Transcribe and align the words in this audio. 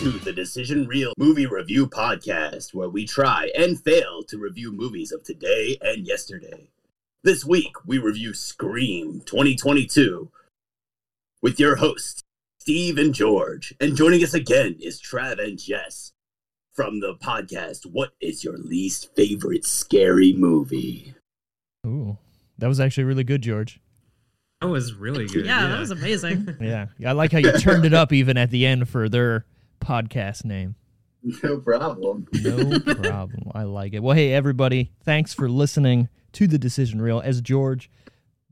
To 0.00 0.12
the 0.12 0.32
Decision 0.32 0.86
Reel 0.86 1.12
Movie 1.18 1.44
Review 1.44 1.86
Podcast, 1.86 2.72
where 2.72 2.88
we 2.88 3.04
try 3.04 3.50
and 3.54 3.78
fail 3.78 4.22
to 4.28 4.38
review 4.38 4.72
movies 4.72 5.12
of 5.12 5.22
today 5.22 5.76
and 5.82 6.06
yesterday. 6.06 6.70
This 7.22 7.44
week, 7.44 7.72
we 7.84 7.98
review 7.98 8.32
Scream 8.32 9.20
2022 9.26 10.30
with 11.42 11.60
your 11.60 11.76
hosts, 11.76 12.22
Steve 12.60 12.96
and 12.96 13.14
George. 13.14 13.74
And 13.78 13.94
joining 13.94 14.24
us 14.24 14.32
again 14.32 14.78
is 14.80 15.02
Trav 15.02 15.38
and 15.38 15.58
Jess 15.58 16.12
from 16.72 17.00
the 17.00 17.14
podcast, 17.16 17.84
What 17.84 18.12
is 18.22 18.42
Your 18.42 18.56
Least 18.56 19.14
Favorite 19.14 19.66
Scary 19.66 20.32
Movie? 20.32 21.12
Ooh, 21.86 22.16
that 22.56 22.68
was 22.68 22.80
actually 22.80 23.04
really 23.04 23.24
good, 23.24 23.42
George. 23.42 23.80
That 24.62 24.68
was 24.68 24.94
really 24.94 25.26
good. 25.30 25.44
Yeah, 25.44 25.66
that 25.68 25.78
was 25.78 25.90
amazing. 25.90 26.56
Yeah, 26.58 26.86
I 27.06 27.12
like 27.12 27.32
how 27.32 27.38
you 27.38 27.52
turned 27.58 27.84
it 27.84 27.92
up 27.92 28.14
even 28.14 28.38
at 28.38 28.50
the 28.50 28.64
end 28.64 28.88
for 28.88 29.10
their 29.10 29.44
podcast 29.80 30.44
name. 30.44 30.76
No 31.42 31.58
problem. 31.58 32.26
No 32.32 32.80
problem. 32.80 33.50
I 33.54 33.64
like 33.64 33.92
it. 33.92 34.02
Well, 34.02 34.16
hey 34.16 34.32
everybody, 34.32 34.90
thanks 35.04 35.34
for 35.34 35.50
listening 35.50 36.08
to 36.32 36.46
the 36.46 36.56
Decision 36.58 37.02
Reel. 37.02 37.20
As 37.20 37.42
George 37.42 37.90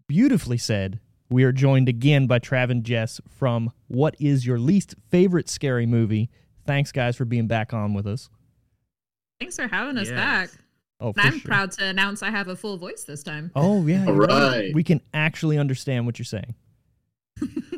beautifully 0.07 0.59
said, 0.59 1.01
we 1.31 1.45
are 1.45 1.53
joined 1.53 1.89
again 1.89 2.27
by 2.27 2.39
Trav 2.41 2.71
and 2.71 2.85
Jess 2.85 3.23
from 3.27 3.73
What 3.87 4.17
is 4.21 4.45
Your 4.45 4.59
Least 4.59 4.97
Favorite 5.11 5.49
Scary 5.49 5.87
Movie? 5.87 6.29
Thanks, 6.67 6.93
guys, 6.93 7.17
for 7.17 7.25
being 7.25 7.47
back 7.47 7.73
on 7.73 7.95
with 7.95 8.07
us. 8.07 8.29
Thanks 9.41 9.57
for 9.57 9.67
having 9.67 9.97
us 9.97 10.09
Yes. 10.09 10.17
back. 10.17 10.51
Oh, 11.01 11.15
for 11.15 11.21
I'm 11.21 11.39
sure. 11.39 11.49
proud 11.49 11.71
to 11.73 11.85
announce 11.87 12.23
I 12.23 12.29
have 12.31 12.49
a 12.49 12.57
full 12.57 12.77
voice 12.77 13.05
this 13.05 13.23
time. 13.23 13.51
Oh 13.57 13.87
yeah, 13.87 14.01
All 14.07 14.15
you're 14.15 14.27
right. 14.27 14.75
We 14.75 14.85
can 14.85 15.01
actually 15.15 15.57
understand 15.57 16.05
what 16.05 16.19
you're 16.19 16.27
saying. 16.27 16.55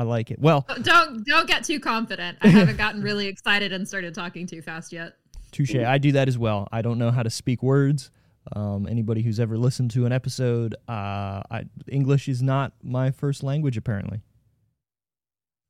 I 0.00 0.02
like 0.02 0.30
it. 0.30 0.38
Well, 0.38 0.66
Don't 0.80 1.26
don't 1.26 1.46
get 1.46 1.62
too 1.62 1.78
confident. 1.78 2.38
I 2.40 2.48
haven't 2.48 2.78
gotten 2.78 3.02
really 3.10 3.26
excited 3.26 3.70
and 3.70 3.86
started 3.86 4.14
talking 4.14 4.46
too 4.46 4.62
fast 4.62 4.94
yet. 4.94 5.16
Touche. 5.52 5.74
I 5.74 5.98
do 5.98 6.12
that 6.12 6.26
as 6.26 6.38
well. 6.38 6.68
I 6.72 6.80
don't 6.80 6.96
know 6.96 7.10
how 7.10 7.22
to 7.22 7.28
speak 7.28 7.62
words. 7.62 8.10
Um, 8.56 8.86
anybody 8.88 9.20
who's 9.20 9.38
ever 9.38 9.58
listened 9.58 9.90
to 9.90 10.06
an 10.06 10.12
episode, 10.12 10.74
uh, 10.88 11.44
I, 11.50 11.64
English 11.86 12.28
is 12.28 12.40
not 12.40 12.72
my 12.82 13.10
first 13.10 13.42
language, 13.42 13.76
apparently. 13.76 14.22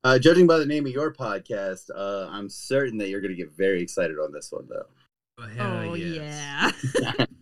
Uh, 0.05 0.17
judging 0.17 0.47
by 0.47 0.59
the 0.59 0.65
name 0.65 0.85
of 0.85 0.93
your 0.93 1.13
podcast, 1.13 1.89
uh, 1.93 2.29
I'm 2.29 2.47
certain 2.47 2.97
that 2.99 3.09
you're 3.09 3.19
going 3.19 3.35
to 3.35 3.37
get 3.37 3.51
very 3.51 3.81
excited 3.81 4.15
on 4.17 4.31
this 4.31 4.49
one, 4.49 4.65
though. 4.69 4.87
Oh, 5.39 5.47
hell 5.57 5.89
oh 5.89 5.93
yes. 5.95 6.73
yeah. 7.01 7.25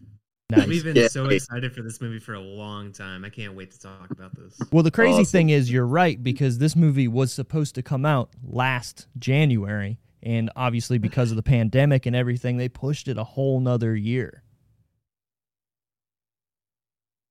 Nice. 0.52 0.68
We've 0.68 0.84
been 0.84 0.96
Yeah. 0.96 1.08
so 1.10 1.26
excited 1.28 1.74
for 1.74 1.84
this 1.84 2.02
movie 2.02 2.18
for 2.20 2.34
a 2.34 2.40
long 2.40 2.92
time. 2.92 3.24
I 3.24 3.30
can't 3.30 3.54
wait 3.54 3.70
to 3.72 3.80
talk 3.80 4.10
about 4.10 4.36
this. 4.36 4.58
Well, 4.72 4.82
the 4.82 4.90
crazy 4.90 5.22
Awesome. 5.22 5.26
thing 5.26 5.50
is, 5.52 5.72
you're 5.72 5.86
right 5.86 6.22
because 6.24 6.58
this 6.58 6.76
movie 6.76 7.08
was 7.08 7.32
supposed 7.32 7.76
to 7.76 7.84
come 7.84 8.04
out 8.04 8.32
last 8.44 9.08
January, 9.20 10.00
and 10.24 10.50
obviously 10.56 10.98
because 10.98 11.30
of 11.30 11.38
the 11.38 11.44
pandemic 11.44 12.08
and 12.08 12.16
everything, 12.16 12.58
they 12.58 12.68
pushed 12.68 13.08
it 13.08 13.18
a 13.18 13.24
whole 13.24 13.60
nother 13.60 13.96
year. 13.96 14.42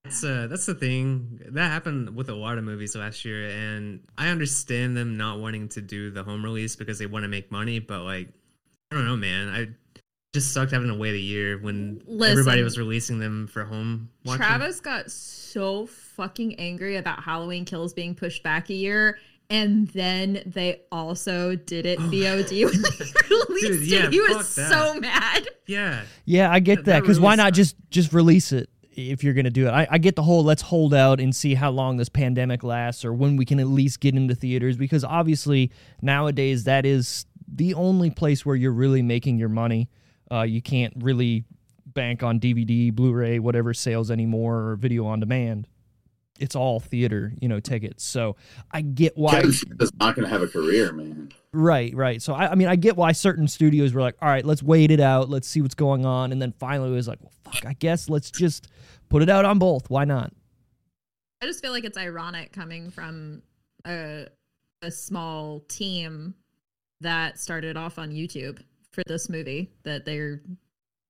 That's 0.05 0.23
uh, 0.23 0.47
that's 0.49 0.67
the 0.67 0.75
thing 0.75 1.41
that 1.51 1.71
happened 1.71 2.15
with 2.15 2.29
a 2.31 2.35
lot 2.35 2.57
of 2.57 2.63
movies 2.65 2.95
last 2.95 3.25
year, 3.25 3.49
and 3.51 4.01
I 4.17 4.29
understand 4.29 4.97
them 4.97 5.17
not 5.17 5.41
wanting 5.41 5.69
to 5.71 5.83
do 5.83 6.11
the 6.11 6.23
home 6.23 6.45
release 6.45 6.77
because 6.77 6.99
they 7.01 7.07
want 7.07 7.25
to 7.25 7.29
make 7.29 7.51
money. 7.51 7.81
But 7.81 8.03
like, 8.05 8.29
I 8.93 8.95
don't 8.95 9.05
know, 9.07 9.17
man. 9.17 9.49
I 9.49 9.69
just 10.35 10.53
sucked 10.53 10.73
having 10.73 10.89
to 10.89 10.95
wait 10.95 11.15
a 11.15 11.19
year 11.19 11.59
when 11.59 12.03
everybody 12.23 12.63
was 12.63 12.79
releasing 12.79 13.19
them 13.19 13.47
for 13.47 13.65
home. 13.65 14.11
Watching. 14.25 14.39
Travis 14.43 14.81
got 14.81 15.11
so 15.11 15.87
fucking 15.87 16.57
angry 16.61 16.97
about 16.97 17.23
Halloween 17.23 17.65
Kills 17.65 17.95
being 17.95 18.15
pushed 18.15 18.43
back 18.43 18.69
a 18.71 18.75
year. 18.75 19.19
And 19.51 19.89
then 19.89 20.43
they 20.45 20.83
also 20.93 21.57
did 21.57 21.87
it 21.87 21.99
Oh. 21.99 22.03
VOD 22.03 22.67
when 22.67 22.83
they 22.83 22.91
released 23.31 23.67
Dude, 23.81 23.87
yeah, 23.91 24.05
it. 24.07 24.13
He 24.13 24.21
was 24.21 24.55
that. 24.57 24.71
so 24.71 25.01
mad. 25.01 25.49
yeah, 25.67 26.03
Yeah, 26.27 26.53
I 26.53 26.61
get 26.61 26.77
That- 26.77 26.85
that 26.85 26.91
that 26.93 27.01
because 27.01 27.19
why 27.19 27.35
not 27.35 27.55
just 27.55 27.75
just 27.89 28.13
release 28.13 28.53
it 28.53 28.69
if 28.93 29.25
you're 29.25 29.33
gonna 29.33 29.49
do 29.49 29.67
it? 29.67 29.71
I, 29.71 29.87
I 29.93 29.97
get 29.97 30.15
the 30.17 30.23
whole 30.23 30.45
let's 30.45 30.61
hold 30.61 30.93
out 30.93 31.19
and 31.21 31.35
see 31.35 31.55
how 31.55 31.71
long 31.71 31.97
this 31.97 32.11
pandemic 32.11 32.63
lasts 32.63 33.07
or 33.07 33.15
when 33.15 33.37
we 33.39 33.47
can 33.47 33.59
at 33.59 33.69
least 33.69 34.01
get 34.01 34.15
into 34.15 34.35
theaters 34.35 34.77
because 34.77 35.03
obviously 35.05 35.71
nowadays 36.03 36.65
that 36.65 36.85
is 36.85 37.25
the 37.51 37.73
only 37.73 38.11
place 38.11 38.45
where 38.45 38.55
you're 38.57 38.71
really 38.73 39.01
making 39.01 39.39
your 39.39 39.49
money. 39.49 39.89
Uh, 40.31 40.43
you 40.43 40.63
can't 40.63 40.93
really 40.97 41.45
bank 41.87 42.23
on 42.23 42.39
DVD, 42.39 42.93
Blu-ray, 42.93 43.39
whatever 43.39 43.75
sales 43.75 44.11
anymore 44.11 44.71
or 44.71 44.77
video 44.77 45.07
on 45.07 45.21
demand. 45.21 45.67
It's 46.39 46.55
all 46.55 46.79
theater, 46.79 47.33
you 47.41 47.49
know, 47.49 47.59
tickets. 47.59 48.05
So 48.05 48.37
I 48.71 48.83
get 48.83 49.17
why. 49.17 49.33
Kevin 49.33 49.53
Smith 49.53 49.83
is 49.83 49.93
not 49.99 50.15
going 50.15 50.25
to 50.25 50.31
have 50.31 50.43
a 50.43 50.47
career, 50.47 50.93
man. 50.93 51.33
Right, 51.53 51.95
right. 51.97 52.23
So 52.23 52.33
I, 52.33 52.53
I 52.53 52.55
mean, 52.55 52.69
I 52.69 52.77
get 52.77 52.97
why 52.97 53.11
certain 53.13 53.49
studios 53.49 53.93
were 53.93 54.01
like, 54.01 54.15
"All 54.23 54.29
right, 54.29 54.45
let's 54.45 54.63
wait 54.63 54.93
it 54.93 55.01
out, 55.01 55.29
let's 55.29 55.49
see 55.49 55.61
what's 55.63 55.75
going 55.75 56.07
on," 56.07 56.31
and 56.31 56.41
then 56.41 56.53
finally 56.61 56.91
it 56.91 56.95
was 56.95 57.09
like, 57.09 57.19
"Well, 57.21 57.33
fuck, 57.45 57.67
I 57.67 57.73
guess 57.73 58.09
let's 58.09 58.31
just 58.31 58.69
put 59.09 59.23
it 59.23 59.29
out 59.29 59.45
on 59.45 59.59
both. 59.59 59.91
Why 59.91 60.05
not?" 60.05 60.33
I 61.43 61.47
just 61.47 61.61
feel 61.61 61.73
like 61.73 61.85
it's 61.85 61.99
ironic 61.99 62.53
coming 62.53 62.91
from 62.91 63.43
a 63.85 64.27
a 64.83 64.91
small 64.93 65.61
team 65.69 66.35
that 67.01 67.41
started 67.41 67.77
off 67.77 67.99
on 67.99 68.11
YouTube 68.11 68.61
for 68.99 69.05
this 69.07 69.29
movie 69.29 69.71
that 69.85 70.05
they're 70.05 70.41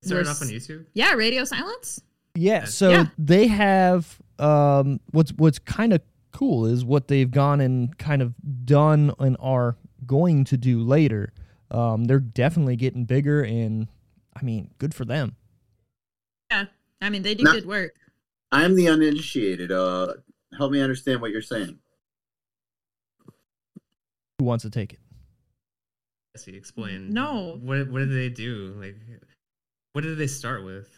started 0.04 0.26
were 0.26 0.30
off 0.30 0.42
on 0.42 0.48
YouTube. 0.48 0.84
Yeah, 0.92 1.12
Radio 1.14 1.44
Silence. 1.44 2.02
Yeah. 2.34 2.64
So 2.64 2.90
Yeah. 2.90 3.06
they 3.18 3.46
have 3.46 4.18
um, 4.38 5.00
what's 5.12 5.32
what's 5.32 5.58
kind 5.58 5.92
of 5.92 6.02
cool 6.32 6.66
is 6.66 6.84
what 6.84 7.08
they've 7.08 7.30
gone 7.30 7.60
and 7.60 7.96
kind 7.98 8.20
of 8.22 8.34
done 8.64 9.12
and 9.18 9.36
are 9.40 9.76
going 10.06 10.44
to 10.44 10.56
do 10.56 10.80
later. 10.82 11.32
Um, 11.70 12.04
they're 12.04 12.20
definitely 12.20 12.76
getting 12.76 13.04
bigger, 13.04 13.42
and 13.42 13.88
I 14.36 14.42
mean, 14.44 14.70
good 14.78 14.94
for 14.94 15.04
them. 15.04 15.36
Yeah. 16.50 16.66
I 17.00 17.10
mean, 17.10 17.22
they 17.22 17.34
do 17.34 17.44
Not- 17.44 17.54
good 17.54 17.66
work. 17.66 17.94
I'm 18.52 18.74
the 18.76 18.88
uninitiated. 18.88 19.72
Uh, 19.72 20.14
help 20.56 20.72
me 20.72 20.80
understand 20.80 21.20
what 21.20 21.30
you're 21.30 21.42
saying. 21.42 21.78
Who 24.38 24.44
wants 24.44 24.62
to 24.62 24.70
take 24.70 24.92
it? 24.94 25.00
Jesse, 26.38 26.56
explain. 26.56 27.10
No. 27.10 27.58
What 27.62 27.90
what 27.90 27.98
did 28.00 28.12
they 28.12 28.28
do? 28.28 28.74
Like, 28.78 28.96
what 29.92 30.02
did 30.02 30.16
they 30.18 30.26
start 30.26 30.64
with? 30.64 30.88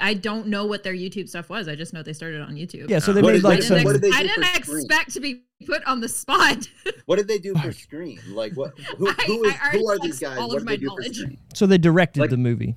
I 0.00 0.14
don't 0.14 0.46
know 0.46 0.64
what 0.64 0.82
their 0.82 0.94
YouTube 0.94 1.28
stuff 1.28 1.50
was. 1.50 1.68
I 1.68 1.74
just 1.74 1.92
know 1.92 2.02
they 2.02 2.14
started 2.14 2.40
on 2.40 2.54
YouTube. 2.54 2.88
Yeah. 2.88 2.98
So 2.98 3.12
they 3.12 3.20
What 3.20 3.32
made 3.32 3.36
is- 3.38 3.44
like 3.44 3.58
what 3.58 3.64
some. 3.64 3.76
didn't, 3.76 3.84
what 3.86 3.92
did 3.92 4.02
they 4.02 4.08
ex- 4.08 4.16
I 4.16 4.22
didn't 4.22 4.56
expect 4.56 5.12
to 5.12 5.20
be 5.20 5.42
put 5.66 5.84
on 5.84 6.00
the 6.00 6.08
spot. 6.08 6.68
What 7.06 7.16
did 7.16 7.28
they 7.28 7.38
do 7.38 7.54
for 7.54 7.70
Scream? 7.70 8.18
Like, 8.30 8.54
what? 8.54 8.76
Who, 8.98 9.06
who, 9.06 9.44
is, 9.44 9.54
I 9.54 9.58
already 9.66 9.78
who 9.78 9.88
are 9.90 9.98
these 10.00 10.18
guys? 10.18 10.38
all 10.38 10.48
What 10.48 10.56
of 10.58 10.64
my 10.64 10.72
they 10.72 10.76
do 10.78 10.88
for 10.88 11.00
knowledge. 11.02 11.36
So 11.54 11.66
they 11.66 11.78
directed 11.78 12.18
Like- 12.20 12.30
the 12.30 12.36
movie. 12.36 12.74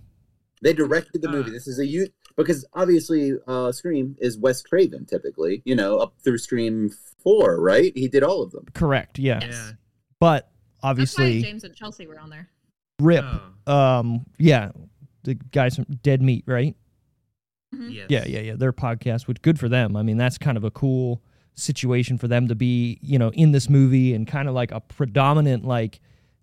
They 0.62 0.74
directed 0.74 1.22
the 1.24 1.30
movie. 1.30 1.50
Ah. 1.50 1.54
This 1.54 1.68
is 1.68 1.80
a 1.80 1.86
youth 1.88 2.10
because 2.38 2.64
obviously, 2.74 3.32
uh, 3.48 3.72
Scream 3.72 4.16
is 4.19 4.38
Wes 4.38 4.62
Craven. 4.62 5.06
Typically, 5.06 5.62
you 5.66 5.74
know, 5.74 5.98
up 5.98 6.13
through 6.24 6.38
Scream 6.38 6.92
four, 7.24 7.60
right? 7.62 7.92
He 7.96 8.08
did 8.10 8.22
all 8.24 8.44
of 8.44 8.52
them. 8.52 8.66
Correct. 8.74 9.18
Yeah. 9.18 9.40
Yes. 9.42 9.54
Yeah. 9.54 9.72
But 10.19 10.44
That's 10.44 10.44
why 10.44 10.59
obviously, 10.84 11.42
James 11.42 11.64
and 11.64 11.76
Chelsea 11.76 12.08
were 12.08 12.20
on 12.20 12.30
there. 12.30 12.50
Rip. 13.02 13.26
Oh, 13.68 13.74
Um. 13.74 14.26
Yeah. 14.38 14.72
The 15.24 15.36
guys 15.36 15.76
from 15.76 15.86
Dead 16.04 16.22
Meat, 16.22 16.44
right? 16.48 16.76
Mhm. 17.76 17.94
yes. 17.94 18.08
Yeah, 18.10 18.26
yeah, 18.28 18.40
yeah. 18.40 18.56
Their 18.56 18.74
podcast, 18.74 19.28
which 19.28 19.42
good 19.42 19.60
for 19.60 19.70
them. 19.70 19.96
I 19.96 20.02
mean, 20.04 20.18
that's 20.18 20.38
kind 20.38 20.58
of 20.58 20.64
a 20.64 20.72
cool 20.72 21.22
situation 21.56 22.18
for 22.18 22.28
them 22.28 22.48
to 22.48 22.56
be, 22.56 22.98
you 23.02 23.20
know, 23.20 23.30
in 23.31 23.52
this 23.52 23.70
movie 23.70 24.14
and 24.14 24.26
kind 24.28 24.48
of 24.48 24.56
like 24.56 24.72
a 24.72 24.80
predominant 24.80 25.66
like 25.66 26.00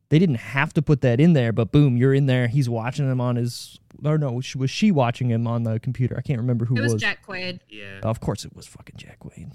they 0.09 0.19
didn't 0.21 0.37
have 0.37 0.73
to 0.75 0.83
put 0.83 1.01
that 1.01 1.19
in 1.19 1.33
there, 1.33 1.53
but 1.53 1.73
boom, 1.73 1.97
you're 1.97 2.15
in 2.15 2.27
there. 2.27 2.47
He's 2.47 2.69
watching 2.69 3.11
him 3.11 3.21
on 3.21 3.37
his 3.37 3.79
or 4.05 4.19
no, 4.19 4.31
was 4.33 4.55
was 4.55 4.71
she 4.71 4.91
watching 4.93 5.29
him 5.31 5.47
on 5.49 5.63
the 5.65 5.81
computer? 5.81 6.17
I 6.17 6.21
can't 6.21 6.39
remember 6.39 6.65
who 6.67 6.77
It 6.77 6.83
was 6.83 6.93
It 6.93 6.95
was. 6.97 7.03
Jack 7.03 7.27
Quaid. 7.27 7.61
Yeah. 7.69 8.01
of 8.03 8.21
course 8.21 8.45
it 8.45 8.55
was 8.55 8.67
fucking 8.67 8.97
Jack 8.99 9.19
Quaid. 9.21 9.51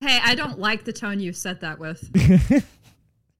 Hey, 0.00 0.18
I 0.22 0.34
don't 0.34 0.58
like 0.58 0.84
the 0.84 0.92
tone 0.92 1.20
you 1.20 1.32
said 1.32 1.60
that 1.60 1.78
with. 1.78 2.08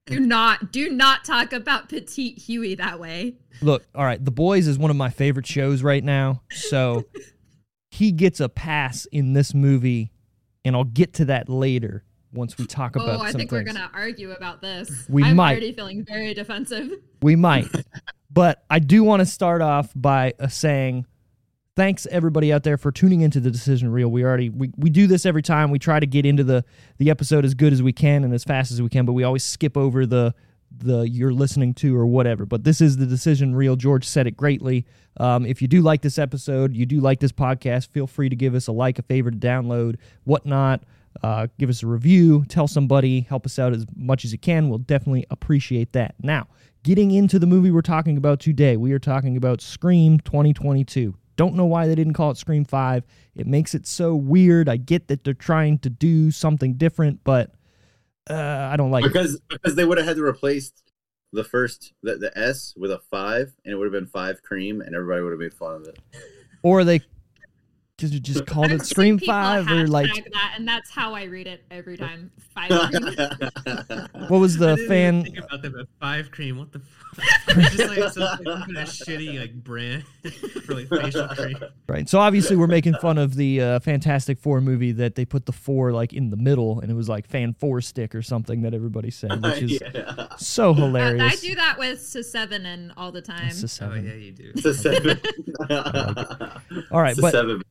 Do 0.06 0.18
not, 0.20 0.72
do 0.72 0.90
not 0.90 1.24
talk 1.24 1.52
about 1.52 1.88
Petite 1.88 2.38
Huey 2.38 2.74
that 2.74 2.98
way. 2.98 3.36
Look, 3.60 3.86
all 3.94 4.04
right, 4.04 4.22
The 4.22 4.32
Boys 4.32 4.66
is 4.66 4.78
one 4.78 4.90
of 4.90 4.96
my 4.96 5.10
favorite 5.10 5.46
shows 5.46 5.82
right 5.82 6.02
now. 6.02 6.42
So 6.50 7.04
he 7.90 8.10
gets 8.12 8.40
a 8.40 8.48
pass 8.48 9.06
in 9.06 9.32
this 9.32 9.54
movie, 9.54 10.10
and 10.64 10.74
I'll 10.74 10.84
get 10.84 11.14
to 11.14 11.26
that 11.26 11.48
later. 11.48 12.04
once 12.32 12.56
we 12.58 12.66
talk 12.66 12.96
about. 12.96 13.20
Oh, 13.20 13.22
I 13.22 13.30
think 13.32 13.50
things. 13.50 13.52
we're 13.52 13.62
gonna 13.62 13.90
argue 13.94 14.30
about 14.32 14.60
this. 14.62 14.90
We 15.08 15.22
I'm 15.22 15.36
might. 15.36 15.52
already 15.52 15.72
feeling 15.72 16.04
very 16.04 16.34
defensive. 16.34 16.90
We 17.20 17.36
might. 17.36 17.68
but 18.30 18.64
I 18.70 18.78
do 18.80 19.04
want 19.04 19.20
to 19.20 19.26
start 19.26 19.62
off 19.62 19.92
by 19.94 20.32
uh, 20.40 20.48
saying 20.48 21.06
thanks 21.76 22.06
everybody 22.10 22.52
out 22.52 22.62
there 22.62 22.76
for 22.76 22.92
tuning 22.92 23.20
into 23.22 23.40
the 23.40 23.50
decision 23.50 23.90
reel. 23.90 24.08
We 24.08 24.24
already 24.24 24.50
we, 24.50 24.70
we 24.76 24.90
do 24.90 25.06
this 25.06 25.24
every 25.26 25.42
time. 25.42 25.70
We 25.70 25.78
try 25.78 26.00
to 26.00 26.06
get 26.06 26.26
into 26.26 26.44
the 26.44 26.64
the 26.98 27.10
episode 27.10 27.44
as 27.44 27.54
good 27.54 27.72
as 27.72 27.82
we 27.82 27.92
can 27.92 28.24
and 28.24 28.34
as 28.34 28.44
fast 28.44 28.72
as 28.72 28.82
we 28.82 28.88
can, 28.88 29.06
but 29.06 29.12
we 29.12 29.24
always 29.24 29.44
skip 29.44 29.76
over 29.76 30.06
the 30.06 30.34
the 30.78 31.02
you're 31.02 31.32
listening 31.32 31.74
to 31.74 31.96
or 31.96 32.06
whatever. 32.06 32.46
But 32.46 32.64
this 32.64 32.80
is 32.80 32.96
the 32.96 33.06
decision 33.06 33.54
reel. 33.54 33.76
George 33.76 34.06
said 34.06 34.26
it 34.26 34.36
greatly. 34.36 34.86
Um, 35.18 35.44
if 35.44 35.60
you 35.60 35.68
do 35.68 35.82
like 35.82 36.02
this 36.02 36.18
episode, 36.18 36.74
you 36.74 36.86
do 36.86 37.00
like 37.00 37.20
this 37.20 37.32
podcast, 37.32 37.90
feel 37.90 38.06
free 38.06 38.28
to 38.28 38.36
give 38.36 38.54
us 38.54 38.66
a 38.66 38.72
like, 38.72 38.98
a 38.98 39.02
favor 39.02 39.30
to 39.30 39.36
download, 39.36 39.96
whatnot. 40.24 40.84
Uh, 41.22 41.46
give 41.58 41.68
us 41.68 41.82
a 41.82 41.86
review, 41.86 42.42
tell 42.48 42.66
somebody, 42.66 43.20
help 43.20 43.44
us 43.44 43.58
out 43.58 43.74
as 43.74 43.84
much 43.94 44.24
as 44.24 44.32
you 44.32 44.38
can. 44.38 44.70
We'll 44.70 44.78
definitely 44.78 45.26
appreciate 45.28 45.92
that. 45.92 46.14
Now, 46.22 46.48
getting 46.84 47.10
into 47.10 47.38
the 47.38 47.46
movie 47.46 47.70
we're 47.70 47.82
talking 47.82 48.16
about 48.16 48.40
today, 48.40 48.78
we 48.78 48.92
are 48.92 48.98
talking 48.98 49.36
about 49.36 49.60
Scream 49.60 50.20
2022. 50.20 51.14
Don't 51.36 51.54
know 51.54 51.66
why 51.66 51.86
they 51.86 51.94
didn't 51.94 52.14
call 52.14 52.30
it 52.30 52.36
Scream 52.36 52.64
5. 52.64 53.04
It 53.34 53.46
makes 53.46 53.74
it 53.74 53.86
so 53.86 54.14
weird. 54.14 54.68
I 54.68 54.76
get 54.76 55.08
that 55.08 55.24
they're 55.24 55.34
trying 55.34 55.78
to 55.80 55.90
do 55.90 56.30
something 56.30 56.74
different, 56.74 57.20
but 57.24 57.54
uh, 58.28 58.68
I 58.72 58.76
don't 58.76 58.90
like 58.90 59.04
it. 59.04 59.08
because 59.08 59.40
because 59.48 59.74
they 59.74 59.84
would 59.84 59.98
have 59.98 60.06
had 60.06 60.16
to 60.16 60.24
replace 60.24 60.72
the 61.32 61.44
first 61.44 61.94
the, 62.02 62.16
the 62.16 62.36
S 62.38 62.74
with 62.76 62.90
a 62.90 62.98
five, 63.10 63.54
and 63.64 63.72
it 63.72 63.76
would 63.76 63.86
have 63.86 63.92
been 63.92 64.06
five 64.06 64.42
cream, 64.42 64.80
and 64.80 64.94
everybody 64.94 65.22
would 65.22 65.32
have 65.32 65.40
made 65.40 65.54
fun 65.54 65.76
of 65.76 65.88
it. 65.88 65.98
Or 66.62 66.84
they 66.84 67.00
just, 67.98 68.22
just 68.22 68.46
called 68.46 68.66
I've 68.66 68.72
it 68.72 68.78
seen 68.80 68.86
Scream 68.86 69.18
5 69.18 69.68
or 69.70 69.86
like 69.86 70.12
that, 70.32 70.54
and 70.56 70.66
that's 70.66 70.90
how 70.90 71.14
I 71.14 71.24
read 71.24 71.46
it 71.46 71.64
every 71.70 71.96
time. 71.98 72.30
Five. 72.54 72.70
what 74.28 74.38
was 74.40 74.56
I 74.56 74.66
the 74.66 74.76
didn't 74.76 74.88
fan 74.88 75.14
even 75.20 75.24
think 75.34 75.38
about 75.38 75.62
that, 75.62 75.72
but 75.74 75.86
five 76.00 76.30
cream. 76.30 76.58
What 76.58 76.72
the 76.72 76.80
fuck? 76.80 76.88
It's 77.54 77.76
just 77.76 77.94
like 77.96 78.12
some 78.12 78.44
kind 78.44 78.76
of 78.78 78.88
shitty 78.88 79.38
like 79.38 79.52
brand 79.62 80.04
for 80.64 80.74
like 80.74 80.88
facial 80.88 81.28
cream. 81.28 81.58
Right. 81.86 82.08
So 82.08 82.18
obviously 82.18 82.56
we're 82.56 82.66
making 82.66 82.94
fun 82.94 83.18
of 83.18 83.34
the 83.36 83.60
uh, 83.60 83.80
Fantastic 83.80 84.38
Four 84.38 84.60
movie 84.62 84.92
that 84.92 85.14
they 85.14 85.24
put 85.26 85.44
the 85.46 85.52
four 85.52 85.92
like 85.92 86.12
in 86.14 86.30
the 86.30 86.36
middle 86.38 86.80
and 86.80 86.90
it 86.90 86.94
was 86.94 87.08
like 87.10 87.26
fan 87.28 87.52
four 87.60 87.80
stick 87.82 88.14
or 88.14 88.22
something 88.22 88.62
that 88.62 88.72
everybody 88.74 89.10
said, 89.10 89.42
which 89.42 89.62
is 89.62 89.80
yeah. 89.94 90.28
so 90.38 90.70
Uh, 90.70 90.74
hilarious. 90.74 91.32
I 91.32 91.36
do 91.46 91.54
that 91.56 91.78
with 91.78 92.00
Seven 92.00 92.64
and 92.66 92.92
all 92.96 93.12
the 93.12 93.22
time. 93.22 93.48
It's 93.48 93.60
a 93.62 93.64
Oh 93.64 93.68
seven. 93.68 94.06
yeah, 94.06 94.14
you 94.14 94.32
do. 94.32 94.52
It's 94.54 94.64
a 94.64 94.74
seven. 94.74 95.20
All 96.90 97.00
right, 97.02 97.16
but 97.20 97.32
seven. 97.32 97.62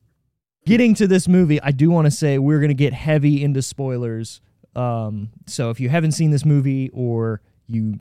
Getting 0.64 0.94
to 0.94 1.06
this 1.06 1.28
movie, 1.28 1.60
I 1.60 1.70
do 1.70 1.90
want 1.90 2.06
to 2.06 2.10
say 2.10 2.38
we're 2.38 2.60
going 2.60 2.68
to 2.68 2.74
get 2.74 2.92
heavy 2.92 3.42
into 3.42 3.62
spoilers. 3.62 4.40
Um, 4.74 5.30
so 5.46 5.70
if 5.70 5.80
you 5.80 5.88
haven't 5.88 6.12
seen 6.12 6.30
this 6.30 6.44
movie 6.44 6.90
or 6.92 7.40
you 7.66 8.00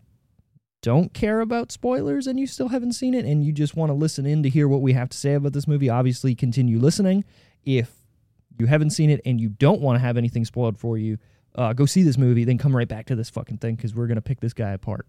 don't 0.81 1.13
care 1.13 1.41
about 1.41 1.71
spoilers 1.71 2.27
and 2.27 2.39
you 2.39 2.47
still 2.47 2.69
haven't 2.69 2.93
seen 2.93 3.13
it 3.13 3.25
and 3.25 3.43
you 3.43 3.51
just 3.51 3.75
want 3.75 3.89
to 3.89 3.93
listen 3.93 4.25
in 4.25 4.41
to 4.43 4.49
hear 4.49 4.67
what 4.67 4.81
we 4.81 4.93
have 4.93 5.09
to 5.09 5.17
say 5.17 5.33
about 5.33 5.53
this 5.53 5.67
movie, 5.67 5.89
obviously 5.89 6.33
continue 6.33 6.79
listening. 6.79 7.23
If 7.63 7.91
you 8.57 8.65
haven't 8.65 8.91
seen 8.91 9.09
it 9.09 9.21
and 9.25 9.39
you 9.39 9.49
don't 9.49 9.81
want 9.81 9.97
to 9.97 9.99
have 9.99 10.17
anything 10.17 10.45
spoiled 10.45 10.77
for 10.77 10.97
you, 10.97 11.17
uh, 11.55 11.73
go 11.73 11.85
see 11.85 12.03
this 12.03 12.17
movie, 12.17 12.45
then 12.45 12.57
come 12.57 12.75
right 12.75 12.87
back 12.87 13.07
to 13.07 13.15
this 13.15 13.29
fucking 13.29 13.57
thing 13.57 13.75
because 13.75 13.93
we're 13.93 14.07
going 14.07 14.15
to 14.15 14.21
pick 14.21 14.39
this 14.39 14.53
guy 14.53 14.71
apart. 14.71 15.05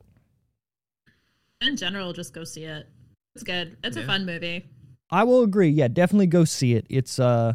In 1.61 1.77
general, 1.77 2.13
just 2.13 2.35
go 2.35 2.45
see 2.45 2.65
it. 2.65 2.89
It's 3.35 3.45
good. 3.45 3.77
It's 3.85 3.97
a 3.97 4.03
fun 4.03 4.27
movie. 4.27 4.69
I 5.13 5.25
will 5.25 5.43
agree. 5.43 5.69
Yeah, 5.69 5.89
definitely 5.89 6.27
go 6.27 6.45
see 6.45 6.73
it. 6.75 6.87
It's 6.89 7.19
uh, 7.19 7.53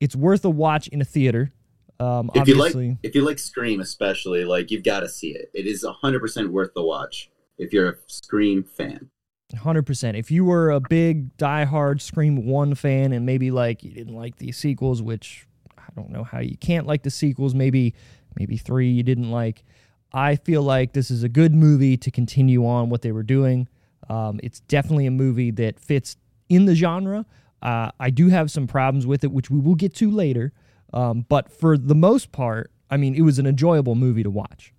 it's 0.00 0.16
worth 0.16 0.44
a 0.44 0.50
watch 0.50 0.88
in 0.88 1.00
a 1.00 1.04
theater. 1.04 1.52
Um, 2.00 2.30
If 2.34 2.48
you 2.48 2.54
like, 2.54 2.70
obviously, 2.70 2.98
if 3.02 3.14
you 3.14 3.22
like 3.22 3.38
Scream, 3.38 3.80
especially, 3.80 4.44
like 4.44 4.70
you've 4.70 4.84
got 4.84 5.00
to 5.00 5.08
see 5.08 5.32
it. 5.32 5.50
It 5.52 5.66
is 5.66 5.84
hundred 5.84 6.20
percent 6.20 6.52
worth 6.52 6.72
the 6.74 6.82
watch 6.82 7.30
if 7.58 7.72
you're 7.72 7.90
a 7.90 7.94
Scream 8.06 8.62
fan. 8.64 9.10
hundred 9.56 9.82
percent. 9.82 10.16
If 10.16 10.30
you 10.30 10.44
were 10.44 10.70
a 10.70 10.80
big 10.80 11.36
diehard 11.36 12.00
Scream 12.00 12.46
One 12.46 12.74
fan 12.74 13.12
and 13.12 13.26
maybe 13.26 13.50
like 13.50 13.82
you 13.82 13.92
didn't 13.92 14.14
like 14.14 14.36
the 14.36 14.52
sequels, 14.52 15.02
which 15.02 15.46
I 15.76 15.84
don't 15.96 16.10
know 16.10 16.24
how 16.24 16.40
you 16.40 16.56
can't 16.56 16.86
like 16.86 17.02
the 17.02 17.10
sequels. 17.10 17.54
Maybe 17.54 17.94
maybe 18.38 18.56
three 18.56 18.90
you 18.90 19.02
didn't 19.02 19.30
like. 19.30 19.64
I 20.12 20.36
feel 20.36 20.62
like 20.62 20.92
this 20.92 21.10
is 21.10 21.22
a 21.22 21.28
good 21.28 21.54
movie 21.54 21.96
to 21.96 22.10
continue 22.10 22.66
on 22.66 22.90
what 22.90 23.02
they 23.02 23.12
were 23.12 23.22
doing. 23.22 23.68
Um, 24.08 24.40
it's 24.42 24.60
definitely 24.60 25.06
a 25.06 25.10
movie 25.10 25.50
that 25.52 25.80
fits 25.80 26.16
in 26.52 26.66
the 26.66 26.74
genre. 26.74 27.26
Uh, 27.60 27.90
I 27.98 28.10
do 28.10 28.28
have 28.28 28.50
some 28.50 28.66
problems 28.66 29.06
with 29.06 29.24
it, 29.24 29.32
which 29.32 29.50
we 29.50 29.60
will 29.60 29.76
get 29.76 29.94
to 29.96 30.10
later. 30.10 30.52
Um, 30.92 31.24
but 31.28 31.50
for 31.50 31.78
the 31.78 31.94
most 31.94 32.32
part, 32.32 32.70
I 32.90 32.96
mean, 32.96 33.14
it 33.14 33.22
was 33.22 33.38
an 33.38 33.46
enjoyable 33.46 33.94
movie 33.94 34.22
to 34.22 34.30
watch. 34.30 34.74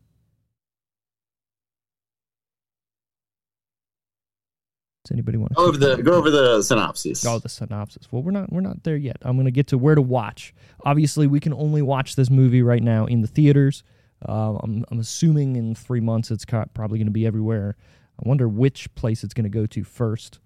Does 5.04 5.12
anybody 5.12 5.38
want 5.38 5.52
to 5.52 5.56
Go 5.56 5.66
over 5.66 5.78
the 5.78 6.02
go 6.02 6.14
over 6.14 6.32
the 6.32 6.62
synopsis. 6.62 7.26
Oh, 7.26 7.38
the 7.38 7.50
synopsis. 7.50 8.08
Well, 8.10 8.24
we're 8.24 8.32
not 8.32 8.54
we're 8.54 8.62
not 8.62 8.84
there 8.84 8.96
yet. 8.96 9.18
I'm 9.24 9.36
going 9.36 9.46
to 9.46 9.52
get 9.52 9.68
to 9.68 9.78
where 9.78 9.96
to 9.96 10.02
watch. 10.02 10.54
Obviously, 10.86 11.28
we 11.28 11.42
can 11.42 11.54
only 11.54 11.82
watch 11.82 12.16
this 12.16 12.30
movie 12.30 12.62
right 12.62 12.82
now 12.82 13.06
in 13.06 13.22
the 13.22 13.28
theaters. 13.28 13.84
Uh, 14.26 14.56
I'm 14.64 14.86
I'm 14.90 15.00
assuming 15.00 15.58
in 15.58 15.76
three 15.76 16.00
months 16.00 16.32
it's 16.32 16.46
probably 16.46 17.00
going 17.00 17.08
to 17.08 17.12
be 17.12 17.26
everywhere. 17.26 17.76
I 18.18 18.30
wonder 18.30 18.48
which 18.48 18.94
place 18.96 19.24
it's 19.26 19.34
going 19.34 19.44
to 19.44 19.50
go 19.50 19.66
to 19.66 19.84
first, 19.84 20.40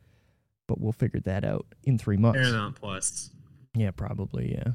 but 0.67 0.79
we'll 0.79 0.91
figure 0.91 1.19
that 1.21 1.43
out 1.43 1.65
in 1.83 1.97
three 1.97 2.17
months. 2.17 2.39
Paramount 2.39 2.75
Plus. 2.75 3.31
Yeah, 3.75 3.91
probably. 3.91 4.51
Yeah. 4.51 4.71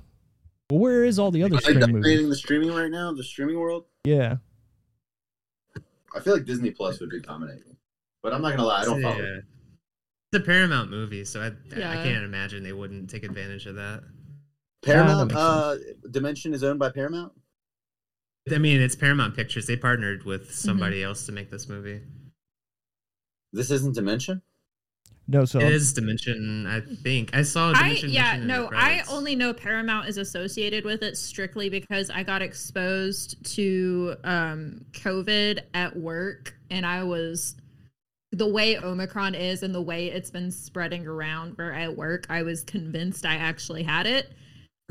Well, 0.71 0.81
where 0.81 1.05
is 1.05 1.19
all 1.19 1.31
the 1.31 1.43
other 1.43 1.59
streaming? 1.59 1.81
they 1.81 1.87
dominating 1.87 2.23
movies? 2.25 2.29
the 2.31 2.37
streaming 2.37 2.73
right 2.75 2.91
now? 2.91 3.13
The 3.13 3.23
streaming 3.25 3.59
world. 3.59 3.85
Yeah. 4.05 4.37
I 6.15 6.21
feel 6.21 6.35
like 6.35 6.45
Disney 6.45 6.71
Plus 6.71 7.01
would 7.01 7.11
be 7.11 7.21
dominating, 7.21 7.77
but 8.23 8.33
I'm 8.35 8.43
not 8.43 8.51
gonna 8.51 8.65
lie, 8.67 8.83
I 8.83 8.85
don't 8.85 8.99
It's 8.99 9.07
a, 9.07 9.11
follow. 9.13 9.23
uh, 9.25 9.41
It's 10.33 10.43
a 10.43 10.47
Paramount 10.47 10.91
movie, 10.91 11.25
so 11.25 11.41
I 11.41 11.47
I 11.47 11.95
can't 12.03 12.25
imagine 12.25 12.63
they 12.63 12.73
wouldn't 12.75 13.09
take 13.11 13.23
advantage 13.25 13.67
of 13.67 13.77
that. 13.77 14.03
Paramount 14.85 15.29
makes 15.31 15.41
uh, 15.41 15.77
Dimension 16.11 16.53
is 16.55 16.63
owned 16.65 16.79
by 16.79 16.91
Paramount. 16.91 17.33
I 18.53 18.59
mean, 18.59 18.81
it's 18.81 18.97
Paramount 18.97 19.37
Pictures. 19.37 19.67
They 19.67 19.77
partnered 19.77 20.25
with 20.25 20.43
Mm-hmm. 20.43 20.53
somebody 20.69 21.03
else 21.03 21.25
to 21.27 21.33
make 21.33 21.51
this 21.51 21.69
movie. 21.69 22.01
This 23.53 23.71
isn't 23.71 23.95
Dimension. 23.95 24.43
No, 25.33 25.47
so 25.47 25.61
It 25.61 25.73
is 25.73 25.95
Dimension, 25.95 26.67
I 26.67 26.81
think. 26.81 27.35
I 27.35 27.43
saw 27.43 27.71
I 27.71 27.75
Dimension. 27.75 28.11
yeah 28.11 28.33
mentioned 28.33 28.49
no 28.49 28.71
I 28.75 29.03
only 29.09 29.35
know 29.35 29.55
Paramount 29.55 30.07
is 30.09 30.19
associated 30.19 30.85
with 30.85 31.03
it 31.03 31.17
strictly 31.17 31.71
because 31.71 32.11
I 32.11 32.23
got 32.23 32.43
exposed 32.43 33.43
to 33.57 34.15
um 34.25 34.85
COVID 34.93 35.61
at 35.73 35.97
work 35.97 36.55
and 36.71 36.85
I 36.85 37.03
was 37.03 37.57
the 38.31 38.47
way 38.47 38.79
Omicron 38.79 39.35
is 39.35 39.63
and 39.63 39.75
the 39.75 39.81
way 39.81 40.09
it's 40.09 40.31
been 40.31 40.51
spreading 40.51 41.07
around 41.07 41.53
where 41.57 41.73
I 41.75 41.89
work 41.89 42.27
I 42.29 42.43
was 42.43 42.63
convinced 42.63 43.25
I 43.25 43.37
actually 43.37 43.83
had 43.85 44.07
it 44.07 44.33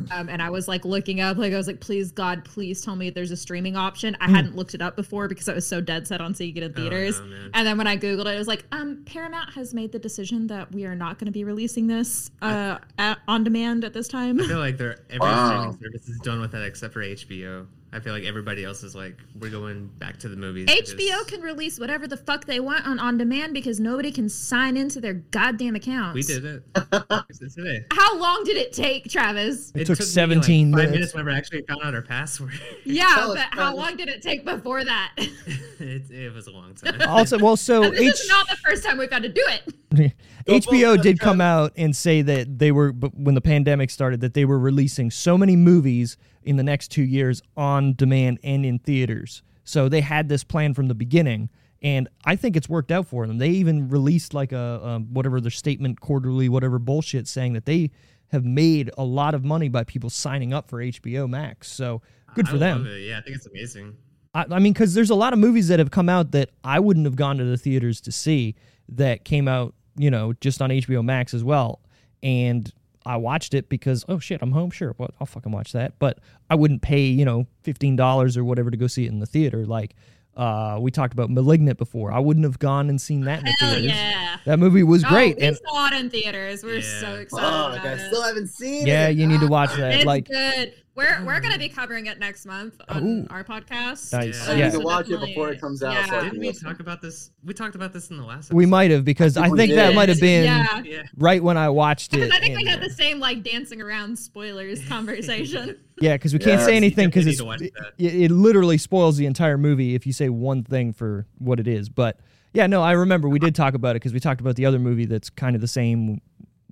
um, 0.09 0.29
and 0.29 0.41
I 0.41 0.49
was 0.49 0.67
like 0.67 0.83
looking 0.83 1.21
up 1.21 1.37
like 1.37 1.53
I 1.53 1.57
was 1.57 1.67
like 1.67 1.79
please 1.79 2.11
God 2.11 2.43
please 2.43 2.81
tell 2.81 2.95
me 2.95 3.09
there's 3.09 3.31
a 3.31 3.37
streaming 3.37 3.75
option 3.75 4.17
I 4.19 4.29
hadn't 4.29 4.55
looked 4.55 4.73
it 4.73 4.81
up 4.81 4.95
before 4.95 5.27
because 5.27 5.47
I 5.47 5.53
was 5.53 5.67
so 5.67 5.79
dead 5.79 6.07
set 6.07 6.21
on 6.21 6.33
seeing 6.33 6.55
it 6.57 6.63
in 6.63 6.71
Oh, 6.71 6.75
theaters 6.75 7.19
no, 7.19 7.49
and 7.53 7.67
then 7.67 7.77
when 7.77 7.87
I 7.87 7.97
googled 7.97 8.25
it, 8.25 8.35
it 8.35 8.37
was 8.37 8.47
like, 8.47 8.65
um, 8.71 9.03
Paramount 9.05 9.53
has 9.53 9.73
made 9.73 9.91
the 9.91 9.99
decision 9.99 10.47
that 10.47 10.71
we 10.71 10.85
are 10.85 10.95
not 10.95 11.19
going 11.19 11.25
to 11.27 11.31
be 11.31 11.43
releasing 11.43 11.87
this 11.87 12.31
uh, 12.41 12.77
at, 12.97 13.19
on 13.27 13.43
demand 13.43 13.83
at 13.83 13.93
this 13.93 14.07
time. 14.07 14.39
I 14.39 14.47
feel 14.47 14.59
like 14.59 14.77
they're 14.77 14.99
every 15.09 15.19
Wow. 15.19 15.45
streaming 15.47 15.73
service 15.93 16.07
is 16.09 16.19
done 16.19 16.41
with 16.41 16.51
that 16.51 16.63
except 16.63 16.93
for 16.93 17.01
HBO. 17.01 17.67
I 17.93 17.99
feel 17.99 18.13
like 18.13 18.23
everybody 18.23 18.63
else 18.63 18.83
is 18.83 18.95
like, 18.95 19.17
we're 19.37 19.51
going 19.51 19.87
back 19.97 20.17
to 20.19 20.29
the 20.29 20.37
movies. 20.37 20.65
because- 20.65 20.93
HBO 20.93 21.27
can 21.27 21.41
release 21.41 21.77
whatever 21.77 22.07
the 22.07 22.15
fuck 22.15 22.45
they 22.45 22.61
want 22.61 22.87
on 22.87 22.99
on 22.99 23.17
demand 23.17 23.53
because 23.53 23.81
nobody 23.81 24.11
can 24.11 24.29
sign 24.29 24.77
into 24.77 25.01
their 25.01 25.15
goddamn 25.15 25.75
accounts. 25.75 26.15
We 26.15 26.21
did 26.23 26.45
it. 26.45 26.63
Today. 27.53 27.83
How 27.91 28.17
long 28.17 28.43
did 28.45 28.55
it 28.55 28.71
take, 28.71 29.09
Travis? 29.09 29.73
It 29.75 29.85
took 29.87 29.99
me, 29.99 30.05
17 30.05 30.71
like, 30.71 30.79
five 30.83 30.91
minutes. 30.91 30.93
minutes 30.93 31.13
whenever 31.13 31.31
I 31.31 31.37
actually 31.37 31.63
found 31.63 31.81
out 31.83 31.93
our 31.93 32.01
password. 32.01 32.51
Yeah, 32.85 33.05
Tell 33.15 33.35
but 33.35 33.47
how 33.51 33.75
long 33.75 33.95
did 33.97 34.07
it 34.09 34.21
take 34.21 34.43
before 34.45 34.83
that? 34.83 35.11
it, 35.17 36.09
it 36.09 36.33
was 36.33 36.47
a 36.47 36.51
long 36.51 36.73
time. 36.73 36.99
also 37.07 37.37
well, 37.37 37.55
so 37.57 37.83
And 37.83 37.93
this 37.93 38.01
H- 38.01 38.13
is 38.13 38.27
not 38.29 38.47
the 38.49 38.55
first 38.57 38.83
time 38.83 38.97
we've 38.97 39.11
had 39.11 39.23
to 39.23 39.29
do 39.29 39.43
it. 39.47 40.13
HBO 40.47 41.01
did 41.01 41.19
come 41.19 41.41
out 41.41 41.73
and 41.77 41.95
say 41.95 42.21
that 42.21 42.57
they 42.59 42.71
were, 42.71 42.91
but 42.91 43.13
when 43.17 43.35
the 43.35 43.41
pandemic 43.41 43.89
started, 43.89 44.21
that 44.21 44.33
they 44.33 44.45
were 44.45 44.57
releasing 44.59 45.11
so 45.11 45.37
many 45.37 45.55
movies 45.55 46.17
in 46.43 46.57
the 46.57 46.63
next 46.63 46.89
two 46.89 47.03
years 47.03 47.41
on 47.55 47.93
demand 47.93 48.39
and 48.43 48.65
in 48.65 48.79
theaters. 48.79 49.43
So 49.63 49.89
they 49.89 50.01
had 50.01 50.29
this 50.29 50.43
plan 50.43 50.73
from 50.73 50.87
the 50.87 50.95
beginning, 50.95 51.49
and 51.81 52.07
I 52.25 52.35
think 52.35 52.55
it's 52.55 52.69
worked 52.69 52.91
out 52.91 53.07
for 53.07 53.25
them. 53.27 53.37
They 53.37 53.49
even 53.49 53.89
released 53.89 54.33
like 54.33 54.51
a, 54.51 54.85
um 54.85 55.13
whatever 55.13 55.39
their 55.39 55.51
statement 55.51 56.01
quarterly, 56.01 56.49
whatever 56.49 56.79
bullshit, 56.79 57.27
saying 57.27 57.53
that 57.53 57.65
they 57.65 57.91
have 58.31 58.45
made 58.45 58.89
a 58.97 59.03
lot 59.03 59.33
of 59.33 59.43
money 59.43 59.69
by 59.69 59.83
people 59.83 60.09
signing 60.09 60.53
up 60.53 60.69
for 60.69 60.79
HBO 60.79 61.29
Max. 61.29 61.71
So 61.71 62.01
good 62.33 62.47
for 62.47 62.57
them. 62.57 62.87
Yeah, 62.99 63.17
I 63.17 63.21
think 63.21 63.35
it's 63.35 63.45
amazing. 63.45 63.95
I, 64.33 64.45
I 64.49 64.59
mean, 64.59 64.73
because 64.73 64.93
there's 64.93 65.09
a 65.09 65.15
lot 65.15 65.33
of 65.33 65.39
movies 65.39 65.67
that 65.67 65.79
have 65.79 65.91
come 65.91 66.07
out 66.07 66.31
that 66.31 66.49
I 66.63 66.79
wouldn't 66.79 67.05
have 67.05 67.15
gone 67.15 67.37
to 67.37 67.43
the 67.43 67.57
theaters 67.57 67.99
to 68.01 68.11
see 68.11 68.55
that 68.89 69.25
came 69.25 69.47
out, 69.47 69.73
you 69.97 70.09
know, 70.09 70.33
just 70.33 70.61
on 70.61 70.69
HBO 70.69 71.03
Max 71.03 71.33
as 71.33 71.43
well. 71.43 71.81
And 72.23 72.71
I 73.05 73.17
watched 73.17 73.53
it 73.53 73.67
because 73.69 74.05
oh 74.07 74.19
shit, 74.19 74.41
I'm 74.41 74.51
home. 74.51 74.71
Sure, 74.71 74.93
well, 74.97 75.09
I'll 75.19 75.27
fucking 75.27 75.51
watch 75.51 75.71
that. 75.73 75.93
But 75.99 76.19
I 76.49 76.55
wouldn't 76.55 76.81
pay 76.81 77.01
you 77.05 77.25
know 77.25 77.47
fifteen 77.63 77.95
dollars 77.95 78.37
or 78.37 78.43
whatever 78.43 78.69
to 78.71 78.77
go 78.77 78.87
see 78.87 79.05
it 79.05 79.11
in 79.11 79.19
the 79.19 79.25
theater. 79.25 79.65
Like 79.65 79.95
uh, 80.37 80.77
we 80.79 80.91
talked 80.91 81.13
about 81.13 81.29
*Malignant* 81.29 81.77
before. 81.77 82.11
I 82.11 82.19
wouldn't 82.19 82.45
have 82.45 82.57
gone 82.59 82.89
and 82.89 83.01
seen 83.01 83.21
that 83.25 83.39
in 83.39 83.45
the 83.45 83.51
Hell 83.51 83.71
theaters. 83.73 83.91
yeah. 83.91 84.37
That 84.45 84.59
movie 84.59 84.81
was 84.83 85.03
great, 85.03 85.35
Oh, 85.35 85.41
we 85.41 85.47
and 85.47 85.57
saw 85.67 85.87
it 85.87 85.93
in 85.93 86.09
theaters. 86.09 86.63
We're 86.63 86.75
Yeah. 86.77 86.99
so 87.01 87.15
excited 87.15 87.47
Fuck, 87.47 87.73
about 87.81 87.85
I 87.85 87.91
it. 88.01 88.07
still 88.07 88.21
haven't 88.23 88.47
seen 88.47 88.83
it. 88.83 88.87
yeah, 88.87 89.09
you 89.09 89.27
need 89.27 89.41
to 89.41 89.47
watch 89.47 89.75
that. 89.75 89.95
It's 89.95 90.05
like 90.05 90.27
good. 90.29 90.73
We're 90.93 91.23
we're 91.25 91.39
gonna 91.39 91.57
be 91.57 91.69
mm. 91.69 91.73
covering 91.73 92.07
it 92.07 92.19
next 92.19 92.45
month 92.45 92.79
on 92.89 93.03
Ooh. 93.07 93.27
our 93.29 93.45
podcast. 93.45 94.11
Nice. 94.11 94.45
I 94.47 94.55
Yeah. 94.55 94.65
need 94.65 94.71
to 94.73 94.77
so 94.79 94.79
watch 94.81 95.05
it 95.05 95.11
definitely- 95.11 95.27
before 95.33 95.49
it 95.51 95.61
comes 95.61 95.81
out. 95.83 95.93
Yeah. 95.93 96.05
so 96.07 96.17
I 96.17 96.23
Didn't 96.25 96.39
we 96.39 96.47
listen. 96.47 96.67
talk 96.67 96.79
about 96.81 97.01
this? 97.01 97.31
We 97.45 97.53
talked 97.53 97.75
about 97.75 97.93
this 97.93 98.09
in 98.09 98.17
the 98.17 98.23
last. 98.25 98.53
we 98.53 98.63
episode. 98.65 98.69
might 98.71 98.91
have 98.91 99.05
because 99.05 99.37
I 99.37 99.43
I 99.43 99.45
think 99.45 99.57
think 99.57 99.69
we 99.71 99.75
that 99.77 99.87
did. 99.87 99.95
might 99.95 100.09
have 100.09 100.19
been 100.19 100.43
Yeah. 100.43 100.81
Yeah. 100.83 101.03
right 101.15 101.41
when 101.41 101.55
I 101.55 101.69
watched 101.69 102.13
it. 102.13 102.17
Because 102.17 102.31
I 102.31 102.39
think 102.41 102.57
we 102.57 102.63
and, 102.63 102.69
had 102.69 102.81
the 102.81 102.89
same 102.93 103.19
like 103.19 103.41
dancing 103.41 103.81
around 103.81 104.19
spoilers 104.19 104.85
conversation. 104.89 105.77
Yeah, 106.01 106.15
because 106.15 106.33
we 106.33 106.39
can't 106.39 106.59
Yeah, 106.59 106.65
say 106.65 106.75
anything 106.75 107.07
because 107.07 107.25
definitely 107.25 107.67
it's 107.67 107.73
need 107.73 107.73
to 107.73 107.83
watch 107.83 108.13
it, 108.13 108.23
it 108.23 108.31
literally 108.31 108.77
spoils 108.77 109.15
the 109.15 109.27
entire 109.27 109.57
movie 109.57 109.95
if 109.95 110.05
you 110.05 110.11
say 110.11 110.27
one 110.27 110.63
thing 110.63 110.91
for 110.91 111.25
what 111.37 111.59
it 111.61 111.67
is. 111.69 111.87
But 111.87 112.19
yeah, 112.53 112.67
no, 112.67 112.81
I 112.83 112.91
remember 112.91 113.29
we 113.29 113.39
did 113.39 113.55
talk 113.55 113.75
about 113.75 113.91
it 113.91 114.01
because 114.01 114.11
we 114.11 114.19
talked 114.19 114.41
about 114.41 114.57
the 114.57 114.65
other 114.65 114.79
movie 114.79 115.05
that's 115.05 115.29
kind 115.29 115.55
of 115.55 115.61
the 115.61 115.67
same. 115.69 116.19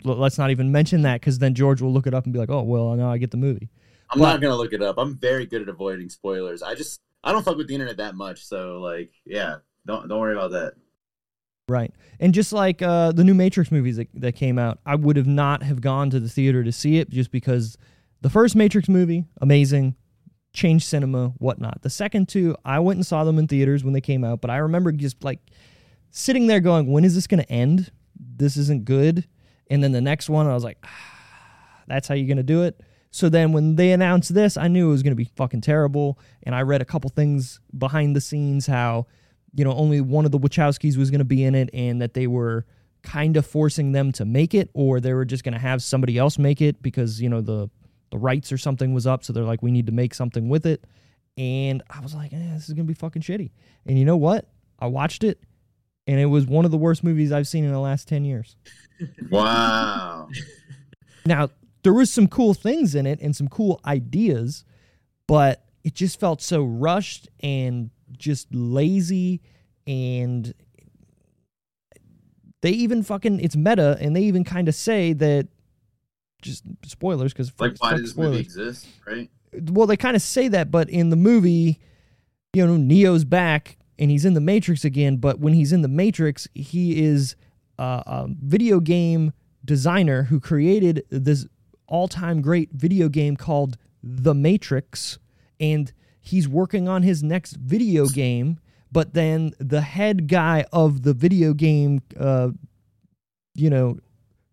L- 0.05 0.15
Let's 0.17 0.37
not 0.37 0.51
even 0.51 0.73
mention 0.73 1.03
that 1.03 1.21
because 1.21 1.39
then 1.39 1.53
George 1.53 1.81
will 1.81 1.93
look 1.93 2.05
it 2.05 2.13
up 2.13 2.25
and 2.25 2.33
be 2.33 2.39
like, 2.39 2.49
"Oh, 2.49 2.63
well, 2.63 2.93
now 2.95 3.09
I 3.11 3.17
get 3.17 3.31
the 3.31 3.37
movie." 3.37 3.69
I'm 4.11 4.19
But- 4.19 4.31
not 4.33 4.41
gonna 4.41 4.55
look 4.55 4.73
it 4.73 4.81
up. 4.81 4.97
I'm 4.97 5.15
very 5.15 5.45
good 5.45 5.61
at 5.61 5.69
avoiding 5.69 6.09
spoilers. 6.09 6.61
I 6.63 6.75
just 6.75 7.01
I 7.23 7.31
don't 7.31 7.43
fuck 7.43 7.57
with 7.57 7.67
the 7.67 7.73
internet 7.75 7.97
that 7.97 8.15
much, 8.15 8.45
so 8.45 8.79
like 8.79 9.11
yeah, 9.25 9.57
don't 9.85 10.07
don't 10.07 10.19
worry 10.19 10.33
about 10.35 10.51
that. 10.51 10.73
Right. 11.67 11.93
And 12.19 12.33
just 12.33 12.51
like 12.51 12.81
uh, 12.81 13.11
the 13.11 13.23
new 13.23 13.35
Matrix 13.35 13.71
movies 13.71 13.97
that, 13.97 14.07
that 14.15 14.35
came 14.35 14.57
out, 14.57 14.79
I 14.87 14.95
would 14.95 15.17
have 15.17 15.27
not 15.27 15.61
have 15.61 15.81
gone 15.81 16.09
to 16.09 16.19
the 16.19 16.27
theater 16.27 16.63
to 16.63 16.71
see 16.71 16.97
it 16.97 17.11
just 17.11 17.29
because 17.31 17.77
the 18.21 18.29
first 18.29 18.55
Matrix 18.55 18.89
movie, 18.89 19.25
amazing, 19.39 19.95
changed 20.51 20.87
cinema, 20.87 21.27
whatnot. 21.37 21.83
The 21.83 21.91
second 21.91 22.27
two, 22.27 22.55
I 22.65 22.79
went 22.79 22.97
and 22.97 23.05
saw 23.05 23.23
them 23.23 23.37
in 23.37 23.47
theaters 23.47 23.83
when 23.83 23.93
they 23.93 24.01
came 24.01 24.23
out, 24.23 24.41
but 24.41 24.49
I 24.49 24.57
remember 24.57 24.91
just 24.91 25.23
like 25.23 25.39
sitting 26.09 26.47
there 26.47 26.59
going, 26.59 26.91
when 26.91 27.05
is 27.05 27.13
this 27.13 27.27
going 27.27 27.43
to 27.43 27.51
end? 27.51 27.91
This 28.19 28.57
isn't 28.57 28.85
good. 28.85 29.27
And 29.69 29.83
then 29.83 29.91
the 29.91 30.01
next 30.01 30.27
one, 30.27 30.47
I 30.47 30.55
was 30.55 30.63
like, 30.63 30.79
ah, 30.83 31.83
that's 31.87 32.07
how 32.07 32.15
you're 32.15 32.25
going 32.27 32.37
to 32.37 32.43
do 32.43 32.63
it. 32.63 32.81
So 33.11 33.27
then 33.29 33.53
when 33.53 33.75
they 33.75 33.91
announced 33.91 34.33
this, 34.33 34.55
I 34.55 34.67
knew 34.67 34.89
it 34.89 34.91
was 34.91 35.03
going 35.03 35.11
to 35.11 35.15
be 35.15 35.29
fucking 35.35 35.61
terrible. 35.61 36.19
And 36.43 36.53
I 36.53 36.61
read 36.61 36.81
a 36.81 36.85
couple 36.85 37.09
things 37.09 37.59
behind 37.75 38.15
the 38.15 38.21
scenes 38.21 38.67
how 38.67 39.07
you 39.53 39.63
know, 39.63 39.73
only 39.73 40.01
one 40.01 40.25
of 40.25 40.31
the 40.31 40.39
Wachowskis 40.39 40.97
was 40.97 41.09
going 41.09 41.19
to 41.19 41.25
be 41.25 41.43
in 41.43 41.55
it 41.55 41.69
and 41.73 42.01
that 42.01 42.13
they 42.13 42.27
were 42.27 42.65
kind 43.01 43.37
of 43.37 43.45
forcing 43.45 43.93
them 43.93 44.11
to 44.11 44.25
make 44.25 44.53
it 44.53 44.69
or 44.73 44.99
they 44.99 45.13
were 45.13 45.25
just 45.25 45.43
going 45.43 45.53
to 45.53 45.59
have 45.59 45.81
somebody 45.81 46.17
else 46.17 46.37
make 46.37 46.61
it 46.61 46.81
because, 46.81 47.21
you 47.21 47.29
know, 47.29 47.41
the 47.41 47.69
the 48.11 48.17
rights 48.17 48.51
or 48.51 48.57
something 48.57 48.95
was 48.95 49.05
up 49.05 49.23
so 49.23 49.31
they're 49.31 49.43
like 49.43 49.61
we 49.61 49.69
need 49.69 49.85
to 49.85 49.91
make 49.91 50.13
something 50.13 50.49
with 50.49 50.65
it. 50.65 50.83
And 51.37 51.83
I 51.89 51.99
was 52.01 52.15
like, 52.15 52.33
eh, 52.33 52.53
this 52.53 52.67
is 52.67 52.73
going 52.73 52.85
to 52.87 52.91
be 52.91 52.95
fucking 52.95 53.21
shitty. 53.21 53.51
And 53.85 53.97
you 53.97 54.03
know 54.03 54.17
what? 54.17 54.49
I 54.79 54.87
watched 54.87 55.23
it 55.23 55.41
and 56.07 56.19
it 56.19 56.25
was 56.25 56.45
one 56.45 56.65
of 56.65 56.71
the 56.71 56.77
worst 56.77 57.03
movies 57.03 57.31
I've 57.31 57.47
seen 57.47 57.63
in 57.63 57.71
the 57.71 57.79
last 57.79 58.07
10 58.07 58.25
years. 58.25 58.55
Wow. 59.29 60.27
Now, 61.25 61.49
there 61.83 61.93
was 61.93 62.11
some 62.11 62.27
cool 62.27 62.53
things 62.53 62.95
in 62.95 63.05
it 63.05 63.19
and 63.21 63.35
some 63.35 63.47
cool 63.47 63.79
ideas, 63.85 64.65
but 65.27 65.65
it 65.83 65.93
just 65.93 66.19
felt 66.19 66.41
so 66.41 66.63
rushed 66.63 67.29
and 67.41 67.89
just 68.17 68.53
lazy 68.53 69.41
and 69.87 70.53
they 72.61 72.71
even 72.71 73.03
fucking 73.03 73.39
it's 73.39 73.55
meta 73.55 73.97
and 74.01 74.15
they 74.15 74.21
even 74.21 74.43
kind 74.43 74.67
of 74.67 74.75
say 74.75 75.13
that 75.13 75.47
just 76.41 76.63
spoilers 76.85 77.33
because 77.33 77.51
like 77.59 77.75
why 77.79 77.91
does 77.91 78.01
this 78.01 78.17
movie 78.17 78.39
exist, 78.39 78.87
right? 79.05 79.29
well 79.53 79.87
they 79.87 79.97
kind 79.97 80.15
of 80.15 80.21
say 80.21 80.47
that 80.47 80.71
but 80.71 80.89
in 80.89 81.09
the 81.09 81.15
movie 81.15 81.79
you 82.53 82.65
know 82.65 82.77
neo's 82.77 83.23
back 83.23 83.77
and 83.97 84.11
he's 84.11 84.25
in 84.25 84.33
the 84.33 84.41
matrix 84.41 84.83
again 84.83 85.17
but 85.17 85.39
when 85.39 85.53
he's 85.53 85.71
in 85.71 85.81
the 85.81 85.87
matrix 85.87 86.47
he 86.53 87.03
is 87.03 87.35
uh, 87.77 88.03
a 88.05 88.27
video 88.29 88.79
game 88.79 89.33
designer 89.63 90.23
who 90.23 90.39
created 90.39 91.03
this 91.09 91.45
all-time 91.89 92.41
great 92.41 92.69
video 92.71 93.09
game 93.09 93.35
called 93.35 93.77
the 94.01 94.33
matrix 94.33 95.19
and 95.59 95.91
he's 96.21 96.47
working 96.47 96.87
on 96.87 97.03
his 97.03 97.21
next 97.21 97.53
video 97.57 98.07
game 98.07 98.59
but 98.91 99.13
then 99.13 99.51
the 99.59 99.81
head 99.81 100.27
guy 100.27 100.65
of 100.71 101.03
the 101.03 101.13
video 101.13 101.53
game 101.53 102.01
uh, 102.19 102.49
you 103.55 103.69
know 103.69 103.97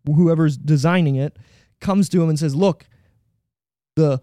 whoever's 0.06 0.56
designing 0.56 1.16
it 1.16 1.36
comes 1.80 2.08
to 2.08 2.22
him 2.22 2.28
and 2.28 2.38
says 2.38 2.54
look 2.54 2.86
the 3.96 4.20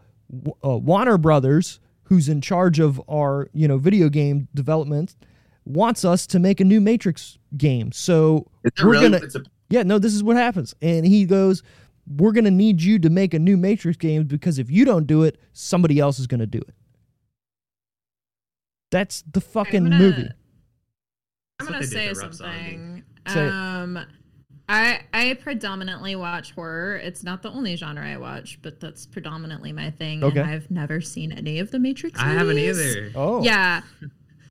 uh, 0.63 0.77
Warner 0.77 1.17
Brothers, 1.17 1.79
who's 2.03 2.29
in 2.29 2.41
charge 2.41 2.79
of 2.79 3.01
our 3.09 3.49
you 3.53 3.67
know 3.67 3.77
video 3.77 4.09
game 4.09 4.47
development, 4.53 5.15
wants 5.65 6.05
us 6.05 6.25
to 6.27 6.39
make 6.39 6.59
a 6.59 6.65
new 6.65 6.79
Matrix 6.79 7.37
game. 7.57 7.91
So 7.91 8.47
we're 8.81 8.91
really? 8.91 9.19
gonna 9.19 9.25
a, 9.35 9.43
yeah 9.69 9.83
no 9.83 9.99
this 9.99 10.13
is 10.13 10.23
what 10.23 10.37
happens, 10.37 10.73
and 10.81 11.05
he 11.05 11.25
goes, 11.25 11.63
we're 12.07 12.31
gonna 12.31 12.51
need 12.51 12.81
you 12.81 12.99
to 12.99 13.09
make 13.09 13.33
a 13.33 13.39
new 13.39 13.57
Matrix 13.57 13.97
game 13.97 14.23
because 14.25 14.59
if 14.59 14.69
you 14.69 14.85
don't 14.85 15.07
do 15.07 15.23
it, 15.23 15.37
somebody 15.53 15.99
else 15.99 16.19
is 16.19 16.27
gonna 16.27 16.45
do 16.47 16.59
it. 16.59 16.73
That's 18.91 19.23
the 19.31 19.41
fucking 19.41 19.83
gonna- 19.85 19.97
movie. 19.97 20.29
I'm 21.59 21.67
gonna 21.67 21.83
say 21.83 22.13
to 22.13 22.19
Rob 22.19 22.33
Zombie. 22.33 22.55
something. 22.59 23.03
Say. 23.27 23.47
Um, 23.47 23.99
I 24.69 25.01
I 25.13 25.33
predominantly 25.35 26.15
watch 26.15 26.51
horror. 26.51 26.97
It's 26.97 27.23
not 27.23 27.41
the 27.41 27.49
only 27.51 27.75
genre 27.75 28.05
I 28.05 28.17
watch, 28.17 28.59
but 28.61 28.79
that's 28.79 29.05
predominantly 29.05 29.71
my 29.71 29.91
thing. 29.91 30.23
Okay. 30.23 30.39
And 30.41 30.49
I've 30.49 30.69
never 30.71 30.99
seen 31.01 31.31
any 31.31 31.59
of 31.59 31.71
the 31.71 31.79
Matrix. 31.79 32.19
I 32.19 32.29
haven't 32.29 32.57
either. 32.57 33.11
Oh 33.15 33.43
Yeah. 33.43 33.81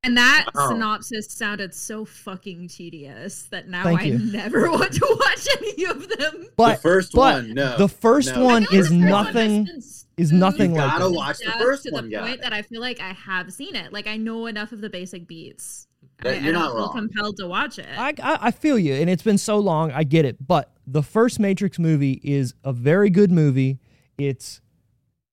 And 0.05 0.17
that 0.17 0.47
Wow. 0.55 0.69
synopsis 0.71 1.27
sounded 1.31 1.73
so 1.73 2.05
fucking 2.05 2.67
tedious 2.69 3.45
that 3.51 3.69
now 3.69 3.85
Thank 3.85 4.01
I 4.01 4.05
you. 4.05 4.19
never 4.19 4.69
want 4.71 4.93
to 4.95 5.17
watch 5.21 5.47
any 5.59 5.85
of 5.85 6.09
them. 6.09 6.47
but 6.57 6.75
the 6.77 6.81
first 6.83 7.13
but 7.13 7.19
one, 7.45 7.55
no. 7.55 7.77
the 7.79 7.89
first 7.89 8.35
no. 8.35 8.45
one 8.45 8.63
is 8.73 8.89
first 8.89 8.93
nothing 8.93 9.67
has 9.67 10.05
been 10.17 10.25
is 10.25 10.33
nothing 10.33 10.73
You 10.73 10.79
like 10.79 10.91
gotta 10.91 11.07
it. 11.07 11.13
watch 11.13 11.39
the 11.39 11.45
death 11.45 11.59
first 11.59 11.85
to 11.85 11.91
one, 11.93 12.11
the 12.11 12.19
point 12.19 12.41
guy. 12.41 12.49
that 12.49 12.53
I 12.53 12.63
feel 12.63 12.81
like 12.81 13.01
I 13.01 13.13
have 13.13 13.53
seen 13.53 13.77
it. 13.77 13.93
Like 13.93 14.07
I 14.09 14.17
know 14.17 14.47
enough 14.47 14.73
of 14.73 14.81
the 14.81 14.91
basic 14.91 15.27
beats. 15.29 15.87
That- 16.23 16.35
I, 16.35 16.39
you're 16.39 16.49
I 16.49 16.53
don't 16.53 16.53
not 16.55 16.71
feel 16.73 16.79
wrong. 16.81 16.93
compelled 16.93 17.37
to 17.39 17.47
watch 17.47 17.79
it. 17.79 17.87
I, 17.97 18.09
I 18.23 18.39
I 18.43 18.51
feel 18.51 18.79
you, 18.79 18.95
and 18.95 19.09
it's 19.09 19.23
been 19.23 19.39
so 19.39 19.59
long. 19.59 19.93
I 19.93 20.03
get 20.03 20.25
it, 20.25 20.45
but 20.45 20.73
the 20.87 21.03
first 21.05 21.39
Matrix 21.39 21.79
movie 21.79 22.21
is 22.25 22.55
a 22.65 22.73
very 22.73 23.09
good 23.09 23.31
movie. 23.31 23.79
It's 24.19 24.61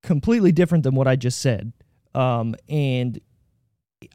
completely 0.04 0.52
different 0.52 0.84
than 0.84 0.94
what 0.96 1.08
I 1.08 1.16
just 1.16 1.42
said, 1.42 1.74
um, 2.16 2.54
and 2.70 3.20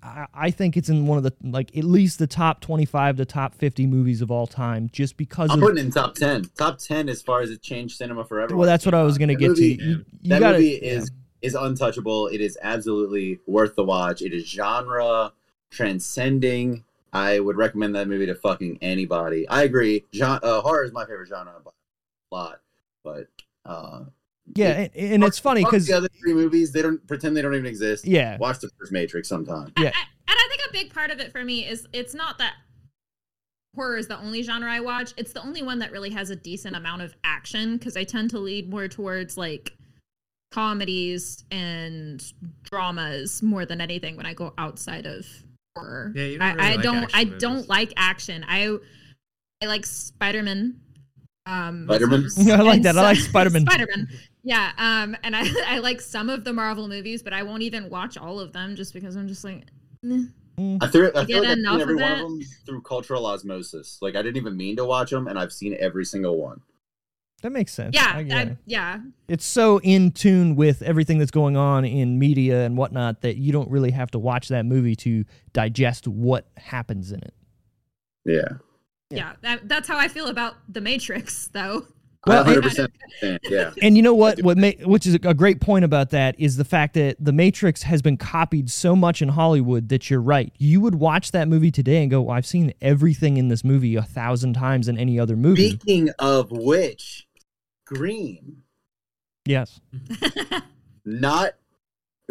I, 0.03 0.27
I 0.33 0.51
think 0.51 0.77
it's 0.77 0.89
in 0.89 1.07
one 1.07 1.19
of 1.19 1.25
the 1.25 1.33
like 1.43 1.77
at 1.77 1.85
least 1.85 2.19
the 2.19 2.27
top 2.27 2.61
twenty-five 2.61 3.17
to 3.19 3.25
top 3.25 3.55
fifty 3.55 3.87
movies 3.87 4.23
of 4.23 4.31
all 4.31 4.47
time, 4.47 4.89
just 4.93 5.17
because 5.17 5.51
I'm 5.51 5.63
of. 5.63 5.69
putting 5.69 5.85
in 5.85 5.91
top 5.91 6.15
ten. 6.15 6.45
Top 6.57 6.79
ten 6.79 7.09
as 7.09 7.21
far 7.23 7.41
as 7.43 7.51
it 7.51 7.61
changed 7.63 7.97
cinema 7.99 8.25
forever. 8.25 8.57
well, 8.57 8.67
that's 8.67 8.87
what 8.87 8.95
I 8.95 9.03
was 9.03 9.19
gonna 9.19 9.35
That 9.35 9.39
get 9.41 9.49
movie- 9.51 9.77
to. 9.77 9.83
You, 9.85 10.05
you 10.23 10.31
that 10.31 10.41
gotta, 10.41 10.59
movie 10.59 10.81
yeah. 10.83 10.93
is 10.93 11.11
is 11.43 11.55
untouchable. 11.55 12.29
It 12.29 12.41
is 12.41 12.57
absolutely 12.63 13.41
worth 13.47 13.77
the 13.77 13.85
watch. 13.85 14.23
It 14.23 14.33
is 14.33 14.47
genre 14.47 15.33
transcending. 15.71 16.85
I 17.13 17.39
would 17.39 17.57
recommend 17.57 17.95
that 17.95 18.09
movie 18.09 18.27
to 18.27 18.35
fucking 18.35 18.79
anybody. 18.83 19.47
I 19.49 19.63
agree. 19.63 20.05
Genre, 20.15 20.41
uh, 20.43 20.61
horror 20.63 20.85
is 20.85 20.93
my 20.93 21.05
favorite 21.05 21.29
genre 21.29 21.53
by 21.65 21.71
a 22.33 22.35
lot, 22.35 22.61
but 23.05 23.27
uh, 23.67 24.01
yeah, 24.55 24.71
it- 24.83 24.93
and, 24.95 25.13
and 25.15 25.25
it's 25.25 25.39
funny 25.39 25.65
because 25.65 25.87
the 25.87 25.95
other 25.95 26.09
three 26.21 26.35
movies 26.35 26.73
they 26.73 26.83
don't 26.83 27.05
pretend 27.07 27.37
they 27.37 27.43
don't 27.43 27.55
even 27.55 27.67
exist. 27.67 28.05
yeah, 28.07 28.37
Watch 28.39 28.59
the 28.61 28.71
first 28.79 28.93
Matrix 28.93 29.29
sometime. 29.29 29.73
Yeah. 29.79 29.89
I, 29.95 30.03
and 30.27 30.37
I 30.39 30.49
think 30.49 30.63
a 30.69 30.73
big 30.73 30.93
part 30.93 31.11
of 31.11 31.21
it 31.21 31.33
for 31.33 31.45
me 31.45 31.67
is 31.67 31.87
it's 31.93 32.15
not 32.15 32.39
that 32.39 32.55
horror 33.75 33.97
is 33.97 34.07
the 34.09 34.19
only 34.19 34.43
genre 34.43 34.71
I 34.73 34.81
watch. 34.81 35.13
It's 35.17 35.33
the 35.33 35.43
only 35.43 35.63
one 35.63 35.79
that 35.81 35.93
really 35.93 36.11
has 36.11 36.31
a 36.31 36.37
decent 36.37 36.77
amount 36.77 37.03
of 37.03 37.15
action 37.25 37.77
because 37.77 37.97
I 37.97 38.05
tend 38.05 38.31
to 38.31 38.39
lead 38.39 38.71
more 38.71 38.87
towards 38.89 39.37
like 39.37 39.73
comedies 40.53 41.45
and 41.51 42.25
dramas 42.63 43.43
more 43.43 43.67
than 43.67 43.81
anything 43.81 44.17
when 44.17 44.27
I 44.27 44.35
go 44.35 44.55
outside 44.57 45.07
of 45.07 45.27
horror. 45.77 46.13
Yeah, 46.15 46.25
you 46.27 46.39
don't 46.39 46.47
I, 46.49 46.53
really 46.55 46.67
I 46.67 46.75
like 46.77 46.83
don't. 46.83 46.97
I 47.17 47.21
action 47.23 47.39
don't 47.39 47.69
like 47.69 47.93
action. 47.97 48.45
I 48.49 48.77
I 49.63 49.67
like 49.67 49.85
Spider 49.87 50.43
Man. 50.43 50.81
Um, 51.47 51.85
Spider-Man? 51.87 52.27
I 52.39 52.57
like 52.63 52.77
and 52.77 52.85
that. 52.85 52.97
I 52.99 53.03
like 53.03 53.17
some- 53.19 53.29
Spider-Man. 53.29 53.63
Spider-Man. 53.67 54.09
Yeah. 54.43 54.73
Um, 54.79 55.17
and 55.23 55.35
I 55.37 55.45
I 55.67 55.79
like 55.79 56.01
some 56.01 56.29
of 56.31 56.45
the 56.45 56.53
Marvel 56.53 56.89
movies, 56.89 57.23
but 57.23 57.33
I 57.33 57.43
won't 57.43 57.63
even 57.63 57.91
watch 57.91 58.17
all 58.17 58.41
of 58.41 58.53
them 58.53 58.77
just 58.77 58.93
because 58.95 59.17
I'm 59.17 59.29
just 59.29 59.45
like. 59.45 59.65
eh. 60.05 60.25
I 60.81 60.87
feel, 60.89 61.11
I 61.17 61.23
You 61.23 61.27
feel 61.27 61.43
like 61.43 61.49
I've 61.51 61.57
seen 61.59 61.81
every 61.81 61.95
of 61.97 62.01
one 62.01 62.13
of 62.13 62.19
it? 62.19 62.23
them 62.23 62.41
through 62.65 62.83
cultural 62.83 63.27
osmosis. 63.27 63.99
Like 64.01 64.15
I 64.15 64.23
didn't 64.23 64.37
even 64.37 64.57
mean 64.57 64.77
to 64.77 64.85
watch 64.85 65.11
them, 65.11 65.27
and 65.27 65.37
I've 65.39 65.53
seen 65.53 65.77
every 65.81 66.05
single 66.05 66.39
one. 66.41 66.61
that 67.43 67.51
makes 67.51 67.73
sense. 67.75 67.95
Yeah, 67.95 68.13
I 68.15 68.23
get 68.23 68.37
I, 68.39 68.43
it. 68.43 68.57
yeah. 68.65 69.01
it's 69.27 69.45
so 69.45 69.81
in 69.81 70.13
tune 70.13 70.55
with 70.55 70.81
everything 70.83 71.19
that's 71.19 71.33
going 71.33 71.57
on 71.57 71.85
in 71.85 72.19
media 72.21 72.65
and 72.65 72.77
whatnot 72.77 73.23
that 73.23 73.37
you 73.37 73.51
don't 73.53 73.69
really 73.69 73.91
have 73.91 74.13
to 74.13 74.19
watch 74.21 74.47
that 74.49 74.65
movie 74.65 74.95
to 74.97 75.25
digest 75.53 76.07
what 76.07 76.47
happens 76.57 77.11
in 77.11 77.19
it. 77.21 77.35
Yeah. 78.25 78.49
Yeah. 79.11 79.17
Yeah, 79.19 79.33
that, 79.43 79.69
that's 79.69 79.89
how 79.89 79.99
I 79.99 80.09
feel 80.09 80.29
about 80.29 80.55
The 80.69 80.81
Matrix, 80.81 81.49
though. 81.49 81.87
Well, 82.27 82.43
100% 82.47 82.89
Yeah. 83.51 83.73
And 83.83 83.97
you 83.97 84.03
know 84.03 84.15
what? 84.15 84.39
What 84.43 84.57
ma- 84.57 84.71
which 84.85 85.07
is 85.07 85.15
a 85.15 85.35
great 85.35 85.61
point 85.61 85.85
about 85.85 86.11
that 86.11 86.35
is 86.39 86.57
the 86.57 86.65
fact 86.65 86.95
that 86.95 87.17
The 87.23 87.33
Matrix 87.33 87.83
has 87.83 88.01
been 88.01 88.17
copied 88.17 88.71
so 88.71 88.97
much 88.97 89.21
in 89.21 89.29
Hollywood 89.29 89.91
that 89.91 90.09
you're 90.09 90.23
right. 90.23 90.51
You 90.59 90.81
would 90.81 90.95
watch 90.95 91.33
that 91.33 91.49
movie 91.49 91.71
today 91.71 92.01
and 92.03 92.11
go, 92.11 92.23
well, 92.23 92.35
"I've 92.37 92.47
seen 92.47 92.73
everything 92.81 93.37
in 93.37 93.49
this 93.49 93.63
movie 93.63 93.95
a 93.97 94.03
thousand 94.03 94.55
times 94.55 94.89
in 94.89 94.97
any 94.99 95.21
other 95.21 95.37
movie." 95.37 95.71
Speaking 95.73 96.09
of 96.19 96.51
which, 96.51 97.27
Green. 97.85 98.63
yes. 99.45 99.81
Not. 101.05 101.53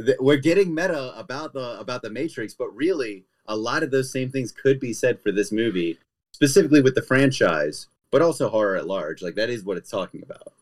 th- 0.04 0.18
We're 0.20 0.38
getting 0.38 0.74
meta 0.74 1.14
about 1.18 1.54
the 1.54 1.80
about 1.80 2.02
the 2.02 2.10
Matrix, 2.10 2.56
but 2.56 2.76
really, 2.76 3.26
a 3.46 3.56
lot 3.56 3.84
of 3.84 3.92
those 3.92 4.12
same 4.12 4.32
things 4.32 4.52
could 4.52 4.80
be 4.80 4.92
said 4.94 5.20
for 5.22 5.32
this 5.32 5.52
movie, 5.52 6.00
specifically 6.34 6.82
with 6.82 6.96
the 6.96 7.02
franchise, 7.02 7.88
but 8.12 8.22
also 8.22 8.50
horror 8.50 8.76
at 8.76 8.88
large. 8.88 9.22
Like 9.22 9.36
that 9.36 9.50
is 9.50 9.64
what 9.64 9.78
it's 9.78 9.90
talking 9.90 10.22
about. 10.24 10.54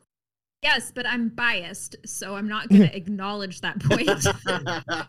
yes, 0.61 0.91
but 0.93 1.07
I'm 1.07 1.29
biased, 1.29 1.95
so 2.05 2.35
I'm 2.35 2.47
not 2.47 2.69
going 2.69 2.81
to 2.89 2.95
acknowledge 2.95 3.61
that 3.61 3.79
point. 3.81 4.25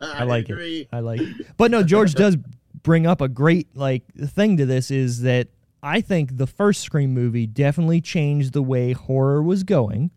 I 0.00 0.24
like 0.24 0.48
it. 0.48 0.52
agree. 0.52 0.88
I 0.92 1.00
like. 1.00 1.20
It. 1.20 1.46
But 1.56 1.70
no, 1.70 1.82
George 1.82 2.14
does 2.24 2.36
bring 2.82 3.06
up 3.06 3.20
a 3.20 3.28
great 3.28 3.76
like 3.76 4.02
thing 4.14 4.56
to 4.56 4.66
this 4.66 4.90
is 4.90 5.20
that 5.22 5.48
I 5.82 6.00
think 6.00 6.36
the 6.36 6.46
first 6.46 6.80
Scream 6.80 7.12
movie 7.12 7.46
definitely 7.46 8.00
changed 8.00 8.52
the 8.52 8.62
way 8.62 8.92
horror 8.92 9.42
was 9.42 9.62
going. 9.64 10.10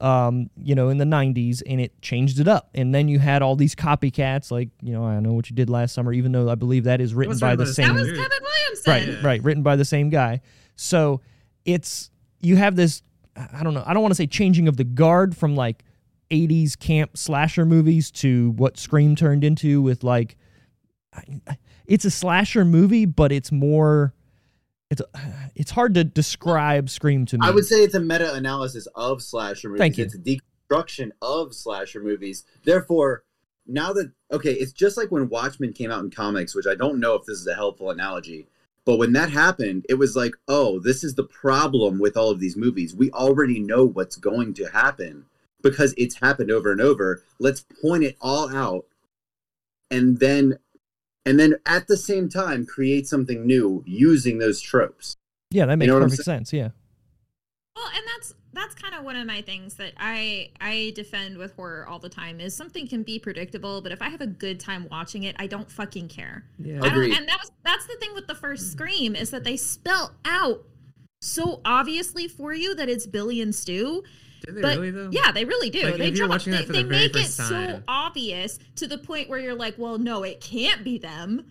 Um, 0.00 0.48
you 0.56 0.76
know, 0.76 0.90
in 0.90 0.98
the 0.98 1.04
'90s, 1.04 1.60
and 1.66 1.80
it 1.80 2.00
changed 2.00 2.38
it 2.38 2.46
up. 2.46 2.70
And 2.74 2.94
then 2.94 3.08
you 3.08 3.18
had 3.18 3.42
all 3.42 3.56
these 3.56 3.74
copycats, 3.74 4.50
like 4.52 4.68
you 4.80 4.92
know, 4.92 5.04
I 5.04 5.14
don't 5.14 5.24
know 5.24 5.32
what 5.32 5.50
you 5.50 5.56
did 5.56 5.68
last 5.68 5.92
summer, 5.94 6.12
even 6.12 6.30
though 6.30 6.48
I 6.48 6.54
believe 6.54 6.84
that 6.84 7.00
is 7.00 7.14
written 7.14 7.36
by 7.38 7.56
the 7.56 7.56
by 7.56 7.56
the 7.56 7.64
that 7.64 7.74
same. 7.74 7.94
was 7.94 8.06
Kevin 8.06 8.28
Williamson. 8.42 8.92
right, 8.92 9.08
Yeah. 9.08 9.26
right, 9.26 9.42
written 9.42 9.62
by 9.64 9.74
the 9.74 9.84
same 9.84 10.08
guy. 10.08 10.40
So 10.76 11.20
it's 11.64 12.10
you 12.40 12.54
have 12.56 12.76
this. 12.76 13.02
I 13.36 13.64
don't 13.64 13.74
know. 13.74 13.82
I 13.86 13.92
don't 13.92 14.02
want 14.02 14.12
to 14.12 14.16
say 14.16 14.26
changing 14.28 14.68
of 14.68 14.76
the 14.76 14.84
guard 14.84 15.36
from 15.36 15.56
like 15.56 15.82
80s 16.30 16.78
camp 16.78 17.16
slasher 17.16 17.64
movies 17.66 18.10
to 18.12 18.50
what 18.52 18.78
Scream 18.78 19.16
turned 19.16 19.42
into 19.42 19.82
with 19.82 20.04
like 20.04 20.36
it's 21.86 22.04
a 22.04 22.10
slasher 22.10 22.64
movie, 22.64 23.04
but 23.06 23.32
it's 23.32 23.50
more 23.50 24.14
it's 24.90 25.02
it's 25.54 25.70
hard 25.70 25.94
to 25.94 26.04
describe 26.04 26.88
Scream 26.88 27.26
to 27.26 27.38
me. 27.38 27.46
I 27.46 27.50
would 27.50 27.66
say 27.66 27.82
it's 27.82 27.94
a 27.94 28.00
meta 28.00 28.32
analysis 28.34 28.86
of 28.94 29.22
slasher 29.22 29.68
movies. 29.68 29.80
Thank 29.80 29.98
you. 29.98 30.04
It's 30.04 30.14
a 30.14 30.18
deconstruction 30.18 31.10
of 31.20 31.54
slasher 31.54 32.02
movies. 32.02 32.44
Therefore, 32.64 33.24
now 33.66 33.92
that 33.92 34.12
okay, 34.32 34.52
it's 34.52 34.72
just 34.72 34.96
like 34.96 35.10
when 35.10 35.28
Watchmen 35.28 35.72
came 35.72 35.90
out 35.90 36.02
in 36.02 36.10
comics, 36.10 36.54
which 36.54 36.66
I 36.66 36.74
don't 36.74 37.00
know 37.00 37.14
if 37.14 37.26
this 37.26 37.38
is 37.38 37.46
a 37.46 37.54
helpful 37.54 37.90
analogy, 37.90 38.46
but 38.84 38.96
when 38.96 39.12
that 39.12 39.30
happened, 39.30 39.84
it 39.88 39.94
was 39.94 40.16
like, 40.16 40.34
oh, 40.48 40.80
this 40.80 41.04
is 41.04 41.14
the 41.14 41.24
problem 41.24 41.98
with 41.98 42.16
all 42.16 42.30
of 42.30 42.40
these 42.40 42.56
movies. 42.56 42.94
We 42.94 43.10
already 43.10 43.58
know 43.58 43.84
what's 43.84 44.16
going 44.16 44.54
to 44.54 44.64
happen 44.66 45.26
because 45.62 45.92
it's 45.98 46.20
happened 46.20 46.50
over 46.50 46.72
and 46.72 46.80
over. 46.80 47.22
Let's 47.38 47.60
point 47.82 48.04
it 48.04 48.16
all 48.22 48.54
out 48.54 48.86
and 49.90 50.18
then 50.18 50.58
and 51.28 51.38
then 51.38 51.56
at 51.66 51.86
the 51.86 51.96
same 51.96 52.28
time 52.28 52.64
create 52.64 53.06
something 53.06 53.46
new 53.46 53.82
using 53.86 54.38
those 54.38 54.60
tropes. 54.60 55.16
yeah, 55.50 55.66
that 55.66 55.76
makes 55.76 55.88
know 55.88 56.00
perfect 56.00 56.24
sense. 56.24 56.52
Yeah. 56.52 56.70
Well, 57.76 57.90
and 57.94 58.04
that's 58.14 58.34
that's 58.54 58.74
kind 58.74 58.94
of 58.94 59.04
one 59.04 59.14
of 59.14 59.26
my 59.26 59.42
things 59.42 59.74
that 59.74 59.92
I 59.98 60.50
I 60.60 60.92
defend 60.96 61.36
with 61.36 61.54
horror 61.54 61.86
all 61.86 61.98
the 61.98 62.08
time 62.08 62.40
is 62.40 62.56
something 62.56 62.88
can 62.88 63.02
be 63.02 63.18
predictable, 63.18 63.82
but 63.82 63.92
if 63.92 64.00
I 64.00 64.08
have 64.08 64.22
a 64.22 64.26
good 64.26 64.58
time 64.58 64.88
watching 64.90 65.24
it, 65.24 65.36
I 65.38 65.46
don't 65.46 65.70
fucking 65.70 66.08
care. 66.08 66.44
Yeah. 66.58 66.80
I 66.82 66.88
don't, 66.88 67.12
and 67.12 67.28
that 67.28 67.38
was 67.40 67.52
that's 67.62 67.86
the 67.86 67.96
thing 68.00 68.14
with 68.14 68.26
the 68.26 68.34
first 68.34 68.72
Scream 68.72 69.14
is 69.14 69.30
that 69.30 69.44
they 69.44 69.56
spell 69.56 70.14
out 70.24 70.64
so 71.20 71.60
obviously 71.64 72.28
for 72.28 72.54
you 72.54 72.74
that 72.74 72.88
it's 72.88 73.06
Billy 73.06 73.40
and 73.40 73.54
Stu. 73.54 74.02
Did 74.44 74.56
they 74.56 74.60
But 74.62 74.76
really 74.76 74.90
though? 74.90 75.10
yeah, 75.12 75.32
they 75.32 75.44
really 75.44 75.70
do. 75.70 75.82
Like, 75.82 75.96
they 75.98 76.10
drop- 76.10 76.30
watching 76.30 76.52
they, 76.52 76.58
that 76.58 76.66
for 76.66 76.72
they 76.72 76.82
the 76.82 76.88
very 76.88 77.02
make 77.02 77.16
it 77.16 77.22
first 77.24 77.36
so 77.36 77.82
obvious 77.88 78.58
to 78.76 78.86
the 78.86 78.98
point 78.98 79.28
where 79.28 79.38
you're 79.38 79.54
like, 79.54 79.74
well, 79.78 79.98
no, 79.98 80.22
it 80.22 80.40
can't 80.40 80.84
be 80.84 80.98
them. 80.98 81.44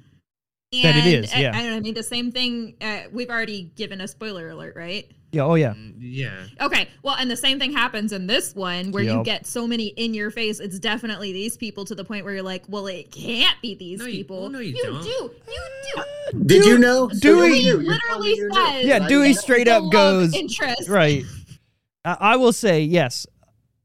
And, 0.74 1.08
is, 1.08 1.34
uh, 1.34 1.38
yeah. 1.40 1.52
I, 1.56 1.70
I 1.76 1.80
mean, 1.80 1.94
the 1.94 2.04
same 2.04 2.30
thing. 2.32 2.76
Uh, 2.82 3.04
we've 3.14 3.30
already 3.30 3.72
given 3.78 4.02
a 4.02 4.08
spoiler 4.08 4.50
alert, 4.50 4.76
right? 4.76 5.10
Yeah. 5.32 5.44
Oh 5.44 5.56
yeah. 5.56 5.74
Mm, 5.74 5.94
Yeah. 5.98 6.46
Okay, 6.62 6.90
well, 7.04 7.16
and 7.18 7.30
the 7.32 7.38
same 7.38 7.58
thing 7.60 7.72
happens 7.72 8.12
in 8.12 8.28
this 8.28 8.54
one 8.56 8.92
where 8.92 9.04
you 9.04 9.24
get 9.24 9.46
so 9.46 9.66
many 9.68 9.88
in 9.88 10.14
your 10.14 10.30
face. 10.32 10.60
It's 10.60 10.78
definitely 10.80 11.32
these 11.32 11.56
people 11.58 11.86
to 11.86 11.96
the 11.96 12.04
point 12.04 12.26
where 12.26 12.34
you're 12.34 12.44
like, 12.44 12.64
well, 12.68 12.88
it 12.88 13.12
can't 13.12 13.56
be 13.62 13.76
these 13.76 14.00
No, 14.00 14.06
you- 14.08 14.12
people. 14.12 14.42
well, 14.42 14.50
no, 14.50 14.60
you 14.60 14.74
you 14.76 14.84
don't. 14.84 15.02
do. 15.04 15.10
You 15.10 15.34
do. 15.96 16.04
Did 16.46 16.62
Dewey- 16.64 16.68
you 16.70 16.78
know? 16.80 17.10
Dewey 17.10 17.58
You- 17.60 17.78
literally 17.78 17.98
telling 18.10 18.30
you 18.36 18.50
knew. 18.50 18.56
says- 18.56 18.86
Yeah, 18.86 19.08
Dewey 19.08 19.34
straight 19.34 19.68
up 19.70 19.90
goes 19.92 20.34
interest. 20.34 20.90
right. 20.90 21.24
I, 22.20 22.36
will 22.38 22.54
say 22.54 22.82
yes. 22.82 23.28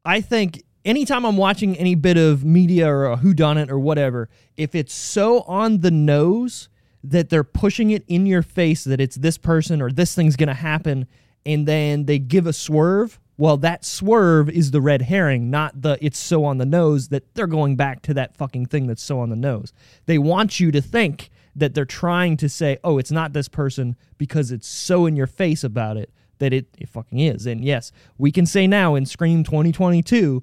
I 0.05 0.21
think 0.21 0.63
anytime 0.85 1.25
I'm 1.25 1.37
watching 1.37 1.77
any 1.77 1.95
bit 1.95 2.17
of 2.17 2.45
media 2.45 2.89
or 2.89 3.07
a 3.07 3.17
whodunit 3.17 3.71
or 3.71 3.79
whatever, 3.79 4.29
if 4.57 4.75
it's 4.75 4.95
so 4.95 5.41
on 5.43 5.81
the 5.81 5.91
nose 5.91 6.69
that 7.05 7.31
they're 7.31 7.45
pushing 7.45 7.91
it 7.91 8.05
in 8.07 8.27
your 8.27 8.43
face 8.43 8.85
that 8.85 9.01
it's 9.01 9.17
this 9.17 9.39
person 9.39 9.83
or 9.83 9.91
this 9.91 10.15
thing's 10.15 10.37
gonna 10.37 10.55
happen, 10.55 11.07
and 11.45 11.67
then 11.67 12.05
they 12.05 12.19
give 12.19 12.47
a 12.47 12.53
swerve. 12.53 13.19
Well, 13.37 13.57
that 13.57 13.85
swerve 13.85 14.49
is 14.49 14.71
the 14.71 14.81
red 14.81 15.03
herring, 15.03 15.51
not 15.51 15.83
the 15.83 15.99
it's 16.01 16.19
so 16.19 16.45
on 16.45 16.59
the 16.59 16.67
nose 16.67 17.09
that 17.09 17.35
they're 17.35 17.49
going 17.49 17.75
back 17.75 18.03
to 18.03 18.15
that 18.15 18.37
fucking 18.37 18.67
thing 18.67 18.87
that's 18.87 19.03
so 19.03 19.19
on 19.19 19.31
the 19.31 19.37
nose. 19.37 19.73
They 20.07 20.19
want 20.19 20.61
you 20.61 20.71
to 20.71 20.81
think 20.81 21.31
that 21.57 21.75
they're 21.75 21.85
trying 21.85 22.37
to 22.37 22.49
say, 22.49 22.79
oh, 22.85 22.99
it's 22.99 23.11
not 23.11 23.33
this 23.33 23.49
person 23.49 23.97
because 24.17 24.53
it's 24.53 24.69
so 24.69 25.07
in 25.07 25.17
your 25.17 25.27
face 25.27 25.65
about 25.65 25.97
it 25.97 26.11
that 26.43 26.53
it, 26.53 26.67
it 26.77 26.89
fucking 26.89 27.21
is. 27.21 27.47
And 27.47 27.65
yes, 27.65 27.93
we 28.19 28.33
can 28.33 28.47
say 28.47 28.67
now 28.67 28.97
in 28.97 29.07
Scream 29.07 29.45
2022, 29.45 30.43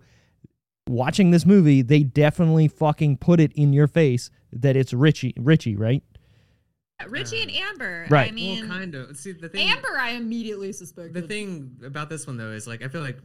watching 0.87 1.31
this 1.31 1.45
movie, 1.45 1.81
they 1.81 2.03
definitely 2.03 2.69
fucking 2.69 3.17
put 3.17 3.41
it 3.41 3.51
in 3.51 3.73
your 3.73 3.87
face 3.87 4.31
that 4.53 4.77
it's 4.77 4.93
Richie, 4.93 5.33
Richie, 5.37 5.75
right? 5.75 6.01
Richie 7.07 7.41
and 7.41 7.51
uh, 7.51 7.69
Amber. 7.69 8.07
Right. 8.09 8.29
I 8.29 8.31
mean, 8.31 8.67
well, 8.67 8.77
kind 8.77 8.95
of. 8.95 9.17
See, 9.17 9.33
the 9.33 9.49
thing. 9.49 9.69
Amber, 9.69 9.97
I 9.99 10.11
immediately 10.11 10.71
suspected. 10.71 11.13
The 11.13 11.27
thing 11.27 11.77
about 11.85 12.09
this 12.09 12.25
one 12.25 12.37
though 12.37 12.51
is 12.51 12.65
like 12.65 12.81
I 12.81 12.87
feel 12.87 13.01
like 13.01 13.17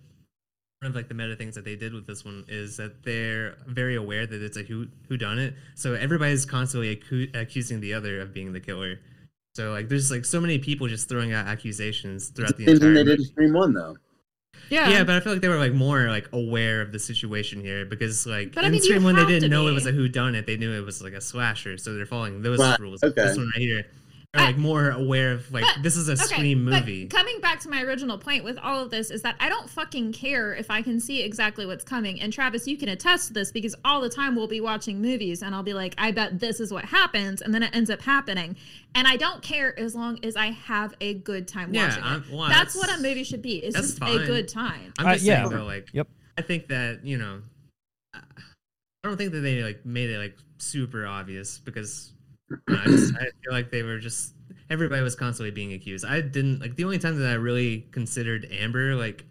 one 0.80 0.90
of 0.90 0.96
like 0.96 1.08
the 1.08 1.14
meta 1.14 1.36
things 1.36 1.54
that 1.54 1.64
they 1.64 1.76
did 1.76 1.94
with 1.94 2.06
this 2.06 2.24
one 2.24 2.44
is 2.48 2.76
that 2.76 3.04
they're 3.04 3.56
very 3.66 3.94
aware 3.96 4.26
that 4.26 4.42
it's 4.42 4.56
a 4.56 4.62
who 4.62 4.86
who 5.08 5.16
done 5.16 5.38
it. 5.38 5.54
So 5.76 5.94
everybody's 5.94 6.44
constantly 6.44 6.96
accu- 6.96 7.34
accusing 7.36 7.80
the 7.80 7.94
other 7.94 8.20
of 8.20 8.34
being 8.34 8.52
the 8.52 8.60
killer. 8.60 9.00
So 9.54 9.70
like 9.72 9.88
there's 9.88 10.10
like 10.10 10.24
so 10.24 10.40
many 10.40 10.58
people 10.58 10.88
just 10.88 11.08
throwing 11.08 11.32
out 11.32 11.46
accusations 11.46 12.28
throughout 12.28 12.56
the 12.56 12.66
Same 12.66 12.78
thing 12.78 12.88
entire 12.88 12.94
they 12.94 13.04
did 13.04 13.12
in 13.14 13.18
movie. 13.18 13.24
Scream 13.24 13.52
One, 13.52 13.72
though. 13.72 13.96
yeah. 14.68 14.88
Yeah, 14.90 15.04
but 15.04 15.14
I 15.16 15.20
feel 15.20 15.32
like 15.32 15.42
they 15.42 15.48
were 15.48 15.58
like 15.58 15.72
more 15.72 16.08
like 16.08 16.28
aware 16.32 16.80
of 16.80 16.90
the 16.92 16.98
situation 16.98 17.60
here 17.60 17.84
because 17.84 18.26
like 18.26 18.54
But 18.54 18.64
I 18.64 18.66
in 18.66 18.72
mean, 18.72 18.82
you 18.82 18.88
Scream 18.88 19.04
One 19.04 19.14
they 19.16 19.24
didn't 19.24 19.42
to 19.42 19.48
know 19.48 19.68
it 19.68 19.72
was 19.72 19.86
a 19.86 19.92
who 19.92 20.08
done 20.08 20.34
it. 20.34 20.46
They 20.46 20.56
knew 20.56 20.72
it 20.72 20.84
was 20.84 21.02
like 21.02 21.12
a 21.12 21.20
slasher, 21.20 21.78
so 21.78 21.94
they're 21.94 22.06
following 22.06 22.42
those 22.42 22.58
Right, 22.58 22.78
rules. 22.80 23.02
okay. 23.02 23.22
This 23.22 23.36
one 23.36 23.46
right 23.54 23.62
here 23.62 23.86
are 24.34 24.40
I- 24.40 24.44
like 24.46 24.56
more 24.58 24.90
aware 24.90 25.32
of 25.32 25.50
like 25.52 25.62
But- 25.64 25.82
this 25.82 25.96
is 25.96 26.08
a 26.08 26.12
Okay, 26.12 26.22
Scream 26.24 26.64
but 26.64 26.80
movie. 26.80 27.06
coming 27.06 27.40
back 27.40 27.60
to 27.60 27.68
my 27.70 27.82
original 27.82 28.18
point 28.18 28.42
with 28.44 28.58
all 28.58 28.80
of 28.82 28.90
this 28.90 29.10
is 29.10 29.22
that 29.22 29.36
I 29.40 29.48
don't 29.48 29.70
fucking 29.70 30.12
care 30.12 30.54
if 30.54 30.70
I 30.70 30.82
can 30.82 30.98
see 31.00 31.22
exactly 31.22 31.66
what's 31.66 31.84
coming. 31.84 32.20
And 32.20 32.32
Travis, 32.32 32.66
you 32.66 32.76
can 32.76 32.88
attest 32.88 33.28
to 33.28 33.32
this 33.34 33.52
because 33.52 33.74
all 33.84 34.00
the 34.00 34.08
time 34.08 34.34
we'll 34.36 34.48
be 34.48 34.60
watching 34.60 35.00
movies 35.00 35.42
and 35.42 35.54
I'll 35.54 35.62
be 35.62 35.74
like, 35.74 35.94
I 35.98 36.10
bet 36.10 36.40
this 36.40 36.58
is 36.60 36.72
what 36.72 36.84
happens, 36.86 37.40
and 37.42 37.54
then 37.54 37.62
it 37.62 37.70
ends 37.74 37.90
up 37.90 38.02
happening. 38.02 38.56
And 38.94 39.06
I 39.06 39.16
don't 39.16 39.42
care 39.42 39.78
as 39.78 39.94
long 39.94 40.18
as 40.24 40.36
I 40.36 40.46
have 40.46 40.94
a 41.00 41.14
good 41.14 41.46
time 41.48 41.72
Yeah, 41.72 41.88
watching 41.88 42.02
I'm- 42.04 42.24
it. 42.28 42.32
well, 42.34 42.48
that's, 42.48 42.74
that's- 42.74 42.76
what 42.76 42.98
a 42.98 43.02
movie 43.02 43.24
should 43.24 43.42
be. 43.42 43.56
It's 43.58 43.76
just 43.76 43.98
fine. 43.98 44.20
a 44.20 44.26
good 44.26 44.48
time. 44.48 44.92
I'm 44.98 45.06
Uh, 45.06 45.12
just 45.14 45.24
yeah. 45.24 45.44
saying 45.44 45.50
though, 45.56 45.64
like, 45.64 45.88
Yep. 45.92 46.08
I 46.38 46.42
think 46.42 46.68
that 46.68 47.04
you 47.06 47.18
know, 47.18 47.42
I 48.12 48.18
I 49.04 49.08
don't 49.08 49.16
think 49.18 49.32
that 49.32 49.40
they 49.40 49.62
like 49.62 49.84
made 49.84 50.08
it 50.10 50.18
like 50.18 50.36
super 50.58 51.06
obvious 51.06 51.58
because 51.58 52.10
you 52.10 52.13
know, 52.13 52.13
I 52.68 52.84
just 52.86 53.14
I 53.16 53.20
feel 53.42 53.52
like 53.52 53.70
they 53.70 53.82
were 53.82 53.98
just 53.98 54.34
everybody 54.70 55.02
was 55.02 55.14
constantly 55.14 55.50
being 55.50 55.72
accused. 55.72 56.04
I 56.04 56.20
didn't 56.20 56.60
like 56.60 56.76
the 56.76 56.84
only 56.84 56.98
time 56.98 57.18
that 57.18 57.28
I 57.30 57.34
really 57.34 57.86
considered 57.92 58.48
Amber 58.50 58.94
like 58.94 59.24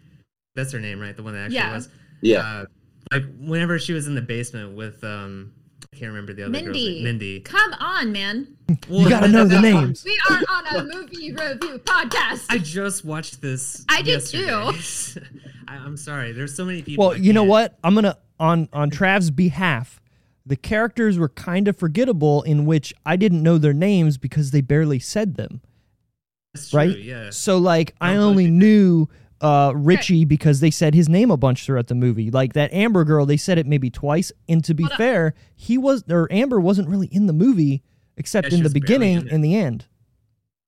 that's 0.54 0.72
her 0.72 0.80
name, 0.80 1.00
right? 1.00 1.16
The 1.16 1.22
one 1.22 1.34
that 1.34 1.40
actually 1.46 1.56
Yeah. 1.56 1.74
was. 1.74 1.88
Yeah. 2.20 2.38
Uh, 2.40 2.64
like 3.12 3.24
whenever 3.38 3.78
she 3.78 3.92
was 3.92 4.06
in 4.06 4.14
the 4.14 4.22
basement 4.22 4.76
with 4.76 5.02
um, 5.04 5.52
I 5.92 5.96
can't 5.96 6.08
remember 6.10 6.32
the 6.32 6.44
other 6.44 6.52
girl's 6.52 6.64
Mindy. 6.64 6.94
name. 6.94 7.04
Mindy. 7.04 7.40
Come 7.40 7.72
on, 7.74 8.12
man. 8.12 8.56
You 8.88 9.08
gotta 9.08 9.28
know 9.28 9.44
the 9.44 9.60
names. 9.70 10.04
We 10.04 10.18
are 10.30 10.40
on 10.48 10.66
a 10.76 10.84
movie 10.84 11.32
review 11.32 11.78
podcast. 11.84 12.46
I 12.48 12.58
just 12.58 13.04
watched 13.04 13.40
this. 13.42 13.84
I 13.88 13.98
did 14.02 14.22
yesterday. 14.32 14.52
I, 15.68 15.76
I'm 15.76 15.96
sorry. 15.96 16.32
There's 16.32 16.54
so 16.56 16.64
many 16.64 16.82
people. 16.82 17.08
Well, 17.08 17.16
you 17.16 17.32
know 17.32 17.44
what? 17.44 17.78
I'm 17.84 17.94
gonna 17.94 18.16
on 18.40 18.68
on 18.72 18.90
Trav's 18.90 19.30
behalf. 19.30 20.00
The 20.46 20.56
characters 20.56 21.18
were 21.18 21.30
kind 21.30 21.68
of 21.68 21.76
forgettable 21.76 22.42
in 22.42 22.66
which 22.66 22.92
I 23.06 23.16
didn't 23.16 23.42
know 23.42 23.56
their 23.58 23.72
names 23.72 24.18
because 24.18 24.50
they 24.50 24.60
barely 24.60 24.98
said 24.98 25.36
them. 25.36 25.62
That's 26.52 26.70
true, 26.70 26.78
right? 26.78 26.98
Yeah. 26.98 27.30
So 27.30 27.58
like 27.58 27.94
I 28.00 28.12
I'm 28.12 28.20
only 28.20 28.44
totally- 28.44 28.50
knew 28.58 29.08
uh, 29.40 29.72
Richie 29.74 30.24
because 30.24 30.60
they 30.60 30.70
said 30.70 30.94
his 30.94 31.08
name 31.08 31.30
a 31.30 31.36
bunch 31.36 31.64
throughout 31.66 31.88
the 31.88 31.94
movie. 31.94 32.30
Like 32.30 32.52
that 32.54 32.72
Amber 32.72 33.04
girl, 33.04 33.26
they 33.26 33.36
said 33.36 33.58
it 33.58 33.66
maybe 33.66 33.90
twice. 33.90 34.32
And 34.48 34.62
to 34.64 34.74
be 34.74 34.84
Hold 34.84 34.96
fair, 34.96 35.34
he 35.56 35.76
was 35.78 36.04
or 36.08 36.28
Amber 36.30 36.60
wasn't 36.60 36.88
really 36.88 37.08
in 37.08 37.26
the 37.26 37.32
movie 37.32 37.82
except 38.16 38.50
Yeah, 38.52 38.58
in 38.58 38.62
the 38.62 38.70
beginning 38.70 39.22
in 39.22 39.28
and 39.28 39.44
the 39.44 39.56
end. 39.56 39.86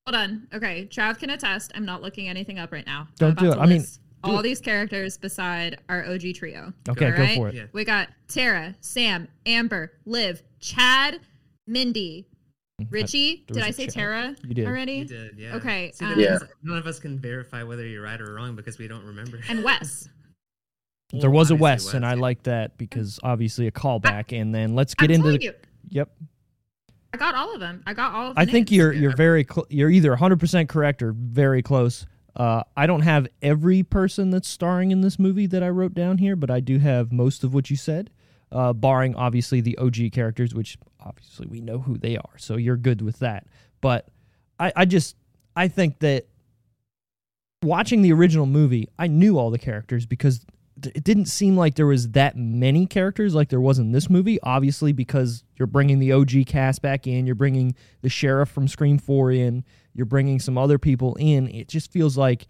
Hold 0.07 0.17
on. 0.17 0.49
Okay, 0.55 0.87
Trav 0.87 1.19
can 1.19 1.31
attest. 1.31 1.73
I'm 1.75 1.85
not 1.85 2.01
looking 2.03 2.29
anything 2.29 2.59
up 2.59 2.73
right 2.73 2.87
now. 2.87 3.09
Don't 3.19 3.39
do 3.39 3.51
it. 3.53 3.59
I 3.59 3.67
mean, 3.67 3.79
list 3.81 4.01
all 4.27 4.43
these 4.43 4.61
characters 4.61 5.17
beside 5.19 5.79
our 5.89 6.05
OG 6.07 6.35
trio. 6.35 6.73
Okay, 6.89 7.11
go 7.11 7.27
for 7.35 7.49
it. 7.49 7.55
Yeah. 7.55 7.65
We 7.73 7.85
got 7.85 8.09
Tara, 8.29 8.75
Sam, 8.81 9.29
Amber, 9.47 9.93
Liv, 10.05 10.43
Chad, 10.61 11.21
Mindy, 11.67 12.27
Richie. 12.91 13.45
there 13.49 13.55
Did 13.63 13.65
I 13.65 13.71
say 13.71 13.85
Chad. 13.87 13.95
Tara 13.95 14.37
You 14.47 14.55
did. 14.55 14.67
already? 14.67 14.93
You 14.95 15.05
did, 15.07 15.39
yeah. 15.39 15.57
Okay, 15.57 15.93
See, 15.95 16.05
um, 16.05 16.19
Yeah. 16.19 16.39
none 16.63 16.79
of 16.79 16.87
us 16.87 16.99
can 16.99 17.19
verify 17.19 17.63
whether 17.63 17.87
you're 17.87 18.03
right 18.03 18.21
or 18.21 18.35
wrong 18.35 18.55
because 18.57 18.79
we 18.79 18.89
don't 18.89 19.05
remember. 19.05 19.41
And 19.49 19.63
Wes. 19.65 20.09
There 21.13 21.31
was 21.31 21.51
a 21.51 21.55
Obviously 21.55 21.63
Wes, 21.63 21.95
and 21.95 22.05
I 22.05 22.15
like 22.15 22.43
that 22.45 22.77
because 22.79 23.21
obviously 23.23 23.67
a 23.69 23.71
callback. 23.71 24.39
And 24.39 24.53
then 24.55 24.75
let's 24.75 24.95
get 24.95 25.11
I'm 25.11 25.15
into 25.17 25.33
the. 25.33 25.43
you, 25.43 25.53
Yep. 25.91 26.11
I 27.15 27.17
got 27.17 27.35
all 27.37 27.55
of 27.55 27.61
them. 27.61 27.83
I 27.87 27.95
got 27.95 28.13
all 28.13 28.31
of 28.31 28.35
the 28.35 28.41
I 28.41 28.45
think 28.45 28.69
names. 28.69 28.73
you're 28.73 28.93
you're 28.93 29.17
very 29.17 29.47
cl- 29.49 29.67
you're 29.71 29.89
either 29.89 30.15
100% 30.15 30.69
correct 30.69 31.03
or 31.03 31.13
very 31.13 31.63
close. 31.63 32.07
Uh, 32.37 32.63
I 32.77 32.87
don't 32.87 33.01
have 33.01 33.27
every 33.41 33.83
person 33.83 34.31
that's 34.31 34.49
starring 34.49 34.91
in 34.91 35.01
this 35.01 35.19
movie 35.19 35.47
that 35.47 35.63
I 35.63 35.71
wrote 35.71 35.95
down 35.95 36.19
here, 36.19 36.37
but 36.37 36.51
I 36.51 36.61
do 36.61 36.79
have 36.79 37.11
most 37.11 37.43
of 37.43 37.55
what 37.55 37.71
you 37.71 37.77
said, 37.77 38.11
uh, 38.53 38.75
barring 38.75 39.15
obviously 39.15 39.63
the 39.63 39.77
OG 39.79 40.13
characters, 40.13 40.55
which 40.55 40.77
obviously 41.01 41.47
we 41.47 41.63
know 41.63 41.79
who 41.79 41.97
they 41.97 42.17
are. 42.19 42.37
So 42.37 42.57
you're 42.57 42.77
good 42.77 43.01
with 43.01 43.21
that. 43.21 43.47
But 43.81 44.09
I, 44.61 44.73
I 44.77 44.85
just 44.85 45.17
I 45.57 45.69
think 45.69 46.01
that 46.01 46.27
watching 47.63 48.03
the 48.03 48.13
original 48.13 48.47
movie, 48.47 48.89
I 48.99 49.07
knew 49.07 49.39
all 49.39 49.51
the 49.51 49.59
characters 49.59 50.05
because 50.05 50.45
it 50.85 51.05
didn't 51.05 51.27
seem 51.27 51.57
like 51.57 51.75
there 51.75 51.87
was 51.87 52.11
that 52.11 52.37
many 52.37 52.87
characters 52.87 53.35
like 53.35 53.49
there 53.49 53.61
was 53.61 53.79
in 53.79 53.93
this 53.93 54.11
movie. 54.11 54.39
Obviously, 54.43 54.93
because 54.93 55.43
you're 55.57 55.67
bringing 55.67 55.99
the 56.01 56.13
OG 56.13 56.47
cast 56.47 56.83
back 56.83 57.07
in, 57.07 57.25
you're 57.25 57.35
bringing 57.35 57.75
the 58.03 58.11
sheriff 58.11 58.51
from 58.51 58.69
Scream 58.69 58.99
Four 58.99 59.33
in, 59.33 59.65
you're 59.97 60.07
bringing 60.07 60.39
some 60.39 60.59
other 60.59 60.79
people 60.79 61.17
in. 61.19 61.49
It 61.49 61.69
just 61.69 61.91
feels 61.91 62.17
like 62.17 62.47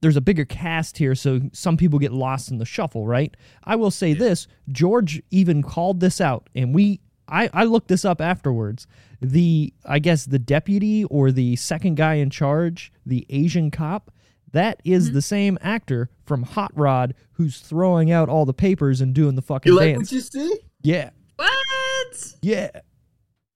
there's 0.00 0.16
a 0.16 0.20
bigger 0.20 0.44
cast 0.44 0.98
here, 0.98 1.14
so 1.14 1.40
some 1.52 1.76
people 1.76 1.98
get 1.98 2.12
lost 2.12 2.50
in 2.50 2.58
the 2.58 2.64
shuffle, 2.64 3.06
right? 3.06 3.36
I 3.64 3.76
will 3.76 3.90
say 3.90 4.12
this: 4.12 4.46
George 4.70 5.22
even 5.30 5.62
called 5.62 6.00
this 6.00 6.20
out, 6.20 6.48
and 6.54 6.74
we. 6.74 7.00
I, 7.30 7.50
I 7.52 7.64
looked 7.64 7.88
this 7.88 8.06
up 8.06 8.22
afterwards. 8.22 8.86
The 9.20 9.74
I 9.84 9.98
guess 9.98 10.24
the 10.24 10.38
deputy 10.38 11.04
or 11.04 11.30
the 11.30 11.56
second 11.56 11.96
guy 11.96 12.14
in 12.14 12.30
charge, 12.30 12.90
the 13.04 13.26
Asian 13.28 13.70
cop, 13.70 14.10
that 14.52 14.80
is 14.82 15.06
mm-hmm. 15.06 15.14
the 15.14 15.22
same 15.22 15.58
actor 15.60 16.08
from 16.24 16.42
Hot 16.42 16.72
Rod 16.74 17.14
who's 17.32 17.60
throwing 17.60 18.10
out 18.10 18.30
all 18.30 18.46
the 18.46 18.54
papers 18.54 19.02
and 19.02 19.12
doing 19.14 19.34
the 19.34 19.42
fucking 19.42 19.70
You 19.70 19.76
like 19.76 19.94
dance. 19.94 20.10
what 20.10 20.12
you 20.12 20.20
see? 20.20 20.58
yeah, 20.80 21.10
What? 21.36 22.34
yeah. 22.40 22.70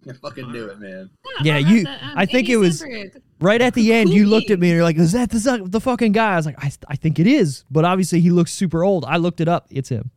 I 0.08 0.12
fucking 0.14 0.50
knew 0.50 0.66
it, 0.66 0.78
man. 0.80 1.10
Yeah, 1.42 1.60
how 1.60 1.70
you- 1.70 1.82
about 1.82 2.00
that, 2.00 2.12
I 2.16 2.26
think 2.26 2.48
it 2.48 2.56
was- 2.56 2.84
Right 3.40 3.60
at 3.60 3.74
the 3.74 3.92
end, 3.92 4.10
you 4.10 4.26
looked 4.26 4.50
at 4.50 4.58
me 4.60 4.68
and 4.68 4.76
you're 4.76 4.84
like, 4.84 4.96
"Is 4.98 5.12
that 5.12 5.30
the 5.30 5.62
the 5.66 5.80
fucking 5.80 6.12
guy?" 6.12 6.32
I 6.34 6.36
was 6.36 6.46
like, 6.46 6.62
"I, 6.64 6.70
I 6.88 6.96
think 6.96 7.18
it 7.18 7.26
is," 7.26 7.64
but 7.70 7.84
obviously 7.84 8.20
he 8.20 8.30
looks 8.30 8.52
super 8.52 8.84
old. 8.84 9.04
I 9.04 9.16
looked 9.16 9.40
it 9.40 9.48
up; 9.48 9.66
it's 9.70 9.88
him. 9.88 10.10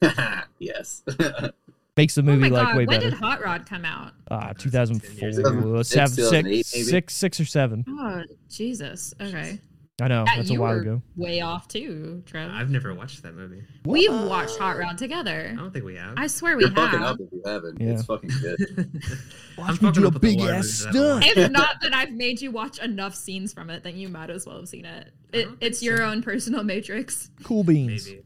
yes. 0.58 1.02
Makes 1.96 2.14
the 2.14 2.22
Oh 2.22 2.24
my 2.24 2.32
movie 2.36 2.48
like 2.50 2.66
god, 2.68 2.76
way 2.76 2.86
when 2.86 3.00
better. 3.00 3.10
When 3.10 3.10
did 3.10 3.20
Hot 3.20 3.42
Rod 3.44 3.66
come 3.66 3.84
out? 3.84 4.12
Uh, 4.30 4.46
Ten 4.46 4.54
2004, 4.56 5.28
ago. 5.28 5.82
seven, 5.82 5.84
Six, 5.84 6.14
six, 6.14 6.16
2008, 6.16 6.46
maybe? 6.48 6.62
six, 6.62 7.14
six 7.14 7.38
or 7.40 7.44
seven. 7.44 7.84
Oh 7.88 8.22
Jesus. 8.48 9.12
Okay. 9.20 9.60
I 10.00 10.08
know 10.08 10.24
Yeah, 10.26 10.36
that's 10.36 10.50
a 10.50 10.54
while 10.54 10.74
were 10.74 10.80
ago. 10.80 11.02
way 11.16 11.40
off 11.42 11.68
too, 11.68 12.22
Trev. 12.26 12.50
I've 12.50 12.70
never 12.70 12.94
watched 12.94 13.22
that 13.22 13.34
movie. 13.34 13.62
We've 13.84 14.10
watched 14.10 14.58
Hot 14.58 14.78
Rod 14.78 14.96
together. 14.98 15.50
I 15.52 15.54
don't 15.54 15.70
think 15.72 15.84
we 15.84 15.96
have. 15.96 16.14
I 16.16 16.26
swear 16.28 16.56
we 16.56 16.64
You're 16.64 16.72
fucking 16.72 16.98
have. 17.00 17.08
up 17.14 17.20
if 17.20 17.28
you 17.30 17.42
haven't. 17.44 17.80
Yeah. 17.80 17.90
It's 17.90 18.04
fucking 18.04 18.30
good. 18.40 19.02
Watch 19.58 19.80
I'm 19.82 19.86
me 19.86 19.92
do 19.92 20.04
a 20.04 20.08
up 20.08 20.14
with 20.14 20.22
the 20.22 20.28
big 20.36 20.40
ass 20.40 20.46
movies 20.46 20.84
that 20.84 20.96
I 20.96 21.14
watch. 21.14 21.22
stunt. 21.24 21.36
if 21.38 21.50
not, 21.52 21.76
then 21.82 21.92
I've 21.94 22.10
made 22.12 22.40
you 22.40 22.50
watch 22.50 22.78
enough 22.78 23.14
scenes 23.14 23.52
from 23.52 23.68
it, 23.70 23.84
then 23.84 23.96
you 23.96 24.08
might 24.08 24.30
as 24.30 24.46
well 24.46 24.56
have 24.56 24.68
seen 24.68 24.86
it. 24.86 25.12
It 25.32 25.42
don't 25.42 25.50
think 25.50 25.58
it's 25.62 25.82
your 25.82 26.02
own 26.02 26.22
personal 26.22 26.64
matrix. 26.64 27.30
Cool 27.44 27.62
beans. 27.64 28.08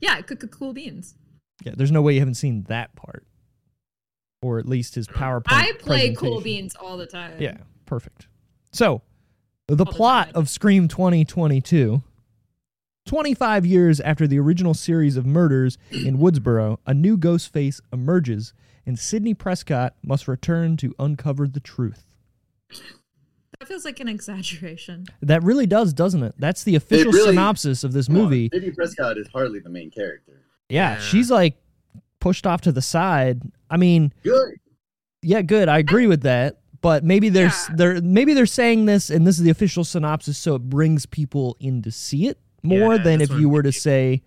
Yeah, 0.00 0.18
c- 0.26 0.34
c- 0.40 0.46
cool 0.48 0.72
beans. 0.72 1.14
Yeah, 1.64 1.72
there's 1.76 1.90
no 1.92 2.00
way 2.00 2.14
you 2.14 2.20
haven't 2.20 2.34
seen 2.34 2.64
that 2.68 2.94
part, 2.96 3.26
or 4.40 4.58
at 4.58 4.66
least 4.66 4.94
his 4.94 5.06
PowerPoint. 5.06 5.42
I 5.52 5.72
play 5.78 6.14
cool 6.14 6.40
beans 6.40 6.74
all 6.76 6.96
the 6.96 7.06
time. 7.06 7.34
Yeah, 7.38 7.58
perfect. 7.86 8.28
So, 8.72 9.02
the 9.70 9.84
the 9.84 9.86
plot 9.86 10.30
of 10.34 10.48
Scream 10.48 10.88
2022. 10.88 12.02
25 13.06 13.66
years 13.66 13.98
after 14.00 14.26
the 14.26 14.38
original 14.38 14.74
series 14.74 15.16
of 15.16 15.24
murders 15.26 15.78
in 15.90 16.18
Woodsboro, 16.18 16.78
a 16.86 16.92
new 16.94 17.16
ghost 17.16 17.52
face 17.52 17.80
emerges, 17.92 18.52
and 18.86 18.98
Sidney 18.98 19.32
Prescott 19.34 19.94
must 20.02 20.28
return 20.28 20.76
to 20.78 20.94
uncover 20.98 21.48
the 21.48 21.60
truth. 21.60 22.04
That 23.58 23.66
feels 23.68 23.84
like 23.84 24.00
an 24.00 24.08
exaggeration. 24.08 25.06
That 25.22 25.42
really 25.42 25.66
does, 25.66 25.92
doesn't 25.92 26.22
it? 26.22 26.34
That's 26.38 26.62
the 26.62 26.76
official 26.76 27.12
really- 27.12 27.30
synopsis 27.30 27.84
of 27.84 27.92
this 27.92 28.06
Come 28.06 28.16
on, 28.16 28.22
movie. 28.24 28.50
Sidney 28.52 28.70
Prescott 28.70 29.18
is 29.18 29.28
hardly 29.28 29.60
the 29.60 29.70
main 29.70 29.90
character. 29.90 30.42
Yeah, 30.68 30.92
Yeah. 30.94 31.00
she's 31.00 31.30
like 31.30 31.56
pushed 32.20 32.46
off 32.46 32.60
to 32.62 32.72
the 32.72 32.82
side. 32.82 33.42
I 33.70 33.76
mean, 33.76 34.12
Good. 34.22 34.56
yeah, 35.22 35.42
good. 35.42 35.68
I 35.68 35.78
agree 35.78 36.06
with 36.06 36.22
that. 36.22 36.59
But 36.82 37.04
maybe 37.04 37.28
there's 37.28 37.52
Yeah. 37.68 37.74
they're 37.76 38.00
maybe 38.00 38.32
they're 38.34 38.46
saying 38.46 38.86
this, 38.86 39.10
and 39.10 39.26
this 39.26 39.38
is 39.38 39.44
the 39.44 39.50
official 39.50 39.84
synopsis, 39.84 40.38
so 40.38 40.54
it 40.54 40.62
brings 40.70 41.04
people 41.06 41.56
in 41.60 41.82
to 41.82 41.90
see 41.90 42.26
it 42.26 42.38
more 42.62 42.94
Yeah, 42.96 43.02
than 43.02 43.20
if 43.20 43.30
you 43.30 43.48
were 43.48 43.62
to 43.62 43.72
say 43.72 44.22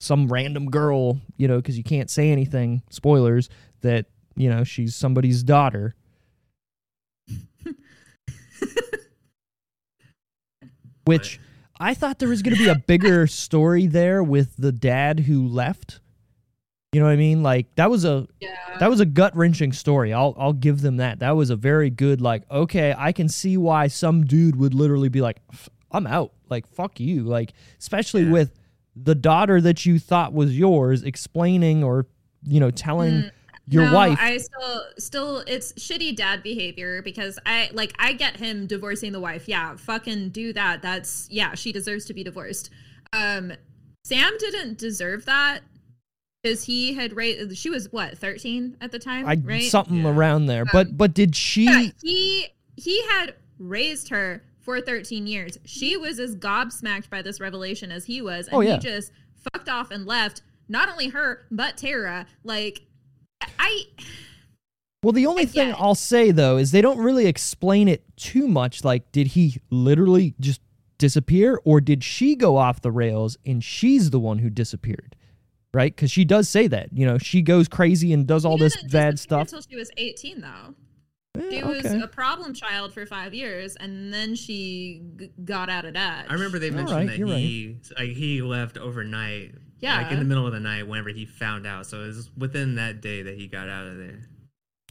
some 0.00 0.28
random 0.28 0.66
girl, 0.70 1.20
you 1.38 1.48
know, 1.48 1.56
because 1.56 1.78
you 1.78 1.84
can't 1.84 2.10
say 2.10 2.30
anything. 2.30 2.82
Spoilers 2.90 3.48
that 3.80 4.06
you 4.36 4.50
know 4.50 4.64
she's 4.64 4.94
somebody's 4.94 5.42
daughter. 5.42 5.94
Which 11.06 11.38
I 11.78 11.94
thought 11.94 12.18
there 12.18 12.28
was 12.28 12.42
going 12.42 12.56
to 12.56 12.62
be 12.62 12.68
a 12.68 12.74
bigger 12.78 13.26
story 13.26 13.86
there 13.86 14.22
with 14.22 14.56
the 14.56 14.72
dad 14.72 15.20
who 15.20 15.46
left. 15.46 16.00
You 16.94 17.00
know 17.00 17.06
what 17.06 17.12
I 17.12 17.16
mean? 17.16 17.42
Like 17.42 17.74
that 17.74 17.90
was 17.90 18.04
a 18.04 18.26
Yeah. 18.40 18.54
that 18.78 18.88
was 18.88 19.00
a 19.00 19.06
gut 19.06 19.36
wrenching 19.36 19.72
story. 19.72 20.12
I'll 20.12 20.34
I'll 20.38 20.52
give 20.52 20.80
them 20.80 20.96
that. 20.98 21.18
That 21.18 21.32
was 21.32 21.50
a 21.50 21.56
very 21.56 21.90
good 21.90 22.20
like 22.20 22.48
okay, 22.50 22.94
I 22.96 23.12
can 23.12 23.28
see 23.28 23.56
why 23.56 23.88
some 23.88 24.24
dude 24.24 24.56
would 24.56 24.74
literally 24.74 25.08
be 25.08 25.20
like 25.20 25.38
I'm 25.90 26.06
out. 26.06 26.32
Like 26.48 26.66
fuck 26.68 27.00
you. 27.00 27.22
Like 27.24 27.52
especially 27.78 28.22
Yeah. 28.24 28.30
with 28.32 28.52
the 28.96 29.14
daughter 29.14 29.60
that 29.60 29.84
you 29.84 29.98
thought 29.98 30.32
was 30.32 30.56
yours 30.56 31.02
explaining 31.02 31.82
or 31.82 32.06
you 32.44 32.60
know 32.60 32.70
telling 32.70 33.12
Mm, 33.12 33.30
your 33.66 33.86
no, 33.86 33.94
wife 33.94 34.18
I 34.20 34.36
still 34.36 34.82
still 34.98 35.38
it's 35.48 35.72
shitty 35.72 36.14
dad 36.14 36.42
behavior 36.42 37.02
because 37.02 37.38
I 37.46 37.70
like 37.72 37.92
I 37.98 38.12
get 38.12 38.36
him 38.36 38.66
divorcing 38.66 39.10
the 39.12 39.20
wife. 39.20 39.48
Yeah, 39.48 39.74
fucking 39.76 40.28
do 40.30 40.52
that. 40.52 40.80
That's 40.82 41.26
yeah, 41.30 41.54
she 41.54 41.72
deserves 41.72 42.04
to 42.04 42.14
be 42.14 42.22
divorced. 42.22 42.70
Um 43.12 43.52
Sam 44.04 44.32
didn't 44.38 44.78
deserve 44.78 45.24
that 45.24 45.60
because 46.44 46.64
he 46.64 46.92
had 46.94 47.16
raised 47.16 47.56
she 47.56 47.70
was 47.70 47.90
what, 47.92 48.18
13 48.18 48.76
at 48.80 48.92
the 48.92 48.98
time, 48.98 49.26
I 49.26 49.36
right? 49.42 49.62
something 49.62 50.02
Yeah. 50.04 50.10
around 50.10 50.46
there. 50.46 50.64
But 50.66 50.88
um, 50.88 50.96
but 50.96 51.14
did 51.14 51.34
she 51.34 51.64
Yeah, 51.64 51.86
he 52.02 52.46
he 52.76 53.02
had 53.08 53.34
raised 53.58 54.08
her 54.10 54.42
for 54.60 54.80
13 54.80 55.26
years. 55.26 55.58
She 55.64 55.96
was 55.96 56.18
as 56.18 56.36
gobsmacked 56.36 57.08
by 57.10 57.22
this 57.22 57.40
revelation 57.40 57.90
as 57.90 58.04
he 58.04 58.20
was, 58.22 58.46
and 58.48 58.56
Oh, 58.56 58.60
yeah. 58.60 58.74
he 58.74 58.78
just 58.80 59.12
fucked 59.52 59.68
off 59.68 59.90
and 59.90 60.06
left. 60.06 60.42
Not 60.68 60.88
only 60.88 61.08
her, 61.08 61.46
but 61.50 61.76
Tara. 61.76 62.26
Like, 62.44 62.82
I 63.58 63.82
Well, 65.02 65.12
the 65.12 65.26
only 65.26 65.42
I 65.42 65.46
thing 65.46 65.68
get 65.70 65.78
it. 65.78 65.82
I'll 65.82 65.94
say 65.94 66.30
though 66.30 66.56
is 66.56 66.70
they 66.72 66.80
don't 66.82 66.98
really 66.98 67.26
explain 67.26 67.88
it 67.88 68.04
too 68.16 68.48
much. 68.48 68.84
Like, 68.84 69.10
did 69.12 69.28
he 69.28 69.58
literally 69.70 70.34
just 70.40 70.60
disappear, 70.98 71.60
or 71.64 71.80
did 71.80 72.02
she 72.04 72.36
go 72.36 72.56
off 72.56 72.80
the 72.80 72.90
rails 72.92 73.36
and 73.46 73.62
she's 73.64 74.10
the 74.10 74.20
one 74.20 74.38
who 74.38 74.48
disappeared? 74.50 75.14
Right? 75.74 75.94
Because 75.94 76.10
she 76.10 76.24
does 76.24 76.48
say 76.48 76.68
that. 76.68 76.88
You 76.92 77.04
know, 77.04 77.18
she 77.18 77.42
goes 77.42 77.66
crazy 77.68 78.12
and 78.12 78.26
does 78.26 78.44
all 78.44 78.56
this 78.56 78.80
bad 78.84 79.18
stuff. 79.18 79.42
until 79.48 79.60
she 79.60 79.76
was 79.76 79.90
18, 79.96 80.40
though. 80.40 80.74
Eh, 81.36 81.50
She 81.50 81.62
was 81.64 81.84
okay. 81.84 82.00
a 82.00 82.06
problem 82.06 82.54
child 82.54 82.94
for 82.94 83.04
five 83.06 83.34
years, 83.34 83.74
and 83.76 84.14
then 84.14 84.36
she 84.36 85.02
g- 85.18 85.30
got 85.44 85.68
out 85.68 85.84
of 85.84 85.94
that. 85.94 86.30
I 86.30 86.34
remember 86.34 86.60
they 86.60 86.70
mentioned 86.70 86.96
right, 86.96 87.06
that 87.08 87.18
you're 87.18 87.26
right. 87.26 87.38
he 87.38 87.76
like, 87.98 88.10
he 88.10 88.40
left 88.40 88.78
overnight. 88.78 89.56
Yeah, 89.80 90.00
like 90.00 90.12
in 90.12 90.20
the 90.20 90.24
middle 90.24 90.46
of 90.46 90.52
the 90.52 90.60
night 90.60 90.86
whenever 90.86 91.08
he 91.10 91.26
found 91.26 91.66
out. 91.66 91.86
So 91.86 92.02
it 92.04 92.06
was 92.06 92.30
within 92.38 92.76
that 92.76 93.00
day 93.02 93.22
that 93.22 93.36
he 93.36 93.48
got 93.48 93.68
out 93.68 93.86
of 93.86 93.98
there. 93.98 94.20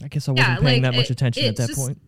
I 0.02 0.08
guess 0.08 0.28
I 0.28 0.32
wasn't 0.32 0.48
Yeah, 0.48 0.56
paying 0.60 0.82
like, 0.82 0.92
that 0.92 0.96
much 0.96 1.06
it- 1.06 1.12
attention 1.12 1.44
at 1.46 1.56
that 1.56 1.68
just- 1.68 1.80
point. 1.80 1.98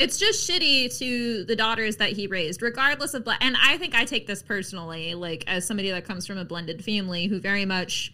It's 0.00 0.16
just 0.16 0.48
shitty 0.48 0.98
to 0.98 1.44
the 1.44 1.54
daughters 1.54 1.96
that 1.98 2.10
he 2.10 2.26
raised 2.26 2.62
regardless 2.62 3.14
of 3.14 3.28
and 3.40 3.56
i 3.62 3.76
think 3.76 3.94
i 3.94 4.04
take 4.04 4.26
this 4.26 4.42
personally 4.42 5.14
like 5.14 5.44
as 5.46 5.66
somebody 5.66 5.90
that 5.90 6.04
comes 6.04 6.26
from 6.26 6.38
a 6.38 6.44
blended 6.44 6.82
family 6.82 7.26
who 7.26 7.38
very 7.38 7.66
much 7.66 8.12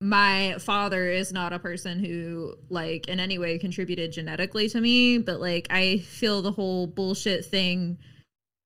my 0.00 0.54
father 0.58 1.08
is 1.08 1.32
not 1.32 1.52
a 1.52 1.58
person 1.58 1.98
who 1.98 2.54
like 2.68 3.08
in 3.08 3.18
any 3.18 3.38
way 3.38 3.58
contributed 3.58 4.12
genetically 4.12 4.68
to 4.68 4.80
me 4.80 5.16
but 5.16 5.40
like 5.40 5.66
i 5.70 5.98
feel 5.98 6.42
the 6.42 6.52
whole 6.52 6.86
bullshit 6.86 7.44
thing 7.44 7.96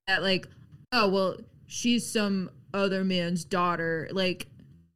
that 0.08 0.22
like 0.22 0.48
oh 0.92 1.08
well 1.08 1.36
she's 1.68 2.10
some 2.10 2.50
other 2.74 3.04
man's 3.04 3.44
daughter 3.44 4.08
like 4.10 4.48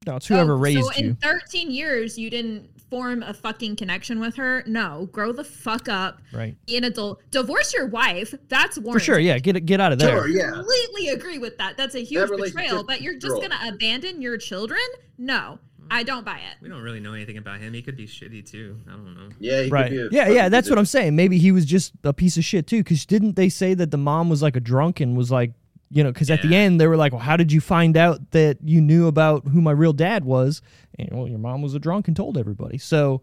No, 0.05 0.17
it's 0.17 0.27
whoever 0.27 0.55
oh, 0.55 0.59
raised 0.59 0.85
so 0.85 1.01
you. 1.01 1.11
in 1.11 1.17
13 1.17 1.71
years 1.71 2.19
you 2.19 2.29
didn't 2.29 2.72
form 2.93 3.23
a 3.23 3.33
fucking 3.33 3.75
connection 3.75 4.21
with 4.21 4.37
her. 4.37 4.63
No, 4.67 5.09
grow 5.13 5.33
the 5.33 5.45
fuck 5.45 5.89
up. 5.89 6.21
Right. 6.31 6.55
Be 6.67 6.77
an 6.77 6.85
adult. 6.85 7.23
Divorce 7.31 7.73
your 7.73 7.87
wife. 7.87 8.35
That's 8.51 8.77
For 8.77 9.01
sure. 9.01 9.19
Yeah. 9.19 9.39
Get 9.39 9.57
it. 9.57 9.63
Get 9.63 9.81
out 9.81 9.93
of 9.93 9.99
there. 9.99 10.11
Sure, 10.11 10.29
yeah. 10.29 10.51
completely 10.51 11.09
agree 11.09 11.39
with 11.39 11.57
that. 11.57 11.79
That's 11.79 11.95
a 11.95 12.05
huge 12.05 12.29
relationship 12.29 12.65
betrayal. 12.65 12.85
But 12.85 13.01
you're 13.01 13.17
just 13.17 13.41
gonna 13.41 13.59
abandon 13.67 14.21
your 14.21 14.37
children? 14.37 14.83
No, 15.17 15.59
mm-hmm. 15.81 15.87
I 15.91 16.03
don't 16.03 16.27
buy 16.27 16.37
it. 16.37 16.57
We 16.61 16.69
don't 16.69 16.83
really 16.83 17.01
know 17.01 17.15
anything 17.15 17.39
about 17.39 17.61
him. 17.61 17.73
He 17.73 17.81
could 17.81 17.97
be 17.97 18.07
shitty 18.07 18.51
too. 18.51 18.79
I 18.87 18.91
don't 18.91 19.15
know. 19.15 19.31
Yeah, 19.41 19.63
he 19.63 19.65
could 19.65 19.73
Right. 19.73 19.91
be 19.91 19.99
a 19.99 20.09
Yeah. 20.13 20.29
Yeah. 20.29 20.49
That's 20.51 20.69
what 20.69 20.79
I'm 20.79 20.85
saying. 20.85 21.17
Maybe 21.17 21.39
he 21.39 21.51
was 21.51 21.65
just 21.65 21.95
a 22.05 22.13
piece 22.13 22.37
of 22.37 22.45
shit 22.45 22.67
too. 22.67 22.81
Because 22.81 23.07
didn't 23.07 23.37
they 23.37 23.49
say 23.49 23.73
that 23.73 23.91
the 23.91 23.97
mom 23.97 24.29
was 24.29 24.43
like 24.43 24.55
a 24.55 24.61
drunk 24.61 25.01
and 25.01 25.17
was 25.17 25.31
like, 25.31 25.53
you 25.89 26.03
know, 26.03 26.11
because 26.11 26.31
at 26.31 26.43
the 26.43 26.55
end 26.55 26.81
they 26.81 26.87
were 26.87 26.97
like, 26.97 27.13
well, 27.13 27.21
how 27.21 27.37
did 27.37 27.53
you 27.53 27.61
find 27.61 27.97
out 27.97 28.31
that 28.33 28.59
you 28.63 28.81
knew 28.81 29.07
about 29.07 29.47
who 29.49 29.61
my 29.61 29.73
real 29.73 29.93
dad 29.93 30.25
was? 30.25 30.61
And 30.99 31.09
well, 31.13 31.29
your 31.29 31.39
mom 31.39 31.63
was 31.63 31.75
a 31.75 31.79
drunk 31.79 32.09
and 32.09 32.17
told 32.17 32.37
everybody. 32.37 32.79
So 32.79 33.23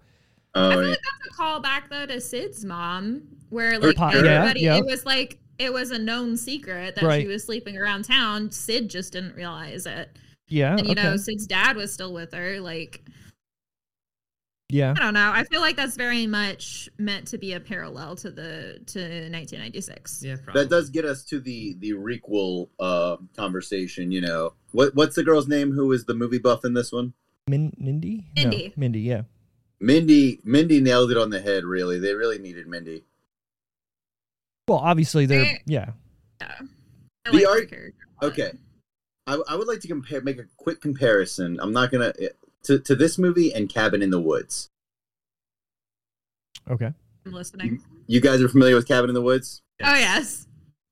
I 0.55 0.60
Oh, 0.60 0.69
feel 0.71 0.82
yeah. 0.84 0.89
like 0.89 0.99
that's 0.99 1.27
a 1.34 1.38
call 1.38 1.60
back 1.60 1.89
though 1.89 2.05
to 2.08 2.19
Sid's 2.19 2.65
mom, 2.65 3.21
where 3.49 3.77
like 3.79 3.95
po- 3.95 4.10
yeah, 4.10 4.17
everybody, 4.17 4.62
yeah. 4.62 4.77
it 4.77 4.86
was 4.86 5.05
like 5.05 5.39
it 5.60 5.71
was 5.73 5.91
a 5.91 5.99
known 5.99 6.38
secret 6.38 6.95
that 6.95 7.03
Right. 7.03 7.21
she 7.21 7.27
was 7.27 7.43
sleeping 7.43 7.77
around 7.77 8.05
town. 8.05 8.49
Sid 8.51 8.89
just 8.89 9.13
didn't 9.13 9.36
realize 9.36 9.86
it, 9.86 10.17
yeah. 10.47 10.75
and 10.77 10.86
you 10.88 10.93
okay. 10.93 11.03
know, 11.03 11.17
Sid's 11.17 11.45
dad 11.45 11.75
was 11.75 11.93
still 11.93 12.13
with 12.13 12.34
her. 12.34 12.60
Like 12.60 13.03
yeah. 14.71 14.93
I 14.95 14.99
don't 14.99 15.15
know. 15.15 15.32
I 15.34 15.45
feel 15.45 15.62
like 15.62 15.75
that's 15.75 15.95
very 15.95 16.27
much 16.27 16.89
meant 16.99 17.27
to 17.29 17.39
be 17.39 17.53
a 17.53 17.60
parallel 17.60 18.15
to 18.17 18.29
the 18.29 18.79
to 18.86 18.99
1996. 18.99 20.21
Yeah, 20.23 20.36
probably. 20.43 20.62
That 20.62 20.69
does 20.69 20.91
get 20.91 21.05
us 21.05 21.23
to 21.25 21.39
the 21.39 21.75
the 21.79 21.91
requel 21.91 22.69
uh 22.79 23.17
conversation. 23.36 24.12
You 24.12 24.21
know, 24.21 24.53
what 24.71 24.93
what's 24.95 25.15
the 25.15 25.23
girl's 25.23 25.47
name 25.47 25.71
who 25.71 25.91
is 25.91 26.05
the 26.05 26.13
movie 26.13 26.38
buff 26.38 26.65
in 26.65 26.73
this 26.75 26.91
one? 26.91 27.13
Min- 27.49 27.73
Mindy? 27.77 28.27
No, 28.38 28.43
Mindy. 28.43 28.73
Mindy, 28.77 28.99
yeah. 29.01 29.21
Mindy. 29.79 30.39
Mindy 30.43 30.79
nailed 30.81 31.12
it 31.12 31.17
on 31.17 31.29
the 31.29 31.41
head. 31.41 31.63
Really, 31.65 31.99
they 31.99 32.13
really 32.13 32.38
needed 32.39 32.67
Mindy. 32.67 33.03
Well, 34.67 34.77
obviously 34.79 35.25
they're 35.25 35.57
yeah. 35.65 35.91
Yeah. 36.41 36.55
I 37.25 37.31
The 37.31 37.38
like 37.38 37.47
art- 37.47 37.69
character. 37.69 38.05
Okay, 38.21 38.51
I, 39.27 39.41
I 39.47 39.55
would 39.55 39.67
like 39.67 39.79
to 39.81 39.88
compare, 39.88 40.21
make 40.21 40.38
a 40.39 40.45
quick 40.57 40.79
comparison. 40.81 41.59
I'm 41.62 41.73
not 41.73 41.91
gonna 41.91 42.13
eh, 42.21 42.27
to 42.63 42.79
to 42.79 42.95
this 42.95 43.17
movie 43.17 43.53
and 43.53 43.67
Cabin 43.69 44.01
in 44.01 44.09
the 44.12 44.19
Woods. 44.21 44.69
Okay. 46.69 46.93
I'm 47.25 47.31
listening. 47.33 47.81
You 48.07 48.21
guys 48.21 48.41
are 48.41 48.49
familiar 48.49 48.75
with 48.75 48.88
Cabin 48.88 49.09
in 49.09 49.13
the 49.13 49.21
Woods? 49.21 49.62
Oh 49.81 49.95
yes, 49.95 50.45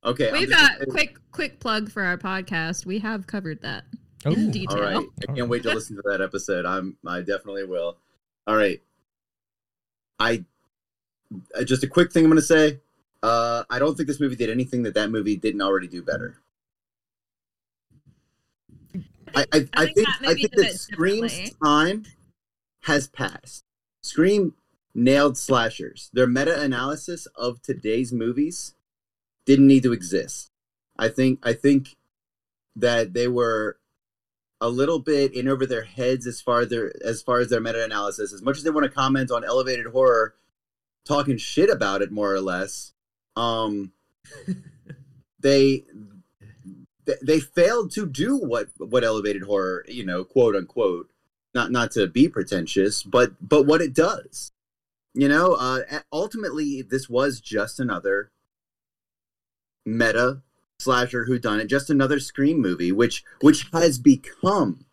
Okay, 0.06 0.32
we've 0.32 0.50
got 0.50 0.80
gonna- 0.80 0.86
quick 0.92 1.18
quick 1.32 1.60
plug 1.60 1.92
for 1.92 2.04
our 2.04 2.18
podcast. 2.18 2.86
We 2.86 3.00
have 3.00 3.28
covered 3.28 3.62
that 3.62 3.84
Oh, 4.28 4.34
in 4.34 4.52
detail. 4.52 4.82
right, 4.82 5.06
I 5.30 5.34
can't 5.34 5.50
wait 5.50 5.64
to 5.64 5.74
listen 5.74 5.96
to 5.96 6.02
that 6.06 6.22
episode. 6.22 6.66
I'm 6.66 6.98
I 7.06 7.20
definitely 7.20 7.66
will. 7.66 7.98
All 8.46 8.56
right, 8.56 8.82
I 10.20 10.44
uh, 11.56 11.64
just 11.64 11.84
a 11.84 11.88
quick 11.88 12.12
thing 12.12 12.24
I'm 12.24 12.30
gonna 12.30 12.42
say. 12.42 12.80
Uh, 13.24 13.64
I 13.70 13.80
don't 13.80 13.96
think 13.96 14.08
this 14.08 14.20
movie 14.20 14.36
did 14.36 14.50
anything 14.50 14.84
that 14.84 14.94
that 14.94 15.10
movie 15.10 15.36
didn't 15.36 15.62
already 15.62 15.88
do 15.88 16.02
better. 16.02 16.38
I 19.36 19.42
I, 19.42 19.46
I 19.54 19.68
I 19.74 19.86
think 19.86 19.96
think 19.96 20.08
I 20.22 20.34
think 20.34 20.52
did 20.52 20.66
that 20.66 20.74
Scream's 20.76 21.54
time 21.64 22.04
has 22.82 23.08
passed. 23.08 23.66
Scream 24.02 24.54
nailed 24.94 25.38
slashers. 25.38 26.10
Their 26.14 26.28
meta 26.28 26.60
analysis 26.60 27.28
of 27.36 27.62
today's 27.62 28.12
movies 28.12 28.74
didn't 29.46 29.68
need 29.68 29.84
to 29.84 29.94
exist. 29.94 30.52
I 30.98 31.10
think 31.10 31.40
I 31.44 31.54
think 31.54 31.96
that 32.76 33.14
they 33.14 33.28
were 33.28 33.78
a 34.60 34.70
little 34.70 35.00
bit 35.00 35.34
in 35.34 35.48
over 35.48 35.66
their 35.66 35.84
heads 35.84 36.26
as 36.26 36.42
far 36.42 36.62
as 36.62 36.70
their 36.70 36.92
as 37.06 37.22
far 37.22 37.40
as 37.40 37.50
their 37.50 37.62
meta 37.62 37.84
analysis. 37.84 38.34
As 38.34 38.42
much 38.42 38.58
as 38.58 38.64
they 38.64 38.70
want 38.70 38.86
to 38.86 38.90
comment 38.90 39.32
on 39.32 39.44
elevated 39.44 39.88
horror, 39.88 40.36
talking 41.06 41.38
shit 41.38 41.70
about 41.70 42.02
it 42.02 42.12
more 42.12 42.34
or 42.34 42.42
less, 42.42 42.94
um, 43.36 43.92
they 45.40 45.86
they- 47.22 47.40
failed 47.40 47.92
to 47.92 48.06
do 48.06 48.38
what 48.38 48.70
what 48.78 49.04
elevated 49.04 49.44
horror, 49.44 49.86
you 49.88 50.06
know, 50.06 50.24
quote 50.24 50.56
unquote, 50.56 51.10
not 51.54 51.72
not 51.72 51.92
to 51.92 52.08
be 52.08 52.28
pretentious, 52.28 53.04
but 53.04 53.34
but 53.42 53.66
what 53.66 53.82
it 53.82 53.94
does. 53.94 54.52
You 55.14 55.28
know, 55.28 55.54
uh, 55.54 55.82
ultimately, 56.12 56.82
this 56.84 57.10
was 57.10 57.40
just 57.40 57.80
another 57.80 58.32
meta 59.86 60.42
slasher 60.80 61.26
who 61.26 61.40
done 61.40 61.60
it, 61.60 61.68
just 61.68 61.90
another 61.90 62.20
Scream 62.20 62.62
movie, 62.62 62.92
which 62.92 63.24
which 63.42 63.68
has 63.74 63.98
become 63.98 64.86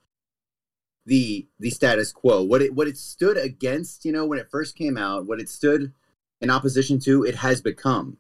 the 1.07 1.47
the 1.59 1.71
status 1.71 2.13
quo. 2.13 2.43
What 2.43 2.63
it 2.63 2.75
what 2.75 2.89
it 2.89 2.97
stood 2.97 3.37
against, 3.37 4.05
you 4.05 4.13
know, 4.13 4.27
when 4.27 4.39
it 4.39 4.51
first 4.51 4.77
came 4.77 4.97
out, 4.97 5.27
what 5.27 5.41
it 5.41 5.49
stood 5.49 5.93
in 6.41 6.51
opposition 6.51 6.99
to, 7.01 7.25
it 7.25 7.37
has 7.37 7.61
become. 7.61 8.19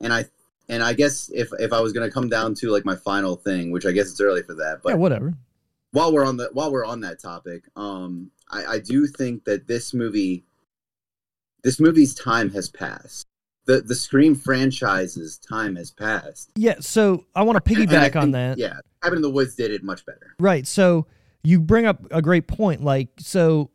And 0.00 0.12
I 0.12 0.26
and 0.68 0.82
I 0.82 0.92
guess 0.92 1.30
if 1.34 1.48
if 1.58 1.72
I 1.72 1.80
was 1.80 1.92
gonna 1.92 2.10
come 2.10 2.28
down 2.28 2.54
to 2.56 2.70
like 2.70 2.84
my 2.84 2.96
final 2.96 3.36
thing, 3.36 3.70
which 3.70 3.86
I 3.86 3.92
guess 3.92 4.10
it's 4.10 4.20
early 4.20 4.42
for 4.42 4.54
that, 4.54 4.80
but 4.82 4.90
yeah, 4.90 4.96
whatever. 4.96 5.34
while 5.92 6.12
we're 6.12 6.26
on 6.26 6.36
the 6.36 6.50
while 6.52 6.70
we're 6.70 6.84
on 6.84 7.00
that 7.00 7.20
topic, 7.20 7.64
um, 7.76 8.30
I, 8.50 8.66
I 8.66 8.78
do 8.78 9.06
think 9.06 9.44
that 9.44 9.66
this 9.66 9.94
movie, 9.94 10.44
this 11.62 11.80
movie's 11.80 12.14
time 12.14 12.50
has 12.50 12.68
passed. 12.68 13.26
The 13.66 13.82
the 13.82 13.94
Scream 13.94 14.34
franchise's 14.34 15.38
time 15.38 15.76
has 15.76 15.90
passed. 15.90 16.50
Yeah, 16.56 16.76
so 16.80 17.26
I 17.34 17.42
want 17.42 17.62
to 17.62 17.74
piggyback 17.74 18.20
on 18.20 18.32
that. 18.32 18.58
Yeah, 18.58 18.80
Cabin 19.02 19.18
in 19.18 19.22
the 19.22 19.30
Woods 19.30 19.54
did 19.54 19.70
it 19.70 19.82
much 19.82 20.04
better. 20.06 20.34
Right. 20.38 20.66
So 20.66 21.06
you 21.42 21.60
bring 21.60 21.86
up 21.86 22.00
a 22.10 22.22
great 22.22 22.48
point. 22.48 22.82
Like, 22.82 23.08
so 23.18 23.70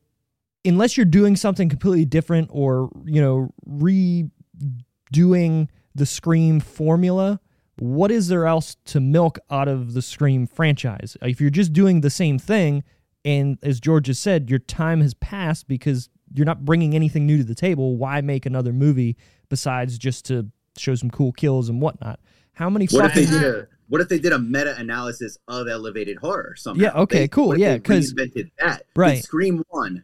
unless 0.65 0.97
you're 0.97 1.05
doing 1.05 1.35
something 1.35 1.69
completely 1.69 2.05
different 2.05 2.49
or, 2.51 2.89
you 3.05 3.21
know, 3.21 3.53
redoing 3.67 5.69
the 5.95 6.05
Scream 6.05 6.59
formula, 6.59 7.39
what 7.79 8.11
is 8.11 8.27
there 8.27 8.45
else 8.45 8.75
to 8.85 8.99
milk 8.99 9.39
out 9.49 9.67
of 9.67 9.93
the 9.93 10.01
Scream 10.01 10.47
franchise? 10.47 11.15
If 11.21 11.39
you're 11.39 11.49
just 11.49 11.73
doing 11.73 12.01
the 12.01 12.09
same 12.09 12.37
thing, 12.37 12.83
and 13.23 13.57
as 13.63 13.79
George 13.79 14.07
has 14.07 14.19
said, 14.19 14.49
your 14.49 14.59
time 14.59 15.01
has 15.01 15.13
passed 15.13 15.67
because 15.67 16.09
you're 16.33 16.45
not 16.45 16.63
bringing 16.65 16.95
anything 16.95 17.25
new 17.25 17.37
to 17.37 17.43
the 17.43 17.55
table, 17.55 17.97
why 17.97 18.21
make 18.21 18.45
another 18.45 18.73
movie 18.73 19.17
besides 19.49 19.97
just 19.97 20.25
to 20.25 20.47
show 20.77 20.95
some 20.95 21.09
cool 21.09 21.31
kills 21.31 21.69
and 21.69 21.81
whatnot? 21.81 22.19
How 22.53 22.69
many 22.69 22.87
What 22.87 23.05
if 23.05 23.13
they 23.13 23.25
did 23.25 23.43
a 23.43 23.67
What 23.87 24.01
if 24.01 24.07
they 24.09 24.19
did 24.19 24.31
a 24.33 24.39
meta 24.39 24.75
analysis 24.77 25.37
of 25.47 25.67
elevated 25.67 26.17
horror? 26.17 26.53
Somehow? 26.57 26.81
Yeah, 26.81 26.91
okay, 27.01 27.19
They- 27.19 27.27
cool, 27.27 27.47
what 27.47 27.55
if 27.57 27.61
yeah, 27.61 27.73
they 27.73 27.79
'cause- 27.79 28.13
reinvented 28.13 28.51
that. 28.59 28.83
Right. 28.95 29.15
Did 29.15 29.23
Scream 29.25 29.63
one 29.69 30.03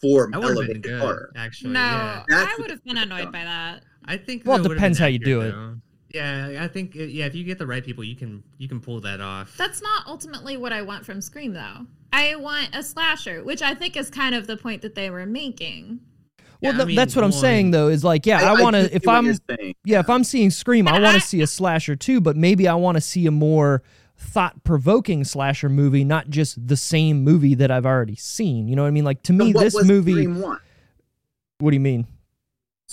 for 0.00 0.28
That 0.30 0.38
would 0.40 0.44
have 0.48 0.54
been 0.54 0.56
elevated 0.58 0.82
good, 0.82 1.00
horror. 1.00 1.30
actually. 1.36 1.70
No, 1.72 1.80
yeah. 1.80 2.24
I 2.30 2.54
would 2.58 2.70
have 2.70 2.84
been 2.84 2.96
annoyed 2.98 3.22
done. 3.24 3.32
by 3.32 3.44
that. 3.44 3.82
I 4.04 4.18
think. 4.18 4.42
Well, 4.44 4.64
it 4.64 4.68
depends 4.68 4.98
how 4.98 5.06
you 5.06 5.18
do 5.18 5.40
it. 5.40 5.50
though. 5.52 5.76
Yeah, 6.14 6.58
I 6.62 6.68
think 6.68 6.94
uh, 6.96 7.02
yeah, 7.02 7.26
if 7.26 7.34
you 7.34 7.42
get 7.44 7.58
the 7.58 7.66
right 7.66 7.84
people, 7.84 8.04
you 8.04 8.14
can 8.14 8.42
you 8.58 8.68
can 8.68 8.80
pull 8.80 9.00
that 9.00 9.20
off. 9.20 9.56
That's 9.56 9.82
not 9.82 10.06
ultimately 10.06 10.56
what 10.56 10.72
I 10.72 10.80
want 10.82 11.04
from 11.04 11.20
Scream, 11.20 11.52
though. 11.52 11.86
I 12.12 12.36
want 12.36 12.68
a 12.74 12.82
slasher, 12.84 13.42
which 13.42 13.60
I 13.62 13.74
think 13.74 13.96
is 13.96 14.10
kind 14.10 14.34
of 14.36 14.46
the 14.46 14.56
point 14.56 14.82
that 14.82 14.94
they 14.94 15.10
were 15.10 15.26
making. 15.26 15.98
Well, 16.62 16.72
Yeah, 16.76 16.80
I 16.82 16.84
mean, 16.84 16.94
that's 16.94 17.16
what 17.16 17.24
I'm 17.24 17.32
one- 17.32 17.40
saying 17.40 17.72
though. 17.72 17.88
Is 17.88 18.04
like, 18.04 18.26
yeah, 18.26 18.48
I, 18.48 18.62
want 18.62 18.76
to. 18.76 18.94
If 18.94 19.08
I'm, 19.08 19.26
you're 19.26 19.34
yeah, 19.84 19.98
if 19.98 20.08
I'm 20.08 20.22
seeing 20.22 20.50
Scream, 20.50 20.86
I 20.86 21.00
want 21.00 21.20
to 21.20 21.20
see 21.26 21.40
a 21.42 21.46
slasher 21.48 21.96
too. 21.96 22.20
But 22.20 22.36
maybe 22.36 22.68
I 22.68 22.74
want 22.76 22.96
to 22.96 23.00
see 23.00 23.26
a 23.26 23.32
more 23.32 23.82
thought-provoking 24.16 25.24
slasher 25.24 25.68
movie, 25.68 26.04
not 26.04 26.30
just 26.30 26.64
the 26.66 26.76
same 26.76 27.24
movie 27.24 27.54
that 27.56 27.72
I've 27.72 27.84
already 27.86 28.14
seen. 28.14 28.68
You 28.68 28.76
know 28.76 28.82
what 28.82 28.88
I 28.88 28.92
mean? 28.92 29.04
Like 29.04 29.22
to 29.24 29.32
So 29.32 29.44
me, 29.44 29.52
what 29.52 29.64
this 29.64 29.74
was 29.74 29.86
movie. 29.86 30.12
Scream 30.12 30.40
one? 30.40 30.60
What 31.58 31.70
do 31.70 31.74
you 31.74 31.80
mean? 31.80 32.06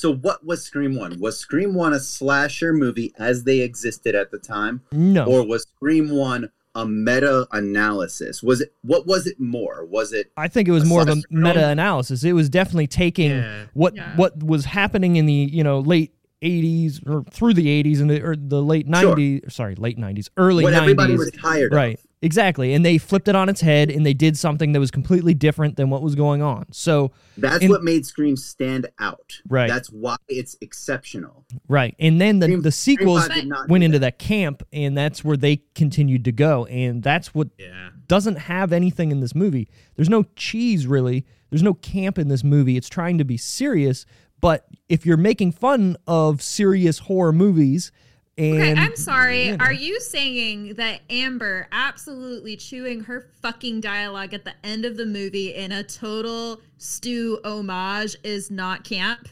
So 0.02 0.16
what 0.16 0.44
was 0.44 0.64
Scream 0.64 0.96
one? 0.96 1.20
Was 1.20 1.38
Scream 1.38 1.76
one 1.76 1.94
a 1.94 2.00
slasher 2.00 2.74
movie 2.74 3.14
as 3.20 3.44
they 3.44 3.60
existed 3.60 4.16
at 4.16 4.32
the 4.32 4.40
time? 4.40 4.82
No, 4.92 5.26
or 5.26 5.46
was 5.48 5.68
Scream 5.76 6.10
One 6.10 6.50
a 6.74 6.88
meta 6.88 7.48
analysis? 7.52 8.42
Was 8.42 8.62
it 8.62 8.74
what 8.82 9.06
was 9.06 9.28
it 9.28 9.40
more? 9.40 9.86
Was 9.86 10.12
it 10.12 10.32
I 10.38 10.48
think 10.48 10.68
it 10.68 10.72
was 10.72 10.86
more 10.86 11.04
of 11.04 11.10
a 11.10 11.22
meta-analysis. 11.30 12.24
It 12.24 12.34
was 12.34 12.50
definitely 12.50 12.88
taking 12.88 13.30
Yeah. 13.30 13.66
what 13.76 13.96
Yeah. 13.96 14.16
what 14.16 14.42
was 14.42 14.66
happening 14.66 15.18
in 15.18 15.28
the 15.28 15.34
you 15.34 15.64
know 15.64 15.82
late 15.82 16.14
80s 16.42 17.02
or 17.08 17.24
through 17.30 17.54
the 17.54 17.68
80s 17.68 18.02
and 18.02 18.10
the, 18.10 18.24
or 18.24 18.36
the 18.36 18.64
late 18.64 18.88
90s. 18.88 19.52
Sorry, 19.52 19.76
late 19.76 20.00
90s, 20.00 20.30
early 20.36 20.64
what 20.64 20.74
90s. 20.74 20.78
everybody 20.82 21.16
was 21.16 21.30
tired 21.32 21.72
right 21.74 22.00
of? 22.00 22.06
Exactly 22.24 22.74
and 22.74 22.86
they 22.86 22.98
flipped 22.98 23.28
it 23.28 23.36
on 23.36 23.50
its 23.50 23.62
head 23.62 23.90
and 23.90 24.06
they 24.06 24.14
did 24.14 24.38
something 24.38 24.74
that 24.74 24.80
was 24.80 24.92
completely 24.92 25.34
different 25.34 25.76
than 25.76 25.90
what 25.90 26.02
was 26.04 26.14
going 26.16 26.42
on 26.42 26.66
so 26.72 27.12
That's 27.38 27.64
In- 27.64 27.70
what 27.72 27.84
made 27.84 28.06
Scream 28.06 28.36
stand 28.36 28.88
out. 29.00 29.34
Right. 29.50 29.68
That's 29.68 29.88
why 29.90 30.18
it's 30.28 30.56
exceptional. 30.62 31.46
right 31.68 31.96
and 32.00 32.22
then 32.22 32.40
the, 32.40 32.46
Scream- 32.46 32.62
the 32.62 32.72
sequels 32.72 33.28
five 33.28 33.36
did 33.36 33.48
not 33.48 33.70
went 33.70 33.84
into 33.84 33.98
that. 34.00 34.20
that 34.20 34.24
camp 34.24 34.62
and 34.72 34.96
that's 34.98 35.24
where 35.24 35.38
they 35.38 35.64
continued 35.76 36.24
to 36.26 36.32
go 36.32 36.66
and 36.68 37.02
that's 37.04 37.34
what 37.34 37.50
Yeah. 37.58 37.90
doesn't 38.08 38.36
have 38.38 38.72
anything 38.72 39.12
in 39.12 39.20
this 39.20 39.34
movie 39.36 39.68
there's 39.96 40.10
no 40.10 40.24
cheese 40.36 40.86
really 40.86 41.26
there's 41.50 41.64
no 41.64 41.74
camp 41.74 42.18
in 42.20 42.28
this 42.28 42.44
movie 42.44 42.78
it's 42.78 42.90
trying 42.90 43.18
to 43.18 43.24
be 43.26 43.38
serious 43.38 44.06
but 44.42 44.66
if 44.90 45.06
you're 45.06 45.18
making 45.18 45.52
fun 45.52 45.96
of 46.08 46.42
serious 46.42 47.00
horror 47.00 47.32
movies 47.34 47.92
And 48.38 48.56
Okay, 48.62 48.74
I'm 48.74 48.96
sorry. 48.96 49.48
you 49.48 49.58
know. 49.58 49.66
Are 49.66 49.74
you 49.74 50.00
saying 50.00 50.76
that 50.76 51.02
Amber 51.10 51.68
absolutely 51.72 52.56
chewing 52.56 53.02
her 53.02 53.28
fucking 53.42 53.82
dialogue 53.82 54.34
at 54.34 54.46
the 54.46 54.54
end 54.64 54.86
of 54.86 54.98
the 54.98 55.06
movie 55.06 55.54
in 55.54 55.72
a 55.72 55.84
total 55.84 56.62
Stu 56.78 57.40
homage 57.44 58.16
is 58.24 58.50
not 58.50 58.84
camp? 58.84 59.28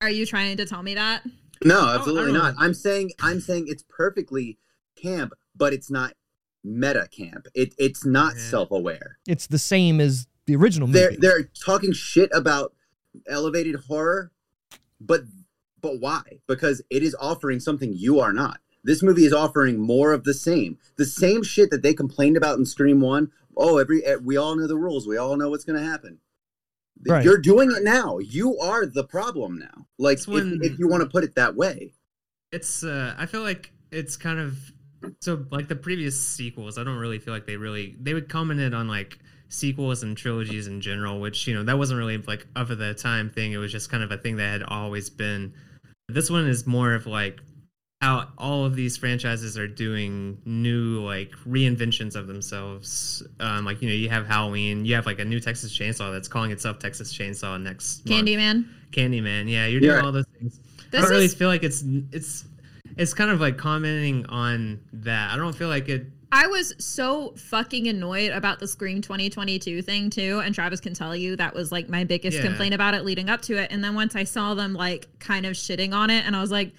Are 0.00 0.10
you 0.10 0.26
trying 0.26 0.56
to 0.58 0.66
tell 0.66 0.82
me 0.82 0.94
that? 0.94 1.22
No, 1.64 1.80
oh, 1.80 1.94
absolutely 1.96 2.32
oh. 2.32 2.42
don't 2.42 2.56
I'm 2.58 2.74
saying 2.74 3.12
I'm 3.20 3.40
saying 3.40 3.66
it's 3.68 3.84
perfectly 3.88 4.58
camp, 4.96 5.32
but 5.56 5.72
it's 5.72 5.90
not 5.90 6.12
meta 6.64 7.08
camp. 7.10 7.46
It 7.54 7.74
it's 7.78 8.04
not 8.04 8.34
Yeah. 8.36 8.42
self-aware. 8.50 9.18
it's 9.26 9.46
the 9.46 9.58
same 9.58 10.00
as 10.00 10.26
the 10.46 10.56
original 10.56 10.88
movie. 10.88 10.98
They're 10.98 11.16
they're 11.16 11.42
talking 11.64 11.92
shit 11.92 12.30
about 12.34 12.74
elevated 13.28 13.76
horror, 13.86 14.32
but 15.00 15.22
but 15.82 16.00
why? 16.00 16.22
Because 16.46 16.80
it 16.90 17.02
is 17.02 17.16
offering 17.20 17.60
something 17.60 17.92
you 17.92 18.20
are 18.20 18.32
not. 18.32 18.60
This 18.84 19.02
movie 19.02 19.24
is 19.24 19.32
offering 19.32 19.78
more 19.78 20.12
of 20.12 20.24
the 20.24 20.34
same. 20.34 20.78
The 20.96 21.04
same 21.04 21.42
shit 21.42 21.70
that 21.70 21.82
they 21.82 21.94
complained 21.94 22.36
about 22.36 22.58
in 22.58 22.64
Scream 22.64 23.00
1. 23.00 23.30
Oh, 23.56 23.78
every 23.78 24.04
eh, 24.04 24.16
we 24.16 24.36
all 24.36 24.56
know 24.56 24.66
the 24.66 24.76
rules. 24.76 25.06
We 25.06 25.18
all 25.18 25.36
know 25.36 25.50
what's 25.50 25.64
going 25.64 25.78
to 25.78 25.88
happen. 25.88 26.18
Right. 27.06 27.24
You're 27.24 27.38
doing 27.38 27.70
it 27.72 27.82
now. 27.82 28.18
You 28.18 28.58
are 28.58 28.86
the 28.86 29.04
problem 29.04 29.58
now. 29.58 29.86
Like 29.98 30.18
It's 30.18 30.26
if, 30.26 30.34
when- 30.34 30.60
if 30.62 30.78
you 30.78 30.88
want 30.88 31.02
to 31.02 31.08
put 31.08 31.24
it 31.24 31.34
that 31.34 31.54
way. 31.54 31.92
It's 32.52 32.84
uh 32.84 33.14
I 33.16 33.26
feel 33.26 33.40
like 33.42 33.72
it's 33.90 34.16
kind 34.16 34.38
of 34.38 34.58
so 35.20 35.46
like 35.50 35.68
the 35.68 35.76
previous 35.76 36.20
sequels, 36.20 36.76
I 36.78 36.84
don't 36.84 36.98
really 36.98 37.18
feel 37.18 37.32
like 37.32 37.46
they 37.46 37.56
really 37.56 37.96
they 37.98 38.14
would 38.14 38.28
commented 38.28 38.74
on 38.74 38.88
like 38.88 39.18
sequels 39.48 40.02
and 40.02 40.16
trilogies 40.16 40.66
in 40.66 40.80
general, 40.80 41.20
which, 41.20 41.46
you 41.46 41.54
know, 41.54 41.62
that 41.64 41.78
wasn't 41.78 41.98
really 41.98 42.18
like 42.18 42.46
of 42.56 42.76
the 42.76 42.94
time 42.94 43.30
thing. 43.30 43.52
It 43.52 43.58
was 43.58 43.72
just 43.72 43.90
kind 43.90 44.02
of 44.02 44.10
a 44.10 44.16
thing 44.18 44.36
that 44.36 44.50
had 44.50 44.62
always 44.64 45.08
been. 45.10 45.54
This 46.08 46.30
one 46.30 46.46
is 46.46 46.66
more 46.66 46.94
of 46.94 47.06
like 47.06 47.40
how 48.00 48.28
all 48.36 48.64
of 48.64 48.74
these 48.74 48.96
franchises 48.96 49.56
are 49.56 49.68
doing 49.68 50.36
new 50.44 51.00
like 51.04 51.30
reinventions 51.48 52.16
of 52.16 52.26
themselves. 52.26 53.22
Um, 53.38 53.64
like 53.64 53.80
you 53.80 53.88
know, 53.88 53.94
you 53.94 54.08
have 54.10 54.26
Halloween, 54.26 54.84
you 54.84 54.94
have 54.94 55.06
like 55.06 55.20
a 55.20 55.24
new 55.24 55.38
Texas 55.40 55.76
Chainsaw 55.76 56.12
that's 56.12 56.28
calling 56.28 56.50
itself 56.50 56.78
Texas 56.80 57.16
Chainsaw 57.16 57.60
next 57.62 58.06
month. 58.08 58.26
Candyman. 58.26 58.66
Candyman. 58.90 59.48
Yeah, 59.48 59.66
you're 59.66 59.80
doing 59.80 59.96
Yeah. 59.96 60.02
all 60.04 60.12
those 60.12 60.26
things. 60.38 60.58
I 60.80 60.82
This 60.90 61.02
don't 61.02 61.10
really 61.10 61.28
feel 61.28 61.48
like 61.48 61.62
it's 61.62 61.84
it's 62.10 62.44
it's 62.96 63.14
kind 63.14 63.30
of 63.30 63.40
like 63.40 63.56
commenting 63.56 64.26
on 64.26 64.80
that. 64.92 65.32
I 65.32 65.36
don't 65.36 65.54
feel 65.54 65.68
like 65.68 65.88
it. 65.88 66.06
I 66.34 66.46
was 66.46 66.72
so 66.78 67.34
fucking 67.36 67.88
annoyed 67.88 68.30
about 68.32 68.58
the 68.58 68.66
Scream 68.66 69.02
2022 69.02 69.82
thing 69.82 70.08
too, 70.08 70.40
and 70.42 70.54
Travis 70.54 70.80
can 70.80 70.94
tell 70.94 71.14
you 71.14 71.36
that 71.36 71.54
was 71.54 71.70
like 71.70 71.90
my 71.90 72.04
biggest 72.04 72.38
Yeah. 72.38 72.44
complaint 72.44 72.72
about 72.72 72.94
it 72.94 73.04
leading 73.04 73.28
up 73.28 73.42
to 73.42 73.58
it. 73.58 73.70
And 73.70 73.84
then 73.84 73.94
once 73.94 74.16
I 74.16 74.24
saw 74.24 74.54
them 74.54 74.72
like 74.72 75.06
kind 75.18 75.44
of 75.44 75.52
shitting 75.52 75.92
on 75.92 76.08
it, 76.08 76.24
and 76.24 76.34
I 76.34 76.40
was 76.40 76.50
like, 76.50 76.72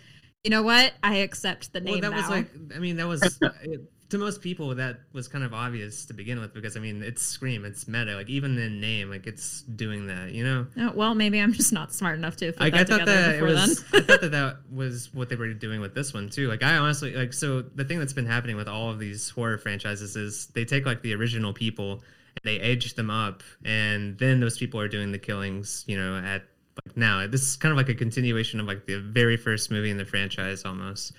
you 0.43 0.49
know 0.49 0.63
what? 0.63 0.93
I 1.03 1.17
accept 1.17 1.71
the 1.71 1.79
name 1.81 2.01
Well, 2.01 2.01
that 2.01 2.11
now. 2.11 2.17
was 2.17 2.29
like. 2.29 2.47
I 2.75 2.79
mean, 2.79 2.97
that 2.97 3.07
was 3.07 3.21
it, 3.63 3.81
to 4.13 4.19
most 4.19 4.41
people 4.41 4.75
that 4.75 4.99
was 5.11 5.27
kind 5.27 5.43
of 5.43 5.55
obvious 5.55 6.05
to 6.05 6.13
begin 6.13 6.39
with 6.39 6.53
because 6.53 6.77
I 6.77 6.79
mean, 6.79 7.01
it's 7.01 7.23
Scream, 7.23 7.65
it's 7.65 7.87
meta. 7.87 8.15
Like 8.15 8.29
even 8.29 8.55
in 8.59 8.79
name, 8.79 9.09
like 9.09 9.25
it's 9.25 9.63
doing 9.63 10.05
that. 10.05 10.31
You 10.31 10.43
know. 10.43 10.67
Oh, 10.77 10.91
well, 10.93 11.15
maybe 11.15 11.39
I'm 11.39 11.51
just 11.51 11.73
not 11.73 11.91
smart 11.91 12.15
enough 12.15 12.35
to 12.37 12.51
put 12.51 12.61
Like 12.61 12.73
that 12.73 12.91
I 12.91 12.97
thought 12.97 13.05
that 13.07 13.35
it 13.35 13.41
was. 13.41 13.83
then. 13.85 14.01
I 14.01 14.05
thought 14.05 14.21
that 14.21 14.31
that 14.31 14.57
was 14.71 15.11
what 15.15 15.29
they 15.29 15.35
were 15.35 15.51
doing 15.53 15.81
with 15.81 15.95
this 15.95 16.13
one 16.13 16.29
too. 16.29 16.47
Like 16.47 16.61
I 16.61 16.77
honestly 16.77 17.15
like. 17.15 17.33
So 17.33 17.63
the 17.63 17.83
thing 17.83 17.97
that's 17.97 18.13
been 18.13 18.27
happening 18.27 18.55
with 18.55 18.67
all 18.67 18.91
of 18.91 18.99
these 18.99 19.31
horror 19.31 19.57
franchises 19.57 20.15
is 20.15 20.45
they 20.53 20.63
take 20.63 20.85
like 20.85 21.01
the 21.01 21.15
original 21.15 21.51
people 21.51 21.93
and 21.93 22.43
they 22.43 22.59
age 22.59 22.93
them 22.93 23.09
up, 23.09 23.41
and 23.65 24.15
then 24.19 24.39
those 24.39 24.59
people 24.59 24.79
are 24.79 24.87
doing 24.87 25.11
the 25.11 25.19
killings. 25.19 25.83
You 25.87 25.97
know, 25.97 26.17
at 26.17 26.43
like 26.85 26.95
now 26.95 27.25
this 27.25 27.41
is 27.41 27.55
kind 27.55 27.71
of 27.71 27.77
like 27.77 27.89
a 27.89 27.95
continuation 27.95 28.59
of 28.59 28.67
like 28.67 28.85
the 28.85 28.99
very 28.99 29.37
first 29.37 29.71
movie 29.71 29.89
in 29.89 29.97
the 29.97 30.05
franchise 30.05 30.65
almost. 30.65 31.13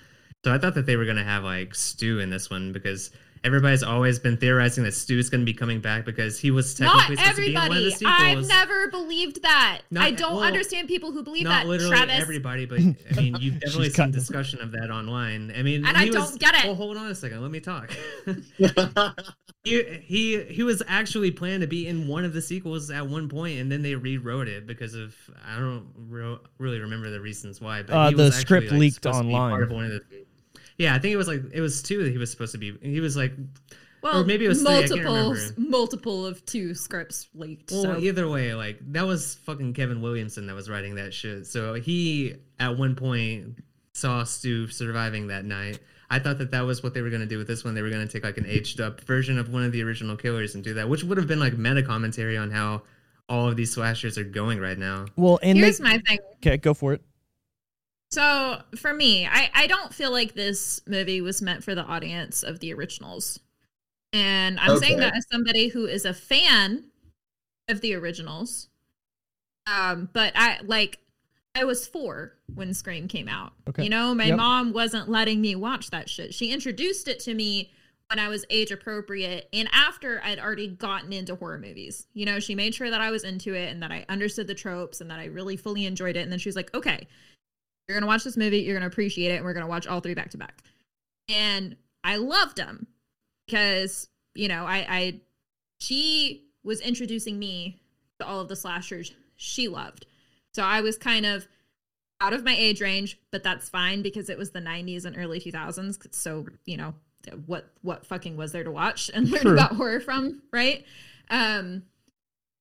So 0.45 0.53
I 0.53 0.59
thought 0.59 0.75
that 0.75 0.85
they 0.85 0.95
were 0.95 1.05
gonna 1.05 1.23
have 1.23 1.43
like 1.43 1.73
Stu 1.73 2.19
in 2.19 2.29
this 2.29 2.51
one 2.51 2.71
because. 2.71 3.09
Everybody's 3.43 3.83
always 3.83 4.17
been 4.17 4.37
theorizing 4.37 4.83
that 4.85 4.93
Stu's 4.93 5.29
going 5.29 5.41
to 5.41 5.45
be 5.45 5.53
coming 5.53 5.79
back 5.79 6.03
because 6.03 6.39
he 6.39 6.49
was 6.49 6.79
Not 6.79 7.07
technically 7.07 7.17
supposed 7.17 7.35
to 7.35 7.41
be 7.43 7.47
in 7.49 7.53
one 7.53 7.77
of 7.77 7.83
the 7.83 7.91
sequels. 7.91 8.15
I've 8.19 8.47
never 8.47 8.87
believed 8.87 9.43
that. 9.43 9.81
Not- 9.91 10.03
I 10.03 10.09
don't 10.09 10.37
well, 10.37 10.43
understand 10.43 10.87
people 10.87 11.11
who 11.11 11.21
believe 11.21 11.43
not 11.43 11.61
that. 11.61 11.67
literally 11.67 11.95
Travis, 11.95 12.19
everybody, 12.19 12.65
but 12.65 12.79
I 12.79 13.21
mean, 13.21 13.35
you've 13.39 13.59
definitely 13.59 13.89
She's 13.89 13.95
seen 13.97 14.09
discussion 14.09 14.61
of 14.61 14.71
that 14.71 14.89
online. 14.89 15.53
I 15.55 15.61
mean, 15.61 15.85
And 15.85 15.95
he 15.95 16.07
I 16.07 16.09
don't 16.09 16.39
get 16.39 16.55
it. 16.55 16.65
Well, 16.65 16.73
hold 16.73 16.97
on 16.97 17.05
a 17.05 17.13
second, 17.13 17.43
let 17.43 17.51
me 17.51 17.59
talk. 17.59 17.91
he 19.63 19.83
he 20.01 20.43
he 20.45 20.63
was 20.63 20.81
actually 20.87 21.29
planned 21.29 21.61
to 21.61 21.67
be 21.67 21.85
in 21.87 22.07
one 22.07 22.25
of 22.25 22.33
the 22.33 22.41
sequels 22.41 22.89
at 22.89 23.07
one 23.07 23.29
point, 23.29 23.59
and 23.59 23.71
then 23.71 23.83
they 23.83 23.93
rewrote 23.93 24.47
it 24.47 24.65
because 24.65 24.95
of 24.95 25.15
I 25.47 25.59
don't 25.59 25.85
re- 26.09 26.39
really 26.57 26.79
remember 26.79 27.11
the 27.11 27.21
reasons 27.21 27.61
why. 27.61 27.83
But 27.83 27.93
Uh, 27.93 28.09
he 28.09 28.15
the 28.15 28.23
was 28.23 28.39
actually, 28.39 28.41
script 28.41 28.71
like, 28.71 28.79
leaked 28.79 28.95
supposed 28.95 29.21
to 29.21 29.27
be 29.27 29.35
online. 29.35 29.95
Part 30.77 30.83
of 30.83 30.83
one 30.83 30.83
of 30.83 30.83
the- 30.83 30.83
yeah, 30.83 30.95
I 30.95 30.99
think 30.99 31.13
it 31.13 31.17
was 31.17 31.27
like 31.27 31.41
it 31.53 31.61
was 31.61 31.81
two 31.81 32.03
that 32.03 32.11
he 32.11 32.17
was 32.17 32.31
supposed 32.31 32.51
to 32.51 32.57
be. 32.57 32.77
He 32.81 32.99
was 32.99 33.15
like, 33.15 33.33
well, 34.01 34.21
or 34.21 34.23
maybe 34.23 34.45
it 34.45 34.49
was 34.49 34.61
three, 34.61 34.75
I 34.75 34.87
can't 34.87 35.03
multiple, 35.03 35.63
multiple 35.63 36.25
of 36.25 36.45
two 36.45 36.75
scripts 36.75 37.27
leaked. 37.33 37.71
Well, 37.71 37.81
so. 37.83 37.97
either 37.97 38.29
way, 38.29 38.53
like 38.53 38.77
that 38.91 39.05
was 39.05 39.35
fucking 39.45 39.73
Kevin 39.73 40.01
Williamson 40.01 40.45
that 40.47 40.53
was 40.53 40.69
writing 40.69 40.95
that 40.95 41.13
shit. 41.13 41.47
So 41.47 41.73
he 41.73 42.35
at 42.59 42.77
one 42.77 42.95
point 42.95 43.63
saw 43.93 44.23
Stu 44.23 44.67
surviving 44.67 45.27
that 45.27 45.45
night. 45.45 45.79
I 46.09 46.19
thought 46.19 46.37
that 46.37 46.51
that 46.51 46.61
was 46.61 46.83
what 46.83 46.93
they 46.93 47.01
were 47.01 47.09
gonna 47.09 47.25
do 47.25 47.39
with 47.39 47.47
this 47.47 47.63
one. 47.63 47.73
They 47.73 47.81
were 47.81 47.89
gonna 47.89 48.07
take 48.07 48.23
like 48.23 48.37
an 48.37 48.45
aged 48.45 48.79
up 48.79 49.01
version 49.01 49.39
of 49.39 49.49
one 49.49 49.63
of 49.63 49.71
the 49.71 49.81
original 49.81 50.15
killers 50.15 50.53
and 50.53 50.63
do 50.63 50.75
that, 50.75 50.87
which 50.87 51.03
would 51.03 51.17
have 51.17 51.27
been 51.27 51.39
like 51.39 51.57
meta 51.57 51.81
commentary 51.81 52.37
on 52.37 52.51
how 52.51 52.83
all 53.27 53.47
of 53.47 53.55
these 53.55 53.73
slashers 53.73 54.17
are 54.19 54.23
going 54.23 54.59
right 54.59 54.77
now. 54.77 55.05
well, 55.15 55.39
and 55.41 55.57
Here's 55.57 55.79
they, 55.79 55.83
my 55.83 55.97
thing. 56.07 56.19
okay, 56.35 56.57
go 56.57 56.75
for 56.75 56.93
it. 56.93 57.01
So 58.11 58.61
for 58.77 58.93
me, 58.93 59.27
I, 59.27 59.49
I 59.53 59.67
don't 59.67 59.93
feel 59.93 60.11
like 60.11 60.33
this 60.35 60.81
movie 60.87 61.21
was 61.21 61.41
meant 61.41 61.63
for 61.63 61.75
the 61.75 61.83
audience 61.83 62.43
of 62.43 62.59
the 62.59 62.73
originals. 62.73 63.39
And 64.13 64.59
I'm 64.59 64.77
saying 64.77 64.99
that 64.99 65.15
as 65.15 65.25
somebody 65.29 65.67
who 65.67 65.85
is 65.85 66.05
a 66.05 66.13
fan 66.13 66.85
of 67.67 67.81
the 67.81 67.93
originals. 67.95 68.69
Um, 69.67 70.09
but 70.13 70.31
I 70.35 70.59
like 70.63 70.99
I 71.55 71.63
was 71.65 71.87
four 71.87 72.35
when 72.53 72.73
Scream 72.73 73.07
came 73.07 73.27
out. 73.27 73.53
Okay. 73.67 73.83
You 73.83 73.89
know, 73.89 74.13
my 74.13 74.27
Yep. 74.27 74.37
mom 74.37 74.73
wasn't 74.73 75.09
letting 75.09 75.41
me 75.41 75.55
watch 75.55 75.89
that 75.89 76.09
shit. 76.09 76.33
She 76.33 76.51
introduced 76.51 77.07
it 77.07 77.19
to 77.21 77.33
me 77.33 77.71
when 78.09 78.19
I 78.19 78.27
was 78.27 78.45
age 78.49 78.71
appropriate 78.71 79.49
and 79.51 79.67
after 79.73 80.21
I'd 80.23 80.39
already 80.39 80.67
gotten 80.67 81.11
into 81.11 81.35
horror 81.35 81.57
movies. 81.57 82.07
You 82.13 82.25
know, 82.25 82.39
she 82.39 82.55
made 82.55 82.75
sure 82.75 82.89
that 82.89 83.01
I 83.01 83.09
was 83.09 83.23
into 83.23 83.53
it 83.53 83.71
and 83.71 83.81
that 83.81 83.91
I 83.91 84.05
understood 84.07 84.47
the 84.47 84.55
tropes 84.55 85.01
and 85.01 85.09
that 85.09 85.19
I 85.19 85.25
really 85.25 85.57
fully 85.57 85.85
enjoyed 85.85 86.15
it. 86.15 86.19
And 86.19 86.31
then 86.31 86.39
she 86.39 86.47
was 86.49 86.55
like, 86.55 86.73
okay, 86.75 87.07
you're 87.87 87.97
gonna 87.97 88.07
watch 88.07 88.23
this 88.23 88.37
movie, 88.37 88.59
you're 88.59 88.75
gonna 88.75 88.87
appreciate 88.87 89.31
it, 89.31 89.35
and 89.35 89.45
we're 89.45 89.53
gonna 89.53 89.67
watch 89.67 89.87
all 89.87 89.99
three 89.99 90.13
back 90.13 90.31
to 90.31 90.37
back. 90.37 90.61
And 91.29 91.75
I 92.03 92.17
loved 92.17 92.57
them 92.57 92.87
because 93.45 94.07
you 94.33 94.47
know 94.47 94.65
I, 94.65 94.85
I 94.89 95.21
she 95.79 96.45
was 96.63 96.81
introducing 96.81 97.37
me 97.37 97.79
to 98.19 98.25
all 98.27 98.39
of 98.39 98.47
the 98.47 98.55
slashers 98.55 99.13
she 99.35 99.67
loved, 99.67 100.05
so 100.53 100.63
I 100.63 100.81
was 100.81 100.97
kind 100.97 101.25
of 101.25 101.47
out 102.21 102.33
of 102.33 102.43
my 102.43 102.55
age 102.55 102.81
range, 102.81 103.19
but 103.31 103.43
that's 103.43 103.69
fine 103.69 104.01
because 104.01 104.29
it 104.29 104.37
was 104.37 104.51
the 104.51 104.61
90s 104.61 105.05
and 105.05 105.17
early 105.17 105.39
2000s. 105.39 106.13
So 106.13 106.45
you 106.65 106.77
know 106.77 106.93
what 107.45 107.71
what 107.81 108.05
fucking 108.05 108.37
was 108.37 108.51
there 108.51 108.63
to 108.63 108.71
watch 108.71 109.09
and 109.13 109.29
learn 109.29 109.41
True. 109.41 109.53
about 109.53 109.73
horror 109.73 109.99
from, 109.99 110.41
right? 110.51 110.85
Um, 111.29 111.83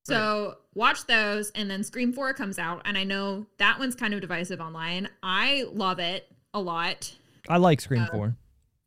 so 0.05 0.57
watch 0.75 1.07
those, 1.07 1.51
and 1.55 1.71
then 1.71 1.83
Scream 1.83 2.12
Four 2.12 2.35
comes 2.35 2.59
out, 2.59 2.83
and 2.85 2.97
I 2.99 3.05
know 3.05 3.47
that 3.59 3.79
one's 3.79 3.95
kind 3.95 4.14
of 4.14 4.21
divisive 4.21 4.61
online. 4.61 5.09
I 5.23 5.64
love 5.73 5.99
it 5.99 6.31
a 6.53 6.61
lot. 6.61 7.14
I 7.49 7.57
like 7.59 7.81
Scream 7.81 8.03
Uh, 8.03 8.07
4. 8.12 8.37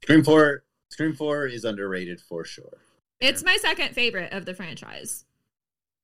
Scream 0.03 0.23
4 0.23 0.63
Scream 0.89 1.13
4 1.13 1.47
is 1.47 1.65
underrated 1.65 2.21
for 2.21 2.45
sure. 2.45 2.77
It's 3.19 3.43
my 3.43 3.58
second 3.58 3.93
favorite 3.93 4.32
of 4.32 4.45
the 4.45 4.53
franchise. 4.53 5.25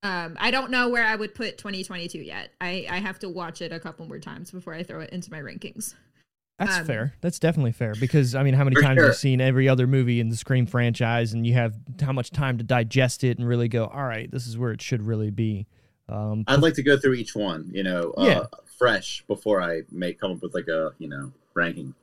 Um, 0.02 0.36
I 0.40 0.52
don't 0.52 0.72
know 0.72 0.90
where 0.90 1.06
I 1.06 1.16
would 1.16 1.34
put 1.34 1.58
2022 1.58 2.18
yet. 2.20 2.50
I 2.60 2.86
I 2.90 2.98
have 2.98 3.20
to 3.20 3.30
watch 3.30 3.62
it 3.62 3.72
a 3.72 3.80
couple 3.80 4.06
more 4.08 4.20
times 4.20 4.52
before 4.52 4.74
I 4.74 4.84
throw 4.84 5.00
it 5.00 5.12
into 5.12 5.32
my 5.32 5.40
rankings. 5.40 5.94
That's 6.60 6.78
um, 6.78 6.86
fair. 6.86 7.14
That's 7.22 7.40
definitely 7.40 7.72
fair 7.72 7.94
because 8.00 8.36
I 8.36 8.44
mean, 8.44 8.54
how 8.54 8.64
many 8.64 8.76
times 8.76 8.98
sure. 8.98 9.08
you've 9.08 9.16
seen 9.16 9.42
every 9.42 9.68
other 9.68 9.88
movie 9.88 10.20
in 10.20 10.30
the 10.30 10.36
Scream 10.36 10.66
franchise, 10.66 11.34
and 11.34 11.46
you 11.46 11.54
have 11.54 11.76
how 12.02 12.12
much 12.14 12.32
time 12.32 12.58
to 12.60 12.64
digest 12.64 13.24
it 13.24 13.38
and 13.40 13.48
really 13.48 13.68
go, 13.68 13.86
all 13.86 14.04
right, 14.04 14.30
this 14.30 14.48
is 14.48 14.58
where 14.58 14.72
it 14.72 14.82
should 14.82 15.02
really 15.02 15.32
be. 15.32 15.68
Um, 16.10 16.44
I'd 16.48 16.62
like 16.62 16.76
to 16.76 16.84
go 16.84 16.98
through 16.98 17.14
each 17.14 17.36
one, 17.36 17.70
you 17.74 17.84
know, 17.84 18.14
uh, 18.18 18.26
Yeah. 18.26 18.46
fresh 18.78 19.24
before 19.28 19.62
I 19.62 19.82
make 19.92 20.20
come 20.20 20.32
up 20.32 20.42
with 20.42 20.54
like 20.54 20.68
a, 20.68 20.94
you 21.00 21.08
know, 21.08 21.32
ranking. 21.54 21.96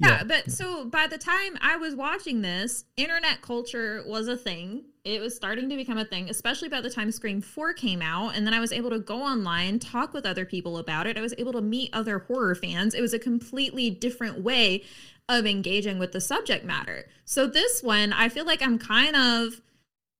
Yeah, 0.00 0.24
but 0.24 0.50
so 0.50 0.86
by 0.86 1.06
the 1.06 1.18
time 1.18 1.58
I 1.60 1.76
was 1.76 1.94
watching 1.94 2.40
this, 2.40 2.84
internet 2.96 3.42
culture 3.42 4.02
was 4.06 4.28
a 4.28 4.36
thing. 4.36 4.84
It 5.04 5.20
was 5.20 5.34
starting 5.34 5.68
to 5.68 5.76
become 5.76 5.98
a 5.98 6.04
thing, 6.04 6.30
especially 6.30 6.68
by 6.68 6.80
the 6.80 6.90
time 6.90 7.10
Scream 7.10 7.40
4 7.40 7.74
came 7.74 8.00
out. 8.00 8.34
And 8.34 8.46
then 8.46 8.54
I 8.54 8.60
was 8.60 8.72
able 8.72 8.90
to 8.90 8.98
go 8.98 9.22
online, 9.22 9.78
talk 9.78 10.12
with 10.12 10.24
other 10.24 10.44
people 10.44 10.78
about 10.78 11.06
it. 11.06 11.18
I 11.18 11.20
was 11.20 11.34
able 11.38 11.52
to 11.52 11.60
meet 11.60 11.90
other 11.92 12.20
horror 12.20 12.54
fans. 12.54 12.94
It 12.94 13.00
was 13.00 13.12
a 13.12 13.18
completely 13.18 13.90
different 13.90 14.40
way 14.40 14.84
of 15.28 15.46
engaging 15.46 15.98
with 15.98 16.12
the 16.12 16.20
subject 16.20 16.64
matter. 16.64 17.06
So 17.24 17.46
this 17.46 17.82
one, 17.82 18.12
I 18.12 18.28
feel 18.28 18.44
like 18.44 18.62
I'm 18.62 18.78
kind 18.78 19.14
of 19.14 19.60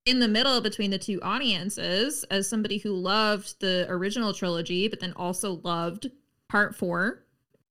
in 0.06 0.20
the 0.20 0.28
middle 0.28 0.60
between 0.60 0.90
the 0.90 0.98
two 0.98 1.20
audiences 1.22 2.24
as 2.24 2.48
somebody 2.48 2.78
who 2.78 2.92
loved 2.92 3.60
the 3.60 3.86
original 3.88 4.32
trilogy, 4.32 4.88
but 4.88 5.00
then 5.00 5.12
also 5.14 5.60
loved 5.62 6.10
part 6.48 6.74
four 6.74 7.24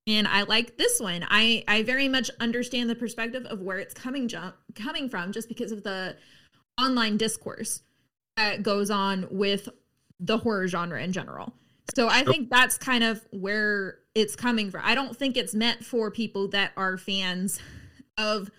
and 0.08 0.28
I 0.28 0.44
like 0.44 0.78
this 0.78 1.00
one. 1.00 1.26
I 1.30 1.64
I 1.68 1.84
very 1.84 2.08
much 2.08 2.30
understand 2.40 2.90
the 2.90 2.96
perspective 2.96 3.46
of 3.46 3.62
where 3.62 3.78
it's 3.78 3.94
coming 3.94 4.28
jump 4.28 4.56
coming 4.76 5.10
from, 5.10 5.32
just 5.32 5.48
because 5.48 5.72
of 5.72 5.84
the 5.84 6.16
online 6.80 7.18
discourse 7.18 7.82
that 8.38 8.64
goes 8.64 8.90
on 8.90 9.28
with 9.30 9.70
the 10.20 10.38
horror 10.38 10.68
genre 10.68 11.02
in 11.02 11.12
general. 11.12 11.54
So 11.96 12.08
I 12.08 12.24
think 12.24 12.50
that's 12.50 12.78
kind 12.78 13.04
of 13.04 13.26
where 13.32 14.00
it's 14.14 14.36
coming 14.36 14.70
from. 14.70 14.82
I 14.84 14.96
don't 14.96 15.16
think 15.16 15.36
it's 15.38 15.56
meant 15.56 15.84
for 15.84 16.12
people 16.12 16.48
that 16.50 16.72
are 16.78 16.98
fans 16.98 17.60
of 18.18 18.52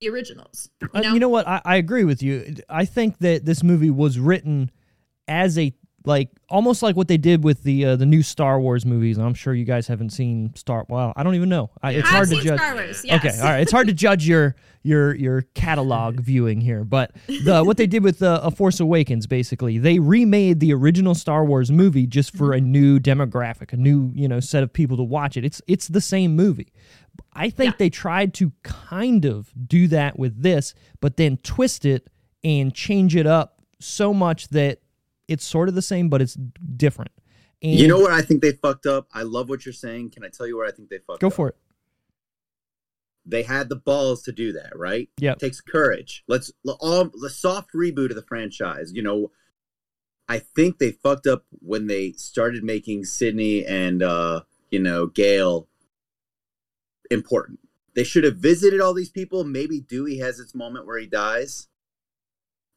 the 0.00 0.08
originals. 0.08 0.70
You 0.80 0.88
Uh, 0.94 1.00
know? 1.00 1.12
you 1.14 1.20
know 1.20 1.28
what? 1.28 1.46
I, 1.46 1.60
I 1.64 1.76
agree 1.76 2.04
with 2.04 2.22
you. 2.22 2.56
I 2.68 2.84
think 2.86 3.18
that 3.18 3.44
this 3.44 3.62
movie 3.62 3.90
was 3.90 4.18
written 4.18 4.70
as 5.28 5.58
a 5.58 5.74
like 6.06 6.28
almost 6.50 6.82
like 6.82 6.96
what 6.96 7.08
they 7.08 7.16
did 7.16 7.42
with 7.44 7.62
the 7.62 7.84
uh, 7.84 7.96
the 7.96 8.04
new 8.06 8.22
Star 8.22 8.60
Wars 8.60 8.84
movies. 8.84 9.16
I'm 9.18 9.34
sure 9.34 9.54
you 9.54 9.64
guys 9.64 9.86
haven't 9.88 10.10
seen 10.10 10.54
Star. 10.54 10.84
Well, 10.88 11.12
I 11.16 11.22
don't 11.22 11.34
even 11.34 11.48
know. 11.48 11.70
I, 11.82 11.92
it's 11.92 12.06
I've 12.08 12.14
hard 12.14 12.28
to 12.28 12.40
judge. 12.42 12.58
Star 12.58 12.74
Wars, 12.74 13.04
yes. 13.04 13.24
Okay, 13.24 13.38
all 13.40 13.44
right. 13.46 13.60
It's 13.60 13.72
hard 13.72 13.86
to 13.86 13.94
judge 13.94 14.26
your 14.28 14.54
your 14.82 15.14
your 15.14 15.42
catalog 15.54 16.20
viewing 16.20 16.60
here, 16.60 16.84
but 16.84 17.12
the 17.26 17.62
what 17.64 17.78
they 17.78 17.86
did 17.86 18.04
with 18.04 18.22
uh, 18.22 18.40
a 18.42 18.50
Force 18.50 18.80
Awakens, 18.80 19.26
basically, 19.26 19.78
they 19.78 19.98
remade 19.98 20.60
the 20.60 20.74
original 20.74 21.14
Star 21.14 21.44
Wars 21.44 21.70
movie 21.72 22.06
just 22.06 22.36
for 22.36 22.52
a 22.52 22.60
new 22.60 23.00
demographic, 23.00 23.72
a 23.72 23.76
new 23.76 24.10
you 24.14 24.28
know 24.28 24.40
set 24.40 24.62
of 24.62 24.72
people 24.72 24.96
to 24.98 25.02
watch 25.02 25.36
it. 25.38 25.44
It's 25.44 25.62
it's 25.66 25.88
the 25.88 26.02
same 26.02 26.36
movie. 26.36 26.72
I 27.32 27.48
think 27.48 27.72
Yeah. 27.74 27.76
they 27.78 27.90
tried 27.90 28.34
to 28.34 28.52
kind 28.62 29.24
of 29.24 29.52
do 29.68 29.88
that 29.88 30.18
with 30.18 30.42
this, 30.42 30.74
but 31.00 31.16
then 31.16 31.38
twist 31.38 31.84
it 31.84 32.10
and 32.42 32.74
change 32.74 33.16
it 33.16 33.26
up 33.26 33.62
so 33.80 34.12
much 34.12 34.48
that 34.48 34.80
it's 35.28 35.44
sort 35.44 35.68
of 35.68 35.74
the 35.74 35.82
same, 35.82 36.08
but 36.08 36.22
it's 36.22 36.34
different. 36.76 37.10
And 37.62 37.72
You 37.72 37.88
know 37.88 37.98
what 37.98 38.12
I 38.12 38.22
think 38.22 38.42
they 38.42 38.52
fucked 38.52 38.86
up? 38.86 39.08
I 39.12 39.22
love 39.22 39.48
what 39.48 39.64
you're 39.64 39.72
saying. 39.72 40.10
Can 40.10 40.24
I 40.24 40.28
tell 40.28 40.46
you 40.46 40.56
where 40.56 40.66
I 40.66 40.70
think 40.70 40.90
they 40.90 40.98
fucked 40.98 41.20
Go 41.20 41.28
up? 41.28 41.32
Go 41.32 41.36
for 41.36 41.48
it. 41.48 41.56
They 43.26 43.42
had 43.42 43.70
the 43.70 43.76
balls 43.76 44.22
to 44.24 44.32
do 44.32 44.52
that, 44.52 44.76
right? 44.76 45.08
Yeah. 45.18 45.34
Takes 45.34 45.60
courage. 45.60 46.24
Let's 46.28 46.52
all 46.66 47.10
the 47.20 47.30
soft 47.30 47.70
reboot 47.74 48.10
of 48.10 48.16
the 48.16 48.24
franchise. 48.28 48.92
You 48.92 49.02
know, 49.02 49.30
I 50.28 50.40
think 50.40 50.78
they 50.78 50.92
fucked 50.92 51.26
up 51.26 51.44
when 51.50 51.86
they 51.86 52.12
started 52.12 52.64
making 52.64 53.06
Sidney 53.06 53.64
and 53.64 54.02
uh, 54.02 54.42
you 54.70 54.78
know, 54.78 55.06
Gale 55.06 55.68
important. 57.10 57.60
They 57.94 58.04
should 58.04 58.24
have 58.24 58.36
visited 58.36 58.80
all 58.80 58.92
these 58.92 59.10
people. 59.10 59.44
Maybe 59.44 59.80
Dewey 59.80 60.18
has 60.18 60.38
its 60.38 60.54
moment 60.54 60.86
where 60.86 60.98
he 60.98 61.06
dies. 61.06 61.68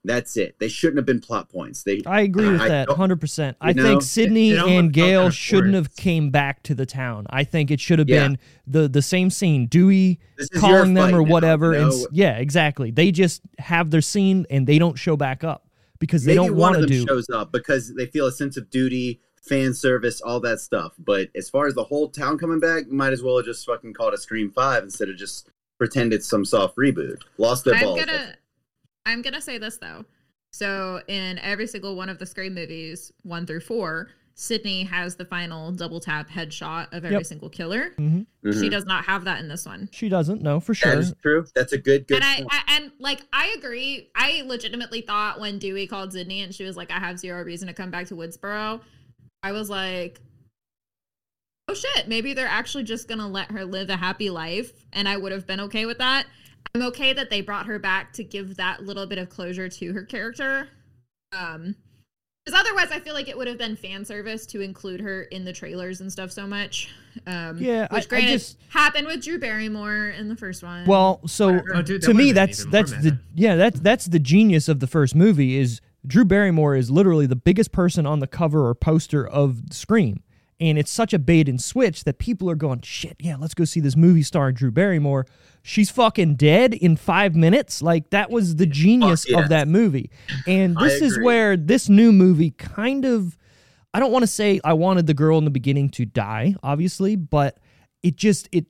That's 0.08 0.38
it. 0.38 0.56
They 0.60 0.70
shouldn't 0.70 0.98
have 0.98 1.06
been 1.06 1.20
plot 1.20 1.50
points. 1.50 1.84
They 1.84 2.02
I 2.06 2.22
agree 2.22 2.50
with 2.50 2.62
I 2.62 2.68
that 2.70 2.88
100%. 2.88 3.56
I 3.62 3.74
know, 3.74 3.84
think 3.84 4.02
Sidney 4.02 4.56
and 4.56 4.66
felt 4.66 4.92
Gale 4.94 5.30
shouldn't 5.30 5.74
have 5.76 5.96
came 5.96 6.30
back 6.32 6.64
to 6.64 6.74
the 6.74 6.86
town. 6.86 7.28
I 7.30 7.44
think 7.44 7.70
it 7.72 7.80
should 7.80 8.00
have 8.00 8.10
Yeah. 8.10 8.28
been 8.30 8.38
the 8.66 8.88
the 8.88 9.02
same 9.02 9.30
scene. 9.30 9.68
Dewey 9.68 10.20
calling 10.56 10.94
them 10.94 11.14
or 11.14 11.22
now, 11.24 11.32
whatever 11.32 11.74
you 11.74 11.80
and 11.82 11.94
yeah, 12.12 12.38
exactly. 12.38 12.90
They 12.90 13.12
just 13.12 13.42
have 13.60 13.92
their 13.92 14.02
scene 14.02 14.46
and 14.50 14.66
they 14.66 14.80
don't 14.80 14.98
show 14.98 15.18
back 15.18 15.44
up 15.44 15.68
because 16.00 16.24
they 16.24 16.36
Maybe 16.36 16.48
don't 16.48 16.56
one 16.58 16.74
want 16.74 16.76
of 16.78 16.82
to 16.84 16.88
them 16.96 17.06
do 17.06 17.08
shows 17.08 17.28
up 17.34 17.52
because 17.52 17.94
they 17.96 18.06
feel 18.06 18.28
a 18.28 18.32
sense 18.32 18.56
of 18.56 18.70
duty, 18.70 19.20
fan 19.42 19.74
service, 19.74 20.22
all 20.22 20.40
that 20.40 20.60
stuff. 20.60 20.94
But 21.00 21.30
as 21.36 21.50
far 21.50 21.68
as 21.68 21.74
the 21.74 21.84
whole 21.84 22.10
town 22.10 22.38
coming 22.38 22.60
back, 22.60 22.88
might 22.88 23.14
as 23.14 23.22
well 23.24 23.38
have 23.38 23.46
just 23.46 23.66
fucking 23.66 23.94
called 23.94 24.14
it 24.14 24.22
Scream 24.22 24.52
Five 24.52 24.84
instead 24.84 25.10
of 25.10 25.18
just 25.18 25.50
pretend 25.78 26.14
it's 26.14 26.28
some 26.28 26.46
soft 26.46 26.78
reboot. 26.78 27.18
Lost 27.38 27.66
their 27.66 27.76
I'm 27.76 27.84
balls. 27.84 28.06
gonna 28.06 28.36
I'm 29.08 29.22
gonna 29.22 29.42
say 29.42 29.58
this 29.58 29.78
though. 29.78 30.06
So 30.52 31.02
in 31.08 31.40
every 31.40 31.66
single 31.68 31.96
one 31.96 32.10
of 32.10 32.20
the 32.20 32.26
Scream 32.26 32.54
movies, 32.54 33.12
one 33.24 33.46
through 33.46 33.62
four, 33.62 34.10
Sidney 34.36 34.84
has 34.84 35.16
the 35.16 35.26
final 35.26 35.72
double 35.72 36.00
tap 36.00 36.30
headshot 36.30 36.88
of 36.94 37.04
every 37.06 37.12
Yep. 37.18 37.26
single 37.26 37.50
killer. 37.50 37.92
Mhm. 37.98 38.28
She 38.44 38.68
Mhm. 38.68 38.72
does 38.72 38.86
not 38.86 39.06
have 39.06 39.24
that 39.24 39.40
in 39.40 39.48
this 39.48 39.66
one. 39.66 39.90
She 39.92 40.10
doesn't. 40.10 40.42
No, 40.44 40.60
for 40.60 40.74
sure. 40.76 41.00
is 41.00 41.14
true. 41.22 41.46
That's 41.56 41.74
a 41.74 41.78
good, 41.78 42.08
good 42.08 42.22
and 42.22 42.24
I. 42.24 42.46
I 42.52 42.76
and 42.76 42.92
like 43.00 43.22
I 43.34 43.56
agree. 43.58 44.12
I 44.14 44.44
legitimately 44.46 45.02
thought 45.02 45.40
when 45.40 45.58
Dewey 45.58 45.88
called 45.88 46.14
Sidney 46.14 46.42
and 46.42 46.54
she 46.54 46.66
was 46.66 46.78
like, 46.78 46.92
"I 46.92 47.00
have 47.00 47.18
zero 47.18 47.44
reason 47.44 47.68
to 47.68 47.74
come 47.74 47.90
back 47.90 48.08
to 48.08 48.16
Woodsboro," 48.16 48.82
I 49.42 49.52
was 49.54 49.70
like, 49.70 50.20
"Oh 51.68 51.74
shit, 51.74 52.08
maybe 52.08 52.34
they're 52.34 52.48
actually 52.48 52.84
just 52.84 53.08
gonna 53.08 53.28
let 53.28 53.52
her 53.52 53.66
live 53.66 53.90
a 53.90 53.98
happy 53.98 54.30
life," 54.30 54.72
and 54.94 55.08
I 55.10 55.18
would 55.18 55.32
have 55.32 55.48
been 55.48 55.60
okay 55.62 55.86
with 55.86 55.98
that. 55.98 56.28
I'm 56.82 56.88
okay 56.90 57.14
that 57.14 57.30
they 57.32 57.42
brought 57.42 57.66
her 57.66 57.80
back 57.80 58.14
to 58.14 58.24
give 58.24 58.58
that 58.58 58.86
little 58.86 59.08
bit 59.08 59.18
of 59.18 59.30
closure 59.30 59.68
to 59.68 59.94
her 59.94 60.04
character. 60.04 60.68
Um, 61.38 61.76
because 62.46 62.62
otherwise, 62.62 62.92
I 62.92 63.00
feel 63.02 63.14
like 63.14 63.28
it 63.28 63.36
would 63.38 63.48
have 63.48 63.58
been 63.58 63.76
fan 63.76 64.06
service 64.06 64.46
to 64.48 64.62
include 64.62 65.02
her 65.02 65.24
in 65.24 65.44
the 65.44 65.52
trailers 65.52 66.00
and 66.00 66.10
stuff 66.10 66.32
so 66.32 66.48
much. 66.48 66.90
Um, 67.26 67.58
Yeah, 67.58 67.88
which 67.92 68.06
I 68.06 68.08
granted 68.08 68.32
just- 68.34 68.58
happened 68.70 69.08
with 69.08 69.22
Drew 69.24 69.38
Barrymore 69.40 70.10
in 70.18 70.30
the 70.30 70.36
first 70.36 70.64
one. 70.64 70.86
Well, 70.86 71.20
so 71.28 71.60
Oh, 71.74 71.82
dude, 71.82 72.04
to 72.04 72.14
me 72.14 72.32
that's 72.32 72.64
that's 72.66 72.92
the 72.92 72.98
meta. 73.04 73.20
yeah 73.36 73.56
that's 73.58 73.80
that's 73.82 74.06
the 74.06 74.20
genius 74.20 74.70
of 74.70 74.80
the 74.80 74.88
first 74.88 75.14
movie 75.16 75.58
is 75.58 75.82
Drew 76.06 76.24
Barrymore 76.24 76.76
is 76.78 76.90
literally 76.92 77.26
the 77.26 77.36
biggest 77.36 77.72
person 77.74 78.06
on 78.06 78.20
the 78.20 78.28
cover 78.28 78.66
or 78.70 78.76
poster 78.76 79.28
of 79.28 79.64
Scream. 79.72 80.22
And 80.60 80.80
it's 80.80 80.90
such 80.90 81.14
a 81.14 81.20
bait 81.20 81.48
and 81.50 81.62
switch 81.62 82.04
that 82.06 82.18
people 82.18 82.50
are 82.50 82.56
going, 82.56 82.82
shit, 82.82 83.16
yeah, 83.20 83.36
let's 83.38 83.54
go 83.54 83.64
see 83.64 83.80
this 83.80 83.96
movie 83.96 84.24
starring 84.24 84.56
Drew 84.56 84.72
Barrymore. 84.72 85.28
She's 85.68 85.90
fucking 85.90 86.36
dead 86.36 86.74
in 86.74 86.96
five 86.96 87.36
minutes. 87.36 87.82
Like, 87.82 88.12
that 88.12 88.32
was 88.32 88.56
the 88.56 88.66
genius 88.66 89.26
yeah. 89.28 89.42
of 89.42 89.50
that 89.50 89.68
movie. 89.68 90.10
And 90.48 90.78
this 90.78 91.02
is 91.02 91.20
where 91.20 91.58
this 91.58 91.90
new 91.90 92.14
movie 92.14 92.52
kind 92.52 93.04
of, 93.04 93.38
I 93.94 94.00
don't 94.00 94.14
want 94.14 94.24
to 94.24 94.28
say 94.28 94.62
I 94.64 94.72
wanted 94.72 95.08
the 95.08 95.14
girl 95.14 95.38
in 95.38 95.44
the 95.44 95.52
beginning 95.52 95.90
to 95.90 96.06
die, 96.06 96.56
obviously, 96.64 97.18
but 97.18 97.60
it 98.02 98.16
just, 98.16 98.48
it, 98.54 98.68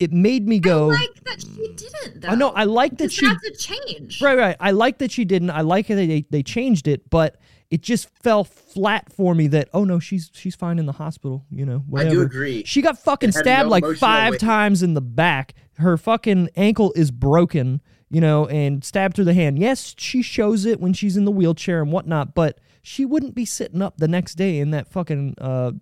it 0.00 0.10
made 0.10 0.48
me 0.48 0.60
go. 0.60 0.92
I 0.92 0.94
like 0.94 1.24
that 1.24 1.42
she 1.42 1.74
didn't. 1.74 2.22
Though. 2.22 2.28
I 2.28 2.34
know. 2.36 2.50
I 2.50 2.64
like 2.64 2.96
that 2.98 3.12
she. 3.12 3.26
that's 3.26 3.44
a 3.44 3.52
change. 3.52 4.22
Right, 4.22 4.38
right. 4.38 4.56
I 4.60 4.70
like 4.70 4.98
that 4.98 5.10
she 5.10 5.26
didn't. 5.26 5.50
I 5.50 5.60
like 5.62 5.88
that 5.88 5.96
they 5.96 6.24
they 6.30 6.42
changed 6.42 6.86
it, 6.86 7.10
but 7.10 7.36
it 7.70 7.82
just 7.82 8.08
fell 8.22 8.44
flat 8.44 9.12
for 9.12 9.34
me. 9.34 9.48
That 9.48 9.68
oh 9.74 9.82
no, 9.82 9.98
she's 9.98 10.30
she's 10.32 10.54
fine 10.54 10.78
in 10.78 10.86
the 10.86 10.92
hospital. 10.92 11.44
You 11.50 11.66
know, 11.66 11.78
I 11.78 11.82
whatever. 11.88 12.14
do 12.14 12.22
agree. 12.22 12.62
She 12.64 12.80
got 12.80 12.96
fucking 12.98 13.32
stabbed 13.32 13.66
no 13.66 13.70
like 13.70 13.84
five 13.96 14.32
weight. 14.32 14.40
times 14.40 14.84
in 14.84 14.94
the 14.94 15.00
back. 15.00 15.54
Her 15.78 15.96
fucking 15.96 16.50
ankle 16.56 16.92
is 16.94 17.10
broken. 17.10 17.80
You 18.10 18.22
know, 18.22 18.46
and 18.46 18.82
stabbed 18.82 19.16
through 19.16 19.26
the 19.26 19.34
hand. 19.34 19.58
Yes, 19.58 19.94
she 19.98 20.22
shows 20.22 20.64
it 20.64 20.80
when 20.80 20.94
she's 20.94 21.18
in 21.18 21.26
the 21.26 21.30
wheelchair 21.30 21.82
and 21.82 21.92
whatnot, 21.92 22.34
but 22.34 22.58
she 22.80 23.04
wouldn't 23.04 23.34
be 23.34 23.44
sitting 23.44 23.82
up 23.82 23.98
the 23.98 24.08
next 24.08 24.36
day 24.36 24.60
in 24.60 24.70
that 24.70 24.90
fucking 24.90 25.34
uh, 25.38 25.72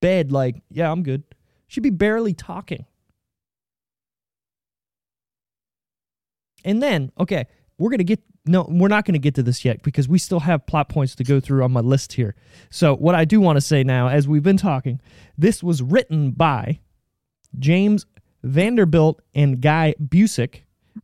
bed 0.00 0.32
like, 0.32 0.62
yeah, 0.70 0.90
I'm 0.90 1.02
good. 1.02 1.22
She'd 1.66 1.82
be 1.82 1.90
barely 1.90 2.32
talking. 2.32 2.86
And 6.64 6.82
then, 6.82 7.12
okay, 7.20 7.46
we're 7.78 7.90
going 7.90 7.98
to 7.98 8.04
get 8.04 8.20
no, 8.46 8.66
we're 8.68 8.88
not 8.88 9.06
going 9.06 9.14
to 9.14 9.18
get 9.18 9.34
to 9.36 9.42
this 9.42 9.64
yet 9.64 9.82
because 9.82 10.06
we 10.06 10.18
still 10.18 10.40
have 10.40 10.66
plot 10.66 10.90
points 10.90 11.14
to 11.14 11.24
go 11.24 11.40
through 11.40 11.64
on 11.64 11.72
my 11.72 11.80
list 11.80 12.12
here. 12.12 12.34
So, 12.68 12.94
what 12.94 13.14
I 13.14 13.24
do 13.24 13.40
want 13.40 13.56
to 13.56 13.62
say 13.62 13.82
now 13.82 14.08
as 14.08 14.28
we've 14.28 14.42
been 14.42 14.58
talking, 14.58 15.00
this 15.38 15.62
was 15.62 15.82
written 15.82 16.32
by 16.32 16.80
James 17.58 18.04
Vanderbilt 18.44 19.20
and 19.34 19.60
Guy 19.60 19.94
Busick. 20.00 20.60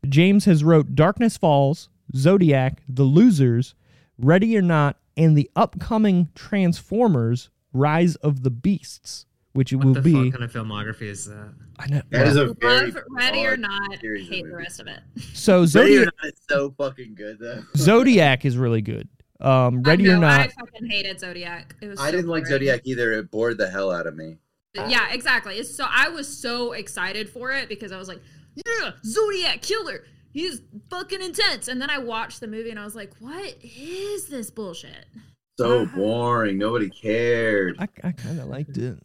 James 0.09 0.45
has 0.45 0.63
wrote 0.63 0.95
Darkness 0.95 1.37
Falls, 1.37 1.89
Zodiac, 2.15 2.83
The 2.89 3.03
Losers, 3.03 3.75
Ready 4.19 4.57
or 4.57 4.63
Not, 4.63 4.97
and 5.17 5.37
the 5.37 5.51
upcoming 5.57 6.29
Transformers: 6.35 7.51
Rise 7.73 8.15
of 8.17 8.43
the 8.43 8.51
Beasts, 8.51 9.27
which 9.53 9.73
it 9.73 9.77
What 9.77 9.87
will 9.87 9.95
the 9.95 10.03
be. 10.03 10.13
fuck 10.31 10.39
kind 10.39 10.45
of 10.45 10.53
filmography 10.53 11.03
is 11.03 11.25
that? 11.27 11.53
I 11.79 11.87
know. 11.89 12.03
That 12.11 12.27
is 12.29 12.35
well, 12.37 12.51
a 12.51 12.55
very 12.55 12.91
Love 12.91 13.03
Ready 13.09 13.47
or 13.47 13.57
Not. 13.57 13.99
series 14.01 14.29
Hate 14.29 14.45
the 14.45 14.55
rest 14.57 14.79
of 14.81 14.87
it. 14.87 15.01
so 15.33 15.61
Ready 15.61 15.63
or 15.63 15.67
Zodiac, 15.67 16.05
Not 16.23 16.27
is 16.33 16.41
so 16.49 16.75
fucking 16.77 17.15
good 17.15 17.39
though. 17.39 17.63
Zodiac 17.77 18.45
is 18.45 18.57
really 18.59 18.83
good. 18.83 19.09
Um, 19.41 19.83
Ready 19.83 20.11
I 20.11 20.15
or 20.15 20.19
Not. 20.19 20.41
I 20.41 20.49
fucking 20.49 20.87
hated 20.89 21.19
Zodiac. 21.19 21.75
It 21.81 21.89
was. 21.89 21.99
I 21.99 22.07
so 22.07 22.13
didn't 22.13 22.29
like. 22.29 22.47
Zodiac 22.47 22.83
either. 22.85 23.13
It 23.13 23.31
bored 23.31 23.57
the 23.57 23.71
hell 23.71 23.91
out 23.91 24.07
of 24.07 24.15
me. 24.15 24.37
Yeah, 24.75 25.13
exactly. 25.13 25.57
It's 25.57 25.75
so 25.75 25.85
I 25.89 26.09
was 26.09 26.29
so 26.29 26.73
excited 26.73 27.29
for 27.29 27.53
it 27.53 27.69
because 27.69 27.93
I 27.93 27.99
was 27.99 28.09
like, 28.09 28.21
yeah, 28.55 28.93
Zodiac 29.05 29.63
killer. 29.63 30.05
He's 30.33 30.63
fucking 30.91 31.21
intense. 31.21 31.67
And 31.69 31.83
then 31.83 31.91
I 31.91 31.99
watched 31.99 32.41
the 32.41 32.47
movie 32.47 32.71
and 32.71 32.79
I 32.79 32.85
was 32.85 32.95
like, 32.95 33.13
what 33.19 33.57
is 33.63 34.29
this 34.29 34.51
bullshit? 34.51 35.07
So 35.59 35.87
boring. 35.87 36.57
Nobody 36.59 36.89
cared. 36.89 37.77
I, 37.81 37.89
I 38.05 38.13
kind 38.13 38.39
of 38.39 38.47
liked 38.47 38.79
it. 38.79 38.99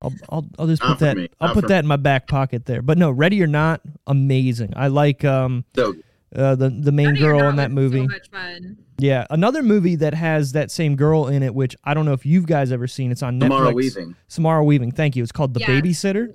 I'll, 0.00 0.14
I'll, 0.30 0.46
I'll 0.58 0.66
just 0.66 0.82
Not 0.82 0.98
put 0.98 1.04
that 1.04 1.16
me. 1.16 1.28
I'll 1.40 1.48
Not 1.48 1.54
put 1.54 1.64
for 1.64 1.68
that 1.68 1.80
in 1.80 1.86
my 1.86 1.96
back 1.96 2.26
pocket 2.26 2.64
there. 2.64 2.82
But 2.82 2.98
no, 2.98 3.10
Ready 3.10 3.42
or 3.42 3.46
Not, 3.46 3.82
amazing. 4.06 4.72
I 4.74 4.88
like 4.88 5.24
um 5.24 5.64
So 5.76 5.94
uh, 6.34 6.54
the 6.54 6.70
the 6.70 6.92
main 6.92 7.14
girl 7.14 7.48
in 7.48 7.56
that 7.56 7.70
movie. 7.70 7.98
So 8.00 8.06
much 8.06 8.30
fun. 8.30 8.78
Yeah, 8.98 9.26
another 9.30 9.62
movie 9.62 9.96
that 9.96 10.14
has 10.14 10.52
that 10.52 10.70
same 10.70 10.96
girl 10.96 11.26
in 11.28 11.42
it, 11.42 11.54
which 11.54 11.76
I 11.84 11.92
don't 11.94 12.04
know 12.06 12.12
if 12.12 12.24
you 12.24 12.42
guys 12.42 12.70
ever 12.72 12.86
seen. 12.86 13.10
It's 13.10 13.22
on 13.22 13.38
Netflix. 13.40 13.48
Samara 13.48 13.72
Weaving. 13.72 14.16
Samara 14.28 14.64
Weaving. 14.64 14.92
Thank 14.92 15.16
you. 15.16 15.22
It's 15.22 15.32
called 15.32 15.54
The 15.54 15.60
Yes. 15.60 15.70
Babysitter. 15.70 16.34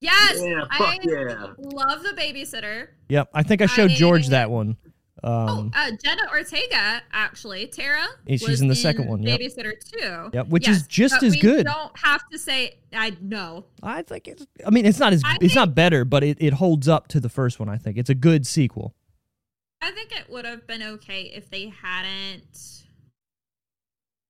Yes, 0.00 0.40
Yeah, 0.40 0.64
I 0.70 0.98
yeah. 1.02 1.46
love 1.58 2.04
the 2.04 2.10
babysitter. 2.16 2.88
Yep, 3.08 3.30
I 3.34 3.42
think 3.42 3.62
I 3.62 3.66
showed 3.66 3.90
I- 3.90 3.94
George 3.94 4.28
that 4.28 4.50
one. 4.50 4.76
Um, 5.24 5.72
oh, 5.74 5.78
uh, 5.78 5.90
Jenna 6.04 6.28
Ortega, 6.30 7.02
actually, 7.12 7.66
Tara. 7.66 8.06
She's 8.28 8.46
was 8.46 8.60
in 8.60 8.68
the 8.68 8.76
second 8.76 9.08
one, 9.08 9.20
yep. 9.24 9.40
Babysitter 9.40 9.72
too. 9.80 10.30
Yep, 10.32 10.46
which 10.48 10.68
is 10.68 10.86
just 10.86 11.14
but 11.20 11.24
as 11.24 11.32
we 11.32 11.40
good. 11.40 11.66
Don't 11.66 11.98
have 11.98 12.22
to 12.30 12.38
say 12.38 12.76
I 12.92 13.16
know. 13.20 13.64
I 13.82 14.02
think 14.02 14.28
it's. 14.28 14.46
I 14.64 14.70
mean, 14.70 14.86
it's 14.86 15.00
not 15.00 15.12
as. 15.12 15.22
I 15.24 15.36
it's 15.40 15.56
not 15.56 15.74
better, 15.74 16.04
but 16.04 16.22
it, 16.22 16.38
it 16.40 16.52
holds 16.52 16.86
up 16.86 17.08
to 17.08 17.20
the 17.20 17.28
first 17.28 17.58
one. 17.58 17.68
I 17.68 17.78
think 17.78 17.98
it's 17.98 18.10
a 18.10 18.14
good 18.14 18.46
sequel. 18.46 18.94
I 19.80 19.90
think 19.92 20.12
it 20.12 20.28
would 20.30 20.44
have 20.44 20.66
been 20.66 20.82
okay 20.82 21.22
if 21.34 21.50
they 21.50 21.68
hadn't 21.68 22.82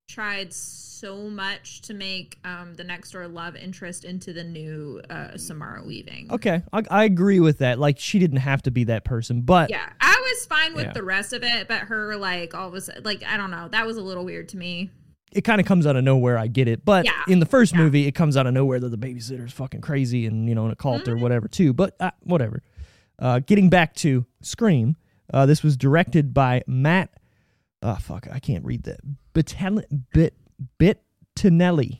tried 0.07 0.51
so 0.53 1.29
much 1.29 1.81
to 1.81 1.93
make 1.93 2.39
um, 2.43 2.73
the 2.75 2.83
next 2.83 3.11
door 3.11 3.27
love 3.27 3.55
interest 3.55 4.03
into 4.05 4.33
the 4.33 4.43
new 4.43 5.01
uh, 5.09 5.37
Samara 5.37 5.83
Weaving. 5.83 6.27
Okay, 6.31 6.61
I, 6.73 6.83
I 6.89 7.03
agree 7.05 7.39
with 7.39 7.59
that. 7.59 7.79
Like 7.79 7.99
she 7.99 8.19
didn't 8.19 8.37
have 8.37 8.61
to 8.63 8.71
be 8.71 8.85
that 8.85 9.05
person, 9.05 9.41
but 9.41 9.69
Yeah, 9.69 9.87
I 10.01 10.15
was 10.33 10.45
fine 10.47 10.73
with 10.73 10.85
Yeah. 10.87 10.93
the 10.93 11.03
rest 11.03 11.33
of 11.33 11.43
it, 11.43 11.67
but 11.67 11.81
her 11.81 12.15
like 12.15 12.53
all 12.55 12.67
of 12.67 12.73
a 12.73 12.81
sudden, 12.81 13.03
like 13.03 13.23
I 13.23 13.37
don't 13.37 13.51
know, 13.51 13.67
that 13.69 13.85
was 13.85 13.97
a 13.97 14.01
little 14.01 14.25
weird 14.25 14.49
to 14.49 14.57
me. 14.57 14.89
it 15.31 15.41
kind 15.41 15.61
of 15.61 15.67
comes 15.67 15.85
out 15.85 15.95
of 15.95 16.03
nowhere. 16.03 16.37
I 16.39 16.47
get 16.47 16.67
it, 16.67 16.83
but 16.83 17.05
Yeah, 17.05 17.11
in 17.27 17.39
the 17.39 17.45
first 17.45 17.73
yeah. 17.73 17.79
movie, 17.79 18.07
it 18.07 18.13
comes 18.13 18.35
out 18.35 18.47
of 18.47 18.53
nowhere 18.53 18.79
that 18.79 18.89
the 18.89 18.97
babysitter's 18.97 19.53
fucking 19.53 19.81
crazy 19.81 20.25
and 20.25 20.49
you 20.49 20.55
know 20.55 20.65
in 20.65 20.71
a 20.71 20.75
cult 20.75 21.03
Mm-hmm. 21.03 21.11
or 21.11 21.17
whatever 21.17 21.47
too. 21.47 21.71
But 21.73 21.95
uh, 21.99 22.11
whatever. 22.21 22.61
Uh, 23.19 23.39
getting 23.39 23.69
back 23.69 23.93
to 23.95 24.25
Scream, 24.41 24.95
uh, 25.33 25.45
this 25.45 25.63
was 25.63 25.77
directed 25.77 26.33
by 26.33 26.63
Matt. 26.67 27.09
Oh 27.81 27.95
fuck, 27.95 28.27
I 28.31 28.39
can't 28.39 28.65
read 28.65 28.83
that. 28.83 28.99
Bitel- 29.33 29.85
Bit 30.13 30.35
Bittinelli. 30.79 31.99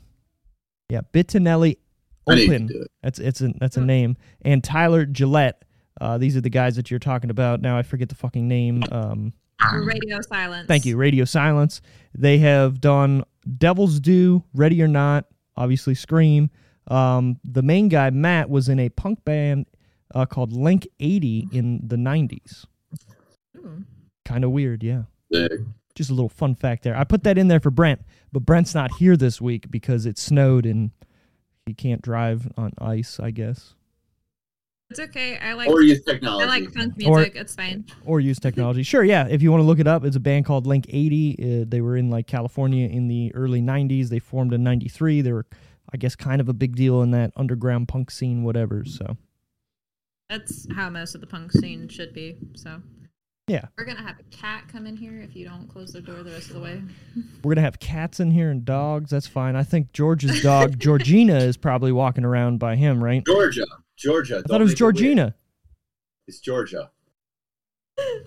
Yeah, 0.88 1.00
Bittinelli. 1.12 1.76
I 2.28 2.34
need 2.34 2.46
to 2.48 2.54
Open. 2.54 2.68
it. 2.82 2.90
That's 3.02 3.18
it's 3.18 3.40
a 3.40 3.48
that's 3.58 3.76
a 3.76 3.80
name. 3.80 4.16
And 4.42 4.62
Tyler 4.62 5.06
Gillett. 5.06 5.54
Uh, 6.00 6.16
these 6.18 6.36
are 6.36 6.40
the 6.40 6.50
guys 6.50 6.76
that 6.76 6.90
you're 6.90 7.00
talking 7.00 7.30
about. 7.30 7.60
Now 7.60 7.76
I 7.76 7.82
forget 7.82 8.08
the 8.08 8.14
fucking 8.14 8.46
name. 8.46 8.82
Um, 8.90 9.32
Radio 9.84 10.20
silence. 10.22 10.66
Thank 10.66 10.86
you, 10.86 10.96
Radio 10.96 11.24
Silence. 11.26 11.82
They 12.16 12.38
have 12.38 12.80
done 12.80 13.24
Devil's 13.58 14.00
Due, 14.00 14.42
Ready 14.54 14.82
or 14.82 14.88
Not, 14.88 15.26
obviously 15.56 15.94
Scream. 15.94 16.50
Um, 16.88 17.38
the 17.44 17.62
main 17.62 17.88
guy 17.88 18.08
Matt 18.10 18.48
was 18.48 18.68
in 18.70 18.78
a 18.78 18.88
punk 18.88 19.22
band 19.24 19.66
uh, 20.14 20.24
called 20.24 20.52
Link 20.54 20.88
80 20.98 21.48
in 21.52 21.80
the 21.86 21.96
90s. 21.96 22.64
Ooh. 23.64 23.84
Kind 24.24 24.44
of 24.44 24.50
weird, 24.50 24.82
yeah. 24.82 25.02
Sick. 25.32 25.52
Just 25.94 26.10
a 26.10 26.14
little 26.14 26.28
fun 26.28 26.54
fact 26.54 26.82
there. 26.84 26.96
I 26.96 27.04
put 27.04 27.24
that 27.24 27.36
in 27.38 27.48
there 27.48 27.60
for 27.60 27.70
Brent, 27.70 28.00
but 28.32 28.40
Brent's 28.40 28.74
not 28.74 28.92
here 28.94 29.16
this 29.16 29.40
week 29.40 29.70
because 29.70 30.06
it 30.06 30.18
snowed 30.18 30.64
and 30.66 30.90
he 31.66 31.74
can't 31.74 32.00
drive 32.02 32.48
on 32.56 32.72
ice, 32.78 33.18
I 33.20 33.30
guess, 33.32 33.74
It's 34.90 34.98
okay. 35.00 35.36
I 35.38 35.52
like 35.52 35.68
Or 35.68 35.82
use 35.82 36.02
technology. 36.02 36.44
I 36.48 36.58
technology. 36.60 36.66
like 36.66 36.74
punk 36.74 37.08
Or- 37.08 37.16
music. 37.18 37.36
it's 37.36 37.54
fine. 37.54 37.84
or 38.04 38.18
use 38.20 38.38
technology. 38.40 38.82
Sure, 38.82 39.04
yeah. 39.04 39.26
If 39.28 39.40
you 39.42 39.50
want 39.52 39.60
to 39.62 39.66
look 39.66 39.78
it 39.78 39.86
up, 39.86 40.04
it's 40.04 40.16
a 40.16 40.20
band 40.20 40.46
called 40.46 40.66
Link 40.66 40.86
80. 40.88 41.62
Uh, 41.62 41.64
they 41.68 41.80
were 41.80 41.96
in 41.96 42.10
like 42.10 42.26
California 42.26 42.88
in 42.88 43.06
the 43.08 43.32
early 43.34 43.60
90s. 43.60 44.08
They 44.08 44.18
formed 44.18 44.52
in 44.52 44.62
93. 44.64 45.20
They 45.22 45.32
were, 45.32 45.46
I 45.92 45.96
guess, 45.96 46.16
kind 46.16 46.40
of 46.40 46.48
a 46.48 46.52
big 46.52 46.74
deal 46.76 47.02
in 47.02 47.10
that 47.12 47.32
underground 47.36 47.86
punk 47.88 48.10
scene, 48.10 48.42
whatever. 48.42 48.84
So, 48.84 49.16
That's 50.28 50.66
how 50.72 50.88
most 50.90 51.14
of 51.14 51.20
the 51.20 51.26
punk 51.26 51.52
scene 51.52 51.88
should 51.88 52.12
be. 52.12 52.36
So 52.54 52.82
Yeah. 53.50 53.66
we're 53.76 53.84
gonna 53.84 54.02
have 54.02 54.18
a 54.20 54.22
cat 54.36 54.64
come 54.70 54.86
in 54.86 54.96
here 54.96 55.20
if 55.20 55.34
you 55.34 55.44
don't 55.46 55.66
close 55.68 55.92
the 55.92 56.00
door 56.00 56.22
the 56.22 56.30
rest 56.30 56.48
of 56.48 56.54
the 56.54 56.60
way. 56.60 56.80
we're 57.42 57.50
going 57.50 57.56
to 57.56 57.62
have 57.62 57.80
cats 57.80 58.20
in 58.20 58.30
here 58.30 58.50
and 58.50 58.64
dogs. 58.64 59.10
That's 59.10 59.26
fine. 59.26 59.56
I 59.56 59.62
think 59.64 59.92
George's 59.92 60.42
dog, 60.42 60.78
Georgina, 60.78 61.36
is 61.38 61.56
probably 61.56 61.90
walking 61.92 62.24
around 62.24 62.58
by 62.58 62.76
him, 62.76 63.02
right? 63.02 63.24
Georgia. 63.26 63.66
Georgia. 63.96 64.38
I 64.44 64.48
thought 64.48 64.60
it 64.60 64.64
was 64.64 64.74
Georgina. 64.74 65.34
It's 66.28 66.38
Georgia. 66.40 66.90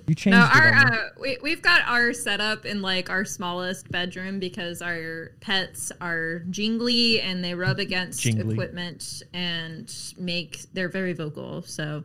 You 0.07 0.13
changed 0.13 0.37
No, 0.37 0.43
our 0.45 0.73
on 0.73 0.93
uh, 0.93 0.97
we 1.19 1.37
we've 1.41 1.61
got 1.61 1.81
our 1.87 2.13
setup 2.13 2.65
in 2.65 2.81
like 2.83 3.09
our 3.09 3.25
smallest 3.25 3.89
bedroom 3.89 4.39
because 4.39 4.81
our 4.83 5.31
pets 5.39 5.91
are 5.99 6.39
jingly 6.51 7.21
and 7.21 7.43
they 7.43 7.55
rub 7.55 7.79
against 7.79 8.21
Jingly. 8.21 8.53
equipment 8.53 9.23
and 9.33 9.91
make 10.17 10.65
they're 10.73 10.89
very 10.89 11.13
vocal. 11.13 11.63
So 11.63 12.03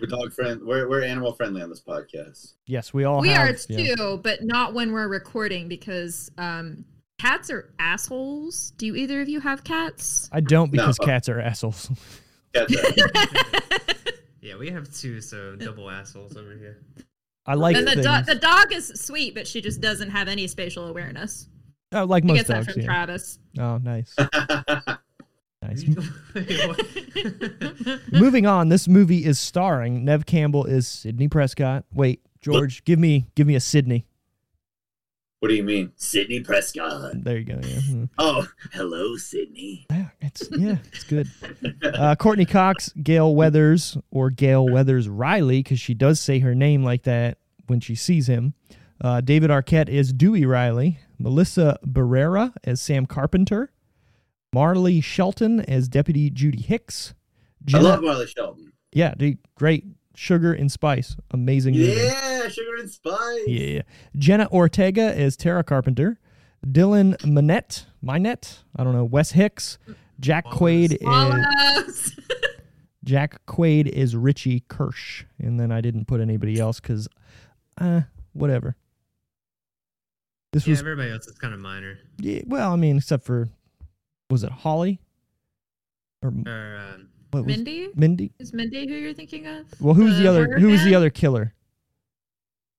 We're 0.00 0.06
dog 0.08 0.32
friend. 0.32 0.60
We're 0.64 0.88
we're 0.88 1.02
animal 1.02 1.32
friendly 1.32 1.62
on 1.62 1.68
this 1.70 1.80
podcast. 1.82 2.54
yes, 2.66 2.92
we 2.94 3.04
all 3.04 3.18
are. 3.18 3.22
we 3.22 3.28
have. 3.28 3.48
are 3.50 3.58
yeah. 3.68 3.94
too, 3.94 4.20
but 4.22 4.42
not 4.42 4.74
when 4.74 4.92
we're 4.92 5.08
recording 5.08 5.68
because 5.68 6.30
um 6.38 6.84
cats 7.18 7.50
are 7.50 7.72
assholes. 7.78 8.72
Do 8.76 8.86
you 8.86 8.94
either 8.96 9.20
of 9.20 9.28
you 9.28 9.40
have 9.40 9.64
cats? 9.64 10.28
I 10.32 10.40
don't 10.40 10.72
No. 10.72 10.82
because 10.82 10.98
cats 10.98 11.28
are 11.28 11.40
assholes. 11.40 11.90
Cats 12.54 12.74
are- 12.76 13.08
Yeah, 14.42 14.56
we 14.58 14.68
have 14.70 14.92
two, 14.94 15.20
so 15.22 15.56
double 15.56 15.88
assholes 15.88 16.36
over 16.36 16.52
here. 16.54 16.82
I 17.46 17.54
like 17.54 17.76
and 17.76 17.86
the, 17.86 17.92
things. 17.92 18.06
do- 18.06 18.34
the 18.34 18.38
dog 18.38 18.72
is 18.72 18.88
sweet, 18.88 19.34
but 19.34 19.46
she 19.48 19.60
just 19.62 19.80
doesn't 19.80 20.10
have 20.10 20.28
any 20.28 20.46
spatial 20.48 20.86
awareness. 20.86 21.48
oh, 21.92 22.04
like 22.04 22.24
I 22.24 22.26
most 22.26 22.36
get 22.36 22.46
that 22.48 22.64
from 22.66 22.80
Yeah. 22.80 22.86
Travis. 22.86 23.38
Oh, 23.58 23.78
nice. 23.78 24.14
nice. 25.68 25.84
Moving 28.12 28.46
on, 28.46 28.68
this 28.68 28.88
movie 28.88 29.24
is 29.24 29.38
starring 29.38 30.04
Neve 30.04 30.26
Campbell 30.26 30.64
is 30.64 30.86
Sidney 30.88 31.28
Prescott. 31.28 31.84
Wait, 31.92 32.20
George, 32.40 32.84
give 32.84 32.98
me 32.98 33.26
give 33.34 33.46
me 33.46 33.54
a 33.54 33.60
Sidney. 33.60 34.06
what 35.40 35.48
do 35.48 35.54
you 35.54 35.64
mean, 35.64 35.92
Sidney 35.96 36.40
Prescott? 36.40 37.12
There 37.24 37.38
you 37.38 37.44
go. 37.44 37.60
Yeah, 37.62 37.80
Hmm. 37.80 38.04
Oh, 38.18 38.46
hello, 38.72 39.16
Sidney. 39.16 39.86
yeah 39.90 40.08
it's 40.20 40.48
yeah, 40.50 40.76
it's 40.92 41.04
good. 41.04 41.28
Uh, 41.82 42.14
Courteney 42.16 42.46
Cox, 42.46 42.90
Gale 43.02 43.34
Weathers, 43.34 43.96
or 44.10 44.30
Gale 44.30 44.66
Weathers 44.66 45.08
Riley, 45.08 45.62
because 45.62 45.80
she 45.80 45.94
does 45.94 46.20
say 46.20 46.38
her 46.40 46.54
name 46.54 46.82
like 46.82 47.02
that 47.02 47.38
when 47.66 47.80
she 47.80 47.94
sees 47.94 48.28
him. 48.28 48.54
Uh, 49.00 49.20
David 49.20 49.50
Arquette 49.50 49.88
is 49.88 50.12
Dewey 50.12 50.46
Riley. 50.46 50.98
Melissa 51.18 51.78
Barrera 51.86 52.52
as 52.64 52.80
Sam 52.80 53.06
Carpenter. 53.06 53.70
Marley 54.54 55.00
Shelton 55.00 55.60
as 55.60 55.88
Deputy 55.88 56.30
Judy 56.30 56.62
Hicks. 56.62 57.12
I 57.74 57.78
love 57.78 58.02
Marley 58.02 58.26
Shelton. 58.26 58.72
yeah, 58.92 59.12
dude, 59.14 59.38
great. 59.56 59.84
Sugar 60.14 60.52
and 60.52 60.70
Spice, 60.70 61.16
amazing 61.32 61.74
movie. 61.74 61.90
Yeah, 61.90 62.48
sugar 62.48 62.76
and 62.78 62.88
spice. 62.88 63.40
Yeah. 63.48 63.82
Jenna 64.16 64.48
Ortega 64.52 65.12
as 65.18 65.36
Tara 65.36 65.64
Carpenter. 65.64 66.20
Dylan 66.64 67.16
Minnette, 67.22 67.86
Minnette, 68.02 68.58
I 68.76 68.84
don't 68.84 68.92
know, 68.94 69.04
Wes 69.04 69.32
Hicks. 69.32 69.76
Jack 70.20 70.46
Quaid 70.46 70.92
is 70.92 70.98
Wallace. 71.02 72.16
Jack 73.04 73.44
Quaid 73.46 73.88
is 73.88 74.14
Richie 74.14 74.60
Kirsch, 74.68 75.24
and 75.40 75.58
then 75.58 75.72
I 75.72 75.80
didn't 75.80 76.04
put 76.06 76.20
anybody 76.20 76.60
else 76.60 76.78
because, 76.78 77.08
uh, 77.78 78.02
whatever. 78.32 78.76
This 80.52 80.64
yeah, 80.66 80.72
was 80.72 80.80
everybody 80.80 81.10
else 81.10 81.26
is 81.26 81.36
kind 81.36 81.52
of 81.52 81.58
minor. 81.58 81.98
yeah, 82.18 82.42
well, 82.46 82.72
I 82.72 82.76
mean, 82.76 82.98
except 82.98 83.24
for 83.24 83.48
was 84.30 84.44
it 84.44 84.50
Holly 84.52 85.00
or 86.22 86.32
Or 86.46 86.76
um, 86.94 87.08
what 87.30 87.44
was 87.44 87.56
Mindy? 87.56 87.88
Mindy? 87.94 88.32
Is 88.38 88.52
Mindy 88.52 88.86
who 88.88 88.94
you're 88.94 89.14
thinking 89.14 89.46
of? 89.46 89.66
Well, 89.80 89.94
who's 89.94 90.10
was 90.10 90.18
the 90.18 90.28
other? 90.28 90.46
horror 90.46 90.58
Who 90.60 90.68
was 90.68 90.84
the 90.84 90.94
other 90.94 91.10
killer? 91.10 91.52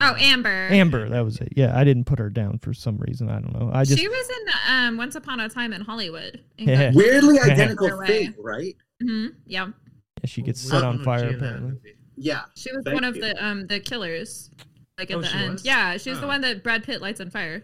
Oh, 0.01 0.13
Amber. 0.19 0.67
Amber. 0.71 1.07
That 1.09 1.23
was 1.23 1.39
it. 1.39 1.53
Yeah, 1.55 1.77
I 1.77 1.83
didn't 1.83 2.03
put 2.03 2.19
her 2.19 2.29
down 2.29 2.59
for 2.59 2.73
some 2.73 2.97
reason. 2.97 3.29
I 3.29 3.39
don't 3.39 3.53
know. 3.57 3.71
I 3.73 3.85
just 3.85 3.97
she 3.99 4.07
was 4.07 4.29
in 4.29 4.73
um, 4.73 4.97
Once 4.97 5.15
Upon 5.15 5.39
a 5.39 5.47
Time 5.49 5.71
in 5.73 5.81
Hollywood. 5.81 6.41
and 6.59 6.67
Yeah. 6.67 6.91
Weirdly 6.93 7.39
identical 7.39 7.87
Their 7.87 7.97
way. 7.99 8.07
fate, 8.07 8.35
right? 8.39 8.75
Mhm, 9.01 9.33
Yeah, 9.45 9.67
yeah, 9.67 10.25
she 10.25 10.41
gets 10.41 10.59
set 10.61 10.83
on 10.83 11.03
fire 11.03 11.27
she 11.29 11.33
in 11.33 11.39
that 11.39 11.45
apparently. 11.55 11.93
Yeah. 12.17 12.41
she 12.55 12.71
was 12.75 12.83
Thank 12.85 12.93
one 12.95 13.03
of 13.03 13.15
you. 13.15 13.21
the 13.23 13.45
um 13.45 13.67
the 13.67 13.79
killers. 13.79 14.51
Like 14.97 15.11
at 15.11 15.17
Oh, 15.17 15.21
the 15.21 15.33
end. 15.35 15.51
was? 15.53 15.65
Yeah, 15.65 15.97
she 15.97 16.09
was 16.09 16.19
the 16.19 16.25
Oh. 16.25 16.29
one 16.29 16.41
that 16.41 16.63
Brad 16.63 16.83
Pitt 16.83 17.01
lights 17.01 17.19
on 17.21 17.29
fire. 17.29 17.63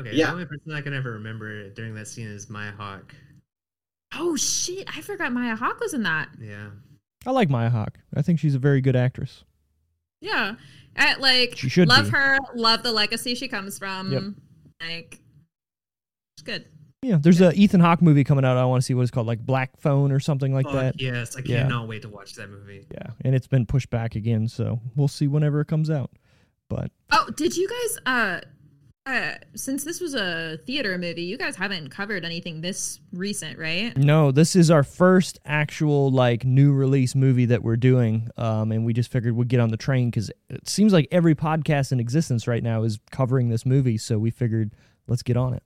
Okay, 0.00 0.14
Yeah. 0.16 0.26
the 0.26 0.32
only 0.32 0.46
person 0.46 0.72
I 0.72 0.80
can 0.80 0.94
ever 0.94 1.12
remember 1.12 1.68
during 1.70 1.94
that 1.94 2.08
scene 2.08 2.26
is 2.28 2.48
Maya 2.50 2.72
Hawke. 2.72 3.14
Oh 4.14 4.34
shit! 4.36 4.88
I 4.96 5.00
forgot 5.02 5.32
Maya 5.32 5.54
Hawke 5.56 5.80
was 5.80 5.94
in 5.94 6.02
that. 6.04 6.30
Yeah. 6.40 6.70
I 7.26 7.30
like 7.32 7.50
Maya 7.50 7.70
Hawke. 7.70 7.98
I 8.14 8.22
think 8.22 8.38
she's 8.38 8.54
a 8.54 8.58
very 8.58 8.80
good 8.80 8.96
actress. 8.96 9.44
Yeah, 10.22 10.54
I, 10.96 11.14
like 11.16 11.56
She 11.56 11.68
should 11.68 11.88
love 11.88 12.06
be. 12.06 12.10
her. 12.12 12.38
Love 12.54 12.82
the 12.82 12.92
legacy 12.92 13.34
she 13.34 13.46
comes 13.48 13.78
from. 13.78 14.12
Yep. 14.12 14.22
Like, 14.82 15.20
it's 16.36 16.42
good. 16.44 16.64
Yeah, 17.02 17.18
there's 17.20 17.40
a 17.40 17.52
Ethan 17.52 17.80
Hawke 17.80 18.02
movie 18.02 18.24
coming 18.24 18.44
out. 18.44 18.56
I 18.58 18.64
want 18.66 18.82
to 18.82 18.84
see 18.86 18.92
what 18.94 19.02
it's 19.02 19.10
called, 19.10 19.26
like 19.26 19.40
Black 19.40 19.78
Phone 19.80 20.12
or 20.12 20.20
something 20.20 20.52
like 20.52 20.66
Fuck 20.66 20.74
that. 20.74 21.00
yes, 21.00 21.36
I 21.36 21.40
Yeah. 21.44 21.62
cannot 21.62 21.88
wait 21.88 22.02
to 22.02 22.08
watch 22.10 22.34
that 22.34 22.50
movie. 22.50 22.86
Yeah, 22.92 23.06
and 23.22 23.34
it's 23.34 23.46
been 23.46 23.64
pushed 23.64 23.88
back 23.90 24.14
again, 24.16 24.48
so 24.48 24.80
we'll 24.96 25.08
see 25.08 25.26
whenever 25.26 25.60
it 25.60 25.66
comes 25.68 25.88
out. 25.90 26.10
But 26.68 26.90
Oh, 27.10 27.28
did 27.36 27.56
you 27.56 27.68
guys? 27.68 27.98
Uh, 28.04 28.40
uh, 29.06 29.32
since 29.54 29.84
this 29.84 30.00
was 30.00 30.14
a 30.14 30.58
theater 30.66 30.96
movie, 30.98 31.22
you 31.22 31.38
guys 31.38 31.56
haven't 31.56 31.88
covered 31.88 32.24
anything 32.24 32.60
this 32.60 33.00
recent, 33.12 33.58
right? 33.58 33.96
no, 33.96 34.30
this 34.30 34.54
is 34.54 34.70
our 34.70 34.82
first 34.82 35.38
actual 35.44 36.10
like 36.10 36.44
new 36.44 36.72
release 36.72 37.14
movie 37.14 37.46
that 37.46 37.62
we're 37.62 37.76
doing, 37.76 38.28
um, 38.36 38.72
and 38.72 38.84
we 38.84 38.92
just 38.92 39.10
figured 39.10 39.34
we'd 39.34 39.48
get 39.48 39.60
on 39.60 39.70
the 39.70 39.76
train 39.76 40.10
because 40.10 40.30
it 40.48 40.68
seems 40.68 40.92
like 40.92 41.08
every 41.10 41.34
podcast 41.34 41.92
in 41.92 42.00
existence 42.00 42.46
right 42.46 42.62
now 42.62 42.82
is 42.82 42.98
covering 43.10 43.48
this 43.48 43.64
movie. 43.64 43.96
So 43.96 44.18
we 44.18 44.30
figured 44.30 44.74
let's 45.06 45.22
get 45.22 45.36
on 45.36 45.54
it. 45.54 45.62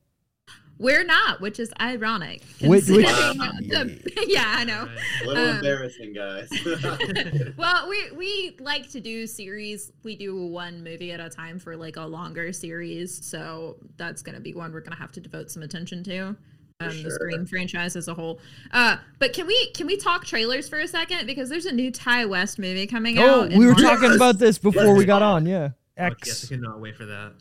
We're 0.84 1.02
not, 1.04 1.40
which 1.40 1.58
is 1.58 1.72
ironic. 1.80 2.42
Which- 2.60 2.88
which- 2.88 3.06
the- 3.06 4.24
yeah, 4.28 4.44
I 4.46 4.64
know. 4.64 4.86
A 5.22 5.26
little 5.26 5.42
Um, 5.50 5.56
embarrassing, 5.56 6.12
guys. 6.12 6.48
Well, 7.56 7.88
we 7.88 8.10
we 8.12 8.56
like 8.60 8.90
to 8.90 9.00
do 9.00 9.26
series. 9.26 9.90
We 10.02 10.14
do 10.16 10.46
one 10.46 10.84
movie 10.84 11.12
at 11.12 11.20
a 11.20 11.28
time 11.30 11.58
for 11.58 11.76
like 11.76 11.96
a 11.96 12.04
longer 12.04 12.52
series, 12.52 13.24
so 13.24 13.76
that's 13.96 14.22
gonna 14.22 14.40
be 14.40 14.52
one 14.54 14.72
we're 14.72 14.80
gonna 14.80 14.96
have 14.96 15.12
to 15.12 15.20
devote 15.20 15.50
some 15.50 15.62
attention 15.62 16.04
to. 16.04 16.36
Um, 16.80 16.90
sure. 16.90 17.02
The 17.04 17.10
Scream 17.12 17.46
franchise 17.46 17.94
as 17.96 18.08
a 18.08 18.14
whole. 18.14 18.40
Uh, 18.72 18.96
but 19.20 19.32
can 19.32 19.46
we 19.46 19.70
can 19.72 19.86
we 19.86 19.96
talk 19.96 20.24
trailers 20.24 20.68
for 20.68 20.80
a 20.80 20.88
second 20.88 21.26
because 21.26 21.48
there's 21.48 21.66
a 21.66 21.72
new 21.72 21.90
Ti 21.90 22.24
West 22.26 22.58
movie 22.58 22.86
coming 22.86 23.18
Oh, 23.18 23.42
out. 23.42 23.52
in 23.52 23.58
we 23.58 23.66
were 23.66 23.72
March. 23.72 23.82
talking 23.82 24.12
about 24.14 24.38
this 24.38 24.58
before 24.58 24.92
we 24.92 24.98
Let's 24.98 25.06
got 25.06 25.22
on. 25.22 25.46
Yeah. 25.46 25.68
Fuck 25.96 26.26
yes, 26.26 26.42
X. 26.42 26.44
I 26.52 26.54
cannot 26.56 26.80
wait 26.80 26.96
for 26.96 27.06
that. 27.06 27.32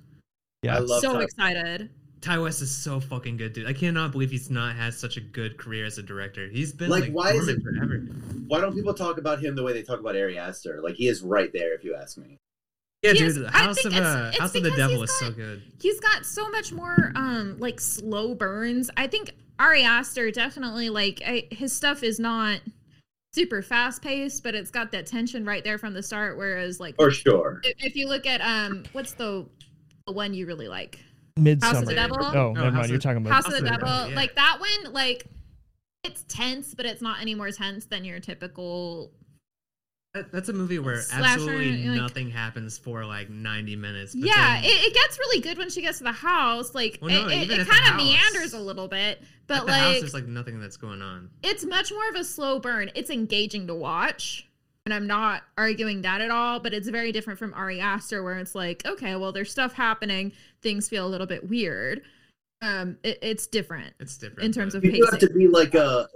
Yeah. 0.62 0.76
I 0.76 0.80
love 0.80 1.02
so 1.02 1.14
Ty- 1.14 1.24
excited. 1.24 1.90
Ti 2.24 2.38
West 2.38 2.62
is 2.62 2.76
so 2.76 3.00
fucking 3.00 3.38
good, 3.38 3.54
dude. 3.54 3.68
I 3.68 3.74
cannot 3.74 4.12
believe 4.14 4.32
he's 4.32 4.50
not 4.50 4.76
had 4.76 4.94
such 4.94 5.18
a 5.18 5.22
good 5.22 5.58
career 5.58 5.86
as 5.86 5.98
a 5.98 6.04
director. 6.04 6.48
He's 6.48 6.72
been 6.72 6.90
Like, 6.90 7.04
like, 7.04 7.12
why 7.12 7.32
is 7.34 7.48
it- 7.48 7.62
forever? 7.62 7.98
Why 8.48 8.62
don't 8.62 8.74
people 8.74 8.94
talk 8.94 9.18
about 9.18 9.40
him 9.40 9.56
the 9.56 9.64
way 9.64 9.74
they 9.74 9.84
talk 9.84 10.00
about 10.00 10.16
Ari 10.16 10.38
Aster? 10.38 10.82
Like 10.82 10.96
he 10.96 11.08
is 11.08 11.22
right 11.22 11.52
there, 11.54 11.74
if 11.74 11.84
you 11.84 11.96
ask 11.96 12.18
me. 12.18 12.38
Yeah, 13.02 13.12
He 13.12 13.18
dude. 13.20 13.28
is- 13.28 13.36
the 13.40 13.52
House 13.52 13.84
of 13.86 13.94
it's- 13.94 14.02
uh, 14.16 14.30
it's 14.30 14.40
House 14.40 14.56
of 14.56 14.64
the 14.64 14.72
Devil 14.72 15.02
he's 15.02 15.10
is 15.10 15.20
so 15.20 15.32
good. 15.32 15.62
He's 15.82 16.00
got 16.00 16.26
so 16.26 16.50
much 16.50 16.72
more 16.72 17.12
um 17.16 17.58
like 17.60 17.80
slow 17.82 18.34
burns. 18.36 18.90
I 18.96 19.08
think 19.08 19.32
Ari 19.60 19.84
Aster 19.84 20.32
definitely 20.32 20.90
like 20.90 21.22
I, 21.26 21.48
his 21.52 21.74
stuff 21.74 22.04
is 22.04 22.20
not 22.20 22.62
super 23.36 23.62
fast 23.62 24.02
paced, 24.02 24.44
but 24.44 24.56
it's 24.56 24.72
got 24.72 24.92
that 24.94 25.06
tension 25.08 25.44
right 25.44 25.64
there 25.64 25.78
from 25.78 25.94
the 25.94 26.04
start. 26.04 26.38
Whereas 26.38 26.80
like 26.80 26.96
For 26.96 27.12
sure. 27.12 27.60
if, 27.64 27.74
if 27.84 27.96
you 27.98 28.08
look 28.08 28.26
at 28.26 28.40
um 28.42 28.84
what's 28.94 29.14
the 29.14 29.46
the 30.08 30.14
one 30.14 30.34
you 30.34 30.46
really 30.46 30.68
like 30.70 31.00
Midsommar. 31.40 31.64
House 31.64 31.78
of 31.82 31.86
the 31.88 31.96
Devil? 31.96 32.18
Oh, 32.22 32.32
Oh, 32.36 32.52
never 32.54 32.66
House 32.66 32.74
mind. 32.76 32.90
You're 32.90 33.00
talking 33.00 33.18
about. 33.18 33.34
House 33.34 33.46
of 33.48 33.54
the 33.54 33.62
the 33.62 33.70
Devil, 33.70 33.88
Devil, 33.88 34.10
yeah. 34.10 34.16
like 34.16 34.36
that 34.36 34.58
one, 34.60 34.94
like 34.94 35.26
it's 36.04 36.24
tense, 36.28 36.74
but 36.76 36.86
it's 36.86 37.02
not 37.02 37.22
any 37.22 37.34
more 37.36 37.50
tense 37.52 37.86
than 37.86 38.04
your 38.06 38.20
typical. 38.20 39.12
That- 40.14 40.32
That's 40.32 40.50
a 40.50 40.54
movie 40.54 40.78
where 40.78 41.02
Slasher, 41.02 41.24
absolutely 41.26 41.88
like- 41.88 41.98
nothing 42.00 42.30
happens 42.30 42.78
for 42.78 43.04
like 43.04 43.32
90 43.32 43.76
minutes. 43.78 44.14
but 44.14 44.28
yeah, 44.28 44.62
then 44.62 44.66
it, 44.66 44.68
it 44.68 44.94
gets 44.94 45.18
really 45.18 45.42
good 45.42 45.58
when 45.58 45.72
she 45.72 45.82
gets 45.82 45.98
to 45.98 46.04
the 46.04 46.12
house. 46.12 46.76
Like 46.76 47.00
Well, 47.02 47.10
no, 47.10 47.28
it, 47.30 47.50
it, 47.50 47.60
it 47.62 47.68
kind 47.68 47.90
of 47.90 47.96
meanders 47.96 48.54
a 48.54 48.60
little 48.60 48.88
bit, 48.88 49.18
at 49.20 49.24
but 49.48 49.60
the 49.62 49.72
like 49.72 49.82
house, 49.82 50.00
there's 50.02 50.14
like 50.14 50.28
nothing 50.28 50.60
that's 50.60 50.78
going 50.78 51.02
on. 51.02 51.32
it's 51.42 51.66
much 51.66 51.92
more 51.92 52.08
of 52.10 52.16
a 52.16 52.24
slow 52.24 52.60
burn. 52.60 52.92
It's 52.94 53.10
engaging 53.10 53.66
to 53.68 53.74
watch. 53.74 54.48
And 54.86 54.94
I'm 54.94 55.08
not 55.08 55.44
arguing 55.58 56.02
that 56.02 56.20
at 56.20 56.30
all, 56.30 56.60
but 56.60 56.74
it's 56.74 56.90
very 56.90 57.14
different 57.14 57.40
from 57.40 57.54
Ari 57.54 57.80
Aster, 57.80 58.22
where 58.22 58.38
it's 58.38 58.54
like, 58.54 58.86
okay, 58.86 59.16
well, 59.16 59.32
there's 59.32 59.50
stuff 59.50 59.74
happening, 59.74 60.34
things 60.62 60.90
feel 60.90 61.06
a 61.06 61.08
little 61.08 61.28
bit 61.28 61.50
weird. 61.50 62.02
Um, 62.62 62.98
it, 63.04 63.18
it's 63.22 63.46
different 63.48 63.94
It's 64.00 64.18
different 64.18 64.44
in 64.44 64.52
terms 64.52 64.74
but- 64.74 64.80
of 64.86 64.86
You 64.96 65.06
have 65.06 65.20
to 65.20 65.30
be 65.30 65.48
like 65.48 65.74
a 65.76 66.08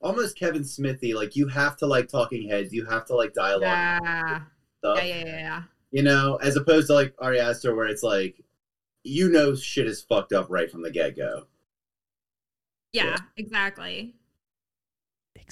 almost 0.00 0.38
Kevin 0.38 0.64
Smithy. 0.64 1.12
Like 1.14 1.36
you 1.36 1.48
have 1.48 1.76
to 1.78 1.86
like 1.86 2.08
talking 2.08 2.48
heads. 2.48 2.72
You 2.72 2.84
have 2.86 3.04
to 3.06 3.14
like 3.16 3.34
dialogue 3.34 3.62
Yeah, 3.62 4.40
stuff. 4.78 4.98
yeah, 4.98 5.04
yeah, 5.04 5.24
yeah, 5.24 5.38
yeah. 5.38 5.62
You 5.92 6.02
know, 6.02 6.36
as 6.42 6.56
opposed 6.56 6.86
to 6.88 6.94
like 6.94 7.14
Ari 7.18 7.40
Aster, 7.40 7.74
where 7.74 7.86
it's 7.86 8.02
like, 8.02 8.42
you 9.02 9.28
know, 9.30 9.54
shit 9.54 9.86
is 9.86 10.00
fucked 10.02 10.32
up 10.32 10.46
right 10.48 10.70
from 10.70 10.82
the 10.82 10.90
get 10.90 11.14
go. 11.16 11.46
Yeah, 12.94 13.04
Yeah. 13.04 13.16
exactly. 13.36 14.14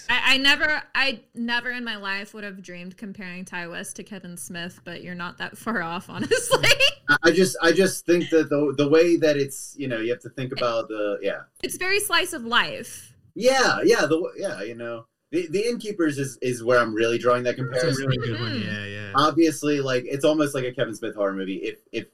I, 0.09 0.35
I 0.35 0.37
never, 0.39 0.83
I 0.95 1.20
never 1.35 1.70
in 1.70 1.85
my 1.85 1.97
life 1.97 2.35
would 2.35 2.45
have 2.45 2.62
dreamed 2.62 2.97
comparing 2.97 3.45
Ti 3.45 3.66
West 3.66 3.97
to 3.97 4.05
Kevin 4.05 4.37
Smith, 4.37 4.80
but 4.85 5.03
you're 5.03 5.14
not 5.14 5.39
that 5.39 5.57
far 5.59 5.83
off, 5.83 6.09
honestly. 6.11 6.68
I- 7.09 7.16
I 7.24 7.30
just, 7.30 7.57
I 7.61 7.72
just 7.72 8.07
think 8.07 8.30
that 8.30 8.49
the 8.49 8.74
the 8.78 8.89
way 8.89 9.16
that 9.16 9.37
it's, 9.37 9.74
you 9.76 9.87
know, 9.87 9.99
you 9.99 10.11
have 10.12 10.20
to 10.22 10.30
think 10.30 10.53
about 10.53 10.89
the, 10.89 11.18
yeah, 11.20 11.43
it's 11.62 11.76
very 11.76 12.01
slice 12.01 12.33
of 12.33 12.45
life. 12.45 13.12
yeah, 13.35 13.80
yeah, 13.85 14.07
the 14.07 14.33
yeah, 14.37 14.62
you 14.62 14.74
know, 14.74 15.07
the 15.30 15.47
the 15.49 15.68
innkeepers 15.68 16.16
is 16.18 16.39
is 16.41 16.64
where 16.64 16.78
I'm 16.80 16.95
really 16.95 17.18
drawing 17.18 17.43
that 17.43 17.51
It's 17.51 17.61
a 17.61 17.64
comparison. 17.64 18.07
really 18.07 18.16
good 18.18 18.41
one. 18.41 18.53
Mhm. 18.53 18.64
Yeah, 18.66 18.85
yeah. 18.87 19.12
Obviously, 19.14 19.80
like 19.83 20.05
it's 20.07 20.24
almost 20.24 20.55
like 20.55 20.64
a 20.64 20.72
Kevin 20.72 20.95
Smith 20.95 21.14
horror 21.14 21.35
movie. 21.35 21.57
If 21.57 21.80
if 21.93 22.07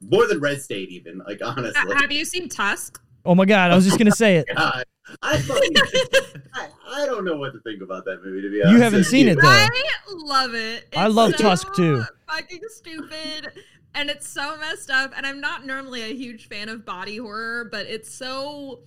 more 0.00 0.26
than 0.26 0.40
Red 0.40 0.60
State, 0.60 0.88
even 0.90 1.18
like 1.18 1.40
honestly. 1.44 1.94
Have 1.96 2.10
you 2.10 2.24
seen 2.24 2.48
Tusk? 2.48 3.00
Oh 3.24 3.34
my 3.34 3.44
God! 3.44 3.70
I 3.70 3.74
was 3.74 3.84
just 3.84 3.98
gonna 3.98 4.10
say 4.12 4.36
it. 4.36 4.46
Oh 4.56 4.70
God, 4.70 4.84
I, 5.22 5.36
fucking, 5.38 5.72
I 6.54 6.68
I 6.88 7.06
don't 7.06 7.26
know 7.26 7.36
what 7.36 7.52
to 7.52 7.60
think 7.60 7.82
about 7.82 8.06
that 8.06 8.24
movie. 8.24 8.40
To 8.40 8.50
be 8.50 8.62
honest, 8.62 8.74
You 8.74 8.80
haven't 8.80 9.04
seen 9.04 9.28
it 9.28 9.34
though. 9.40 9.48
I 9.48 9.68
love 10.08 10.54
it. 10.54 10.88
I 10.96 11.08
love 11.08 11.32
so 11.32 11.42
Tusk, 11.42 11.74
too. 11.74 12.02
Fucking 12.26 12.62
stupid, 12.70 13.52
and 13.94 14.08
it's 14.08 14.26
so 14.26 14.56
messed 14.58 14.90
up. 14.90 15.12
And 15.14 15.26
I'm 15.26 15.40
not 15.42 15.66
normally 15.66 16.02
a 16.02 16.14
huge 16.14 16.48
fan 16.48 16.70
of 16.70 16.86
body 16.86 17.18
horror, 17.18 17.68
but 17.70 17.86
it's 17.86 18.12
so. 18.12 18.80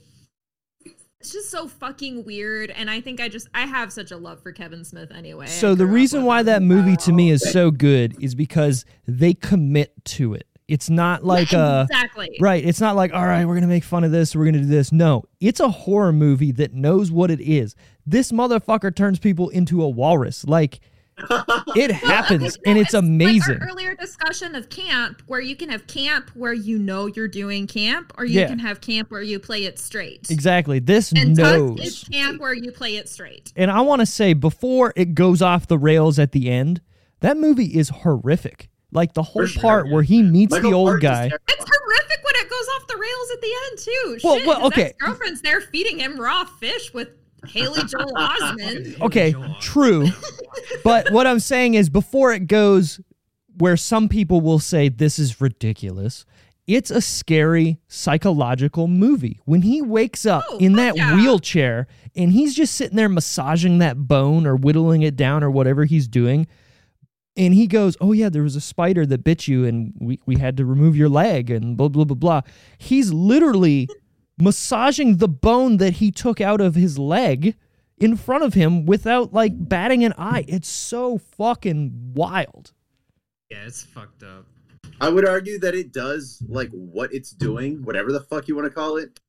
It's 1.19 1.31
just 1.31 1.49
so 1.51 1.67
fucking 1.67 2.25
weird, 2.25 2.71
and 2.71 2.89
I 2.89 2.99
think 3.01 3.19
I 3.19 3.27
just 3.27 3.47
I 3.53 3.65
have 3.65 3.93
such 3.93 4.11
a 4.11 4.17
love 4.17 4.41
for 4.41 4.51
Kevin 4.51 4.83
Smith 4.83 5.11
anyway. 5.11 5.47
So 5.47 5.75
the 5.75 5.85
reason 5.85 6.25
why 6.25 6.41
that 6.43 6.63
movie 6.63 6.95
to 6.97 7.11
me 7.11 7.29
is 7.29 7.47
so 7.51 7.69
good 7.69 8.15
is 8.19 8.33
because 8.33 8.85
they 9.07 9.33
commit 9.35 9.93
to 10.05 10.33
it. 10.33 10.46
It's 10.67 10.89
not 10.89 11.23
like 11.23 11.53
uh 11.53 11.85
exactly 11.89 12.35
right, 12.41 12.63
it's 12.63 12.81
not 12.81 12.95
like 12.95 13.13
all 13.13 13.25
right, 13.25 13.45
we're 13.45 13.53
going 13.53 13.61
to 13.61 13.67
make 13.67 13.83
fun 13.85 14.03
of 14.03 14.11
this, 14.11 14.35
we're 14.35 14.43
going 14.43 14.53
to 14.55 14.59
do 14.61 14.65
this. 14.65 14.91
No, 14.91 15.23
it's 15.39 15.59
a 15.61 15.69
horror 15.69 16.11
movie 16.11 16.51
that 16.53 16.73
knows 16.73 17.09
what 17.11 17.31
it 17.31 17.39
is. 17.39 17.73
This 18.05 18.31
motherfucker 18.33 18.93
turns 18.95 19.17
people 19.19 19.49
into 19.49 19.81
a 19.81 19.87
walrus. 19.89 20.43
Like 20.45 20.79
it 21.75 21.89
happens 21.91 22.57
No, 22.65 22.69
and 22.71 22.77
it's, 22.77 22.93
amazing. 22.93 23.55
Like 23.55 23.61
our 23.63 23.69
earlier 23.69 23.95
discussion 23.95 24.53
of 24.55 24.69
camp, 24.69 25.23
where 25.25 25.39
you 25.39 25.55
can 25.55 25.69
have 25.69 25.87
camp 25.87 26.29
where 26.35 26.53
you 26.53 26.77
know 26.77 27.07
you're 27.07 27.27
doing 27.27 27.65
camp, 27.65 28.13
or 28.19 28.25
you 28.25 28.41
Yeah. 28.41 28.47
can 28.47 28.59
have 28.59 28.81
camp 28.81 29.09
where 29.09 29.23
you 29.23 29.39
play 29.39 29.63
it 29.63 29.79
straight. 29.79 30.29
exactly. 30.29 30.77
This 30.79 31.11
And 31.13 31.35
knows. 31.35 31.79
Is 31.79 32.03
camp 32.03 32.39
where 32.39 32.53
you 32.53 32.71
play 32.71 32.97
it 32.97 33.09
straight. 33.09 33.51
And 33.55 33.71
I 33.71 33.81
want 33.81 34.01
to 34.01 34.05
say 34.05 34.33
before 34.33 34.93
it 34.95 35.15
goes 35.15 35.41
off 35.41 35.65
the 35.65 35.79
rails 35.79 36.19
at 36.19 36.33
the 36.33 36.51
end, 36.51 36.81
that 37.21 37.35
movie 37.37 37.75
is 37.75 37.89
horrific. 37.89 38.69
Like 38.91 39.13
the 39.13 39.23
whole 39.23 39.45
sure, 39.45 39.61
part 39.61 39.87
yeah. 39.87 39.93
where 39.93 40.03
he 40.03 40.21
meets 40.23 40.51
Michael 40.51 40.69
the 40.71 40.75
old 40.75 40.87
Parks 40.89 41.01
guy. 41.03 41.25
It's 41.25 41.35
horrific 41.65 42.23
when 42.23 42.35
it 42.35 42.49
goes 42.49 42.67
off 42.75 42.87
the 42.87 42.97
rails 42.97 43.31
at 43.33 43.41
the 43.41 43.53
end 43.65 43.79
too. 43.79 44.17
Well, 44.27 44.37
Shit, 44.37 44.47
well, 44.47 44.59
his 44.61 44.67
okay. 44.67 44.93
girlfriend's 44.99 45.41
there 45.41 45.61
feeding 45.61 45.99
him 45.99 46.17
raw 46.19 46.45
fish 46.45 46.93
with 46.93 47.09
Haley 47.47 47.83
Joel 47.85 48.11
Osment. 48.15 49.01
Okay, 49.01 49.35
true. 49.59 50.07
but 50.83 51.11
what 51.11 51.27
I'm 51.27 51.39
saying 51.39 51.73
is 51.73 51.89
before 51.89 52.33
it 52.33 52.47
goes 52.47 52.99
where 53.57 53.75
some 53.77 54.07
people 54.07 54.39
will 54.41 54.59
say 54.59 54.87
this 54.89 55.19
is 55.19 55.41
ridiculous, 55.41 56.25
it's 56.67 56.91
a 56.91 57.01
scary 57.01 57.79
psychological 57.87 58.87
movie. 58.87 59.39
When 59.45 59.61
he 59.63 59.81
wakes 59.81 60.25
up 60.25 60.43
Oh, 60.49 60.57
in 60.57 60.73
that 60.73 60.95
yeah. 60.95 61.15
wheelchair 61.15 61.87
and 62.15 62.31
he's 62.31 62.55
just 62.55 62.75
sitting 62.75 62.95
there 62.97 63.09
massaging 63.09 63.79
that 63.79 64.07
bone 64.07 64.45
or 64.47 64.55
whittling 64.55 65.01
it 65.01 65.15
down 65.15 65.43
or 65.43 65.49
whatever 65.51 65.85
he's 65.85 66.07
doing, 66.07 66.47
and 67.37 67.53
he 67.53 67.67
goes, 67.67 67.95
"Oh 68.01 68.11
yeah, 68.11 68.29
there 68.29 68.43
was 68.43 68.55
a 68.55 68.61
spider 68.61 69.05
that 69.05 69.23
bit 69.23 69.47
you, 69.47 69.65
and 69.65 69.93
we 69.99 70.19
we 70.25 70.37
had 70.37 70.57
to 70.57 70.65
remove 70.65 70.97
your 70.97 71.09
leg, 71.09 71.49
and 71.49 71.77
blah 71.77 71.87
blah 71.87 72.03
blah 72.03 72.15
blah." 72.15 72.41
He's 72.77 73.13
literally 73.13 73.87
massaging 74.37 75.17
the 75.17 75.27
bone 75.27 75.77
that 75.77 75.93
he 75.93 76.11
took 76.11 76.41
out 76.41 76.61
of 76.61 76.75
his 76.75 76.99
leg 76.99 77.55
in 77.99 78.15
front 78.15 78.43
of 78.43 78.53
him 78.53 78.85
without 78.85 79.33
like 79.33 79.53
batting 79.55 80.03
an 80.03 80.13
eye. 80.17 80.45
It's 80.47 80.69
so 80.69 81.17
fucking 81.17 82.13
wild. 82.15 82.73
Yeah, 83.49 83.65
it's 83.65 83.83
fucked 83.83 84.23
up. 84.23 84.45
I 84.99 85.09
would 85.09 85.27
argue 85.27 85.59
that 85.59 85.75
it 85.75 85.93
does 85.93 86.41
like 86.47 86.69
what 86.71 87.13
it's 87.13 87.31
doing, 87.31 87.83
whatever 87.83 88.11
the 88.11 88.19
fuck 88.19 88.47
you 88.47 88.55
want 88.55 88.65
to 88.65 88.73
call 88.73 88.97
it. 88.97 89.19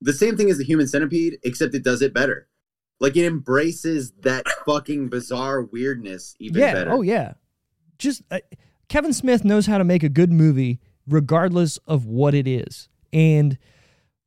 The 0.00 0.12
same 0.12 0.36
thing 0.36 0.50
as 0.50 0.58
the 0.58 0.64
human 0.64 0.86
centipede, 0.86 1.38
except 1.42 1.74
it 1.74 1.82
does 1.82 2.02
it 2.02 2.14
better. 2.14 2.48
Like 3.00 3.16
it 3.16 3.24
embraces 3.24 4.12
that 4.22 4.48
fucking 4.66 5.08
bizarre 5.08 5.62
weirdness 5.62 6.34
even 6.38 6.60
yeah. 6.60 6.74
better. 6.74 6.92
Oh 6.92 7.02
yeah. 7.02 7.34
Just 7.98 8.22
uh, 8.30 8.38
Kevin 8.88 9.12
Smith 9.12 9.44
knows 9.44 9.66
how 9.66 9.78
to 9.78 9.84
make 9.84 10.02
a 10.02 10.08
good 10.08 10.32
movie 10.32 10.80
regardless 11.06 11.78
of 11.86 12.06
what 12.06 12.34
it 12.34 12.46
is. 12.46 12.88
And 13.12 13.58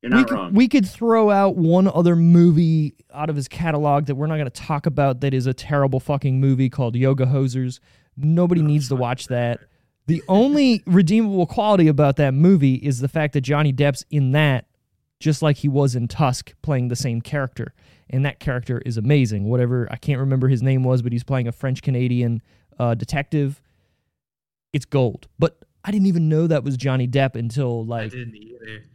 we 0.04 0.24
could, 0.24 0.32
wrong. 0.32 0.54
we 0.54 0.68
could 0.68 0.88
throw 0.88 1.30
out 1.30 1.56
one 1.56 1.88
other 1.88 2.16
movie 2.16 2.96
out 3.14 3.30
of 3.30 3.36
his 3.36 3.48
catalog 3.48 4.06
that 4.08 4.16
we're 4.16 4.26
not 4.26 4.36
going 4.36 4.50
to 4.50 4.50
talk 4.50 4.88
about 4.88 5.22
that 5.22 5.34
is 5.34 5.46
a 5.46 5.54
terrible 5.54 6.00
fucking 6.00 6.40
movie 6.40 6.70
called 6.70 6.96
Yoga 6.96 7.28
Hosers. 7.28 7.80
Nobody 8.18 8.62
needs 8.62 8.88
to 8.90 8.96
watch 8.96 9.28
that. 9.28 9.60
The 10.08 10.24
only 10.28 10.82
redeemable 10.88 11.46
quality 11.46 11.88
about 11.88 12.16
that 12.16 12.34
movie 12.34 12.76
is 12.76 13.00
the 13.00 13.08
fact 13.08 13.34
that 13.34 13.42
Johnny 13.42 13.72
Depp's 13.72 14.04
in 14.10 14.32
that 14.32 14.66
just 15.22 15.42
like 15.42 15.58
he 15.58 15.70
was 15.70 15.96
in 15.96 16.08
Tusk 16.08 16.54
playing 16.62 16.90
the 16.90 16.96
same 16.96 17.22
character. 17.22 17.74
And 18.10 18.26
that 18.26 18.40
character 18.40 18.82
is 18.86 18.98
amazing. 18.98 19.46
Whatever, 19.46 19.88
I 19.90 19.96
can't 19.96 20.20
remember 20.20 20.50
his 20.50 20.62
name 20.62 20.84
was, 20.84 21.02
but 21.02 21.14
he's 21.14 21.24
playing 21.24 21.48
a 21.48 21.52
French 21.54 21.82
Canadian 21.82 22.42
uh, 22.78 22.96
detective. 22.96 23.62
It's 24.74 24.86
gold. 24.86 25.28
But 25.40 25.58
I 25.86 25.92
didn't 25.92 26.08
even 26.08 26.28
know 26.28 26.48
that 26.48 26.64
was 26.64 26.76
Johnny 26.76 27.08
Depp 27.08 27.36
until 27.36 27.86
like 27.86 28.14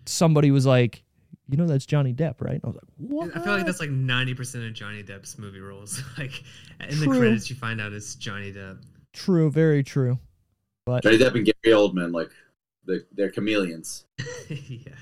somebody 0.04 0.50
was 0.50 0.66
like, 0.66 1.02
you 1.48 1.56
know, 1.56 1.66
that's 1.66 1.86
Johnny 1.86 2.12
Depp, 2.12 2.36
right? 2.40 2.60
I 2.62 2.66
was 2.66 2.76
like, 2.76 2.84
what? 2.98 3.36
I 3.36 3.42
feel 3.42 3.54
like 3.54 3.66
that's 3.66 3.80
like 3.80 3.90
90% 3.90 4.66
of 4.66 4.74
Johnny 4.74 5.02
Depp's 5.02 5.38
movie 5.38 5.60
roles. 5.60 6.02
like 6.18 6.42
in 6.80 7.00
the 7.00 7.06
credits, 7.06 7.48
you 7.48 7.56
find 7.56 7.80
out 7.80 7.92
it's 7.92 8.16
Johnny 8.16 8.52
Depp. 8.52 8.82
true, 9.12 9.50
very 9.50 9.82
true. 9.82 10.18
But 10.84 11.04
Johnny 11.04 11.18
Depp 11.18 11.34
and 11.34 11.44
Gary 11.46 11.74
Oldman, 11.74 12.12
like 12.12 12.30
they're, 12.84 13.02
they're 13.12 13.30
chameleons. 13.30 14.04
yeah. 14.48 14.92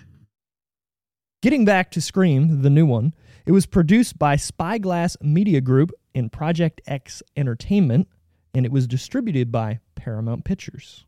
Getting 1.44 1.66
back 1.66 1.90
to 1.90 2.00
Scream, 2.00 2.62
the 2.62 2.70
new 2.70 2.86
one, 2.86 3.12
it 3.44 3.52
was 3.52 3.66
produced 3.66 4.18
by 4.18 4.34
Spyglass 4.34 5.14
Media 5.20 5.60
Group 5.60 5.92
and 6.14 6.32
Project 6.32 6.80
X 6.86 7.22
Entertainment, 7.36 8.08
and 8.54 8.64
it 8.64 8.72
was 8.72 8.86
distributed 8.86 9.52
by 9.52 9.80
Paramount 9.94 10.44
Pictures. 10.46 11.04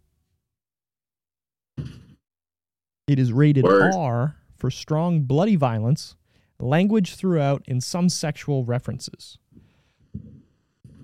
It 1.78 3.18
is 3.18 3.32
rated 3.32 3.64
Word. 3.64 3.94
R 3.94 4.36
for 4.58 4.70
strong 4.70 5.22
bloody 5.22 5.56
violence, 5.56 6.16
language 6.60 7.14
throughout, 7.14 7.62
and 7.66 7.82
some 7.82 8.10
sexual 8.10 8.62
references. 8.62 9.38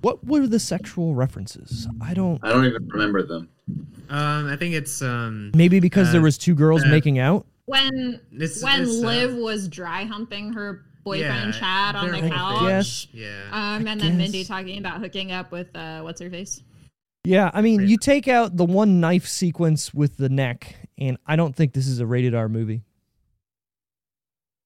What 0.02 0.26
were 0.26 0.46
the 0.46 0.60
sexual 0.60 1.14
references? 1.14 1.88
I 2.02 2.12
don't. 2.12 2.38
I 2.44 2.50
don't 2.50 2.66
even 2.66 2.86
remember 2.86 3.22
them. 3.22 3.48
Um, 4.10 4.48
I 4.50 4.56
think 4.56 4.74
it's 4.74 5.00
um. 5.00 5.52
Maybe 5.54 5.80
because 5.80 6.12
there 6.12 6.20
Uh, 6.20 6.24
was 6.24 6.36
two 6.36 6.54
girls 6.54 6.84
uh, 6.84 6.88
making 6.88 7.18
out. 7.18 7.46
When 7.66 8.20
It's, 8.32 8.62
when 8.62 8.82
it's, 8.82 8.90
uh, 8.90 9.06
Liv 9.06 9.34
was 9.36 9.68
dry 9.68 10.04
humping 10.04 10.52
her 10.52 10.84
boyfriend 11.04 11.54
yeah, 11.54 11.60
Chad 11.60 11.96
on 11.96 12.10
the 12.10 12.22
all 12.34 12.58
couch. 12.58 12.62
Yes. 12.62 13.06
Yeah. 13.12 13.42
Um, 13.50 13.86
I 13.86 13.90
and 13.92 14.00
then 14.00 14.16
Mindy 14.18 14.44
talking 14.44 14.78
about 14.78 15.00
hooking 15.00 15.32
up 15.32 15.52
with 15.52 15.74
uh, 15.76 16.00
what's 16.00 16.20
her 16.20 16.30
face? 16.30 16.62
Yeah, 17.24 17.52
I 17.54 17.62
mean, 17.62 17.86
you 17.86 17.98
take 17.98 18.26
out 18.26 18.56
the 18.56 18.64
one 18.64 18.98
knife 18.98 19.28
sequence 19.28 19.94
with 19.94 20.16
the 20.16 20.28
neck, 20.28 20.74
and 20.98 21.16
I 21.24 21.36
don't 21.36 21.54
think 21.54 21.72
this 21.72 21.86
is 21.86 22.00
a 22.00 22.06
rated 22.06 22.34
R 22.34 22.48
movie. 22.48 22.82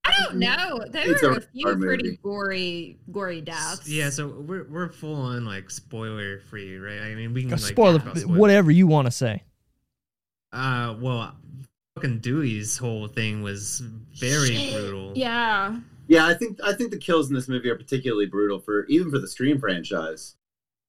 I 0.03 0.23
don't 0.23 0.37
know. 0.39 0.81
There 0.89 1.11
It's 1.11 1.21
were 1.21 1.33
a 1.33 1.37
a 1.37 1.41
few 1.41 1.75
pretty 1.75 2.03
movie. 2.05 2.19
gory, 2.23 2.97
gory 3.11 3.41
deaths. 3.41 3.87
Yeah, 3.87 4.09
so 4.09 4.27
we're 4.27 4.63
we're 4.63 4.89
full 4.89 5.13
on 5.21 5.45
like 5.45 5.69
spoiler 5.69 6.39
free, 6.39 6.77
right? 6.77 7.01
I 7.01 7.13
mean, 7.13 7.33
we 7.35 7.41
can 7.43 7.51
like 7.51 7.59
Spoiler, 7.59 7.99
talk 7.99 8.07
about 8.07 8.17
spoilers. 8.17 8.39
whatever 8.39 8.71
you 8.71 8.87
want 8.87 9.05
to 9.05 9.11
say. 9.11 9.43
Uh, 10.51 10.95
well, 10.99 11.35
fucking 11.97 12.19
Dewey's 12.19 12.77
whole 12.77 13.07
thing 13.07 13.41
was 13.41 13.81
very 14.15 14.55
Shit. 14.55 14.73
brutal. 14.73 15.13
Yeah. 15.15 15.77
Yeah, 16.07 16.25
I 16.25 16.33
think 16.35 16.59
I 16.63 16.73
think 16.73 16.91
the 16.91 16.97
kills 16.97 17.27
in 17.29 17.35
this 17.35 17.47
movie 17.49 17.69
are 17.69 17.75
particularly 17.75 18.27
brutal 18.27 18.59
for 18.59 18.85
even 18.85 19.11
for 19.11 19.19
the 19.19 19.27
Scream 19.27 19.59
franchise. 19.59 20.35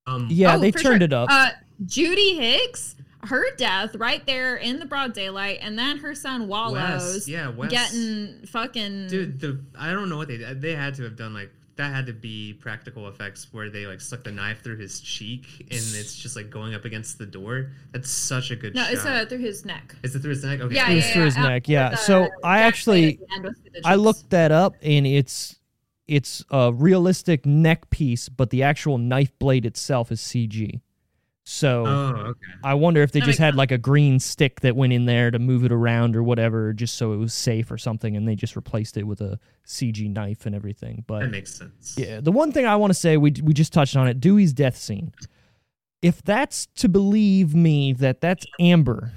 Um, 0.07 0.29
Yeah, 0.31 0.55
Oh, 0.55 0.59
they 0.61 0.71
turned 0.71 0.83
sure. 1.01 1.03
it 1.03 1.13
up. 1.13 1.29
Uh, 1.31 1.51
Judy 1.85 2.35
Hicks, 2.37 2.95
her 3.25 3.45
death 3.57 3.95
right 3.97 4.25
there 4.27 4.57
in 4.57 4.79
the 4.79 4.87
broad 4.87 5.13
daylight, 5.13 5.59
and 5.61 5.77
then 5.79 5.99
her 5.99 6.15
son 6.15 6.47
Wallows 6.49 7.15
Wes, 7.15 7.29
yeah, 7.29 7.49
Wes, 7.51 7.71
getting 7.71 8.47
fucking. 8.47 9.09
dude. 9.09 9.41
The 9.41 9.61
I 9.77 9.93
don't 9.93 10.09
know 10.09 10.17
what 10.17 10.29
they 10.29 10.37
they 10.37 10.75
had 10.75 10.95
to 10.95 11.03
have 11.03 11.17
done 11.17 11.35
like 11.35 11.51
that 11.79 11.95
had 11.95 12.07
to 12.07 12.13
be 12.13 12.53
practical 12.61 13.09
effects 13.09 13.49
where 13.53 13.71
they 13.71 13.87
like 13.87 14.01
stuck 14.01 14.25
the 14.25 14.31
knife 14.31 14.63
through 14.63 14.77
his 14.77 15.01
cheek 15.01 15.47
and 15.61 15.71
it's 15.95 16.15
just 16.15 16.37
like 16.37 16.51
going 16.51 16.75
up 16.75 16.85
against 16.85 17.19
the 17.19 17.25
door. 17.27 17.71
That's 17.93 18.11
such 18.11 18.51
a 18.51 18.57
good 18.57 18.75
no, 18.75 18.83
shot. 18.83 18.93
it's 18.93 19.05
uh, 19.07 19.25
through 19.29 19.39
his 19.39 19.65
neck. 19.65 19.95
Is 20.03 20.15
it 20.15 20.21
through 20.21 20.31
his 20.31 20.45
neck? 20.45 20.61
Okay. 20.61 20.75
Yeah, 20.75 20.91
It 20.91 20.97
was 20.97 21.07
yeah, 21.07 21.13
through 21.15 21.25
his 21.25 21.37
yeah. 21.37 21.49
neck, 21.49 21.69
yeah. 21.69 21.91
the 21.91 21.97
So 21.97 22.29
I 22.45 22.61
actually- 22.61 23.15
at 23.15 23.19
the 23.21 23.35
end 23.35 23.45
was 23.45 23.57
through 23.59 23.71
the 23.81 23.89
I 23.89 23.95
looked 23.95 24.29
that 24.31 24.53
up, 24.53 24.75
and 24.83 25.07
it's 25.07 25.55
it's 26.07 26.43
a 26.51 26.73
realistic 26.73 27.45
neck 27.47 27.91
piece, 27.91 28.29
but 28.29 28.51
the 28.51 28.63
actual 28.63 28.99
knife 28.99 29.31
blade 29.39 29.65
itself 29.67 30.11
is 30.11 30.21
CG. 30.21 30.81
So 31.51 31.87
Oh, 31.87 32.15
okay. 32.27 32.41
I 32.63 32.75
wonder 32.75 33.01
if 33.01 33.13
they 33.13 33.21
That 33.21 33.27
just 33.27 33.39
makes 33.41 33.47
had 33.47 33.55
like 33.55 33.71
a 33.71 33.79
green 33.79 34.21
stick 34.21 34.61
that 34.61 34.77
went 34.77 34.93
in 34.93 35.07
there 35.07 35.31
to 35.31 35.39
move 35.39 35.65
it 35.65 35.73
around 35.73 36.15
or 36.15 36.23
whatever, 36.23 36.75
just 36.75 36.97
so 36.97 37.15
it 37.15 37.17
was 37.17 37.33
safe 37.33 37.71
or 37.71 37.79
something, 37.79 38.19
and 38.19 38.29
they 38.29 38.35
just 38.35 38.55
replaced 38.55 38.99
it 38.99 39.05
with 39.05 39.23
a 39.23 39.41
CG 39.67 40.13
knife 40.13 40.45
and 40.45 40.55
everything. 40.55 41.05
But 41.07 41.21
That 41.21 41.31
makes 41.31 41.55
sense. 41.55 41.95
Yeah, 41.97 42.21
the 42.21 42.33
one 42.33 42.53
thing 42.53 42.67
I 42.67 42.77
want 42.77 42.91
to 42.91 42.95
say, 42.95 43.17
we 43.17 43.33
we 43.43 43.55
just 43.55 43.73
touched 43.73 43.97
on 43.97 44.07
it, 44.09 44.21
Dewey's 44.21 44.53
death 44.53 44.77
scene. 44.77 45.11
If 46.03 46.21
that's 46.23 46.67
to 46.77 46.89
believe 46.89 47.55
me 47.55 47.95
that 47.95 48.21
that's 48.21 48.45
Amber 48.61 49.13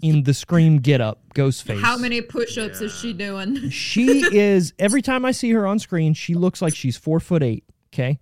in 0.00 0.22
the 0.22 0.34
Scream 0.34 0.78
get 0.78 1.00
up, 1.00 1.22
Ghostface. 1.34 1.80
How 1.80 1.96
many 1.98 2.20
push-ups 2.20 2.80
is 2.80 2.96
she 2.96 3.12
doing? 3.12 3.68
She 3.70 4.20
is 4.32 4.74
every 4.78 5.02
time 5.02 5.24
I 5.24 5.32
see 5.32 5.50
her 5.50 5.66
on 5.66 5.80
screen, 5.80 6.14
she 6.14 6.34
looks 6.34 6.62
like 6.62 6.76
she's 6.76 6.96
four 6.96 7.18
foot 7.18 7.42
eight. 7.42 7.64
Okay. 7.92 8.20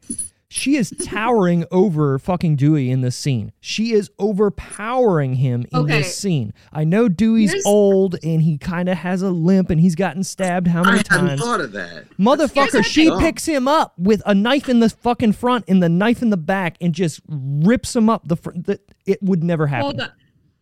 She 0.53 0.74
is 0.76 0.90
towering 1.05 1.64
over 1.70 2.18
fucking 2.18 2.57
Dewey 2.57 2.90
in 2.90 3.03
this 3.03 3.14
scene. 3.16 3.53
She 3.61 3.92
is 3.92 4.11
overpowering 4.18 5.34
him 5.34 5.64
in 5.72 5.78
Okay. 5.78 5.98
this 5.98 6.16
scene. 6.16 6.53
I 6.72 6.82
know 6.82 7.09
Dewey's 7.09 7.53
Here's- 7.53 7.64
old 7.66 8.16
and 8.24 8.42
he 8.42 8.59
kind 8.59 8.88
of 8.88 8.98
has 8.98 9.22
a 9.22 9.30
limp 9.30 9.70
and 9.70 9.80
he's 9.80 9.94
gotten 9.94 10.24
stabbed 10.24 10.66
how 10.66 10.82
many 10.82 11.03
times? 11.05 11.40
I 11.40 11.44
thought 11.44 11.61
of 11.61 11.70
that. 11.72 12.07
Motherfucker, 12.18 12.84
she 12.84 13.05
the 13.07 13.12
thing. 13.12 13.20
picks 13.20 13.46
him 13.46 13.68
up 13.68 13.94
with 13.96 14.22
a 14.26 14.34
knife 14.34 14.68
in 14.68 14.80
the 14.80 14.90
fucking 14.90 15.32
front 15.34 15.64
and 15.68 15.80
the 15.80 15.88
knife 15.88 16.20
in 16.20 16.30
the 16.30 16.36
back 16.36 16.76
and 16.80 16.92
just 16.94 17.20
rips 17.28 17.94
him 17.94 18.11
up 18.11 18.26
the 18.26 18.36
front. 18.36 18.66
The, 18.66 18.80
it 19.07 19.22
would 19.22 19.44
never 19.44 19.68
happen. 19.68 19.84
Hold 19.84 20.01
on. 20.01 20.11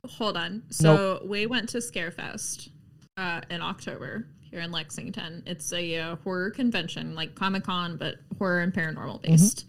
Hold 0.06 0.36
on. 0.36 0.62
So 0.70 1.22
we 1.24 1.46
went 1.46 1.70
to 1.70 1.78
Scarefest 1.78 2.68
uh, 3.16 3.40
in 3.50 3.62
October 3.62 4.26
here 4.50 4.60
in 4.60 4.70
Lexington. 4.70 5.42
It's 5.46 5.72
a 5.72 5.96
uh, 5.96 6.16
horror 6.16 6.50
convention, 6.50 7.14
like 7.14 7.34
Comic 7.34 7.64
Con, 7.64 7.96
but 7.96 8.16
horror 8.38 8.60
and 8.60 8.72
paranormal 8.72 9.22
Mm-hmm. 9.22 9.68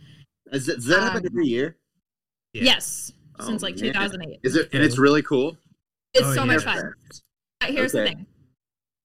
Based. 0.52 0.64
Is 0.64 0.70
it, 0.70 0.76
does 0.78 0.86
that 0.88 1.02
happen 1.02 1.20
Um, 1.20 1.26
every 1.28 1.46
year? 1.48 1.78
Yeah. 2.54 2.64
Yes, 2.64 3.12
Oh, 3.40 3.46
since 3.46 3.62
like 3.64 3.76
man. 3.76 3.94
2008. 3.94 4.40
Is 4.44 4.56
it? 4.56 4.70
And 4.74 4.84
it's 4.84 4.98
really 4.98 5.22
cool. 5.22 5.58
It's 6.14 6.26
Oh, 6.28 6.34
so 6.34 6.44
yeah. 6.44 6.54
much 6.54 6.64
fun. 6.64 6.94
But 7.60 7.70
here's 7.72 7.92
the 7.94 8.06
thing 8.06 8.26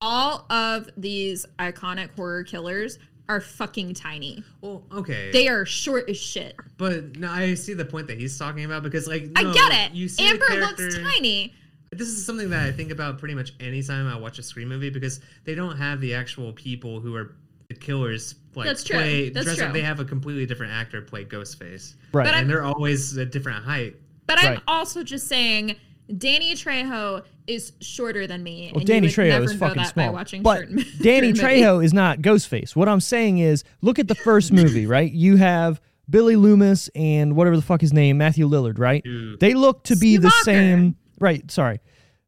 all 0.00 0.44
of 0.50 0.88
these 0.96 1.46
iconic 1.58 2.10
horror 2.16 2.44
killers 2.44 2.98
are 3.28 3.40
fucking 3.40 3.94
tiny. 3.94 4.42
Well, 4.60 4.84
okay. 4.92 5.30
They 5.32 5.48
are 5.48 5.64
short 5.64 6.10
as 6.10 6.18
shit. 6.18 6.54
but 6.76 7.16
no, 7.16 7.30
I 7.30 7.54
see 7.54 7.72
the 7.72 7.84
point 7.84 8.06
that 8.08 8.18
he's 8.18 8.38
talking 8.38 8.64
about 8.66 8.82
because, 8.82 9.06
like, 9.08 9.30
I 9.34 9.44
get 9.52 9.72
it. 9.90 9.94
You 9.96 10.08
see 10.08 10.26
Amber 10.28 10.44
looks 10.60 10.96
tiny. 10.98 11.54
This 11.90 12.08
is 12.08 12.26
something 12.26 12.50
that 12.50 12.66
I 12.66 12.72
think 12.72 12.90
about 12.90 13.18
pretty 13.18 13.34
much 13.34 13.52
anytime 13.60 14.06
I 14.08 14.18
watch 14.18 14.38
a 14.38 14.42
screen 14.42 14.68
movie 14.68 14.90
because 14.90 15.20
they 15.44 15.54
don't 15.54 15.76
have 15.76 16.00
the 16.00 16.12
actual 16.14 16.52
people 16.52 17.00
who 17.00 17.14
are 17.14 17.36
the 17.74 17.80
killers. 17.80 18.34
Like 18.54 18.66
That's 18.68 18.84
true. 18.84 18.96
play 18.98 19.28
That's 19.30 19.46
dress 19.46 19.58
up. 19.60 19.64
true. 19.66 19.72
They 19.72 19.84
have 19.84 19.98
a 20.00 20.04
completely 20.04 20.46
different 20.46 20.72
actor 20.72 21.02
play 21.02 21.24
Ghostface, 21.24 21.94
right. 22.12 22.24
But 22.24 22.34
and 22.34 22.48
they're 22.48 22.62
always 22.62 23.16
a 23.16 23.24
different 23.26 23.64
height. 23.64 23.96
But 24.26 24.38
I'm 24.38 24.52
Right. 24.54 24.62
also 24.68 25.02
just 25.02 25.26
saying 25.26 25.74
Danny 26.18 26.54
Trejo 26.54 27.22
is 27.46 27.72
shorter 27.80 28.26
than 28.26 28.42
me. 28.42 28.70
Well, 28.72 28.80
and 28.80 28.88
you 28.88 28.94
Danny 28.94 29.06
would 29.08 29.14
Trejo 29.16 29.28
never 29.28 29.44
is 29.44 29.52
know 29.52 29.58
fucking 29.58 29.82
that 29.82 29.94
by 29.94 30.04
small. 30.04 30.12
watching 30.14 30.42
But 30.42 30.58
certain- 30.60 30.76
Danny 31.02 31.34
certain 31.34 31.50
movies. 31.50 31.64
Trejo 31.66 31.84
is 31.84 31.92
not 31.92 32.18
Ghostface. 32.20 32.76
What 32.76 32.88
I'm 32.88 33.00
saying 33.00 33.38
is, 33.38 33.64
look 33.82 33.98
at 33.98 34.06
the 34.08 34.14
first 34.14 34.52
movie, 34.60 34.86
right? 34.86 35.10
You 35.10 35.36
have 35.36 35.80
Billy 36.08 36.36
Loomis 36.36 36.88
and 36.94 37.34
whatever 37.34 37.56
the 37.56 37.62
fuck 37.62 37.80
his 37.80 37.92
name, 37.92 38.18
Matthew 38.18 38.48
Lillard, 38.48 38.78
right? 38.78 39.02
Dude. 39.02 39.40
They 39.40 39.54
look 39.54 39.82
to 39.84 39.96
be 39.96 40.16
the 40.16 40.30
Stu 40.30 40.40
Macher. 40.40 40.44
same. 40.44 40.96
Right. 41.18 41.50
Sorry, 41.50 41.80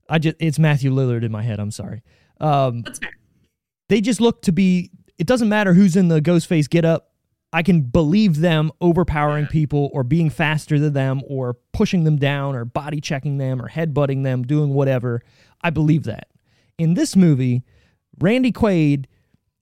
I 0.08 0.18
just 0.18 0.36
it's 0.40 0.58
Matthew 0.58 0.90
Lillard 0.90 1.22
in 1.22 1.30
my 1.30 1.42
head. 1.42 1.60
I'm 1.60 1.70
sorry. 1.70 2.02
Um, 2.40 2.82
That's 2.82 2.98
fair. 2.98 3.10
they 3.88 4.00
just 4.00 4.20
look 4.20 4.42
to 4.42 4.52
be. 4.52 4.90
It 5.18 5.26
doesn't 5.26 5.48
matter 5.48 5.74
who's 5.74 5.96
in 5.96 6.08
the 6.08 6.20
Ghostface 6.20 6.68
get 6.68 6.84
up. 6.84 7.12
I 7.52 7.62
can 7.62 7.82
believe 7.82 8.40
them 8.40 8.70
overpowering 8.80 9.46
people 9.46 9.88
or 9.92 10.02
being 10.02 10.28
faster 10.30 10.78
than 10.78 10.92
them 10.92 11.22
or 11.26 11.54
pushing 11.72 12.04
them 12.04 12.16
down 12.16 12.54
or 12.54 12.64
body 12.64 13.00
checking 13.00 13.38
them 13.38 13.62
or 13.62 13.68
headbutting 13.68 14.24
them, 14.24 14.42
doing 14.42 14.74
whatever. 14.74 15.22
I 15.62 15.70
believe 15.70 16.04
that. 16.04 16.28
In 16.76 16.94
this 16.94 17.16
movie, 17.16 17.62
Randy 18.18 18.52
Quaid 18.52 19.06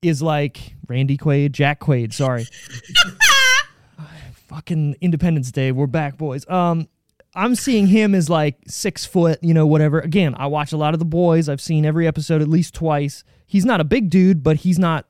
is 0.03 0.23
like 0.23 0.75
Randy 0.89 1.17
Quaid, 1.17 1.53
Jack 1.53 1.81
Quaid, 1.81 2.13
sorry. 2.13 2.47
Fucking 4.49 4.97
Independence 5.01 5.53
Day, 5.53 5.71
we're 5.73 5.87
back, 5.87 6.19
boys. 6.19 6.49
Um, 6.49 6.89
I'm 7.35 7.55
seeing 7.55 7.87
him 7.87 8.15
as 8.15 8.31
like 8.31 8.57
six 8.67 9.05
foot, 9.05 9.39
you 9.43 9.55
know, 9.55 9.67
whatever. 9.67 10.01
Again, 10.01 10.35
I 10.37 10.47
watch 10.47 10.73
a 10.73 10.77
lot 10.77 10.95
of 10.95 10.99
the 11.01 11.05
boys. 11.05 11.49
I've 11.49 11.61
seen 11.61 11.85
every 11.85 12.07
episode 12.07 12.43
at 12.43 12.49
least 12.49 12.75
twice. 12.75 13.25
He's 13.47 13.65
not 13.65 13.81
a 13.81 13.85
big 13.85 14.11
dude, 14.11 14.43
but 14.43 14.57
he's 14.57 14.79
not 14.79 15.07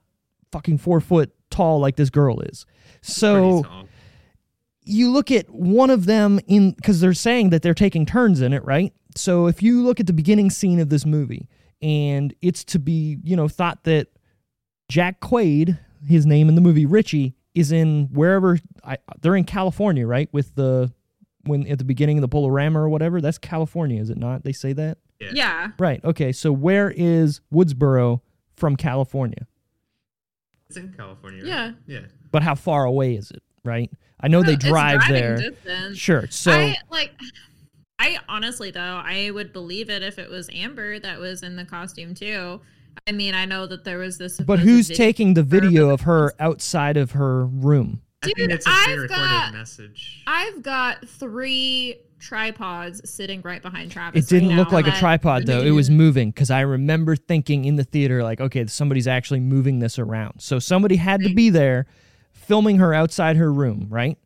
fucking 0.55 0.79
four 0.79 1.01
foot 1.01 1.33
tall 1.51 1.81
like 1.81 1.97
this 1.97 2.11
girl 2.11 2.39
is. 2.41 2.65
So 3.03 3.65
you 4.85 5.11
look 5.11 5.31
at 5.33 5.51
one 5.51 5.91
of 5.91 6.07
them 6.07 6.39
in 6.47 6.73
because 6.73 7.01
they're 7.01 7.13
saying 7.15 7.51
that 7.51 7.63
they're 7.63 7.75
taking 7.75 8.07
turns 8.07 8.41
in 8.41 8.53
it, 8.53 8.65
right? 8.65 8.93
So 9.17 9.47
if 9.49 9.63
you 9.63 9.83
look 9.83 9.99
at 9.99 10.07
the 10.07 10.13
beginning 10.13 10.51
scene 10.51 10.79
of 10.79 10.91
this 10.91 11.05
movie, 11.05 11.49
and 11.83 12.33
it's 12.41 12.63
to 12.65 12.79
be, 12.79 13.19
you 13.25 13.35
know, 13.37 13.49
thought 13.49 13.83
that 13.85 14.09
Jack 14.89 15.21
Quaid, 15.21 15.79
his 16.07 16.25
name 16.27 16.49
in 16.49 16.55
the 16.55 16.61
movie 16.61 16.87
Richie, 16.87 17.35
is 17.55 17.73
in 17.73 18.09
wherever 18.13 18.59
I, 18.85 18.99
they're 19.21 19.37
in 19.37 19.45
California, 19.45 20.07
right? 20.07 20.29
With 20.33 20.55
the 20.55 20.93
when 21.47 21.67
at 21.67 21.79
the 21.79 21.85
beginning 21.85 22.19
of 22.19 22.23
the 22.23 22.29
Polorama 22.29 22.77
or 22.77 22.89
whatever, 22.89 23.21
that's 23.21 23.39
California, 23.39 24.01
is 24.01 24.09
it 24.11 24.19
not? 24.19 24.45
They 24.45 24.53
say 24.53 24.73
that, 24.75 24.99
Yeah. 25.21 25.73
right? 25.79 26.03
Okay, 26.05 26.33
so 26.33 26.53
where 26.53 26.91
is 26.97 27.41
Woodsboro 27.53 28.21
from 28.57 28.77
California? 28.77 29.47
It's 30.77 30.85
in 30.85 30.93
California. 30.97 31.43
Right? 31.43 31.49
Yeah. 31.49 31.73
Yeah. 31.87 32.07
But 32.33 32.43
how 32.43 32.55
far 32.55 32.85
away 32.85 33.15
is 33.15 33.31
it, 33.31 33.43
right? 33.65 33.91
I 34.21 34.29
know 34.29 34.43
they 34.43 34.57
drive 34.57 35.01
driving 35.01 35.15
there. 35.15 35.37
distance. 35.37 35.99
Sure. 35.99 36.27
So 36.31 36.51
I 36.53 36.77
like 36.91 37.13
I 37.99 38.19
honestly 38.29 38.71
though, 38.71 38.81
I 39.05 39.31
would 39.33 39.53
believe 39.53 39.89
it 39.91 40.03
if 40.03 40.19
it 40.19 40.29
was 40.31 40.49
Amber 40.53 40.99
that 40.99 41.19
was 41.21 41.43
in 41.43 41.57
the 41.57 41.65
costume 41.65 42.15
too. 42.15 42.61
I 43.07 43.13
mean, 43.13 43.35
I 43.35 43.45
know 43.45 43.67
that 43.67 43.85
there 43.85 43.99
was 43.99 44.19
this 44.19 44.41
But 44.41 44.61
who's 44.61 44.89
video- 44.89 44.97
taking 45.07 45.35
the 45.35 45.43
video 45.43 45.91
of 45.91 46.03
her 46.03 46.33
outside 46.41 46.97
of 46.97 47.13
her 47.13 47.45
room? 47.47 48.03
I 48.23 48.27
think 48.27 48.39
Dude, 48.39 48.53
it's 48.53 48.67
a 48.67 48.71
I've 48.71 49.09
got- 49.09 49.53
message. 49.53 50.23
I've 50.27 50.63
got 50.63 51.07
three 51.09 51.97
tripods 52.25 53.09
sitting 53.09 53.43
right 53.43 53.61
behind 53.61 53.91
Travis. 53.91 54.25
It 54.25 54.29
didn't 54.29 54.49
right 54.51 54.57
look 54.57 54.69
now 54.71 54.75
like 54.75 54.87
a 54.87 54.93
tripod 54.93 55.47
though. 55.47 55.61
It 55.61 55.73
was 55.73 55.91
moving 55.91 56.31
because 56.31 56.51
I 56.51 56.61
remember 56.61 57.17
thinking 57.17 57.67
in 57.67 57.77
the 57.77 57.85
theater 57.85 58.23
like, 58.23 58.41
okay, 58.41 58.67
somebody's 58.67 59.07
actually 59.07 59.41
moving 59.41 59.79
this 59.79 59.99
around. 59.99 60.41
So 60.41 60.59
somebody 60.59 60.97
had 60.97 61.21
to 61.21 61.35
be 61.35 61.51
there, 61.51 61.87
filming 62.33 62.79
her 62.79 62.95
outside 62.95 63.37
her 63.37 63.53
room, 63.53 63.87
right? 63.91 64.17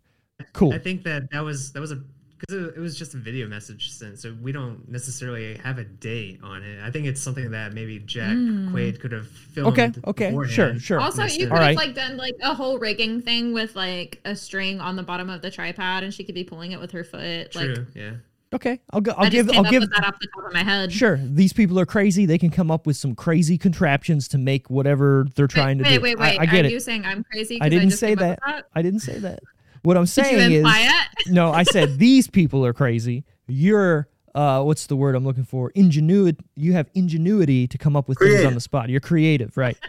Cool. 0.53 0.73
I 0.73 0.79
think 0.79 1.03
that 1.03 1.31
that 1.33 1.41
was 1.41 1.73
that 1.73 1.81
was 1.81 1.91
a 1.91 2.01
because 2.39 2.55
it, 2.55 2.77
it 2.77 2.81
was 2.81 2.97
just 2.97 3.15
a 3.15 3.17
video 3.17 3.47
message 3.47 3.91
sent, 3.91 4.19
so 4.19 4.37
we 4.41 4.53
don't 4.53 4.89
necessarily 4.89 5.57
have 5.59 5.79
a 5.79 5.85
date 5.85 6.41
on 6.43 6.63
it. 6.63 6.83
I 6.83 6.91
think 6.91 7.07
it's 7.07 7.21
something 7.21 7.51
that 7.51 7.73
maybe 7.73 7.99
Jack 7.99 8.33
hmm. 8.33 8.75
Quaid 8.75 9.01
could 9.01 9.13
have 9.13 9.29
filmed. 9.29 9.73
Okay, 9.79 9.93
okay, 10.07 10.31
sure, 10.31 10.45
beforehand. 10.45 10.83
sure. 10.83 11.01
Also, 11.01 11.25
you 11.25 11.39
could 11.39 11.49
have 11.49 11.53
Alright. 11.53 11.77
like 11.77 11.95
done 11.95 12.17
like 12.17 12.35
a 12.43 12.55
whole 12.55 12.79
rigging 12.79 13.23
thing 13.23 13.53
with 13.53 13.75
like 13.75 14.21
a 14.25 14.37
string 14.37 14.81
on 14.81 14.97
the 14.97 15.03
bottom 15.03 15.31
of 15.31 15.43
the 15.43 15.51
tripod, 15.51 16.03
and 16.03 16.15
she 16.15 16.25
could 16.25 16.35
be 16.35 16.45
pulling 16.45 16.73
it 16.73 16.81
with 16.81 16.93
her 16.93 17.05
foot. 17.05 17.53
True. 17.53 17.75
Like 17.75 17.87
yeah. 17.95 18.13
Okay, 18.51 18.81
I'll 18.91 19.03
go. 19.03 19.13
I 19.13 19.25
I'll 19.25 19.31
just 19.31 19.33
give. 19.33 19.49
came 19.49 19.59
I'll 19.59 19.67
up 19.67 19.71
give. 19.71 19.81
with 19.83 19.91
that 19.91 20.05
off 20.05 20.19
the 20.21 20.29
top 20.35 20.47
of 20.47 20.55
my 20.55 20.63
head. 20.63 20.91
Sure, 20.91 21.21
these 21.23 21.53
people 21.53 21.79
are 21.79 21.85
crazy. 21.85 22.25
They 22.25 22.39
can 22.39 22.51
come 22.51 22.71
up 22.71 22.87
with 22.87 22.97
some 22.97 23.15
crazy 23.15 23.59
contraptions 23.59 24.27
to 24.29 24.39
make 24.39 24.71
whatever 24.71 25.27
they're 25.35 25.47
trying 25.47 25.79
to 25.79 25.85
wait, 25.85 25.97
do. 25.97 26.01
wait, 26.01 26.19
wait, 26.19 26.39
wait. 26.39 26.41
I, 26.41 26.47
get 26.47 26.65
Are 26.65 26.69
it. 26.69 26.73
you 26.73 26.81
saying 26.81 27.05
I'm 27.05 27.25
crazy? 27.25 27.61
I 27.61 27.69
didn't 27.69 27.91
just 27.91 28.01
say 28.01 28.17
came 28.17 28.31
up 28.31 28.39
that. 28.47 28.67
I 28.75 28.81
didn't 28.81 29.01
say 29.01 29.19
that. 29.19 29.41
What 29.83 29.97
I'm 29.97 30.05
Did 30.05 30.17
you 30.17 30.25
saying 30.25 30.53
is, 30.53 30.65
it? 30.67 31.27
no, 31.33 31.53
I 31.53 31.63
said 31.63 31.99
these 31.99 32.29
people 32.29 32.65
are 32.65 32.73
crazy. 32.73 33.25
You're, 33.47 34.09
uh, 34.35 34.63
what's 34.63 34.87
the 34.87 34.97
word 34.97 35.15
I'm 35.15 35.25
looking 35.25 35.45
for? 35.45 35.71
Ingenuity. 35.71 36.39
You 36.57 36.75
have 36.75 36.89
ingenuity 36.95 37.67
to 37.69 37.79
come 37.79 37.97
up 37.97 38.09
with 38.09 38.19
things 38.19 38.45
on 38.45 38.55
the 38.55 38.61
spot. 38.61 38.89
You're 38.89 39.01
creative, 39.01 39.57
right? 39.57 39.77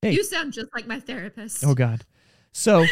Hey. 0.00 0.12
You 0.12 0.22
sound 0.22 0.52
just 0.52 0.68
like 0.72 0.86
my 0.86 1.00
therapist. 1.00 1.64
Oh 1.66 1.74
God. 1.74 2.04
So, 2.52 2.86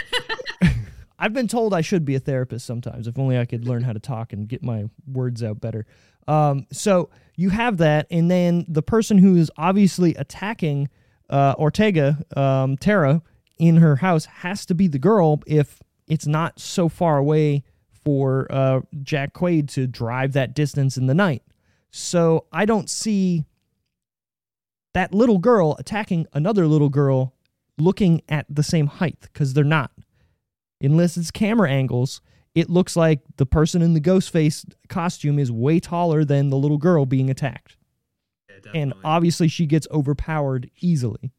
I've 1.20 1.33
been 1.33 1.49
told 1.49 1.72
I 1.72 1.81
should 1.81 2.05
be 2.05 2.14
a 2.14 2.18
therapist 2.18 2.66
sometimes. 2.66 3.07
If 3.07 3.18
only 3.18 3.39
I 3.39 3.45
could 3.45 3.66
learn 3.66 3.83
how 3.83 3.93
to 3.93 4.01
talk 4.01 4.33
and 4.33 4.49
get 4.49 4.62
my 4.62 4.87
words 5.07 5.43
out 5.43 5.61
better. 5.61 5.87
Um, 6.29 6.66
so 6.72 7.11
you 7.37 7.51
have 7.51 7.79
that, 7.79 8.07
and 8.11 8.31
then 8.31 8.64
the 8.68 8.83
person 8.83 9.18
who 9.18 9.37
is 9.37 9.51
obviously 9.57 10.14
attacking 10.16 10.89
uh, 11.31 11.55
Ortega, 11.59 12.18
um, 12.37 12.77
Tara, 12.77 13.22
in 13.59 13.76
her 13.76 13.96
house 13.96 14.26
has 14.26 14.66
to 14.66 14.74
be 14.74 14.88
the 14.88 14.98
girl 14.98 15.40
if 15.46 15.80
it's 16.07 16.26
not 16.26 16.61
so 16.61 16.88
far 16.88 17.18
away 17.18 17.64
for 17.90 18.46
uh, 18.50 18.80
Jack 19.02 19.34
Quaid 19.34 19.68
to 19.72 19.86
drive 19.86 20.32
that 20.34 20.54
distance 20.54 20.96
in 20.96 21.07
the 21.07 21.14
night. 21.14 21.42
So 21.90 22.46
I 22.52 22.64
don't 22.64 22.88
see 22.90 23.44
that 24.94 25.12
little 25.12 25.38
girl 25.38 25.76
attacking 25.78 26.26
another 26.32 26.66
little 26.66 26.88
girl 26.88 27.34
looking 27.78 28.22
at 28.28 28.46
the 28.48 28.62
same 28.62 28.86
height 28.86 29.18
because 29.22 29.54
they're 29.54 29.64
not. 29.64 29.90
Unless 30.80 31.16
it's 31.16 31.30
camera 31.30 31.70
angles, 31.70 32.20
it 32.54 32.70
looks 32.70 32.96
like 32.96 33.20
the 33.36 33.46
person 33.46 33.82
in 33.82 33.94
the 33.94 34.00
ghost 34.00 34.30
face 34.30 34.64
costume 34.88 35.38
is 35.38 35.50
way 35.50 35.80
taller 35.80 36.24
than 36.24 36.48
the 36.48 36.57
little 36.57 36.78
girl 36.78 37.07
being 37.07 37.28
attacked. 37.28 37.76
yeah 38.48 38.57
And 38.74 38.94
obviously, 39.04 39.48
she 39.48 39.66
gets 39.66 39.86
overpowered 39.90 40.70
easily. 40.80 41.32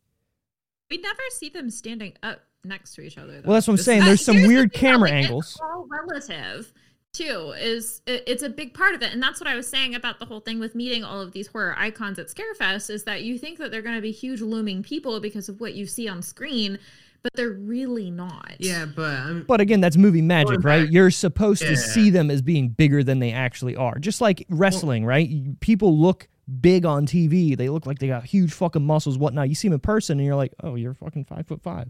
We 0.90 0.98
never 0.98 1.20
see 1.32 1.50
them 1.50 1.70
standing 1.70 2.14
up 2.24 2.42
next 2.64 2.96
to 2.96 3.02
each 3.02 3.18
other. 3.18 3.42
Though. 3.42 3.48
Well, 3.50 3.54
that's 3.56 3.68
what 3.68 3.74
I'm 3.74 3.78
This 3.78 3.86
saying. 3.86 4.02
Uh, 4.02 4.06
There's 4.06 4.26
some 4.26 4.36
here's 4.36 4.48
the 4.48 4.54
weird 4.54 4.72
thing, 4.74 4.80
camera 4.82 5.10
like, 5.10 5.24
angles. 5.24 5.52
It's 5.52 5.60
all 5.62 5.88
relative 5.90 6.74
too. 7.14 7.54
Is 7.60 8.02
it, 8.06 8.24
it's 8.28 8.44
a 8.44 8.50
big 8.50 8.74
part 8.74 8.94
of 8.96 9.02
it, 9.02 9.12
and 9.14 9.22
that's 9.22 9.40
what 9.42 9.48
I 9.48 9.56
was 9.56 9.68
saying 9.68 9.96
about 9.96 10.20
the 10.20 10.26
whole 10.26 10.40
thing 10.40 10.60
with 10.60 10.76
meeting 10.76 11.04
all 11.04 11.20
of 11.20 11.32
these 11.32 11.48
horror 11.48 11.76
icons 11.78 12.20
at 12.20 12.28
Scarefest. 12.28 12.90
Is 12.90 13.04
that 13.06 13.24
you 13.24 13.38
think 13.38 13.58
that 13.60 13.72
they're 13.72 13.82
going 13.82 13.96
to 13.96 14.02
be 14.02 14.12
huge 14.12 14.42
looming 14.42 14.84
people 14.84 15.20
because 15.20 15.50
of 15.50 15.60
what 15.60 15.74
you 15.74 15.86
see 15.86 16.08
on 16.08 16.22
screen, 16.22 16.78
but 17.24 17.34
they're 17.34 17.50
really 17.52 18.12
not. 18.12 18.54
yeah, 18.60 18.86
but 18.86 19.12
I'm 19.20 19.44
But 19.44 19.60
again, 19.62 19.82
that's 19.82 19.98
movie 19.98 20.22
magic, 20.22 20.64
right? 20.64 20.84
back- 20.84 20.92
You're 20.92 21.12
supposed 21.12 21.64
to 21.64 21.76
see 21.76 22.10
them 22.10 22.30
as 22.30 22.42
being 22.42 22.70
bigger 22.70 23.04
than 23.04 23.20
they 23.20 23.32
actually 23.32 23.76
are. 23.76 23.98
Just 24.00 24.22
like 24.22 24.46
wrestling, 24.50 25.04
right? 25.06 25.60
People 25.60 25.98
look 26.00 26.28
big 26.62 26.86
on 26.86 27.06
TV. 27.06 27.58
They 27.58 27.70
look 27.70 27.86
like 27.86 28.00
they 28.00 28.08
got 28.08 28.26
huge 28.26 28.54
fucking 28.54 28.86
muscles, 28.86 29.18
whatnot. 29.18 29.50
You 29.50 29.56
see 29.56 29.68
them 29.68 29.76
in 29.76 29.80
person, 29.80 30.20
and 30.20 30.26
you're 30.26 30.36
like, 30.36 30.54
oh, 30.64 30.76
you're 30.76 30.93
fucking 30.93 31.26
five 31.26 31.48
foot 31.48 31.62
five. 31.62 31.89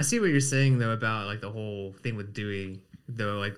I 0.00 0.04
see 0.04 0.18
what 0.18 0.30
you're 0.30 0.40
saying 0.40 0.78
though 0.78 0.90
about 0.90 1.26
like 1.26 1.40
the 1.40 1.50
whole 1.50 1.92
thing 2.02 2.16
with 2.16 2.32
Dewey, 2.34 2.80
though. 3.08 3.38
Like 3.38 3.56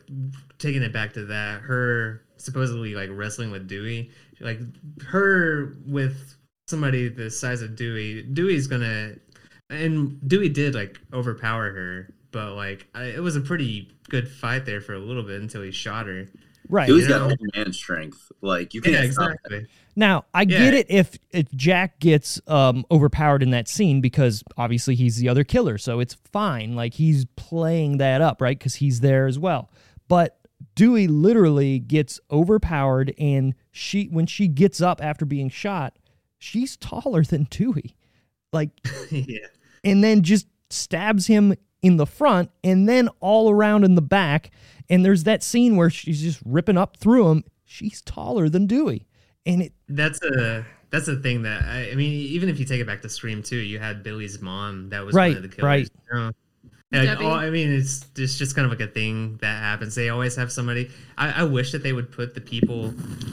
taking 0.58 0.82
it 0.82 0.92
back 0.92 1.12
to 1.14 1.24
that, 1.26 1.62
her 1.62 2.22
supposedly 2.36 2.94
like 2.94 3.10
wrestling 3.12 3.50
with 3.50 3.66
Dewey, 3.66 4.10
like 4.40 4.60
her 5.06 5.74
with 5.86 6.36
somebody 6.66 7.08
the 7.08 7.30
size 7.30 7.62
of 7.62 7.76
Dewey. 7.76 8.22
Dewey's 8.22 8.66
gonna, 8.66 9.14
and 9.70 10.18
Dewey 10.28 10.48
did 10.48 10.74
like 10.74 11.00
overpower 11.12 11.72
her, 11.72 12.14
but 12.30 12.54
like 12.54 12.86
I, 12.94 13.04
it 13.04 13.22
was 13.22 13.36
a 13.36 13.40
pretty 13.40 13.90
good 14.08 14.28
fight 14.28 14.66
there 14.66 14.80
for 14.80 14.94
a 14.94 14.98
little 14.98 15.22
bit 15.22 15.40
until 15.40 15.62
he 15.62 15.70
shot 15.70 16.06
her. 16.06 16.28
Right. 16.68 16.88
You 16.88 17.06
got 17.06 17.22
old 17.22 17.38
man 17.54 17.72
strength. 17.72 18.32
Like 18.40 18.74
you 18.74 18.80
can't 18.80 18.94
Yeah, 18.94 19.02
exactly. 19.02 19.66
Now, 19.96 20.24
I 20.34 20.42
Yeah. 20.42 20.58
get 20.58 20.74
it 20.74 20.86
if, 20.90 21.18
if 21.30 21.50
Jack 21.52 22.00
gets 22.00 22.40
um, 22.46 22.84
overpowered 22.90 23.42
in 23.42 23.50
that 23.50 23.68
scene 23.68 24.00
because 24.00 24.42
obviously 24.56 24.94
he's 24.94 25.16
the 25.16 25.28
other 25.28 25.44
killer, 25.44 25.78
so 25.78 26.00
it's 26.00 26.14
fine. 26.32 26.74
Like 26.74 26.94
he's 26.94 27.26
playing 27.36 27.98
that 27.98 28.20
up, 28.20 28.40
right? 28.40 28.58
Because 28.58 28.76
he's 28.76 29.00
there 29.00 29.26
as 29.26 29.38
well. 29.38 29.70
But 30.08 30.38
Dewey 30.74 31.06
literally 31.06 31.78
gets 31.78 32.18
overpowered, 32.30 33.14
and 33.18 33.54
she 33.70 34.06
when 34.06 34.26
she 34.26 34.48
gets 34.48 34.80
up 34.80 35.02
after 35.02 35.24
being 35.24 35.48
shot, 35.50 35.96
she's 36.38 36.76
taller 36.76 37.22
than 37.22 37.44
Dewey, 37.50 37.94
like, 38.52 38.70
yeah. 39.10 39.46
and 39.84 40.02
then 40.02 40.22
just 40.22 40.46
stabs 40.70 41.26
him 41.26 41.54
in 41.82 41.96
the 41.98 42.06
front, 42.06 42.50
and 42.64 42.88
then 42.88 43.08
all 43.20 43.50
around 43.50 43.84
in 43.84 43.94
the 43.94 44.02
back. 44.02 44.50
And 44.90 45.04
there's 45.04 45.24
that 45.24 45.42
scene 45.42 45.76
where 45.76 45.90
she's 45.90 46.20
just 46.20 46.40
ripping 46.44 46.76
up 46.76 46.96
through 46.98 47.28
him. 47.30 47.44
She's 47.64 48.02
taller 48.02 48.48
than 48.48 48.66
Dewey, 48.66 49.06
and 49.46 49.62
it 49.62 49.72
That's 49.88 50.22
a 50.22 50.64
that's 50.90 51.06
the 51.06 51.16
thing 51.16 51.42
that 51.42 51.62
I, 51.64 51.90
I 51.90 51.94
mean. 51.94 52.12
Even 52.12 52.48
if 52.48 52.58
you 52.58 52.64
take 52.64 52.80
it 52.80 52.86
back 52.86 53.02
to 53.02 53.08
Scream 53.08 53.42
too, 53.42 53.56
you 53.56 53.78
had 53.78 54.02
Billy's 54.02 54.40
mom 54.40 54.90
that 54.90 55.04
was 55.04 55.14
Right, 55.14 55.28
one 55.34 55.36
of 55.38 55.42
the 55.42 55.48
killers. 55.48 55.62
right. 55.62 55.90
you 56.12 56.18
know? 56.18 56.30
Like, 56.92 57.08
Debbie. 57.08 57.24
all, 57.24 57.32
I 57.32 57.50
mean, 57.50 57.72
it's 57.72 58.06
it's 58.16 58.38
just 58.38 58.54
kind 58.54 58.64
of 58.66 58.70
like 58.70 58.88
a 58.88 58.92
thing 58.92 59.36
that 59.38 59.60
happens. 59.60 59.94
They 59.96 60.10
always 60.10 60.36
have 60.36 60.52
somebody. 60.52 60.90
I, 61.18 61.40
I 61.40 61.44
wish 61.44 61.72
that 61.72 61.82
they 61.82 61.92
would 61.92 62.12
put 62.12 62.34
the 62.34 62.40
people 62.40 62.90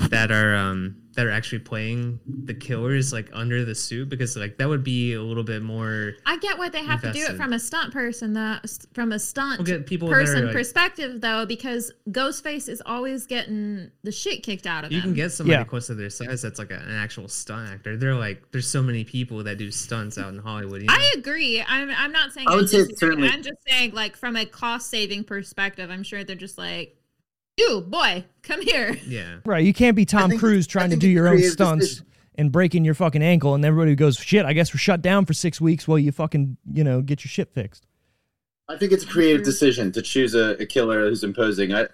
that 0.09 0.31
are 0.31 0.55
um 0.55 1.00
that 1.13 1.25
are 1.25 1.31
actually 1.31 1.59
playing 1.59 2.19
the 2.45 2.53
killers 2.53 3.11
like 3.11 3.29
under 3.33 3.65
the 3.65 3.75
suit 3.75 4.07
because 4.07 4.37
like 4.37 4.57
that 4.57 4.69
would 4.69 4.83
be 4.83 5.13
a 5.13 5.21
little 5.21 5.43
bit 5.43 5.61
more. 5.61 6.13
I 6.25 6.37
get 6.37 6.57
why 6.57 6.69
they 6.69 6.83
have 6.85 7.01
to 7.01 7.11
do 7.11 7.19
it 7.25 7.35
from 7.35 7.51
a 7.51 7.59
stunt 7.59 7.91
person, 7.91 8.31
that 8.33 8.65
from 8.93 9.11
a 9.11 9.19
stunt 9.19 9.59
We'll 9.59 9.65
get 9.65 9.85
people 9.85 10.07
person 10.07 10.45
like- 10.45 10.53
perspective 10.53 11.19
though, 11.19 11.45
because 11.45 11.91
Ghostface 12.09 12.69
is 12.69 12.81
always 12.85 13.27
getting 13.27 13.91
the 14.03 14.11
shit 14.11 14.41
kicked 14.43 14.65
out 14.65 14.85
of 14.85 14.91
You 14.91 14.99
him. 14.99 15.03
can 15.03 15.13
get 15.13 15.31
somebody 15.33 15.57
Yeah. 15.59 15.65
close 15.65 15.87
to 15.87 15.95
their 15.95 16.09
size 16.09 16.41
that's 16.41 16.59
like 16.59 16.71
a, 16.71 16.75
an 16.77 16.91
actual 16.95 17.27
stunt 17.27 17.69
actor. 17.69 17.97
They're 17.97 18.15
like 18.15 18.49
there's 18.51 18.67
so 18.69 18.81
many 18.81 19.03
people 19.03 19.43
that 19.43 19.57
do 19.57 19.69
stunts 19.69 20.17
out 20.17 20.29
in 20.33 20.39
Hollywood. 20.39 20.81
You 20.81 20.87
know? 20.87 20.93
I 20.93 21.13
agree. 21.17 21.61
I'm 21.67 21.89
I'm 21.89 22.11
not 22.13 22.31
saying 22.31 22.47
I 22.49 22.55
would 22.55 22.69
say 22.69 22.79
it's 22.79 22.99
certainly- 22.99 23.27
I'm 23.27 23.43
just 23.43 23.57
saying 23.67 23.91
like 23.91 24.15
from 24.15 24.35
a 24.37 24.45
cost 24.45 24.89
saving 24.89 25.25
perspective, 25.25 25.89
I'm 25.89 26.03
sure 26.03 26.23
they're 26.23 26.35
just 26.37 26.57
like, 26.57 26.95
you 27.57 27.81
boy, 27.81 28.25
come 28.43 28.61
here. 28.61 28.97
yeah. 29.05 29.37
Right, 29.45 29.63
you 29.63 29.73
can't 29.73 29.95
be 29.95 30.05
Tom 30.05 30.29
think 30.29 30.41
Cruise 30.41 30.67
trying 30.67 30.89
to 30.91 30.95
do 30.95 31.09
your 31.09 31.27
own 31.27 31.35
creative 31.35 31.53
stunts 31.53 31.87
decision. 31.87 32.07
and 32.35 32.51
breaking 32.51 32.85
your 32.85 32.93
fucking 32.93 33.21
ankle, 33.23 33.55
and 33.55 33.63
everybody 33.65 33.95
goes, 33.95 34.17
"Shit, 34.17 34.45
I 34.45 34.53
guess 34.53 34.73
we're 34.73 34.79
shut 34.79 35.01
down 35.01 35.25
for 35.25 35.33
six 35.33 35.59
weeks 35.61 35.87
while 35.87 35.99
you 35.99 36.11
fucking 36.11 36.57
you 36.71 36.83
know 36.83 37.01
get 37.01 37.23
your 37.23 37.29
shit 37.29 37.53
fixed." 37.53 37.85
I 38.69 38.77
think 38.77 38.91
it's 38.93 39.03
a 39.03 39.07
creative 39.07 39.43
decision 39.43 39.91
to 39.91 40.01
choose 40.01 40.33
a, 40.33 40.51
a 40.61 40.65
killer 40.65 41.09
who's 41.09 41.23
imposing. 41.25 41.73
I, 41.73 41.87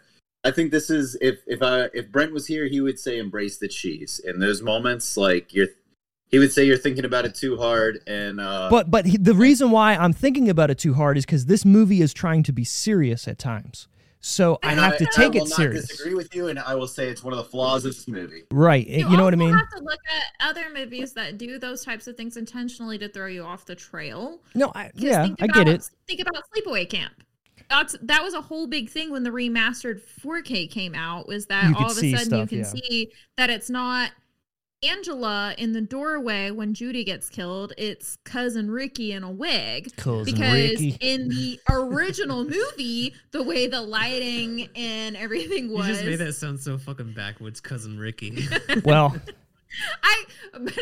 I 0.44 0.52
think 0.52 0.72
this 0.72 0.90
is 0.90 1.18
if 1.22 1.40
if 1.48 1.62
I 1.62 1.90
if 1.94 2.12
Brent 2.12 2.34
was 2.34 2.48
here, 2.48 2.68
he 2.68 2.82
would 2.82 3.00
say 3.00 3.18
embrace 3.18 3.58
the 3.58 3.68
cheese. 3.68 4.22
In 4.24 4.40
those 4.40 4.62
moments, 4.62 5.18
like 5.18 5.54
you're, 5.54 5.68
he 6.30 6.38
would 6.38 6.52
say 6.52 6.64
you're 6.66 6.78
thinking 6.78 7.04
about 7.04 7.26
it 7.26 7.34
too 7.34 7.58
hard, 7.58 8.02
and 8.06 8.40
uh, 8.40 8.68
But 8.70 8.92
but 8.92 9.08
he, 9.08 9.18
the 9.18 9.34
reason 9.34 9.72
why 9.72 9.96
I'm 9.96 10.14
thinking 10.14 10.50
about 10.50 10.70
it 10.70 10.78
too 10.78 10.94
hard 10.94 11.18
is 11.18 11.26
because 11.26 11.48
this 11.48 11.66
movie 11.66 12.02
is 12.02 12.14
trying 12.14 12.44
to 12.44 12.54
be 12.54 12.64
serious 12.64 13.28
at 13.28 13.40
times, 13.40 13.88
so 14.28 14.60
I 14.62 14.72
and 14.72 14.80
have 14.82 14.98
to 14.98 15.06
I 15.06 15.16
take 15.16 15.34
will 15.34 15.46
it 15.46 15.50
not 15.50 15.56
serious. 15.56 15.88
Disagree 15.88 16.14
with 16.14 16.36
you, 16.36 16.48
and 16.50 16.60
I 16.60 16.76
will 16.76 16.88
say 16.88 17.08
it's 17.08 17.24
one 17.24 17.32
of 17.34 17.38
the 17.38 17.46
flaws 17.46 17.86
of 17.86 17.94
this 17.96 18.08
movie. 18.10 18.44
Right, 18.52 18.86
eh, 18.90 18.98
you, 18.98 19.04
know 19.18 19.24
what 19.24 19.34
I 19.34 19.38
also 19.38 19.38
mean? 19.38 19.54
have 19.54 19.70
to 19.78 19.84
look 19.84 20.00
at 20.14 20.50
other 20.50 20.66
movies 20.74 21.14
that 21.14 21.38
do 21.38 21.58
those 21.58 21.84
types 21.86 22.08
of 22.08 22.18
things 22.18 22.36
intentionally 22.36 22.98
to 22.98 23.08
throw 23.08 23.28
you 23.28 23.44
off 23.44 23.66
the 23.66 23.76
trail. 23.76 24.42
No, 24.54 24.72
I, 24.76 24.90
'Cause 24.90 24.92
yeah, 24.96 25.24
think 25.24 25.42
I 25.42 25.48
get 25.48 25.70
it. 25.70 25.90
Think 26.08 26.20
about 26.20 26.44
Sleepaway 26.54 26.90
Camp. 26.90 27.14
That's 27.70 27.96
that 28.02 28.22
was 28.22 28.34
a 28.34 28.42
whole 28.42 28.68
big 28.68 28.90
thing 28.90 29.12
when 29.12 29.24
the 29.24 29.30
remastered 29.30 30.02
4K 30.02 30.68
came 30.70 30.94
out. 30.94 31.28
Was 31.28 31.46
that 31.48 31.70
You 31.70 31.76
all 31.78 31.86
of 31.92 31.98
a 31.98 32.12
sudden 32.12 32.18
stuff, 32.26 32.40
you 32.42 32.48
can 32.48 32.58
yeah. 32.60 32.64
see 32.66 33.12
that 33.38 33.50
it's 33.50 33.70
not 33.70 34.12
Angela 34.84 35.56
in 35.58 35.74
the 35.74 35.82
doorway 35.82 36.52
when 36.52 36.74
Judy 36.74 37.04
gets 37.04 37.30
killed. 37.30 37.74
It's 37.78 38.18
cousin 38.24 38.70
Ricky 38.70 39.12
in 39.12 39.24
a 39.24 39.32
wig. 39.32 39.96
Cousin 39.98 40.26
because 40.26 40.54
Ricky. 40.80 40.98
in 41.02 41.30
the 41.30 41.60
original 41.70 42.44
movie, 42.44 43.14
the 43.32 43.42
way 43.44 43.68
the 43.68 43.82
lighting 43.82 44.70
and 44.76 45.18
everything 45.18 45.70
You 45.70 45.78
was, 45.78 45.88
just 45.88 46.06
made 46.06 46.18
that 46.18 46.34
sound 46.34 46.60
so 46.60 46.78
fucking 46.78 47.14
backwoods, 47.14 47.60
cousin 47.60 47.98
Ricky. 47.98 48.48
Well, 48.86 49.16
I 50.04 50.24
but 50.54 50.74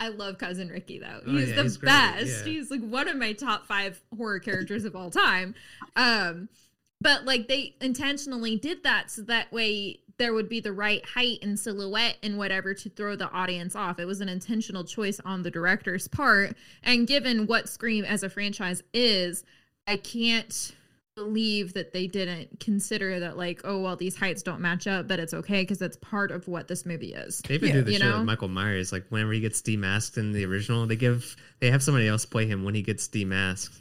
I 0.00 0.08
love 0.08 0.38
cousin 0.38 0.68
Ricky 0.68 0.98
though. 0.98 1.20
Oh, 1.26 1.30
He's 1.30 1.50
yeah, 1.50 1.54
the 1.56 1.62
he's 1.62 1.78
best. 1.78 2.26
yeah. 2.46 2.52
He's 2.52 2.70
like 2.70 2.80
one 2.80 3.08
of 3.08 3.16
my 3.16 3.32
top 3.34 3.66
five 3.66 4.00
horror 4.16 4.40
characters 4.40 4.84
of 4.84 4.96
all 4.96 5.10
time. 5.10 5.54
Um, 5.94 6.48
but 7.00 7.24
like 7.24 7.46
they 7.48 7.76
intentionally 7.80 8.56
did 8.56 8.82
that 8.84 9.10
so 9.10 9.22
that 9.22 9.52
way 9.52 10.00
there 10.18 10.32
would 10.32 10.48
be 10.48 10.60
the 10.60 10.72
right 10.72 11.04
height 11.04 11.38
and 11.42 11.58
silhouette 11.58 12.16
and 12.22 12.38
whatever 12.38 12.72
to 12.74 12.88
throw 12.90 13.16
the 13.16 13.30
audience 13.30 13.76
off. 13.76 13.98
It 13.98 14.06
was 14.06 14.20
an 14.20 14.28
intentional 14.28 14.84
choice 14.84 15.20
on 15.24 15.42
the 15.42 15.50
director's 15.50 16.08
part. 16.08 16.56
And 16.82 17.06
given 17.06 17.46
what 17.46 17.68
Scream 17.68 18.04
as 18.04 18.22
a 18.22 18.30
franchise 18.30 18.82
is, 18.94 19.44
I 19.86 19.96
can't 19.98 20.74
believe 21.16 21.72
that 21.72 21.92
they 21.94 22.06
didn't 22.06 22.60
consider 22.60 23.18
that 23.20 23.38
like 23.38 23.62
oh 23.64 23.80
well 23.80 23.96
these 23.96 24.14
heights 24.14 24.42
don't 24.42 24.60
match 24.60 24.86
up 24.86 25.08
but 25.08 25.18
it's 25.18 25.32
okay 25.32 25.62
because 25.62 25.78
that's 25.78 25.96
part 26.02 26.30
of 26.30 26.46
what 26.46 26.68
this 26.68 26.84
movie 26.84 27.14
is 27.14 27.40
They 27.48 27.54
even 27.54 27.68
Yeah, 27.68 27.74
do 27.76 27.82
the 27.84 27.92
you 27.92 27.96
shit 27.96 28.06
know? 28.06 28.18
with 28.18 28.26
Michael 28.26 28.48
Myers. 28.48 28.92
Like 28.92 29.06
whenever 29.08 29.32
he 29.32 29.40
gets 29.40 29.62
demasked 29.62 30.18
in 30.18 30.32
the 30.32 30.44
original, 30.44 30.86
they 30.86 30.94
give 30.96 31.34
they 31.60 31.70
have 31.70 31.82
somebody 31.82 32.06
else 32.06 32.26
play 32.26 32.44
him 32.46 32.64
when 32.64 32.74
he 32.74 32.82
gets 32.82 33.08
demasked. 33.08 33.80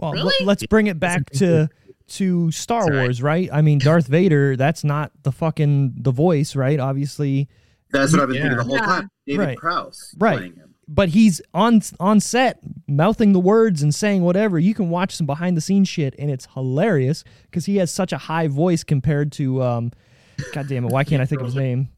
Well, 0.00 0.12
Really? 0.12 0.34
let, 0.44 0.58
us 0.62 0.66
bring 0.68 0.86
it 0.86 1.00
back 1.00 1.30
to 1.30 1.68
to 2.08 2.50
Star 2.50 2.82
Sorry. 2.84 2.98
Wars, 2.98 3.22
right? 3.22 3.48
I 3.52 3.62
mean, 3.62 3.78
Darth 3.78 4.06
Vader. 4.06 4.56
That's 4.56 4.84
not 4.84 5.12
the 5.22 5.32
fucking 5.32 5.94
the 5.96 6.10
voice, 6.12 6.54
right? 6.56 6.78
Obviously, 6.80 7.48
That's 7.90 8.12
what 8.12 8.22
I've 8.22 8.28
been 8.28 8.36
Yeah. 8.36 8.42
thinking 8.42 8.58
the 8.58 8.64
whole 8.64 8.74
Yeah. 8.76 8.86
time. 8.86 9.10
David 9.26 9.44
Right. 9.44 9.58
Prowse 9.58 10.14
Right. 10.18 10.36
playing 10.38 10.54
him. 10.56 10.68
but 10.88 11.10
he's 11.10 11.40
on 11.54 11.80
on 12.00 12.20
set 12.20 12.58
mouthing 12.88 13.32
the 13.32 13.38
words 13.40 13.82
and 13.82 13.94
saying 13.94 14.22
whatever. 14.22 14.58
You 14.58 14.74
can 14.74 14.90
watch 14.90 15.14
some 15.16 15.26
behind 15.26 15.56
the 15.56 15.60
scenes 15.60 15.88
shit, 15.88 16.14
and 16.18 16.30
it's 16.30 16.48
hilarious 16.54 17.22
because 17.44 17.66
he 17.66 17.76
has 17.76 17.90
such 17.90 18.12
a 18.12 18.18
high 18.18 18.48
voice 18.48 18.82
compared 18.84 19.30
to 19.32 19.62
um, 19.62 19.92
God 20.52 20.68
damn 20.68 20.84
it, 20.84 20.90
why 20.90 21.04
can't 21.04 21.22
I 21.22 21.26
think 21.26 21.40
of 21.40 21.46
his 21.46 21.54
name? 21.54 21.88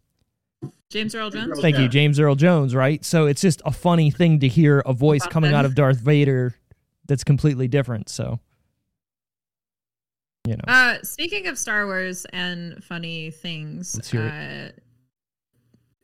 james 0.90 1.14
earl 1.14 1.30
jones 1.30 1.58
Thank 1.60 1.78
you, 1.78 1.88
James 1.88 2.20
Earl 2.20 2.34
Jones, 2.36 2.74
right? 2.74 3.04
So 3.04 3.26
it's 3.26 3.40
just 3.40 3.60
a 3.64 3.72
funny 3.72 4.10
thing 4.10 4.38
to 4.40 4.48
hear 4.48 4.80
a 4.80 4.92
voice 4.92 5.26
coming 5.26 5.52
out 5.52 5.64
of 5.64 5.74
Darth 5.74 5.98
Vader 5.98 6.54
that's 7.06 7.24
completely 7.24 7.66
different. 7.68 8.08
So, 8.08 8.38
you 10.46 10.54
know, 10.56 10.62
Uh, 10.66 10.98
speaking 11.02 11.46
of 11.46 11.58
Star 11.58 11.86
Wars 11.86 12.24
and 12.32 12.82
funny 12.84 13.30
things, 13.30 13.98
uh, 14.14 14.70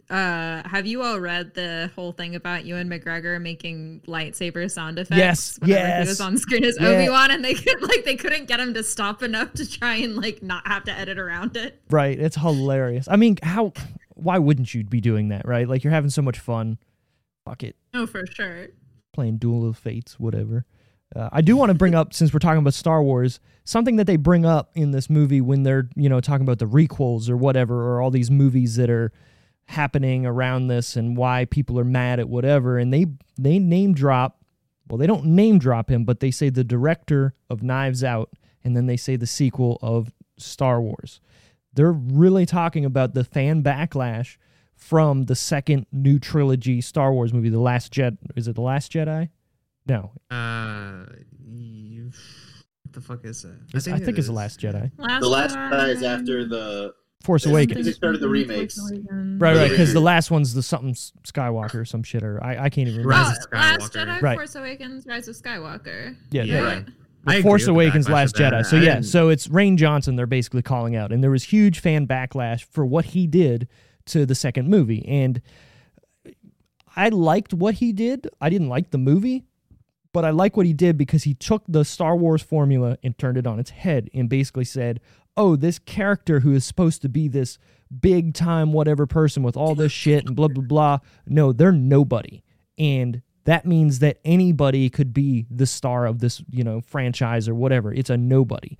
uh, 0.08 0.66
have 0.68 0.86
you 0.86 1.02
all 1.02 1.20
read 1.20 1.54
the 1.54 1.88
whole 1.94 2.10
thing 2.10 2.34
about 2.34 2.64
Ewan 2.64 2.88
McGregor 2.88 3.40
making 3.40 4.00
lightsaber 4.08 4.68
sound 4.68 4.98
effects? 4.98 5.16
Yes, 5.16 5.58
yes. 5.64 6.04
He 6.04 6.08
was 6.08 6.20
on 6.20 6.36
screen 6.36 6.64
as 6.64 6.76
Yeah. 6.80 6.88
Obi 6.88 7.08
Wan, 7.10 7.30
and 7.30 7.44
they 7.44 7.54
could 7.54 7.80
like 7.82 8.04
they 8.04 8.16
couldn't 8.16 8.46
get 8.46 8.58
him 8.58 8.74
to 8.74 8.82
stop 8.82 9.22
enough 9.22 9.52
to 9.54 9.70
try 9.70 9.96
and 9.96 10.16
like 10.16 10.42
not 10.42 10.66
have 10.66 10.82
to 10.84 10.92
edit 10.92 11.18
around 11.18 11.56
it. 11.56 11.80
right? 11.90 12.18
It's 12.18 12.36
hilarious. 12.36 13.06
I 13.08 13.16
mean, 13.16 13.36
how? 13.42 13.72
Why 14.14 14.38
wouldn't 14.38 14.74
you 14.74 14.82
be 14.84 15.00
doing 15.00 15.28
that, 15.28 15.46
right? 15.46 15.68
Like 15.68 15.84
you're 15.84 15.92
having 15.92 16.10
so 16.10 16.22
much 16.22 16.38
fun. 16.40 16.78
Fuck 17.44 17.62
it. 17.62 17.76
Oh, 17.94 18.06
for 18.06 18.26
sure. 18.26 18.66
playing 19.12 19.38
Duel 19.38 19.68
of 19.68 19.76
Fates, 19.78 20.18
whatever. 20.20 20.64
Uh, 21.14 21.28
I 21.32 21.40
do 21.40 21.56
want 21.56 21.70
to 21.70 21.74
bring 21.74 21.94
up, 21.94 22.14
since 22.14 22.32
we're 22.32 22.38
talking 22.38 22.60
about 22.60 22.74
Star 22.74 23.02
Wars, 23.02 23.40
something 23.64 23.96
that 23.96 24.06
they 24.06 24.16
bring 24.16 24.46
up 24.46 24.70
in 24.74 24.92
this 24.92 25.10
movie 25.10 25.40
when 25.40 25.64
they're, 25.64 25.88
you 25.96 26.08
know, 26.08 26.20
talking 26.20 26.46
about 26.46 26.60
the 26.60 26.66
requels 26.66 27.28
or 27.28 27.36
whatever, 27.36 27.82
or 27.88 28.00
all 28.00 28.10
these 28.10 28.30
movies 28.30 28.76
that 28.76 28.90
are 28.90 29.12
happening 29.66 30.24
around 30.26 30.66
this 30.66 30.96
and 30.96 31.16
why 31.16 31.44
people 31.44 31.78
are 31.78 31.84
mad 31.84 32.20
at 32.20 32.28
whatever. 32.28 32.78
And 32.78 32.92
they 32.92 33.06
they 33.38 33.58
name 33.58 33.92
drop, 33.92 34.44
well, 34.88 34.98
they 34.98 35.06
don't 35.06 35.24
name 35.24 35.58
drop 35.58 35.90
him, 35.90 36.04
but 36.04 36.20
they 36.20 36.30
say 36.30 36.48
the 36.48 36.64
director 36.64 37.34
of 37.48 37.62
Knives 37.62 38.04
Out, 38.04 38.30
and 38.62 38.76
then 38.76 38.86
they 38.86 38.96
say 38.96 39.16
the 39.16 39.26
sequel 39.26 39.78
of 39.82 40.12
Star 40.38 40.80
Wars. 40.80 41.20
They're 41.72 41.92
really 41.92 42.46
talking 42.46 42.84
about 42.84 43.14
the 43.14 43.24
fan 43.24 43.62
backlash 43.62 44.36
from 44.74 45.24
the 45.24 45.36
second 45.36 45.86
new 45.92 46.18
trilogy 46.18 46.80
Star 46.80 47.12
Wars 47.12 47.32
movie, 47.32 47.48
The 47.50 47.60
Last 47.60 47.92
Jedi. 47.92 48.16
Is 48.36 48.48
it 48.48 48.54
The 48.54 48.62
Last 48.62 48.92
Jedi? 48.92 49.28
No, 49.86 50.12
Uh, 50.30 51.06
you, 51.46 52.10
what 52.84 52.92
the 52.92 53.00
fuck 53.00 53.24
is 53.24 53.42
that? 53.42 53.56
It's- 53.74 53.88
I 53.88 53.98
think, 53.98 54.18
it's 54.18 54.26
The 54.28 54.32
Last 54.32 54.60
Jedi. 54.60 54.90
Last 54.98 55.20
The 55.20 55.28
last 55.28 55.56
Jedi 55.56 55.88
is 55.94 56.02
after 56.02 56.46
the 56.46 56.92
Force 57.24 57.44
Awakens. 57.46 57.84
They 57.86 57.92
started 57.92 58.20
the 58.20 58.28
remakes. 58.28 58.78
Right, 59.10 59.56
right, 59.56 59.70
because 59.70 59.92
the 59.92 60.00
last 60.00 60.30
one's 60.30 60.54
the 60.54 60.62
something 60.62 60.94
Skywalker 60.94 61.74
or 61.76 61.84
some 61.84 62.02
shit, 62.02 62.22
or 62.22 62.42
I, 62.42 62.64
I 62.64 62.70
can't 62.70 62.88
even 62.88 63.04
Rise 63.06 63.26
remember. 63.26 63.44
of 63.44 63.48
Oh, 63.52 63.56
Last 63.84 63.92
Jedi, 63.92 64.22
Right. 64.22 64.36
Force 64.38 64.54
Awakens, 64.54 65.06
Rise 65.06 65.28
of 65.28 65.36
Skywalker. 65.36 66.16
Yeah, 66.30 66.42
Yeah. 66.44 66.60
Right. 66.62 66.86
The 67.26 67.42
Force 67.42 67.66
Awakens, 67.66 68.08
Last. 68.08 68.34
Jedi. 68.36 68.64
So 68.64 68.78
I 68.78 68.80
yeah, 68.80 68.94
didn't- 68.94 69.06
so 69.06 69.28
it's 69.28 69.48
Rian 69.48 69.76
Johnson. 69.76 70.16
They're 70.16 70.26
basically 70.26 70.62
calling 70.62 70.96
out, 70.96 71.12
and 71.12 71.22
there 71.22 71.30
was 71.30 71.44
huge 71.44 71.80
fan 71.80 72.06
backlash 72.06 72.64
for 72.64 72.86
what 72.86 73.06
he 73.06 73.26
did 73.26 73.68
to 74.06 74.24
the 74.24 74.34
second 74.34 74.68
movie, 74.68 75.04
and 75.06 75.42
I 76.96 77.08
liked 77.10 77.52
what 77.54 77.74
he 77.74 77.92
did. 77.92 78.28
I 78.40 78.48
didn't 78.50 78.68
like 78.70 78.90
the 78.90 78.98
movie, 78.98 79.44
but 80.12 80.24
I 80.24 80.30
like 80.30 80.56
what 80.56 80.66
he 80.66 80.72
did 80.72 80.96
because 80.96 81.24
he 81.24 81.34
took 81.34 81.62
the 81.68 81.84
Star 81.84 82.16
Wars 82.16 82.42
formula 82.42 82.98
and 83.02 83.16
turned 83.16 83.36
it 83.38 83.46
on 83.46 83.58
its 83.60 83.70
head 83.70 84.08
and 84.14 84.28
basically 84.28 84.64
said, 84.64 85.00
"Oh, 85.36 85.56
this 85.56 85.78
character 85.78 86.40
who 86.40 86.52
is 86.52 86.64
supposed 86.64 87.02
to 87.02 87.08
be 87.08 87.28
this 87.28 87.58
big 88.00 88.34
time 88.34 88.72
whatever 88.72 89.06
person 89.06 89.42
with 89.42 89.56
all 89.56 89.74
this 89.74 89.92
shit 89.92 90.26
and 90.26 90.36
blah 90.36 90.48
blah 90.48 90.64
blah, 90.64 90.98
no, 91.26 91.52
they're 91.52 91.72
nobody." 91.72 92.42
And 92.78 93.22
that 93.44 93.66
means 93.66 93.98
that 94.00 94.18
anybody 94.24 94.90
could 94.90 95.12
be 95.14 95.46
the 95.50 95.66
star 95.66 96.06
of 96.06 96.18
this, 96.18 96.42
you 96.50 96.62
know, 96.64 96.80
franchise 96.80 97.48
or 97.48 97.54
whatever. 97.54 97.92
It's 97.92 98.10
a 98.10 98.16
nobody. 98.16 98.76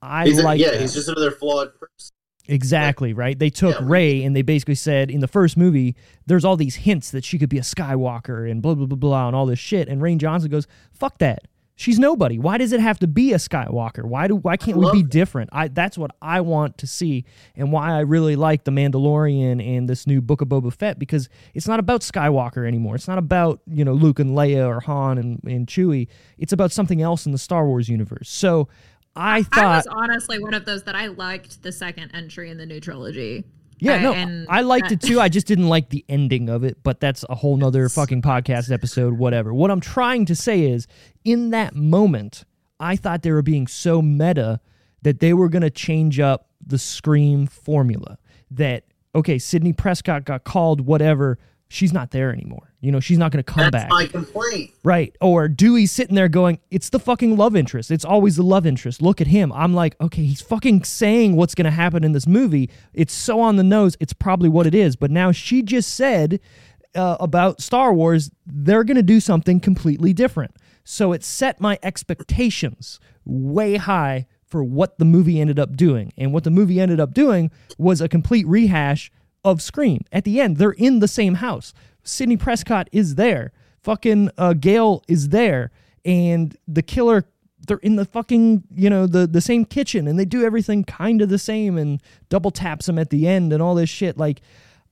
I 0.00 0.26
he's 0.26 0.38
a- 0.38 0.42
like 0.42 0.60
yeah, 0.60 0.70
that. 0.72 0.80
he's 0.80 0.94
just 0.94 1.08
another 1.08 1.30
flawed 1.30 1.72
person. 1.78 2.14
Exactly, 2.48 3.12
right? 3.12 3.38
They 3.38 3.50
took 3.50 3.78
Yeah. 3.78 3.86
Rey 3.86 4.24
and 4.24 4.34
they 4.34 4.42
basically 4.42 4.74
said 4.74 5.10
in 5.10 5.20
the 5.20 5.28
first 5.28 5.56
movie, 5.56 5.94
there's 6.26 6.44
all 6.44 6.56
these 6.56 6.76
hints 6.76 7.10
that 7.10 7.24
she 7.24 7.38
could 7.38 7.50
be 7.50 7.58
a 7.58 7.62
Skywalker 7.62 8.50
and 8.50 8.62
blah, 8.62 8.74
blah, 8.74 8.86
blah, 8.86 8.96
blah, 8.96 9.26
and 9.26 9.36
all 9.36 9.46
this 9.46 9.58
shit. 9.58 9.88
And 9.88 10.00
Rian 10.00 10.18
Johnson 10.18 10.50
goes, 10.50 10.66
fuck 10.92 11.18
that. 11.18 11.40
She's 11.76 12.00
nobody. 12.00 12.40
Why 12.40 12.58
does 12.58 12.72
it 12.72 12.80
have 12.80 12.98
to 12.98 13.06
be 13.06 13.32
a 13.32 13.36
Skywalker? 13.36 14.02
Why 14.02 14.26
do 14.26 14.34
why 14.34 14.56
can't 14.56 14.78
we 14.78 14.90
be 14.90 15.04
different? 15.04 15.50
I 15.52 15.68
that's 15.68 15.96
what 15.96 16.10
I 16.20 16.40
want 16.40 16.76
to 16.78 16.88
see 16.88 17.24
and 17.54 17.70
why 17.70 17.92
I 17.92 18.00
really 18.00 18.34
like 18.34 18.64
The 18.64 18.72
Mandalorian 18.72 19.64
and 19.64 19.88
this 19.88 20.04
new 20.04 20.20
Book 20.20 20.40
of 20.40 20.48
Boba 20.48 20.72
Fett 20.72 20.98
because 20.98 21.28
it's 21.54 21.68
not 21.68 21.78
about 21.78 22.00
Skywalker 22.00 22.66
anymore. 22.66 22.96
It's 22.96 23.06
not 23.06 23.18
about, 23.18 23.60
you 23.70 23.84
know, 23.84 23.92
Luke 23.92 24.18
and 24.18 24.30
Leia 24.36 24.66
or 24.66 24.80
Han 24.80 25.18
and, 25.18 25.40
and 25.44 25.68
Chewie. 25.68 26.08
It's 26.36 26.52
about 26.52 26.72
something 26.72 27.00
else 27.00 27.26
in 27.26 27.30
the 27.30 27.38
Star 27.38 27.64
Wars 27.64 27.88
universe. 27.88 28.28
So 28.28 28.66
I 29.18 29.38
I 29.38 29.42
thought 29.42 29.84
was 29.84 29.86
honestly 29.88 30.38
one 30.38 30.54
of 30.54 30.64
those 30.64 30.84
that 30.84 30.94
I 30.94 31.08
liked 31.08 31.62
the 31.62 31.72
second 31.72 32.10
entry 32.14 32.50
in 32.50 32.56
the 32.58 32.66
new 32.66 32.80
trilogy. 32.80 33.44
Yeah, 33.80 33.94
I- 33.94 34.24
no, 34.24 34.46
I 34.48 34.60
liked 34.62 34.88
that- 34.88 35.04
it 35.04 35.06
too. 35.06 35.20
I 35.20 35.28
just 35.28 35.46
didn't 35.46 35.68
like 35.68 35.90
the 35.90 36.04
ending 36.08 36.48
of 36.48 36.64
it, 36.64 36.78
but 36.82 36.98
that's 37.00 37.24
a 37.28 37.34
whole 37.36 37.56
nother 37.56 37.88
fucking 37.88 38.22
podcast 38.22 38.72
episode, 38.72 39.14
whatever. 39.18 39.52
What 39.54 39.70
I'm 39.70 39.80
trying 39.80 40.24
to 40.26 40.34
say 40.34 40.62
is, 40.62 40.86
in 41.24 41.50
that 41.50 41.74
moment, 41.76 42.44
I 42.80 42.96
thought 42.96 43.22
they 43.22 43.30
were 43.32 43.42
being 43.42 43.66
so 43.66 44.02
meta 44.02 44.60
that 45.02 45.20
they 45.20 45.32
were 45.32 45.48
going 45.48 45.62
to 45.62 45.70
change 45.70 46.18
up 46.18 46.48
the 46.64 46.78
Scream 46.78 47.46
formula. 47.46 48.18
That, 48.50 48.84
okay, 49.14 49.38
Sidney 49.38 49.72
Prescott 49.72 50.24
got 50.24 50.42
called, 50.44 50.80
whatever, 50.80 51.38
she's 51.68 51.92
not 51.92 52.10
there 52.10 52.32
anymore. 52.32 52.72
You 52.80 52.92
know, 52.92 53.00
she's 53.00 53.18
not 53.18 53.30
going 53.30 53.42
to 53.42 53.52
come 53.52 53.70
back. 53.70 53.72
That's 53.72 53.84
back. 53.84 53.90
my 53.90 54.06
complaint. 54.06 54.72
Right. 54.82 55.14
Or 55.20 55.48
Dewey's 55.48 55.92
sitting 55.92 56.14
there 56.14 56.28
going, 56.28 56.60
it's 56.70 56.88
the 56.88 56.98
fucking 56.98 57.36
love 57.36 57.56
interest. 57.56 57.90
It's 57.90 58.04
always 58.04 58.36
the 58.36 58.42
love 58.42 58.66
interest. 58.66 59.02
Look 59.02 59.20
at 59.20 59.26
him. 59.26 59.52
I'm 59.52 59.74
like, 59.74 59.96
okay, 60.00 60.24
he's 60.24 60.40
fucking 60.40 60.84
saying 60.84 61.36
what's 61.36 61.54
going 61.54 61.66
to 61.66 61.70
happen 61.70 62.04
in 62.04 62.12
this 62.12 62.26
movie. 62.26 62.70
It's 62.94 63.12
so 63.12 63.40
on 63.40 63.56
the 63.56 63.64
nose. 63.64 63.96
It's 64.00 64.12
probably 64.12 64.48
what 64.48 64.66
it 64.66 64.74
is. 64.74 64.96
But 64.96 65.10
now 65.10 65.32
she 65.32 65.62
just 65.62 65.94
said 65.94 66.40
uh, 66.94 67.16
about 67.20 67.60
Star 67.60 67.92
Wars, 67.92 68.30
they're 68.46 68.84
going 68.84 68.96
to 68.96 69.02
do 69.02 69.20
something 69.20 69.60
completely 69.60 70.12
different. 70.12 70.54
So 70.84 71.12
it 71.12 71.22
set 71.22 71.60
my 71.60 71.78
expectations 71.82 72.98
way 73.24 73.76
high 73.76 74.26
for 74.46 74.64
what 74.64 74.98
the 74.98 75.04
movie 75.04 75.40
ended 75.40 75.58
up 75.58 75.76
doing. 75.76 76.12
And 76.16 76.32
what 76.32 76.44
the 76.44 76.50
movie 76.50 76.80
ended 76.80 77.00
up 77.00 77.12
doing 77.12 77.50
was 77.76 78.00
a 78.00 78.08
complete 78.08 78.46
rehash 78.46 79.12
of 79.44 79.62
Scream. 79.62 80.04
At 80.12 80.24
the 80.24 80.40
end, 80.40 80.56
they're 80.56 80.72
in 80.72 80.98
the 81.00 81.08
same 81.08 81.34
house. 81.34 81.72
Sidney 82.02 82.36
Prescott 82.36 82.88
is 82.92 83.14
there. 83.16 83.52
Fucking 83.82 84.30
uh, 84.36 84.54
Gale 84.54 85.02
is 85.08 85.28
there, 85.30 85.70
and 86.04 86.56
the 86.66 86.82
killer. 86.82 87.24
They're 87.66 87.78
in 87.78 87.96
the 87.96 88.04
fucking 88.04 88.64
you 88.74 88.88
know 88.88 89.06
the 89.06 89.26
the 89.26 89.40
same 89.40 89.64
kitchen, 89.64 90.08
and 90.08 90.18
they 90.18 90.24
do 90.24 90.44
everything 90.44 90.84
kind 90.84 91.20
of 91.22 91.28
the 91.28 91.38
same, 91.38 91.76
and 91.76 92.02
double 92.28 92.50
taps 92.50 92.86
them 92.86 92.98
at 92.98 93.10
the 93.10 93.28
end, 93.28 93.52
and 93.52 93.62
all 93.62 93.74
this 93.74 93.90
shit. 93.90 94.16
Like, 94.16 94.40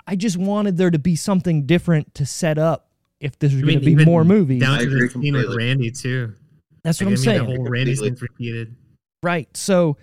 I 0.07 0.15
just 0.17 0.37
wanted 0.37 0.77
there 0.77 0.91
to 0.91 0.99
be 0.99 1.17
something 1.17 1.65
different 1.67 2.15
to 2.15 2.27
set 2.27 2.59
up 2.59 2.89
if 3.21 3.39
there's 3.39 3.57
I 3.57 3.61
going 3.61 3.81
to 3.81 3.97
be 3.97 4.05
more 4.05 4.25
movies. 4.25 4.61
Down 4.61 4.79
to 4.79 4.85
agree 4.85 5.09
the 5.09 5.13
scene 5.13 5.35
with. 5.35 5.55
Randy 5.57 5.91
too. 5.91 6.35
That's 6.83 7.01
what 7.01 7.07
Like, 7.07 7.07
I'm 7.07 7.09
I 7.09 7.11
mean, 7.11 7.25
saying. 7.25 7.51
The 7.51 7.57
whole 7.57 7.69
Randy 7.69 7.97
scene's 7.97 8.23
repeated. 8.23 8.77
Right. 9.23 9.55
So 9.57 9.97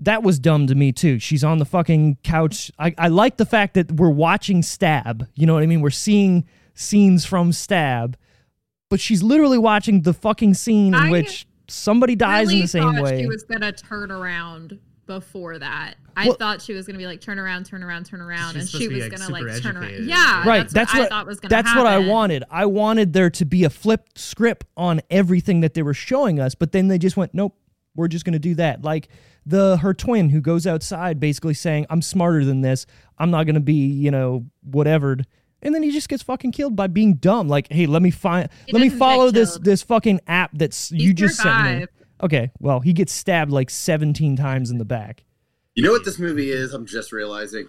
that 0.00 0.22
was 0.22 0.38
dumb 0.38 0.66
to 0.66 0.74
me 0.74 0.92
too. 0.92 1.18
She's 1.18 1.44
on 1.44 1.58
the 1.58 1.64
fucking 1.64 2.18
couch. 2.22 2.70
I, 2.78 2.94
I 2.98 3.08
like 3.08 3.36
the 3.36 3.46
fact 3.46 3.74
that 3.74 3.92
we're 3.92 4.10
watching 4.10 4.62
Stab. 4.62 5.26
You 5.34 5.46
know 5.46 5.54
what 5.54 5.62
I 5.62 5.66
mean? 5.66 5.80
We're 5.80 5.90
seeing 5.90 6.44
scenes 6.74 7.24
from 7.24 7.52
Stab, 7.52 8.16
but 8.90 9.00
she's 9.00 9.22
literally 9.22 9.58
watching 9.58 10.02
the 10.02 10.12
fucking 10.12 10.54
scene 10.54 10.88
in 10.88 10.94
I 10.94 11.10
which 11.10 11.46
somebody 11.68 12.16
dies 12.16 12.46
really 12.48 12.56
in 12.56 12.62
the 12.62 12.68
same 12.68 12.94
thought 12.94 13.02
way. 13.02 13.20
She 13.20 13.26
was 13.26 13.44
gonna 13.44 13.72
turn 13.72 14.10
around 14.10 14.78
before 15.06 15.58
that. 15.58 15.94
I 16.16 16.26
Well- 16.26 16.36
thought 16.36 16.62
she 16.62 16.72
was 16.74 16.86
gonna 16.86 16.98
be 16.98 17.06
like 17.06 17.20
turn 17.20 17.38
around, 17.38 17.66
turn 17.66 17.82
around, 17.82 18.04
turn 18.06 18.20
around, 18.20 18.56
and 18.56 18.68
she 18.68 18.88
was 18.88 19.02
like, 19.02 19.16
gonna 19.16 19.30
like 19.32 19.42
super 19.42 19.60
turn 19.60 19.76
around. 19.76 19.84
educated. 19.84 20.08
Yeah, 20.08 20.46
right 20.48 20.58
That's, 20.58 20.72
that's 20.72 20.92
what, 20.92 20.98
what 21.00 21.06
I 21.06 21.08
thought 21.08 21.26
was 21.26 21.40
gonna 21.40 21.50
that's 21.50 21.76
what 21.76 21.86
i 21.86 21.98
wanted 21.98 22.44
i 22.50 22.64
wanted 22.66 23.12
there 23.12 23.30
to 23.30 23.44
be 23.44 23.64
a 23.64 23.70
flipped 23.70 24.18
script 24.18 24.66
on 24.76 25.00
everything 25.10 25.60
that 25.60 25.74
they 25.74 25.82
were 25.82 25.94
showing 25.94 26.40
us 26.40 26.54
but 26.54 26.72
then 26.72 26.88
they 26.88 26.98
just 26.98 27.16
went 27.16 27.34
nope 27.34 27.54
we're 27.96 28.08
just 28.08 28.24
going 28.24 28.32
to 28.32 28.38
do 28.38 28.54
that 28.56 28.82
like 28.82 29.08
the 29.46 29.76
her 29.78 29.92
twin 29.92 30.30
who 30.30 30.40
goes 30.40 30.66
outside 30.66 31.20
basically 31.20 31.54
saying 31.54 31.86
i'm 31.90 32.00
smarter 32.00 32.44
than 32.44 32.62
this 32.62 32.86
i'm 33.18 33.30
not 33.30 33.44
going 33.44 33.54
to 33.54 33.60
be 33.60 33.86
you 33.86 34.10
know 34.10 34.44
whatevered 34.62 35.26
and 35.62 35.74
then 35.74 35.82
he 35.82 35.90
just 35.90 36.08
gets 36.08 36.22
fucking 36.22 36.52
killed 36.52 36.74
by 36.76 36.86
being 36.86 37.14
dumb 37.14 37.48
like 37.48 37.70
hey 37.70 37.86
let 37.86 38.02
me 38.02 38.10
find 38.10 38.48
He 38.66 38.72
let 38.72 38.80
me 38.80 38.88
follow 38.88 39.30
this 39.30 39.58
this 39.58 39.82
fucking 39.82 40.20
app 40.26 40.50
that's 40.54 40.88
He 40.88 41.04
you 41.04 41.14
just 41.14 41.36
sent 41.36 41.80
me 41.80 41.86
okay 42.22 42.50
well 42.58 42.80
he 42.80 42.92
gets 42.92 43.12
stabbed 43.12 43.50
like 43.50 43.70
17 43.70 44.36
times 44.36 44.70
in 44.70 44.78
the 44.78 44.84
back 44.84 45.24
You 45.74 45.82
know 45.82 45.90
what 45.90 46.04
this 46.04 46.18
movie 46.18 46.52
is? 46.52 46.72
I'm 46.72 46.86
just 46.86 47.10
realizing. 47.12 47.66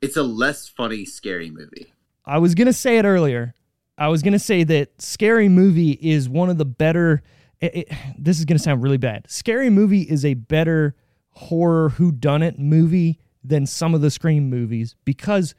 It's 0.00 0.16
a 0.16 0.22
less 0.22 0.68
funny, 0.68 1.04
scary 1.04 1.50
movie. 1.50 1.92
I 2.24 2.38
was 2.38 2.54
gonna 2.54 2.72
say 2.72 2.98
it 2.98 3.04
earlier. 3.04 3.54
I 3.98 4.08
was 4.08 4.22
gonna 4.22 4.38
say 4.38 4.62
that 4.64 5.00
Scary 5.00 5.48
Movie 5.48 5.98
is 6.00 6.28
one 6.28 6.50
of 6.50 6.58
the 6.58 6.64
better. 6.64 7.22
It, 7.64 7.74
it- 7.90 7.92
this 8.18 8.38
is 8.38 8.44
gonna 8.44 8.58
sound 8.58 8.82
really 8.82 8.98
bad. 8.98 9.26
Scary 9.28 9.70
Movie 9.70 10.02
is 10.02 10.24
a 10.24 10.34
better 10.34 10.94
horror 11.30 11.90
whodunit 11.90 12.58
movie 12.58 13.18
than 13.42 13.66
some 13.66 13.94
of 13.94 14.00
the 14.00 14.10
Scream 14.10 14.48
movies 14.48 14.94
because 15.04 15.54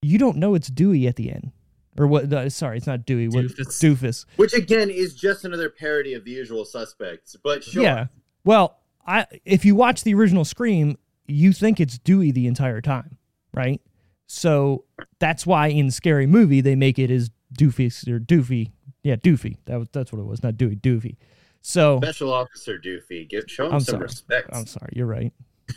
you 0.00 0.18
don't 0.18 0.36
know 0.36 0.54
it's 0.54 0.68
Dewey 0.68 1.06
at 1.06 1.16
the 1.16 1.30
end, 1.30 1.52
or 1.98 2.06
what? 2.06 2.28
no, 2.28 2.48
sorry, 2.48 2.76
it's 2.78 2.86
not 2.86 3.04
Dewey. 3.06 3.28
What, 3.28 3.44
Doofus. 3.46 3.80
Doofus. 3.80 4.24
Which 4.36 4.54
again 4.54 4.90
is 4.90 5.14
just 5.14 5.44
another 5.44 5.68
parody 5.68 6.14
of 6.14 6.24
the 6.24 6.30
usual 6.32 6.64
suspects. 6.64 7.36
But 7.42 7.62
sure. 7.64 7.82
Yeah. 7.82 8.06
Well, 8.44 8.78
I 9.06 9.26
if 9.44 9.64
you 9.64 9.74
watch 9.74 10.02
the 10.04 10.14
original 10.14 10.44
Scream, 10.44 10.96
you 11.26 11.52
think 11.52 11.80
it's 11.80 11.98
Dewey 11.98 12.30
the 12.32 12.46
entire 12.46 12.80
time, 12.80 13.18
right? 13.54 13.80
So 14.26 14.84
that's 15.18 15.44
why 15.46 15.68
in 15.68 15.90
Scary 15.90 16.26
Movie 16.26 16.60
they 16.60 16.74
make 16.74 16.98
it 16.98 17.10
as 17.10 17.30
Doofy 17.56 18.08
or 18.08 18.18
Doofy. 18.18 18.72
Yeah, 19.02 19.16
Doofy. 19.16 19.56
That 19.66 19.78
was 19.78 19.88
that's 19.92 20.12
what 20.12 20.20
it 20.20 20.24
was, 20.24 20.42
not 20.42 20.56
Dewey, 20.56 20.76
Doofy. 20.76 21.16
So 21.60 21.98
Special 22.02 22.32
Officer 22.32 22.78
Doofy. 22.78 23.28
Give 23.28 23.44
show 23.48 23.66
him 23.66 23.74
I'm 23.74 23.80
some 23.80 23.94
sorry. 23.94 24.02
respect. 24.04 24.48
I'm 24.52 24.66
sorry, 24.66 24.92
you're 24.94 25.06
right. 25.06 25.32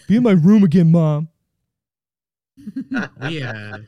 Be 0.08 0.18
in 0.18 0.24
my 0.24 0.32
room 0.32 0.64
again, 0.64 0.92
mom. 0.92 1.30
We 3.22 3.44
uh, 3.44 3.80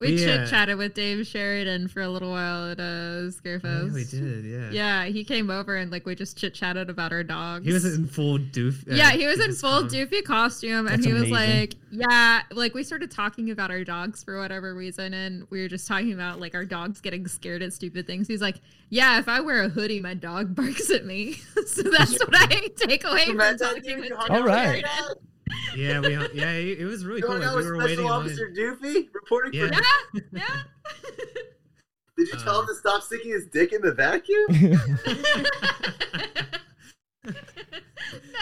We 0.00 0.10
Yeah. 0.14 0.36
chit 0.44 0.48
chatted 0.50 0.78
with 0.78 0.94
Dave 0.94 1.26
Sheridan 1.26 1.88
for 1.88 2.00
a 2.02 2.08
little 2.08 2.30
while 2.30 2.70
at 2.70 2.78
uh, 2.78 3.32
Scarefest. 3.32 3.88
yeah, 3.88 3.92
we 3.92 4.04
did. 4.04 4.44
Yeah. 4.44 4.70
Yeah, 4.70 5.04
he 5.06 5.24
came 5.24 5.50
over 5.50 5.74
and 5.74 5.90
like 5.90 6.06
we 6.06 6.14
just 6.14 6.38
chit 6.38 6.54
chatted 6.54 6.88
about 6.88 7.12
our 7.12 7.24
dogs. 7.24 7.66
He 7.66 7.72
was 7.72 7.84
in 7.84 8.06
full 8.06 8.38
doof. 8.38 8.88
uh, 8.88 8.94
yeah, 8.94 9.10
he 9.10 9.26
was 9.26 9.40
in 9.40 9.52
full 9.54 9.80
com. 9.80 9.88
doofy 9.88 10.22
costume, 10.22 10.86
and 10.86 11.02
That's 11.02 11.04
he 11.04 11.12
was 11.12 11.28
like, 11.32 11.74
"Yeah, 11.90 12.42
like 12.52 12.74
we 12.74 12.84
started 12.84 13.10
talking 13.10 13.50
about 13.50 13.72
our 13.72 13.82
dogs 13.82 14.22
for 14.22 14.38
whatever 14.38 14.72
reason, 14.72 15.14
and 15.14 15.44
we 15.50 15.62
were 15.62 15.68
just 15.68 15.88
talking 15.88 16.12
about 16.12 16.38
like 16.38 16.54
our 16.54 16.64
dogs 16.64 17.00
getting 17.00 17.26
scared 17.26 17.62
at 17.62 17.72
stupid 17.72 18.06
things." 18.06 18.28
He's 18.28 18.40
like, 18.40 18.60
"Yeah, 18.90 19.18
if 19.18 19.26
I 19.28 19.40
wear 19.40 19.62
a 19.64 19.68
hoodie, 19.68 20.00
my 20.00 20.14
dog 20.14 20.54
barks 20.54 20.90
at 20.92 21.06
me." 21.06 21.32
so 21.66 21.82
that's 21.82 22.12
what 22.20 22.30
I 22.34 22.68
take 22.76 23.02
away 23.02 23.26
from 23.26 23.38
that 23.38 23.58
talking 23.58 23.98
with 23.98 24.12
All 24.30 24.44
right. 24.44 24.64
Sheridan. 24.86 25.14
Yeah, 25.76 26.00
we 26.00 26.12
yeah, 26.34 26.52
it 26.52 26.80
it 26.80 26.84
was 26.84 27.04
really 27.04 27.20
cool. 27.22 27.30
Going 27.38 27.42
Like, 27.42 27.56
we 27.56 27.70
were 27.70 27.74
Special 27.74 27.78
waiting 27.78 27.98
in 28.04 28.04
line. 28.10 28.20
Officer 28.20 28.48
Doofy 28.56 29.08
reporting 29.14 29.52
Yeah. 29.54 29.68
for. 29.68 29.82
Yeah, 30.14 30.20
yeah. 30.32 30.62
Did 32.16 32.28
you 32.28 32.38
tell 32.40 32.56
Uh, 32.56 32.60
him 32.62 32.66
to 32.68 32.74
stop 32.74 33.02
sticking 33.02 33.30
his 33.30 33.46
dick 33.46 33.72
in 33.72 33.80
the 33.80 33.92
vacuum? 33.92 34.46
no, 37.24 37.32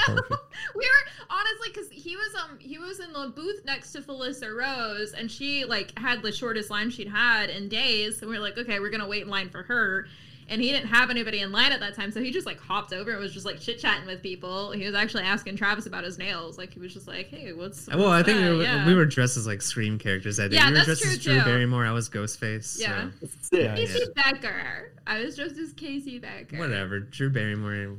Perfect. 0.07 0.34
we 0.74 0.84
were 0.84 1.26
honestly 1.30 1.68
because 1.74 1.88
he 1.90 2.16
was 2.16 2.34
um 2.42 2.59
he 2.59 2.78
was 2.78 3.00
in 3.00 3.12
the 3.12 3.32
booth 3.34 3.64
next 3.64 3.92
to 3.92 4.00
Felissa 4.00 4.54
Rose 4.54 5.12
and 5.12 5.30
she 5.30 5.64
like 5.64 5.98
had 5.98 6.22
the 6.22 6.32
shortest 6.32 6.70
line 6.70 6.90
she'd 6.90 7.09
had 7.09 7.50
in 7.50 7.68
days. 7.68 8.18
So 8.18 8.28
we 8.28 8.36
are 8.36 8.40
like, 8.40 8.57
okay, 8.59 8.80
we're 8.80 8.90
gonna 8.90 9.09
wait 9.09 9.22
in 9.22 9.28
line 9.28 9.50
for 9.50 9.62
her. 9.64 10.07
And 10.49 10.61
he 10.61 10.70
didn't 10.70 10.86
have 10.88 11.11
anybody 11.11 11.40
in 11.40 11.51
line 11.51 11.72
at 11.72 11.80
that 11.80 11.97
time, 11.97 12.12
so 12.12 12.22
he 12.22 12.30
just 12.30 12.47
like 12.47 12.61
hopped 12.61 12.92
over 12.92 13.11
and 13.11 13.20
was 13.20 13.32
just 13.32 13.44
like 13.44 13.59
chit 13.59 13.80
chatting 13.80 14.07
with 14.07 14.22
people. 14.22 14.70
He 14.70 14.84
was 14.84 14.94
actually 14.94 15.24
asking 15.24 15.57
Travis 15.57 15.86
about 15.86 16.05
his 16.05 16.18
nails. 16.18 16.57
Like 16.57 16.72
he 16.72 16.78
was 16.78 16.94
just 16.94 17.09
like, 17.09 17.28
"Hey, 17.28 17.53
what's?" 17.53 17.88
well, 17.88 18.11
I 18.11 18.22
think 18.22 18.38
we 18.38 18.44
that?" 18.44 18.57
were, 18.57 18.62
yeah. 18.62 18.86
we 18.86 18.94
were 18.94 19.07
dressed 19.07 19.36
as 19.36 19.47
like 19.47 19.61
Scream 19.61 19.99
characters 19.99 20.36
that 20.36 20.51
day. 20.51 20.57
Yeah, 20.57 20.66
you 20.66 20.70
were 20.70 20.76
that's 20.76 20.86
dressed 20.86 21.05
as 21.05 21.18
Drew 21.18 21.38
too. 21.38 21.44
Barrymore. 21.44 21.84
I 21.84 21.90
was 21.90 22.09
Ghostface. 22.09 22.78
Yeah. 22.78 23.11
So. 23.20 23.26
Sick. 23.42 23.62
Yeah. 23.64 23.74
Casey 23.74 24.05
Becker. 24.14 24.92
I 25.07 25.18
was 25.18 25.34
dressed 25.34 25.59
as 25.59 25.72
Casey 25.72 26.20
Becker. 26.20 26.59
Whatever. 26.59 27.01
Drew 27.01 27.28
Barrymore. 27.28 27.97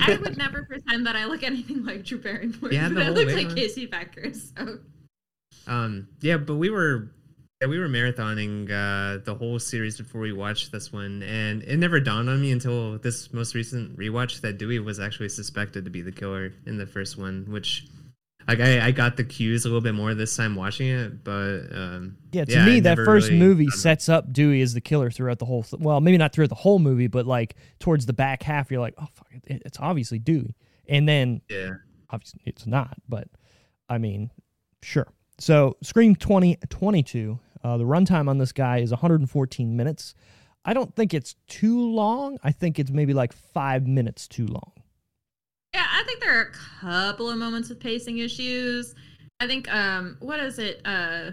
I 0.00 0.16
would 0.16 0.36
never 0.36 0.64
pretend 0.64 1.06
that 1.06 1.16
I 1.16 1.24
look 1.26 1.42
anything 1.42 1.84
like 1.84 2.04
Drew 2.04 2.18
Barrymore. 2.18 2.70
Yeah, 2.70 2.88
the 2.88 2.94
but 2.94 3.02
I 3.02 3.06
whole 3.06 3.14
look 3.14 3.34
like 3.34 3.46
on. 3.46 3.54
Casey 3.54 3.86
Becker. 3.86 4.32
So 4.34 4.78
Um, 5.66 6.08
yeah, 6.20 6.36
but 6.36 6.56
we 6.56 6.70
were 6.70 7.10
yeah, 7.60 7.68
we 7.68 7.78
were 7.78 7.88
marathoning 7.88 8.64
uh, 8.70 9.22
the 9.24 9.34
whole 9.34 9.58
series 9.58 9.96
before 9.96 10.20
we 10.20 10.32
watched 10.32 10.72
this 10.72 10.92
one, 10.92 11.22
and 11.22 11.62
it 11.62 11.78
never 11.78 12.00
dawned 12.00 12.28
on 12.28 12.40
me 12.42 12.52
until 12.52 12.98
this 12.98 13.32
most 13.32 13.54
recent 13.54 13.96
rewatch 13.96 14.42
that 14.42 14.58
Dewey 14.58 14.78
was 14.78 15.00
actually 15.00 15.30
suspected 15.30 15.84
to 15.84 15.90
be 15.90 16.02
the 16.02 16.12
killer 16.12 16.52
in 16.66 16.76
the 16.76 16.86
first 16.86 17.16
one, 17.16 17.46
which 17.48 17.86
like 18.46 18.60
I, 18.60 18.86
I 18.86 18.90
got 18.90 19.16
the 19.16 19.24
cues 19.24 19.64
a 19.64 19.68
little 19.68 19.80
bit 19.80 19.94
more 19.94 20.14
this 20.14 20.36
time 20.36 20.54
watching 20.54 20.88
it, 20.88 21.24
but 21.24 21.62
um, 21.72 22.16
Yeah, 22.30 22.44
to 22.44 22.58
I 22.58 22.66
me, 22.66 22.80
that 22.80 22.96
first 22.96 23.28
really 23.28 23.40
movie 23.40 23.70
sets 23.70 24.08
up 24.08 24.32
Dewey 24.32 24.60
as 24.60 24.74
the 24.74 24.80
killer 24.82 25.10
throughout 25.10 25.38
the 25.38 25.46
whole. 25.46 25.62
Th- 25.62 25.80
well, 25.80 26.00
maybe 26.00 26.18
not 26.18 26.32
throughout 26.32 26.50
the 26.50 26.54
whole 26.54 26.78
movie, 26.78 27.08
but 27.08 27.26
like 27.26 27.56
towards 27.80 28.06
the 28.06 28.12
back 28.12 28.42
half, 28.42 28.70
you're 28.70 28.80
like, 28.80 28.94
oh 28.98 29.06
fuck, 29.14 29.28
it, 29.44 29.62
it's 29.64 29.78
obviously 29.80 30.18
Dewey, 30.18 30.54
and 30.88 31.08
then 31.08 31.40
Yeah, 31.48 31.70
obviously 32.10 32.42
it's 32.44 32.66
not. 32.66 32.96
But 33.08 33.28
I 33.88 33.96
mean, 33.96 34.30
sure. 34.82 35.08
So 35.38 35.76
Scream 35.82 36.14
2022, 36.14 37.38
uh, 37.66 37.76
the 37.76 37.84
runtime 37.84 38.28
on 38.28 38.38
this 38.38 38.52
guy 38.52 38.78
is 38.78 38.90
114 38.90 39.76
minutes. 39.76 40.14
I 40.64 40.72
don't 40.74 40.94
think 40.94 41.12
it's 41.14 41.34
too 41.48 41.80
long. 41.80 42.38
I 42.42 42.52
think 42.52 42.78
it's 42.78 42.90
maybe 42.90 43.12
like 43.14 43.32
five 43.32 43.86
minutes 43.86 44.26
too 44.28 44.46
long. 44.46 44.72
yeah, 45.74 45.86
I 45.90 46.02
think 46.06 46.20
there 46.20 46.38
are 46.38 46.42
a 46.42 46.52
couple 46.80 47.28
of 47.30 47.38
moments 47.38 47.68
with 47.68 47.80
pacing 47.80 48.18
issues. 48.18 48.94
I 49.40 49.46
think 49.46 49.72
um 49.72 50.16
what 50.20 50.40
is 50.40 50.58
it? 50.58 50.80
Uh 50.84 51.32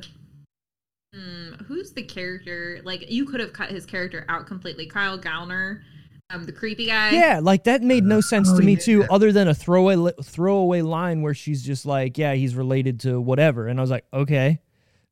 hmm, 1.15 1.53
who's 1.65 1.91
the 1.93 2.03
character? 2.03 2.79
Like 2.83 3.09
you 3.09 3.25
could 3.25 3.39
have 3.39 3.53
cut 3.53 3.69
his 3.69 3.85
character 3.85 4.25
out 4.29 4.47
completely. 4.47 4.85
Kyle 4.87 5.17
Gallner, 5.19 5.81
um, 6.29 6.43
the 6.45 6.51
creepy 6.51 6.87
guy. 6.87 7.11
Yeah, 7.11 7.39
like 7.41 7.63
that 7.65 7.81
made 7.81 8.03
no 8.03 8.21
sense 8.21 8.49
Oh, 8.51 8.57
to 8.57 8.63
me 8.63 8.73
yeah. 8.73 8.79
too, 8.79 9.03
other 9.09 9.31
than 9.31 9.47
a 9.47 9.53
throwaway 9.53 10.11
throwaway 10.23 10.81
line 10.81 11.21
where 11.21 11.33
she's 11.33 11.63
just 11.63 11.85
like, 11.85 12.17
"Yeah, 12.17 12.33
he's 12.33 12.55
related 12.55 12.99
to 13.01 13.21
whatever," 13.21 13.67
and 13.67 13.79
I 13.79 13.81
was 13.81 13.91
like, 13.91 14.05
"Okay, 14.13 14.59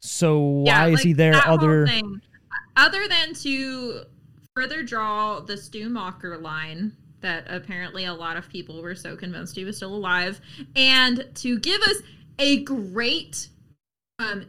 so 0.02 0.40
why 0.40 0.66
Yeah, 0.66 0.86
is 0.88 0.94
like, 0.96 1.04
he 1.06 1.14
there?" 1.14 1.36
Other 1.48 1.88
other 2.76 3.08
than 3.08 3.34
to 3.36 4.02
further 4.56 4.84
draw 4.84 5.40
the 5.40 5.56
Stu 5.58 5.90
Macher 5.90 6.42
line 6.42 6.96
that 7.22 7.46
apparently 7.48 8.06
a 8.06 8.14
lot 8.14 8.36
of 8.38 8.50
people 8.50 8.82
were 8.82 8.96
so 8.96 9.16
convinced 9.16 9.56
he 9.56 9.64
was 9.64 9.78
still 9.78 9.94
alive, 9.96 10.42
and 10.76 11.26
to 11.36 11.60
give 11.60 11.82
us 11.82 11.98
a 12.40 12.64
great 12.64 13.48
um 14.20 14.46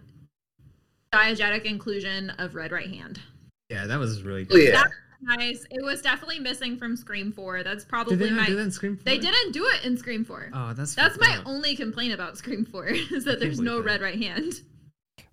diegetic 1.13 1.65
inclusion 1.65 2.31
of 2.39 2.55
Red 2.55 2.73
Right 2.73 2.89
Hand. 2.89 3.21
yeah, 3.69 3.87
that 3.87 3.99
was 3.99 4.23
really 4.23 4.43
Oh, 4.51 4.55
good. 4.55 4.69
yeah. 4.73 4.85
Nice. 5.25 5.65
It 5.71 5.83
was 5.85 6.03
definitely 6.03 6.41
missing 6.41 6.77
from 6.77 6.97
Scream 6.97 7.31
4. 7.31 7.63
That's 7.63 7.85
probably 7.85 8.17
Did 8.17 8.27
they 8.27 8.31
not 8.31 8.41
my 8.41 8.47
do 8.47 8.57
that 8.57 8.63
in 8.63 8.71
Scream? 8.73 8.99
They 9.05 9.19
didn't 9.19 9.53
do 9.53 9.65
it 9.67 9.85
in 9.85 9.97
Scream 9.97 10.25
4. 10.25 10.51
Oh, 10.53 10.73
that's 10.75 10.97
That's 10.97 11.17
my 11.21 11.37
up. 11.37 11.47
only 11.47 11.77
complaint 11.77 12.13
about 12.13 12.37
Scream 12.37 12.65
4 12.65 12.87
is 13.13 13.25
that 13.25 13.39
there's 13.39 13.61
no 13.61 13.77
that. 13.77 13.85
red 13.87 14.01
right 14.01 14.21
hand. 14.21 14.63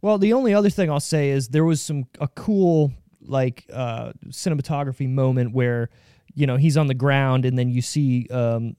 Well, 0.02 0.18
the 0.18 0.34
only 0.34 0.54
other 0.54 0.70
thing 0.70 0.90
I'll 0.90 1.00
say 1.00 1.30
is 1.30 1.50
there 1.50 1.66
was 1.66 1.82
some 1.82 2.06
a 2.20 2.28
cool 2.28 2.92
like 3.22 3.66
uh 3.74 4.14
cinematography 4.28 5.08
moment 5.10 5.52
where 5.54 5.90
you 6.34 6.48
know 6.48 6.56
he's 6.58 6.78
on 6.78 6.88
the 6.88 6.94
ground 6.94 7.46
and 7.46 7.58
then 7.60 7.70
you 7.70 7.82
see 7.82 8.28
um 8.32 8.76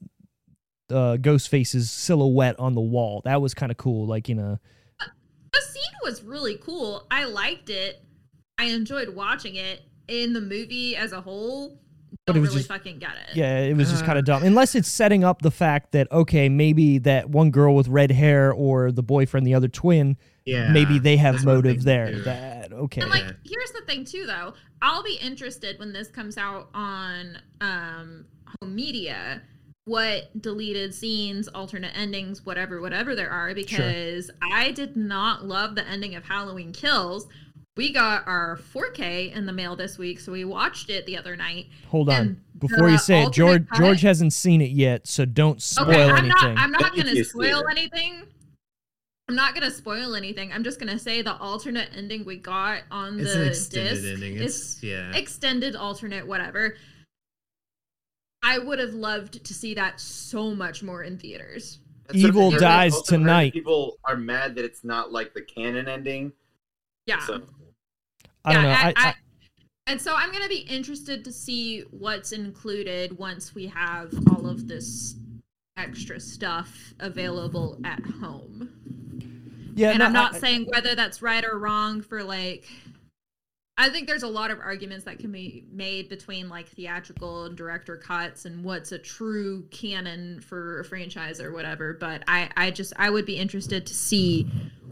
uh 0.89 1.15
Ghostface's 1.21 1.89
silhouette 1.91 2.59
on 2.59 2.73
the 2.75 2.81
wall. 2.81 3.21
That 3.25 3.41
was 3.41 3.53
kind 3.53 3.71
of 3.71 3.77
cool. 3.77 4.07
Like 4.07 4.27
you 4.27 4.35
know, 4.35 4.59
The 4.99 5.61
scene 5.61 5.83
was 6.03 6.23
really 6.23 6.57
cool. 6.57 7.05
I 7.11 7.25
liked 7.25 7.69
it. 7.69 8.01
I 8.57 8.65
enjoyed 8.65 9.09
watching 9.09 9.55
it. 9.55 9.81
In 10.07 10.33
the 10.33 10.41
movie 10.41 10.97
as 10.97 11.13
a 11.13 11.21
whole, 11.21 11.79
But 12.25 12.33
don't 12.33 12.37
it 12.37 12.39
was 12.41 12.49
really 12.49 12.59
just- 12.61 12.67
fucking 12.67 12.99
get 12.99 13.11
it. 13.29 13.37
Yeah, 13.37 13.59
it 13.59 13.77
was 13.77 13.89
just 13.89 14.03
Uh. 14.03 14.07
kind 14.07 14.19
of 14.19 14.25
dumb. 14.25 14.43
Unless 14.43 14.75
it's 14.75 14.89
setting 14.89 15.23
up 15.23 15.41
the 15.41 15.51
fact 15.51 15.93
that 15.93 16.11
okay, 16.11 16.49
maybe 16.49 16.97
that 16.97 17.29
one 17.29 17.49
girl 17.51 17.73
with 17.75 17.87
red 17.87 18.11
hair 18.11 18.51
or 18.51 18.91
the 18.91 19.03
boyfriend, 19.03 19.47
the 19.47 19.53
other 19.53 19.69
twin, 19.69 20.17
Yeah, 20.45 20.71
maybe 20.71 20.97
they 20.99 21.17
have 21.17 21.35
that's 21.35 21.45
what 21.45 21.51
I'm 21.51 21.57
motive 21.57 21.83
thinking, 21.83 21.85
there. 21.85 22.11
too. 22.11 22.21
That 22.23 22.73
okay. 22.73 23.01
And 23.01 23.09
like, 23.11 23.23
Yeah. 23.23 23.31
here's 23.45 23.71
the 23.71 23.81
thing 23.85 24.05
too, 24.05 24.25
though. 24.25 24.53
I'll 24.81 25.03
be 25.03 25.15
interested 25.21 25.77
when 25.79 25.93
this 25.93 26.07
comes 26.07 26.37
out 26.37 26.69
on 26.73 27.37
um, 27.61 28.25
home 28.61 28.73
media. 28.75 29.41
What 29.85 30.29
deleted 30.41 30.93
scenes, 30.93 31.47
alternate 31.47 31.97
endings, 31.97 32.45
whatever, 32.45 32.81
whatever 32.81 33.15
there 33.15 33.29
are, 33.31 33.53
because 33.55 34.29
I 34.41 34.71
did 34.71 34.95
not 34.95 35.45
love 35.45 35.73
the 35.75 35.87
ending 35.87 36.13
of 36.15 36.23
Halloween 36.23 36.71
Kills. 36.71 37.27
we 37.75 37.91
got 37.91 38.27
our 38.27 38.59
4K 38.73 39.33
in 39.35 39.45
the 39.47 39.51
mail 39.53 39.75
this 39.75 39.97
week, 39.97 40.19
so 40.19 40.31
we 40.31 40.45
watched 40.45 40.89
it 40.91 41.05
the 41.07 41.17
other 41.17 41.35
night. 41.35 41.67
Hold 41.87 42.09
on. 42.09 42.39
Before 42.59 42.89
you 42.89 42.97
say 42.99 43.23
it, 43.23 43.33
George 43.33 43.67
cut- 43.69 43.79
George 43.79 44.01
hasn't 44.01 44.33
seen 44.33 44.61
it 44.61 44.69
yet, 44.69 45.07
so 45.07 45.25
don't 45.25 45.59
spoil 45.61 45.89
okay, 45.89 46.03
I'm 46.03 46.25
anything. 46.25 46.53
not. 46.53 46.57
I'm 46.57 46.71
not 46.71 46.95
gonna 46.95 47.23
spoil 47.23 47.63
Steven. 47.65 47.65
anything. 47.71 48.23
I'm 49.31 49.35
not 49.37 49.53
gonna 49.53 49.71
spoil 49.71 50.13
anything. 50.15 50.51
I'm 50.51 50.61
just 50.61 50.77
gonna 50.77 50.99
say 50.99 51.21
the 51.21 51.37
alternate 51.37 51.87
ending 51.95 52.25
we 52.25 52.35
got 52.35 52.81
on 52.91 53.17
It's 53.17 53.33
the 53.33 53.41
an 53.43 53.47
extended 53.47 53.89
disc 53.91 54.13
ending. 54.13 54.35
is 54.35 54.41
It's 54.43 54.83
yeah. 54.83 55.15
extended 55.15 55.73
alternate 55.73 56.27
whatever. 56.27 56.75
I 58.43 58.59
would 58.59 58.77
have 58.79 58.93
loved 58.93 59.45
to 59.45 59.53
see 59.53 59.73
that 59.75 60.01
so 60.01 60.53
much 60.53 60.83
more 60.83 61.03
in 61.03 61.17
theaters. 61.17 61.79
That's 62.07 62.19
Evil 62.19 62.51
something 62.51 62.59
dies 62.59 62.93
also 62.93 63.15
tonight. 63.15 63.53
People 63.53 63.99
are 64.03 64.17
mad 64.17 64.53
that 64.55 64.65
it's 64.65 64.83
not 64.83 65.13
like 65.13 65.33
the 65.33 65.43
canon 65.43 65.87
ending. 65.87 66.33
Yeah. 67.05 67.19
So 67.19 67.41
I 68.43 68.53
don't 68.53 68.63
know. 68.63 68.69
yeah, 68.69 68.91
I, 68.97 69.07
I, 69.07 69.13
and 69.87 70.01
so 70.01 70.13
I'm 70.13 70.33
gonna 70.33 70.49
be 70.49 70.67
interested 70.69 71.23
to 71.23 71.31
see 71.31 71.85
what's 71.89 72.33
included 72.33 73.17
once 73.17 73.55
we 73.55 73.67
have 73.67 74.13
all 74.29 74.45
of 74.45 74.67
this 74.67 75.15
extra 75.77 76.19
stuff 76.19 76.93
available 76.99 77.79
at 77.85 78.01
home. 78.19 78.80
Yeah, 79.75 79.89
and 79.91 79.99
no, 79.99 80.05
I'm 80.05 80.13
not 80.13 80.35
I- 80.35 80.39
saying 80.39 80.67
whether 80.73 80.95
that's 80.95 81.21
right 81.21 81.43
or 81.45 81.57
wrong 81.57 82.01
for 82.01 82.23
like 82.23 82.65
I 83.77 83.89
think 83.89 84.07
there's 84.07 84.21
a 84.23 84.27
lot 84.27 84.51
of 84.51 84.59
arguments 84.59 85.05
that 85.05 85.17
can 85.17 85.31
be 85.31 85.65
made 85.71 86.07
between 86.07 86.49
like 86.49 86.67
theatrical 86.67 87.45
and 87.45 87.55
director 87.57 87.97
cuts 87.97 88.45
and 88.45 88.63
what's 88.63 88.91
a 88.91 88.99
true 88.99 89.65
canon 89.71 90.39
for 90.41 90.81
a 90.81 90.85
franchise 90.85 91.41
or 91.41 91.51
whatever, 91.51 91.93
but 91.93 92.23
I 92.27 92.49
I 92.55 92.71
just 92.71 92.93
I 92.97 93.09
would 93.09 93.25
be 93.25 93.37
interested 93.37 93.85
to 93.87 93.93
see 93.93 94.47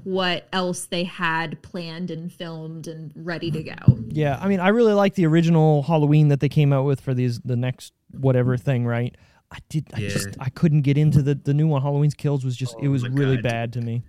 what 0.06 0.48
else 0.54 0.86
they 0.86 1.04
had 1.04 1.62
planned 1.62 2.10
and 2.10 2.32
filmed 2.32 2.88
and 2.88 3.12
ready 3.16 3.52
to 3.52 3.62
go. 3.62 4.00
Yeah, 4.08 4.40
I 4.42 4.48
mean, 4.48 4.62
I 4.62 4.70
really 4.70 4.94
like 4.94 5.14
the 5.16 5.26
original 5.28 5.84
Halloween 5.84 6.30
that 6.30 6.40
they 6.40 6.50
came 6.50 6.72
out 6.74 6.86
with 6.86 7.02
for 7.02 7.14
these 7.14 7.40
the 7.42 7.58
next 7.58 7.94
whatever 8.12 8.58
thing, 8.58 8.86
right? 8.88 9.14
I 9.52 9.58
did. 9.68 9.88
I 9.94 10.00
Yeah. 10.00 10.10
just 10.10 10.30
I 10.40 10.50
couldn't 10.50 10.82
get 10.82 10.98
into 10.98 11.22
the 11.22 11.36
the 11.36 11.54
new 11.54 11.68
one. 11.68 11.82
Halloween's 11.84 12.16
Kills 12.16 12.44
was 12.46 12.56
just 12.56 12.76
oh 12.78 12.84
it 12.84 12.88
Oh 12.88 12.92
was 12.92 13.08
really 13.10 13.36
God. 13.36 13.44
bad 13.44 13.74
to 13.74 13.82
me. 13.82 14.04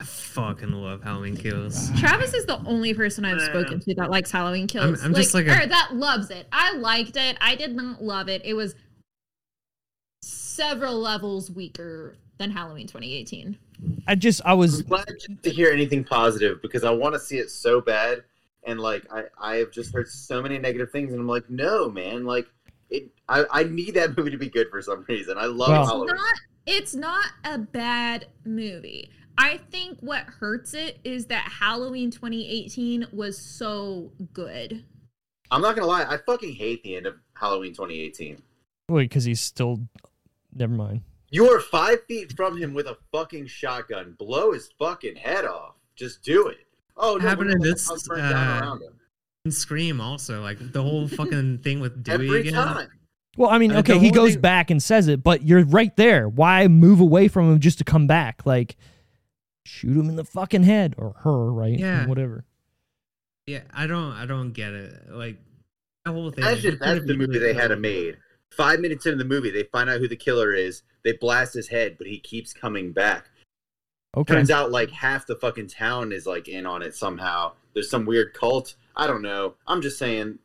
I 0.00 0.04
fucking 0.04 0.72
love 0.72 1.02
Halloween 1.02 1.36
Kills. 1.36 1.90
Travis 1.98 2.34
is 2.34 2.44
the 2.44 2.58
only 2.66 2.92
person 2.92 3.24
I've 3.24 3.40
spoken 3.40 3.80
to 3.80 3.94
that 3.94 4.10
likes 4.10 4.30
Halloween 4.30 4.66
Kills. 4.66 5.02
I'm 5.02 5.14
just 5.14 5.32
like 5.32 5.46
a- 5.46 5.62
or 5.62 5.66
that 5.66 5.94
loves 5.94 6.30
it. 6.30 6.46
I 6.52 6.74
liked 6.76 7.16
it. 7.16 7.36
I 7.40 7.54
did 7.54 7.74
not 7.74 8.02
love 8.02 8.28
it. 8.28 8.42
It 8.44 8.54
was 8.54 8.74
several 10.22 10.94
levels 10.98 11.50
weaker 11.50 12.16
than 12.38 12.50
Halloween 12.50 12.86
2018. 12.86 13.56
I 14.06 14.14
just 14.14 14.40
I 14.44 14.52
was 14.54 14.80
I'm 14.80 14.86
glad 14.86 15.06
to 15.42 15.50
hear 15.50 15.70
anything 15.70 16.04
positive 16.04 16.60
because 16.62 16.84
I 16.84 16.90
want 16.90 17.14
to 17.14 17.20
see 17.20 17.38
it 17.38 17.50
so 17.50 17.80
bad. 17.80 18.22
And 18.64 18.80
like 18.80 19.04
I, 19.12 19.24
I 19.40 19.56
have 19.56 19.70
just 19.70 19.94
heard 19.94 20.08
so 20.08 20.42
many 20.42 20.58
negative 20.58 20.90
things, 20.90 21.12
and 21.12 21.20
I'm 21.20 21.28
like, 21.28 21.48
no, 21.48 21.88
man, 21.88 22.24
like 22.24 22.46
it. 22.90 23.08
I, 23.28 23.44
I 23.50 23.62
need 23.64 23.94
that 23.94 24.14
movie 24.16 24.30
to 24.30 24.38
be 24.38 24.48
good 24.50 24.68
for 24.70 24.82
some 24.82 25.04
reason. 25.08 25.38
I 25.38 25.46
love 25.46 25.68
Well- 25.70 25.86
Halloween. 25.86 26.16
Not 26.16 26.34
it's 26.66 26.94
not 26.94 27.26
a 27.44 27.58
bad 27.58 28.26
movie. 28.44 29.10
I 29.38 29.58
think 29.70 29.98
what 30.00 30.22
hurts 30.24 30.72
it 30.74 30.98
is 31.04 31.26
that 31.26 31.48
Halloween 31.60 32.10
2018 32.10 33.08
was 33.12 33.38
so 33.38 34.12
good. 34.32 34.84
I'm 35.50 35.60
not 35.62 35.76
gonna 35.76 35.86
lie, 35.86 36.04
I 36.08 36.16
fucking 36.16 36.54
hate 36.54 36.82
the 36.82 36.96
end 36.96 37.06
of 37.06 37.14
Halloween 37.34 37.72
2018. 37.72 38.42
wait 38.88 39.04
because 39.10 39.24
he's 39.24 39.40
still. 39.40 39.80
Never 40.54 40.72
mind. 40.74 41.02
You 41.30 41.50
are 41.50 41.60
five 41.60 42.04
feet 42.04 42.32
from 42.36 42.56
him 42.56 42.72
with 42.72 42.86
a 42.86 42.96
fucking 43.12 43.46
shotgun. 43.48 44.14
Blow 44.18 44.52
his 44.52 44.70
fucking 44.78 45.16
head 45.16 45.44
off. 45.44 45.74
Just 45.96 46.22
do 46.22 46.48
it. 46.48 46.66
Oh 46.96 47.16
no, 47.16 47.28
Happened 47.28 47.50
in 47.50 47.58
this, 47.60 47.88
house 47.88 48.06
burn 48.08 48.18
down 48.30 48.62
uh. 48.62 48.78
And 49.44 49.52
Scream 49.54 50.00
also 50.00 50.42
like 50.42 50.58
the 50.72 50.82
whole 50.82 51.06
fucking 51.08 51.58
thing 51.62 51.78
with 51.80 52.02
Dewey 52.02 52.14
every 52.26 52.40
again. 52.40 52.54
time. 52.54 52.88
Well, 53.36 53.50
I 53.50 53.58
mean, 53.58 53.72
okay, 53.72 53.98
he 53.98 54.10
goes 54.10 54.32
thing- 54.32 54.40
back 54.40 54.70
and 54.70 54.82
says 54.82 55.08
it, 55.08 55.22
but 55.22 55.42
you're 55.42 55.64
right 55.66 55.94
there. 55.96 56.26
Why 56.28 56.66
move 56.68 57.00
away 57.00 57.28
from 57.28 57.52
him 57.52 57.60
just 57.60 57.76
to 57.78 57.84
come 57.84 58.06
back? 58.06 58.46
Like, 58.46 58.76
shoot 59.66 59.96
him 59.96 60.08
in 60.08 60.16
the 60.16 60.24
fucking 60.24 60.62
head 60.62 60.94
or 60.98 61.14
her, 61.20 61.52
right? 61.52 61.78
Yeah. 61.78 62.06
whatever. 62.08 62.44
Yeah, 63.46 63.62
I 63.72 63.86
don't 63.86 64.12
I 64.12 64.26
don't 64.26 64.52
get 64.52 64.72
it. 64.72 65.08
Like 65.08 65.36
the 66.04 66.12
whole 66.12 66.30
thing. 66.30 66.44
That's 66.44 66.60
just 66.60 66.78
that's 66.80 66.92
could've 66.92 67.06
the 67.06 67.14
movie 67.14 67.32
easily 67.36 67.52
they 67.52 67.54
had 67.54 67.68
killed 67.68 67.70
to 67.70 67.76
made. 67.76 68.16
Five 68.50 68.80
minutes 68.80 69.06
into 69.06 69.18
the 69.18 69.24
movie, 69.24 69.50
they 69.50 69.64
find 69.64 69.90
out 69.90 70.00
who 70.00 70.08
the 70.08 70.16
killer 70.16 70.52
is. 70.52 70.82
They 71.04 71.12
blast 71.12 71.54
his 71.54 71.68
head, 71.68 71.96
but 71.98 72.06
he 72.06 72.18
keeps 72.18 72.52
coming 72.52 72.92
back. 72.92 73.26
Okay. 74.16 74.34
Turns 74.34 74.50
out 74.50 74.70
like 74.70 74.90
half 74.90 75.26
the 75.26 75.36
fucking 75.36 75.68
town 75.68 76.10
is 76.10 76.26
like 76.26 76.48
in 76.48 76.66
on 76.66 76.82
it 76.82 76.94
somehow. 76.94 77.52
There's 77.74 77.90
some 77.90 78.06
weird 78.06 78.32
cult. 78.32 78.74
I 78.96 79.06
don't 79.06 79.22
know. 79.22 79.54
I'm 79.66 79.82
just 79.82 79.98
saying. 79.98 80.38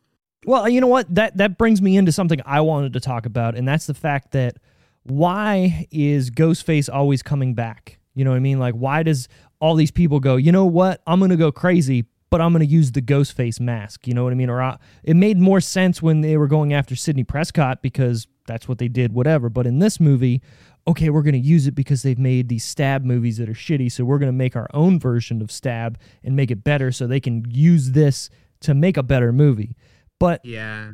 Well, 0.44 0.68
you 0.68 0.80
know 0.80 0.88
what? 0.88 1.12
That 1.14 1.36
that 1.38 1.56
brings 1.56 1.80
me 1.80 1.96
into 1.96 2.12
something 2.12 2.40
I 2.44 2.60
wanted 2.60 2.92
to 2.92 3.00
talk 3.00 3.26
about, 3.26 3.56
and 3.56 3.66
that's 3.66 3.86
the 3.86 3.94
fact 3.94 4.32
that 4.32 4.58
why 5.04 5.86
is 5.90 6.30
Ghostface 6.30 6.92
always 6.92 7.22
coming 7.22 7.54
back? 7.54 7.98
You 8.14 8.24
know 8.24 8.30
what 8.30 8.36
I 8.36 8.40
mean? 8.40 8.58
Like, 8.58 8.74
why 8.74 9.02
does 9.02 9.28
all 9.60 9.74
these 9.74 9.90
people 9.90 10.20
go? 10.20 10.36
You 10.36 10.52
know 10.52 10.66
what? 10.66 11.02
I'm 11.06 11.20
gonna 11.20 11.36
go 11.36 11.52
crazy, 11.52 12.06
but 12.30 12.40
I'm 12.40 12.52
gonna 12.52 12.64
use 12.64 12.92
the 12.92 13.00
ghost 13.00 13.34
face 13.36 13.60
mask. 13.60 14.06
You 14.06 14.14
know 14.14 14.24
what 14.24 14.32
I 14.32 14.36
mean? 14.36 14.50
Or 14.50 14.62
I, 14.62 14.78
it 15.02 15.16
made 15.16 15.38
more 15.38 15.60
sense 15.60 16.02
when 16.02 16.20
they 16.20 16.36
were 16.36 16.48
going 16.48 16.72
after 16.72 16.94
Sidney 16.96 17.24
Prescott 17.24 17.82
because 17.82 18.26
that's 18.46 18.68
what 18.68 18.78
they 18.78 18.88
did. 18.88 19.12
Whatever. 19.12 19.48
But 19.48 19.66
in 19.66 19.78
this 19.78 20.00
movie, 20.00 20.42
okay, 20.86 21.10
we're 21.10 21.22
gonna 21.22 21.38
use 21.38 21.66
it 21.66 21.74
because 21.74 22.02
they've 22.02 22.18
made 22.18 22.48
these 22.48 22.64
stab 22.64 23.04
movies 23.04 23.38
that 23.38 23.48
are 23.48 23.54
shitty, 23.54 23.90
so 23.90 24.04
we're 24.04 24.18
gonna 24.18 24.32
make 24.32 24.56
our 24.56 24.68
own 24.74 24.98
version 24.98 25.40
of 25.40 25.50
stab 25.50 25.98
and 26.24 26.36
make 26.36 26.50
it 26.50 26.64
better, 26.64 26.92
so 26.92 27.06
they 27.06 27.20
can 27.20 27.44
use 27.48 27.92
this 27.92 28.28
to 28.60 28.74
make 28.74 28.96
a 28.96 29.02
better 29.02 29.32
movie. 29.32 29.76
But 30.18 30.44
Yeah. 30.44 30.92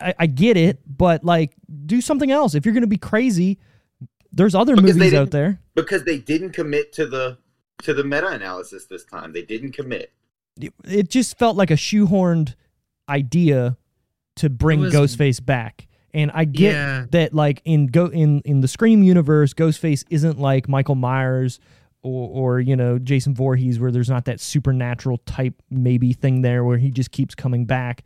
I, 0.00 0.14
I 0.18 0.26
get 0.26 0.56
it, 0.56 0.80
but 0.86 1.24
like, 1.24 1.54
do 1.86 2.00
something 2.00 2.30
else. 2.30 2.54
If 2.54 2.64
you're 2.64 2.72
going 2.72 2.82
to 2.82 2.86
be 2.86 2.98
crazy, 2.98 3.58
there's 4.32 4.54
other 4.54 4.76
Because 4.76 4.96
movies 4.96 5.14
out 5.14 5.30
there. 5.30 5.60
Because 5.82 6.04
they 6.04 6.18
didn't 6.18 6.50
commit 6.52 6.92
to 6.94 7.06
the 7.06 7.38
to 7.82 7.94
the 7.94 8.02
meta 8.04 8.28
analysis 8.28 8.86
this 8.86 9.04
time. 9.04 9.32
They 9.32 9.42
didn't 9.42 9.72
commit. 9.72 10.12
It- 10.60 10.74
It 10.84 11.08
just 11.10 11.38
felt 11.38 11.56
like 11.56 11.70
a 11.70 11.74
shoehorned 11.76 12.54
idea 13.08 13.76
to 14.36 14.50
bring 14.50 14.80
was- 14.80 14.92
Ghostface 14.94 15.44
back. 15.44 15.86
And 16.14 16.30
I 16.34 16.44
get 16.44 16.72
Yeah. 16.72 17.06
that, 17.10 17.34
like 17.34 17.60
in 17.64 17.86
go 17.86 18.06
in 18.06 18.40
in 18.44 18.60
the 18.60 18.68
Scream 18.68 19.02
universe, 19.02 19.52
Ghostface 19.54 20.04
isn't 20.10 20.38
like 20.38 20.68
Michael 20.68 20.94
Myers 20.94 21.60
or 22.02 22.28
or 22.56 22.60
you 22.60 22.74
know 22.76 22.98
Jason 22.98 23.34
Voorhees, 23.34 23.78
where 23.78 23.90
there's 23.92 24.08
not 24.08 24.24
that 24.24 24.40
supernatural 24.40 25.18
type 25.18 25.54
maybe 25.70 26.12
thing 26.12 26.42
there 26.42 26.64
where 26.64 26.78
he 26.78 26.90
just 26.90 27.10
keeps 27.12 27.34
coming 27.34 27.66
back. 27.66 28.02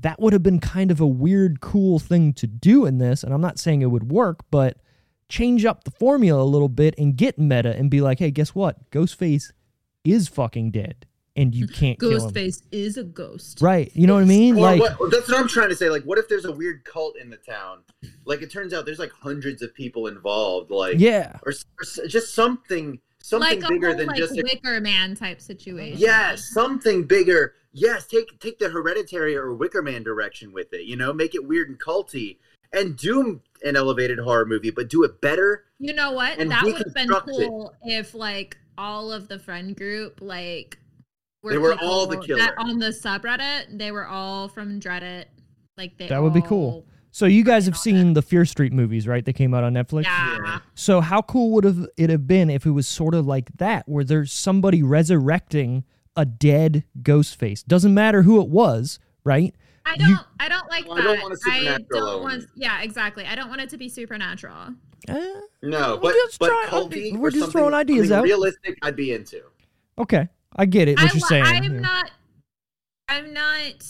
That 0.00 0.18
would 0.20 0.32
have 0.32 0.42
been 0.42 0.60
kind 0.60 0.90
of 0.90 1.00
a 1.00 1.06
weird, 1.06 1.60
cool 1.60 1.98
thing 1.98 2.32
to 2.34 2.46
do 2.46 2.86
in 2.86 2.96
this. 2.98 3.22
And 3.22 3.34
I'm 3.34 3.42
not 3.42 3.58
saying 3.58 3.82
it 3.82 3.90
would 3.90 4.10
work, 4.10 4.40
but 4.50 4.78
change 5.32 5.64
up 5.64 5.84
the 5.84 5.90
formula 5.90 6.42
a 6.42 6.44
little 6.44 6.68
bit 6.68 6.94
and 6.98 7.16
get 7.16 7.38
meta 7.38 7.74
and 7.74 7.90
be 7.90 8.02
like, 8.02 8.18
hey, 8.18 8.30
guess 8.30 8.54
what? 8.54 8.90
Ghostface 8.90 9.52
is 10.04 10.28
fucking 10.28 10.72
dead, 10.72 11.06
and 11.34 11.54
you 11.54 11.66
can't 11.80 11.98
kill 11.98 12.10
him. 12.10 12.20
Ghostface 12.20 12.62
is 12.70 12.98
a 12.98 13.02
ghost. 13.02 13.60
Right? 13.62 13.90
You 13.94 14.06
know 14.06 14.14
what 14.14 14.24
I 14.24 14.26
mean? 14.26 14.56
Or 14.58 14.60
Like, 14.60 14.80
what, 14.80 15.10
that's 15.10 15.28
what 15.28 15.40
I'm 15.40 15.48
trying 15.48 15.70
to 15.70 15.76
say. 15.76 15.88
Like, 15.88 16.04
what 16.04 16.18
if 16.18 16.28
there's 16.28 16.44
a 16.44 16.52
weird 16.52 16.84
cult 16.84 17.16
in 17.16 17.30
the 17.30 17.38
town? 17.38 17.78
Like, 18.26 18.42
it 18.42 18.52
turns 18.52 18.74
out 18.74 18.84
there's 18.84 18.98
like 18.98 19.12
hundreds 19.12 19.62
of 19.62 19.74
people 19.74 20.06
involved. 20.06 20.70
Like, 20.70 20.96
yeah. 20.98 21.38
or, 21.46 21.52
or 21.80 22.06
just 22.06 22.34
something 22.34 23.00
something 23.22 23.60
Like 23.60 23.70
a 23.70 23.72
bigger 23.72 23.88
whole, 23.88 23.96
than 23.96 24.06
like 24.08 24.16
just 24.16 24.36
a 24.36 24.42
Wicker 24.42 24.80
Man 24.80 25.14
type 25.14 25.40
situation. 25.40 25.98
Yes, 25.98 26.50
something 26.52 27.04
bigger. 27.04 27.54
Yes, 27.72 28.06
take 28.06 28.38
take 28.40 28.58
the 28.58 28.68
hereditary 28.68 29.34
or 29.34 29.54
Wicker 29.54 29.80
Man 29.80 30.02
direction 30.02 30.52
with 30.52 30.72
it. 30.74 30.84
You 30.84 30.96
know, 30.96 31.12
make 31.12 31.34
it 31.34 31.46
weird 31.46 31.70
and 31.70 31.80
culty, 31.80 32.36
and 32.72 32.96
do 32.96 33.40
an 33.62 33.76
elevated 33.76 34.18
horror 34.18 34.46
movie, 34.46 34.70
but 34.70 34.88
do 34.88 35.04
it 35.04 35.20
better. 35.20 35.64
You 35.78 35.92
know 35.92 36.12
what? 36.12 36.38
And 36.38 36.50
that 36.50 36.64
would 36.64 36.76
have 36.78 36.94
been 36.94 37.08
deconstruct 37.08 37.28
it. 37.40 37.48
cool 37.48 37.74
if 37.82 38.14
like 38.14 38.56
all 38.78 39.12
of 39.12 39.28
the 39.28 39.38
friend 39.38 39.76
group 39.76 40.20
like 40.20 40.78
They 41.44 41.58
were 41.58 41.76
all 41.80 42.06
the 42.06 42.18
people 42.18 42.38
that 42.38 42.56
killer. 42.56 42.68
on 42.70 42.78
the 42.78 42.88
subreddit. 42.88 43.78
They 43.78 43.92
were 43.92 44.06
all 44.06 44.48
from 44.48 44.80
Dreadit. 44.80 45.26
Like 45.76 45.96
they 45.98 46.08
That 46.08 46.22
would 46.22 46.34
be 46.34 46.42
cool. 46.42 46.86
So 47.14 47.26
you 47.26 47.44
guys 47.44 47.66
have 47.66 47.76
seen 47.76 48.14
the 48.14 48.22
Fear 48.22 48.46
Street 48.46 48.72
movies, 48.72 49.06
right? 49.06 49.22
They 49.22 49.34
came 49.34 49.52
out 49.52 49.64
on 49.64 49.74
Netflix. 49.74 50.04
Yeah. 50.04 50.60
So 50.74 51.02
how 51.02 51.20
cool 51.20 51.50
would 51.52 51.64
have 51.64 51.86
it 51.98 52.08
have 52.08 52.26
been 52.26 52.48
if 52.48 52.64
it 52.64 52.70
was 52.70 52.88
sort 52.88 53.14
of 53.14 53.26
like 53.26 53.50
that, 53.58 53.86
where 53.86 54.02
there's 54.02 54.32
somebody 54.32 54.82
resurrecting 54.82 55.84
a 56.16 56.24
dead 56.24 56.84
ghost 57.02 57.38
face? 57.38 57.62
Doesn't 57.62 57.92
matter 57.92 58.22
who 58.22 58.40
it 58.40 58.48
was, 58.48 58.98
right? 59.24 59.54
I 59.84 59.96
don't. 59.96 60.20
I 60.40 60.48
don't 60.48 60.68
like 60.70 60.86
Well, 60.86 60.96
that. 60.96 61.06
I 61.06 61.12
don't 61.14 61.22
want 61.22 61.34
a 61.34 61.36
supernatural 61.36 61.86
don't 61.90 62.22
want. 62.22 62.44
Yeah, 62.54 62.82
exactly. 62.82 63.24
I 63.24 63.34
don't 63.34 63.48
want 63.48 63.60
it 63.60 63.68
to 63.70 63.78
be 63.78 63.88
supernatural. 63.88 64.74
Eh, 65.08 65.40
No, 65.62 65.96
We're 65.96 66.00
but 66.00 66.14
just 66.14 66.38
but 66.38 66.48
trying- 66.48 66.68
culty. 66.68 67.16
we're 67.18 67.30
just 67.30 67.50
throwing 67.52 67.74
ideas 67.74 68.12
out. 68.12 68.22
Realistic, 68.22 68.78
I'd 68.82 68.94
be 68.96 69.12
into. 69.12 69.42
okay, 69.98 70.28
I 70.56 70.66
get 70.66 70.88
it. 70.88 70.98
What 70.98 71.10
I, 71.10 71.14
you're 71.14 71.20
saying? 71.20 71.44
I'm 71.44 71.64
yeah. 71.64 71.80
not. 71.80 72.10
I'm 73.08 73.32
not 73.34 73.84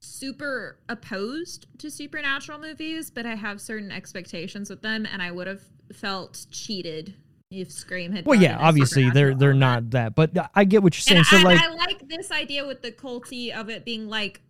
super 0.00 0.78
opposed 0.88 1.66
to 1.78 1.90
supernatural 1.90 2.58
movies, 2.58 3.10
but 3.10 3.26
I 3.26 3.34
have 3.34 3.60
certain 3.60 3.90
expectations 3.90 4.70
with 4.70 4.82
them, 4.82 5.06
and 5.10 5.20
I 5.22 5.30
would 5.30 5.46
have 5.46 5.62
felt 5.92 6.46
cheated 6.50 7.14
if 7.60 7.70
Scream 7.72 8.12
had. 8.12 8.26
Well, 8.26 8.38
yeah, 8.40 8.56
obviously 8.58 9.10
they're 9.10 9.34
they're 9.34 9.54
not 9.54 9.90
that, 9.90 10.14
but 10.14 10.30
I 10.54 10.64
get 10.64 10.82
what 10.82 10.94
you're 10.94 11.00
saying. 11.00 11.18
And 11.18 11.26
So 11.26 11.36
I, 11.38 11.42
like, 11.42 11.60
I 11.60 11.68
like 11.74 12.08
this 12.08 12.30
idea 12.30 12.66
with 12.66 12.82
the 12.82 12.92
culty 12.92 13.50
of 13.54 13.68
it 13.70 13.84
being 13.84 14.08
like 14.08 14.40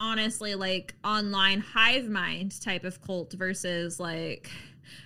honestly 0.00 0.54
like 0.54 0.94
online 1.04 1.60
hive 1.60 2.08
mind 2.08 2.60
type 2.60 2.84
of 2.84 3.00
cult 3.02 3.32
versus 3.34 4.00
like 4.00 4.50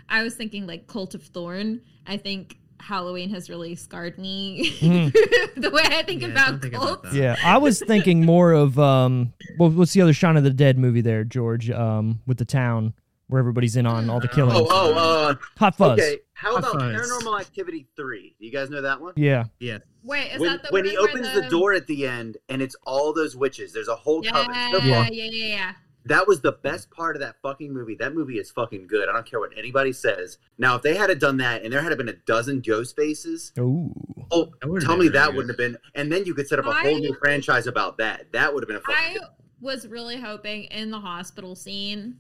I 0.08 0.22
was 0.22 0.34
thinking 0.34 0.66
like 0.66 0.86
cult 0.86 1.14
of 1.14 1.22
thorn. 1.22 1.82
I 2.06 2.16
think 2.16 2.58
Halloween 2.80 3.30
has 3.30 3.50
really 3.50 3.74
scarred 3.74 4.16
me 4.18 4.70
Mm. 4.80 5.12
the 5.56 5.70
way 5.70 5.82
I 5.84 6.02
think 6.02 6.22
Yeah, 6.22 6.28
about 6.28 6.46
don't 6.46 6.60
think 6.62 6.74
about 6.74 6.86
cults. 7.02 7.02
that. 7.12 7.14
yeah, 7.14 7.36
I 7.44 7.58
was 7.58 7.80
thinking 7.80 8.24
more 8.24 8.52
of 8.52 8.78
um, 8.78 9.32
well, 9.58 9.70
what's 9.70 9.92
the 9.92 10.02
other 10.02 10.12
Shaun 10.12 10.36
of 10.36 10.44
the 10.44 10.50
Dead 10.50 10.78
movie 10.78 11.00
there, 11.00 11.24
George? 11.24 11.70
Um, 11.70 12.20
with 12.26 12.38
the 12.38 12.44
town 12.44 12.94
where 13.28 13.40
everybody's 13.40 13.77
in 13.77 13.86
on 13.86 14.09
all 14.09 14.20
the 14.20 14.28
Oh, 14.31 14.35
killings. 14.35 14.59
Oh, 14.59 14.66
oh, 14.70 15.28
uh, 15.31 15.35
Hot 15.59 15.77
Fuzz. 15.77 15.98
okay. 15.98 16.19
How 16.35 16.53
Hot 16.53 16.59
about 16.61 16.73
Fuzz. 16.81 17.11
Paranormal 17.11 17.40
Activity 17.40 17.86
three? 17.97 18.35
Do 18.39 18.47
you 18.47 18.53
guys 18.53 18.70
know 18.70 18.82
that 18.82 19.01
one? 19.01 19.15
Yeah. 19.16 19.44
Yeah. 19.59 19.78
Wait, 20.05 20.32
is 20.32 20.40
when 20.40 20.51
that 20.53 20.62
the 20.62 20.69
when 20.70 20.85
one 20.85 20.90
he 20.90 20.97
opens 20.97 21.32
the... 21.35 21.48
door 21.48 21.73
at 21.73 21.86
the 21.86 22.07
end 22.07 22.36
and 22.48 22.62
it's 22.62 22.77
all 22.85 23.12
those 23.12 23.35
witches. 23.36 23.73
There's 23.73 23.89
a 23.89 23.97
whole 23.97 24.24
Yeah, 24.24 24.31
coven. 24.32 24.55
yeah, 24.55 24.70
So 24.70 24.78
yeah, 24.78 25.03
far, 25.05 25.12
yeah, 25.12 25.24
yeah. 25.24 25.73
That 26.05 26.28
was 26.28 26.40
the 26.40 26.53
best 26.53 26.89
part 26.93 27.16
of 27.16 27.20
that 27.23 27.35
fucking 27.43 27.73
movie. 27.74 27.97
That 27.97 28.15
movie 28.15 28.39
is 28.39 28.53
fucking 28.53 28.86
good. 28.86 29.09
I 29.09 29.12
don't 29.12 29.27
care 29.28 29.40
what 29.40 29.51
anybody 29.59 29.93
says. 29.93 30.39
Now, 30.57 30.77
if 30.77 30.82
they 30.82 30.94
had 30.94 31.19
done 31.19 31.39
that 31.39 31.65
and 31.65 31.73
there 31.73 31.82
had 31.82 31.98
been 31.98 32.09
a 32.09 32.12
dozen 32.12 32.61
Ghost 32.61 32.94
faces, 32.94 33.51
Ooh. 33.59 33.93
oh, 34.31 34.53
tell 34.81 34.97
me 34.97 35.09
that 35.09 35.27
good. 35.27 35.35
wouldn't 35.35 35.51
have 35.51 35.59
been. 35.59 35.77
And 35.97 36.12
then 36.12 36.24
you 36.24 36.32
could 36.32 36.47
set 36.47 36.61
up 36.61 36.66
a 36.66 36.73
whole 36.73 36.97
new 37.01 37.12
franchise 37.20 37.66
about 37.66 37.98
that. 37.98 38.31
That 38.32 38.55
would 38.55 38.62
have 38.62 38.69
been 38.69 38.77
a 38.77 38.81
fucking. 38.81 38.94
I 38.97 39.12
good. 39.15 39.23
was 39.61 39.89
really 39.89 40.16
hoping 40.20 40.65
in 40.65 40.93
the 40.93 41.01
hospital 41.01 41.57
scene 41.57 42.19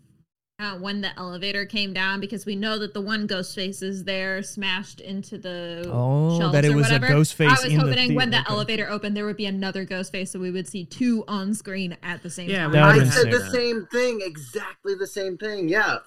uh, 0.58 0.74
when 0.78 1.02
the 1.02 1.18
elevator 1.18 1.66
came 1.66 1.92
down 1.92 2.18
because 2.18 2.46
we 2.46 2.56
know 2.56 2.78
that 2.78 2.94
the 2.94 3.00
one 3.00 3.26
ghost 3.26 3.54
face 3.54 3.82
is 3.82 4.04
there 4.04 4.42
smashed 4.42 5.00
into 5.00 5.36
the 5.36 5.88
Oh, 5.92 6.38
shelves 6.38 6.52
that 6.54 6.64
it 6.64 6.72
or 6.72 6.76
was 6.76 6.86
a 6.86 6.94
whatever. 6.94 7.08
ghost 7.08 7.34
face 7.34 7.48
I 7.50 7.52
was 7.52 7.64
in 7.64 7.74
the 7.78 7.84
hoping 7.84 8.14
when 8.14 8.30
the 8.30 8.38
Okay. 8.40 8.46
elevator 8.48 8.88
opened 8.88 9.14
there 9.16 9.26
would 9.26 9.36
be 9.36 9.44
another 9.46 9.84
ghost 9.84 10.12
face 10.12 10.30
so 10.30 10.38
we 10.38 10.50
would 10.50 10.66
see 10.66 10.86
two 10.86 11.24
on 11.28 11.52
screen 11.52 11.96
at 12.02 12.22
the 12.22 12.30
same 12.30 12.48
Yeah, 12.48 12.62
time. 12.68 12.70
we 12.70 12.76
That 12.78 12.84
I 12.84 12.98
said 13.04 13.22
sick. 13.24 13.30
the 13.32 13.50
same 13.50 13.86
thing. 13.92 14.20
Exactly 14.24 14.94
the 14.94 15.06
same 15.06 15.36
thing. 15.36 15.68
Yeah. 15.68 15.98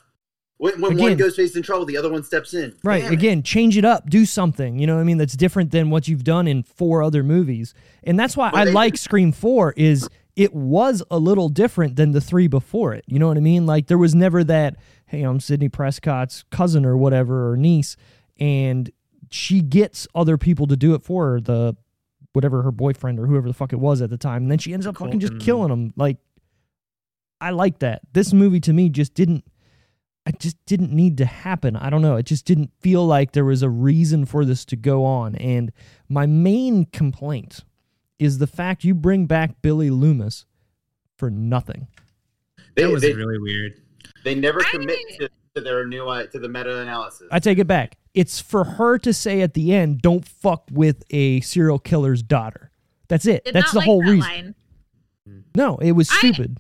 When, 0.58 0.82
when 0.82 0.98
one 0.98 1.06
Again- 1.14 1.18
ghost 1.18 1.36
face 1.38 1.56
in 1.56 1.62
trouble, 1.62 1.86
the 1.86 1.96
other 1.96 2.10
one 2.12 2.24
steps 2.24 2.54
in. 2.56 2.74
Right. 2.84 3.04
Damn 3.04 3.14
it. 3.14 3.16
Again, 3.16 3.44
change 3.44 3.78
it 3.78 3.86
up. 3.86 4.10
Do 4.10 4.26
something. 4.26 4.80
You 4.80 4.88
know 4.88 4.96
what 4.96 5.02
I 5.02 5.06
mean? 5.06 5.18
That's 5.20 5.38
different 5.38 5.70
than 5.72 5.90
what 5.92 6.08
you've 6.08 6.24
done 6.26 6.48
in 6.48 6.64
four 6.64 7.02
other 7.04 7.24
movies. 7.24 7.74
And 8.04 8.20
that's 8.20 8.36
why 8.36 8.50
Well, 8.52 8.64
I 8.64 8.66
they- 8.66 8.72
like 8.74 8.98
Scream 8.98 9.32
4 9.32 9.74
is 9.78 10.10
it 10.40 10.54
was 10.54 11.04
a 11.12 11.20
little 11.20 11.50
different 11.50 11.98
than 11.98 12.14
the 12.14 12.22
three 12.22 12.48
before 12.48 12.94
it. 12.94 13.04
You 13.08 13.20
know 13.20 13.28
what 13.28 13.36
I 13.36 13.42
mean? 13.42 13.66
Like 13.66 13.88
there 13.88 13.98
was 13.98 14.16
never 14.16 14.42
that, 14.46 14.78
hey, 15.06 15.24
I'm 15.24 15.42
Sidney 15.42 15.68
Prescott's 15.68 16.46
cousin 16.50 16.86
or 16.86 16.96
whatever 16.96 17.52
or 17.52 17.58
niece 17.58 17.98
and 18.40 18.90
she 19.30 19.62
gets 19.62 20.08
other 20.16 20.38
people 20.38 20.66
to 20.68 20.78
do 20.78 20.94
it 20.94 21.04
for 21.04 21.32
her, 21.32 21.42
the 21.42 21.76
whatever 22.32 22.62
her 22.62 22.72
boyfriend 22.72 23.20
or 23.20 23.28
whoever 23.28 23.50
the 23.50 23.54
fuck 23.54 23.74
it 23.74 23.82
was 23.82 24.02
at 24.02 24.10
the 24.10 24.18
time. 24.18 24.44
And 24.44 24.52
then 24.52 24.60
she 24.60 24.72
ends 24.72 24.88
up 24.88 24.96
fucking 24.96 25.20
just 25.20 25.40
killing 25.40 25.74
him. 25.74 25.94
Like 25.98 26.16
I 27.42 27.50
like 27.50 27.80
that. 27.80 28.04
This 28.14 28.32
movie 28.32 28.62
to 28.62 28.72
me 28.72 28.88
just 28.88 29.14
didn't 29.14 29.44
it 30.26 30.40
just 30.40 30.64
didn't 30.66 30.94
need 30.94 31.18
to 31.18 31.26
happen. 31.26 31.76
I 31.76 31.90
don't 31.90 32.02
know. 32.02 32.16
It 32.16 32.26
just 32.26 32.46
didn't 32.46 32.72
feel 32.80 33.06
like 33.06 33.34
there 33.34 33.44
was 33.44 33.62
a 33.62 33.70
reason 33.70 34.26
for 34.26 34.46
this 34.46 34.64
to 34.66 34.78
go 34.78 35.04
on. 35.04 35.36
And 35.36 35.74
my 36.08 36.26
main 36.28 36.86
complaint 36.86 37.66
is 38.20 38.38
the 38.38 38.48
fact 38.48 38.84
you 38.84 38.94
bring 38.94 39.26
back 39.26 39.62
Billy 39.62 39.90
Loomis 39.90 40.46
for 41.18 41.30
nothing. 41.30 41.88
They, 42.76 42.84
That 42.84 42.92
was 42.92 43.02
they, 43.02 43.14
really 43.14 43.40
weird. 43.40 43.82
they 44.24 44.36
never 44.36 44.60
I- 44.62 44.70
commit 44.72 45.00
to, 45.20 45.30
to 45.56 45.62
their 45.62 45.88
new 45.88 46.08
uh, 46.08 46.28
to 46.28 46.40
the 46.40 46.48
meta 46.50 46.80
analysis. 46.82 47.28
I 47.32 47.40
take 47.40 47.58
it 47.58 47.68
back. 47.68 47.98
It's 48.14 48.40
for 48.40 48.64
her 48.64 48.98
to 49.00 49.14
say 49.14 49.42
at 49.42 49.54
the 49.54 49.74
end, 49.74 50.02
"Don't 50.02 50.26
fuck 50.28 50.64
with 50.72 51.04
a 51.10 51.40
serial 51.42 51.80
killer's 51.80 52.22
daughter." 52.24 52.72
That's 53.08 53.26
it. 53.26 53.46
Did 53.46 53.56
That's 53.56 53.72
the 53.72 53.78
like 53.80 53.86
whole 53.86 54.04
that 54.04 54.12
reason. 54.12 54.30
line. 54.30 54.56
No, 55.56 55.78
it 55.78 55.92
was 55.94 56.10
I- 56.12 56.16
stupid. 56.18 56.58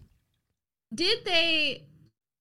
Did 0.94 1.24
they 1.26 1.84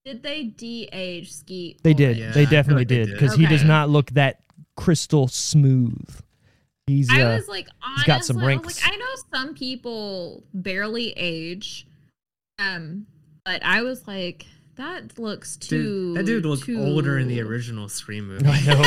did 0.05 0.23
they 0.23 0.45
de-age 0.45 1.33
Skeet? 1.33 1.83
they 1.83 1.93
did. 1.93 2.17
Yeah, 2.17 2.31
they 2.33 2.47
definitely 2.47 2.83
like 2.83 2.89
did 2.89 3.07
did. 3.07 3.13
because 3.15 3.35
he 3.35 3.47
does 3.47 3.65
not 3.65 3.91
look 3.91 4.11
that 4.13 4.41
crystal 4.77 5.29
smooth. 5.29 6.09
He's 6.89 7.11
I 7.11 7.23
uh, 7.23 7.37
was 7.37 7.49
like, 7.49 7.69
honestly, 7.83 8.01
he's 8.01 8.07
got 8.07 8.25
some 8.25 8.39
I 8.39 8.57
was 8.57 8.83
like, 8.83 8.93
I 8.93 8.97
know 8.97 9.07
some 9.33 9.55
people 9.55 10.45
barely 10.53 11.13
age, 11.17 11.87
um, 12.59 13.07
but 13.45 13.63
I 13.65 13.83
was 13.83 14.07
like, 14.09 14.47
that 14.77 15.19
looks 15.19 15.57
too. 15.57 16.15
Dude, 16.15 16.17
that 16.17 16.27
dude 16.27 16.47
looked 16.47 16.65
too- 16.65 16.81
older 16.81 17.19
in 17.19 17.29
the 17.29 17.41
original 17.41 17.89
Scream 17.89 18.29
movie. 18.29 18.47
I 18.47 18.61
know. 18.65 18.83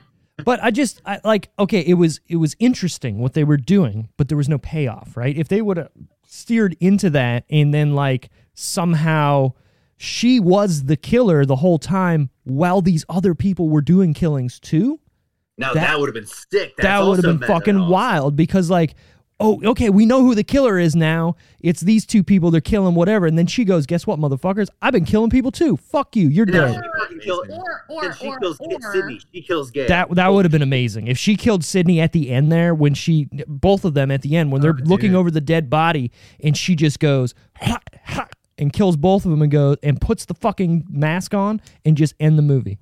but 0.44 0.62
I 0.62 0.70
just 0.70 1.00
I, 1.06 1.20
like 1.24 1.48
okay, 1.58 1.80
it 1.80 1.94
was 1.94 2.20
it 2.28 2.36
was 2.36 2.54
interesting 2.58 3.18
what 3.18 3.32
they 3.32 3.44
were 3.44 3.56
doing, 3.56 4.10
but 4.16 4.28
there 4.28 4.36
was 4.36 4.48
no 4.48 4.58
payoff, 4.58 5.16
right? 5.16 5.36
If 5.36 5.48
they 5.48 5.62
would 5.62 5.78
have 5.78 5.90
steered 6.26 6.76
into 6.80 7.08
that 7.10 7.44
and 7.48 7.72
then 7.72 7.94
like 7.94 8.30
somehow 8.54 9.52
she 9.96 10.38
was 10.38 10.84
the 10.84 10.96
killer 10.96 11.46
the 11.46 11.56
whole 11.56 11.78
time 11.78 12.30
while 12.44 12.82
these 12.82 13.04
other 13.08 13.34
people 13.34 13.68
were 13.68 13.80
doing 13.80 14.12
killings 14.12 14.60
too, 14.60 15.00
now 15.58 15.72
that- 15.74 15.80
that, 15.86 15.98
would 16.00 16.06
have 16.08 16.14
been 16.14 16.26
sick. 16.26 16.74
That's 16.76 16.82
that 16.82 16.98
would 17.00 17.16
have 17.16 17.24
also 17.24 17.38
been 17.38 17.48
fucking 17.48 17.74
analysis. 17.76 17.92
wild 17.92 18.36
because 18.36 18.70
like 18.70 18.94
oh 19.38 19.60
okay 19.62 19.90
we 19.90 20.06
know 20.06 20.22
who 20.22 20.34
the 20.34 20.42
killer 20.42 20.78
is 20.78 20.96
now 20.96 21.36
it's 21.60 21.82
these 21.82 22.06
two 22.06 22.24
people 22.24 22.50
they're 22.50 22.58
killing 22.58 22.94
whatever 22.94 23.26
and 23.26 23.36
then 23.36 23.46
she 23.46 23.66
goes 23.66 23.84
guess 23.84 24.06
what 24.06 24.18
motherfuckers 24.18 24.68
i've 24.80 24.94
been 24.94 25.04
killing 25.04 25.28
people 25.28 25.50
too 25.52 25.76
fuck 25.76 26.16
you 26.16 26.26
you're 26.26 26.46
Now 26.46 26.68
dead 26.68 26.74
she 26.82 27.00
fucking 27.00 27.20
kill- 27.20 27.42
Or 27.50 27.84
or 27.90 28.00
then 28.02 28.14
she 28.14 28.26
or, 28.28 28.38
kills 28.38 28.56
or 28.60 28.92
Sidney. 28.92 29.20
She 29.34 29.42
kills 29.42 29.70
Gale. 29.70 29.88
That 29.88 30.14
that 30.14 30.28
would 30.28 30.46
have 30.46 30.52
been 30.52 30.62
amazing 30.62 31.06
if 31.08 31.18
she 31.18 31.36
killed 31.36 31.64
Sidney 31.66 32.00
at 32.00 32.12
the 32.12 32.30
end 32.30 32.50
there 32.50 32.74
when 32.74 32.94
she 32.94 33.28
both 33.46 33.84
of 33.84 33.92
them 33.92 34.10
at 34.10 34.22
the 34.22 34.36
end 34.36 34.52
when 34.52 34.62
they're 34.62 34.70
Oh, 34.78 34.84
looking 34.88 35.10
dude. 35.10 35.18
over 35.18 35.30
the 35.30 35.42
dead 35.42 35.68
body 35.68 36.10
and 36.42 36.56
she 36.56 36.74
just 36.74 36.98
goes 36.98 37.34
ha, 37.56 37.78
ha, 38.06 38.28
and 38.56 38.72
kills 38.72 38.96
both 38.96 39.26
of 39.26 39.30
them 39.32 39.42
and 39.42 39.52
goes 39.52 39.76
and 39.82 40.00
puts 40.00 40.24
the 40.24 40.32
fucking 40.34 40.86
mask 40.88 41.34
on 41.34 41.60
and 41.84 41.98
just 41.98 42.14
end 42.18 42.38
the 42.38 42.42
movie 42.42 42.78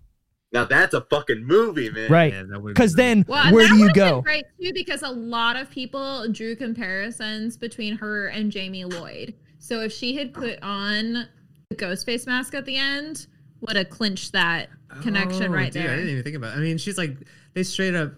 now 0.54 0.64
that's 0.64 0.94
a 0.94 1.02
fucking 1.02 1.44
movie, 1.44 1.90
man. 1.90 2.10
right 2.10 2.32
Yeah, 2.32 2.44
that 2.44 2.62
would've 2.62 2.74
because 2.74 2.94
then 2.94 3.26
Well, 3.28 3.52
where 3.52 3.64
that 3.64 3.68
do 3.70 3.74
you 3.76 3.80
would've 3.82 3.94
been 3.94 4.08
go 4.08 4.22
Great 4.22 4.44
too, 4.58 4.72
because 4.72 5.02
a 5.02 5.10
lot 5.10 5.56
of 5.56 5.68
people 5.70 6.26
drew 6.32 6.56
comparisons 6.56 7.58
between 7.58 7.96
her 7.96 8.28
and 8.28 8.50
Jamie 8.50 8.86
Lloyd. 8.86 9.34
So 9.58 9.80
if 9.80 9.92
she 9.92 10.16
had 10.16 10.32
put 10.32 10.62
on 10.62 11.28
the 11.70 11.76
ghost 11.76 12.06
face 12.06 12.26
mask 12.26 12.54
at 12.54 12.64
the 12.64 12.76
end, 12.76 13.26
would 13.60 13.76
have 13.76 13.90
clinched 13.90 14.32
that 14.32 14.68
connection 15.02 15.44
Oh, 15.44 15.56
right 15.56 15.72
dude, 15.72 15.86
I 15.86 15.96
didn't 15.96 16.10
even 16.10 16.22
think 16.22 16.36
about. 16.36 16.56
It. 16.56 16.60
I 16.60 16.62
mean, 16.62 16.78
she's 16.78 16.98
like 16.98 17.16
they 17.54 17.62
straight 17.62 17.94
up. 17.94 18.12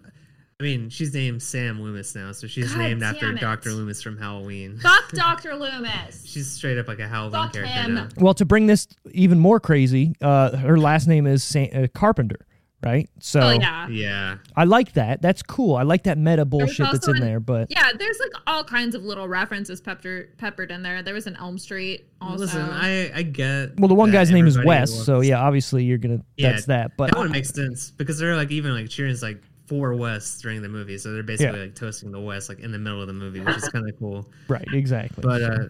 I 0.59 0.63
mean, 0.63 0.89
she's 0.89 1.13
named 1.13 1.43
Sam 1.43 1.83
Loomis 1.83 2.15
now, 2.15 2.33
so 2.33 2.47
she's 2.47 2.73
God 2.73 2.79
named 2.79 3.03
after 3.03 3.31
it. 3.31 3.41
Doctor 3.41 3.73
Loomis 3.73 4.01
from 4.03 4.17
Halloween. 4.17 4.79
Fuck 4.79 5.11
Dr. 5.13 5.55
Loomis. 5.55 6.23
She's 6.25 6.51
straight 6.51 6.79
up 6.79 6.89
like 6.89 6.99
a 6.99 7.07
Halloween 7.07 7.33
Fuck 7.43 7.53
character 7.53 7.75
him. 7.75 7.95
now. 7.95 8.09
well 8.17 8.33
to 8.35 8.47
bring 8.47 8.67
this 8.67 8.89
even 9.13 9.39
more 9.39 9.61
crazy 9.61 10.15
uh 10.23 10.57
her 10.57 10.79
last 10.79 11.07
name 11.09 11.27
is 11.27 11.45
Sa- 11.45 11.65
uh, 11.75 11.87
Carpenter 11.95 12.47
right 12.83 13.09
so 13.21 13.41
oh 13.41 13.51
yeah. 13.51 13.89
Yeah, 13.89 14.37
I 14.55 14.65
like 14.65 14.93
that 14.95 15.21
that's 15.21 15.43
cool 15.43 15.77
I 15.77 15.83
like 15.83 16.05
that 16.05 16.17
meta 16.17 16.47
bullshit 16.47 16.87
that's 16.91 17.07
in 17.07 17.17
an- 17.17 17.23
there 17.23 17.41
but 17.41 17.71
Yeah, 17.71 17.91
there's 17.99 18.19
like 18.19 18.33
all 18.47 18.65
kinds 18.65 18.95
of 18.95 19.03
little 19.05 19.29
references 19.29 19.83
pepper, 19.83 20.29
peppered 20.39 20.71
in 20.71 20.83
there. 20.83 21.03
There 21.03 21.13
was 21.15 21.27
an 21.27 21.37
Elm 21.37 21.59
Street 21.59 22.07
also. 22.23 22.45
listen, 22.45 22.63
I 22.63 23.13
I 23.15 23.23
get. 23.25 23.79
well 23.79 23.89
the 23.89 23.95
one 23.95 24.11
guy's 24.11 24.31
name 24.31 24.47
is 24.47 24.57
everybody 24.57 24.81
Wes 24.81 25.05
so 25.05 25.21
yeah 25.21 25.39
obviously 25.39 25.85
you're 25.85 25.99
gonna 25.99 26.23
Yeah, 26.39 26.53
that's 26.53 26.65
that 26.67 26.93
but 26.97 27.11
that 27.11 27.19
one 27.19 27.31
makes 27.31 27.51
sense 27.51 27.91
because 27.91 28.19
they're 28.19 28.37
like 28.37 28.51
even 28.51 28.73
like 28.73 28.89
cheering 28.89 29.15
like 29.21 29.43
for 29.67 29.95
West 29.95 30.43
during 30.43 30.63
the 30.63 30.69
movie, 30.69 30.97
so 30.99 31.13
they're 31.13 31.23
basically 31.23 31.59
Yeah. 31.59 31.65
like 31.67 31.75
toasting 31.75 32.11
the 32.13 32.21
West 32.21 32.49
like 32.49 32.61
in 32.61 32.71
the 32.73 32.79
middle 32.79 33.01
of 33.01 33.07
the 33.09 33.13
movie, 33.13 33.41
which 33.41 33.57
is 33.57 33.69
kind 33.69 33.89
of 33.89 33.99
cool. 33.99 34.27
right 34.49 34.67
exactly 34.73 35.23
But 35.23 35.43
uh 35.43 35.65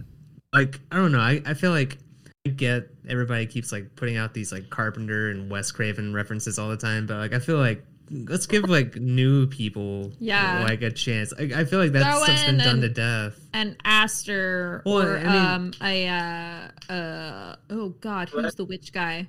like 0.53 0.81
I 0.93 0.97
don't 0.97 1.13
know, 1.13 1.21
I, 1.21 1.43
I 1.47 1.55
feel 1.55 1.71
like 1.71 1.99
I 2.47 2.51
get 2.51 2.89
everybody 3.09 3.47
keeps 3.47 3.73
like 3.73 3.95
putting 3.97 4.17
out 4.17 4.33
these 4.35 4.53
like 4.53 4.71
Carpenter 4.71 5.31
and 5.31 5.51
Wes 5.51 5.71
Craven 5.73 6.15
references 6.15 6.59
all 6.59 6.69
the 6.69 6.77
time, 6.77 7.07
but 7.07 7.17
like 7.17 7.33
I 7.33 7.39
feel 7.39 7.59
like 7.59 7.85
let's 8.29 8.47
give 8.47 8.69
like 8.71 8.95
new 8.97 9.49
people 9.49 10.13
Yeah. 10.21 10.63
like 10.63 10.81
a 10.83 10.93
chance. 10.93 11.33
I, 11.37 11.51
I 11.57 11.65
feel 11.65 11.81
like 11.81 11.91
that 11.93 12.05
Throw 12.05 12.23
stuff's 12.23 12.45
been 12.45 12.55
in 12.55 12.61
done 12.65 12.75
an- 12.77 12.81
to 12.83 12.89
death. 12.89 13.41
and 13.53 13.77
Aster 13.85 14.83
Well, 14.87 15.03
or 15.03 15.17
I 15.19 15.23
mean- 15.23 15.27
um 15.27 15.73
a 15.83 16.09
uh 16.09 16.93
uh 16.93 17.57
oh 17.71 17.89
god, 18.01 18.29
who's 18.29 18.55
the 18.55 18.65
witch 18.65 18.93
guy? 18.93 19.27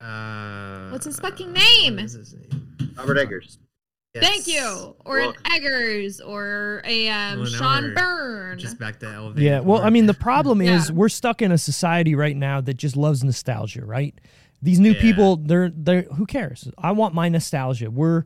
Uh, 0.00 0.90
What's 0.90 1.06
his 1.06 1.20
fucking 1.20 1.52
name? 1.52 1.94
what 1.96 2.04
is 2.04 2.12
his 2.14 2.34
name? 2.34 2.92
Robert 2.98 3.18
Eggers. 3.18 3.58
Thank 4.14 4.46
you. 4.46 4.94
Or 5.06 5.18
an 5.20 5.34
Eggers 5.54 6.20
or 6.20 6.82
a 6.84 7.08
um 7.08 7.38
Well, 7.40 7.46
Sean 7.48 7.82
we're 7.84 7.94
Byrne. 7.94 8.58
Just 8.58 8.78
back 8.78 8.98
to 9.00 9.06
elevated. 9.08 9.42
Yeah, 9.42 9.60
well, 9.60 9.80
I 9.82 9.88
mean, 9.90 10.06
the 10.06 10.14
problem 10.14 10.60
is 10.60 10.88
Yeah. 10.90 10.94
we're 10.94 11.08
stuck 11.08 11.40
in 11.40 11.50
a 11.50 11.58
society 11.58 12.14
right 12.14 12.36
now 12.36 12.60
that 12.60 12.74
just 12.74 12.96
loves 12.96 13.24
nostalgia, 13.24 13.84
right? 13.84 14.14
These 14.60 14.80
new 14.80 14.92
Yeah. 14.92 15.00
people, 15.00 15.36
they're 15.36 15.70
they're 15.74 16.02
who 16.02 16.26
cares? 16.26 16.68
I 16.76 16.92
want 16.92 17.14
my 17.14 17.28
nostalgia. 17.30 17.90
We're 17.90 18.24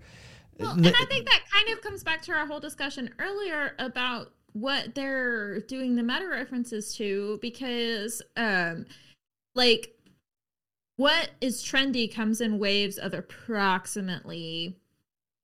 Well, 0.59 0.75
the- 0.75 0.89
and 0.89 0.97
I 1.01 1.05
think 1.05 1.29
that 1.29 1.43
kind 1.53 1.69
of 1.69 1.81
comes 1.83 2.03
back 2.03 2.21
to 2.23 2.33
our 2.33 2.47
whole 2.47 2.61
discussion 2.61 3.11
earlier 3.21 3.75
about 3.79 4.33
what 4.55 4.95
they're 4.95 5.61
doing 5.61 5.95
the 5.97 6.03
meta 6.03 6.27
references 6.27 6.95
to 6.97 7.39
because 7.43 8.23
um 8.37 8.87
like 9.55 9.93
what 10.97 11.31
is 11.43 11.63
trendy 11.63 12.13
comes 12.13 12.41
in 12.41 12.59
waves 12.59 12.97
of 12.99 13.13
approximately 13.15 14.79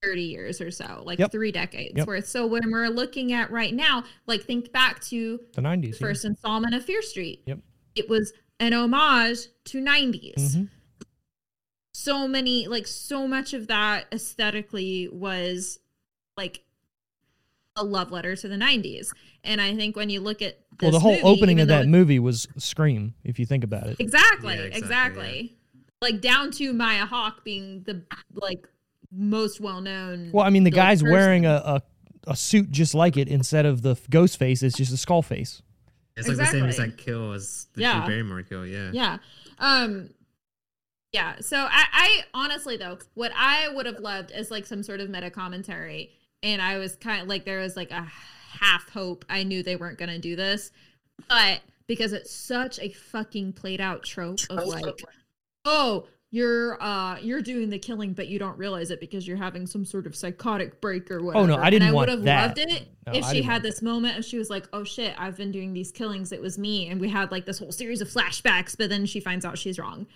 30 0.02 0.22
years 0.22 0.60
or 0.60 0.70
so, 0.70 1.02
like 1.04 1.18
Yep. 1.18 1.32
three 1.32 1.52
decades 1.52 1.94
Yep. 1.96 2.06
worth. 2.06 2.26
So 2.26 2.46
when 2.46 2.70
we're 2.70 2.88
looking 2.88 3.32
at 3.32 3.50
right 3.50 3.72
now, 3.72 4.04
like 4.26 4.42
think 4.42 4.72
back 4.72 5.00
to 5.04 5.40
The 5.54 5.60
90s. 5.62 5.98
the 5.98 6.04
first 6.04 6.24
installment 6.24 6.74
of 6.74 6.84
Fear 6.84 7.02
Street. 7.02 7.42
Yep. 7.46 7.60
It 7.94 8.08
was 8.08 8.32
an 8.58 8.72
homage 8.72 9.38
to 9.66 9.80
90s. 9.80 10.56
Mhm. 10.56 10.68
So 11.94 12.26
many, 12.26 12.66
like, 12.66 12.86
so 12.86 13.28
much 13.28 13.52
of 13.54 13.66
that 13.68 14.06
aesthetically 14.12 15.08
was 15.12 15.78
like 16.36 16.64
a 17.76 17.84
love 17.84 18.10
letter 18.10 18.34
to 18.34 18.48
the 18.48 18.56
90s. 18.56 19.12
And 19.44 19.60
I 19.60 19.74
think 19.76 19.94
when 19.94 20.10
you 20.10 20.20
look 20.20 20.42
at 20.42 20.58
Well, 20.80 20.90
the 20.90 21.00
whole 21.00 21.12
movie, 21.12 21.22
opening 21.24 21.60
of 21.60 21.68
that 21.68 21.84
it- 21.84 21.88
movie 21.88 22.18
was 22.18 22.48
Scream, 22.58 23.14
if 23.24 23.38
you 23.38 23.46
think 23.46 23.62
about 23.62 23.86
it. 23.86 23.96
Exactly, 24.00 24.54
Yeah, 24.54 24.60
exactly. 24.62 24.78
exactly, 24.80 25.58
Like 26.00 26.20
down 26.20 26.50
to 26.52 26.72
Maya 26.72 27.06
Hawke 27.06 27.44
being 27.44 27.84
the 27.84 28.02
like 28.34 28.66
most 29.12 29.60
well 29.60 29.80
known. 29.80 30.30
Well, 30.32 30.44
I 30.46 30.50
mean, 30.50 30.64
the 30.64 30.70
guy's 30.70 31.02
wearing 31.02 31.44
a, 31.46 31.52
a, 31.54 31.82
a 32.28 32.36
suit 32.36 32.70
just 32.70 32.94
like 32.94 33.16
it 33.16 33.28
instead 33.28 33.66
of 33.66 33.82
the 33.82 33.96
ghost 34.10 34.38
face, 34.38 34.62
it's 34.62 34.76
just 34.76 34.92
a 34.92 34.96
skull 34.96 35.22
face. 35.22 35.62
It's 36.16 36.28
like 36.28 36.36
the 36.36 36.46
same 36.46 36.64
Exactly. 36.64 36.84
exact 36.86 37.04
kill 37.04 37.32
as 37.32 37.66
the 37.74 37.82
Yeah. 37.82 38.00
Drew 38.00 38.08
Barrymore 38.08 38.42
kill. 38.42 38.66
Yeah. 38.66 38.90
Yeah. 38.92 39.18
Um 39.58 40.10
yeah. 41.12 41.36
So 41.40 41.56
I, 41.58 41.84
I 41.92 42.24
honestly 42.34 42.76
though, 42.76 42.98
what 43.14 43.32
I 43.36 43.68
would 43.68 43.86
have 43.86 43.98
loved 43.98 44.30
is 44.30 44.50
like 44.50 44.66
some 44.66 44.82
sort 44.82 45.00
of 45.00 45.08
meta 45.10 45.30
commentary. 45.30 46.10
And 46.42 46.60
I 46.60 46.78
was 46.78 46.96
kind 46.96 47.22
of 47.22 47.28
like 47.28 47.44
there 47.44 47.60
was 47.60 47.76
like 47.76 47.90
a 47.90 48.06
half 48.60 48.90
hope 48.90 49.24
I 49.28 49.42
knew 49.42 49.62
they 49.62 49.76
weren't 49.76 49.98
gonna 49.98 50.18
do 50.18 50.36
this. 50.36 50.70
But 51.28 51.60
because 51.86 52.12
it's 52.12 52.30
such 52.32 52.78
a 52.78 52.90
fucking 52.90 53.52
played 53.54 53.80
out 53.80 54.02
trope 54.02 54.40
of 54.50 54.66
like, 54.66 54.84
oh, 55.64 56.06
you're 56.34 56.82
uh 56.82 57.18
you're 57.20 57.42
doing 57.42 57.68
the 57.68 57.78
killing, 57.78 58.14
but 58.14 58.26
you 58.26 58.38
don't 58.38 58.56
realize 58.58 58.90
it 58.90 58.98
because 59.00 59.28
you're 59.28 59.36
having 59.36 59.66
some 59.66 59.84
sort 59.84 60.06
of 60.06 60.16
psychotic 60.16 60.80
break 60.80 61.10
or 61.10 61.22
whatever. 61.22 61.44
Oh, 61.44 61.46
no, 61.46 61.56
I 61.62 61.68
didn't 61.70 61.82
and 61.88 61.90
I 61.90 61.94
want 61.94 62.08
would 62.08 62.16
have 62.18 62.24
that. 62.24 62.56
loved 62.56 62.58
it 62.72 62.88
No, 63.06 63.12
if 63.12 63.24
I 63.26 63.32
she 63.32 63.42
had 63.42 63.52
want 63.52 63.62
this 63.64 63.82
moment 63.82 64.16
and 64.16 64.24
she 64.24 64.38
was 64.38 64.48
like, 64.50 64.66
"Oh 64.72 64.82
shit, 64.82 65.14
I've 65.18 65.36
been 65.36 65.52
doing 65.52 65.72
these 65.74 65.92
killings. 65.92 66.32
It 66.32 66.40
was 66.40 66.58
me." 66.58 66.88
And 66.88 67.00
we 67.00 67.08
had 67.10 67.30
like 67.30 67.44
this 67.46 67.58
whole 67.58 67.70
series 67.70 68.00
of 68.00 68.08
flashbacks, 68.08 68.76
but 68.76 68.88
then 68.88 69.04
she 69.06 69.20
finds 69.20 69.44
out 69.44 69.58
she's 69.58 69.78
wrong. 69.78 70.06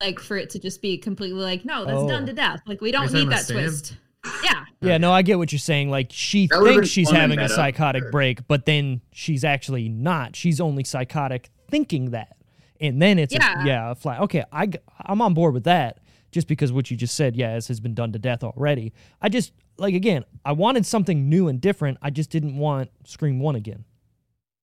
Like 0.00 0.20
for 0.20 0.36
it 0.36 0.50
to 0.50 0.58
just 0.58 0.82
be 0.82 0.98
completely 0.98 1.40
like, 1.40 1.64
"No, 1.64 1.84
that's 1.86 2.06
done 2.06 2.24
Oh. 2.24 2.26
to 2.26 2.32
death." 2.34 2.60
Like 2.66 2.80
we 2.82 2.92
don't 2.92 3.10
need 3.12 3.30
that 3.30 3.44
Sam? 3.46 3.56
twist. 3.56 3.96
Yeah. 4.44 4.64
Yeah, 4.82 4.98
no, 4.98 5.10
I 5.12 5.22
get 5.22 5.38
what 5.38 5.50
you're 5.52 5.58
saying. 5.58 5.90
Like, 5.90 6.08
she 6.12 6.46
That 6.48 6.62
thinks 6.62 6.88
she's 6.88 7.10
having 7.10 7.38
a 7.38 7.48
psychotic 7.48 8.10
break, 8.12 8.46
but 8.46 8.66
then 8.66 9.00
she's 9.12 9.42
actually 9.42 9.88
not. 9.88 10.36
She's 10.36 10.60
only 10.60 10.84
psychotic 10.84 11.50
thinking 11.70 12.10
that. 12.10 12.36
And 12.82 13.00
then 13.00 13.18
it's, 13.18 13.32
Yeah. 13.32 13.62
a, 13.62 13.66
yeah, 13.66 13.90
a 13.92 13.94
flat. 13.94 14.20
Okay, 14.22 14.44
I 14.52 14.68
I'm 15.00 15.22
on 15.22 15.32
board 15.34 15.54
with 15.54 15.64
that 15.64 16.00
just 16.32 16.48
because 16.48 16.72
what 16.72 16.90
you 16.90 16.96
just 16.96 17.14
said, 17.14 17.36
yeah, 17.36 17.52
has 17.52 17.80
been 17.80 17.94
done 17.94 18.12
to 18.12 18.18
death 18.18 18.42
already. 18.42 18.92
I 19.20 19.28
just, 19.28 19.52
like, 19.78 19.94
again, 19.94 20.24
I 20.44 20.52
wanted 20.52 20.84
something 20.84 21.28
new 21.28 21.46
and 21.48 21.60
different. 21.60 21.98
I 22.02 22.10
just 22.10 22.30
didn't 22.30 22.56
want 22.56 22.90
Scream 23.04 23.38
1 23.38 23.54
again. 23.54 23.84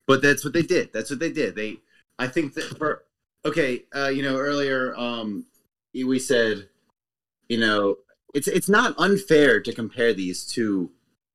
But 0.05 0.21
that's 0.21 0.43
what 0.43 0.53
they 0.53 0.63
did. 0.63 0.91
That's 0.91 1.09
what 1.09 1.19
they 1.19 1.31
did. 1.31 1.55
They, 1.55 1.77
I 2.17 2.27
think 2.27 2.55
that 2.55 2.63
for 2.77 3.03
okay, 3.45 3.85
uh, 3.95 4.09
you 4.09 4.21
know, 4.23 4.35
earlier, 4.35 4.93
um, 4.97 5.45
we 5.93 6.19
said, 6.19 6.67
you 7.47 7.57
know, 7.59 7.97
it's 8.33 8.47
it's 8.47 8.67
not 8.69 8.95
unfair 8.97 9.61
to 9.61 9.71
compare 9.73 10.13
these 10.13 10.45
to 10.47 10.91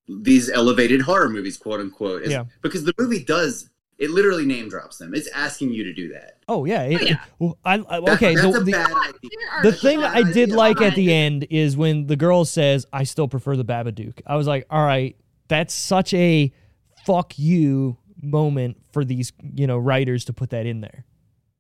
these 0.09 0.51
elevated 0.51 1.01
horror 1.03 1.31
movies, 1.31 1.57
quote 1.57 1.81
unquote, 1.81 2.27
Yeah. 2.27 2.45
because 2.63 2.85
the 2.85 2.93
movie 2.99 3.25
does 3.25 3.71
it 3.99 4.11
literally 4.11 4.45
name 4.45 4.69
drops 4.69 4.99
them. 4.99 5.15
It's 5.15 5.29
asking 5.29 5.73
you 5.73 5.85
to 5.85 5.93
do 5.95 6.09
that. 6.13 6.34
Oh, 6.49 6.65
yeah. 6.65 6.83
it- 6.83 7.01
Oh, 7.01 7.05
yeah. 7.05 7.17
well, 7.39 7.59
I, 7.65 7.75
I, 7.79 7.99
okay, 8.13 8.35
that's 8.35 8.47
the, 8.53 8.61
a 8.61 8.65
the, 8.65 8.75
idea. 8.77 9.41
The 9.63 9.73
thing 9.73 10.01
bad 10.01 10.17
I 10.17 10.23
did 10.33 10.51
idea. 10.51 10.57
like 10.57 10.81
at 10.81 10.95
Fine. 10.95 10.97
the 10.97 11.13
end 11.15 11.47
is 11.51 11.77
when 11.77 12.07
the 12.07 12.17
girl 12.17 12.45
says, 12.45 12.87
"I 12.93 13.05
still 13.05 13.29
prefer 13.29 13.57
the 13.57 13.65
Babadook." 13.65 14.21
I 14.27 14.37
was 14.37 14.47
like, 14.47 14.67
"All 14.71 14.85
right, 14.85 15.17
that's 15.49 15.73
such 15.75 16.13
a 16.15 16.53
fuck 17.07 17.39
you 17.39 17.97
moment 18.23 18.77
for 18.93 19.05
these, 19.05 19.33
you 19.55 19.67
know, 19.67 19.79
writers 19.79 20.25
to 20.27 20.33
put 20.33 20.51
that 20.51 20.67
in 20.67 20.81
there." 20.81 21.05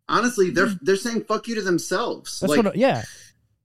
Honestly, 0.08 0.50
they're 0.50 0.74
they're 0.82 0.96
saying 0.96 1.24
fuck 1.24 1.48
you 1.48 1.54
to 1.54 1.62
themselves. 1.62 2.40
That's 2.40 2.50
like 2.50 2.62
what. 2.64 2.74
I- 2.74 2.78
Yeah, 2.78 3.02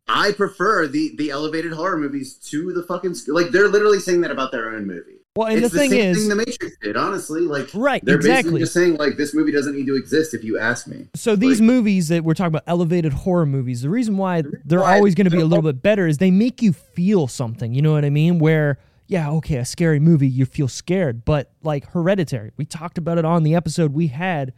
I 0.07 0.31
prefer 0.31 0.87
the 0.87 1.11
the 1.17 1.31
elevated 1.31 1.73
horror 1.73 1.97
movies 1.97 2.35
to 2.49 2.71
the 2.71 2.83
fucking 2.83 3.15
sc- 3.15 3.27
like 3.27 3.49
they're 3.49 3.67
literally 3.67 3.99
saying 3.99 4.21
that 4.21 4.31
about 4.31 4.51
their 4.53 4.69
own 4.73 4.87
movie. 4.87 5.18
Well, 5.39 5.47
and 5.47 5.63
it's 5.63 5.71
the 5.71 5.79
thing 5.79 5.91
same 5.91 5.99
is, 6.01 6.17
thing 6.19 6.29
the 6.29 6.35
Matrix 6.35 6.77
did. 6.81 6.97
Honestly, 6.97 7.41
like 7.41 7.69
Right, 7.73 8.03
they're 8.03 8.15
exactly. 8.17 8.41
basically 8.41 8.59
just 8.59 8.73
saying 8.73 8.95
like 8.97 9.15
this 9.17 9.33
movie 9.33 9.51
doesn't 9.51 9.75
need 9.75 9.87
to 9.87 9.95
exist 9.95 10.33
if 10.33 10.43
you 10.43 10.59
ask 10.59 10.85
me. 10.87 11.07
so 11.15 11.35
these 11.35 11.59
like- 11.61 11.67
movies 11.67 12.09
that 12.09 12.23
we're 12.23 12.33
talking 12.33 12.49
about, 12.49 12.63
elevated 12.67 13.13
horror 13.13 13.45
movies, 13.45 13.81
the 13.81 13.89
reason 13.89 14.17
why 14.17 14.43
they're 14.65 14.81
why 14.81 14.95
always 14.97 15.15
going 15.15 15.29
to 15.29 15.35
be 15.35 15.41
a 15.41 15.45
little 15.45 15.63
bit 15.63 15.81
better 15.81 16.07
is 16.07 16.17
they 16.17 16.31
make 16.31 16.61
you 16.61 16.73
feel 16.73 17.27
something. 17.27 17.73
You 17.73 17.81
know 17.81 17.93
what 17.93 18.03
I 18.05 18.09
mean? 18.09 18.39
Where 18.39 18.79
yeah, 19.07 19.31
okay, 19.31 19.55
a 19.55 19.65
scary 19.65 19.99
movie, 19.99 20.27
you 20.27 20.45
feel 20.45 20.67
scared, 20.67 21.25
but 21.25 21.51
like 21.63 21.89
Hereditary, 21.91 22.51
we 22.57 22.65
talked 22.65 22.97
about 22.99 23.17
it 23.17 23.25
on 23.25 23.43
the 23.43 23.55
episode 23.55 23.93
we 23.93 24.07
had. 24.07 24.53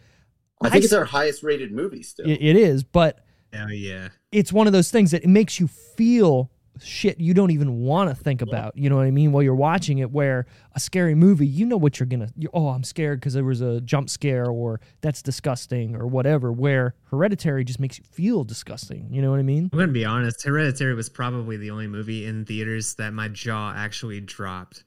I 0.62 0.70
think 0.70 0.84
I 0.84 0.86
it's 0.86 0.94
our 0.94 1.06
highest 1.06 1.42
rated 1.44 1.72
movie 1.72 2.04
still. 2.04 2.28
It, 2.30 2.42
it 2.42 2.56
is, 2.56 2.84
but 2.84 3.24
Oh 3.54 3.68
yeah. 3.68 4.10
it's 4.32 4.52
one 4.52 4.68
of 4.68 4.74
those 4.74 4.90
things 4.92 5.12
that 5.12 5.24
it 5.24 5.28
makes 5.30 5.60
you 5.60 5.68
feel 5.68 6.52
shit 6.80 7.20
you 7.20 7.34
don't 7.34 7.52
even 7.52 7.82
want 7.82 8.10
to 8.10 8.16
think 8.16 8.42
about. 8.42 8.78
You 8.78 8.90
know 8.90 8.96
what 8.96 9.06
I 9.06 9.12
mean? 9.12 9.32
While 9.32 9.44
you're 9.44 9.56
watching 9.56 10.00
it, 10.00 10.12
where 10.12 10.46
a 10.74 10.80
scary 10.80 11.16
movie, 11.16 11.48
you 11.48 11.66
know 11.66 11.78
what 11.78 12.00
you're 12.00 12.08
gonna. 12.08 12.30
You're, 12.36 12.52
oh, 12.54 12.70
I'm 12.70 12.84
scared 12.84 13.20
because 13.20 13.34
there 13.34 13.44
was 13.44 13.62
a 13.62 13.82
jump 13.82 14.10
scare, 14.10 14.46
or 14.48 14.80
that's 15.02 15.22
disgusting, 15.22 15.96
or 15.96 16.08
whatever. 16.08 16.52
Where 16.52 16.96
Hereditary 17.10 17.64
just 17.64 17.80
makes 17.80 17.98
you 17.98 18.06
feel 18.12 18.44
disgusting. 18.44 19.08
You 19.12 19.22
know 19.22 19.32
what 19.32 19.40
I 19.40 19.44
mean? 19.44 19.70
I'm 19.74 19.80
gonna 19.80 19.92
be 19.92 20.06
honest. 20.06 20.44
Hereditary 20.44 20.94
was 20.94 21.10
probably 21.10 21.58
the 21.58 21.72
only 21.72 21.88
movie 21.88 22.26
in 22.26 22.46
theaters 22.46 22.96
that 22.96 23.14
my 23.14 23.28
jaw 23.28 23.74
actually 23.76 24.22
dropped. 24.22 24.84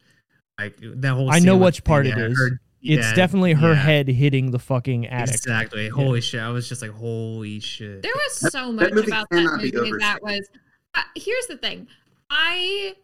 Like 0.58 0.76
that 0.80 1.12
whole. 1.12 1.30
I 1.30 1.38
know 1.40 1.56
with 1.56 1.66
which 1.66 1.84
part 1.84 2.04
the, 2.04 2.12
it 2.12 2.18
is. 2.18 2.38
her- 2.38 2.60
It's 2.80 3.06
yeah, 3.08 3.14
definitely 3.14 3.54
her 3.54 3.72
yeah, 3.72 3.74
head 3.74 4.08
hitting 4.08 4.50
the 4.50 4.58
fucking 4.58 5.06
attic. 5.06 5.34
Exactly. 5.34 5.88
Holy 5.88 6.20
shit! 6.20 6.40
I 6.40 6.50
was 6.50 6.68
just 6.68 6.80
like, 6.82 6.92
holy 6.92 7.58
shit. 7.60 8.02
There 8.02 8.12
was 8.14 8.40
That- 8.40 8.52
so 8.52 8.66
that 8.66 8.72
much 8.72 8.92
movie 8.92 9.08
about 9.10 9.26
that 9.30 9.36
cannot 9.36 9.60
be 9.62 9.72
movie 9.72 9.92
that 9.98 10.22
was. 10.22 10.48
Uh, 10.94 11.02
here's 11.16 11.46
the 11.46 11.56
thing, 11.56 11.88
I 12.30 12.94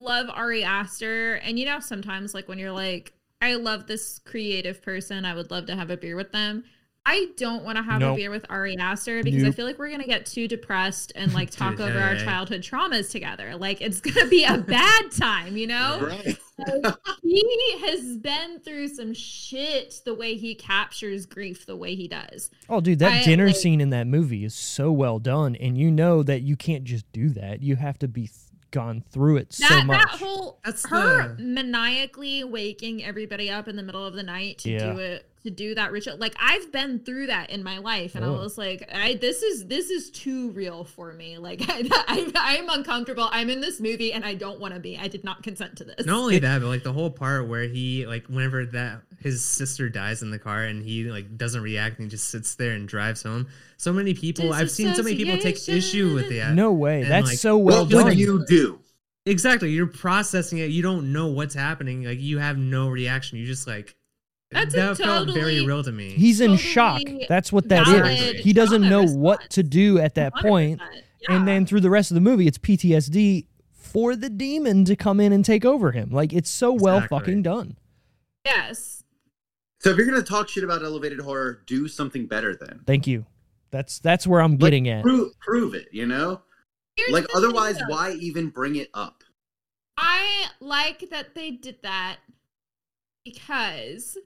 love 0.00 0.28
Ari 0.30 0.64
Aster, 0.64 1.34
and 1.36 1.58
you 1.58 1.66
know 1.66 1.80
sometimes 1.80 2.34
like 2.34 2.48
when 2.48 2.58
you're 2.58 2.72
like, 2.72 3.12
I 3.42 3.54
love 3.54 3.86
this 3.86 4.18
creative 4.18 4.82
person, 4.82 5.24
I 5.24 5.34
would 5.34 5.50
love 5.50 5.66
to 5.66 5.76
have 5.76 5.90
a 5.90 5.96
beer 5.96 6.16
with 6.16 6.32
them. 6.32 6.64
I 7.06 7.28
don't 7.38 7.64
want 7.64 7.76
to 7.78 7.82
have 7.82 8.00
Nope. 8.00 8.14
a 8.14 8.16
beer 8.16 8.30
with 8.30 8.44
Ari 8.50 8.76
Aster 8.76 9.22
because 9.22 9.42
I 9.42 9.50
feel 9.52 9.64
like 9.66 9.78
we're 9.78 9.90
gonna 9.90 10.04
get 10.04 10.26
too 10.26 10.46
depressed 10.46 11.12
and 11.16 11.32
like 11.32 11.50
talk 11.50 11.76
Dude, 11.76 11.88
over 11.88 11.98
our 11.98 12.14
hey. 12.14 12.24
childhood 12.24 12.60
traumas 12.62 13.10
together. 13.10 13.56
Like 13.56 13.80
it's 13.80 14.00
gonna 14.00 14.28
be 14.28 14.44
a 14.44 14.58
bad 14.58 15.10
time, 15.18 15.56
you 15.56 15.66
know. 15.66 15.98
Right. 16.02 16.38
Like, 16.84 16.94
he 17.22 17.78
has 17.86 18.18
been 18.18 18.60
through 18.60 18.88
some 18.88 19.14
shit 19.14 20.02
the 20.04 20.14
way 20.14 20.36
he 20.36 20.54
captures 20.54 21.24
grief 21.24 21.64
the 21.64 21.74
way 21.76 21.94
he 21.94 22.06
does. 22.06 22.50
Oh, 22.68 22.82
dude, 22.82 22.98
that 22.98 23.22
I, 23.22 23.24
dinner 23.24 23.46
like- 23.46 23.56
scene 23.56 23.80
in 23.80 23.90
that 23.90 24.06
movie 24.06 24.44
is 24.44 24.54
so 24.54 24.92
well 24.92 25.18
done, 25.18 25.56
and 25.56 25.78
you 25.78 25.90
know 25.90 26.22
that 26.22 26.42
you 26.42 26.54
can't 26.54 26.84
just 26.84 27.10
do 27.12 27.30
that. 27.30 27.62
You 27.62 27.76
have 27.76 27.98
to 28.00 28.08
be 28.08 28.26
th- 28.26 28.34
gone 28.72 29.02
through 29.10 29.38
it 29.38 29.52
so 29.54 29.82
much. 29.84 29.98
that 30.02 30.08
whole 30.20 30.60
That's 30.64 30.86
her 30.90 31.34
the- 31.34 31.42
maniacally 31.42 32.44
waking 32.44 33.02
everybody 33.02 33.50
up 33.50 33.66
in 33.66 33.76
the 33.76 33.82
middle 33.82 34.06
of 34.06 34.12
the 34.14 34.22
night 34.22 34.58
to 34.58 34.70
Yeah. 34.70 34.92
do 34.92 34.98
it 34.98 35.29
to 35.42 35.50
do 35.50 35.74
that 35.74 35.90
ritual 35.92 36.16
like 36.18 36.34
i've 36.38 36.70
been 36.70 36.98
through 36.98 37.26
that 37.26 37.50
in 37.50 37.62
my 37.62 37.78
life 37.78 38.14
and 38.14 38.24
i 38.24 38.28
Oh. 38.28 38.34
was 38.38 38.58
like 38.58 38.88
i 38.94 39.14
this 39.14 39.42
is 39.42 39.66
this 39.66 39.88
is 39.90 40.10
too 40.10 40.50
real 40.50 40.84
for 40.84 41.12
me 41.12 41.38
like 41.38 41.62
i, 41.68 41.88
I 42.08 42.30
i'm 42.36 42.68
uncomfortable 42.68 43.28
i'm 43.30 43.48
in 43.50 43.60
this 43.60 43.80
movie 43.80 44.12
and 44.12 44.24
i 44.24 44.34
don't 44.34 44.60
want 44.60 44.74
to 44.74 44.80
be 44.80 44.98
i 44.98 45.08
did 45.08 45.24
not 45.24 45.42
consent 45.42 45.76
to 45.78 45.84
this 45.84 46.04
Not 46.06 46.18
only 46.18 46.38
that, 46.40 46.60
but 46.60 46.68
like 46.68 46.82
the 46.82 46.92
whole 46.92 47.10
part 47.10 47.48
where 47.48 47.64
he 47.64 48.06
like 48.06 48.26
whenever 48.26 48.66
that 48.66 49.00
his 49.18 49.44
sister 49.44 49.88
dies 49.88 50.22
in 50.22 50.30
the 50.30 50.38
car 50.38 50.64
and 50.64 50.82
he 50.82 51.04
like 51.04 51.36
doesn't 51.36 51.62
react 51.62 51.98
and 51.98 52.06
he 52.06 52.10
just 52.10 52.28
sits 52.30 52.54
there 52.54 52.72
and 52.72 52.88
drives 52.88 53.22
home. 53.22 53.48
So 53.76 53.92
many 53.92 54.14
people 54.14 54.52
I've 54.52 54.70
seen 54.70 54.94
so 54.94 55.02
many 55.02 55.14
people 55.16 55.36
take 55.38 55.56
issue 55.68 56.14
with 56.14 56.30
that. 56.30 56.54
no 56.54 56.72
way, 56.72 57.02
and, 57.02 57.10
that's 57.10 57.28
like, 57.28 57.38
so 57.38 57.58
well 57.58 57.84
what 57.84 57.90
done. 57.90 58.04
would 58.06 58.18
you 58.18 58.44
do? 58.46 58.78
Exactly. 59.26 59.70
You're 59.70 59.86
processing 59.86 60.58
it. 60.58 60.70
You 60.70 60.82
don't 60.82 61.12
know 61.12 61.26
what's 61.28 61.54
happening. 61.54 62.04
Like 62.04 62.18
you 62.20 62.38
have 62.38 62.56
no 62.56 62.88
reaction. 62.88 63.36
You 63.38 63.46
just 63.46 63.66
like 63.66 63.94
That's 64.50 64.74
a 64.74 64.78
that 64.78 64.96
felt 64.96 65.30
very 65.32 65.64
real 65.64 65.82
to 65.84 65.92
me. 65.92 66.10
He's 66.10 66.40
in 66.40 66.50
totally 66.56 66.62
shock. 66.62 67.02
That's 67.28 67.52
what 67.52 67.68
that 67.68 67.86
is. 67.86 68.42
He 68.44 68.52
doesn't 68.52 68.82
trauma 68.82 69.06
know 69.06 69.12
what 69.12 69.48
to 69.50 69.62
do 69.62 69.98
at 69.98 70.16
that 70.16 70.34
point, 70.36 70.80
100%, 70.80 70.84
and 71.28 71.38
yeah. 71.40 71.44
then 71.44 71.66
through 71.66 71.80
the 71.80 71.90
rest 71.90 72.10
of 72.10 72.16
the 72.16 72.20
movie, 72.20 72.46
it's 72.48 72.58
PTSD 72.58 73.46
for 73.72 74.16
the 74.16 74.28
demon 74.28 74.84
to 74.86 74.96
come 74.96 75.20
in 75.20 75.32
and 75.32 75.44
take 75.44 75.64
over 75.64 75.92
him. 75.92 76.10
Like 76.10 76.32
it's 76.32 76.50
so 76.50 76.72
well 76.72 76.96
Exactly. 76.98 77.18
fucking 77.18 77.42
done. 77.42 77.76
yes 78.44 79.04
So 79.80 79.90
if 79.90 79.96
you're 79.96 80.06
gonna 80.06 80.22
talk 80.22 80.48
shit 80.48 80.64
about 80.64 80.82
elevated 80.82 81.20
horror, 81.20 81.62
do 81.66 81.86
something 81.88 82.26
better 82.26 82.54
then. 82.56 82.80
Thank 82.86 83.06
you. 83.06 83.26
That's 83.70 83.98
that's 84.00 84.26
where 84.26 84.40
I'm 84.42 84.52
Like, 84.52 84.60
getting 84.60 84.88
at. 84.88 85.02
Prove, 85.02 85.38
prove 85.40 85.74
it. 85.74 85.88
You 85.92 86.06
know. 86.06 86.42
Here's 86.96 87.12
like 87.12 87.22
the 87.24 87.28
thing, 87.28 87.36
otherwise, 87.44 87.78
why 87.88 88.12
even 88.12 88.48
bring 88.48 88.74
it 88.76 88.88
up? 88.94 89.22
I 89.96 90.46
like 90.60 91.08
that 91.10 91.34
they 91.34 91.52
did 91.52 91.76
that 91.82 92.18
because 93.24 94.16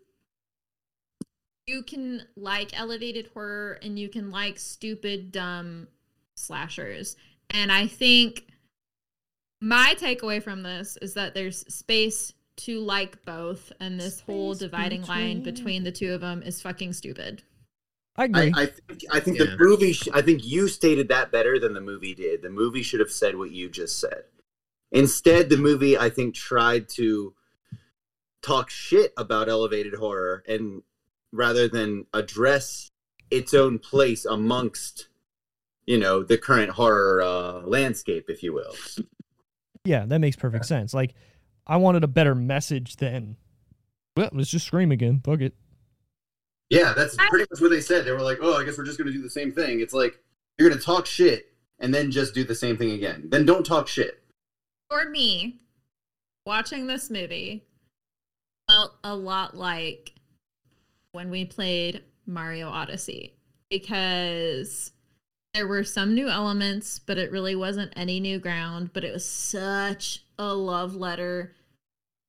you 1.66 1.82
can 1.82 2.22
like 2.36 2.78
elevated 2.78 3.30
horror 3.32 3.78
and 3.82 3.98
you 3.98 4.08
can 4.08 4.30
like 4.30 4.58
stupid, 4.58 5.32
dumb 5.32 5.88
slashers. 6.36 7.16
And 7.50 7.70
I 7.72 7.86
think 7.86 8.46
My 9.60 9.94
takeaway 9.98 10.42
from 10.42 10.62
this 10.62 10.98
is 11.00 11.14
that 11.14 11.32
there's 11.32 11.60
space 11.74 12.34
to 12.56 12.80
like 12.80 13.24
both, 13.24 13.72
and 13.80 13.98
this 13.98 14.20
whole 14.20 14.52
Space 14.54 14.60
dividing 14.68 15.02
line 15.04 15.38
between- 15.42 15.54
between 15.54 15.84
the 15.84 15.92
two 15.92 16.12
of 16.12 16.20
them 16.20 16.42
is 16.42 16.60
fucking 16.60 16.92
stupid. 16.92 17.42
I 18.16 18.24
agree. 18.26 18.52
I, 18.54 18.62
I 18.62 18.66
think 18.66 19.02
I 19.10 19.20
think 19.20 19.38
Yeah. 19.38 19.46
the 19.46 19.56
movie. 19.58 19.92
Sh- 19.94 20.08
I 20.12 20.20
think 20.20 20.44
you 20.44 20.68
stated 20.68 21.08
that 21.08 21.32
better 21.32 21.58
than 21.58 21.72
the 21.72 21.80
movie 21.80 22.14
did. 22.14 22.42
The 22.42 22.50
movie 22.50 22.82
should 22.82 23.00
have 23.00 23.10
said 23.10 23.36
what 23.36 23.52
you 23.52 23.70
just 23.70 23.98
said. 23.98 24.24
Instead, 24.92 25.48
the 25.48 25.56
movie 25.56 25.96
I 25.96 26.10
think 26.10 26.34
tried 26.34 26.88
to 26.90 27.34
talk 28.42 28.68
shit 28.70 29.14
about 29.16 29.48
elevated 29.48 29.94
horror, 29.94 30.44
and 30.46 30.82
rather 31.34 31.68
than 31.68 32.06
address 32.14 32.90
its 33.30 33.52
own 33.52 33.78
place 33.78 34.24
amongst, 34.24 35.08
you 35.86 35.98
know, 35.98 36.22
the 36.22 36.38
current 36.38 36.70
horror 36.70 37.20
uh, 37.22 37.60
landscape, 37.66 38.26
if 38.28 38.42
you 38.42 38.52
will. 38.52 38.74
yeah, 39.84 40.06
that 40.06 40.20
makes 40.20 40.36
perfect 40.36 40.66
sense. 40.66 40.94
Like, 40.94 41.14
I 41.66 41.76
wanted 41.76 42.04
a 42.04 42.08
better 42.08 42.34
message 42.34 42.96
than, 42.96 43.36
well, 44.16 44.30
let's 44.32 44.50
just 44.50 44.66
scream 44.66 44.92
again. 44.92 45.20
Fuck 45.24 45.40
it. 45.40 45.54
Yeah, 46.70 46.94
that's 46.94 47.16
pretty 47.16 47.46
much 47.50 47.60
what 47.60 47.70
they 47.70 47.80
said. 47.80 48.04
They 48.04 48.12
were 48.12 48.22
like, 48.22 48.38
"Oh, 48.40 48.56
I 48.56 48.64
guess 48.64 48.78
we're 48.78 48.86
just 48.86 48.98
going 48.98 49.06
to 49.06 49.12
do 49.12 49.22
the 49.22 49.30
same 49.30 49.52
thing." 49.52 49.80
It's 49.80 49.92
like 49.92 50.18
you're 50.58 50.68
going 50.68 50.78
to 50.78 50.84
talk 50.84 51.04
shit 51.06 51.52
and 51.78 51.94
then 51.94 52.10
just 52.10 52.34
do 52.34 52.42
the 52.42 52.54
same 52.54 52.76
thing 52.76 52.92
again. 52.92 53.28
Then 53.28 53.44
don't 53.44 53.66
talk 53.66 53.86
shit. 53.86 54.22
For 54.90 55.08
me, 55.08 55.60
watching 56.46 56.86
this 56.86 57.10
movie 57.10 57.66
felt 58.68 58.94
a 59.04 59.14
lot 59.14 59.56
like 59.56 60.13
when 61.14 61.30
we 61.30 61.44
played 61.44 62.02
Mario 62.26 62.68
Odyssey 62.68 63.34
because 63.70 64.90
there 65.54 65.68
were 65.68 65.84
some 65.84 66.14
new 66.14 66.28
elements, 66.28 66.98
but 66.98 67.18
it 67.18 67.30
really 67.30 67.54
wasn't 67.54 67.92
any 67.94 68.18
new 68.18 68.38
ground. 68.38 68.90
But 68.92 69.04
it 69.04 69.12
was 69.12 69.24
such 69.24 70.24
a 70.38 70.52
love 70.52 70.96
letter 70.96 71.54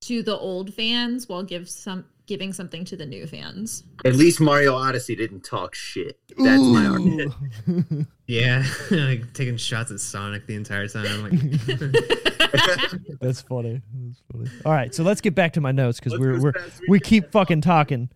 to 0.02 0.22
the 0.22 0.38
old 0.38 0.72
fans 0.72 1.28
while 1.28 1.42
give 1.42 1.68
some 1.68 2.04
giving 2.26 2.52
something 2.52 2.84
to 2.84 2.96
the 2.96 3.06
new 3.06 3.26
fans. 3.26 3.84
At 4.04 4.14
least 4.14 4.40
Mario 4.40 4.74
Odyssey 4.74 5.16
didn't 5.16 5.44
talk 5.44 5.74
shit. 5.74 6.18
That's 6.38 6.62
my 6.62 6.86
argument. 6.86 8.06
Yeah, 8.28 8.64
like 8.90 9.32
taking 9.34 9.56
shots 9.56 9.92
at 9.92 10.00
Sonic 10.00 10.46
the 10.46 10.56
entire 10.56 10.88
time. 10.88 11.22
Like, 11.22 11.30
That's 13.20 13.40
funny. 13.42 13.80
That's 13.94 14.22
funny. 14.32 14.50
All 14.64 14.72
right, 14.72 14.92
so 14.92 15.04
let's 15.04 15.20
get 15.20 15.36
back 15.36 15.52
to 15.52 15.60
my 15.60 15.70
notes 15.70 16.00
because 16.00 16.18
we're 16.18 16.40
we're 16.40 16.48
as 16.48 16.54
fast 16.54 16.82
as 16.82 16.88
we 16.88 16.98
keep 16.98 17.30
fucking 17.30 17.60
talking, 17.60 18.10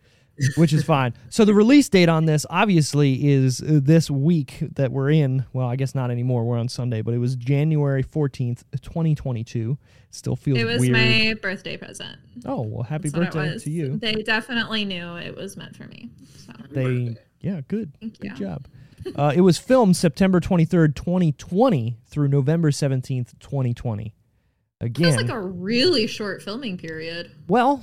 which 0.56 0.72
is 0.72 0.84
fine. 0.84 1.14
So 1.28 1.44
the 1.44 1.54
release 1.54 1.88
date 1.88 2.08
on 2.08 2.24
this 2.26 2.44
obviously 2.50 3.28
is 3.28 3.60
uh, 3.60 3.80
this 3.82 4.10
week 4.10 4.58
that 4.74 4.92
we're 4.92 5.10
in. 5.10 5.44
Well, 5.52 5.66
I 5.68 5.76
guess 5.76 5.94
not 5.94 6.10
anymore. 6.10 6.44
We're 6.44 6.58
on 6.58 6.68
Sunday, 6.68 7.02
but 7.02 7.14
it 7.14 7.18
was 7.18 7.36
January 7.36 8.02
fourteenth, 8.02 8.64
twenty 8.82 9.14
twenty 9.14 9.44
two. 9.44 9.78
Still 10.10 10.36
feels 10.36 10.58
it 10.58 10.64
was 10.64 10.80
weird. 10.80 10.92
my 10.92 11.34
birthday 11.40 11.76
present. 11.76 12.18
Oh 12.44 12.62
well, 12.62 12.82
happy 12.82 13.08
That's 13.10 13.34
birthday 13.34 13.58
to 13.58 13.70
you. 13.70 13.96
They 13.96 14.22
definitely 14.22 14.84
knew 14.84 15.16
it 15.16 15.36
was 15.36 15.56
meant 15.56 15.76
for 15.76 15.84
me. 15.84 16.10
So 16.36 16.52
They 16.70 17.16
yeah, 17.40 17.60
good. 17.68 17.92
thank 18.00 18.18
Good 18.20 18.38
you. 18.38 18.46
job. 18.46 18.66
Uh, 19.16 19.32
it 19.34 19.40
was 19.40 19.56
filmed 19.56 19.96
September 19.96 20.40
23rd, 20.40 20.94
2020 20.94 21.96
through 22.06 22.28
November 22.28 22.70
17th, 22.70 23.38
2020. 23.40 24.14
Again, 24.82 25.04
Feels 25.04 25.16
like 25.16 25.30
a 25.30 25.40
really 25.40 26.06
short 26.06 26.42
filming 26.42 26.76
period. 26.76 27.30
well, 27.48 27.82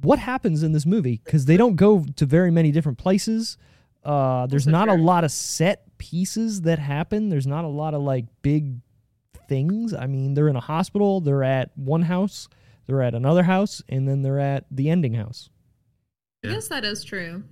what 0.00 0.18
happens 0.18 0.62
in 0.62 0.72
this 0.72 0.86
movie? 0.86 1.20
Because 1.24 1.46
they 1.46 1.56
don't 1.56 1.76
go 1.76 2.04
to 2.16 2.26
very 2.26 2.50
many 2.50 2.70
different 2.72 2.98
places. 2.98 3.56
Uh, 4.04 4.46
there's 4.46 4.66
not 4.66 4.88
a 4.88 4.94
lot 4.94 5.24
of 5.24 5.30
set 5.32 5.82
pieces 5.98 6.62
that 6.62 6.78
happen. 6.78 7.28
There's 7.28 7.46
not 7.46 7.64
a 7.64 7.68
lot 7.68 7.94
of 7.94 8.02
like 8.02 8.26
big 8.42 8.76
things. 9.48 9.92
I 9.94 10.06
mean, 10.06 10.34
they're 10.34 10.48
in 10.48 10.56
a 10.56 10.60
hospital, 10.60 11.20
they're 11.20 11.42
at 11.44 11.76
one 11.76 12.02
house, 12.02 12.48
they're 12.86 13.02
at 13.02 13.14
another 13.14 13.42
house, 13.42 13.82
and 13.88 14.06
then 14.08 14.22
they're 14.22 14.38
at 14.40 14.64
the 14.70 14.90
ending 14.90 15.14
house. 15.14 15.48
I 16.44 16.48
guess 16.48 16.68
that 16.68 16.84
is 16.84 17.02
true. 17.02 17.42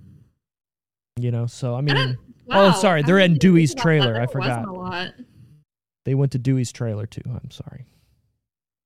You 1.17 1.31
know, 1.31 1.45
so 1.47 1.73
I 1.75 1.79
I 1.79 1.81
mean, 1.81 1.95
don't- 1.95 2.17
Oh, 2.47 2.71
sorry, 2.73 3.01
they're 3.01 3.19
in 3.19 3.35
Dewey's 3.35 3.73
trailer. 3.73 4.21
I 4.21 4.27
forgot. 4.27 4.67
a 4.67 4.71
lot. 4.71 5.13
they 6.05 6.13
went 6.13 6.31
to 6.33 6.37
Dewey's 6.37 6.71
trailer 6.71 7.07
too. 7.07 7.21
I'm 7.25 7.49
sorry. 7.49 7.85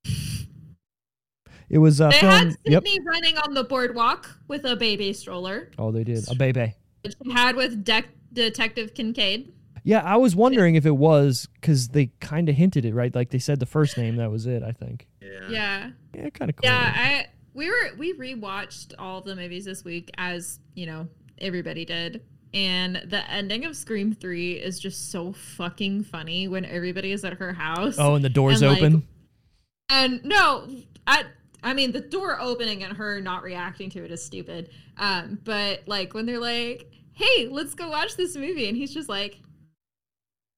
It 1.69 1.77
was 1.77 2.01
uh, 2.01 2.09
They 2.09 2.19
filmed. 2.19 2.33
had 2.51 2.55
Yep. 2.65 2.83
Sidney 2.87 2.99
running 3.05 3.37
on 3.37 3.53
the 3.53 3.63
boardwalk 3.63 4.29
with 4.47 4.65
a 4.65 4.75
baby 4.75 5.13
stroller, 5.13 5.69
Oh, 5.77 5.91
they 5.91 6.03
did 6.03 6.29
a 6.29 6.35
baby. 6.35 6.73
which 7.03 7.13
she 7.23 7.31
had 7.31 7.55
with 7.55 7.83
De- 7.83 8.03
Detective 8.33 8.93
Kincaid. 8.93 9.53
Yeah, 9.83 10.01
I 10.03 10.17
was 10.17 10.35
wondering 10.35 10.75
if 10.75 10.85
it 10.85 10.95
was 10.97 11.47
because 11.55 11.89
they 11.89 12.07
kind 12.19 12.49
of 12.49 12.55
hinted 12.55 12.85
it, 12.85 12.93
right? 12.93 13.13
Like 13.15 13.29
they 13.29 13.39
said 13.39 13.59
the 13.59 13.65
first 13.65 13.97
name, 13.97 14.17
that 14.17 14.29
was 14.29 14.45
it. 14.45 14.61
I 14.63 14.71
think. 14.71 15.07
yeah. 15.21 15.49
Yeah, 15.49 15.89
Yeah, 16.15 16.29
kind 16.31 16.49
of 16.49 16.55
cool. 16.57 16.69
yeah. 16.69 16.93
I 16.95 17.25
we 17.53 17.69
were 17.69 17.95
we 17.97 18.13
rewatched 18.13 18.93
all 18.99 19.21
the 19.21 19.35
movies 19.35 19.65
this 19.65 19.83
week, 19.83 20.11
as 20.17 20.59
you 20.75 20.85
know 20.85 21.07
everybody 21.39 21.85
did. 21.85 22.21
And 22.53 22.95
the 23.05 23.29
ending 23.29 23.63
of 23.65 23.75
Scream 23.75 24.11
3 24.13 24.53
is 24.53 24.79
just 24.79 25.11
so 25.11 25.33
fucking 25.33 26.03
funny 26.03 26.47
when 26.47 26.65
everybody 26.65 27.11
is 27.11 27.23
at 27.23 27.33
her 27.33 27.53
house. 27.53 27.95
oh, 27.99 28.15
and 28.15 28.25
the 28.25 28.29
door's 28.29 28.61
and, 28.63 28.71
like, 28.71 28.79
open. 28.81 29.07
And 29.89 30.23
no, 30.25 30.67
I 31.07 31.25
I 31.63 31.73
mean 31.73 31.91
the 31.91 32.01
door 32.01 32.39
opening 32.39 32.83
and 32.83 32.95
her 32.95 33.19
not 33.21 33.43
reacting 33.43 33.89
to 33.91 34.03
it 34.05 34.11
is 34.11 34.23
stupid. 34.23 34.69
Um, 34.97 35.39
but 35.43 35.81
like 35.87 36.13
when 36.13 36.25
they're 36.25 36.39
like, 36.39 36.91
"Hey, 37.13 37.47
let's 37.49 37.73
go 37.73 37.89
watch 37.89 38.15
this 38.15 38.35
movie," 38.35 38.67
and 38.67 38.77
he's 38.77 38.93
just 38.93 39.09
like, 39.09 39.39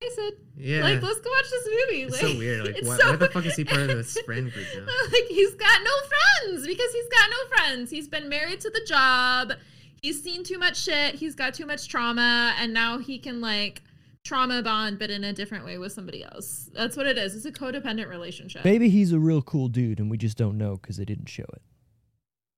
"I 0.04 0.10
said, 0.16 0.34
Yeah. 0.58 0.84
like, 0.84 1.02
let's 1.02 1.20
go 1.20 1.30
watch 1.30 1.50
this 1.50 1.66
movie." 1.68 2.02
it's 2.04 2.12
like, 2.14 2.32
so 2.32 2.38
weird. 2.38 2.66
Like, 2.66 2.76
why, 2.84 2.98
so 2.98 3.10
why 3.12 3.16
the 3.16 3.30
fuck 3.30 3.46
is 3.46 3.56
he 3.56 3.64
part 3.64 3.90
of 3.90 3.98
this 3.98 4.18
friend 4.26 4.52
group 4.52 4.66
now? 4.76 4.82
like 5.12 5.26
he's 5.30 5.54
got 5.56 5.82
no 5.84 5.92
friends 6.08 6.68
because 6.68 6.92
he's 6.94 7.08
got 7.10 7.30
no 7.30 7.56
friends. 7.58 7.90
He's 7.92 8.08
been 8.08 8.30
married 8.30 8.62
to 8.62 8.70
the 8.70 8.86
job. 8.88 9.54
He's 10.02 10.22
seen 10.22 10.44
too 10.44 10.58
much 10.58 10.78
shit. 10.82 11.16
He's 11.16 11.36
got 11.36 11.54
too 11.54 11.66
much 11.66 11.88
trauma, 11.88 12.56
and 12.60 12.74
now 12.74 12.98
he 12.98 13.20
can 13.20 13.40
like 13.42 13.84
trauma 14.24 14.62
bond, 14.62 15.00
but 15.00 15.10
in 15.10 15.24
a 15.24 15.34
different 15.34 15.66
way 15.66 15.78
with 15.78 15.92
somebody 15.92 16.24
else. 16.24 16.70
That's 16.74 16.96
what 16.96 17.08
it 17.08 17.18
is. 17.18 17.36
It's 17.36 17.46
a 17.46 17.52
codependent 17.52 18.10
relationship. 18.10 18.64
Maybe 18.64 18.90
he's 18.90 19.12
a 19.12 19.20
real 19.20 19.42
cool 19.42 19.68
dude, 19.68 20.00
and 20.00 20.10
we 20.10 20.18
just 20.18 20.38
don't 20.38 20.58
know 20.58 20.78
because 20.78 20.98
they 20.98 21.06
didn't 21.06 21.28
show 21.30 21.46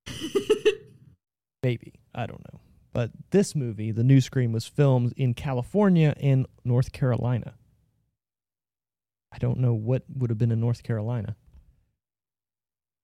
it. 0.06 0.84
Maybe 1.62 1.94
I 2.14 2.26
don't 2.26 2.42
know. 2.52 2.60
But 2.92 3.10
this 3.30 3.54
movie, 3.54 3.90
the 3.90 4.04
new 4.04 4.20
Scream, 4.20 4.52
was 4.52 4.66
filmed 4.66 5.14
in 5.16 5.34
California 5.34 6.14
and 6.20 6.46
North 6.64 6.92
Carolina. 6.92 7.54
I 9.32 9.38
don't 9.38 9.58
know 9.58 9.74
what 9.74 10.04
would 10.14 10.30
have 10.30 10.38
been 10.38 10.52
in 10.52 10.60
North 10.60 10.84
Carolina. 10.84 11.34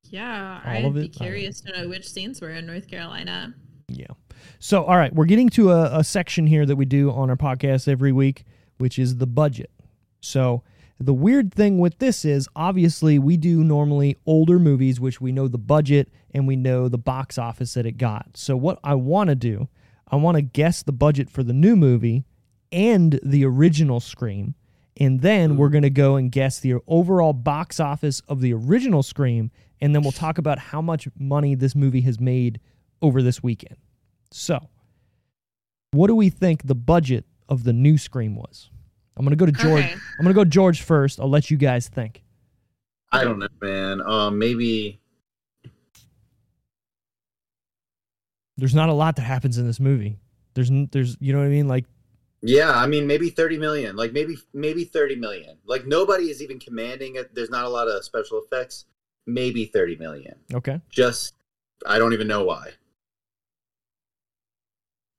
Yeah, 0.05 0.61
All 0.65 0.71
I'd 0.71 0.95
be 0.95 1.01
it? 1.01 1.03
I 1.03 1.07
don't 1.07 1.13
curious 1.13 1.61
to 1.63 1.73
know 1.73 1.89
which 1.89 2.09
scenes 2.09 2.41
were 2.41 2.51
in 2.51 2.67
North 2.67 2.89
Carolina. 2.89 3.55
Yeah. 3.97 4.07
So, 4.59 4.85
all 4.85 4.97
right, 4.97 5.15
we're 5.15 5.27
getting 5.27 5.49
to 5.51 5.73
a, 5.73 5.99
a 5.99 6.05
section 6.05 6.47
here 6.47 6.67
that 6.67 6.77
we 6.77 6.85
do 6.85 7.11
on 7.11 7.31
our 7.31 7.37
podcast 7.37 7.89
every 7.89 8.13
week, 8.13 8.45
which 8.79 8.99
is 8.99 9.17
the 9.17 9.27
budget. 9.27 9.71
So, 10.21 10.63
the 11.03 11.15
weird 11.15 11.55
thing 11.55 11.79
with 11.79 11.99
this 11.99 12.27
is 12.27 12.47
obviously 12.55 13.19
we 13.19 13.39
do 13.39 13.65
normally 13.65 14.19
older 14.27 14.59
movies, 14.59 15.01
which 15.01 15.19
we 15.19 15.33
know 15.33 15.49
the 15.49 15.57
budget 15.57 16.11
and 16.35 16.47
we 16.47 16.57
know 16.57 16.89
the 16.89 16.99
box 16.99 17.39
office 17.39 17.73
that 17.73 17.87
it 17.87 17.97
got. 17.97 18.37
So, 18.37 18.57
what 18.57 18.79
I 18.85 18.95
want 18.95 19.29
to 19.31 19.35
do, 19.35 19.69
I 20.09 20.17
want 20.17 20.37
to 20.37 20.43
guess 20.43 20.83
the 20.83 20.93
budget 20.93 21.31
for 21.31 21.43
the 21.43 21.55
new 21.55 21.75
movie 21.75 22.25
and 22.71 23.19
the 23.23 23.45
original 23.45 24.01
Scream. 24.01 24.55
And 24.97 25.23
then 25.23 25.57
we're 25.57 25.67
mm-hmm. 25.67 25.73
going 25.73 25.83
to 25.83 25.91
go 25.91 26.17
and 26.17 26.31
guess 26.31 26.61
the 26.61 26.75
overall 26.87 27.33
box 27.33 27.81
office 27.81 28.21
of 28.29 28.41
the 28.41 28.53
original 28.53 29.03
Scream. 29.03 29.51
And 29.81 29.95
then 29.95 30.03
we'll 30.03 30.13
talk 30.13 30.39
about 30.39 30.59
how 30.59 30.83
much 30.83 31.09
money 31.19 31.55
this 31.55 31.75
movie 31.75 32.03
has 32.03 32.21
made 32.21 32.61
over 33.03 33.23
this 33.23 33.43
weekend. 33.43 33.77
So, 34.31 34.69
what 35.93 36.07
do 36.07 36.15
we 36.15 36.31
think 36.31 36.67
the 36.67 36.75
budget 36.75 37.25
of 37.49 37.65
the 37.65 37.73
new 37.73 37.99
Scream 37.99 38.37
was? 38.37 38.71
I'm 39.17 39.25
gonna 39.25 39.37
go 39.37 39.47
to 39.47 39.53
George. 39.53 39.85
Okay. 39.85 39.93
I'm 40.19 40.25
gonna 40.25 40.35
go 40.35 40.45
George 40.45 40.83
first. 40.83 41.21
I'll 41.21 41.29
let 41.29 41.51
you 41.51 41.57
guys 41.57 41.89
think. 41.89 42.23
I 43.13 43.25
don't 43.25 43.39
know, 43.41 43.49
man. 43.61 44.01
Um, 44.03 44.39
maybe 44.39 45.01
There's 48.61 48.75
not 48.75 48.91
a 48.91 48.93
lot 48.93 49.17
that 49.17 49.23
happens 49.23 49.57
in 49.57 49.67
this 49.67 49.81
movie. 49.81 50.19
There's, 50.53 50.71
there's, 50.93 51.17
you 51.19 51.33
know 51.33 51.39
what 51.39 51.47
I 51.47 51.49
mean? 51.49 51.67
Like, 51.67 51.87
Yeah, 52.43 52.71
I 52.71 52.87
mean 52.87 53.07
maybe 53.07 53.31
30 53.31 53.57
million. 53.57 53.97
Like 53.97 54.13
maybe 54.13 54.37
maybe 54.53 54.85
30 54.85 55.17
million. 55.17 55.57
Like 55.65 55.87
nobody 55.87 56.25
is 56.31 56.43
even 56.43 56.59
commanding 56.61 57.17
it. 57.17 57.35
There's 57.35 57.49
not 57.49 57.65
a 57.65 57.71
lot 57.71 57.89
of 57.89 58.05
special 58.05 58.39
effects. 58.39 58.85
Maybe 59.27 59.65
30 59.65 59.97
million. 59.97 60.35
okay, 60.53 60.81
Just 60.91 61.35
I 61.87 61.99
don't 61.99 62.13
even 62.13 62.27
know 62.29 62.45
why. 62.45 62.73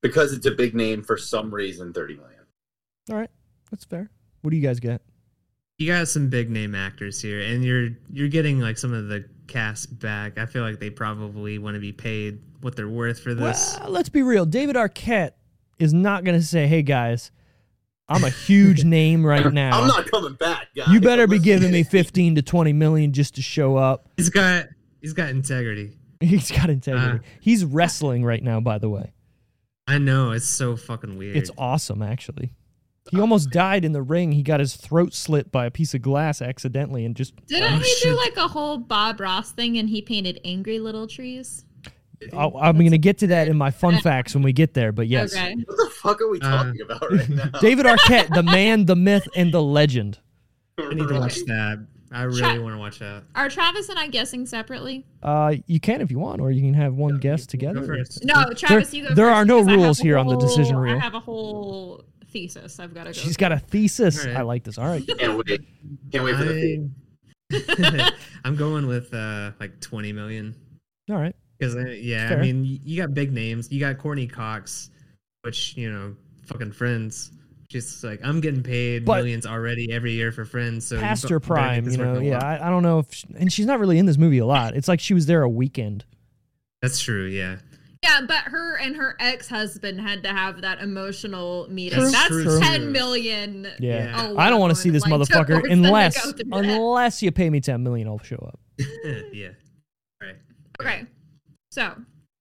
Because 0.02 0.34
it's 0.34 0.46
a 0.46 0.52
big 0.52 0.74
name 0.76 1.04
for 1.04 1.18
some 1.18 1.54
reason 1.54 1.94
30 1.94 2.16
million. 2.16 2.40
all 3.10 3.18
right, 3.18 3.30
that's 3.70 3.86
fair. 3.86 4.10
What 4.42 4.52
do 4.52 4.58
you 4.58 4.64
guys 4.64 4.80
get? 4.80 5.02
You 5.78 5.88
got 5.88 6.08
some 6.08 6.30
big 6.30 6.50
name 6.50 6.76
actors 6.76 7.22
here, 7.22 7.42
and 7.42 7.64
you're 7.64 7.90
you're 8.12 8.28
getting 8.30 8.60
like 8.60 8.78
some 8.78 8.94
of 8.94 9.08
the 9.08 9.26
cast 9.48 9.98
back. 10.00 10.38
I 10.38 10.46
feel 10.46 10.64
like 10.64 10.80
they 10.80 10.90
probably 10.90 11.58
want 11.58 11.76
to 11.76 11.80
be 11.80 11.92
paid 11.92 12.40
what 12.62 12.76
they're 12.76 12.88
worth 12.90 13.20
for 13.20 13.34
this. 13.34 13.78
Well, 13.80 13.90
let's 13.90 14.10
be 14.10 14.22
real. 14.22 14.46
David 14.46 14.76
Arquette 14.76 15.32
is 15.80 15.94
not 15.94 16.24
gonna 16.24 16.42
say, 16.42 16.68
"Hey 16.68 16.84
guys, 16.84 17.32
I'm 18.08 18.24
a 18.24 18.30
huge 18.30 18.84
name 19.00 19.26
right 19.26 19.52
now. 19.52 19.80
I'm 19.82 19.88
not 19.88 20.06
coming 20.12 20.34
back, 20.36 20.68
guys. 20.76 20.88
you 20.90 21.02
better 21.02 21.26
be 21.28 21.40
giving 21.40 21.72
me 21.72 21.82
15 21.92 22.36
to 22.36 22.42
20 22.44 22.74
million 22.74 23.12
just 23.14 23.36
to 23.36 23.42
show 23.42 23.76
up. 23.76 24.08
He's 24.18 24.30
got 24.30 24.68
he's 25.02 25.14
got 25.14 25.30
integrity. 25.30 25.98
He's 26.22 26.52
got 26.52 26.70
integrity. 26.70 27.18
Uh. 27.18 27.30
He's 27.40 27.66
wrestling 27.66 28.24
right 28.24 28.44
now, 28.44 28.60
by 28.60 28.78
the 28.78 28.90
way. 28.90 29.12
I 29.92 29.98
know 29.98 30.32
it's 30.32 30.48
so 30.48 30.76
fucking 30.76 31.18
weird. 31.18 31.36
It's 31.36 31.52
awesome, 31.58 32.02
actually. 32.02 32.54
He 33.12 33.20
almost 33.20 33.50
died 33.50 33.84
in 33.84 33.92
the 33.92 34.02
ring. 34.02 34.32
He 34.32 34.44
got 34.44 34.60
his 34.60 34.76
throat 34.76 35.14
slit 35.14 35.52
by 35.52 35.66
a 35.66 35.72
piece 35.72 35.94
of 35.94 36.02
glass 36.02 36.42
accidentally 36.42 37.04
and 37.04 37.16
just. 37.16 37.34
Didn't 37.48 37.74
Oh, 37.74 37.78
he 37.78 37.84
shit. 37.84 38.04
do 38.04 38.16
like 38.16 38.38
a 38.38 38.48
whole 38.48 38.78
Bob 38.78 39.20
Ross 39.20 39.52
thing 39.52 39.78
and 39.78 39.90
he 39.90 40.02
painted 40.02 40.40
angry 40.46 40.80
little 40.80 41.08
trees? 41.08 41.66
I'll, 42.34 42.56
I'm 42.58 42.78
going 42.78 42.92
to 42.92 43.00
get 43.00 43.18
to 43.20 43.28
that 43.28 43.48
in 43.48 43.58
my 43.58 43.72
fun 43.72 44.00
facts 44.00 44.36
when 44.36 44.44
we 44.44 44.54
get 44.54 44.76
there, 44.76 44.92
but 44.92 45.08
yes. 45.08 45.34
Okay. 45.36 45.56
What 45.66 45.76
the 45.78 45.90
fuck 45.90 46.22
are 46.22 46.30
we 46.30 46.40
Uh, 46.40 46.64
talking 46.64 46.82
about 46.82 47.12
right 47.12 47.28
now? 47.30 47.50
David 47.60 47.88
Arquette, 47.88 48.34
the 48.34 48.44
man, 48.44 48.86
the 48.86 48.96
myth, 48.96 49.28
and 49.36 49.52
the 49.52 49.62
legend. 49.62 50.20
I 50.78 50.94
need 50.94 51.08
to 51.08 51.20
watch 51.20 51.40
that. 51.48 51.86
I 52.12 52.24
really 52.24 52.42
Tra- 52.42 52.62
want 52.62 52.76
to 52.76 52.80
watch 52.80 53.00
that. 53.00 53.24
Are 53.36 53.50
Travis 53.50 53.88
and 53.90 53.98
I 53.98 54.08
guessing 54.08 54.46
separately? 54.46 55.06
Uh, 55.24 55.56
you 55.68 55.80
can 55.80 56.02
if 56.02 56.12
you 56.12 56.20
want, 56.20 56.42
or 56.42 56.52
you 56.52 56.62
can 56.62 56.74
have 56.74 56.94
one 56.94 57.20
guest 57.20 57.48
Go 57.48 57.52
together. 57.52 58.04
No, 58.24 58.52
Travis, 58.54 58.94
you 58.94 59.08
go 59.08 59.16
there 59.16 59.28
first 59.28 59.36
are 59.36 59.46
no 59.46 59.60
because 59.60 59.68
I 59.68 59.72
have 59.72 59.80
rules 59.80 60.00
a 60.00 60.04
here 60.04 60.18
on 60.18 60.28
the 60.28 60.36
decision 60.38 60.76
reel. 60.76 60.98
I 60.98 61.00
have 61.00 61.14
a 61.14 61.20
whole 61.20 62.04
thesis 62.32 62.80
I've 62.80 62.94
got 62.94 63.04
to 63.04 63.10
go. 63.10 63.14
She's 63.14 63.38
got 63.38 63.52
a 63.52 63.60
thesis. 63.60 64.22
All 64.22 64.32
right. 64.32 64.40
I 64.40 64.42
like 64.42 64.64
this. 64.64 64.78
All 64.78 64.88
right. 64.88 65.06
Can't 65.06 65.38
wait. 65.38 65.62
Can't 66.12 66.24
wait 66.24 66.36
for 66.36 66.44
the 66.46 66.54
theme. 66.54 66.96
I, 67.54 68.12
I'm 68.46 68.56
going 68.56 68.88
with 68.88 69.14
uh 69.14 69.52
like 69.60 69.80
20 69.82 70.14
million 70.14 70.56
All 71.10 71.18
right. 71.18 71.36
because 71.60 71.76
yeah, 72.00 72.30
Fair. 72.30 72.40
I 72.40 72.42
mean 72.42 72.80
you 72.84 73.02
got 73.02 73.14
big 73.14 73.32
names. 73.34 73.72
You 73.72 73.80
got 73.80 73.98
Courteney 73.98 74.28
Cox, 74.28 74.90
which 75.42 75.76
you 75.78 75.92
know, 75.92 76.16
fucking 76.46 76.72
Friends. 76.72 77.32
Just 77.72 78.04
like 78.04 78.20
I'm 78.24 78.42
getting 78.42 78.64
paid 78.64 79.06
But- 79.06 79.18
millions 79.18 79.46
already 79.46 79.92
every 79.92 80.12
year 80.12 80.32
for 80.34 80.44
Friends. 80.46 80.86
So 80.86 80.96
you 80.96 81.02
Past 81.02 81.30
her 81.30 81.40
prime, 81.40 81.88
you 81.90 81.98
know. 81.98 82.20
Yeah. 82.20 82.38
I, 82.46 82.68
I 82.68 82.70
don't 82.70 82.84
know 82.84 83.00
if, 83.00 83.14
she, 83.14 83.26
and 83.38 83.52
she's 83.52 83.66
not 83.66 83.80
really 83.80 83.98
in 83.98 84.06
this 84.06 84.18
movie 84.18 84.40
a 84.40 84.46
lot. 84.46 84.76
It's 84.76 84.88
like 84.90 85.00
she 85.00 85.14
was 85.14 85.26
there 85.26 85.42
a 85.44 85.50
weekend. 85.50 86.04
that's 86.82 87.00
true. 87.00 87.26
Yeah, 87.28 87.58
Yeah, 88.04 88.22
but 88.28 88.40
her 88.46 88.78
and 88.78 88.96
her 88.98 89.16
ex-husband 89.20 90.02
had 90.02 90.24
to 90.24 90.30
have 90.30 90.62
that 90.62 90.82
emotional 90.82 91.68
meeting. 91.70 92.00
True, 92.00 92.10
That's 92.12 92.28
true, 92.28 92.60
ten 92.60 92.82
true. 92.82 92.92
million. 92.92 93.64
Yeah. 93.80 94.06
Yeah. 94.24 94.34
I 94.38 94.50
don't 94.50 94.60
want 94.60 94.72
to 94.76 94.82
see 94.82 94.90
this 94.90 95.04
Like, 95.04 95.14
motherfucker 95.14 95.48
divorce 95.64 95.72
unless 95.72 96.32
that. 96.34 96.46
unless 96.52 97.24
you 97.24 97.32
pay 97.32 97.50
me 97.50 97.62
10 97.62 97.82
million, 97.84 98.08
I'll 98.10 98.20
show 98.20 98.36
up. 98.46 98.60
yeah. 99.34 99.50
All 100.22 100.28
right. 100.28 100.36
Okay, 100.82 101.06
so 101.72 101.94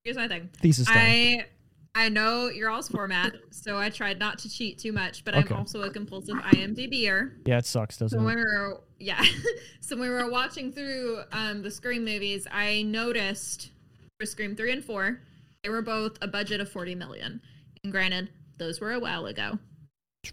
here's 0.02 0.16
my 0.16 0.26
thing. 0.26 0.48
Thesis 0.60 0.86
time. 0.88 0.96
I 0.98 1.46
I 1.94 2.08
know 2.08 2.48
your 2.48 2.70
all's 2.70 2.88
format, 2.88 3.34
so 3.50 3.76
I 3.76 3.90
tried 3.90 4.18
not 4.18 4.38
to 4.40 4.48
cheat 4.48 4.78
too 4.78 4.92
much, 4.92 5.24
but 5.24 5.34
Okay. 5.34 5.52
I'm 5.54 5.60
also 5.60 5.82
a 5.82 5.90
compulsive 5.90 6.36
IMDb'er. 6.36 7.32
yeah, 7.46 7.58
it 7.58 7.66
sucks, 7.66 7.96
doesn't 7.98 8.18
So 8.18 8.24
when 8.24 8.38
it? 8.38 8.44
we 8.44 8.44
were 8.44 8.80
yeah, 8.98 9.24
so 9.80 9.96
when 9.96 10.08
we 10.08 10.14
were 10.14 10.30
watching 10.30 10.72
through 10.72 11.20
um, 11.32 11.62
the 11.62 11.70
Scream 11.70 12.04
movies, 12.04 12.46
I 12.50 12.82
noticed 12.82 13.70
for 14.18 14.26
Scream 14.26 14.54
three 14.54 14.72
and 14.72 14.84
four, 14.84 15.20
they 15.64 15.68
were 15.70 15.82
both 15.82 16.16
a 16.22 16.28
budget 16.28 16.60
of 16.60 16.70
forty 16.70 16.94
million. 16.94 17.40
And 17.82 17.92
granted, 17.92 18.30
those 18.58 18.80
were 18.80 18.92
a 18.92 19.00
while 19.00 19.26
ago. 19.26 19.58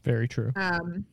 Very 0.04 0.28
true. 0.28 0.52
Um, 0.56 1.06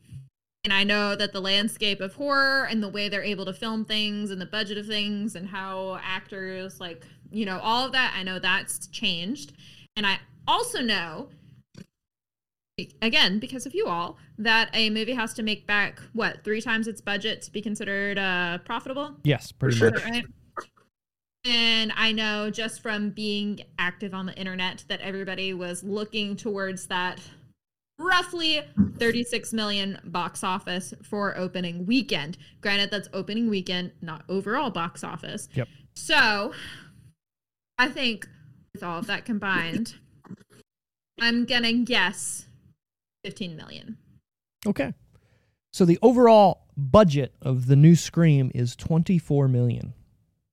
and 0.64 0.72
I 0.72 0.82
know 0.84 1.14
that 1.14 1.32
the 1.32 1.40
landscape 1.40 2.00
of 2.00 2.14
horror 2.14 2.64
and 2.64 2.82
the 2.82 2.88
way 2.88 3.08
they're 3.08 3.22
able 3.22 3.44
to 3.44 3.52
film 3.52 3.84
things 3.84 4.30
and 4.30 4.40
the 4.40 4.46
budget 4.46 4.78
of 4.78 4.86
things 4.86 5.36
and 5.36 5.46
how 5.48 5.98
actors 6.02 6.80
like 6.80 7.06
you 7.30 7.46
know 7.46 7.58
all 7.60 7.86
of 7.86 7.92
that. 7.92 8.14
I 8.16 8.22
know 8.24 8.38
that's 8.38 8.88
changed, 8.88 9.52
and 9.96 10.06
I 10.06 10.18
also 10.46 10.80
know 10.80 11.28
again 13.02 13.38
because 13.38 13.66
of 13.66 13.74
you 13.74 13.86
all 13.86 14.18
that 14.36 14.68
a 14.72 14.90
movie 14.90 15.14
has 15.14 15.32
to 15.32 15.42
make 15.42 15.64
back 15.66 16.00
what 16.12 16.42
three 16.42 16.60
times 16.60 16.88
its 16.88 17.00
budget 17.00 17.40
to 17.40 17.52
be 17.52 17.62
considered 17.62 18.18
uh 18.18 18.58
profitable 18.64 19.14
Yes, 19.22 19.52
pretty 19.52 19.76
sure. 19.76 19.90
much. 19.90 20.00
Is 20.00 20.10
right? 20.10 20.24
And 21.44 21.92
I 21.94 22.10
know 22.12 22.50
just 22.50 22.80
from 22.80 23.10
being 23.10 23.60
active 23.78 24.14
on 24.14 24.26
the 24.26 24.34
internet 24.34 24.84
that 24.88 25.00
everybody 25.02 25.52
was 25.52 25.84
looking 25.84 26.36
towards 26.36 26.86
that 26.86 27.20
roughly 27.98 28.62
36 28.98 29.52
million 29.52 30.00
box 30.04 30.42
office 30.42 30.94
for 31.02 31.36
opening 31.36 31.84
weekend. 31.86 32.38
Granted, 32.60 32.90
that's 32.90 33.08
opening 33.12 33.50
weekend, 33.50 33.92
not 34.00 34.24
overall 34.28 34.70
box 34.70 35.04
office. 35.04 35.48
Yep. 35.54 35.68
So 35.94 36.52
I 37.78 37.88
think 37.88 38.26
with 38.72 38.82
all 38.82 38.98
of 38.98 39.06
that 39.08 39.24
combined, 39.24 39.96
I'm 41.20 41.45
gonna 41.45 41.73
guess 41.73 42.47
15 43.24 43.57
million. 43.57 43.97
Okay. 44.66 44.93
So 45.73 45.85
the 45.85 45.99
overall 46.03 46.66
budget 46.77 47.35
of 47.43 47.66
the 47.66 47.77
new 47.77 47.97
Scream 47.97 48.51
is 48.55 48.77
24 48.77 49.49
million. 49.49 49.95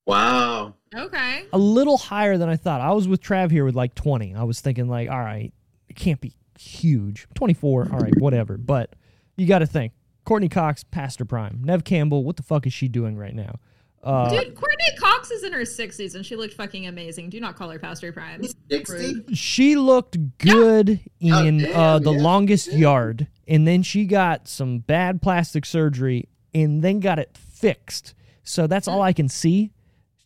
Wow. 0.06 0.76
Okay. 0.96 1.46
A 1.54 1.58
little 1.58 1.98
higher 1.98 2.38
than 2.38 2.50
I 2.50 2.56
thought. 2.56 2.82
I 2.82 2.92
was 2.92 3.08
with 3.08 3.22
Trav 3.22 3.52
here 3.52 3.66
with 3.66 3.76
like 3.76 3.96
20. 3.96 4.36
I 4.36 4.44
was 4.44 4.60
thinking 4.62 4.88
like, 4.88 5.10
all 5.10 5.20
right, 5.20 5.54
it 5.88 5.96
can't 5.96 6.20
be 6.20 6.34
huge. 6.60 7.28
24, 7.36 7.90
all 7.92 8.00
right, 8.00 8.20
whatever. 8.20 8.58
But 8.58 8.96
you 9.38 9.48
got 9.48 9.60
to 9.60 9.68
think. 9.68 9.94
Courteney 10.26 10.50
Cox, 10.50 10.84
past 10.84 11.20
her 11.20 11.26
prime. 11.26 11.62
Neve 11.64 11.84
Campbell, 11.84 12.24
what 12.24 12.36
the 12.36 12.44
fuck 12.44 12.68
is 12.68 12.74
she 12.74 12.88
doing 12.88 13.18
right 13.18 13.34
now? 13.34 13.60
Uh, 14.04 14.30
Dude, 14.30 14.56
Courteney 14.56 14.98
Cox 14.98 15.30
is 15.30 15.44
in 15.44 15.54
her 15.54 15.62
60s 15.62 16.16
and 16.16 16.26
she 16.26 16.36
looked 16.36 16.56
fucking 16.56 16.88
amazing. 16.88 17.30
Do 17.30 17.40
not 17.40 17.56
call 17.56 17.70
her 17.70 17.78
past 17.78 18.02
her 18.02 18.12
prime. 18.12 18.42
60? 18.70 19.36
She 19.36 19.76
looked 19.76 20.18
good 20.40 21.00
Oh, 21.24 21.44
in 21.46 21.60
damn, 21.60 21.76
uh, 21.80 22.00
the 22.00 22.12
yeah. 22.12 22.22
longest 22.22 22.72
yard, 22.74 23.28
and 23.48 23.68
then 23.68 23.84
she 23.84 24.06
got 24.06 24.48
some 24.48 24.80
bad 24.80 25.22
plastic 25.22 25.66
surgery, 25.66 26.28
and 26.54 26.82
then 26.82 27.00
got 27.00 27.20
it 27.20 27.38
fixed. 27.38 28.16
So 28.44 28.66
that's 28.66 28.88
all 28.88 29.02
I 29.04 29.14
can 29.14 29.30
see. 29.30 29.72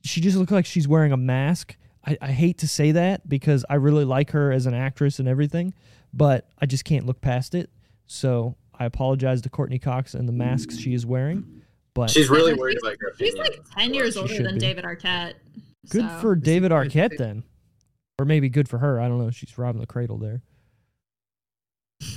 She 0.03 0.22
just 0.22 0.38
looks 0.38 0.52
like 0.53 0.65
she's 0.65 0.88
wearing 0.88 1.11
a 1.11 1.18
mask. 1.18 1.76
I, 2.06 2.18
I 2.22 2.31
hate 2.31 2.60
to 2.60 2.68
say 2.68 2.91
that 2.93 3.27
because 3.27 3.65
I 3.69 3.76
really 3.76 4.06
like 4.06 4.31
her 4.31 4.52
as 4.53 4.65
an 4.68 4.73
actress 4.73 5.19
and 5.19 5.27
everything, 5.27 5.73
but 6.14 6.47
I 6.61 6.65
just 6.65 6.85
can't 6.85 7.06
look 7.06 7.19
past 7.19 7.53
it. 7.56 7.69
So 8.07 8.56
I 8.77 8.85
apologize 8.85 9.41
to 9.41 9.49
Courteney 9.49 9.80
Cox 9.80 10.14
and 10.14 10.30
the 10.30 10.34
masks 10.34 10.77
she 10.77 10.93
is 10.93 11.06
wearing. 11.06 11.64
But 11.95 12.09
She's 12.11 12.30
really 12.30 12.53
worried 12.53 12.77
about 12.81 12.97
your 13.01 13.15
She's 13.17 13.35
like 13.35 13.57
10 13.77 13.93
years 13.93 14.13
She 14.13 14.19
older 14.19 14.43
than 14.43 14.55
be. 14.55 14.59
David 14.59 14.84
Arquette. 14.84 15.34
good 15.89 16.07
so- 16.07 16.19
for 16.19 16.35
David 16.35 16.72
Arquette 16.72 17.17
then, 17.17 17.43
or 18.19 18.26
maybe 18.26 18.49
good 18.49 18.67
for 18.69 18.77
her. 18.80 18.99
I 18.99 19.07
don't 19.07 19.17
know. 19.17 19.31
She's 19.31 19.57
robbing 19.57 19.81
the 19.81 19.88
cradle 19.88 20.17
there. 20.19 20.43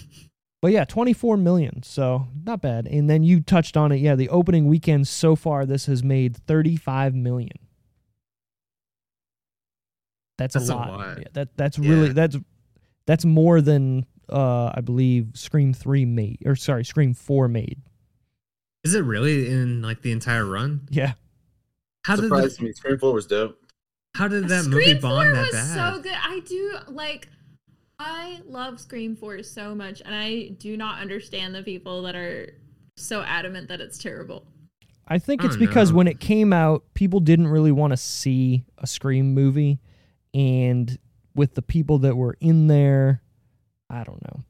But 0.60 0.72
yeah, 0.72 0.84
24 0.84 1.36
million. 1.36 1.84
So 1.84 2.26
not 2.44 2.60
bad. 2.60 2.88
And 2.88 3.08
then 3.08 3.22
you 3.22 3.40
touched 3.40 3.76
on 3.76 3.92
it. 3.92 3.98
Yeah, 4.00 4.16
the 4.16 4.28
opening 4.28 4.66
weekend 4.66 5.06
so 5.06 5.36
far, 5.36 5.64
this 5.64 5.86
has 5.86 6.02
made 6.02 6.36
35 6.36 7.14
million. 7.14 7.52
That's, 10.36 10.54
That's 10.54 10.68
a 10.68 10.72
a 10.72 10.74
lot. 10.74 10.88
lot. 10.90 11.18
Yeah, 11.18 11.24
that 11.34 11.56
that's 11.56 11.78
really 11.78 12.12
that's 12.12 12.36
that's 13.06 13.24
more 13.24 13.60
than 13.60 14.04
uh 14.28 14.72
I 14.74 14.80
believe 14.80 15.28
Scream 15.34 15.72
3 15.72 16.04
made 16.06 16.38
or 16.44 16.56
sorry, 16.56 16.84
Scream 16.84 17.14
4 17.14 17.46
made. 17.46 17.80
Is 18.88 18.94
it 18.94 19.00
really 19.04 19.50
in 19.50 19.82
like 19.82 20.00
the 20.00 20.12
entire 20.12 20.46
run? 20.46 20.88
Yeah. 20.88 21.12
How 22.04 22.16
did 22.16 22.24
Surprised 22.24 22.58
the, 22.58 22.64
me. 22.64 22.72
Scream 22.72 22.98
4 22.98 23.12
was 23.12 23.26
dope. 23.26 23.58
how 24.14 24.28
did 24.28 24.48
that 24.48 24.64
Scream 24.64 24.78
movie 24.78 24.98
4 24.98 25.10
bomb 25.10 25.32
that 25.34 25.42
was 25.42 25.50
bad? 25.52 25.94
so 25.94 26.00
good. 26.00 26.16
I 26.24 26.40
do 26.40 26.78
like 26.88 27.28
I 27.98 28.40
love 28.46 28.80
Scream 28.80 29.14
4 29.14 29.42
so 29.42 29.74
much 29.74 30.00
and 30.06 30.14
I 30.14 30.48
do 30.58 30.74
not 30.78 31.00
understand 31.02 31.54
the 31.54 31.62
people 31.62 32.00
that 32.04 32.14
are 32.14 32.50
so 32.96 33.22
adamant 33.22 33.68
that 33.68 33.82
it's 33.82 33.98
terrible. 33.98 34.46
I 35.06 35.18
think 35.18 35.44
it's 35.44 35.56
don't 35.56 35.66
because 35.66 35.90
know. 35.90 35.98
when 35.98 36.06
it 36.08 36.18
came 36.18 36.54
out, 36.54 36.84
people 36.94 37.20
didn't 37.20 37.48
really 37.48 37.72
want 37.72 37.92
to 37.92 37.96
see 37.98 38.64
a 38.78 38.86
Scream 38.86 39.34
movie. 39.34 39.80
And 40.32 40.98
with 41.34 41.54
the 41.54 41.62
people 41.62 41.98
that 41.98 42.16
were 42.16 42.36
in 42.40 42.68
there, 42.68 43.22
I 43.90 44.02
don't 44.04 44.22
know. 44.22 44.44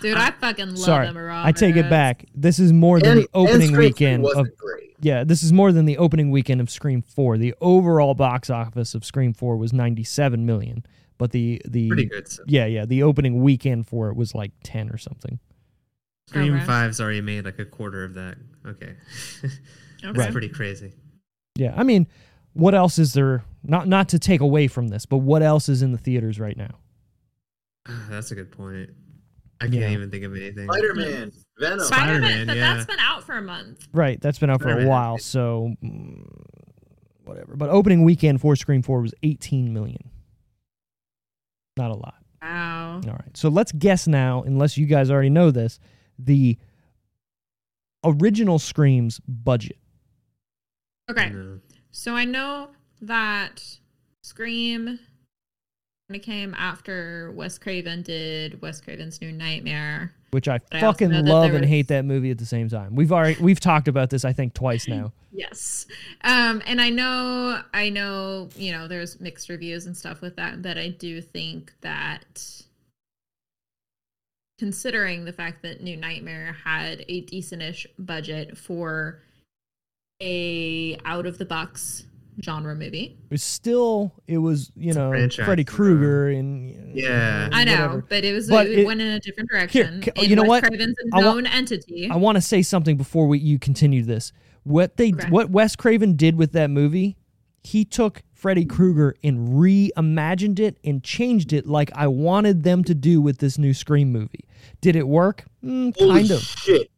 Dude, 0.00 0.16
I 0.16 0.30
fucking 0.30 0.68
love 0.70 0.78
Sorry. 0.78 1.06
Emma 1.08 1.42
I 1.44 1.52
take 1.52 1.76
it 1.76 1.88
back. 1.88 2.26
This 2.34 2.58
is 2.58 2.72
more 2.72 3.00
than 3.00 3.12
And, 3.12 3.20
the 3.22 3.28
opening 3.34 3.68
and 3.68 3.76
weekend 3.78 4.22
wasn't 4.22 4.48
of 4.48 4.56
great. 4.58 4.96
Yeah, 5.00 5.24
this 5.24 5.42
is 5.42 5.52
more 5.52 5.72
than 5.72 5.84
the 5.84 5.98
opening 5.98 6.30
weekend 6.30 6.60
of 6.60 6.70
Scream 6.70 7.02
4. 7.02 7.38
The 7.38 7.54
overall 7.60 8.14
box 8.14 8.50
office 8.50 8.94
of 8.94 9.04
Scream 9.04 9.32
4 9.32 9.56
was 9.56 9.72
97 9.72 10.44
million, 10.44 10.84
but 11.18 11.32
the 11.32 11.60
the 11.66 11.88
Pretty 11.88 12.06
good. 12.06 12.28
So. 12.28 12.42
Yeah, 12.46 12.66
yeah, 12.66 12.84
the 12.84 13.02
opening 13.02 13.42
weekend 13.42 13.86
for 13.86 14.08
it 14.08 14.16
was 14.16 14.34
like 14.34 14.52
10 14.64 14.90
or 14.90 14.98
something. 14.98 15.38
Scream 16.28 16.56
Okay. 16.56 16.64
Five's 16.64 17.00
already 17.00 17.20
made 17.20 17.44
like 17.44 17.58
a 17.58 17.64
quarter 17.64 18.04
of 18.04 18.14
that. 18.14 18.36
Okay, 18.66 18.94
Okay. 19.44 20.18
that's 20.18 20.32
pretty 20.32 20.48
crazy. 20.48 20.92
Yeah, 21.56 21.74
I 21.76 21.84
mean, 21.84 22.06
what 22.52 22.74
else 22.74 22.98
is 22.98 23.12
there 23.12 23.44
not 23.62 23.86
not 23.88 24.08
to 24.10 24.18
take 24.18 24.40
away 24.40 24.66
from 24.66 24.88
this, 24.88 25.06
but 25.06 25.18
what 25.18 25.42
else 25.42 25.68
is 25.68 25.82
in 25.82 25.92
the 25.92 25.98
theaters 25.98 26.40
right 26.40 26.56
now? 26.56 26.78
That's 28.10 28.30
a 28.30 28.34
good 28.34 28.50
point. 28.50 28.90
I 29.60 29.64
can't 29.64 29.74
Yeah. 29.74 29.90
even 29.90 30.10
think 30.10 30.24
of 30.24 30.34
anything. 30.36 30.68
Spider 30.68 30.94
Man, 30.94 31.32
Venom. 31.58 31.80
Spider-Man, 31.80 31.80
Spider-Man, 31.80 32.46
but 32.46 32.56
yeah. 32.56 32.74
that's 32.74 32.86
been 32.86 32.98
out 32.98 33.24
for 33.24 33.36
a 33.38 33.42
month. 33.42 33.88
Right, 33.92 34.20
that's 34.20 34.38
been 34.38 34.50
out 34.50 34.60
for 34.60 34.68
a 34.68 34.72
Spider-Man. 34.72 34.88
while, 34.88 35.18
so 35.18 35.72
mm, 35.82 36.26
whatever. 37.24 37.56
But 37.56 37.70
opening 37.70 38.04
weekend 38.04 38.40
for 38.40 38.54
Scream 38.56 38.82
4 38.82 39.00
was 39.00 39.14
18 39.22 39.72
million. 39.72 40.10
Not 41.78 41.90
a 41.90 41.94
lot. 41.94 42.16
Wow. 42.42 43.00
All 43.04 43.12
right. 43.12 43.36
So 43.36 43.48
let's 43.48 43.72
guess 43.72 44.06
now, 44.06 44.42
unless 44.42 44.76
you 44.76 44.86
guys 44.86 45.10
already 45.10 45.30
know 45.30 45.50
this, 45.50 45.78
the 46.18 46.56
original 48.04 48.58
Scream's 48.58 49.20
budget. 49.26 49.78
Okay. 51.10 51.30
No. 51.30 51.60
So 51.90 52.14
I 52.14 52.24
know 52.24 52.68
that 53.00 53.62
Scream 54.22 54.86
kind 54.86 54.98
of 56.14 56.22
came 56.22 56.54
after 56.54 57.32
Wes 57.32 57.58
Craven 57.58 58.02
did 58.02 58.60
Wes 58.62 58.80
Craven's 58.80 59.20
New 59.20 59.32
Nightmare. 59.32 60.12
Which 60.30 60.48
I 60.48 60.60
I 60.70 60.76
also 60.76 60.92
fucking 60.92 61.10
that 61.10 61.24
love 61.24 61.52
and 61.52 61.62
was- 61.62 61.68
hate 61.68 61.88
that 61.88 62.04
movie 62.04 62.30
at 62.30 62.38
the 62.38 62.46
same 62.46 62.68
time. 62.68 62.94
We've 62.94 63.12
already 63.12 63.40
we've 63.42 63.60
talked 63.60 63.88
about 63.88 64.10
this 64.10 64.24
I 64.24 64.32
think 64.32 64.54
twice 64.54 64.86
now. 64.88 65.12
Yes. 65.32 65.84
Um, 66.22 66.62
and 66.64 66.80
I 66.80 66.88
know, 66.88 67.60
I 67.74 67.90
know, 67.90 68.48
you 68.56 68.72
know, 68.72 68.88
there's 68.88 69.20
mixed 69.20 69.50
reviews 69.50 69.84
and 69.84 69.94
stuff 69.94 70.22
with 70.22 70.36
that, 70.36 70.62
but 70.62 70.78
I 70.78 70.88
do 70.88 71.20
think 71.20 71.74
that 71.82 72.62
considering 74.58 75.26
the 75.26 75.34
fact 75.34 75.60
that 75.60 75.82
New 75.82 75.94
Nightmare 75.94 76.56
had 76.64 77.04
a 77.06 77.22
decentish 77.26 77.84
budget 77.98 78.56
for 78.56 79.20
a 80.22 80.96
out 81.04 81.26
of 81.26 81.36
the 81.36 81.44
box 81.44 82.05
genre 82.42 82.74
movie. 82.74 83.16
It 83.24 83.30
was 83.30 83.42
still 83.42 84.12
it 84.26 84.38
was 84.38 84.70
you 84.76 84.88
It's 84.90 84.96
know 85.38 85.44
Freddy. 85.44 85.64
Krueger 85.64 86.28
and 86.28 86.96
Yeah. 86.96 87.48
I 87.52 87.64
know, 87.64 87.72
whatever. 87.72 88.04
but 88.08 88.24
it 88.24 88.32
was 88.32 88.48
But 88.48 88.66
it, 88.66 88.80
it- 88.80 88.86
went 88.86 89.00
in 89.00 89.08
a 89.08 89.20
different 89.20 89.50
direction. 89.50 90.02
ca- 90.02 90.12
and 90.16 90.26
you 90.28 90.36
know 90.36 90.42
Wes 90.42 90.48
what? 90.62 90.64
Craven's 90.64 90.96
a 91.12 91.16
I 91.16 91.18
wa- 91.18 91.22
known 91.34 91.46
entity. 91.46 92.08
I 92.10 92.16
want 92.16 92.36
to 92.36 92.42
say 92.42 92.62
something 92.62 92.96
before 92.96 93.26
we, 93.26 93.38
you 93.38 93.58
continue 93.58 94.02
this. 94.02 94.32
What 94.64 94.96
they 94.96 95.12
Okay. 95.12 95.28
what 95.30 95.50
Wes 95.50 95.76
Craven 95.76 96.16
did 96.16 96.36
with 96.36 96.52
that 96.52 96.70
movie, 96.70 97.16
he 97.62 97.84
took 97.84 98.22
Freddy 98.34 98.64
Krueger 98.64 99.14
and 99.24 99.48
reimagined 99.54 100.58
it 100.58 100.78
and 100.84 101.02
changed 101.02 101.52
it 101.52 101.66
like 101.66 101.90
I 101.94 102.06
wanted 102.06 102.62
them 102.64 102.84
to 102.84 102.94
do 102.94 103.20
with 103.20 103.38
this 103.38 103.58
new 103.58 103.72
Scream 103.74 104.12
movie. 104.12 104.44
Did 104.80 104.94
it 104.96 105.08
work? 105.08 105.44
Mm, 105.64 105.96
Holy 105.96 106.14
kind 106.20 106.30
of. 106.32 106.40
shit! 106.42 106.90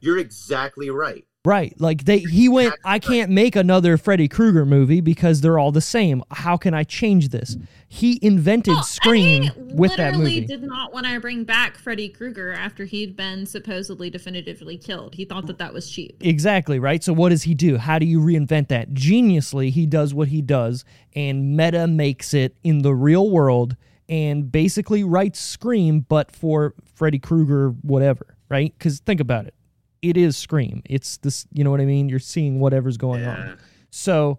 You're 0.00 0.18
exactly 0.18 0.88
right. 0.90 1.26
Right. 1.46 1.74
Like 1.80 2.04
they 2.04 2.18
he 2.18 2.50
went 2.50 2.74
I 2.84 2.98
can't 2.98 3.30
make 3.30 3.56
another 3.56 3.96
Freddy 3.96 4.28
Krueger 4.28 4.66
movie 4.66 5.00
because 5.00 5.40
they're 5.40 5.58
all 5.58 5.72
the 5.72 5.80
same. 5.80 6.22
How 6.30 6.58
can 6.58 6.74
I 6.74 6.84
change 6.84 7.30
this? 7.30 7.56
He 7.88 8.18
invented 8.20 8.74
Well, 8.74 8.82
Scream 8.82 9.44
he 9.44 9.50
with 9.72 9.96
that 9.96 10.12
literally 10.12 10.34
movie. 10.42 10.46
did 10.46 10.62
not 10.62 10.92
want 10.92 11.06
to 11.06 11.18
bring 11.18 11.44
back 11.44 11.78
Freddy 11.78 12.10
Krueger 12.10 12.52
after 12.52 12.84
he'd 12.84 13.16
been 13.16 13.46
supposedly 13.46 14.10
definitively 14.10 14.76
killed. 14.76 15.14
He 15.14 15.24
thought 15.24 15.46
that 15.46 15.56
that 15.58 15.72
was 15.72 15.90
cheap. 15.90 16.18
Exactly, 16.20 16.78
right? 16.78 17.02
So 17.02 17.14
what 17.14 17.30
does 17.30 17.44
he 17.44 17.54
do? 17.54 17.78
How 17.78 17.98
do 17.98 18.04
you 18.04 18.20
reinvent 18.20 18.68
that? 18.68 18.92
Geniusly, 18.92 19.70
he 19.70 19.86
does 19.86 20.12
what 20.12 20.28
he 20.28 20.42
does 20.42 20.84
and 21.16 21.56
meta 21.56 21.86
makes 21.86 22.34
it 22.34 22.54
in 22.62 22.80
the 22.82 22.94
real 22.94 23.30
world 23.30 23.76
and 24.10 24.52
basically 24.52 25.04
writes 25.04 25.40
Scream 25.40 26.00
but 26.00 26.30
for 26.30 26.74
Freddy 26.94 27.18
Krueger 27.18 27.70
whatever, 27.80 28.36
right? 28.50 28.78
Cuz 28.78 29.00
think 29.00 29.20
about 29.20 29.46
it. 29.46 29.54
It 30.02 30.16
is 30.16 30.36
Scream. 30.36 30.82
It's 30.86 31.18
this, 31.18 31.46
you 31.52 31.64
know 31.64 31.70
what 31.70 31.80
I 31.80 31.84
mean? 31.84 32.08
You're 32.08 32.18
seeing 32.18 32.58
whatever's 32.60 32.96
going 32.96 33.22
Yeah. 33.22 33.36
on. 33.36 33.58
So 33.90 34.38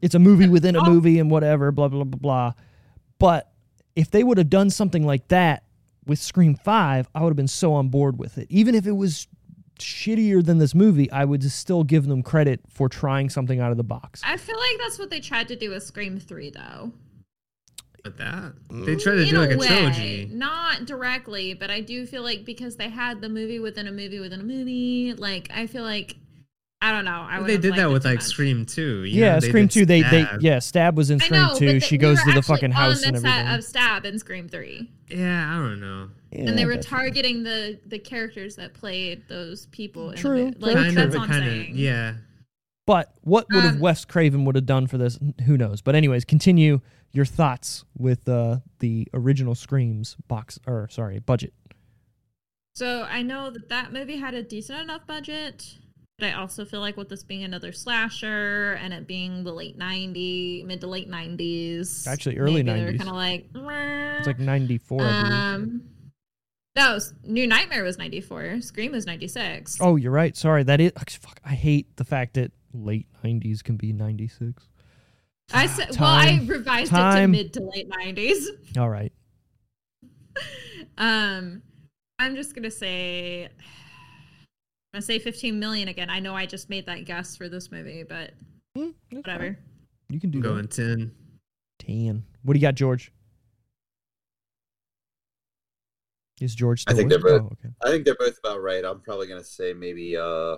it's 0.00 0.14
a 0.14 0.18
movie 0.18 0.48
within 0.48 0.76
a 0.76 0.80
oh. 0.80 0.90
movie 0.90 1.18
and 1.18 1.30
whatever, 1.30 1.72
blah 1.72 1.88
blah 1.88 2.04
blah 2.04 2.18
blah. 2.18 2.52
But 3.18 3.52
if 3.96 4.10
they 4.10 4.22
would 4.22 4.38
have 4.38 4.50
done 4.50 4.70
something 4.70 5.04
like 5.04 5.28
that 5.28 5.64
with 6.06 6.18
Scream 6.18 6.54
5, 6.54 7.08
I 7.14 7.20
would 7.22 7.30
have 7.30 7.36
been 7.36 7.48
so 7.48 7.72
on 7.74 7.88
board 7.88 8.18
with 8.18 8.38
it. 8.38 8.46
Even 8.50 8.74
if 8.74 8.86
it 8.86 8.92
was 8.92 9.28
shittier 9.78 10.44
than 10.44 10.58
this 10.58 10.74
movie, 10.74 11.10
I 11.10 11.24
would 11.24 11.42
still 11.50 11.84
give 11.84 12.06
them 12.06 12.22
credit 12.22 12.60
for 12.68 12.88
trying 12.88 13.28
something 13.30 13.60
out 13.60 13.70
of 13.70 13.76
the 13.76 13.84
box. 13.84 14.22
I 14.24 14.36
feel 14.36 14.58
like 14.58 14.78
that's 14.78 14.98
what 14.98 15.10
they 15.10 15.20
tried 15.20 15.48
to 15.48 15.56
do 15.56 15.70
with 15.70 15.82
Scream 15.82 16.18
3 16.18 16.50
though. 16.50 16.92
But 18.02 18.16
that 18.18 18.54
they 18.70 18.96
tried 18.96 19.14
to 19.14 19.22
In 19.22 19.28
do 19.28 19.36
like 19.38 19.52
a 19.52 19.56
way, 19.56 19.66
trilogy. 19.68 20.28
Not 20.32 20.86
directly, 20.86 21.54
but 21.54 21.70
I 21.70 21.80
do 21.80 22.04
feel 22.04 22.22
like 22.22 22.44
because 22.44 22.74
they 22.76 22.88
had 22.88 23.20
the 23.20 23.28
movie 23.28 23.60
within 23.60 23.86
a 23.86 23.92
movie 23.92 24.18
within 24.18 24.40
a 24.40 24.44
movie, 24.44 25.14
like 25.16 25.48
I 25.54 25.68
feel 25.68 25.84
like 25.84 26.16
I 26.80 26.90
don't 26.90 27.04
know. 27.04 27.24
I 27.30 27.38
would 27.38 27.48
They 27.48 27.58
did 27.58 27.76
that 27.76 27.90
with 27.92 28.04
like 28.04 28.16
much. 28.16 28.24
Scream 28.24 28.66
2. 28.66 29.04
you 29.04 29.20
yeah, 29.20 29.34
know, 29.34 29.38
Scream 29.40 29.66
did 29.66 29.70
2 29.72 29.86
they 29.86 30.02
they 30.02 30.26
yeah, 30.40 30.58
Stab 30.58 30.96
was 30.96 31.10
in 31.10 31.20
Scream 31.20 31.40
know, 31.42 31.54
2. 31.56 31.64
but 31.66 31.72
they- 31.74 31.78
She 31.78 31.96
goes 31.96 32.16
were 32.18 32.24
to 32.24 32.32
the 32.32 32.38
actually 32.38 32.54
fucking 32.56 32.70
on 32.72 32.76
house 32.76 33.02
the 33.02 33.06
and 33.08 33.18
set 33.20 33.28
everything. 33.38 33.54
of 33.54 33.64
Stab 33.64 34.04
in 34.04 34.18
Scream 34.18 34.48
3. 34.48 34.90
Yeah, 35.08 35.48
I 35.54 35.58
don't 35.60 35.78
know. 35.80 36.08
Yeah, 36.32 36.48
and 36.48 36.58
they 36.58 36.66
were 36.66 36.74
but- 36.74 36.82
targeting 36.82 37.44
the 37.44 37.78
the 37.86 38.00
characters 38.00 38.56
that 38.56 38.74
played 38.74 39.22
those 39.28 39.66
people. 39.66 40.10
In 40.10 40.16
True, 40.16 40.50
the. 40.50 40.66
Like 40.66 40.74
kind 40.74 40.96
that's 40.96 41.14
of, 41.14 41.20
what 41.20 41.28
I'm 41.28 41.28
kind 41.36 41.44
of, 41.44 41.52
saying. 41.52 41.72
yeah. 41.76 42.14
But 42.84 43.14
what 43.20 43.46
would 43.52 43.62
have 43.62 43.74
Um, 43.74 43.78
Wes 43.80 44.04
Craven 44.04 44.44
would 44.44 44.56
have 44.56 44.66
done 44.66 44.88
for 44.88 44.98
this? 44.98 45.16
Who 45.46 45.56
knows? 45.56 45.80
But 45.82 45.94
anyways, 45.94 46.24
continue 46.24 46.80
your 47.12 47.24
thoughts 47.24 47.84
with 47.96 48.28
uh, 48.28 48.58
the 48.80 49.06
original 49.14 49.54
Screams 49.54 50.16
box 50.28 50.58
or 50.66 50.88
sorry 50.90 51.18
budget. 51.18 51.52
So 52.74 53.02
I 53.02 53.22
know 53.22 53.50
that 53.50 53.68
that 53.68 53.92
movie 53.92 54.16
had 54.16 54.34
a 54.34 54.42
decent 54.42 54.80
enough 54.80 55.06
budget, 55.06 55.76
but 56.18 56.28
I 56.28 56.32
also 56.32 56.64
feel 56.64 56.80
like 56.80 56.96
with 56.96 57.10
this 57.10 57.22
being 57.22 57.44
another 57.44 57.70
slasher 57.70 58.72
and 58.80 58.94
it 58.94 59.06
being 59.06 59.44
the 59.44 59.52
late 59.52 59.78
'90s, 59.78 60.64
mid 60.64 60.80
to 60.80 60.86
late 60.86 61.10
'90s, 61.10 62.06
Actually, 62.06 62.38
early 62.38 62.62
maybe 62.62 62.80
They're 62.80 62.92
90s. 62.92 62.98
kind 62.98 63.10
of 63.10 63.16
like 63.16 63.46
It's 64.18 64.26
like 64.26 64.38
94, 64.38 65.02
I 65.02 65.22
believe. 65.22 65.32
um. 65.34 65.82
No, 66.74 66.98
New 67.24 67.46
Nightmare 67.46 67.84
was 67.84 67.98
'94. 67.98 68.62
Scream 68.62 68.92
was 68.92 69.04
'96. 69.04 69.76
Oh, 69.82 69.96
you're 69.96 70.10
right. 70.10 70.34
Sorry, 70.34 70.62
that 70.62 70.80
is 70.80 70.92
fuck. 71.20 71.38
I 71.44 71.50
hate 71.54 71.94
the 71.98 72.04
fact 72.04 72.34
that 72.34 72.52
late 72.72 73.06
90s 73.22 73.62
can 73.62 73.76
be 73.76 73.92
96. 73.92 74.66
I 75.52 75.66
said, 75.66 75.90
well, 75.98 76.08
I 76.10 76.26
Time. 76.38 76.46
revised 76.46 76.92
it 76.92 77.20
to 77.20 77.28
mid 77.28 77.52
to 77.54 77.60
late 77.60 77.88
'90s. 77.90 78.46
All 78.78 78.88
right. 78.88 79.12
Um, 80.98 81.62
I'm 82.18 82.34
just 82.36 82.54
gonna 82.54 82.70
say, 82.70 83.44
I'm 84.94 84.94
gonna 84.94 85.02
say 85.02 85.18
15 85.18 85.58
million 85.58 85.88
again. 85.88 86.08
I 86.10 86.20
know 86.20 86.34
I 86.34 86.46
just 86.46 86.70
made 86.70 86.86
that 86.86 87.04
guess 87.04 87.36
for 87.36 87.48
this 87.48 87.70
movie, 87.70 88.02
but 88.02 88.32
that's 88.74 88.92
whatever. 89.10 89.38
fine. 89.44 89.56
You 90.10 90.20
can 90.20 90.30
do 90.30 90.38
I'm 90.38 90.42
that. 90.42 90.48
going 90.48 90.68
10. 90.68 91.12
10. 91.80 92.24
What 92.44 92.54
do 92.54 92.58
you 92.58 92.66
got, 92.66 92.74
George? 92.74 93.12
Is 96.40 96.54
George 96.54 96.84
I 96.88 96.92
think 96.94 97.10
with 97.10 97.22
they're 97.22 97.38
both- 97.40 97.50
Oh, 97.52 97.56
okay. 97.64 97.74
I 97.84 97.90
think 97.90 98.04
they're 98.04 98.16
both 98.16 98.38
about 98.38 98.60
right. 98.62 98.84
I'm 98.84 99.00
probably 99.00 99.26
gonna 99.28 99.44
say 99.44 99.72
maybe 99.74 100.16
uh 100.16 100.56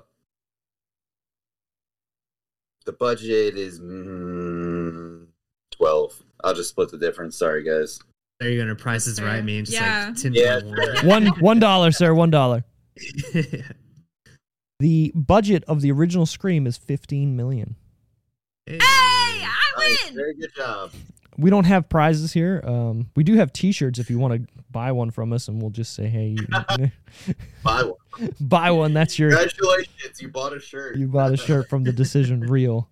the 2.87 2.93
budget 2.93 3.57
is 3.57 3.81
mm, 3.81 5.27
twelve. 5.71 6.21
I'll 6.43 6.55
just 6.55 6.71
split 6.71 6.91
the 6.91 6.99
difference. 6.99 7.37
Sorry, 7.39 7.63
guys. 7.65 7.99
are 8.43 8.49
you're 8.49 8.57
going 8.65 8.69
to 8.69 8.75
price 8.83 9.07
is 9.07 9.21
right 9.23 9.43
me 9.45 9.61
just 9.63 9.73
Yeah. 9.73 10.07
like 10.09 10.17
10 10.17 10.35
Yeah, 10.35 10.61
One 11.05 11.27
one 11.41 11.59
dollar, 11.61 11.91
sir. 11.93 12.13
One 12.15 12.31
dollar. 12.31 12.65
The 14.81 15.13
budget 15.15 15.65
of 15.69 15.81
the 15.83 15.93
original 15.93 16.27
Scream 16.27 16.67
is 16.67 16.77
15 16.77 17.37
million. 17.37 17.77
Hey, 18.67 18.79
I 18.81 19.73
Nice, 19.79 20.05
win. 20.07 20.15
very 20.17 20.35
good 20.35 20.51
job. 20.55 20.91
We 21.39 21.49
don't 21.49 21.65
have 21.65 21.89
prizes 21.89 22.33
here. 22.33 22.61
Um, 22.65 23.09
we 23.15 23.23
do 23.25 23.35
have 23.37 23.53
T-shirts 23.53 23.99
if 24.01 24.11
you 24.11 24.19
want 24.19 24.35
to 24.35 24.53
buy 24.71 24.91
one 24.93 25.11
from 25.13 25.33
us, 25.33 25.47
and 25.49 25.63
we'll 25.63 25.71
just 25.71 25.95
say, 25.95 26.07
"Hey, 26.09 26.37
Buy 27.63 27.83
one. 27.85 27.93
buy 28.41 28.71
one." 28.71 28.93
That's 28.95 29.19
your 29.19 29.31
Congratulations, 29.31 30.21
you 30.21 30.29
bought 30.29 30.53
a 30.57 30.61
shirt. 30.61 30.97
you 30.97 31.07
bought 31.09 31.33
a 31.33 31.37
shirt 31.47 31.69
from 31.69 31.85
the 31.85 31.93
Decision 31.93 32.41
Reel. 32.41 32.89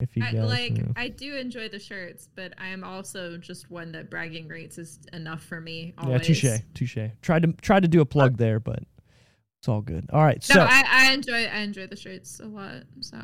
If 0.00 0.16
you 0.16 0.24
I, 0.24 0.32
guys, 0.32 0.48
like 0.48 0.70
you 0.78 0.82
know. 0.82 0.92
I 0.96 1.08
do 1.08 1.36
enjoy 1.36 1.68
the 1.68 1.78
shirts, 1.78 2.28
but 2.34 2.52
I 2.58 2.68
am 2.68 2.82
also 2.82 3.36
just 3.36 3.70
one 3.70 3.92
that 3.92 4.10
bragging 4.10 4.48
rights 4.48 4.76
is 4.76 4.98
enough 5.12 5.44
for 5.44 5.60
me. 5.60 5.94
yeah, 5.98 6.04
Always. 6.04 6.26
touche, 6.26 6.58
touche. 6.74 6.98
Tried 7.22 7.42
to 7.44 7.52
tried 7.62 7.82
to 7.82 7.88
do 7.88 8.00
a 8.00 8.04
plug 8.04 8.36
there, 8.36 8.58
but 8.58 8.80
it's 9.60 9.68
all 9.68 9.80
good. 9.80 10.08
All 10.12 10.24
right, 10.24 10.44
No, 10.48 10.54
so 10.56 10.60
I, 10.68 10.82
I 10.90 11.12
enjoy 11.12 11.44
I 11.44 11.58
enjoy 11.58 11.86
the 11.86 11.94
shirts 11.94 12.40
a 12.40 12.46
lot, 12.48 12.82
so 13.00 13.16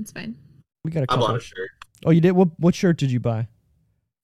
it's 0.00 0.12
fine. 0.12 0.34
we 0.82 0.90
got 0.90 1.00
a 1.00 1.02
I 1.02 1.06
couple. 1.06 1.26
bought 1.26 1.36
a 1.36 1.40
shirt. 1.40 1.68
Oh, 2.06 2.10
you 2.10 2.22
did. 2.22 2.32
What 2.32 2.48
what 2.58 2.74
shirt 2.74 2.96
did 2.96 3.10
you 3.12 3.20
buy? 3.20 3.46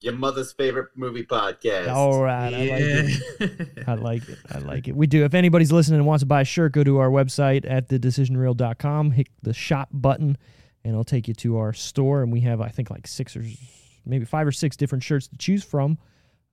Your 0.00 0.14
mother's 0.14 0.52
favorite 0.52 0.88
movie 0.94 1.24
podcast. 1.24 1.88
All 1.88 2.22
right, 2.22 2.54
I 2.54 2.58
like 2.58 2.80
it. 2.80 3.68
I 3.86 3.94
like 3.94 4.28
it. 4.28 4.38
I 4.50 4.58
like 4.58 4.88
it. 4.88 4.96
We 4.96 5.06
do. 5.06 5.24
If 5.24 5.34
anybody's 5.34 5.70
listening 5.70 5.98
and 5.98 6.06
wants 6.06 6.22
to 6.22 6.26
buy 6.26 6.40
a 6.40 6.44
shirt, 6.44 6.72
go 6.72 6.82
to 6.82 6.98
our 6.98 7.10
website 7.10 7.70
at 7.70 7.88
thedecisionreel.com, 7.88 9.10
hit 9.10 9.28
the 9.42 9.52
shop 9.52 9.90
button, 9.92 10.38
and 10.84 10.92
it'll 10.92 11.04
take 11.04 11.28
you 11.28 11.34
to 11.34 11.58
our 11.58 11.74
store. 11.74 12.22
And 12.22 12.32
we 12.32 12.40
have, 12.40 12.62
I 12.62 12.68
think, 12.68 12.88
like 12.90 13.06
six 13.06 13.36
or 13.36 13.44
maybe 14.06 14.24
five 14.24 14.46
or 14.46 14.52
six 14.52 14.74
different 14.74 15.04
shirts 15.04 15.28
to 15.28 15.36
choose 15.36 15.62
from. 15.62 15.98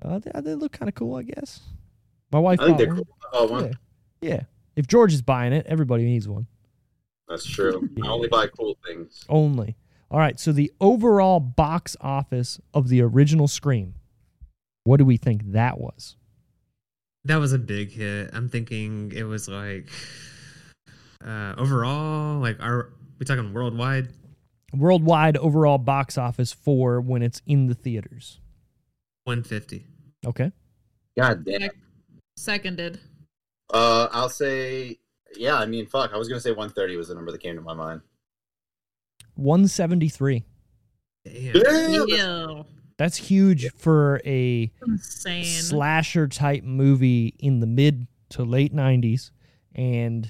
Uh, 0.03 0.19
they, 0.19 0.41
they 0.41 0.56
look 0.56 0.74
kind 0.74 0.90
of 0.90 0.95
cool, 0.95 1.15
I 1.15 1.24
guess. 1.24 1.61
My 2.32 2.40
wife 2.40 2.60
I 2.60 2.65
think 2.65 2.78
they're 2.78 2.88
one. 2.88 2.98
cool. 2.98 3.07
Oh, 3.32 3.48
one. 3.48 3.78
Yeah. 4.22 4.30
yeah. 4.30 4.41
If 4.76 4.88
George 4.88 5.14
is 5.14 5.22
buying 5.22 5.53
it, 5.53 5.65
everybody 5.68 6.03
needs 6.03 6.28
one. 6.28 6.48
That's 7.30 7.45
true. 7.45 7.90
Yeah. 7.95 8.06
I 8.06 8.10
only 8.10 8.28
buy 8.28 8.48
cool 8.48 8.78
things. 8.86 9.24
Only. 9.30 9.76
All 10.10 10.20
right. 10.20 10.40
So 10.40 10.52
the 10.52 10.72
overall 10.80 11.40
box 11.40 11.98
office 12.02 12.60
of 12.74 12.90
the 12.90 13.02
original 13.02 13.48
Scream, 13.48 13.96
what 14.84 14.98
do 14.98 15.06
we 15.06 15.18
think 15.18 15.52
that 15.52 15.80
was? 15.80 16.16
That 17.26 17.38
was 17.38 17.52
a 17.52 17.60
big 17.60 17.92
hit. 17.92 18.30
I'm 18.34 18.48
thinking 18.50 19.12
it 19.14 19.24
was 19.24 19.50
like 19.50 19.90
uh 21.24 21.56
overall, 21.58 22.40
like 22.40 22.62
are 22.62 22.94
we 23.20 23.26
talking 23.26 23.54
worldwide? 23.54 24.10
Worldwide 24.74 25.38
overall 25.38 25.78
box 25.78 26.18
office 26.18 26.54
for 26.54 27.02
when 27.02 27.22
it's 27.22 27.42
in 27.46 27.68
the 27.68 27.74
theaters. 27.74 28.40
150. 29.26 29.86
Okay. 30.26 30.52
God 31.18 31.44
damn. 31.44 31.70
Seconded. 32.38 33.00
Uh, 33.74 34.08
I'll 34.12 34.30
say, 34.30 35.00
yeah. 35.36 35.56
I 35.56 35.66
mean, 35.66 35.86
fuck. 35.86 36.14
I 36.14 36.18
was 36.18 36.30
gonna 36.30 36.40
say 36.40 36.52
130 36.52 36.96
was 36.96 37.10
the 37.10 37.16
number 37.16 37.32
that 37.32 37.42
came 37.42 37.56
to 37.56 37.62
my 37.62 37.74
mind. 37.74 38.02
173. 39.38 40.44
Damn. 41.26 41.54
Damn. 41.54 42.08
Ew. 42.08 42.66
That's 42.98 43.18
huge 43.18 43.70
for 43.76 44.20
a 44.26 44.72
Insane. 44.88 45.44
slasher 45.46 46.28
type 46.28 46.64
movie 46.64 47.36
in 47.40 47.60
the 47.60 47.68
mid 47.68 48.08
to 48.30 48.44
late 48.44 48.74
90s 48.76 49.32
and 49.76 50.30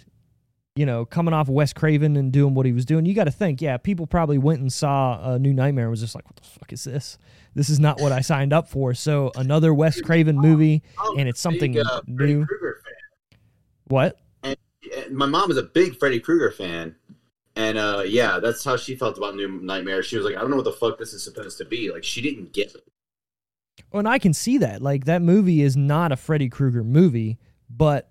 you 0.76 0.86
know 0.86 1.06
coming 1.06 1.34
off 1.34 1.48
Wes 1.48 1.72
Craven 1.74 2.16
and 2.18 2.32
doing 2.32 2.54
what 2.54 2.66
he 2.66 2.74
was 2.74 2.86
doing 2.86 3.06
you 3.06 3.16
got 3.16 3.24
to 3.24 3.32
think 3.32 3.60
yeah 3.62 3.78
people 3.78 4.06
probably 4.06 4.38
went 4.38 4.60
and 4.60 4.72
saw 4.72 5.34
a 5.34 5.40
new 5.40 5.54
nightmare 5.54 5.86
and 5.86 5.92
was 5.92 6.02
just 6.02 6.14
like 6.14 6.26
what 6.26 6.36
the 6.36 6.44
fuck 6.44 6.72
is 6.74 6.84
this 6.84 7.18
this 7.56 7.70
is 7.70 7.80
not 7.80 8.00
what 8.02 8.12
I 8.12 8.22
signed 8.22 8.54
up 8.54 8.68
for 8.70 8.94
so 8.94 9.32
another 9.36 9.74
Wes 9.74 10.00
Craven 10.02 10.36
movie 10.38 10.84
and 11.18 11.28
it's 11.30 11.42
something 11.42 11.72
big, 11.74 11.86
uh, 11.86 12.02
new 12.06 12.46
Krueger 12.46 12.82
fan. 12.84 13.40
what 13.88 14.20
And 14.44 14.58
my 15.12 15.26
mom 15.26 15.50
is 15.50 15.58
a 15.58 15.64
big 15.64 15.98
Freddy 15.98 16.20
Krueger 16.20 16.52
fan. 16.52 16.96
And 17.58 17.78
uh, 17.78 18.04
yeah, 18.06 18.40
that's 18.40 18.64
how 18.64 18.78
she 18.78 18.96
felt 18.96 19.18
about 19.18 19.36
New 19.36 19.48
Nightmare. 19.62 20.04
She 20.04 20.16
was 20.16 20.26
like, 20.26 20.36
I 20.36 20.42
don't 20.42 20.50
know 20.52 20.58
what 20.58 20.66
the 20.66 20.72
fuck 20.72 20.98
this 21.00 21.12
is 21.14 21.24
supposed 21.24 21.58
to 21.58 21.66
be. 21.66 21.92
Like, 21.92 22.04
she 22.04 22.22
didn't 22.22 22.54
get 22.54 22.74
it. 22.76 22.84
Oh, 23.92 24.00
and 24.00 24.08
I 24.08 24.20
can 24.20 24.34
see 24.34 24.58
that 24.60 24.82
like 24.82 25.06
that 25.06 25.22
movie 25.22 25.62
is 25.62 25.76
not 25.78 26.12
a 26.12 26.16
Freddy 26.18 26.50
Krueger 26.50 26.84
movie 26.84 27.38
but 27.70 28.10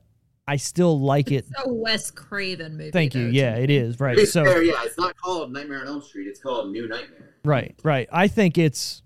I 0.48 0.56
still 0.56 1.00
like 1.00 1.32
it 1.32 1.44
It's 1.50 1.62
a 1.64 1.68
Wes 1.72 2.10
Craven 2.10 2.76
movie. 2.76 2.90
thank 2.92 3.14
you 3.14 3.24
though, 3.24 3.30
yeah 3.30 3.54
to 3.56 3.62
it 3.62 3.68
me. 3.68 3.76
is 3.76 3.96
To 3.96 4.04
right 4.04 4.16
be 4.16 4.26
so 4.26 4.44
fair, 4.44 4.62
yeah, 4.62 4.74
it's 4.84 4.96
not 4.96 5.16
called 5.16 5.52
Nightmare 5.52 5.80
on 5.80 5.86
Elm 5.88 6.02
Street. 6.02 6.28
It's 6.28 6.40
called 6.40 6.70
New 6.70 6.86
Nightmare. 6.88 7.34
Right, 7.44 7.74
right. 7.82 8.08
I 8.12 8.28
think 8.28 8.58
it's 8.58 9.02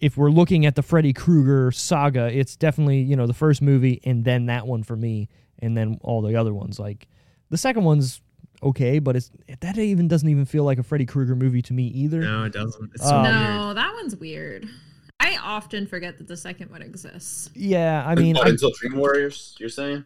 if 0.00 0.16
we're 0.16 0.30
looking 0.30 0.64
at 0.66 0.74
the 0.76 0.82
Freddy 0.82 1.12
Krueger 1.12 1.70
saga, 1.72 2.30
it's 2.32 2.56
definitely 2.56 3.00
you 3.00 3.16
know 3.16 3.26
the 3.26 3.34
first 3.34 3.60
movie 3.62 4.00
and 4.04 4.24
then 4.24 4.46
that 4.46 4.66
one 4.66 4.84
for 4.84 4.96
me, 4.96 5.28
and 5.58 5.76
then 5.76 5.98
all 6.02 6.22
the 6.22 6.36
other 6.36 6.54
ones. 6.54 6.78
Like 6.78 7.08
the 7.50 7.58
second 7.58 7.82
one's 7.84 8.20
okay, 8.68 8.98
but 8.98 9.16
it's 9.16 9.30
that 9.60 9.78
even 9.78 10.08
doesn't 10.08 10.28
even 10.28 10.44
feel 10.44 10.64
like 10.64 10.78
a 10.78 10.82
Freddy 10.82 11.06
Krueger 11.06 11.36
movie 11.36 11.62
to 11.62 11.72
me 11.72 11.84
either. 11.88 12.20
No, 12.20 12.44
it 12.44 12.52
doesn't. 12.52 12.90
It's 12.94 13.04
so 13.08 13.14
Um, 13.14 13.22
weird. 13.22 13.34
No, 13.34 13.74
that 13.74 13.92
one's 13.94 14.16
weird. 14.16 14.68
I 15.18 15.38
often 15.42 15.86
forget 15.86 16.18
that 16.18 16.28
the 16.28 16.36
second 16.36 16.70
one 16.70 16.82
exists. 16.82 17.50
Yeah, 17.54 18.04
I 18.06 18.14
mean, 18.14 18.36
Up 18.36 18.46
I, 18.46 18.50
until 18.50 18.70
Dream 18.78 18.96
Warriors, 18.96 19.56
you're 19.58 19.68
saying? 19.68 20.04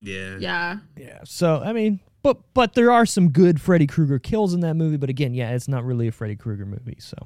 Yeah. 0.00 0.36
Yeah. 0.38 0.76
yeah. 0.96 1.20
So 1.24 1.60
I 1.64 1.72
mean, 1.72 2.00
but 2.22 2.38
but 2.54 2.74
there 2.74 2.90
are 2.90 3.04
some 3.06 3.30
good 3.30 3.60
Freddy 3.60 3.86
Krueger 3.86 4.18
kills 4.18 4.54
in 4.54 4.60
that 4.60 4.74
movie. 4.74 4.96
But 4.96 5.10
again, 5.10 5.34
yeah, 5.34 5.50
it's 5.50 5.68
not 5.68 5.84
really 5.84 6.08
a 6.08 6.12
Freddy 6.12 6.36
Krueger 6.36 6.66
movie. 6.66 6.96
So, 7.00 7.16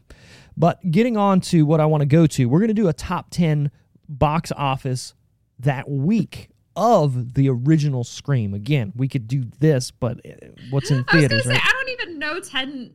but 0.56 0.78
getting 0.90 1.16
on 1.16 1.40
to 1.42 1.64
what 1.64 1.80
I 1.80 1.86
want 1.86 2.00
to 2.00 2.06
go 2.06 2.26
to, 2.26 2.46
we're 2.46 2.60
gonna 2.60 2.74
do 2.74 2.88
a 2.88 2.92
top 2.92 3.30
ten 3.30 3.70
box 4.08 4.52
office 4.52 5.14
that 5.60 5.88
week 5.88 6.48
of 6.76 7.34
the 7.34 7.48
original 7.48 8.04
Scream. 8.04 8.54
Again, 8.54 8.92
we 8.96 9.08
could 9.08 9.28
do 9.28 9.44
this, 9.58 9.90
but 9.90 10.20
uh, 10.26 10.48
what's 10.70 10.90
in 10.90 11.04
theaters? 11.04 11.12
I 11.12 11.16
was 11.16 11.28
gonna 11.28 11.28
theaters, 11.28 11.44
say? 11.44 11.54
I 11.54 11.72
don't 11.72 11.88
even 11.88 12.18
know 12.18 12.40
ten 12.40 12.94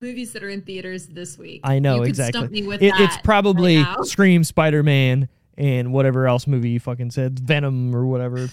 movies 0.00 0.32
that 0.32 0.42
are 0.42 0.50
in 0.50 0.62
theaters 0.62 1.06
this 1.06 1.38
week. 1.38 1.60
I 1.64 1.78
know 1.78 1.96
you 1.96 2.00
could 2.02 2.08
exactly. 2.10 2.38
Stump 2.40 2.52
me 2.52 2.62
with 2.66 2.82
It, 2.82 2.90
that 2.90 3.00
it's 3.00 3.16
probably 3.18 3.78
right. 3.78 4.04
Scream, 4.04 4.44
Spider 4.44 4.82
Man, 4.82 5.28
and 5.56 5.92
whatever 5.92 6.26
else 6.26 6.46
movie 6.46 6.70
you 6.70 6.80
fucking 6.80 7.10
said, 7.10 7.38
Venom 7.38 7.94
or 7.94 8.06
whatever. 8.06 8.48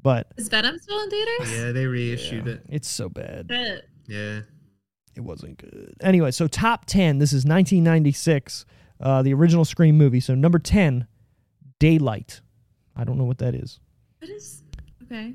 But 0.00 0.28
Is 0.36 0.48
Venom 0.48 0.78
still 0.78 1.00
in 1.00 1.10
theaters? 1.10 1.52
Yeah, 1.52 1.72
they 1.72 1.86
reissued 1.86 2.46
yeah, 2.46 2.52
it. 2.54 2.62
it's 2.68 2.88
so 2.88 3.08
bad. 3.08 3.46
Shit. 3.48 3.88
Yeah. 4.08 4.40
It 5.14 5.20
wasn't 5.20 5.58
good. 5.58 5.94
Anyway, 6.00 6.30
so 6.30 6.48
top 6.48 6.86
10. 6.86 7.18
This 7.18 7.30
is 7.32 7.44
1996, 7.44 8.64
uh, 9.00 9.22
the 9.22 9.34
original 9.34 9.64
Scream 9.64 9.96
movie. 9.96 10.20
So 10.20 10.34
number 10.34 10.58
10, 10.58 11.06
Daylight. 11.78 12.40
I 12.96 13.04
don't 13.04 13.18
know 13.18 13.24
what 13.24 13.38
that 13.38 13.54
is. 13.54 13.80
What 14.20 14.30
is 14.30 14.62
okay? 15.04 15.34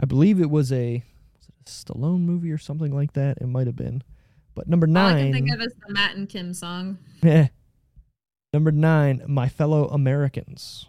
I 0.00 0.04
believe 0.06 0.40
it 0.40 0.50
was 0.50 0.72
a, 0.72 1.02
was 1.36 1.48
it 1.48 1.54
a 1.66 1.70
Stallone 1.70 2.20
movie 2.20 2.50
or 2.52 2.58
something 2.58 2.94
like 2.94 3.12
that. 3.14 3.38
It 3.40 3.46
might 3.46 3.66
have 3.66 3.76
been. 3.76 4.02
But 4.54 4.68
number 4.68 4.86
All 4.86 4.96
I 4.96 5.12
nine, 5.14 5.32
can 5.32 5.44
think 5.46 5.54
of 5.54 5.60
is 5.62 5.72
the 5.86 5.92
Matt 5.94 6.16
and 6.16 6.28
Kim 6.28 6.52
song. 6.52 6.98
eh. 7.22 7.48
number 8.52 8.70
nine, 8.70 9.22
My 9.26 9.48
Fellow 9.48 9.86
Americans. 9.88 10.86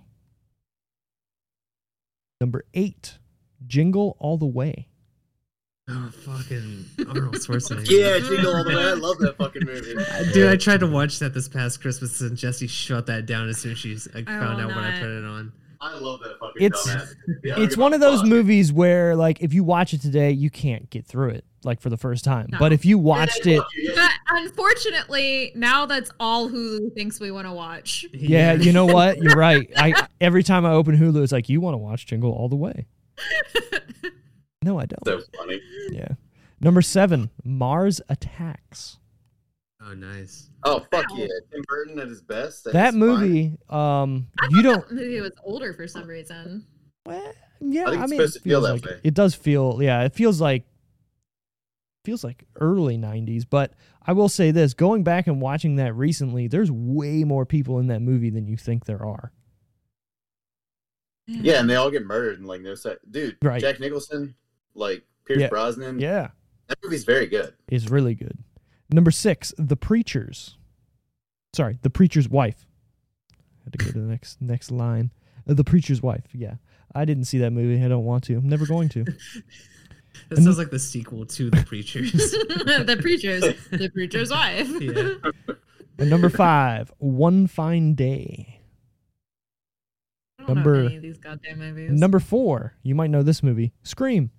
Number 2.41 2.65
eight, 2.73 3.19
Jingle 3.65 4.17
All 4.19 4.37
the 4.37 4.45
Way. 4.45 4.89
Oh, 5.89 6.09
fucking 6.11 6.85
Arnold 7.07 7.35
Schwarzenegger. 7.35 7.89
Yeah, 7.89 8.19
Jingle 8.19 8.55
All 8.55 8.63
the 8.63 8.69
Way. 8.75 8.83
I 8.83 8.93
love 8.93 9.17
that 9.19 9.37
fucking 9.37 9.65
movie. 9.65 9.93
Dude, 10.33 10.49
I 10.49 10.55
tried 10.57 10.79
to 10.81 10.87
watch 10.87 11.19
that 11.19 11.33
this 11.33 11.47
past 11.47 11.81
Christmas 11.81 12.19
and 12.21 12.35
Jesse 12.37 12.67
shut 12.67 13.05
that 13.07 13.25
down 13.25 13.47
as 13.49 13.59
soon 13.59 13.73
as 13.73 13.79
she 13.79 13.95
found 13.95 14.57
will 14.57 14.61
out 14.63 14.67
when 14.75 14.77
I 14.77 14.91
not. 14.91 14.99
put 15.01 15.09
it 15.09 15.23
on. 15.25 15.53
I 15.83 15.99
love 15.99 16.19
that 16.21 16.39
fucking 16.39 16.61
It's- 16.65 16.87
dumbass. 16.87 17.15
Yeah, 17.43 17.59
It's 17.59 17.75
one 17.75 17.93
of 17.93 17.99
those 17.99 18.21
fuck. 18.21 18.29
movies 18.29 18.71
where, 18.71 19.15
like, 19.15 19.41
if 19.41 19.53
you 19.53 19.63
watch 19.63 19.93
it 19.93 20.01
today, 20.01 20.31
you 20.31 20.49
can't 20.49 20.89
get 20.89 21.05
through 21.05 21.29
it, 21.31 21.45
like, 21.63 21.81
for 21.81 21.89
the 21.89 21.97
first 21.97 22.23
time. 22.23 22.47
No. 22.51 22.57
But 22.59 22.71
if 22.71 22.85
you 22.85 22.97
watched 22.97 23.45
it, 23.47 23.61
you, 23.75 23.91
yeah. 23.93 24.07
But 24.29 24.41
unfortunately, 24.41 25.51
now 25.55 25.85
that's 25.85 26.09
all 26.19 26.49
Hulu 26.49 26.93
thinks 26.93 27.19
we 27.19 27.31
want 27.31 27.47
to 27.47 27.53
watch. 27.53 28.05
Yeah, 28.13 28.53
you 28.53 28.71
know 28.71 28.85
what? 28.85 29.17
You're 29.17 29.35
right. 29.37 29.69
I 29.75 30.07
every 30.21 30.41
time 30.43 30.65
I 30.65 30.71
open 30.71 30.97
Hulu, 30.97 31.21
it's 31.21 31.31
like 31.33 31.49
you 31.49 31.59
want 31.59 31.73
to 31.73 31.77
watch 31.79 32.05
Jingle 32.05 32.31
all 32.31 32.47
the 32.49 32.55
way. 32.55 32.87
No, 34.65 34.79
I 34.79 34.85
don't. 34.85 35.05
So 35.05 35.19
funny. 35.37 35.59
Yeah. 35.91 36.07
Number 36.61 36.81
seven, 36.81 37.29
Mars 37.43 37.99
Attacks. 38.07 38.97
Oh, 39.85 39.93
nice. 39.93 40.49
Oh 40.65 40.79
fuck 40.91 41.05
yeah, 41.15 41.27
Tim 41.51 41.61
Burton 41.67 41.99
at 41.99 42.07
his 42.07 42.21
best. 42.21 42.63
That's 42.63 42.73
That 42.73 42.93
movie, 42.95 43.57
um, 43.69 44.27
you 44.49 44.61
thought 44.61 44.63
don't. 44.63 44.87
That 44.89 44.95
movie 44.95 45.21
was 45.21 45.31
older 45.43 45.73
for 45.73 45.87
some 45.87 46.07
reason. 46.07 46.65
Well, 47.05 47.33
yeah, 47.59 47.83
I 47.85 47.89
think 47.91 47.97
I 48.01 48.05
mean, 48.05 48.09
supposed 48.11 48.35
it 48.35 48.39
to 48.39 48.43
feel 48.43 48.61
feels 48.61 48.63
that 48.67 48.73
like 48.73 48.85
way. 48.95 48.99
it 49.03 49.13
does 49.13 49.35
feel. 49.35 49.79
Yeah, 49.81 50.03
it 50.03 50.13
feels 50.13 50.39
like 50.39 50.63
feels 52.05 52.23
like 52.23 52.45
early 52.59 52.97
'90s. 52.97 53.43
But 53.49 53.73
I 54.05 54.13
will 54.13 54.29
say 54.29 54.51
this: 54.51 54.73
going 54.73 55.03
back 55.03 55.27
and 55.27 55.41
watching 55.41 55.75
that 55.77 55.93
recently, 55.95 56.47
there's 56.47 56.71
way 56.71 57.23
more 57.25 57.45
people 57.45 57.79
in 57.79 57.87
that 57.87 58.01
movie 58.01 58.29
than 58.29 58.47
you 58.47 58.55
think 58.57 58.85
there 58.85 59.05
are. 59.05 59.31
Yeah, 61.27 61.59
and 61.59 61.69
they 61.69 61.75
all 61.75 61.89
get 61.91 62.05
murdered 62.05 62.39
in 62.39 62.45
like 62.45 62.61
no 62.61 62.75
sec. 62.75 62.97
Dude, 63.09 63.37
Right. 63.41 63.61
Jack 63.61 63.79
Nicholson, 63.79 64.35
like 64.75 65.03
Pierce 65.25 65.39
Yeah. 65.41 65.47
Brosnan. 65.49 65.99
Yeah, 65.99 66.29
That 66.67 66.77
movie's 66.83 67.05
very 67.05 67.27
good. 67.27 67.53
is 67.69 67.89
really 67.89 68.13
good. 68.15 68.37
Number 68.93 69.11
six, 69.11 69.53
The 69.57 69.75
Preachers. 69.75 70.57
Sorry, 71.55 71.79
The 71.81 71.89
Preacher's 71.89 72.29
Wife. 72.29 72.65
had 73.63 73.73
to 73.73 73.77
go 73.79 73.91
to 73.91 73.93
the 73.93 73.99
next 74.07 74.39
next 74.41 74.69
line. 74.71 75.11
Uh, 75.49 75.53
the 75.55 75.63
Preacher's 75.63 76.01
Wife. 76.01 76.25
Yeah, 76.33 76.55
I 76.93 77.03
didn't 77.05 77.25
see 77.25 77.39
that 77.39 77.51
movie. 77.51 77.83
I 77.83 77.87
don't 77.87 78.03
want 78.05 78.23
to. 78.25 78.35
I'm 78.35 78.47
never 78.47 78.65
going 78.65 78.89
to. 78.89 79.05
That 80.29 80.37
sounds 80.43 80.59
like 80.59 80.69
the 80.69 80.77
sequel 80.77 81.25
to 81.25 81.49
The 81.49 81.63
Preachers. 81.63 82.11
the 82.13 82.97
preacher's 83.01 83.41
the 83.71 83.89
preacher's 83.89 84.29
wife. 84.29 84.69
Yeah. 84.79 85.55
And 85.97 86.09
number 86.09 86.29
five, 86.29 86.91
One 86.99 87.47
Fine 87.47 87.95
Day. 87.95 88.59
I 90.39 90.43
don't 90.45 90.55
Number- 90.57 90.81
know 90.81 90.85
any 90.85 90.95
of 90.97 91.01
these 91.01 91.17
goddamn 91.17 91.57
movies. 91.59 91.91
Number 91.99 92.19
four, 92.19 92.75
you 92.83 92.93
might 92.93 93.09
know 93.09 93.23
this 93.23 93.41
movie, 93.41 93.73
Scream. 93.81 94.29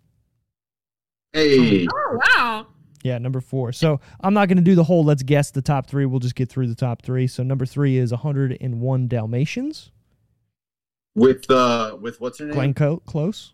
Hey, 1.33 1.87
oh 1.93 2.19
wow. 2.37 2.67
Yeah, 3.05 3.19
number 3.19 3.41
four. 3.41 3.71
So 3.73 4.01
I'm 4.23 4.35
not 4.35 4.49
going 4.49 4.57
to 4.57 4.63
do 4.65 4.75
the 4.75 4.83
whole 4.85 5.05
let's 5.05 5.23
guess 5.23 5.51
the 5.53 5.61
top 5.63 5.87
three. 5.87 6.07
We'll 6.07 6.21
just 6.21 6.35
get 6.35 6.49
through 6.49 6.67
the 6.69 6.75
top 6.75 7.03
three. 7.03 7.27
So 7.27 7.43
number 7.43 7.67
three 7.67 7.99
is 7.99 8.11
101 8.11 9.09
Dalmatians. 9.09 9.93
with 11.15 11.49
uh, 11.51 11.97
with 12.01 12.21
what's 12.21 12.39
her 12.39 12.47
name? 12.47 12.55
Glenn 12.55 12.75
Co- 12.75 12.97
Close. 13.07 13.53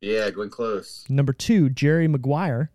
Yeah, 0.00 0.30
Glenn 0.30 0.48
Close. 0.50 1.04
Number 1.08 1.32
two, 1.32 1.68
Jerry 1.68 2.08
Maguire. 2.08 2.70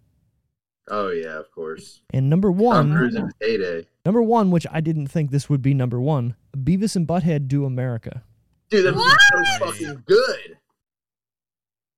Oh 0.90 1.10
yeah, 1.10 1.40
of 1.40 1.50
course. 1.52 2.02
And 2.14 2.30
number 2.30 2.50
Tom 2.50 2.58
one, 2.60 2.96
Cruise 2.96 3.16
in 3.16 3.32
heyday. 3.42 3.88
number 4.06 4.22
one, 4.22 4.52
which 4.52 4.68
I 4.72 4.82
didn't 4.82 5.08
think 5.08 5.32
this 5.32 5.50
would 5.50 5.62
be 5.62 5.74
number 5.74 6.00
one, 6.00 6.36
Beavis 6.56 6.96
and 6.96 7.08
Butthead 7.08 7.48
Do 7.48 7.66
America. 7.66 8.24
Dude, 8.70 8.86
that 8.86 8.94
movie's 8.94 9.18
What? 9.40 9.58
so 9.60 9.66
fucking 9.88 10.04
good. 10.06 10.58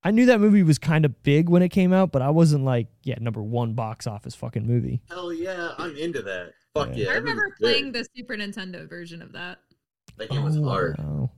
I 0.06 0.12
knew 0.12 0.28
that 0.28 0.40
movie 0.40 0.64
was 0.64 0.78
kind 0.78 1.04
of 1.04 1.24
big 1.24 1.50
when 1.50 1.62
it 1.64 1.70
came 1.70 1.92
out, 1.92 2.12
but 2.12 2.22
I 2.22 2.30
wasn't 2.30 2.64
like, 2.64 2.88
yeah, 3.04 3.16
number 3.20 3.42
one 3.42 3.74
box 3.74 4.06
office 4.08 4.36
fucking 4.36 4.66
movie. 4.66 5.02
Hell 5.10 5.34
yeah, 5.34 5.72
I'm 5.80 5.98
into 5.98 6.22
that. 6.22 6.54
Fuck 6.76 6.90
Yeah. 6.90 7.06
yeah. 7.06 7.10
I 7.12 7.14
remember 7.16 7.44
movie's 7.44 7.58
good. 7.60 7.66
playing 7.66 7.92
the 7.92 8.08
Super 8.16 8.36
Nintendo 8.36 8.88
version 8.88 9.22
of 9.22 9.32
that. 9.34 9.60
That 10.18 10.30
game 10.30 10.44
was 10.44 10.58
Oh, 10.58 10.64
hard. 10.70 10.96
wow. 11.00 11.32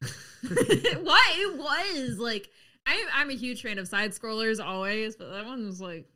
what 0.42 1.24
it 1.38 1.56
was 1.58 2.18
like 2.18 2.48
I, 2.86 3.04
I'm 3.14 3.30
a 3.30 3.34
huge 3.34 3.62
fan 3.62 3.78
of 3.78 3.88
side 3.88 4.12
scrollers 4.12 4.62
always, 4.64 5.16
but 5.16 5.30
that 5.32 5.46
one 5.46 5.66
was 5.66 5.80
like 5.80 6.06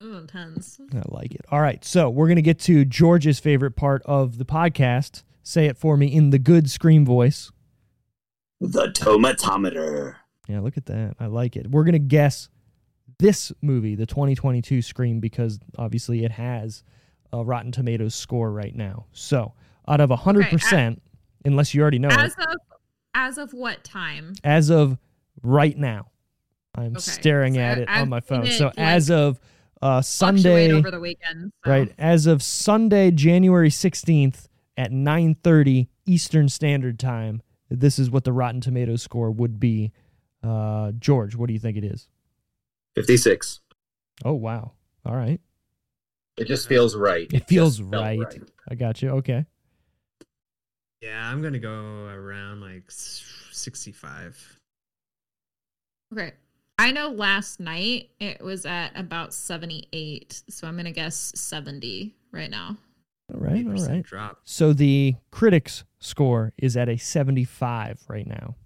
was 0.00 0.14
intense. 0.16 0.78
I 0.94 1.02
like 1.08 1.34
it. 1.34 1.40
All 1.50 1.60
right. 1.62 1.82
So 1.84 2.10
we're 2.10 2.26
going 2.26 2.36
to 2.36 2.42
get 2.42 2.58
to 2.60 2.84
George's 2.84 3.40
favorite 3.40 3.72
part 3.74 4.02
of 4.04 4.36
the 4.38 4.44
podcast. 4.44 5.22
Say 5.42 5.66
it 5.66 5.78
for 5.78 5.96
me 5.96 6.06
in 6.08 6.28
the 6.30 6.38
good 6.38 6.70
scream 6.70 7.06
voice. 7.06 7.50
The 8.60 8.88
tomatometer. 8.88 10.16
Yeah, 10.48 10.60
look 10.60 10.76
at 10.76 10.86
that. 10.86 11.14
I 11.18 11.26
like 11.26 11.56
it. 11.56 11.70
We're 11.70 11.84
going 11.84 11.92
to 11.94 11.98
guess 11.98 12.48
this 13.18 13.52
movie, 13.62 13.94
the 13.94 14.06
2022 14.06 14.82
Scream, 14.82 15.20
because 15.20 15.58
obviously 15.78 16.24
it 16.24 16.32
has 16.32 16.82
a 17.32 17.42
Rotten 17.44 17.72
Tomatoes 17.72 18.14
score 18.14 18.50
right 18.52 18.74
now. 18.74 19.06
So 19.12 19.54
out 19.88 20.00
of 20.00 20.10
100%, 20.10 20.98
unless 21.44 21.74
you 21.74 21.82
already 21.82 21.98
know 21.98 22.08
As 22.08 22.32
it, 22.32 22.38
of 22.40 22.56
as 23.14 23.38
of 23.38 23.52
what 23.52 23.84
time? 23.84 24.34
as 24.42 24.70
of 24.70 24.98
right 25.42 25.76
now. 25.76 26.08
I'm 26.74 26.92
Okay, 26.92 26.98
staring 27.00 27.54
so 27.54 27.60
at 27.60 27.78
it 27.78 27.88
I've 27.88 28.02
on 28.02 28.08
my 28.08 28.20
phone. 28.20 28.46
So 28.46 28.66
like, 28.66 28.74
as 28.78 29.10
of 29.10 29.38
uh, 29.80 30.02
Sunday, 30.02 30.72
over 30.72 30.90
the 30.90 30.98
weekend. 31.00 31.52
so- 31.64 31.70
right? 31.70 31.92
As 31.98 32.26
of 32.26 32.42
Sunday, 32.42 33.10
January 33.12 33.70
16th 33.70 34.48
at 34.76 34.90
9:30 34.90 35.86
Eastern 36.06 36.48
Standard 36.48 36.98
Time, 36.98 37.42
this 37.70 37.98
is 37.98 38.10
what 38.10 38.24
the 38.24 38.32
Rotten 38.32 38.60
Tomatoes 38.60 39.02
score 39.02 39.30
would 39.30 39.60
be. 39.60 39.92
Uh, 40.44 40.92
George, 40.98 41.34
what 41.34 41.46
do 41.46 41.52
you 41.52 41.58
think 41.58 41.76
it 41.76 41.84
is? 41.84 42.08
56. 42.94 43.60
Oh 44.24 44.34
wow! 44.34 44.72
All 45.04 45.16
right, 45.16 45.40
It 46.36 46.46
just 46.46 46.68
feels 46.68 46.94
right. 46.94 47.26
it 47.32 47.48
feels 47.48 47.78
just 47.78 47.90
felt 47.90 48.18
right. 48.18 48.42
I 48.68 48.74
got 48.74 49.02
you. 49.02 49.10
Okay. 49.10 49.44
Yeah, 51.00 51.28
I'm 51.28 51.42
gonna 51.42 51.58
go 51.58 52.06
around 52.06 52.60
like 52.60 52.84
65. 52.88 54.60
Okay. 56.12 56.32
I 56.78 56.90
know 56.90 57.08
last 57.08 57.60
night 57.60 58.10
it 58.20 58.42
was 58.42 58.66
at 58.66 58.90
about 58.96 59.32
78. 59.32 60.42
So 60.48 60.66
I'm 60.66 60.74
going 60.74 60.86
to 60.86 60.90
guess 60.90 61.32
70 61.36 62.14
right 62.32 62.50
now. 62.50 62.76
All 63.32 63.40
right. 63.40 63.64
All 63.64 63.72
8% 63.72 63.88
right. 63.88 64.02
Drop. 64.02 64.40
So 64.44 64.72
the 64.72 65.14
critics 65.30 65.84
score 66.00 66.52
is 66.58 66.76
at 66.76 66.88
a 66.88 66.96
75 66.96 68.02
right 68.08 68.26
now. 68.26 68.56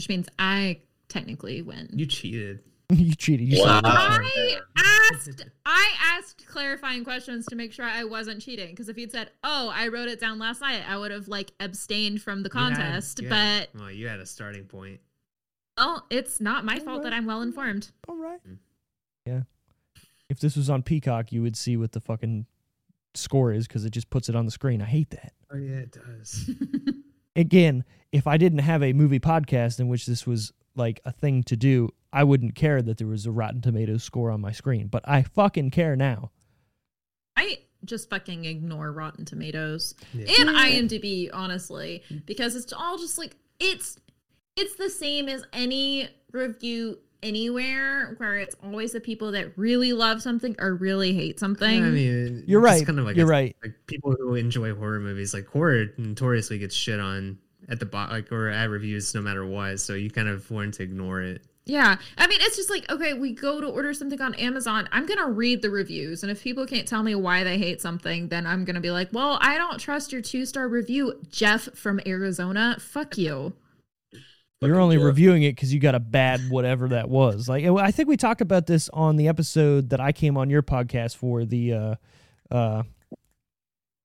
Which 0.00 0.08
means 0.08 0.28
I 0.38 0.80
technically 1.10 1.60
win. 1.60 1.90
You 1.92 2.06
cheated. 2.06 2.60
you 2.88 3.14
cheated. 3.14 3.48
You 3.48 3.62
Wow. 3.62 3.82
I 3.84 4.58
asked 5.12 5.44
I 5.66 5.90
asked 6.16 6.46
clarifying 6.46 7.04
questions 7.04 7.44
to 7.48 7.54
make 7.54 7.70
sure 7.74 7.84
I 7.84 8.04
wasn't 8.04 8.40
cheating 8.40 8.70
because 8.70 8.88
if 8.88 8.96
you'd 8.96 9.12
said, 9.12 9.30
"Oh, 9.44 9.70
I 9.74 9.88
wrote 9.88 10.08
it 10.08 10.18
down 10.18 10.38
last 10.38 10.62
night," 10.62 10.82
I 10.88 10.96
would 10.96 11.10
have 11.10 11.28
like 11.28 11.52
abstained 11.60 12.22
from 12.22 12.42
the 12.42 12.48
You 12.54 12.58
had- 12.60 12.76
contest, 12.76 13.20
you 13.20 13.28
had- 13.28 13.68
but 13.74 13.78
well, 13.78 13.90
you 13.90 14.08
had 14.08 14.20
a 14.20 14.24
starting 14.26 14.64
point. 14.64 15.00
well, 15.76 16.06
it's 16.08 16.40
not 16.40 16.64
my 16.64 16.78
fault 16.78 17.02
that 17.02 17.12
I'm 17.12 17.26
well 17.26 17.42
informed. 17.42 17.90
All 18.08 18.16
right. 18.16 18.40
Mm. 18.48 18.56
Yeah. 19.26 19.42
If 20.30 20.40
this 20.40 20.56
was 20.56 20.70
on 20.70 20.82
Peacock, 20.82 21.30
you 21.30 21.42
would 21.42 21.56
see 21.56 21.76
what 21.76 21.92
the 21.92 22.00
fucking 22.00 22.46
score 23.14 23.52
is 23.52 23.68
because 23.68 23.84
it 23.84 23.90
just 23.90 24.08
puts 24.08 24.30
it 24.30 24.34
on 24.34 24.46
the 24.46 24.50
screen. 24.50 24.80
I 24.80 24.86
hate 24.86 25.10
that. 25.10 25.34
Oh 25.52 25.58
yeah, 25.58 25.80
it 25.80 25.92
does. 25.92 26.50
Again, 27.36 27.84
if 28.12 28.26
I 28.26 28.36
didn't 28.36 28.58
have 28.60 28.82
a 28.82 28.92
movie 28.92 29.20
podcast 29.20 29.78
in 29.80 29.88
which 29.88 30.06
this 30.06 30.26
was 30.26 30.52
like 30.74 31.00
a 31.04 31.12
thing 31.12 31.42
to 31.44 31.56
do, 31.56 31.90
I 32.12 32.24
wouldn't 32.24 32.54
care 32.54 32.82
that 32.82 32.98
there 32.98 33.06
was 33.06 33.26
a 33.26 33.30
Rotten 33.30 33.60
Tomatoes 33.60 34.02
score 34.02 34.30
on 34.30 34.40
my 34.40 34.52
screen. 34.52 34.88
But 34.88 35.08
I 35.08 35.22
fucking 35.22 35.70
care 35.70 35.94
now. 35.96 36.30
I 37.36 37.58
just 37.84 38.10
fucking 38.10 38.44
ignore 38.44 38.92
Rotten 38.92 39.24
Tomatoes 39.24 39.94
Yeah. 40.12 40.26
and 40.40 40.48
IMDb 40.50 41.30
honestly 41.32 42.02
because 42.26 42.54
it's 42.56 42.72
all 42.72 42.98
just 42.98 43.16
like 43.16 43.36
it's 43.58 43.96
it's 44.56 44.74
the 44.76 44.90
same 44.90 45.28
as 45.28 45.44
any 45.52 46.08
review 46.32 46.98
anywhere 47.22 48.14
where 48.18 48.36
it's 48.38 48.56
always 48.62 48.92
the 48.92 49.00
people 49.00 49.32
that 49.32 49.56
really 49.56 49.92
love 49.92 50.22
something 50.22 50.56
or 50.58 50.74
really 50.74 51.14
hate 51.14 51.38
something. 51.40 51.84
I 51.84 51.88
mean, 51.90 52.44
You're 52.46 52.60
it's 52.60 52.64
right. 52.64 52.86
Kind 52.86 52.98
of 52.98 53.04
like 53.04 53.16
You're 53.16 53.26
a- 53.26 53.30
right. 53.30 53.56
Like 53.62 53.74
people 53.86 54.12
who 54.12 54.34
enjoy 54.34 54.74
horror 54.74 55.00
movies, 55.00 55.34
like 55.34 55.46
horror 55.46 55.86
notoriously 55.98 56.58
gets 56.58 56.74
shit 56.74 57.00
on 57.00 57.38
at 57.68 57.78
the 57.78 57.86
bot, 57.86 58.10
like 58.10 58.32
or 58.32 58.48
at 58.48 58.70
reviews, 58.70 59.14
no 59.14 59.20
matter 59.20 59.44
what. 59.46 59.80
So 59.80 59.94
you 59.94 60.10
kind 60.10 60.28
of 60.28 60.50
learn 60.50 60.72
to 60.72 60.82
ignore 60.82 61.20
it. 61.22 61.42
Yeah. 61.66 61.98
I 62.18 62.26
mean, 62.26 62.38
it's 62.42 62.56
just 62.56 62.70
like, 62.70 62.90
okay, 62.90 63.14
we 63.14 63.32
go 63.32 63.60
to 63.60 63.66
order 63.68 63.94
something 63.94 64.20
on 64.20 64.34
Amazon. 64.36 64.88
I'm 64.90 65.06
going 65.06 65.18
to 65.20 65.30
read 65.30 65.62
the 65.62 65.70
reviews. 65.70 66.22
And 66.24 66.32
if 66.32 66.42
people 66.42 66.66
can't 66.66 66.88
tell 66.88 67.02
me 67.02 67.14
why 67.14 67.44
they 67.44 67.58
hate 67.58 67.80
something, 67.80 68.26
then 68.28 68.44
I'm 68.46 68.64
going 68.64 68.74
to 68.74 68.80
be 68.80 68.90
like, 68.90 69.10
well, 69.12 69.38
I 69.40 69.56
don't 69.56 69.78
trust 69.78 70.10
your 70.10 70.22
two 70.22 70.46
star 70.46 70.66
review. 70.66 71.20
Jeff 71.30 71.68
from 71.76 72.00
Arizona. 72.06 72.76
Fuck 72.80 73.18
you. 73.18 73.52
You're 74.62 74.80
only 74.80 74.96
Jeff. 74.96 75.04
reviewing 75.06 75.42
it 75.42 75.52
because 75.52 75.72
you 75.72 75.80
got 75.80 75.94
a 75.94 76.00
bad 76.00 76.50
whatever 76.50 76.88
that 76.88 77.08
was. 77.08 77.48
Like 77.48 77.64
I 77.64 77.90
think 77.90 78.08
we 78.08 78.16
talked 78.16 78.42
about 78.42 78.66
this 78.66 78.90
on 78.92 79.16
the 79.16 79.28
episode 79.28 79.90
that 79.90 80.00
I 80.00 80.12
came 80.12 80.36
on 80.36 80.50
your 80.50 80.62
podcast 80.62 81.16
for 81.16 81.46
the 81.46 81.72
uh, 81.72 81.94
uh, 82.50 82.82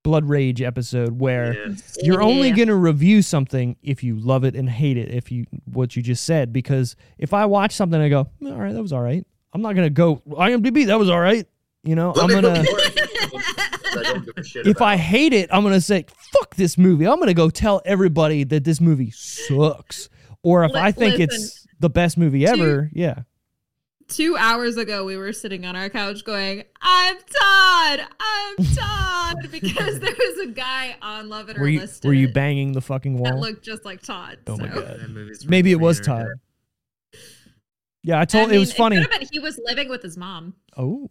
Blood 0.04 0.30
Rage 0.30 0.62
episode, 0.62 1.20
where 1.20 1.76
you're 2.02 2.22
only 2.22 2.52
going 2.52 2.70
to 2.70 2.76
review 2.76 3.22
something 3.22 3.76
if 3.82 4.02
you 4.04 4.18
love 4.18 4.46
it 4.46 4.56
and 4.56 4.70
hate 4.70 4.98
it. 4.98 5.10
If 5.10 5.30
you 5.30 5.46
what 5.66 5.98
you 5.98 6.02
just 6.02 6.24
said, 6.24 6.54
because 6.54 6.96
if 7.18 7.34
I 7.34 7.46
watch 7.48 7.74
something, 7.74 8.00
I 8.00 8.08
go, 8.08 8.30
all 8.46 8.54
right, 8.54 8.72
that 8.72 8.82
was 8.82 8.94
all 8.94 9.02
right. 9.02 9.26
I'm 9.52 9.62
not 9.62 9.74
going 9.76 9.88
to 9.88 9.90
go 9.90 10.22
IMDb. 10.28 10.86
That 10.86 11.00
was 11.00 11.10
all 11.10 11.20
right. 11.20 11.46
You 11.84 11.96
know, 11.96 12.14
I'm 12.16 12.30
gonna. 12.30 12.64
go 12.64 12.64
for 12.72 12.80
it. 12.80 13.98
I 13.98 14.04
don't 14.04 14.26
give 14.26 14.38
a 14.38 14.44
shit 14.44 14.68
if. 14.68 14.82
I 14.82 14.96
hate 14.96 15.34
it, 15.34 15.50
I'm 15.54 15.64
gonna 15.64 15.80
say 15.80 16.06
fuck 16.34 16.56
this 16.56 16.78
movie. 16.80 17.08
I'm 17.08 17.20
gonna 17.20 17.36
go 17.36 17.50
tell 17.50 17.82
everybody 17.86 18.44
that 18.46 18.64
this 18.64 18.82
movie 18.82 19.12
sucks. 19.12 20.10
Or 20.46 20.64
if 20.64 20.74
Li- 20.74 20.80
I 20.80 20.92
think 20.92 21.20
it's 21.20 21.66
the 21.80 21.90
best 21.90 22.18
movie 22.20 22.46
ever, 22.46 22.90
yeah. 22.94 23.24
Two 24.08 24.38
hours 24.38 24.78
ago, 24.78 25.04
we 25.04 25.18
were 25.18 25.34
sitting 25.34 25.66
on 25.66 25.76
our 25.76 25.90
couch 25.90 26.24
going, 26.24 26.64
I'm 26.80 27.16
Todd. 27.18 28.00
I'm 28.20 28.56
Todd. 28.76 29.52
because 29.52 30.00
there 30.00 30.14
was 30.16 30.48
a 30.48 30.52
guy 30.52 30.96
on 31.02 31.28
Love 31.30 31.50
It 31.50 31.58
or 31.58 31.62
Were 31.62 31.68
you 31.68 31.80
List 31.80 32.06
were 32.06 32.14
you 32.14 32.28
banging 32.32 32.74
the 32.74 32.82
fucking 32.82 33.16
that 33.24 33.34
wall? 33.34 33.42
looked 33.42 33.66
just 33.66 33.84
like 33.84 34.04
Todd. 34.04 34.38
Oh 34.46 34.58
my 34.58 34.70
so. 34.70 34.82
God. 34.82 35.48
Maybe 35.48 35.72
it 35.72 35.80
was 35.80 36.00
Todd. 36.00 36.28
Yeah, 38.04 38.20
I 38.20 38.26
told 38.26 38.52
I 38.52 38.56
it 38.56 38.60
was 38.60 38.72
funny. 38.72 39.04
could've 39.04 39.30
he 39.32 39.40
was 39.40 39.60
living 39.66 39.90
with 39.90 40.04
his 40.04 40.16
mom. 40.16 40.54
Oh. 40.78 41.10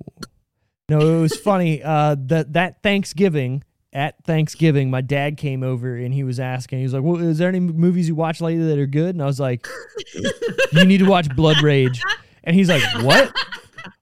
No, 0.88 1.00
it 1.00 1.20
was 1.20 1.36
funny. 1.36 1.82
Uh 1.82 2.14
that 2.26 2.52
that 2.52 2.82
Thanksgiving 2.84 3.64
at 3.94 4.22
Thanksgiving, 4.24 4.90
my 4.90 5.00
dad 5.00 5.36
came 5.36 5.62
over 5.62 5.96
and 5.96 6.12
he 6.12 6.24
was 6.24 6.40
asking, 6.40 6.78
he 6.78 6.82
was 6.82 6.92
like, 6.92 7.02
Well, 7.02 7.16
is 7.16 7.38
there 7.38 7.48
any 7.48 7.60
movies 7.60 8.08
you 8.08 8.16
watch 8.16 8.40
lately 8.40 8.66
that 8.66 8.78
are 8.78 8.86
good? 8.86 9.14
And 9.14 9.22
I 9.22 9.26
was 9.26 9.38
like, 9.38 9.66
You 10.72 10.84
need 10.84 10.98
to 10.98 11.06
watch 11.06 11.34
Blood 11.34 11.62
Rage. 11.62 12.02
And 12.42 12.56
he's 12.56 12.68
like, 12.68 12.82
What? 13.04 13.32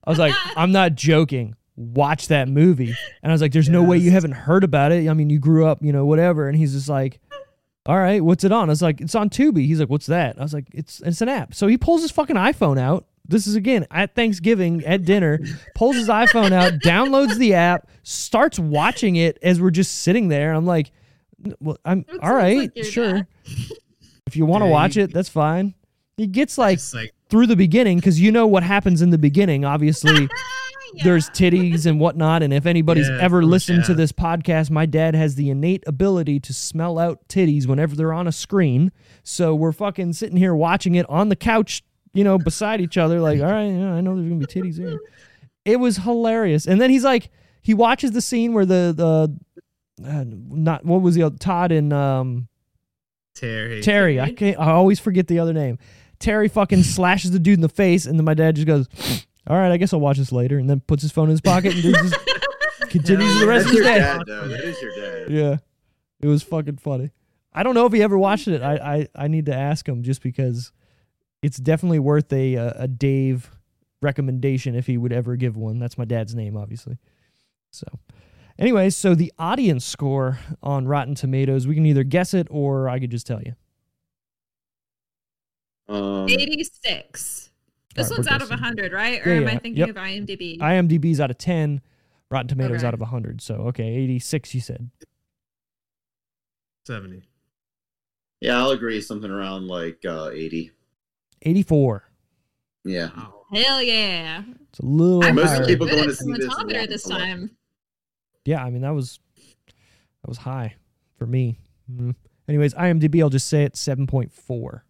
I 0.05 0.11
was 0.11 0.19
like, 0.19 0.35
I'm 0.57 0.73
not 0.73 0.95
joking. 0.95 1.55
Watch 1.77 2.29
that 2.29 2.49
movie. 2.49 2.95
And 3.23 3.31
I 3.31 3.35
was 3.35 3.43
like, 3.43 3.53
There's 3.53 3.69
no 3.69 3.83
way 3.83 3.99
you 3.99 4.11
haven't 4.11 4.33
heard 4.33 4.65
about 4.65 4.93
it. 4.93 5.09
I 5.09 5.15
mean, 5.15 5.29
you 5.29 5.39
grew 5.39 5.67
up, 5.67 5.83
you 5.83 5.93
know, 5.93 6.07
whatever. 6.07 6.49
And 6.49 6.57
he's 6.57 6.73
just 6.73 6.89
like, 6.89 7.21
All 7.85 7.99
right, 7.99 8.25
what's 8.25 8.45
it 8.45 8.53
on? 8.53 8.71
I 8.71 8.73
was 8.73 8.83
like, 8.83 9.01
It's 9.03 9.15
on 9.15 9.29
Tubi. 9.29 9.67
He's 9.67 9.79
like, 9.79 9.91
What's 9.91 10.07
that? 10.07 10.39
I 10.39 10.43
was 10.43 10.55
like, 10.55 10.69
It's 10.73 11.01
it's 11.01 11.21
an 11.21 11.29
app. 11.29 11.55
So 11.55 11.67
he 11.67 11.77
pulls 11.77 12.01
his 12.01 12.11
fucking 12.11 12.37
iPhone 12.37 12.79
out. 12.81 13.07
This 13.27 13.47
is 13.47 13.55
again 13.55 13.87
at 13.91 14.15
Thanksgiving 14.15 14.85
at 14.85 15.05
dinner, 15.05 15.39
pulls 15.75 15.97
his 15.97 16.09
iPhone 16.09 16.53
out, 16.53 16.75
downloads 16.85 17.37
the 17.37 17.55
app, 17.55 17.89
starts 18.03 18.59
watching 18.59 19.17
it 19.17 19.39
as 19.43 19.61
we're 19.61 19.71
just 19.71 20.01
sitting 20.03 20.29
there. 20.29 20.53
I'm 20.53 20.67
like, 20.67 20.91
well, 21.61 21.77
I'm 21.85 22.01
It 22.01 22.07
all 22.21 22.29
sounds 22.29 22.33
right, 22.35 22.71
like 22.77 22.85
sure. 22.85 23.13
dad. 23.13 23.27
If 24.27 24.37
you 24.37 24.47
want 24.47 24.63
to 24.63 24.67
Yeah, 24.67 24.73
watch 24.73 24.97
you- 24.97 25.03
it, 25.05 25.13
that's 25.13 25.29
fine. 25.29 25.75
He 26.17 26.27
gets 26.27 26.57
like 26.59 26.79
like 26.95 27.13
through 27.29 27.47
the 27.47 27.57
beginning 27.57 27.99
because 27.99 28.21
you 28.21 28.31
know 28.33 28.47
what 28.47 28.63
happens 28.63 29.03
in 29.03 29.11
the 29.11 29.19
beginning. 29.19 29.65
Obviously, 29.65 30.29
Yeah. 30.95 31.05
there's 31.05 31.31
titties 31.31 31.87
and 31.87 31.99
whatnot. 31.99 32.43
And 32.43 32.53
if 32.53 32.67
anybody's 32.67 33.09
Yeah, 33.09 33.19
ever 33.21 33.41
course, 33.41 33.51
listened 33.51 33.85
to 33.85 33.95
this 33.95 34.13
podcast, 34.13 34.71
my 34.71 34.85
dad 34.87 35.15
has 35.15 35.35
the 35.37 35.49
innate 35.51 35.83
ability 35.87 36.39
to 36.41 36.53
smell 36.53 36.99
out 36.99 37.27
titties 37.29 37.67
whenever 37.67 37.97
they're 37.97 38.13
on 38.13 38.27
a 38.27 38.33
screen. 38.33 38.93
So 39.23 39.55
we're 39.55 39.73
fucking 39.73 40.13
sitting 40.13 40.37
here 40.37 40.55
watching 40.55 40.95
it 40.95 41.07
on 41.09 41.29
the 41.31 41.37
couch, 41.37 41.83
you 42.15 42.25
know, 42.25 42.39
beside 42.39 42.81
each 42.81 42.99
other, 42.99 43.21
like, 43.21 43.41
all 43.43 43.47
right, 43.51 43.67
yeah, 43.67 43.95
I 43.95 44.01
know 44.01 44.15
there's 44.15 44.29
gonna 44.29 44.41
be 44.41 44.47
titties 44.47 44.77
here. 44.79 44.99
It 45.65 45.77
was 45.79 45.99
hilarious. 45.99 46.67
And 46.67 46.81
then 46.81 46.91
he's 46.91 47.05
like, 47.05 47.31
he 47.63 47.75
watches 47.75 48.11
the 48.13 48.21
scene 48.21 48.53
where 48.53 48.67
the 48.67 48.93
the 48.97 50.07
uh, 50.09 50.25
not 50.27 50.85
what 50.85 51.01
was 51.03 51.15
the 51.15 51.23
other, 51.25 51.37
Todd 51.39 51.71
and 51.73 51.93
um 51.93 52.49
Terry. 53.35 53.81
Terry. 53.83 54.21
I 54.21 54.33
can't. 54.33 54.59
I 54.59 54.71
always 54.73 54.99
forget 55.01 55.27
the 55.29 55.39
other 55.39 55.53
name. 55.53 55.79
Terry 56.19 56.49
fucking 56.49 56.83
slashes 56.83 57.31
the 57.31 57.39
dude 57.39 57.55
in 57.59 57.61
the 57.63 57.69
face, 57.69 58.07
and 58.07 58.19
then 58.19 58.25
my 58.25 58.35
dad 58.35 58.57
just 58.57 58.67
goes, 58.67 58.89
"All 59.47 59.57
right, 59.57 59.71
I 59.73 59.77
guess 59.77 59.93
I'll 59.93 60.01
watch 60.01 60.19
this 60.19 60.33
later," 60.33 60.59
and 60.59 60.69
then 60.69 60.81
puts 60.81 61.03
his 61.03 61.13
phone 61.13 61.25
in 61.25 61.31
his 61.33 61.41
pocket 61.41 61.73
and 61.75 61.83
just 61.83 62.15
continues 62.91 63.41
the 63.41 63.47
rest 63.47 63.67
That's 63.67 63.79
of 63.79 63.85
his 63.85 63.87
day. 63.87 63.99
dad, 63.99 64.23
though. 64.27 64.49
That 64.49 64.61
is 64.61 64.83
your 64.83 64.95
dad. 64.95 65.31
Yeah, 65.31 65.57
it 66.21 66.27
was 66.27 66.43
fucking 66.43 66.77
funny. 66.77 67.11
I 67.53 67.63
don't 67.63 67.75
know 67.75 67.87
if 67.87 67.93
he 67.93 68.03
ever 68.03 68.19
watched 68.19 68.49
it. 68.49 68.63
I 68.63 68.75
I, 68.75 69.09
I 69.15 69.29
need 69.29 69.47
to 69.47 69.55
ask 69.55 69.89
him 69.89 70.03
just 70.03 70.23
because 70.23 70.73
it's 71.43 71.59
definitely 71.59 71.99
worth 71.99 72.33
a 72.33 72.57
uh, 72.57 72.73
a 72.77 72.89
Dave 72.89 73.51
recommendation 74.01 74.75
if 74.75 74.87
he 74.87 74.97
would 74.97 75.13
ever 75.13 75.37
give 75.37 75.57
one. 75.57 75.79
That's 75.79 75.99
my 75.99 76.05
dad's 76.05 76.35
name, 76.35 76.57
obviously. 76.57 76.99
So, 77.71 77.87
anyway, 78.59 78.91
so 78.91 79.15
the 79.15 79.33
audience 79.39 79.85
score 79.85 80.39
on 80.63 80.87
Rotten 80.87 81.15
Tomatoes, 81.15 81.67
we 81.67 81.75
can 81.75 81.87
either 81.87 82.05
guess 82.05 82.35
it 82.35 82.49
or 82.51 82.89
I 82.89 82.99
could 82.99 83.11
just 83.11 83.27
tell 83.27 83.41
you. 83.43 83.55
Um, 85.89 86.29
86. 86.29 87.51
This 87.95 88.07
Alright, 88.07 88.19
one's 88.19 88.27
we're 88.27 88.35
out 88.35 88.43
of 88.43 88.49
guessing. 88.49 88.63
100, 88.63 88.93
right? 88.93 89.27
Or 89.27 89.31
Yeah, 89.31 89.37
am 89.37 89.43
yeah, 89.43 89.49
I 89.51 89.59
thinking 89.59 89.77
yep. 89.77 89.89
of 89.91 89.97
IMDb? 89.97 90.59
IMDb's 90.59 91.21
out 91.21 91.31
of 91.31 91.39
10, 91.39 91.81
Rotten 92.31 92.49
Tomatoes 92.49 92.79
Okay. 92.79 92.87
out 92.89 92.95
of 92.95 93.01
100. 93.01 93.41
So, 93.43 93.55
okay, 93.69 93.85
86 93.95 94.55
you 94.55 94.61
said. 94.61 94.91
Seventy. 96.87 97.23
yeah, 98.41 98.59
I'll 98.59 98.71
agree. 98.71 99.01
Something 99.01 99.31
around 99.31 99.69
like 99.69 100.05
uh, 100.05 100.31
80. 100.33 100.73
84. 101.43 102.05
Yeah. 102.85 103.11
Hell 103.53 103.83
yeah. 103.83 104.43
It's 104.71 104.79
a 104.79 104.87
little 104.87 105.23
I'm 105.25 105.35
Most 105.35 105.49
higher. 105.49 105.61
really 105.61 105.73
people 105.75 105.87
going 105.87 106.05
to 106.05 106.15
see 106.15 106.33
this 106.33 106.47
thermometer 106.47 106.79
want 106.79 106.91
this 106.91 107.03
time. 107.05 107.51
Yeah, 108.45 108.65
I 108.65 108.71
mean 108.71 108.83
that 108.83 108.95
was 108.95 109.21
that 109.37 110.29
was 110.29 110.39
high 110.39 110.75
for 111.17 111.27
me. 111.27 111.59
Mm. 111.93 112.15
Anyways, 112.49 112.75
IMDb, 112.75 113.21
I'll 113.23 113.29
just 113.29 113.47
say 113.49 113.65
it 113.65 113.75
7.4. 113.75 114.51
All 114.51 114.81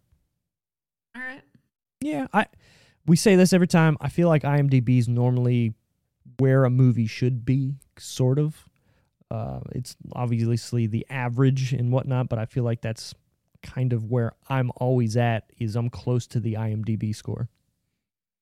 right. 1.15 1.41
Yeah, 2.01 2.27
I 2.33 2.47
we 3.05 3.15
say 3.15 3.35
this 3.35 3.53
every 3.53 3.67
time. 3.67 3.97
I 4.01 4.09
feel 4.09 4.27
like 4.27 4.43
IMDb 4.43 4.97
is 4.97 5.07
normally 5.07 5.73
where 6.39 6.65
a 6.65 6.69
movie 6.69 7.07
should 7.07 7.45
be, 7.45 7.75
sort 7.97 8.39
of. 8.39 8.67
Uh, 9.29 9.59
it's 9.71 9.95
obviously 10.13 10.87
the 10.87 11.05
average 11.09 11.73
and 11.73 11.91
whatnot, 11.91 12.29
but 12.29 12.39
I 12.39 12.45
feel 12.45 12.63
like 12.63 12.81
that's 12.81 13.13
kind 13.63 13.93
of 13.93 14.11
where 14.11 14.33
I'm 14.49 14.71
always 14.77 15.17
at. 15.17 15.51
Is 15.59 15.75
I'm 15.75 15.89
close 15.89 16.27
to 16.27 16.39
the 16.39 16.53
IMDb 16.53 17.15
score. 17.15 17.49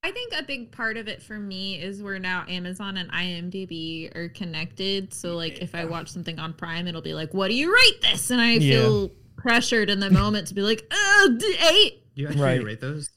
I 0.04 0.10
think 0.10 0.32
a 0.36 0.42
big 0.42 0.72
part 0.72 0.96
of 0.96 1.06
it 1.06 1.22
for 1.22 1.38
me 1.38 1.80
is 1.80 2.02
where 2.02 2.18
now 2.18 2.44
Amazon 2.48 2.96
and 2.96 3.10
IMDb 3.12 4.14
are 4.16 4.28
connected. 4.30 5.14
So 5.14 5.36
like 5.36 5.58
if 5.62 5.74
I 5.76 5.84
watch 5.84 6.08
something 6.08 6.38
on 6.40 6.52
Prime, 6.54 6.88
it'll 6.88 7.02
be 7.02 7.14
like, 7.14 7.32
"What 7.32 7.48
do 7.48 7.54
you 7.54 7.72
rate 7.72 8.02
this?" 8.02 8.30
And 8.30 8.40
I 8.40 8.54
Yeah. 8.54 8.80
feel 8.80 9.08
pressured 9.36 9.88
in 9.90 10.00
the 10.00 10.10
moment 10.10 10.48
to 10.48 10.54
be 10.54 10.62
like, 10.62 10.84
"Uh, 10.90 11.28
d- 11.28 11.56
eight." 11.70 12.02
You 12.14 12.26
actually 12.26 12.42
Right. 12.42 12.64
rate 12.64 12.80
those? 12.80 13.10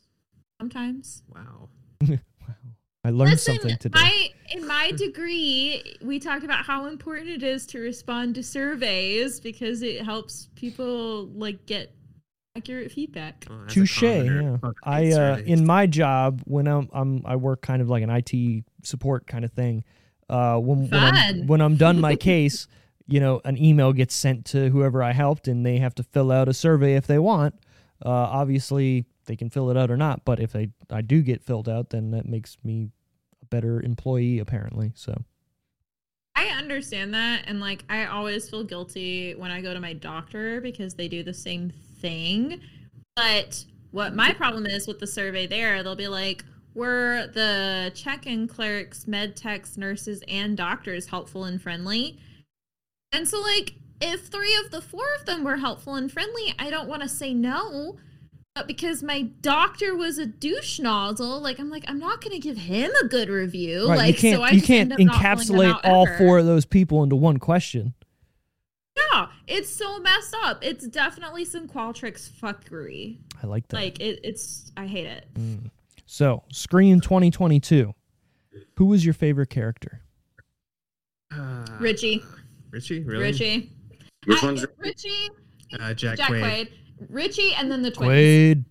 Sometimes. 0.62 1.24
Wow. 1.34 1.70
wow. 2.08 2.18
I 3.04 3.10
learned 3.10 3.32
Listen, 3.32 3.56
something 3.56 3.78
today. 3.78 4.00
my 4.00 4.30
in 4.52 4.68
my 4.68 4.92
degree, 4.92 5.98
we 6.02 6.20
talked 6.20 6.44
about 6.44 6.66
how 6.66 6.86
important 6.86 7.30
it 7.30 7.44
is 7.44 7.66
to 7.68 7.80
respond 7.80 8.36
to 8.36 8.44
surveys 8.44 9.40
because 9.40 9.82
it 9.82 10.04
helps 10.04 10.50
people 10.56 11.28
like 11.28 11.66
get 11.66 11.94
accurate 12.56 12.92
feedback. 12.92 13.46
Oh, 13.50 13.66
Touche. 13.68 14.02
Yeah. 14.04 14.58
I 14.84 15.12
uh, 15.12 15.38
in 15.38 15.66
my 15.66 15.88
job 15.88 16.42
when 16.46 16.68
I'm, 16.68 16.90
I'm 16.94 17.24
I 17.26 17.36
work 17.36 17.62
kind 17.62 17.82
of 17.82 17.90
like 17.90 18.04
an 18.04 18.10
IT 18.10 18.64
support 18.84 19.28
kind 19.28 19.46
of 19.46 19.52
thing. 19.52 19.84
Uh, 20.30 20.58
when 20.58 20.90
when 20.90 21.16
I'm, 21.16 21.48
when 21.48 21.62
I'm 21.62 21.76
done 21.76 22.00
my 22.00 22.16
case, 22.16 22.68
you 23.08 23.20
know, 23.20 23.42
an 23.46 23.58
email 23.58 23.94
gets 23.94 24.16
sent 24.16 24.46
to 24.46 24.70
whoever 24.70 25.04
I 25.04 25.12
helped, 25.12 25.48
and 25.48 25.66
they 25.66 25.78
have 25.78 25.96
to 25.96 26.04
fill 26.04 26.32
out 26.32 26.48
a 26.48 26.54
survey 26.54 26.96
if 26.96 27.08
they 27.08 27.20
want. 27.20 27.56
Uh, 28.04 28.10
obviously, 28.10 29.06
they 29.26 29.36
can 29.36 29.50
fill 29.50 29.70
it 29.70 29.78
out 29.78 29.92
or 29.92 29.98
not, 29.98 30.26
but 30.26 30.40
if 30.40 30.52
they 30.52 30.70
I 30.90 31.02
do 31.02 31.22
get 31.22 31.44
filled 31.44 31.70
out, 31.70 31.90
then 31.90 32.12
that 32.12 32.26
makes 32.26 32.58
me 32.64 32.84
a 32.84 32.95
better 33.56 33.82
employee 33.82 34.40
apparently. 34.40 34.92
So 34.96 35.24
I 36.36 36.48
understand 36.48 37.14
that. 37.14 37.46
And 37.48 37.62
like, 37.62 37.86
I 37.90 38.06
always 38.06 38.50
feel 38.50 38.66
guilty 38.66 39.34
when 39.36 39.50
I 39.50 39.62
go 39.62 39.74
to 39.74 39.80
my 39.80 39.94
doctor 39.94 40.60
because 40.60 40.96
they 40.96 41.08
do 41.08 41.24
the 41.24 41.34
same 41.34 41.72
thing. 42.02 42.60
But 43.16 43.64
what 43.92 44.14
my 44.14 44.34
problem 44.34 44.66
is 44.66 44.88
with 44.88 45.00
the 45.00 45.08
survey 45.08 45.48
there, 45.48 45.82
they'll 45.82 45.96
be 45.96 46.10
like, 46.10 46.44
were 46.74 47.28
the 47.34 47.94
check 47.96 48.28
in 48.28 48.50
clerks, 48.50 49.08
med 49.08 49.38
techs, 49.38 49.78
nurses, 49.78 50.22
and 50.28 50.58
doctors 50.58 51.08
helpful 51.08 51.46
and 51.46 51.62
friendly? 51.62 52.20
And 53.14 53.26
so, 53.26 53.40
like, 53.40 53.76
if 54.02 54.28
three 54.28 54.54
of 54.66 54.72
the 54.72 54.82
four 54.82 55.06
of 55.18 55.26
them 55.26 55.46
were 55.46 55.56
helpful 55.56 55.96
and 55.96 56.12
friendly, 56.12 56.54
I 56.60 56.70
don't 56.70 56.90
want 56.90 57.02
to 57.04 57.08
say 57.08 57.34
no. 57.34 57.96
But 58.56 58.68
because 58.68 59.04
my 59.04 59.24
doctor 59.42 59.96
was 59.98 60.18
a 60.18 60.26
douche 60.26 60.80
nozzle, 60.80 61.42
like 61.42 61.60
I'm 61.60 61.70
like 61.70 61.84
I'm 61.90 62.00
not 62.00 62.24
gonna 62.24 62.40
give 62.40 62.56
him 62.56 62.90
a 63.04 63.06
good 63.06 63.28
review. 63.28 63.90
right, 63.90 63.98
like 63.98 64.16
you 64.16 64.22
can't 64.22 64.38
so 64.38 64.44
I 64.44 64.50
you 64.52 64.56
just 64.60 64.68
can't 64.68 64.92
end 64.94 64.94
up 64.94 65.00
not 65.22 65.46
filling 65.46 65.68
them 65.68 65.76
encapsulate 65.76 65.80
all 65.84 66.08
ever. 66.08 66.18
four 66.18 66.38
of 66.38 66.46
those 66.46 66.66
people 66.66 67.04
into 67.04 67.18
one 67.18 67.38
question. 67.38 67.94
Yeah, 68.96 69.28
it's 69.46 69.70
so 69.70 70.00
messed 70.00 70.34
up. 70.42 70.64
It's 70.64 70.88
definitely 70.88 71.44
some 71.44 71.68
Qualtrics 71.68 72.30
fuckery. 72.30 73.18
I 73.44 73.48
like 73.48 73.68
that. 73.68 73.76
Like 73.76 74.00
it, 74.00 74.22
it's 74.24 74.72
I 74.78 74.88
hate 74.88 75.08
it. 75.08 75.26
Mm. 75.34 75.70
So, 76.06 76.44
Scream 76.50 77.02
2022. 77.02 77.94
Who 78.78 78.86
was 78.86 79.04
your 79.04 79.14
favorite 79.14 79.50
character? 79.50 80.00
Uh, 81.36 81.66
Richie. 81.80 82.24
Richie, 82.72 83.04
really? 83.04 83.24
Richie. 83.24 83.72
Which 84.26 84.42
I- 84.42 84.46
one's 84.46 84.66
Richie? 84.78 85.30
Uh, 85.78 85.94
Jack, 85.94 86.18
Jack 86.20 86.30
Quaid. 86.30 86.42
Quaid. 86.42 86.70
Richie 87.10 87.54
and 87.58 87.72
then 87.72 87.82
the 87.82 87.92
twins. 87.92 88.12
Quaid. 88.12 88.66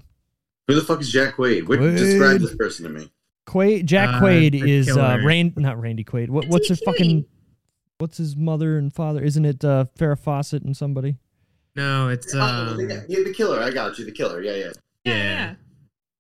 who 0.69 0.75
the 0.75 0.81
fuck 0.83 1.01
is 1.01 1.11
Jack 1.11 1.37
Quaid? 1.37 1.69
What, 1.69 1.79
Quaid. 1.79 1.97
Describe 1.97 2.41
this 2.41 2.55
person 2.57 2.85
to 2.85 2.91
me. 2.91 3.11
Quaid. 3.47 3.85
Jack 3.85 4.09
Uh, 4.17 4.21
Quaid 4.21 4.53
the 4.53 4.71
is 4.71 4.89
uh, 4.89 4.95
killer. 4.95 5.27
Rand, 5.27 5.57
not 5.57 5.81
Randy 5.81 6.05
Quaid. 6.05 6.31
What, 6.31 6.49
what's 6.49 6.69
his 6.69 6.81
fucking? 6.81 7.27
What's 7.99 8.17
his 8.19 8.37
mother 8.37 8.77
and 8.77 8.93
father? 8.93 9.23
Isn't 9.23 9.45
it 9.45 9.65
uh, 9.65 9.87
Farrah 9.99 10.19
Fawcett 10.19 10.63
and 10.65 10.77
somebody? 10.77 11.17
No, 11.77 12.09
it's 12.09 12.35
uh, 12.35 12.41
um, 12.43 12.81
yeah, 12.81 13.01
the 13.09 13.33
killer. 13.37 13.61
I 13.61 13.71
got 13.71 13.99
you. 13.99 14.05
The 14.05 14.13
killer. 14.13 14.43
Yeah, 14.43 14.53
yeah. 14.53 14.65
Yeah, 15.05 15.15
yeah. 15.15 15.15
yeah. 15.15 15.55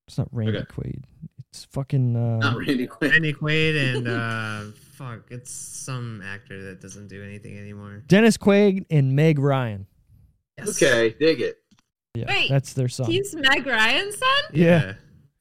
It's 0.06 0.18
not 0.18 0.28
Randy 0.32 0.58
Okay. 0.58 0.66
Quaid. 0.66 1.04
It's 1.50 1.64
fucking. 1.66 2.16
Uh, 2.16 2.38
Not 2.38 2.56
Randy 2.58 2.86
Quaid. 2.86 3.10
Randy 3.12 3.32
Quaid 3.32 3.96
and 3.96 4.08
uh, 4.08 4.76
fuck, 4.92 5.22
it's 5.30 5.50
some 5.50 6.20
actor 6.22 6.62
that 6.64 6.80
doesn't 6.80 7.08
do 7.08 7.22
anything 7.22 7.56
anymore. 7.58 8.02
Dennis 8.06 8.36
Quaid 8.36 8.86
and 8.90 9.14
Meg 9.14 9.38
Ryan. 9.38 9.86
Okay, 10.60 11.14
dig 11.18 11.40
it. 11.40 11.62
Yeah, 12.14 12.26
Wait, 12.28 12.48
that's 12.48 12.72
their 12.74 12.88
son. 12.88 13.06
He's 13.10 13.34
Meg 13.34 13.66
Ryan's 13.66 14.16
son? 14.18 14.28
Yeah. 14.52 14.94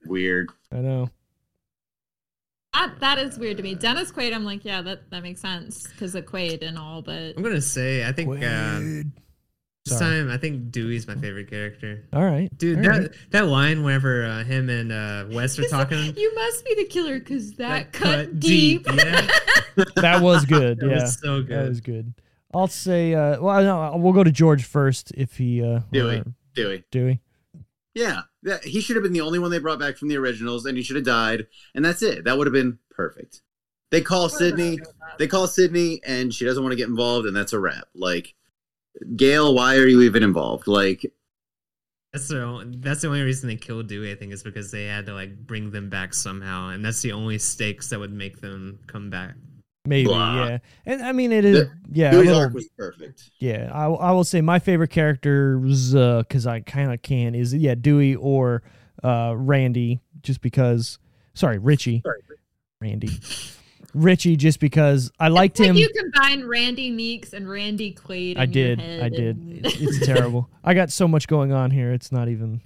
Weird. 0.06 0.50
I 0.72 0.78
know. 0.78 1.10
That 2.74 3.00
that 3.02 3.20
is 3.20 3.38
weird 3.38 3.58
to 3.58 3.64
me. 3.64 3.76
Dennis 3.76 4.12
Quaid, 4.12 4.34
I'm 4.34 4.44
like, 4.44 4.66
yeah, 4.66 4.82
that, 4.82 5.10
that 5.12 5.22
makes 5.22 5.42
sense 5.42 5.86
because 5.88 6.16
of 6.16 6.26
Quaid 6.26 6.68
and 6.68 6.78
all, 6.80 7.04
but 7.04 7.36
I'm 7.38 7.44
gonna 7.44 7.62
say 7.62 8.04
I 8.04 8.12
think 8.12 8.30
uh, 8.30 8.34
Quaid. 8.34 9.12
this 9.86 10.00
Sorry. 10.00 10.18
time 10.22 10.32
I 10.32 10.38
think 10.38 10.72
Dewey's 10.72 11.08
my 11.08 11.14
favorite 11.14 11.48
character. 11.52 12.04
All 12.12 12.24
right, 12.24 12.50
Dude, 12.58 12.78
all 12.80 12.84
that 12.94 13.00
right. 13.02 13.12
that 13.30 13.46
line 13.46 13.84
whenever 13.84 14.26
uh, 14.26 14.44
him 14.44 14.72
and 14.72 14.92
uh, 14.92 15.26
Wes 15.32 15.60
are 15.60 15.68
talking. 15.68 16.16
you 16.18 16.34
must 16.34 16.66
be 16.66 16.74
the 16.74 16.86
killer 16.86 17.20
because 17.20 17.52
that, 17.58 17.92
That 17.92 17.94
cut, 17.94 18.26
cut 18.26 18.40
deep. 18.40 18.88
deep, 18.88 18.96
yeah. 18.98 19.28
that 19.98 20.22
was 20.24 20.44
good. 20.46 20.80
That 20.80 20.90
yeah, 20.90 21.02
was 21.04 21.20
so 21.20 21.42
that 21.42 21.48
good. 21.48 21.70
was 21.70 21.82
good. 21.82 22.14
I'll 22.56 22.68
say. 22.68 23.14
Uh, 23.14 23.40
well, 23.40 23.64
no, 23.64 23.98
we'll 23.98 24.14
go 24.14 24.24
to 24.24 24.32
George 24.32 24.64
first 24.64 25.12
if 25.16 25.38
he. 25.38 25.64
Uh, 25.64 25.82
Dewey. 25.92 26.18
or- 26.22 26.34
Dewey. 26.54 26.84
Dewey. 26.92 27.22
Yeah, 27.94 28.22
that, 28.44 28.64
he 28.64 28.82
should 28.82 28.96
have 28.96 29.04
been 29.04 29.14
the 29.14 29.22
only 29.22 29.40
one 29.40 29.52
they 29.52 29.60
brought 29.60 29.80
back 29.80 29.98
from 29.98 30.08
the 30.08 30.18
originals, 30.18 30.66
and 30.66 30.78
he 30.78 30.84
should 30.84 30.96
have 30.96 31.06
died, 31.06 31.48
and 31.76 31.86
that's 31.86 32.02
it. 32.02 32.24
That 32.24 32.38
would 32.38 32.48
have 32.48 32.54
been 32.54 32.80
perfect. 32.90 33.42
They 33.92 34.02
call 34.02 34.30
Sidney. 34.30 34.80
They 35.20 35.28
call 35.28 35.46
Sidney, 35.46 36.02
and 36.04 36.34
she 36.34 36.46
doesn't 36.46 36.64
want 36.64 36.72
to 36.72 36.78
get 36.78 36.88
involved, 36.88 37.28
and 37.28 37.36
that's 37.36 37.54
a 37.54 37.60
wrap. 37.60 37.88
Like, 37.94 38.34
Gale, 39.16 39.54
why 39.54 39.76
are 39.76 39.86
you 39.86 40.02
even 40.02 40.24
involved? 40.24 40.66
Like, 40.66 41.06
That's 42.12 42.28
the 42.28 42.44
only, 42.44 42.78
that's 42.78 43.02
the 43.02 43.08
only 43.08 43.22
reason 43.22 43.50
they 43.50 43.56
killed 43.56 43.88
Dewey. 43.88 44.12
I 44.12 44.16
think 44.16 44.34
is 44.34 44.42
because 44.42 44.72
they 44.72 44.86
had 44.86 45.06
to 45.06 45.14
like 45.14 45.36
bring 45.46 45.70
them 45.70 45.90
back 45.90 46.16
somehow, 46.16 46.70
and 46.70 46.84
that's 46.84 47.02
the 47.02 47.12
only 47.12 47.38
stakes 47.38 47.90
that 47.90 48.00
would 48.00 48.14
make 48.14 48.42
them 48.42 48.80
come 48.88 49.12
back. 49.12 49.36
Maybe, 49.86 50.06
Blah. 50.08 50.46
yeah. 50.46 50.58
And 50.86 51.02
I 51.02 51.12
mean, 51.12 51.32
it 51.34 51.44
is, 51.44 51.60
The- 51.60 51.72
yeah. 51.92 52.12
Dewey's 52.12 52.28
little- 52.28 52.42
arc 52.42 52.54
was 52.54 52.70
perfect. 52.78 53.30
Yeah, 53.40 53.70
I, 53.74 53.88
I 53.88 54.12
will 54.12 54.24
say 54.24 54.40
my 54.42 54.60
favorite 54.60 54.92
characters 54.92 55.92
because 55.94 56.48
I 56.48 56.62
kind 56.62 56.94
of 56.94 57.02
can 57.02 57.36
is 57.36 57.54
yeah 57.54 57.76
Dewey 57.76 58.16
or 58.16 58.64
uh, 59.04 59.34
Randy 59.36 60.00
just 60.22 60.40
because 60.42 61.00
sorry 61.34 61.58
Richie 61.58 62.02
Sorry. 62.06 62.22
Randy 62.80 63.10
Richie 63.94 64.38
just 64.38 64.60
because 64.62 65.12
I 65.20 65.28
liked 65.28 65.60
Like 65.60 65.70
him. 65.70 65.76
you 65.76 65.90
combine 65.90 66.46
Randy 66.46 66.90
Meeks 66.90 67.34
and 67.34 67.50
Randy 67.50 67.94
Quaid. 67.94 68.38
I 68.38 68.44
in 68.44 68.52
your 68.54 68.76
did, 68.76 68.80
head 68.80 69.04
I 69.04 69.10
did. 69.10 69.36
and- 69.38 69.66
It's, 69.66 69.76
it's 69.82 70.06
terrible. 70.06 70.50
I 70.64 70.74
got 70.74 70.92
so 70.92 71.08
much 71.10 71.28
going 71.28 71.52
on 71.52 71.72
here. 71.72 71.92
It's 71.92 72.12
not 72.12 72.30
even 72.30 72.62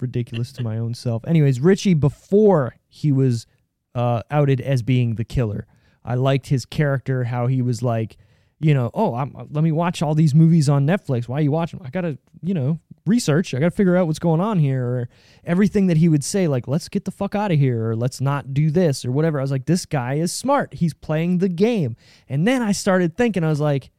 ridiculous 0.00 0.50
to 0.54 0.62
my 0.64 0.78
own 0.78 0.94
self. 0.94 1.24
Anyways, 1.26 1.60
Richie 1.60 1.94
before 1.94 2.74
he 2.88 3.12
was 3.12 3.46
uh, 3.94 4.22
outed 4.30 4.60
as 4.60 4.82
being 4.82 5.14
the 5.14 5.24
killer, 5.24 5.66
I 6.04 6.14
liked 6.14 6.48
his 6.48 6.64
character. 6.64 7.24
How 7.24 7.46
he 7.46 7.62
was 7.62 7.82
like, 7.82 8.16
you 8.60 8.74
know, 8.74 8.90
oh, 8.92 9.14
I'm, 9.14 9.34
let 9.50 9.64
me 9.64 9.72
watch 9.72 10.02
all 10.02 10.14
these 10.14 10.34
movies 10.34 10.68
on 10.68 10.86
Netflix. 10.86 11.28
Why 11.28 11.38
are 11.38 11.42
you 11.42 11.50
watching? 11.50 11.80
I 11.82 11.90
gotta, 11.90 12.18
you 12.42 12.54
know, 12.54 12.78
research. 13.06 13.54
I 13.54 13.58
gotta 13.58 13.70
figure 13.70 13.96
out 13.96 14.06
what's 14.06 14.18
going 14.18 14.40
on 14.40 14.58
here. 14.58 14.84
Or 14.84 15.08
everything 15.44 15.86
that 15.86 15.96
he 15.96 16.08
would 16.08 16.22
say, 16.22 16.46
like, 16.46 16.68
let's 16.68 16.88
get 16.88 17.06
the 17.06 17.10
fuck 17.10 17.34
out 17.34 17.52
of 17.52 17.58
here, 17.58 17.88
or 17.90 17.96
let's 17.96 18.20
not 18.20 18.52
do 18.52 18.70
this, 18.70 19.04
or 19.04 19.12
whatever. 19.12 19.38
I 19.38 19.42
was 19.42 19.50
like, 19.50 19.66
this 19.66 19.86
guy 19.86 20.14
is 20.14 20.32
smart. 20.32 20.74
He's 20.74 20.94
playing 20.94 21.38
the 21.38 21.48
game. 21.48 21.96
And 22.28 22.46
then 22.46 22.60
I 22.60 22.72
started 22.72 23.16
thinking, 23.16 23.44
I 23.44 23.48
was 23.48 23.60
like, 23.60 23.90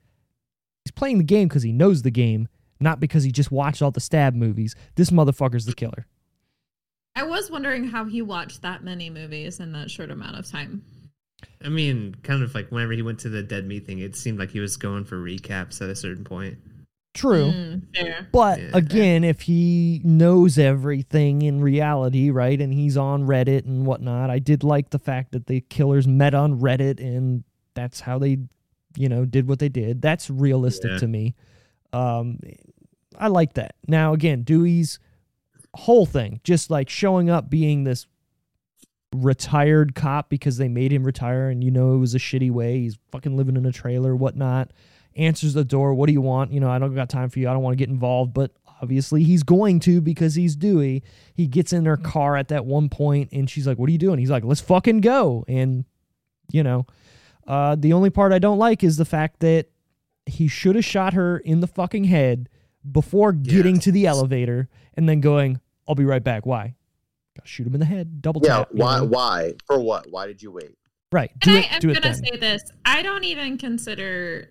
he's 0.85 0.91
playing 0.91 1.17
the 1.17 1.23
game 1.23 1.47
because 1.47 1.63
he 1.63 1.71
knows 1.71 2.03
the 2.03 2.11
game, 2.11 2.47
not 2.79 2.99
because 2.99 3.23
he 3.23 3.31
just 3.31 3.51
watched 3.51 3.81
all 3.81 3.91
the 3.91 3.99
stab 3.99 4.35
movies. 4.35 4.75
This 4.95 5.09
motherfucker's 5.09 5.65
the 5.65 5.73
killer. 5.73 6.05
I 7.15 7.23
was 7.23 7.51
wondering 7.51 7.85
how 7.85 8.05
he 8.05 8.21
watched 8.21 8.61
that 8.61 8.83
many 8.83 9.09
movies 9.09 9.59
in 9.59 9.73
that 9.73 9.91
short 9.91 10.11
amount 10.11 10.37
of 10.37 10.49
time. 10.49 10.83
I 11.63 11.69
mean, 11.69 12.15
kind 12.23 12.43
of 12.43 12.53
like 12.55 12.69
whenever 12.71 12.93
he 12.93 13.01
went 13.01 13.19
to 13.19 13.29
the 13.29 13.43
dead 13.43 13.65
meat 13.67 13.85
thing, 13.85 13.99
it 13.99 14.15
seemed 14.15 14.39
like 14.39 14.51
he 14.51 14.59
was 14.59 14.77
going 14.77 15.05
for 15.05 15.17
recaps 15.17 15.81
at 15.81 15.89
a 15.89 15.95
certain 15.95 16.23
point. 16.23 16.57
True. 17.13 17.51
Mm, 17.51 17.95
fair. 17.95 18.27
But 18.31 18.59
Yeah. 18.61 18.69
again, 18.73 19.23
if 19.23 19.41
he 19.41 20.01
knows 20.03 20.57
everything 20.57 21.41
in 21.41 21.59
reality, 21.61 22.29
right, 22.29 22.59
and 22.59 22.73
he's 22.73 22.95
on 22.97 23.23
Reddit 23.27 23.65
and 23.65 23.85
whatnot, 23.85 24.29
I 24.29 24.39
did 24.39 24.63
like 24.63 24.91
the 24.91 24.99
fact 24.99 25.33
that 25.33 25.47
the 25.47 25.61
killers 25.61 26.07
met 26.07 26.33
on 26.33 26.59
Reddit 26.59 26.99
and 26.99 27.43
that's 27.73 27.99
how 27.99 28.17
they, 28.17 28.37
you 28.95 29.09
know, 29.09 29.25
did 29.25 29.47
what 29.47 29.59
they 29.59 29.69
did. 29.69 30.01
That's 30.01 30.29
realistic 30.29 30.91
Yeah. 30.91 30.97
to 30.99 31.07
me. 31.07 31.35
Um, 31.93 32.39
I 33.19 33.27
like 33.27 33.53
that. 33.55 33.75
Now, 33.87 34.13
again, 34.13 34.43
Dewey's 34.43 34.97
whole 35.75 36.05
thing, 36.05 36.39
just 36.43 36.69
like 36.71 36.89
showing 36.89 37.29
up 37.29 37.49
being 37.49 37.83
this 37.83 38.07
retired 39.13 39.95
cop 39.95 40.29
because 40.29 40.57
they 40.57 40.69
made 40.69 40.91
him 40.91 41.03
retire 41.03 41.49
and 41.49 41.63
you 41.63 41.71
know 41.71 41.93
it 41.93 41.97
was 41.97 42.15
a 42.15 42.19
shitty 42.19 42.51
way. 42.51 42.79
He's 42.79 42.97
fucking 43.11 43.35
living 43.35 43.57
in 43.57 43.65
a 43.65 43.71
trailer, 43.71 44.15
whatnot. 44.15 44.71
answers 45.15 45.53
the 45.53 45.65
door. 45.65 45.93
What 45.93 46.07
do 46.07 46.13
you 46.13 46.21
want? 46.21 46.51
You 46.51 46.59
know, 46.59 46.69
I 46.69 46.79
don't 46.79 46.95
got 46.95 47.09
time 47.09 47.29
for 47.29 47.39
you. 47.39 47.49
I 47.49 47.53
don't 47.53 47.61
want 47.63 47.73
to 47.73 47.77
get 47.77 47.89
involved, 47.89 48.33
but 48.33 48.51
obviously 48.81 49.23
he's 49.23 49.43
going 49.43 49.79
to 49.81 50.01
because 50.01 50.35
he's 50.35 50.55
Dewey. 50.55 51.03
He 51.33 51.47
gets 51.47 51.73
in 51.73 51.85
her 51.85 51.97
car 51.97 52.35
at 52.35 52.47
that 52.49 52.65
one 52.65 52.89
point 52.89 53.29
and 53.31 53.49
she's 53.49 53.67
like, 53.67 53.77
"What 53.77 53.89
are 53.89 53.91
you 53.91 53.97
doing?" 53.97 54.19
He's 54.19 54.31
like, 54.31 54.43
"Let's 54.43 54.61
fucking 54.61 55.01
go." 55.01 55.45
And 55.47 55.85
you 56.51 56.63
know, 56.63 56.85
uh, 57.47 57.75
the 57.75 57.93
only 57.93 58.09
part 58.09 58.33
I 58.33 58.39
don't 58.39 58.57
like 58.57 58.83
is 58.83 58.97
the 58.97 59.05
fact 59.05 59.39
that 59.41 59.67
he 60.25 60.47
should 60.47 60.75
have 60.75 60.85
shot 60.85 61.13
her 61.13 61.37
in 61.37 61.59
the 61.59 61.67
fucking 61.67 62.05
head 62.05 62.49
before 62.89 63.31
getting 63.33 63.79
to 63.79 63.91
the 63.91 64.05
elevator 64.05 64.69
and 64.95 65.07
then 65.07 65.19
going, 65.19 65.59
"I'll 65.87 65.95
be 65.95 66.05
right 66.05 66.23
back." 66.23 66.45
Why? 66.45 66.75
Gotta 67.37 67.47
shoot 67.47 67.67
him 67.67 67.73
in 67.73 67.79
the 67.79 67.85
head. 67.85 68.21
Double 68.21 68.41
Yeah, 68.43 68.59
tap. 68.59 68.69
you 68.73 68.79
why? 68.79 68.97
know? 68.99 69.05
Why? 69.05 69.53
For 69.65 69.79
what? 69.79 70.07
Why 70.11 70.27
did 70.27 70.41
you 70.41 70.51
wait? 70.51 70.75
Right. 71.11 71.31
Do 71.39 71.51
And 71.51 71.59
it. 71.59 71.71
I 71.71 71.75
am 71.75 71.79
do 71.81 71.87
gonna 71.87 71.99
then. 72.01 72.13
say 72.15 72.37
this: 72.37 72.63
I 72.85 73.01
don't 73.01 73.23
even 73.23 73.57
consider 73.57 74.49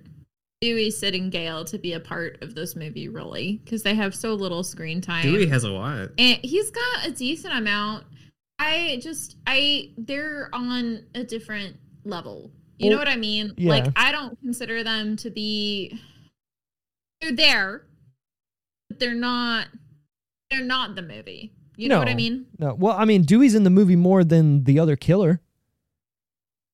Dewey, 0.60 0.90
Sid, 0.90 1.14
and 1.14 1.32
Gale 1.32 1.64
to 1.64 1.78
be 1.78 1.92
a 1.94 2.00
part 2.00 2.42
of 2.42 2.54
this 2.54 2.76
movie, 2.76 3.08
really, 3.08 3.60
because 3.64 3.82
they 3.82 3.94
have 3.94 4.14
so 4.14 4.34
little 4.34 4.62
screen 4.62 5.00
time. 5.00 5.22
Dewey 5.22 5.46
has 5.46 5.64
a 5.64 5.70
lot. 5.70 6.10
and 6.18 6.38
he's 6.42 6.70
got 6.70 7.06
a 7.06 7.10
decent 7.12 7.54
amount. 7.54 8.04
I 8.58 8.98
just, 9.02 9.36
I, 9.46 9.92
they're 9.96 10.50
on 10.52 11.04
a 11.14 11.24
different 11.24 11.76
level. 12.04 12.50
You 12.76 12.90
know 12.90 12.96
what 12.98 13.08
I 13.08 13.16
mean? 13.16 13.52
yeah. 13.58 13.70
Like, 13.70 13.86
I 13.96 14.10
don't 14.12 14.38
consider 14.40 14.82
them 14.84 15.16
to 15.18 15.30
be. 15.30 15.98
They're 17.20 17.32
there, 17.32 17.86
but 18.88 18.98
they're 18.98 19.14
not. 19.14 19.66
They're 20.50 20.64
not 20.64 20.94
the 20.94 21.02
movie. 21.02 21.52
You 21.80 21.88
know 21.88 21.98
what 21.98 22.08
I 22.08 22.14
mean? 22.14 22.46
No. 22.58 22.74
Well, 22.74 22.94
I 22.96 23.04
mean, 23.04 23.22
Dewey's 23.22 23.54
in 23.54 23.64
the 23.64 23.70
movie 23.70 23.96
more 23.96 24.22
than 24.22 24.64
the 24.64 24.78
other 24.78 24.96
killer. 24.96 25.40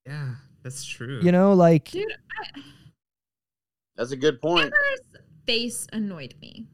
Yeah, 0.06 0.34
that's 0.62 0.84
true. 0.84 1.20
You 1.22 1.32
know, 1.32 1.52
like 1.52 1.90
Dude, 1.90 2.12
I, 2.40 2.60
That's 3.96 4.10
a 4.12 4.16
good 4.16 4.40
point. 4.42 4.64
Amber's 4.64 5.00
face 5.46 5.86
annoyed 5.92 6.34
me. 6.40 6.66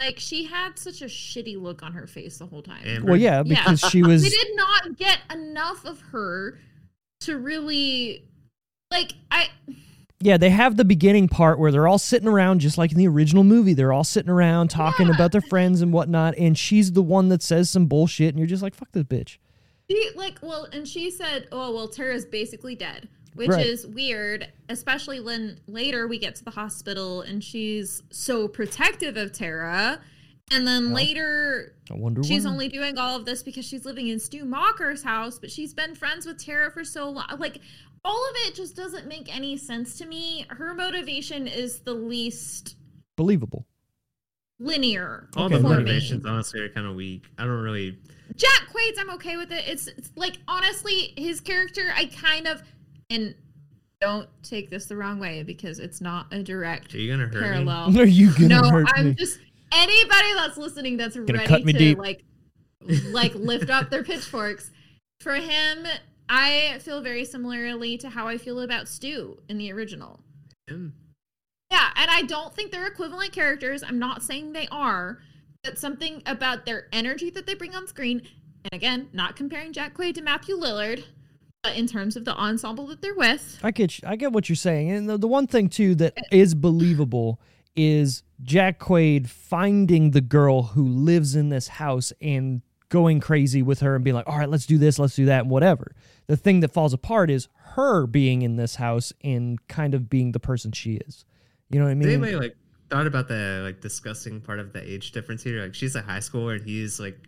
Like 0.00 0.18
she 0.18 0.44
had 0.44 0.78
such 0.78 1.02
a 1.02 1.06
shitty 1.06 1.60
look 1.60 1.82
on 1.84 1.92
her 1.92 2.06
face 2.08 2.38
the 2.38 2.46
whole 2.46 2.62
time. 2.62 2.82
Amber? 2.84 3.12
well, 3.12 3.16
yeah, 3.20 3.42
Yeah. 3.44 3.62
because 3.64 3.80
she 3.90 4.02
was 4.04 4.22
We 4.22 4.30
did 4.30 4.48
not 4.56 4.96
get 4.96 5.18
enough 5.32 5.84
of 5.84 6.00
her 6.10 6.58
to 7.20 7.38
really 7.38 8.24
like 8.90 9.12
I 9.30 9.48
Yeah, 10.22 10.36
they 10.36 10.50
have 10.50 10.76
the 10.76 10.84
beginning 10.84 11.28
part 11.28 11.58
where 11.58 11.72
they're 11.72 11.88
all 11.88 11.98
sitting 11.98 12.28
around, 12.28 12.60
just 12.60 12.78
like 12.78 12.92
in 12.92 12.98
the 12.98 13.08
original 13.08 13.42
movie. 13.44 13.74
They're 13.74 13.92
all 13.92 14.04
sitting 14.04 14.30
around 14.30 14.68
talking 14.68 15.08
Yeah. 15.08 15.14
about 15.14 15.32
their 15.32 15.40
friends 15.40 15.82
and 15.82 15.92
whatnot, 15.92 16.36
and 16.38 16.56
she's 16.56 16.92
the 16.92 17.02
one 17.02 17.28
that 17.30 17.42
says 17.42 17.68
some 17.70 17.86
bullshit, 17.86 18.28
and 18.28 18.38
you're 18.38 18.46
just 18.46 18.62
like, 18.62 18.74
"Fuck 18.74 18.92
this 18.92 19.04
bitch." 19.04 19.38
she 19.90 20.10
like 20.16 20.38
well 20.42 20.66
and 20.72 20.88
she 20.88 21.10
said, 21.10 21.48
Oh 21.52 21.74
well 21.74 21.86
Tara's 21.88 22.24
basically 22.24 22.74
dead. 22.74 23.08
Which 23.34 23.48
Right. 23.50 23.66
is 23.66 23.86
weird, 23.86 24.46
especially 24.70 25.20
when 25.20 25.58
later 25.66 26.06
we 26.06 26.18
get 26.18 26.34
to 26.36 26.44
the 26.44 26.50
hospital 26.52 27.20
and 27.22 27.42
she's 27.44 28.02
so 28.10 28.46
protective 28.48 29.16
of 29.18 29.32
Tara. 29.32 30.00
And 30.50 30.66
then 30.66 30.88
Yeah. 30.88 30.94
later 30.94 31.74
I 31.90 31.94
wonder 31.96 32.22
She's 32.22 32.44
why. 32.46 32.52
only 32.52 32.68
doing 32.68 32.96
all 32.96 33.16
of 33.16 33.26
this 33.26 33.42
because 33.42 33.66
she's 33.66 33.84
living 33.84 34.08
in 34.08 34.18
Stu 34.18 34.44
Macher's 34.46 35.02
house, 35.02 35.38
but 35.38 35.50
she's 35.50 35.74
been 35.74 35.94
friends 35.94 36.24
with 36.24 36.42
Tara 36.42 36.70
for 36.70 36.84
so 36.84 37.10
long. 37.10 37.26
Like, 37.38 37.60
all 38.04 38.28
of 38.30 38.34
it 38.46 38.54
just 38.54 38.74
doesn't 38.76 39.06
make 39.06 39.34
any 39.34 39.56
sense 39.56 39.96
to 39.98 40.06
me. 40.06 40.44
Her 40.50 40.74
motivation 40.74 41.46
is 41.46 41.80
the 41.80 41.94
least 41.94 42.76
believable. 43.16 43.66
linear. 44.58 45.28
All 45.36 45.46
Okay. 45.46 45.56
the 45.56 45.60
for 45.62 45.68
me. 45.68 45.74
motivations 45.76 46.24
honestly 46.26 46.60
are 46.60 46.68
kind 46.68 46.86
of 46.86 46.94
weak. 46.94 47.24
I 47.38 47.44
don't 47.44 47.60
really. 47.62 47.98
Jack 48.36 48.68
Quaid's, 48.70 48.98
I'm 48.98 49.10
okay 49.10 49.36
with 49.36 49.50
it. 49.52 49.64
It's, 49.66 49.88
it's 49.88 50.10
like, 50.16 50.38
honestly, 50.48 51.12
his 51.16 51.40
character, 51.40 51.92
I 51.96 52.06
kind 52.06 52.46
of, 52.46 52.62
and 53.10 53.34
don't 54.00 54.28
take 54.42 54.70
this 54.70 54.86
the 54.86 54.96
wrong 54.96 55.18
way 55.18 55.42
because 55.42 55.78
it's 55.78 56.00
not 56.00 56.26
a 56.32 56.42
direct 56.42 56.94
Are 56.94 56.98
you 56.98 57.10
gonna 57.12 57.24
hurt 57.26 57.34
me? 57.34 57.40
parallel. 57.40 58.00
Are 58.00 58.04
you 58.04 58.32
gonna 58.32 58.48
no, 58.48 58.68
hurt 58.70 58.86
I'm 58.94 59.08
me? 59.10 59.14
just 59.14 59.38
anybody 59.72 60.34
that's 60.34 60.56
listening 60.56 60.96
that's 60.96 61.16
ready 61.16 61.38
cut 61.46 61.64
me 61.64 61.72
to 61.72 61.78
deep. 61.78 61.98
like 61.98 62.24
like 63.10 63.34
lift 63.36 63.70
up 63.70 63.90
their 63.90 64.02
pitchforks. 64.04 64.70
For 65.20 65.34
him, 65.34 65.86
I 66.34 66.78
feel 66.78 67.02
very 67.02 67.26
similarly 67.26 67.98
to 67.98 68.08
how 68.08 68.26
I 68.26 68.38
feel 68.38 68.60
about 68.60 68.88
Stu 68.88 69.38
in 69.50 69.58
the 69.58 69.70
original. 69.70 70.20
Him? 70.66 70.94
Yeah, 71.70 71.90
and 71.94 72.10
I 72.10 72.22
don't 72.22 72.54
think 72.54 72.72
they're 72.72 72.86
equivalent 72.86 73.32
characters. 73.32 73.82
I'm 73.82 73.98
not 73.98 74.22
saying 74.22 74.54
they 74.54 74.66
are, 74.70 75.18
but 75.62 75.78
something 75.78 76.22
about 76.24 76.64
their 76.64 76.86
energy 76.90 77.28
that 77.30 77.46
they 77.46 77.52
bring 77.52 77.74
on 77.74 77.86
screen, 77.86 78.22
and 78.64 78.72
again, 78.72 79.10
not 79.12 79.36
comparing 79.36 79.74
Jack 79.74 79.94
Quaid 79.94 80.14
to 80.14 80.22
Matthew 80.22 80.56
Lillard, 80.56 81.04
but 81.62 81.76
in 81.76 81.86
terms 81.86 82.16
of 82.16 82.24
the 82.24 82.34
ensemble 82.34 82.86
that 82.86 83.02
they're 83.02 83.14
with. 83.14 83.58
I 83.62 83.70
get 83.70 84.00
you- 84.00 84.08
I 84.08 84.16
get 84.16 84.32
what 84.32 84.48
you're 84.48 84.56
saying, 84.56 84.90
and 84.90 85.10
the, 85.10 85.18
the 85.18 85.28
one 85.28 85.46
thing 85.46 85.68
too 85.68 85.94
that 85.96 86.16
is 86.32 86.54
believable 86.54 87.42
is 87.76 88.22
Jack 88.42 88.78
Quaid 88.80 89.28
finding 89.28 90.12
the 90.12 90.22
girl 90.22 90.62
who 90.62 90.88
lives 90.88 91.36
in 91.36 91.50
this 91.50 91.68
house 91.68 92.10
and 92.22 92.62
going 92.88 93.20
crazy 93.20 93.62
with 93.62 93.80
her 93.80 93.94
and 93.94 94.04
being 94.04 94.14
like, 94.16 94.26
"All 94.28 94.38
right, 94.38 94.48
let's 94.48 94.66
do 94.66 94.78
this, 94.78 94.98
let's 94.98 95.14
do 95.14 95.26
that, 95.26 95.42
and 95.42 95.50
whatever." 95.50 95.94
The 96.26 96.36
thing 96.36 96.60
that 96.60 96.72
falls 96.72 96.92
apart 96.92 97.30
is 97.30 97.48
her 97.74 98.06
being 98.06 98.42
in 98.42 98.56
this 98.56 98.76
house 98.76 99.12
and 99.22 99.58
kind 99.68 99.94
of 99.94 100.08
being 100.08 100.32
the 100.32 100.40
person 100.40 100.72
she 100.72 100.94
is. 100.94 101.24
You 101.70 101.78
know 101.78 101.86
what 101.86 101.90
I 101.92 101.94
Has 101.94 101.98
mean? 102.06 102.08
anybody 102.08 102.36
like 102.36 102.56
thought 102.90 103.06
about 103.06 103.28
the 103.28 103.62
like 103.64 103.80
disgusting 103.80 104.40
part 104.40 104.60
of 104.60 104.72
the 104.72 104.82
age 104.82 105.12
difference 105.12 105.42
here? 105.42 105.62
Like 105.62 105.74
she's 105.74 105.96
a 105.96 106.02
high 106.02 106.18
schooler 106.18 106.56
and 106.56 106.64
he's 106.64 107.00
like 107.00 107.18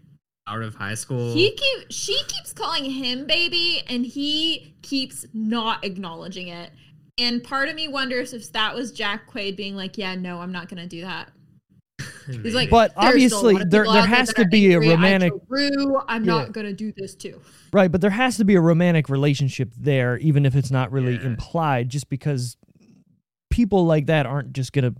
out 0.46 0.62
of 0.62 0.74
high 0.74 0.94
school. 0.94 1.32
He 1.32 1.52
keep 1.52 1.90
she 1.90 2.18
keeps 2.28 2.52
calling 2.52 2.84
him 2.90 3.26
baby, 3.26 3.82
and 3.88 4.04
he 4.04 4.74
keeps 4.82 5.24
not 5.32 5.84
acknowledging 5.84 6.48
it. 6.48 6.70
And 7.16 7.42
part 7.42 7.68
of 7.68 7.74
me 7.74 7.88
wonders 7.88 8.32
if 8.34 8.52
that 8.52 8.74
was 8.74 8.92
Jack 8.92 9.30
Quaid 9.30 9.56
being 9.56 9.74
like, 9.76 9.96
"Yeah, 9.96 10.14
no, 10.14 10.40
I'm 10.40 10.52
not 10.52 10.68
gonna 10.68 10.86
do 10.86 11.00
that." 11.00 11.32
He's 12.26 12.54
like, 12.54 12.70
But 12.70 12.92
"There's 12.94 13.26
still 13.26 13.48
a 13.48 13.54
obviously 13.54 13.54
there- 13.70 13.84
there 13.84 14.06
has 14.06 14.28
that 14.28 14.36
to 14.42 14.44
be 14.48 14.72
a 14.72 14.74
angry. 14.74 14.88
I 14.90 14.94
romantic- 14.94 15.32
Drew, 15.48 16.00
I'm 16.08 16.24
Yeah. 16.24 16.32
not 16.32 16.52
gonna 16.52 16.72
do 16.72 16.92
this 16.96 17.14
too. 17.14 17.40
Right, 17.72 17.90
but 17.90 18.00
there 18.00 18.10
has 18.10 18.36
to 18.38 18.44
be 18.44 18.54
a 18.54 18.60
romantic 18.60 19.08
relationship 19.08 19.70
there, 19.78 20.16
even 20.18 20.46
if 20.46 20.54
it's 20.56 20.70
not 20.70 20.90
really 20.92 21.14
Yeah. 21.14 21.26
implied, 21.26 21.88
just 21.88 22.08
because 22.08 22.56
people 23.50 23.84
like 23.84 24.06
that 24.06 24.26
aren't 24.26 24.52
just 24.52 24.72
gonna 24.72 24.94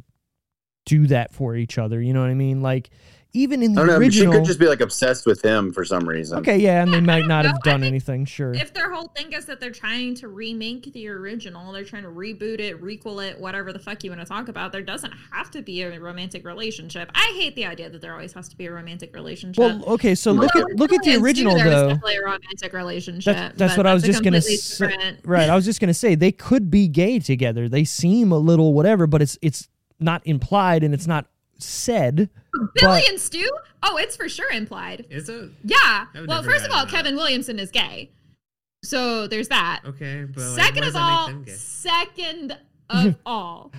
do 0.87 1.07
that 1.07 1.33
for 1.33 1.57
each 1.57 1.79
other. 1.79 2.01
You 2.03 2.13
know 2.13 2.21
what 2.21 2.31
I 2.31 2.35
mean? 2.35 2.61
Like 2.63 2.91
even 3.35 3.63
in 3.63 3.73
I 3.73 3.75
the 3.75 3.81
don't 3.81 3.87
know. 3.89 3.97
original. 3.99 4.33
She 4.33 4.39
could 4.39 4.47
just 4.47 4.59
be 4.61 4.67
like 4.67 4.81
obsessed 4.81 5.27
with 5.27 5.45
him 5.45 5.73
for 5.73 5.85
some 5.85 6.09
reason. 6.09 6.39
okay, 6.39 6.57
yeah, 6.57 6.83
and 6.83 6.93
they 6.93 6.99
I 6.99 7.01
might 7.01 7.19
don't 7.21 7.29
know. 7.29 7.43
have 7.43 7.63
done 7.63 7.81
think 7.81 7.91
anything. 7.91 8.25
Sure. 8.25 8.55
If 8.55 8.73
their 8.73 8.93
whole 8.93 9.09
thing 9.09 9.33
is 9.33 9.45
that 9.47 9.61
they're 9.61 9.71
trying 9.71 10.15
to 10.17 10.29
remake 10.29 10.93
the 10.93 11.09
original, 11.09 11.73
they're 11.73 11.85
trying 11.85 12.05
to 12.05 12.09
reboot 12.09 12.61
it, 12.61 12.81
requel 12.81 13.29
it, 13.29 13.39
whatever 13.39 13.73
the 13.73 13.79
fuck 13.79 14.05
you 14.05 14.11
want 14.11 14.21
to 14.23 14.27
talk 14.27 14.49
about, 14.49 14.73
there 14.73 14.83
doesn't 14.83 15.13
have 15.33 15.51
to 15.51 15.63
be 15.63 15.83
a 15.83 15.99
romantic 16.01 16.47
relationship. 16.47 17.11
I 17.15 17.33
hate 17.37 17.57
the 17.57 17.67
idea 17.67 17.91
that 17.91 18.01
there 18.01 18.13
always 18.13 18.33
has 18.35 18.49
to 18.49 18.57
be 18.57 18.67
a 18.67 18.73
romantic 18.73 19.15
relationship. 19.15 19.59
Well, 19.59 19.85
okay, 19.95 20.15
so 20.15 20.33
look 20.33 20.55
Although 20.55 20.69
at 20.71 20.77
look 20.77 20.93
at 20.93 21.03
the 21.03 21.17
original 21.17 21.57
there 21.57 21.67
was 21.67 21.75
though. 21.75 21.89
definitely 21.89 22.17
a 22.17 22.23
romantic 22.25 22.73
relationship. 22.73 23.37
That's, 23.37 23.59
that's 23.59 23.73
but 23.75 23.79
what 23.81 23.87
I 23.89 23.95
was 23.95 24.05
just 24.05 24.23
gonna 24.23 24.39
completely 24.39 24.57
say. 24.59 25.17
Right, 25.25 25.51
I 25.51 25.57
was 25.57 25.65
just 25.65 25.81
gonna 25.81 25.93
say 25.93 26.15
they 26.15 26.33
could 26.33 26.71
be 26.71 26.87
gay 26.87 27.19
together. 27.19 27.69
They 27.69 27.85
seem 27.85 28.31
a 28.31 28.39
little 28.39 28.73
whatever, 28.75 29.07
but 29.09 29.21
it's 29.23 29.37
it's 29.43 29.69
not 29.99 30.23
implied 30.25 30.85
and 30.85 30.95
it's 30.95 31.07
not 31.07 31.27
said. 31.65 32.29
Oh, 32.57 32.69
Billy 32.75 33.01
but- 33.03 33.09
and 33.11 33.21
Stu? 33.21 33.49
Oh, 33.83 33.97
it's 33.97 34.17
for 34.17 34.29
sure 34.29 34.51
implied. 34.53 35.07
Is 35.11 35.29
it 35.29 35.51
Yeah. 35.65 36.07
Well, 36.27 36.43
first 36.43 36.65
of 36.65 36.71
all, 36.73 36.85
that. 36.87 36.91
Kevin 36.95 37.17
Williamson 37.17 37.59
is 37.59 37.71
gay. 37.71 38.11
So 38.83 39.27
there's 39.27 39.49
that. 39.49 39.81
okay? 39.87 40.25
But 40.25 40.43
like, 40.43 40.65
second 40.65 40.83
why 40.83 40.89
of 40.89 40.97
all, 40.97 41.45
second 41.49 42.59
of 42.91 43.17
all, 43.27 43.73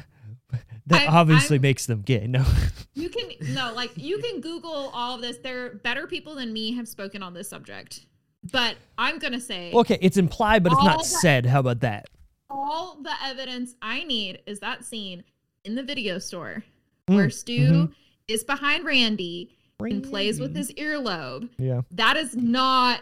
That 0.87 1.03
I- 1.03 1.07
obviously 1.07 1.55
I'm- 1.55 1.61
makes 1.61 1.85
them 1.85 2.01
gay. 2.01 2.27
No. 2.27 2.43
you 2.93 3.09
can 3.09 3.29
no, 3.53 3.73
like 3.73 3.91
you 3.95 4.19
can 4.19 4.41
Google 4.41 4.89
all 4.93 5.15
of 5.15 5.21
this. 5.21 5.37
There 5.37 5.75
better 5.75 6.05
people 6.07 6.35
than 6.35 6.53
me 6.53 6.73
have 6.75 6.87
spoken 6.87 7.23
on 7.23 7.33
this 7.33 7.49
subject. 7.49 8.05
But 8.51 8.75
I'm 8.97 9.17
gonna 9.19 9.39
say 9.41 9.71
okay, 9.73 9.97
it's 10.01 10.17
implied, 10.17 10.63
but 10.63 10.73
it's 10.73 10.83
not 10.83 10.99
that- 10.99 11.05
said. 11.05 11.45
How 11.45 11.59
about 11.61 11.79
that? 11.81 12.07
all 12.47 12.99
the 13.01 13.11
evidence 13.23 13.73
I 13.81 14.03
need 14.03 14.39
is 14.45 14.59
that 14.59 14.85
scene 14.85 15.23
in 15.65 15.73
the 15.75 15.81
video 15.83 16.19
store 16.19 16.63
where 17.07 17.29
Stu 17.29 17.69
mhm. 17.87 17.93
is 18.27 18.43
behind 18.43 18.85
Randy 18.85 19.51
and 19.79 20.03
plays 20.03 20.39
with 20.39 20.55
his 20.55 20.71
earlobe. 20.73 21.49
Yeah, 21.57 21.81
That 21.91 22.17
is 22.17 22.35
not 22.35 23.01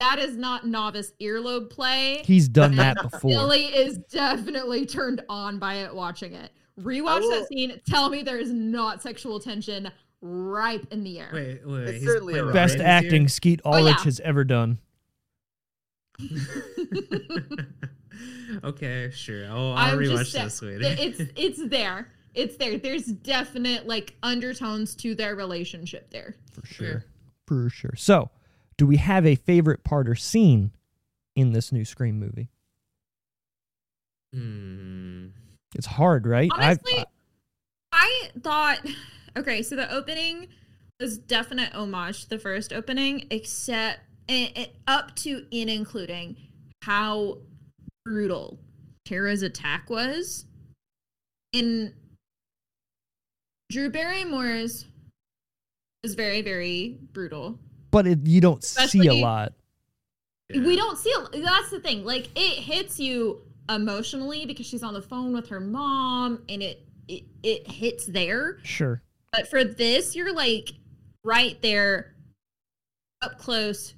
that 0.00 0.18
is 0.18 0.36
not 0.36 0.66
novice 0.66 1.12
earlobe 1.20 1.70
play. 1.70 2.22
he's 2.24 2.48
done 2.48 2.74
that 2.76 2.96
before. 3.00 3.30
Billy 3.30 3.66
is 3.66 3.98
definitely 3.98 4.84
turned 4.84 5.22
on 5.28 5.58
by 5.60 5.74
it 5.74 5.94
watching 5.94 6.32
it. 6.34 6.50
Rewatch 6.80 7.20
will- 7.20 7.30
that 7.30 7.48
scene. 7.48 7.80
Tell 7.88 8.08
me 8.10 8.22
there 8.22 8.38
is 8.38 8.52
not 8.52 9.00
sexual 9.02 9.38
tension 9.38 9.90
ripe 10.20 10.86
in 10.90 11.04
the 11.04 11.20
air. 11.20 11.30
Wait, 11.32 11.60
wait. 11.64 11.80
It's 11.82 11.92
he's 11.98 12.04
certainly 12.04 12.34
playing 12.34 12.48
a 12.48 12.52
Best 12.52 12.78
Randy's 12.78 12.86
acting 12.86 13.22
here? 13.22 13.28
Skeet 13.28 13.60
Oh, 13.64 13.74
Ulrich 13.74 13.96
yeah. 13.98 14.04
has 14.04 14.20
ever 14.20 14.44
done. 14.44 14.78
okay, 18.64 19.10
sure. 19.12 19.46
I'll, 19.46 19.72
I'll 19.74 19.96
rewatch 19.96 20.32
just 20.32 20.60
this 20.60 20.62
later. 20.62 20.80
it's 20.98 21.20
it's 21.36 21.68
there. 21.68 22.08
It's 22.34 22.56
there. 22.56 22.78
There's 22.78 23.04
definite 23.06 23.86
like 23.86 24.14
undertones 24.22 24.94
to 24.96 25.14
their 25.14 25.34
relationship 25.36 26.10
there. 26.10 26.36
For 26.52 26.66
sure. 26.66 27.04
For 27.46 27.68
sure. 27.70 27.94
So, 27.96 28.30
do 28.78 28.86
we 28.86 28.96
have 28.96 29.26
a 29.26 29.34
favorite 29.34 29.84
part 29.84 30.08
or 30.08 30.14
scene 30.14 30.72
in 31.36 31.52
this 31.52 31.72
new 31.72 31.84
Scream 31.84 32.18
movie? 32.18 32.48
Hmm. 34.32 35.26
It's 35.74 35.86
hard, 35.86 36.26
right? 36.26 36.50
I've- 36.54 36.80
Honestly, 36.86 37.04
I 37.92 38.30
thought 38.40 38.78
okay, 39.36 39.62
so 39.62 39.76
the 39.76 39.92
opening 39.92 40.48
was 41.00 41.18
definite 41.18 41.74
homage 41.74 42.24
to 42.24 42.28
the 42.30 42.38
first 42.38 42.72
opening, 42.72 43.26
except 43.30 44.00
and, 44.28 44.50
and 44.56 44.68
up 44.86 45.14
to 45.16 45.46
and 45.52 45.68
including 45.68 46.36
how 46.82 47.38
brutal 48.04 48.58
Tara's 49.04 49.42
attack 49.42 49.90
was. 49.90 50.46
In 51.52 51.92
Drew 53.72 53.88
Barrymore's 53.88 54.84
is 56.02 56.14
very, 56.14 56.42
very 56.42 56.98
brutal. 57.12 57.58
but 57.90 58.06
it, 58.06 58.26
you 58.26 58.42
don't 58.42 58.62
see 58.62 59.06
a 59.06 59.14
lot. 59.14 59.54
We 60.50 60.76
don't 60.76 60.98
see 60.98 61.10
a, 61.10 61.40
that's 61.40 61.70
the 61.70 61.80
thing. 61.80 62.04
Like 62.04 62.28
it 62.36 62.58
hits 62.58 63.00
you 63.00 63.40
emotionally 63.70 64.44
because 64.44 64.66
she's 64.66 64.82
on 64.82 64.92
the 64.92 65.00
phone 65.00 65.32
with 65.32 65.48
her 65.48 65.60
mom 65.60 66.42
and 66.50 66.62
it 66.62 66.86
it, 67.08 67.22
it 67.42 67.66
hits 67.66 68.04
there. 68.04 68.58
Sure. 68.62 69.02
But 69.32 69.48
for 69.48 69.64
this, 69.64 70.14
you're 70.14 70.34
like 70.34 70.74
right 71.24 71.60
there 71.62 72.14
up 73.22 73.38
close 73.38 73.94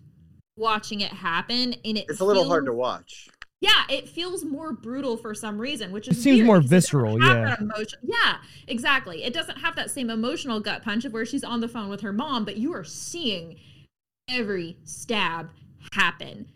watching 0.57 1.01
it 1.01 1.13
happen 1.13 1.75
and 1.85 1.99
it 1.99 2.07
It's 2.09 2.21
a 2.21 2.25
little 2.25 2.47
hard 2.47 2.67
to 2.67 2.73
watch. 2.73 3.29
Yeah, 3.65 3.85
it 3.97 4.07
feels 4.11 4.45
more 4.45 4.75
brutal 4.75 5.17
for 5.17 5.35
some 5.35 5.59
reason, 5.59 5.91
which 5.91 6.07
is 6.07 6.19
It 6.19 6.21
seems 6.21 6.37
weird 6.37 6.47
more 6.47 6.57
because 6.61 6.71
it 6.71 6.75
doesn't 6.93 7.17
visceral, 7.17 7.19
yeah. 7.23 7.57
emotion- 7.61 7.99
Yeah, 8.03 8.37
exactly. 8.69 9.25
It 9.25 9.33
doesn't 9.33 9.57
have 9.57 9.75
that 9.77 9.91
same 9.91 10.11
emotional 10.11 10.61
gut 10.61 10.83
punch 10.83 11.07
of 11.07 11.15
where 11.15 11.25
she's 11.25 11.43
on 11.45 11.61
the 11.61 11.69
phone 11.69 11.89
with 11.89 12.03
her 12.03 12.13
mom, 12.13 12.45
but 12.45 12.59
you 12.59 12.75
are 12.75 12.85
seeing 12.85 13.59
every 14.29 14.77
stab 14.85 15.49
happen 15.93 16.51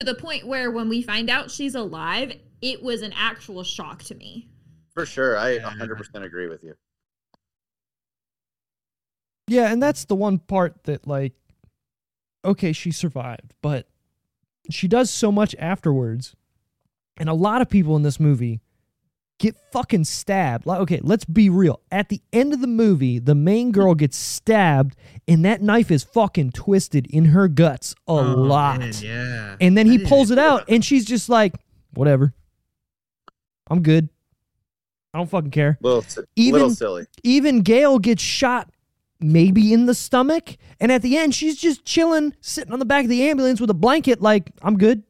to 0.00 0.06
the 0.06 0.14
point 0.14 0.46
where 0.46 0.70
when 0.70 0.88
we 0.88 1.02
find 1.02 1.28
out 1.28 1.50
she's 1.50 1.74
alive, 1.74 2.32
it 2.62 2.82
was 2.82 3.02
an 3.02 3.12
actual 3.14 3.62
shock 3.62 4.02
to 4.04 4.14
me. 4.14 4.48
For 4.94 5.04
sure. 5.04 5.36
I 5.36 5.56
Yeah. 5.56 5.68
100% 5.70 6.24
agree 6.24 6.48
with 6.48 6.64
you. 6.64 6.74
Yeah, 9.48 9.70
and 9.70 9.82
that's 9.82 10.06
the 10.06 10.14
one 10.16 10.38
part 10.38 10.84
that 10.84 11.06
like 11.06 11.34
okay, 12.42 12.72
she 12.72 12.90
survived, 12.90 13.52
but 13.60 13.86
she 14.70 14.88
does 14.88 15.10
so 15.10 15.30
much 15.30 15.54
afterwards. 15.58 16.34
And 17.16 17.28
a 17.28 17.34
lot 17.34 17.60
of 17.62 17.68
people 17.70 17.94
in 17.96 18.02
this 18.02 18.18
movie 18.18 18.60
get 19.38 19.56
fucking 19.72 20.04
stabbed. 20.04 20.66
Like 20.66 20.80
okay, 20.80 21.00
let's 21.02 21.24
be 21.24 21.48
real. 21.50 21.80
At 21.92 22.08
the 22.08 22.20
end 22.32 22.52
of 22.52 22.60
the 22.60 22.66
movie, 22.66 23.18
the 23.18 23.34
main 23.34 23.72
girl 23.72 23.94
gets 23.94 24.16
stabbed 24.16 24.96
and 25.28 25.44
that 25.44 25.62
knife 25.62 25.90
is 25.90 26.02
fucking 26.04 26.52
twisted 26.52 27.06
in 27.08 27.26
her 27.26 27.48
guts 27.48 27.94
a 28.08 28.12
Oh, 28.12 28.22
lot. 28.22 28.80
man, 28.80 28.92
yeah. 29.00 29.56
And 29.60 29.76
then 29.78 29.86
he 29.86 29.98
didn't 29.98 30.08
pulls 30.08 30.30
it 30.30 30.38
out 30.38 30.64
and 30.68 30.84
she's 30.84 31.04
just 31.04 31.28
like, 31.28 31.54
"Whatever. 31.94 32.34
I'm 33.68 33.82
good. 33.82 34.08
I 35.12 35.18
don't 35.18 35.30
fucking 35.30 35.50
care." 35.52 35.78
Little, 35.80 36.02
si- 36.02 36.20
Even- 36.36 36.52
little 36.60 36.74
silly. 36.74 37.06
even 37.22 37.62
Gale 37.62 37.98
gets 37.98 38.22
shot 38.22 38.70
maybe 39.20 39.72
in 39.72 39.86
the 39.86 39.94
stomach 39.94 40.56
and 40.80 40.90
at 40.92 41.00
the 41.00 41.16
end 41.16 41.34
she's 41.34 41.56
just 41.56 41.84
chilling 41.84 42.34
sitting 42.40 42.72
on 42.72 42.78
the 42.80 42.84
back 42.84 43.04
of 43.04 43.08
the 43.08 43.22
ambulance 43.22 43.60
with 43.60 43.70
a 43.70 43.74
blanket 43.74 44.20
like 44.20 44.50
i'm 44.60 44.76
good 44.76 45.02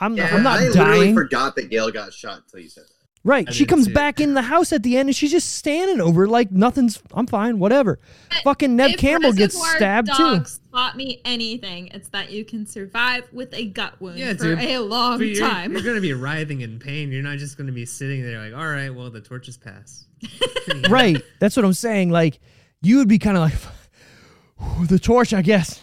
i'm, 0.00 0.16
Yeah, 0.16 0.34
I'm 0.34 0.42
not 0.42 0.58
I 0.60 0.68
literally 0.68 0.96
dying 0.98 1.14
forgot 1.14 1.56
that 1.56 1.70
Gale 1.70 1.90
got 1.90 2.12
shot 2.12 2.38
until 2.38 2.60
you 2.60 2.68
said 2.68 2.84
that. 2.84 2.90
right 3.24 3.46
I 3.48 3.52
she 3.52 3.64
comes 3.66 3.86
too. 3.86 3.94
back 3.94 4.20
in 4.20 4.34
the 4.34 4.42
house 4.42 4.72
at 4.72 4.82
the 4.82 4.96
end 4.96 5.08
and 5.08 5.16
she's 5.16 5.30
just 5.30 5.54
standing 5.54 6.00
over 6.00 6.26
like 6.28 6.50
nothing's 6.50 7.02
i'm 7.14 7.26
fine 7.26 7.58
whatever 7.58 7.98
fucking 8.42 8.76
Neve 8.76 8.98
Campbell 8.98 9.32
gets 9.32 9.54
Reservoir 9.54 9.76
stabbed 9.76 10.08
too 10.16 10.22
Dogs 10.36 10.60
taught 10.72 10.96
me 10.96 11.20
anything. 11.24 11.86
It's 11.94 12.08
that 12.08 12.32
you 12.32 12.44
can 12.44 12.66
survive 12.66 13.28
with 13.32 13.54
a 13.54 13.66
gut 13.66 14.00
wound 14.00 14.18
Yeah, 14.18 14.32
for 14.34 14.56
dude. 14.56 14.58
a 14.58 14.78
long 14.80 15.18
But 15.18 15.28
you're, 15.28 15.48
time. 15.48 15.72
you're 15.72 15.82
gonna 15.82 16.00
be 16.00 16.12
writhing 16.24 16.62
in 16.62 16.80
pain. 16.80 17.12
You're 17.12 17.22
not 17.22 17.38
just 17.38 17.56
gonna 17.56 17.70
be 17.70 17.86
sitting 17.86 18.22
there 18.24 18.40
like, 18.40 18.52
all 18.60 18.66
right, 18.68 18.90
well, 18.92 19.08
the 19.08 19.20
torches 19.20 19.56
pass. 19.56 20.06
right 20.88 21.20
that's 21.38 21.54
what 21.54 21.64
i'm 21.66 21.74
saying 21.74 22.08
like 22.10 22.40
you 22.82 22.96
would 22.98 23.08
be 23.08 23.18
kind 23.18 23.36
of 23.36 23.42
like 23.42 24.88
the 24.88 24.98
torch 24.98 25.34
i 25.34 25.42
guess 25.42 25.82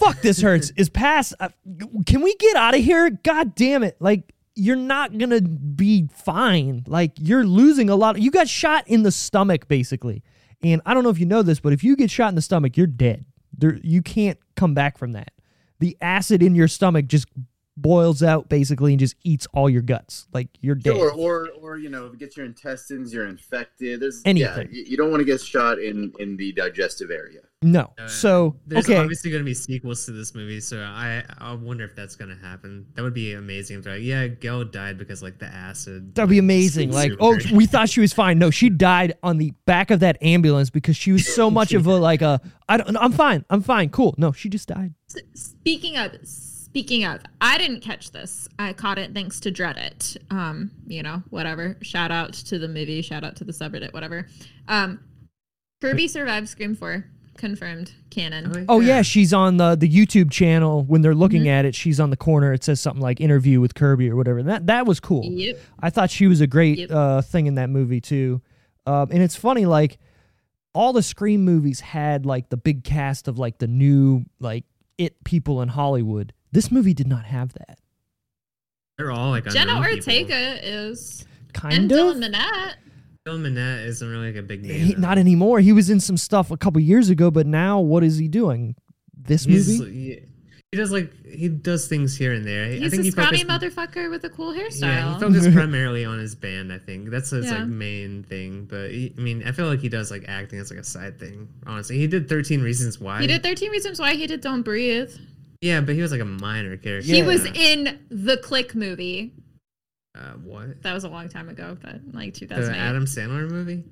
fuck 0.00 0.20
this 0.22 0.40
hurts. 0.40 0.72
Is 0.76 0.88
past 0.88 1.34
uh, 1.40 1.50
can 2.06 2.22
we 2.22 2.34
get 2.36 2.56
out 2.56 2.74
of 2.74 2.80
here? 2.80 3.10
God 3.10 3.54
damn 3.54 3.82
it. 3.82 3.96
Like 4.00 4.32
you're 4.54 4.76
not 4.76 5.16
gonna 5.16 5.42
be 5.42 6.08
fine. 6.12 6.84
Like 6.86 7.12
you're 7.18 7.44
losing 7.44 7.90
a 7.90 7.96
lot. 7.96 8.20
You 8.20 8.30
got 8.30 8.48
shot 8.48 8.88
in 8.88 9.02
the 9.02 9.12
stomach 9.12 9.68
basically. 9.68 10.22
And 10.62 10.82
i 10.84 10.92
don't 10.92 11.04
know 11.04 11.10
if 11.10 11.18
you 11.18 11.24
know 11.24 11.42
this 11.42 11.58
but 11.58 11.72
if 11.72 11.82
you 11.82 11.96
get 11.96 12.10
shot 12.10 12.28
in 12.28 12.34
the 12.34 12.42
stomach 12.42 12.76
you're 12.76 12.86
dead. 12.86 13.24
There 13.56 13.78
you 13.82 14.02
can't 14.02 14.38
come 14.56 14.74
back 14.74 14.98
from 14.98 15.12
that. 15.12 15.32
The 15.80 15.96
acid 16.00 16.42
in 16.42 16.54
your 16.54 16.68
stomach 16.68 17.06
just 17.06 17.26
boils 17.80 18.22
out 18.22 18.48
basically 18.48 18.92
and 18.92 19.00
just 19.00 19.16
eats 19.24 19.46
all 19.52 19.70
your 19.70 19.82
guts 19.82 20.26
like 20.32 20.48
you're 20.60 20.74
dead 20.74 20.96
Sure, 20.96 21.12
or 21.12 21.48
or 21.60 21.78
you 21.78 21.88
know, 21.88 22.06
if 22.06 22.14
it 22.14 22.18
gets 22.18 22.36
your 22.36 22.46
intestines, 22.46 23.12
you're 23.12 23.26
infected. 23.26 24.00
There's 24.00 24.22
Anything. 24.24 24.68
Yeah, 24.70 24.78
you, 24.78 24.84
you 24.90 24.96
don't 24.96 25.10
want 25.10 25.20
to 25.20 25.24
get 25.24 25.40
shot 25.40 25.78
in 25.78 26.12
in 26.18 26.36
the 26.36 26.52
digestive 26.52 27.10
area. 27.10 27.40
no 27.62 27.92
Uh, 27.98 28.06
so 28.06 28.56
There's 28.66 28.84
okay 28.86 28.98
obviously 28.98 29.30
going 29.30 29.42
to 29.42 29.44
be 29.44 29.54
sequels 29.54 30.04
to 30.06 30.12
this 30.12 30.34
movie, 30.34 30.60
so 30.60 30.80
I 30.80 31.24
I 31.38 31.54
wonder 31.54 31.84
if 31.84 31.94
that's 31.94 32.16
going 32.16 32.30
to 32.30 32.42
happen. 32.42 32.86
That 32.94 33.02
would 33.02 33.14
be 33.14 33.34
amazing. 33.34 33.78
If 33.78 33.84
they're 33.84 33.94
like, 33.94 34.02
yeah, 34.02 34.26
Gale 34.26 34.64
died 34.64 34.98
because 34.98 35.22
like 35.22 35.38
the 35.38 35.46
acid. 35.46 36.14
That'd 36.14 36.30
be 36.30 36.38
amazing. 36.38 36.92
Like, 36.92 37.12
oh, 37.20 37.34
great. 37.34 37.50
we 37.52 37.66
thought 37.66 37.88
she 37.88 38.00
was 38.00 38.12
fine. 38.12 38.38
No, 38.38 38.50
she 38.50 38.68
died 38.68 39.14
on 39.22 39.38
the 39.38 39.52
back 39.66 39.90
of 39.90 40.00
that 40.00 40.18
ambulance 40.22 40.70
because 40.70 40.96
she 40.96 41.12
was 41.12 41.26
so 41.32 41.50
much 41.58 41.72
of 41.72 41.86
a 41.86 41.96
like 41.96 42.22
a. 42.22 42.40
I 42.68 42.76
don't. 42.76 42.96
I'm 42.96 43.12
fine. 43.12 43.44
I'm 43.50 43.62
fine. 43.62 43.90
Cool. 43.90 44.14
No, 44.18 44.32
she 44.32 44.48
just 44.48 44.68
died. 44.68 44.94
Speaking 45.34 45.96
of, 45.96 46.12
speaking 46.70 47.04
of, 47.04 47.20
I 47.40 47.58
didn't 47.58 47.80
catch 47.80 48.10
this. 48.12 48.48
I 48.58 48.72
caught 48.72 48.98
it 48.98 49.12
thanks 49.14 49.38
to 49.40 49.52
Dreadit. 49.52 50.16
Um, 50.30 50.70
you 50.86 51.02
know, 51.02 51.22
whatever. 51.30 51.76
Shout 51.82 52.10
out 52.10 52.32
to 52.32 52.58
the 52.58 52.68
movie. 52.68 53.02
Shout 53.02 53.24
out 53.24 53.36
to 53.36 53.44
the 53.44 53.52
subreddit. 53.52 53.92
Whatever. 53.92 54.26
Um, 54.68 55.00
Kirby 55.80 56.08
survived 56.08 56.48
Scream 56.48 56.74
Four. 56.74 57.06
Confirmed. 57.36 57.92
Canon. 58.10 58.66
Oh 58.68 58.80
yeah, 58.80 59.00
she's 59.00 59.32
on 59.32 59.56
the 59.56 59.74
the 59.74 59.88
YouTube 59.88 60.30
channel. 60.30 60.82
When 60.84 61.00
they're 61.00 61.14
looking 61.14 61.48
at 61.48 61.64
it, 61.64 61.74
she's 61.74 61.98
on 61.98 62.10
the 62.10 62.16
corner. 62.16 62.52
It 62.52 62.62
says 62.62 62.80
something 62.80 63.00
like 63.00 63.18
"interview 63.20 63.60
with 63.62 63.74
Kirby" 63.74 64.10
or 64.10 64.16
whatever. 64.16 64.42
That 64.42 64.66
that 64.66 64.84
was 64.84 65.00
cool. 65.00 65.24
Yep. 65.24 65.58
I 65.80 65.88
thought 65.88 66.10
she 66.10 66.26
was 66.26 66.42
a 66.42 66.46
great 66.46 66.78
Yep. 66.78 66.90
uh, 66.90 67.22
thing 67.22 67.46
in 67.46 67.54
that 67.54 67.70
movie 67.70 68.00
too. 68.02 68.42
Um, 68.84 69.08
and 69.10 69.22
it's 69.22 69.36
funny, 69.36 69.64
like 69.64 69.98
all 70.74 70.92
the 70.92 71.02
Scream 71.02 71.42
movies 71.44 71.80
had 71.80 72.26
like 72.26 72.50
the 72.50 72.56
big 72.58 72.84
cast 72.84 73.26
of 73.26 73.38
like 73.38 73.56
the 73.56 73.68
new 73.68 74.24
like 74.38 74.64
it 74.98 75.22
people 75.24 75.62
in 75.62 75.68
Hollywood. 75.68 76.34
This 76.52 76.70
movie 76.70 76.94
did 76.94 77.06
not 77.08 77.24
have 77.24 77.52
that. 77.54 77.78
They're 78.98 79.10
all 79.10 79.30
like 79.30 79.44
Jenna 79.46 79.76
unknown 79.76 79.84
people. 79.98 80.12
Ortega 80.12 80.58
is. 80.68 81.24
Kind 81.52 81.74
and 81.74 81.92
of. 81.92 81.98
Dylan 81.98 82.24
Minnette. 82.32 82.74
Dylan 83.26 83.40
Minnette 83.42 83.86
isn't 83.86 84.08
really 84.08 84.28
like 84.28 84.36
a 84.36 84.42
big 84.42 84.62
name. 84.64 84.80
He, 84.86 84.94
not 84.94 85.18
anymore. 85.18 85.60
He 85.60 85.72
was 85.72 85.90
in 85.90 86.00
some 86.00 86.16
stuff 86.16 86.50
a 86.50 86.56
couple 86.56 86.80
years 86.80 87.08
ago, 87.08 87.30
but 87.30 87.46
now 87.46 87.80
what 87.80 88.02
is 88.04 88.18
he 88.18 88.28
doing? 88.28 88.74
This 89.16 89.44
He's, 89.44 89.80
movie? 89.80 89.92
he, 89.92 90.20
he 90.72 90.76
does 90.78 90.92
like 90.92 91.12
he 91.26 91.48
does 91.48 91.88
things 91.88 92.16
here 92.16 92.32
and 92.32 92.46
there. 92.46 92.64
I 92.66 92.72
He's 92.78 92.90
think 92.90 93.00
a 93.00 93.04
he 93.04 93.10
scrawny 93.10 93.44
focused, 93.44 93.76
motherfucker 93.76 94.10
with 94.10 94.24
a 94.24 94.30
cool 94.30 94.54
Yeah, 94.54 94.62
hairstyle. 94.62 95.14
he 95.14 95.20
focused 95.20 95.52
primarily 95.54 96.04
on 96.04 96.18
his 96.18 96.34
band. 96.34 96.72
I 96.72 96.78
think 96.78 97.10
that's 97.10 97.30
his 97.30 97.46
Yeah. 97.46 97.58
like 97.58 97.66
main 97.68 98.22
thing. 98.22 98.66
But 98.66 98.90
he, 98.90 99.12
I 99.16 99.20
mean, 99.20 99.42
I 99.46 99.52
feel 99.52 99.66
like 99.66 99.80
he 99.80 99.88
does 99.88 100.10
like 100.10 100.24
acting 100.28 100.58
as 100.60 100.70
like 100.70 100.80
a 100.80 100.84
side 100.84 101.18
thing. 101.18 101.48
Honestly, 101.66 101.98
he 101.98 102.06
did 102.06 102.28
Thirteen 102.28 102.62
Reasons 102.62 103.00
Why. 103.00 103.20
he 103.20 103.26
did 103.26 103.42
13 103.42 103.70
Reasons 103.70 103.98
Why 104.00 104.14
he 104.14 104.26
did 104.26 104.40
Don't 104.40 104.62
Breathe. 104.62 105.10
Yeah, 105.60 105.80
but 105.82 105.94
he 105.94 106.00
was 106.02 106.10
like 106.12 106.20
a 106.20 106.24
minor 106.24 106.76
character. 106.76 107.12
He 107.12 107.22
was 107.22 107.44
in 107.44 108.00
the 108.10 108.38
Click 108.38 108.74
movie. 108.74 109.34
uh, 110.14 110.32
what 110.42 110.82
That 110.82 110.94
was 110.94 111.04
a 111.04 111.08
long 111.08 111.28
time 111.28 111.48
ago, 111.48 111.76
but 111.82 112.00
like 112.12 112.34
the 112.34 112.54
Adam 112.76 113.04
Sandler 113.04 113.48
movie. 113.50 113.84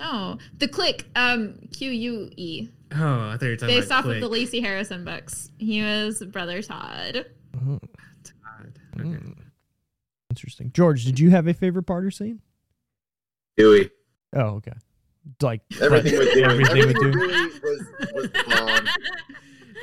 Oh, 0.00 0.38
the 0.58 0.66
Click. 0.66 1.06
Um, 1.14 1.58
Q 1.72 1.90
U 1.90 2.30
E. 2.36 2.68
Oh, 2.94 2.96
I 3.30 3.36
thought 3.36 3.42
you 3.42 3.48
were 3.50 3.56
talking 3.56 3.56
about 3.56 3.68
it. 3.68 3.68
Based 3.76 3.86
about 3.86 3.98
off 4.00 4.04
of 4.06 4.20
the 4.20 4.28
Lisi 4.28 4.60
Harrison 4.60 5.04
books. 5.04 5.50
He 5.58 5.80
was 5.82 6.22
Brother 6.24 6.60
Todd. 6.60 7.26
Mhm. 7.56 7.78
God, 7.80 8.72
okay. 8.98 9.08
Mm. 9.08 9.34
Interesting. 10.30 10.72
George, 10.74 11.04
did 11.04 11.20
you 11.20 11.30
have 11.30 11.46
a 11.46 11.54
favorite 11.54 11.84
part 11.84 12.04
or 12.04 12.10
scene? 12.10 12.40
Dewey. 13.56 13.90
Oh, 14.34 14.56
okay. 14.56 14.72
Like 15.40 15.60
Everything 15.80 16.18
with 16.18 16.32
Dewey. 16.32 16.44
Everything 16.44 16.78
with 16.88 16.96
Everything 16.96 17.04
with 17.04 17.12
Dewey 17.12 17.60
was 17.62 18.12
was 18.14 18.28
bomb. 18.46 18.88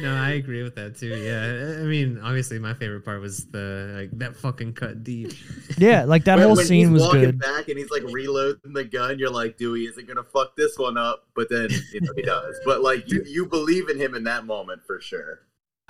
No, 0.02 0.16
I 0.16 0.32
agree 0.32 0.64
with 0.64 0.76
that 0.76 0.98
too. 0.98 1.08
Yeah, 1.18 1.42
I 1.78 1.82
I 1.82 1.84
mean, 1.84 2.20
obviously, 2.24 2.60
my 2.60 2.74
favorite 2.74 3.04
part 3.06 3.22
was 3.22 3.46
the 3.48 3.94
like 3.98 4.18
that 4.20 4.36
fucking 4.36 4.74
cut 4.74 5.04
deep. 5.04 5.32
Yeah, 5.78 6.04
like 6.06 6.24
that 6.26 6.38
When- 6.38 6.48
whole 6.48 6.56
when 6.58 6.66
scene 6.66 6.80
he's 6.86 6.90
was 6.90 7.02
walking 7.04 7.22
good. 7.22 7.40
back 7.40 7.68
and 7.70 7.78
he's 7.78 7.90
like 7.92 8.04
reloading 8.04 8.74
the 8.74 8.84
gun, 8.84 9.18
you're 9.20 9.30
like, 9.30 9.58
Dewey 9.58 9.86
isn't 9.86 10.08
gonna 10.08 10.24
fuck 10.24 10.56
this 10.56 10.78
one 10.78 10.98
up, 10.98 11.26
but 11.36 11.50
then 11.50 11.70
you 11.94 12.02
know, 12.02 12.12
he 12.16 12.22
does. 12.24 12.60
But 12.66 12.82
like 12.82 13.10
you, 13.12 13.24
you 13.26 13.46
believe 13.46 13.90
in 13.90 13.98
him 13.98 14.16
in 14.16 14.24
that 14.26 14.46
moment 14.46 14.82
for 14.86 15.00
sure. 15.02 15.42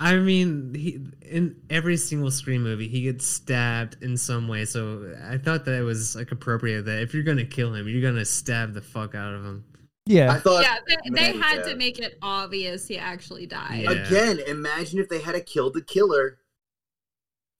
I 0.02 0.16
mean, 0.16 0.72
he 0.74 0.98
in 1.22 1.56
every 1.68 1.96
single 1.98 2.30
Scream 2.30 2.62
movie, 2.62 2.88
he 2.88 3.02
gets 3.02 3.26
stabbed 3.26 3.96
in 4.02 4.16
some 4.16 4.48
way. 4.48 4.64
So 4.64 5.14
I 5.28 5.36
thought 5.36 5.64
that 5.66 5.74
it 5.78 5.82
was 5.82 6.16
like 6.16 6.32
appropriate 6.32 6.86
that 6.86 7.02
if 7.02 7.12
you're 7.12 7.22
gonna 7.22 7.44
kill 7.44 7.74
him, 7.74 7.86
you're 7.86 8.00
gonna 8.02 8.24
stab 8.24 8.72
the 8.72 8.80
fuck 8.80 9.14
out 9.14 9.34
of 9.34 9.44
him. 9.44 9.64
I 10.08 10.12
Yeah. 10.12 10.40
thought 10.40 10.62
yeah, 10.64 10.78
they, 10.86 10.96
they 11.10 11.32
man, 11.32 11.40
had 11.40 11.56
yeah. 11.58 11.62
to 11.72 11.76
make 11.76 11.98
it 11.98 12.18
obvious 12.22 12.86
he 12.88 12.98
actually 12.98 13.46
died. 13.46 13.82
Yeah. 13.84 13.90
again, 13.92 14.40
imagine 14.46 14.98
if 14.98 15.08
they 15.08 15.20
had 15.20 15.34
a 15.34 15.40
killed 15.40 15.74
the 15.74 15.82
killer, 15.82 16.38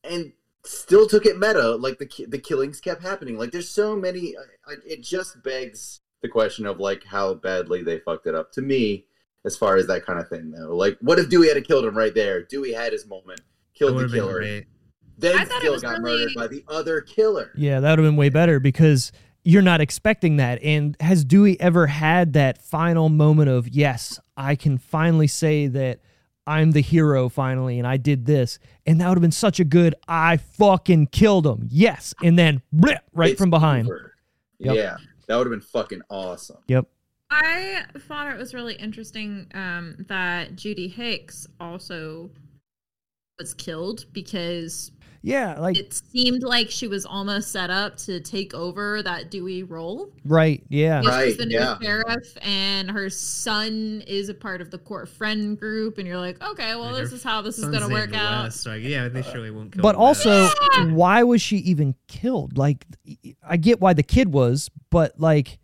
and 0.05 0.33
still 0.65 1.07
took 1.07 1.27
it 1.27 1.39
meta. 1.39 1.77
Like 1.77 1.99
the 1.99 2.09
the 2.29 2.39
killings 2.39 2.81
kept 2.81 3.03
happening. 3.03 3.39
Like 3.39 3.53
there's 3.53 3.69
so 3.69 3.95
many. 3.97 4.35
I, 4.67 4.73
I, 4.73 4.75
it 4.87 5.03
just 5.03 5.43
begs 5.43 6.01
the 6.23 6.29
question 6.29 6.67
of 6.67 6.79
like 6.81 7.05
how 7.05 7.35
badly 7.35 7.83
they 7.83 7.99
fucked 8.01 8.27
it 8.27 8.35
up. 8.35 8.53
To 8.53 8.63
me, 8.63 9.05
as 9.45 9.57
far 9.57 9.77
as 9.77 9.87
that 9.87 10.05
kind 10.05 10.19
of 10.19 10.29
thing 10.29 10.51
though, 10.51 10.75
like 10.75 10.97
what 11.01 11.19
if 11.19 11.29
Dewey 11.29 11.49
had 11.49 11.63
killed 11.67 11.85
him 11.85 11.97
right 11.97 12.15
there? 12.15 12.43
Dewey 12.43 12.73
had 12.73 12.93
his 12.93 13.07
moment, 13.07 13.41
killed 13.75 13.99
the 13.99 14.09
killer, 14.09 14.39
great. 14.39 14.67
then 15.19 15.39
I 15.39 15.45
still 15.45 15.79
got 15.79 16.01
really- 16.01 16.19
murdered 16.25 16.35
by 16.35 16.47
the 16.47 16.65
other 16.69 17.01
killer. 17.03 17.53
Yeah, 17.55 17.81
that 17.81 17.91
would 17.91 17.99
have 17.99 18.09
been 18.09 18.17
way 18.17 18.29
better 18.31 18.59
because 18.61 19.13
you're 19.45 19.63
not 19.63 19.81
expecting 19.81 20.37
that. 20.37 20.63
And 20.63 20.97
has 21.01 21.25
Dewey 21.25 21.61
ever 21.61 21.87
had 21.87 22.35
that 22.35 22.63
final 22.63 23.09
moment 23.09 23.49
of, 23.49 23.69
yes, 23.69 24.21
I 24.37 24.57
can 24.57 24.79
finally 24.79 25.27
say 25.27 25.67
that 25.69 26.01
I'm 26.47 26.73
the 26.73 26.81
hero 26.81 27.29
finally 27.29 27.79
and 27.79 27.87
I 27.87 27.97
did 27.97 28.27
this? 28.27 28.59
And 28.87 29.01
that 29.01 29.09
would 29.09 29.17
have 29.19 29.23
been 29.23 29.31
such 29.31 29.61
a 29.61 29.65
good, 29.65 29.95
I 30.09 30.37
fucking 30.37 31.09
killed 31.09 31.47
him. 31.47 31.69
Yes. 31.71 32.15
And 32.23 32.39
then 32.39 32.63
bleh, 32.75 32.99
right 33.13 33.33
It's 33.33 33.41
from 33.41 33.51
behind. 33.51 33.89
Yep. 34.59 34.75
Yeah, 34.75 34.97
that 35.27 35.37
would 35.37 35.47
have 35.47 35.53
been 35.53 35.61
fucking 35.61 36.03
awesome. 36.11 36.59
Yep. 36.69 36.87
I 37.31 37.85
thought 37.97 38.33
it 38.33 38.39
was 38.39 38.53
really 38.55 38.75
interesting 38.75 39.47
um, 39.55 40.05
that 40.09 40.57
Judy 40.57 40.89
Hicks 40.89 41.47
also 41.61 42.31
was 43.39 43.55
killed 43.55 44.05
because 44.13 44.91
Yeah. 45.23 45.59
Like, 45.61 45.77
it 45.77 45.93
seemed 45.93 46.43
like 46.43 46.71
she 46.71 46.89
was 46.89 47.05
almost 47.05 47.53
set 47.53 47.69
up 47.69 47.97
to 47.99 48.21
take 48.21 48.55
over 48.55 49.03
that 49.03 49.31
Dewey 49.31 49.63
role. 49.63 50.11
right. 50.25 50.63
Yeah. 50.71 51.01
Because 51.01 51.17
Right, 51.17 51.29
she's 51.29 51.37
the 51.37 51.47
new 51.47 51.59
yeah. 51.59 51.79
sheriff, 51.79 52.39
and 52.41 52.91
her 52.91 53.11
son 53.11 54.03
is 54.07 54.29
a 54.31 54.35
part 54.35 54.61
of 54.63 54.71
the 54.71 54.79
court 54.79 55.09
friend 55.11 55.59
group, 55.59 55.99
and 55.99 56.07
you're 56.07 56.17
like, 56.19 56.43
okay, 56.43 56.75
well, 56.75 56.93
Like, 56.93 57.03
this 57.03 57.13
is 57.13 57.23
how 57.23 57.43
this 57.43 57.59
is 57.59 57.67
gonna 57.69 57.89
work 57.89 58.15
out. 58.15 58.45
Wes, 58.45 58.57
so, 58.61 58.71
like, 58.71 58.83
yeah, 58.83 59.09
they 59.09 59.21
surely 59.23 59.51
won't 59.51 59.73
kill 59.73 59.83
But 59.83 59.95
him, 59.95 60.01
Wes. 60.01 60.25
also, 60.27 60.49
why 60.95 61.23
was 61.23 61.43
she 61.43 61.59
even 61.59 61.95
killed? 62.09 62.57
Like, 62.57 62.87
I 63.47 63.59
get 63.59 63.79
why 63.81 63.93
the 63.93 64.03
kid 64.03 64.33
was, 64.33 64.71
but 64.91 65.21
like, 65.21 65.59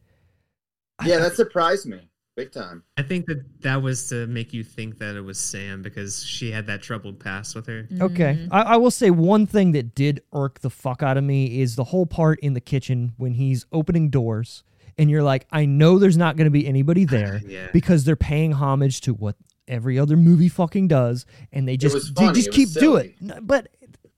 Yeah, 1.05 1.19
that 1.19 1.35
surprised 1.35 1.87
me 1.87 2.01
big 2.37 2.53
time. 2.53 2.83
I 2.97 3.03
think 3.03 3.27
that 3.27 3.43
that 3.63 3.83
was 3.83 4.09
to 4.11 4.27
make 4.27 4.53
you 4.53 4.63
think 4.63 4.99
that 4.99 5.17
it 5.17 5.23
was 5.23 5.39
Sam 5.39 5.83
because 5.83 6.23
she 6.25 6.51
had 6.53 6.67
that 6.67 6.83
troubled 6.83 7.19
past 7.19 7.57
with 7.57 7.67
her. 7.67 7.89
Okay. 8.01 8.39
Mhm. 8.43 8.49
I, 8.51 8.63
I 8.63 8.77
will 8.77 8.91
say 8.91 9.11
one 9.11 9.47
thing 9.47 9.73
that 9.73 9.95
did 9.95 10.21
irk 10.33 10.61
the 10.61 10.71
fuck 10.71 11.03
out 11.03 11.17
of 11.17 11.25
me 11.25 11.61
is 11.61 11.77
the 11.77 11.85
whole 11.85 12.07
part 12.07 12.39
in 12.41 12.53
the 12.53 12.61
kitchen 12.61 13.15
when 13.17 13.33
he's 13.35 13.65
opening 13.73 14.11
doors 14.11 14.63
and 14.99 15.11
you're 15.11 15.23
like, 15.23 15.47
I 15.51 15.65
know 15.67 15.99
there's 15.99 16.17
not 16.17 16.37
going 16.37 16.45
to 16.47 16.51
be 16.51 16.67
anybody 16.67 17.05
there 17.07 17.41
Yeah. 17.47 17.69
because 17.73 18.05
they're 18.05 18.17
paying 18.17 18.53
homage 18.53 19.01
to 19.03 19.15
what 19.15 19.37
every 19.67 19.99
other 19.99 20.17
movie 20.17 20.49
fucking 20.49 20.89
does 20.89 21.27
and 21.53 21.67
they 21.67 21.77
just 21.77 22.15
they 22.15 22.27
funny, 22.27 22.35
just 22.37 22.49
it 22.49 22.55
keep 22.55 22.69
was 22.69 22.75
do 22.75 22.97
it. 22.97 23.15
silly. 23.19 23.33
N- 23.35 23.41
But 23.47 23.69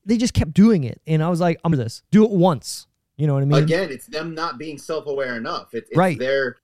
they 0.04 0.16
just 0.16 0.34
kept 0.34 0.52
doing 0.54 0.84
it 0.84 1.00
and 1.06 1.22
I 1.22 1.28
was 1.28 1.40
like, 1.40 1.60
I'm 1.64 1.72
this. 1.72 2.02
Do 2.10 2.24
it 2.24 2.30
once. 2.30 2.86
You 3.16 3.26
know 3.26 3.34
what 3.34 3.42
I 3.42 3.46
mean? 3.46 3.62
Again, 3.64 3.90
it's 3.90 4.06
them 4.06 4.34
not 4.34 4.58
being 4.58 4.78
self-aware 4.78 5.36
enough. 5.36 5.72
It, 5.74 5.86
it's 5.88 5.96
Right. 5.96 6.18
Their, 6.18 6.56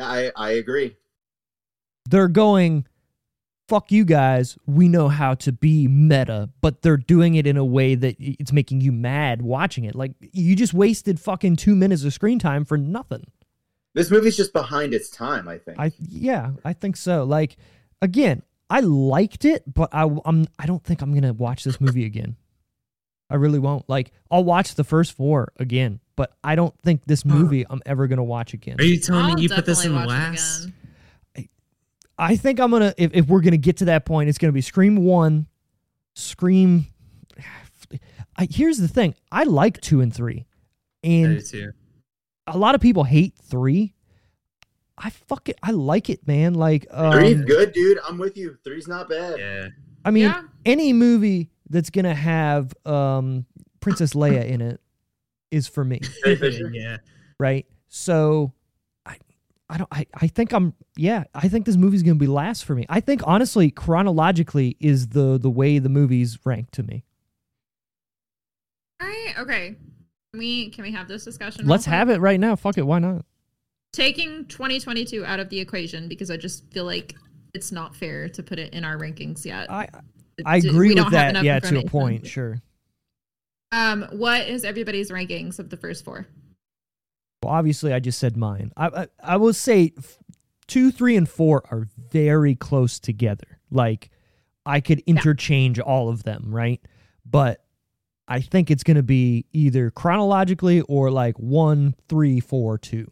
I 0.00 0.30
I 0.36 0.50
agree. 0.52 0.96
they're 2.10 2.28
going 2.28 2.86
fuck 3.68 3.90
you 3.90 4.04
guys 4.04 4.58
we 4.66 4.88
know 4.88 5.08
how 5.08 5.32
to 5.34 5.50
be 5.50 5.88
meta 5.88 6.50
but 6.60 6.82
they're 6.82 6.98
doing 6.98 7.34
it 7.34 7.46
in 7.46 7.56
a 7.56 7.64
way 7.64 7.94
that 7.94 8.14
it's 8.18 8.52
making 8.52 8.82
you 8.82 8.92
mad 8.92 9.40
watching 9.40 9.84
it 9.84 9.94
like 9.94 10.12
you 10.20 10.54
just 10.54 10.74
wasted 10.74 11.18
fucking 11.18 11.56
two 11.56 11.74
minutes 11.74 12.04
of 12.04 12.12
screen 12.12 12.38
time 12.38 12.62
for 12.66 12.76
nothing 12.76 13.24
This 13.94 14.10
movie's 14.10 14.36
just 14.36 14.52
behind 14.52 14.92
its 14.92 15.08
time. 15.08 15.48
I 15.48 15.56
think. 15.58 15.78
i 15.80 15.92
yeah 15.98 16.50
i 16.62 16.74
think 16.74 16.96
so 16.98 17.24
like 17.24 17.56
again 18.02 18.42
i 18.68 18.80
liked 18.80 19.46
it 19.46 19.62
but 19.72 19.88
i 19.94 20.06
i'm 20.26 20.46
i 20.58 20.66
don't 20.66 20.84
think 20.84 21.00
i'm 21.00 21.14
gonna 21.14 21.32
watch 21.32 21.64
this 21.64 21.80
movie 21.80 22.04
again 22.04 22.36
i 23.30 23.34
really 23.34 23.58
won't 23.58 23.88
like 23.88 24.12
i'll 24.30 24.44
watch 24.44 24.74
the 24.74 24.84
first 24.84 25.12
four 25.16 25.52
again 25.58 26.00
but 26.16 26.32
i 26.44 26.54
don't 26.54 26.74
think 26.82 27.02
this 27.06 27.24
movie 27.24 27.64
i'm 27.70 27.80
ever 27.86 28.06
gonna 28.06 28.22
watch 28.24 28.54
again 28.54 28.76
Are 28.78 28.84
you 28.84 28.98
telling 29.00 29.24
I'll 29.26 29.34
me 29.34 29.42
you 29.42 29.48
put 29.48 29.66
this 29.66 29.84
in 29.84 29.92
definitely 29.92 30.14
watch 30.14 30.30
last? 30.30 30.64
again. 30.64 30.74
I 32.16 32.36
think 32.36 32.60
I'm 32.60 32.70
gonna 32.70 32.94
if, 32.96 33.10
if 33.12 33.26
we're 33.26 33.40
gonna 33.40 33.56
get 33.56 33.78
to 33.78 33.86
that 33.86 34.04
point, 34.04 34.28
it's 34.28 34.38
gonna 34.38 34.52
be 34.52 34.60
Scream 34.60 34.96
one, 35.04 35.48
Scream. 36.14 36.86
I, 38.36 38.46
here's 38.50 38.78
the 38.78 38.86
thing: 38.86 39.14
I 39.32 39.42
like 39.44 39.80
two 39.80 40.00
and 40.00 40.14
three, 40.14 40.46
I 41.04 41.08
do 41.08 41.24
and 41.24 41.44
too. 41.44 41.72
a 42.46 42.56
lot 42.56 42.76
of 42.76 42.80
people 42.80 43.02
hate 43.02 43.34
three. 43.36 43.94
I 44.96 45.10
fuck 45.10 45.48
it. 45.48 45.58
I 45.60 45.72
like 45.72 46.08
it, 46.08 46.24
man. 46.24 46.54
Like, 46.54 46.86
Three's 46.88 47.40
um, 47.40 47.44
good, 47.46 47.72
dude. 47.72 47.98
I'm 48.08 48.16
with 48.16 48.36
you. 48.36 48.58
Three's 48.62 48.86
not 48.86 49.08
bad. 49.08 49.40
Yeah. 49.40 49.68
I 50.04 50.12
mean, 50.12 50.24
Yeah. 50.26 50.42
any 50.64 50.92
movie 50.92 51.50
that's 51.68 51.90
gonna 51.90 52.14
have 52.14 52.72
um, 52.86 53.44
Princess 53.80 54.14
Leia 54.14 54.46
in 54.46 54.60
it 54.60 54.80
is 55.54 55.68
for 55.68 55.84
me, 55.84 56.00
yeah. 56.72 56.98
right? 57.38 57.66
So, 57.88 58.52
I, 59.06 59.16
I 59.68 59.78
don't. 59.78 59.88
I, 59.92 60.06
I 60.14 60.26
think 60.26 60.52
I'm. 60.52 60.74
Yeah, 60.96 61.24
I 61.34 61.48
think 61.48 61.64
this 61.64 61.76
movie's 61.76 62.02
gonna 62.02 62.16
be 62.16 62.26
last 62.26 62.64
for 62.64 62.74
me. 62.74 62.84
I 62.88 63.00
think 63.00 63.22
honestly, 63.24 63.70
chronologically, 63.70 64.76
is 64.80 65.08
the 65.08 65.38
the 65.38 65.50
way 65.50 65.78
the 65.78 65.88
movies 65.88 66.38
rank 66.44 66.70
to 66.72 66.82
me. 66.82 67.04
All 69.00 69.08
right, 69.08 69.34
okay. 69.38 69.76
Can 70.32 70.38
we 70.40 70.70
can 70.70 70.82
we 70.82 70.92
have 70.92 71.06
this 71.06 71.24
discussion? 71.24 71.66
Let's 71.66 71.84
have 71.84 72.10
it 72.10 72.20
right 72.20 72.40
now. 72.40 72.56
Fuck 72.56 72.76
it. 72.76 72.82
Why 72.82 72.98
not? 72.98 73.24
Taking 73.92 74.46
2022 74.46 75.24
out 75.24 75.38
of 75.38 75.48
the 75.50 75.60
equation 75.60 76.08
because 76.08 76.28
I 76.28 76.36
just 76.36 76.68
feel 76.72 76.84
like 76.84 77.14
it's 77.54 77.70
not 77.70 77.94
fair 77.94 78.28
to 78.28 78.42
put 78.42 78.58
it 78.58 78.74
in 78.74 78.84
our 78.84 78.98
rankings 78.98 79.44
yet. 79.44 79.70
I 79.70 79.88
I 80.44 80.56
agree 80.56 80.94
with 80.94 81.10
that. 81.12 81.44
Yeah, 81.44 81.60
to 81.60 81.78
a 81.78 81.84
point. 81.84 82.26
Sure. 82.26 82.60
Um, 83.74 84.06
what 84.12 84.46
is 84.48 84.64
everybody's 84.64 85.10
rankings 85.10 85.58
of 85.58 85.68
the 85.70 85.76
first 85.76 86.04
four? 86.04 86.26
Well, 87.42 87.52
obviously, 87.52 87.92
I 87.92 87.98
just 87.98 88.18
said 88.18 88.36
mine. 88.36 88.72
I 88.76 88.86
I, 88.86 89.06
I 89.22 89.36
will 89.36 89.52
say 89.52 89.92
f- 89.98 90.18
two, 90.66 90.90
three, 90.92 91.16
and 91.16 91.28
four 91.28 91.62
are 91.70 91.88
very 92.10 92.54
close 92.54 92.98
together. 93.00 93.58
Like 93.70 94.10
I 94.64 94.80
could 94.80 95.00
interchange 95.06 95.78
all 95.80 96.08
of 96.08 96.22
them, 96.22 96.54
right? 96.54 96.80
But 97.28 97.64
I 98.28 98.40
think 98.40 98.70
it's 98.70 98.82
going 98.84 98.96
to 98.96 99.02
be 99.02 99.44
either 99.52 99.90
chronologically 99.90 100.80
or 100.82 101.10
like 101.10 101.36
one, 101.38 101.94
three, 102.08 102.40
four, 102.40 102.78
two. 102.78 103.10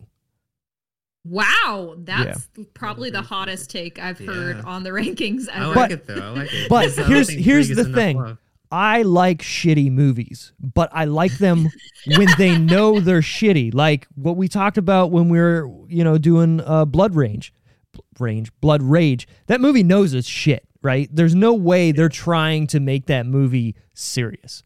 Wow, 1.24 1.94
that's 1.98 2.48
probably 2.74 3.10
the 3.10 3.22
hottest 3.22 3.70
take 3.70 3.98
I've 3.98 4.18
heard 4.18 4.56
Yeah. 4.56 4.62
on 4.64 4.82
the 4.82 4.90
rankings 4.90 5.48
I 5.52 5.66
like 5.66 5.74
But- 5.74 5.92
it 5.92 6.06
though. 6.06 6.14
I 6.14 6.30
like 6.30 6.52
it. 6.54 6.68
but 6.68 6.80
Because 6.82 6.98
I 6.98 7.02
don't 7.02 7.10
here's- 7.10 7.28
here's 7.28 7.68
the 7.68 7.84
thing. 7.84 8.16
love. 8.18 8.38
I 8.72 9.02
like 9.02 9.42
shitty 9.42 9.92
movies, 9.92 10.54
but 10.58 10.88
I 10.92 11.04
like 11.04 11.36
them 11.36 11.68
when 12.16 12.26
they 12.38 12.56
know 12.72 13.00
they're 13.00 13.20
shitty. 13.20 13.74
Like 13.74 14.06
what 14.14 14.36
we 14.38 14.48
talked 14.48 14.78
about 14.78 15.10
when 15.12 15.28
we 15.28 15.38
were, 15.38 15.70
you 15.88 16.02
know, 16.02 16.16
doing 16.16 16.60
uh, 16.62 16.86
Blood 16.86 17.14
Range, 17.14 17.52
Range, 18.18 18.50
Blood 18.62 18.82
Rage. 18.82 19.28
That 19.46 19.60
movie 19.60 19.82
knows 19.82 20.14
it's 20.14 20.26
shit, 20.26 20.66
right? 20.80 21.06
There's 21.12 21.34
no 21.34 21.52
way 21.52 21.92
they're 21.92 22.08
trying 22.08 22.66
to 22.68 22.80
make 22.80 23.06
that 23.06 23.26
movie 23.26 23.76
serious. 23.92 24.64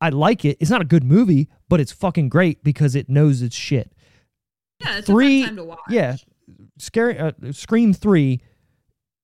I 0.00 0.10
like 0.10 0.44
it. 0.44 0.56
It's 0.60 0.70
not 0.70 0.80
a 0.80 0.84
good 0.84 1.02
movie, 1.02 1.48
but 1.68 1.80
it's 1.80 1.90
fucking 1.90 2.28
great 2.28 2.62
because 2.62 2.94
it 2.94 3.08
knows 3.08 3.42
it's 3.42 3.56
shit. 3.56 3.92
yeah, 4.80 4.98
it's 4.98 5.08
three- 5.08 5.42
a 5.42 5.46
fun 5.46 5.48
time 5.48 5.56
to 5.56 5.64
watch. 5.64 5.80
Yeah, 5.90 6.16
Scary 6.78 7.18
uh, 7.18 7.32
Scream 7.50 7.92
Three 7.92 8.40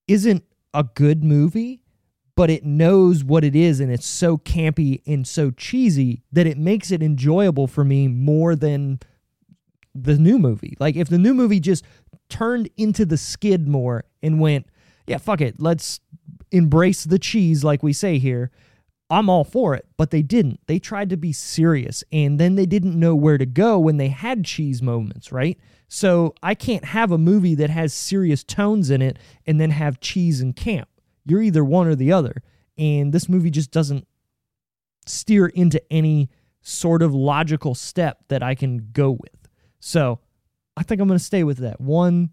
isn't 0.09 0.43
a 0.75 0.83
good 0.83 1.23
movie, 1.23 1.84
but 2.37 2.51
it 2.51 2.65
knows 2.65 3.23
what 3.23 3.45
it 3.45 3.55
is, 3.55 3.81
and 3.81 3.93
it's 3.93 4.07
so 4.07 4.37
campy 4.37 5.03
and 5.07 5.27
so 5.27 5.51
cheesy 5.51 6.23
that 6.33 6.47
it 6.47 6.59
makes 6.59 6.91
it 6.91 7.03
enjoyable 7.03 7.67
for 7.67 7.85
me 7.85 8.09
more 8.09 8.57
than 8.57 8.99
the 9.95 10.19
new 10.19 10.39
movie. 10.39 10.77
Like 10.81 10.97
if 10.97 11.09
the 11.09 11.19
new 11.19 11.35
movie 11.35 11.61
just 11.61 11.85
turned 12.29 12.69
into 12.77 13.05
the 13.05 13.17
skid 13.17 13.69
more 13.69 14.05
and 14.23 14.41
went, 14.41 14.67
yeah, 15.07 15.19
fuck 15.19 15.41
it, 15.41 15.61
let's 15.61 16.01
embrace 16.51 17.05
the 17.05 17.19
cheese, 17.19 17.63
like 17.63 17.83
we 17.83 17.93
say 17.93 18.19
here. 18.19 18.51
I'm 19.11 19.29
all 19.29 19.45
for 19.45 19.75
it, 19.75 19.87
but 19.97 20.11
they 20.11 20.23
didn't. 20.23 20.61
They 20.67 20.79
tried 20.79 21.11
to 21.11 21.17
be 21.17 21.33
serious, 21.33 22.03
and 22.11 22.41
then 22.41 22.55
they 22.55 22.67
didn't 22.67 22.99
know 22.99 23.15
where 23.15 23.39
to 23.39 23.47
go 23.47 23.79
when 23.79 23.99
they 23.99 24.09
had 24.09 24.45
cheese 24.45 24.83
moments, 24.83 25.31
right? 25.31 25.59
So 25.89 26.35
I 26.43 26.55
can't 26.55 26.87
have 26.87 27.13
a 27.13 27.19
movie 27.19 27.55
that 27.57 27.71
has 27.71 27.93
serious 27.93 28.43
tones 28.43 28.91
in 28.91 29.03
it 29.03 29.19
and 29.47 29.61
then 29.61 29.71
have 29.71 30.01
cheese 30.01 30.41
and 30.41 30.57
camp. 30.57 30.89
You're 31.25 31.43
either 31.43 31.65
one 31.65 31.87
or 31.87 31.95
the 31.95 32.13
other. 32.13 32.43
And 32.77 33.13
this 33.13 33.29
movie 33.29 33.51
just 33.51 33.71
doesn't 33.71 34.07
steer 35.07 35.47
into 35.47 35.81
any 35.93 36.31
sort 36.63 37.03
of 37.03 37.15
logical 37.15 37.75
step 37.75 38.19
that 38.29 38.43
I 38.43 38.55
can 38.55 38.89
go 38.93 39.13
with. 39.13 39.49
So 39.81 40.21
I 40.77 40.83
think 40.83 41.01
I'm 41.01 41.09
going 41.09 41.19
to 41.19 41.25
stay 41.25 41.45
with 41.45 41.59
that. 41.59 41.81
One, 41.81 42.31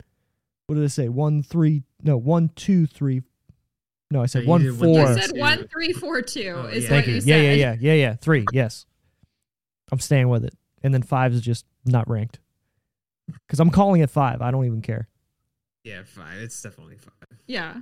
what 0.67 0.75
did 0.75 0.83
I 0.83 0.87
say? 0.87 1.09
One, 1.09 1.43
three, 1.43 1.83
no, 2.01 2.17
one, 2.17 2.49
two, 2.55 2.87
three. 2.87 3.21
No, 4.09 4.21
I 4.21 4.25
said 4.25 4.43
you 4.43 4.49
one, 4.49 4.61
did 4.61 4.77
one, 4.79 4.89
You 4.89 4.95
four. 4.95 5.07
two, 5.15 5.21
said 5.21 5.33
Two. 5.33 5.39
one, 5.39 5.67
three, 5.67 5.93
four, 5.93 6.21
two. 6.21 6.53
Oh, 6.55 6.65
is 6.65 6.83
yeah. 6.83 6.89
Thank 6.89 7.05
what 7.05 7.07
you. 7.07 7.13
you 7.15 7.21
Yeah, 7.25 7.35
said. 7.35 7.43
yeah, 7.43 7.53
yeah, 7.53 7.75
yeah, 7.79 7.93
yeah. 7.93 8.15
Three, 8.15 8.45
yes. 8.51 8.85
I'm 9.91 9.99
staying 9.99 10.29
with 10.29 10.43
it. 10.45 10.53
And 10.83 10.93
then 10.93 11.01
five 11.03 11.33
is 11.33 11.41
just 11.41 11.65
not 11.85 12.09
ranked. 12.09 12.39
Because 13.47 13.59
I'm 13.59 13.69
calling 13.69 14.01
it 14.01 14.09
five. 14.09 14.41
I 14.41 14.51
don't 14.51 14.65
even 14.65 14.81
care. 14.81 15.07
Yeah, 15.83 16.01
five. 16.05 16.39
It's 16.39 16.61
definitely 16.61 16.97
five. 16.97 17.13
Yeah. 17.47 17.75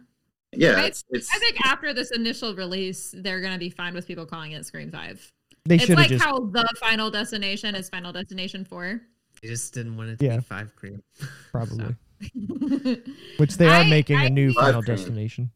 Yeah, 0.53 0.73
I- 0.81 0.85
it's, 0.87 1.03
it's 1.09 1.29
I 1.33 1.39
think 1.39 1.57
after 1.65 1.93
this 1.93 2.11
initial 2.11 2.55
release, 2.55 3.13
they're 3.17 3.41
gonna 3.41 3.57
be 3.59 3.69
fine 3.69 3.93
with 3.93 4.07
people 4.07 4.25
calling 4.25 4.53
it 4.53 4.65
Scream 4.65 4.91
Five. 4.91 5.31
They 5.65 5.75
it's 5.75 5.83
should 5.85 5.89
have 5.91 5.97
like 5.99 6.09
just 6.09 6.23
how 6.25 6.39
the 6.39 6.67
Final 6.79 7.11
Destination 7.11 7.75
is 7.75 7.89
Final 7.89 8.11
Destination 8.11 8.65
Four. 8.65 9.01
They 9.41 9.47
just 9.47 9.73
didn't 9.73 9.95
want 9.97 10.09
it 10.09 10.19
to 10.19 10.25
Yeah. 10.25 10.37
be 10.37 10.43
five 10.43 10.75
cream. 10.75 11.03
probably, 11.51 11.95
which 13.37 13.57
they 13.57 13.67
are 13.67 13.81
I- 13.83 13.89
making 13.89 14.17
a 14.17 14.23
I 14.23 14.29
new 14.29 14.47
think- 14.49 14.59
Final 14.59 14.81
cream. 14.83 14.95
Destination. 14.97 15.51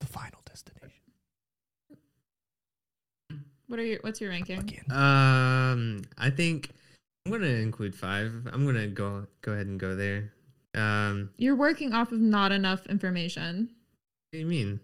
The 0.00 0.06
Final 0.06 0.40
Destination 0.46 0.90
what 3.66 3.78
are 3.80 3.84
your 3.84 3.98
What's 4.02 4.20
your 4.20 4.30
ranking? 4.30 4.58
again. 4.60 4.84
Um, 4.90 6.02
I 6.18 6.30
think 6.30 6.70
I'm 7.26 7.32
gonna 7.32 7.46
include 7.46 7.94
five. 7.94 8.46
I'm 8.52 8.64
gonna 8.66 8.86
go 8.86 9.26
go 9.40 9.52
ahead 9.52 9.66
and 9.66 9.80
go 9.80 9.96
there. 9.96 10.32
Um, 10.74 11.30
You're 11.36 11.56
working 11.56 11.92
off 11.92 12.12
of 12.12 12.20
not 12.20 12.52
enough 12.52 12.86
information. 12.86 13.68
what 13.68 14.32
do 14.32 14.38
you 14.38 14.46
mean? 14.46 14.80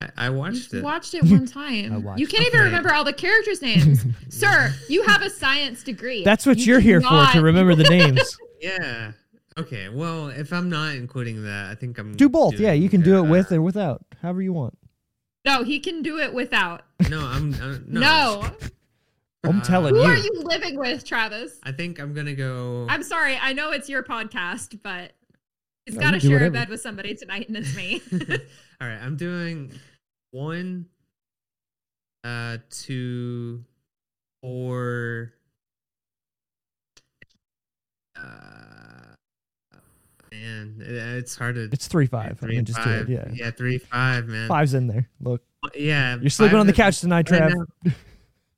I, 0.00 0.26
I 0.26 0.30
watched 0.30 0.72
You've 0.72 0.74
it. 0.74 0.84
watched 0.84 1.14
it 1.14 1.24
one 1.30 1.46
time. 1.46 2.06
You 2.16 2.26
can't 2.26 2.46
even 2.46 2.60
Okay. 2.60 2.66
remember 2.66 2.92
all 2.92 3.04
the 3.04 3.12
characters' 3.12 3.62
names, 3.62 4.04
sir. 4.28 4.72
You 4.88 5.02
have 5.04 5.22
a 5.22 5.30
science 5.30 5.82
degree. 5.82 6.24
That's 6.24 6.46
what 6.46 6.58
You 6.58 6.64
you're 6.66 6.80
here 6.80 7.00
for 7.00 7.26
to 7.32 7.40
remember 7.42 7.74
the 7.74 7.84
names. 7.84 8.38
Yeah. 8.60 9.10
Okay. 9.58 9.88
Well, 9.88 10.28
if 10.28 10.52
I'm 10.52 10.70
not 10.70 10.94
including 10.94 11.42
that, 11.42 11.70
I 11.70 11.74
think 11.74 11.98
I'm 11.98 12.14
do 12.14 12.28
both. 12.28 12.60
Yeah, 12.60 12.70
you 12.74 12.88
can 12.88 13.00
do 13.00 13.18
it 13.18 13.28
with 13.28 13.50
uh, 13.50 13.56
or 13.56 13.62
without, 13.62 14.04
however 14.22 14.40
you 14.40 14.52
want. 14.52 14.78
No, 15.44 15.64
he 15.64 15.80
can 15.80 16.02
do 16.02 16.20
it 16.20 16.32
without. 16.32 16.82
No, 17.10 17.18
I'm 17.26 17.52
uh, 17.54 17.78
no. 17.88 18.00
No. 18.00 18.50
I'm 19.42 19.60
Uh, 19.60 19.88
you. 19.88 19.94
Who 19.96 20.02
are 20.02 20.16
you 20.16 20.30
living 20.44 20.78
with, 20.78 21.04
Travis? 21.04 21.58
I 21.64 21.72
think 21.72 21.98
I'm 21.98 22.14
gonna 22.14 22.36
go. 22.36 22.86
I'm 22.88 23.02
sorry. 23.02 23.36
I 23.42 23.52
know 23.52 23.72
it's 23.72 23.88
your 23.88 24.04
podcast, 24.04 24.78
but 24.84 25.10
he's 25.86 25.94
No, 25.96 26.00
got 26.00 26.10
to 26.12 26.16
you 26.18 26.20
do 26.20 26.28
share 26.38 26.46
a 26.46 26.50
bed 26.50 26.68
with 26.68 26.80
somebody 26.80 27.14
tonight, 27.14 27.48
and 27.48 27.56
it's 27.56 27.74
me. 27.76 28.00
All 28.80 28.88
right, 28.88 28.98
I'm 29.00 29.16
doing 29.16 29.72
one, 30.30 30.86
uh, 32.24 32.58
two, 32.70 33.64
four. 34.42 35.32
Uh, 38.16 39.14
man, 40.30 40.76
it, 40.80 40.88
it's 40.90 41.36
hard 41.36 41.54
to. 41.56 41.68
It's 41.72 41.86
three 41.88 42.06
five. 42.06 42.32
I 42.42 42.46
three 42.46 42.56
mean, 42.56 42.64
just 42.64 42.78
five. 42.78 43.06
do 43.06 43.12
it. 43.14 43.16
Yeah, 43.28 43.32
yeah, 43.46 43.50
three 43.50 43.78
five, 43.78 44.26
man. 44.28 44.48
five's 44.48 44.74
in 44.74 44.86
there. 44.86 45.08
Look, 45.20 45.42
Yeah, 45.74 46.16
you're 46.20 46.30
sleeping 46.30 46.58
on 46.58 46.66
the 46.66 46.72
couch 46.72 47.00
tonight, 47.00 47.30
right 47.30 47.52
Trav. 47.52 47.94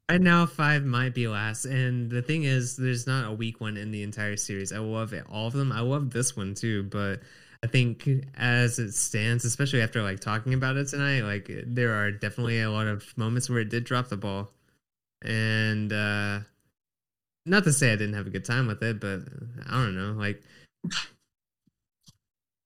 now- 0.09 0.15
Right 0.15 0.21
now, 0.21 0.47
five 0.47 0.85
might 0.85 1.15
be 1.15 1.29
last, 1.29 1.65
and 1.65 2.11
the 2.11 2.23
thing 2.23 2.45
is, 2.45 2.77
there's 2.77 3.07
not 3.07 3.29
a 3.31 3.33
weak 3.35 3.61
one 3.61 3.77
in 3.77 3.91
the 3.91 4.03
entire 4.03 4.37
series. 4.37 4.73
I 4.73 4.79
love 4.79 5.13
it, 5.13 5.25
all 5.31 5.47
of 5.47 5.53
them. 5.55 5.73
I 5.73 5.81
love 5.81 6.11
this 6.11 6.37
one 6.37 6.55
too, 6.55 6.85
but 6.85 7.21
I 7.63 7.67
think 7.67 8.09
as 8.37 8.79
it 8.79 8.93
stands, 8.93 9.45
especially 9.47 9.81
after 9.81 10.03
like 10.03 10.21
talking 10.21 10.53
about 10.55 10.77
it 10.77 10.89
tonight, 10.89 11.23
like 11.23 11.51
there 11.67 11.95
are 11.95 12.11
definitely 12.13 12.61
a 12.61 12.71
lot 12.71 12.87
of 12.87 13.17
moments 13.17 13.49
where 13.49 13.61
it 13.61 13.71
did 13.71 13.85
drop 13.85 14.09
the 14.09 14.17
ball, 14.19 14.51
and 15.23 15.93
uh 15.93 16.41
not 17.47 17.65
to 17.65 17.73
say 17.73 17.93
I 17.93 17.97
didn't 17.97 18.15
have 18.15 18.27
a 18.27 18.31
good 18.31 18.45
time 18.45 18.67
with 18.67 18.83
it, 18.83 19.01
but 19.01 19.21
I 19.67 19.73
don't 19.85 19.97
know, 19.97 20.13
like 20.13 20.43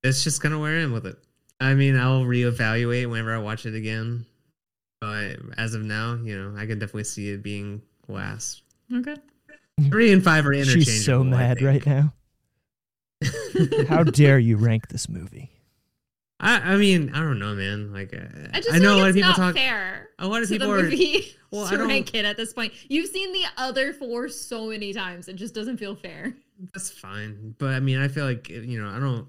it's 0.03 0.25
just 0.25 0.41
kind 0.43 0.55
of 0.55 0.61
where 0.61 0.77
I 0.79 0.83
am 0.83 0.93
with 0.93 1.07
it. 1.07 1.17
I 1.61 1.75
mean, 1.75 1.97
I'll 1.97 2.23
reevaluate 2.25 3.09
whenever 3.11 3.35
I 3.35 3.39
watch 3.39 3.67
it 3.67 3.75
again. 3.75 4.27
But 5.01 5.37
as 5.57 5.75
of 5.75 5.83
now, 5.83 6.15
you 6.23 6.37
know, 6.37 6.59
I 6.61 6.67
can 6.67 6.79
definitely 6.79 7.05
see 7.05 7.31
it 7.31 7.43
being 7.43 7.83
last. 8.09 8.63
okay. 8.95 9.17
Three 9.91 10.13
and 10.13 10.25
five 10.25 10.45
are 10.45 10.53
interchangeable. 10.53 10.85
She's 10.85 11.05
so 11.05 11.23
mad 11.23 11.63
right 11.63 11.85
now. 11.87 12.13
How 13.89 14.03
dare 14.03 14.39
you 14.39 14.57
rank 14.57 14.89
this 14.89 15.09
movie? 15.09 15.51
I, 16.41 16.75
I 16.75 16.77
mean, 16.77 17.11
I 17.15 17.21
don't 17.21 17.39
know, 17.39 17.55
man. 17.55 17.93
Like, 17.93 18.13
uh, 18.15 18.49
I 18.53 18.61
just 18.61 18.73
I 18.73 18.79
know 18.79 18.91
feel 18.95 18.97
a 18.97 19.01
lot 19.01 19.09
of 19.11 19.15
people 19.15 19.33
talk. 19.35 19.55
fair. 19.55 20.09
A 20.19 20.27
lot 20.27 20.43
of 20.43 20.49
people 20.49 20.69
the 20.69 20.75
are. 20.75 20.83
movie 20.83 21.35
Well, 21.51 21.65
I 21.65 21.71
to 21.71 21.77
don't- 21.79 21.89
rank 21.89 22.15
it 22.15 22.25
at 22.25 22.37
this 22.37 22.53
point. 22.53 22.73
You've 22.89 23.09
seen 23.09 23.33
the 23.33 23.45
other 23.57 23.93
four 23.93 24.29
so 24.29 24.67
many 24.69 24.93
times; 24.93 25.29
it 25.29 25.37
just 25.37 25.55
doesn't 25.55 25.79
feel 25.79 25.95
fair. 25.95 26.35
That's 26.75 26.91
fine, 26.91 27.55
but 27.59 27.71
I 27.71 27.81
mean, 27.81 27.99
I 27.99 28.09
feel 28.09 28.25
like 28.25 28.49
you 28.49 28.83
know, 28.83 28.89
I 28.89 28.99
don't 28.99 29.27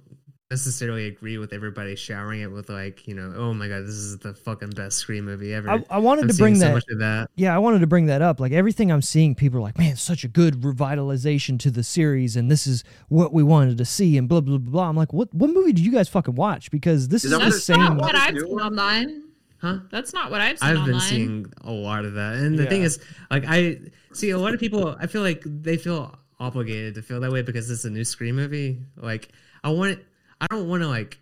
necessarily 0.50 1.06
agree 1.06 1.38
with 1.38 1.54
everybody 1.54 1.96
showering 1.96 2.42
it 2.42 2.52
with 2.52 2.70
like, 2.70 3.08
you 3.08 3.14
know, 3.14 3.32
oh 3.36 3.54
my 3.54 3.68
god, 3.68 3.84
this 3.84 3.94
is 3.94 4.18
the 4.18 4.34
fucking 4.34 4.72
best 4.72 4.98
Scream 4.98 5.26
movie 5.26 5.54
ever. 5.54 5.70
I, 5.70 5.86
I 5.92 6.00
wanted 6.00 6.24
I'm 6.24 6.30
to 6.30 6.34
bring 6.36 6.56
so 6.56 6.66
that. 6.66 6.74
much 6.74 6.86
of 6.90 6.98
that. 7.00 7.30
Yeah, 7.36 7.54
I 7.56 7.60
wanted 7.60 7.80
to 7.80 7.88
bring 7.88 8.08
that 8.08 8.24
up. 8.24 8.40
Like 8.40 8.52
everything 8.52 8.92
I'm 8.92 9.04
seeing, 9.04 9.36
people 9.36 9.60
are 9.60 9.62
like, 9.62 9.78
"Man, 9.78 9.96
such 9.96 10.24
a 10.24 10.28
good 10.28 10.62
revitalization 10.62 11.60
to 11.60 11.70
the 11.72 11.84
series, 11.84 12.36
and 12.36 12.50
this 12.50 12.66
is 12.66 12.84
what 13.10 13.32
we 13.32 13.44
wanted 13.44 13.78
to 13.78 13.86
see." 13.86 14.18
And 14.18 14.28
blah 14.28 14.42
blah 14.42 14.58
blah. 14.58 14.72
blah. 14.72 14.90
I'm 14.90 14.96
like, 14.96 15.14
"What? 15.14 15.32
What 15.36 15.52
movie 15.52 15.72
did 15.72 15.86
you 15.86 15.92
guys 15.92 16.10
fucking 16.10 16.34
watch?" 16.36 16.72
Because 16.72 17.10
this 17.10 17.24
Is 17.26 17.32
is, 17.32 17.38
the 17.38 17.44
That's 17.46 17.64
same. 17.64 17.78
not 17.80 17.92
What 17.98 18.02
what 18.02 18.16
is 18.16 18.22
I've 18.22 18.34
new? 18.34 18.40
seen 18.48 18.60
online. 18.60 19.24
Huh? 19.62 19.80
That's 19.92 20.14
not 20.14 20.32
what 20.32 20.42
I've 20.42 20.58
seen 20.58 20.70
I've 20.70 20.78
online. 20.78 20.92
been 20.92 21.00
seeing 21.02 21.46
a 21.64 21.72
lot 21.72 22.06
of 22.06 22.14
that. 22.16 22.38
And 22.38 22.58
the 22.58 22.66
thing 22.66 22.82
is, 22.82 22.98
like, 23.30 23.44
I 23.46 23.78
see 24.14 24.30
a 24.32 24.38
lot 24.40 24.54
of 24.56 24.60
people, 24.60 24.96
I 25.00 25.06
feel 25.06 25.22
like 25.22 25.44
they 25.46 25.76
feel 25.78 26.16
obligated 26.40 26.96
to 26.96 27.02
feel 27.02 27.20
that 27.20 27.32
way 27.32 27.42
because 27.42 27.70
it's 27.70 27.84
a 27.84 27.90
new 27.90 28.06
Scream 28.06 28.38
movie. 28.38 28.80
Like, 28.96 29.28
I 29.62 29.70
want, 29.72 30.00
I 30.42 30.48
don't 30.48 30.68
want 30.70 30.84
to, 30.84 30.88
like, 30.88 31.18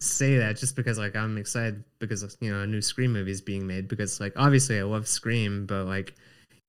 say 0.00 0.38
that 0.38 0.56
just 0.56 0.76
because, 0.76 0.98
like, 0.98 1.16
I'm 1.16 1.38
excited 1.38 1.82
because, 1.98 2.36
you 2.40 2.52
know, 2.52 2.62
a 2.62 2.66
new 2.66 2.82
Scream 2.82 3.12
movie 3.12 3.30
is 3.30 3.40
being 3.40 3.66
made 3.66 3.88
because, 3.88 4.20
like, 4.20 4.32
obviously 4.36 4.78
I 4.78 4.82
love 4.82 5.08
Scream, 5.08 5.66
but, 5.66 5.84
like, 5.84 6.14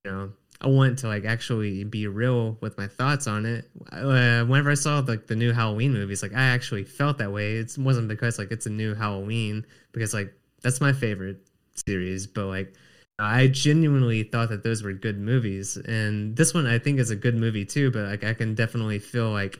you 0.03 0.11
know, 0.11 0.31
I 0.61 0.67
want 0.67 0.99
to 0.99 1.07
like 1.07 1.25
actually 1.25 1.83
be 1.83 2.07
real 2.07 2.57
with 2.61 2.77
my 2.77 2.87
thoughts 2.87 3.27
on 3.27 3.45
it. 3.45 3.69
Uh, 3.91 4.45
whenever 4.45 4.71
I 4.71 4.75
saw 4.75 4.99
like 4.99 5.27
the 5.27 5.35
new 5.35 5.51
Halloween 5.51 5.93
movies, 5.93 6.23
like 6.23 6.33
I 6.33 6.43
actually 6.43 6.83
felt 6.85 7.17
that 7.17 7.31
way. 7.31 7.57
It 7.57 7.75
wasn't 7.77 8.07
because 8.07 8.39
like 8.39 8.51
it's 8.51 8.65
a 8.65 8.69
new 8.69 8.93
Halloween, 8.95 9.65
because 9.91 10.13
like 10.13 10.33
that's 10.61 10.79
my 10.79 10.93
favorite 10.93 11.45
series, 11.85 12.25
but 12.25 12.45
like 12.45 12.73
I 13.19 13.47
genuinely 13.47 14.23
thought 14.23 14.49
that 14.49 14.63
those 14.63 14.81
were 14.81 14.93
good 14.93 15.19
movies, 15.19 15.77
and 15.77 16.35
this 16.35 16.53
one 16.53 16.65
I 16.67 16.79
think 16.79 16.99
is 16.99 17.09
a 17.11 17.15
good 17.15 17.35
movie 17.35 17.65
too. 17.65 17.91
But 17.91 18.05
like 18.05 18.23
I 18.23 18.33
can 18.33 18.55
definitely 18.55 18.99
feel 18.99 19.31
like 19.31 19.59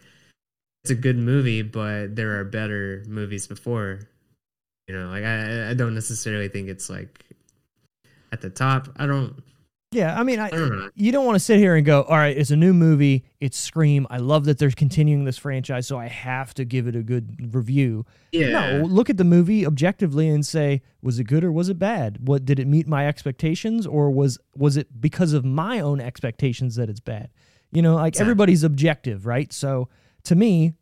it's 0.85 0.91
a 0.91 0.95
good 0.95 1.17
movie, 1.17 1.63
but 1.63 2.15
there 2.15 2.39
are 2.39 2.43
better 2.43 3.03
movies 3.07 3.47
before. 3.47 4.01
You 4.87 4.95
know, 4.95 5.07
like 5.09 5.23
I 5.23 5.71
I 5.71 5.73
don't 5.73 5.95
necessarily 5.95 6.47
think 6.47 6.69
it's 6.69 6.91
like 6.91 7.25
at 8.31 8.41
the 8.41 8.51
top. 8.51 8.89
I 8.97 9.07
don't. 9.07 9.41
Yeah, 9.91 10.19
I 10.19 10.21
mean, 10.21 10.37
I, 10.39 10.47
I 10.47 10.49
don't 10.51 10.91
you 10.93 11.11
don't 11.11 11.25
want 11.25 11.37
to 11.37 11.39
sit 11.39 11.57
here 11.57 11.75
and 11.75 11.83
go, 11.83 12.03
"All 12.03 12.17
right, 12.17 12.37
it's 12.37 12.51
a 12.51 12.55
new 12.55 12.71
movie. 12.71 13.25
It's 13.39 13.57
Scream. 13.57 14.05
I 14.11 14.17
love 14.17 14.45
that 14.45 14.59
they're 14.59 14.69
continuing 14.69 15.23
this 15.25 15.39
franchise, 15.39 15.87
so 15.87 15.97
I 15.97 16.05
have 16.05 16.53
to 16.55 16.65
give 16.65 16.85
it 16.85 16.95
a 16.95 17.01
good 17.01 17.55
review." 17.55 18.05
Yeah. 18.31 18.77
No, 18.77 18.85
look 18.85 19.09
at 19.09 19.17
the 19.17 19.23
movie 19.23 19.65
objectively 19.65 20.27
and 20.29 20.45
say, 20.45 20.83
was 21.01 21.17
it 21.17 21.23
good 21.23 21.43
or 21.43 21.51
was 21.51 21.69
it 21.69 21.79
bad? 21.79 22.27
What 22.27 22.45
did 22.45 22.59
it 22.59 22.67
meet 22.67 22.87
my 22.87 23.07
expectations 23.07 23.87
or 23.87 24.11
was 24.11 24.37
was 24.55 24.77
it 24.77 25.01
because 25.01 25.33
of 25.33 25.43
my 25.45 25.79
own 25.79 25.99
expectations 25.99 26.75
that 26.75 26.91
it's 26.91 26.99
bad? 26.99 27.29
You 27.71 27.81
know, 27.81 27.95
like 27.95 28.09
Exactly. 28.09 28.23
everybody's 28.25 28.63
objective, 28.63 29.25
right? 29.25 29.51
So 29.51 29.89
to 30.25 30.35
me, 30.35 30.73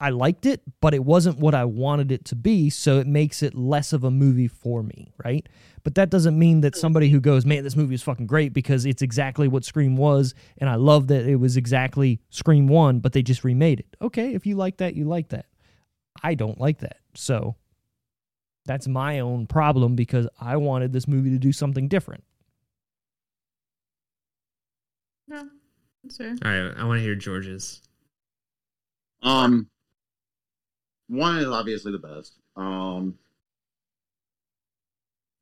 I 0.00 0.10
liked 0.10 0.44
it, 0.44 0.60
but 0.80 0.92
it 0.92 1.04
wasn't 1.04 1.38
what 1.38 1.54
I 1.54 1.64
wanted 1.64 2.10
it 2.12 2.24
to 2.26 2.36
be, 2.36 2.68
so 2.68 2.98
it 2.98 3.06
makes 3.06 3.42
it 3.42 3.54
less 3.54 3.92
of 3.92 4.04
a 4.04 4.10
movie 4.10 4.48
for 4.48 4.82
me, 4.82 5.12
right? 5.24 5.48
But 5.82 5.94
that 5.94 6.10
doesn't 6.10 6.38
mean 6.38 6.60
that 6.62 6.76
somebody 6.76 7.08
who 7.10 7.20
goes, 7.20 7.46
"Man, 7.46 7.62
this 7.62 7.76
movie 7.76 7.94
is 7.94 8.02
fucking 8.02 8.26
great 8.26 8.52
because 8.52 8.84
it's 8.84 9.02
exactly 9.02 9.48
what 9.48 9.64
Scream 9.64 9.96
was 9.96 10.34
and 10.58 10.68
I 10.68 10.74
love 10.74 11.06
that 11.08 11.26
it 11.26 11.36
was 11.36 11.56
exactly 11.56 12.20
Scream 12.30 12.66
1, 12.66 13.00
but 13.00 13.12
they 13.12 13.22
just 13.22 13.44
remade 13.44 13.80
it." 13.80 13.96
Okay, 14.02 14.34
if 14.34 14.46
you 14.46 14.56
like 14.56 14.78
that, 14.78 14.94
you 14.94 15.04
like 15.04 15.28
that. 15.28 15.46
I 16.22 16.34
don't 16.34 16.60
like 16.60 16.80
that. 16.80 16.98
So 17.14 17.56
that's 18.66 18.88
my 18.88 19.20
own 19.20 19.46
problem 19.46 19.94
because 19.94 20.26
I 20.40 20.56
wanted 20.56 20.92
this 20.92 21.06
movie 21.06 21.30
to 21.30 21.38
do 21.38 21.52
something 21.52 21.88
different. 21.88 22.24
No, 25.28 25.48
that's 26.02 26.16
fair. 26.16 26.36
All 26.44 26.50
right, 26.50 26.74
I 26.76 26.84
want 26.84 26.98
to 26.98 27.02
hear 27.02 27.14
George's. 27.14 27.80
Um, 29.24 29.68
one 31.08 31.38
is 31.38 31.46
obviously 31.46 31.92
the 31.92 31.98
best. 31.98 32.34
Um, 32.56 33.18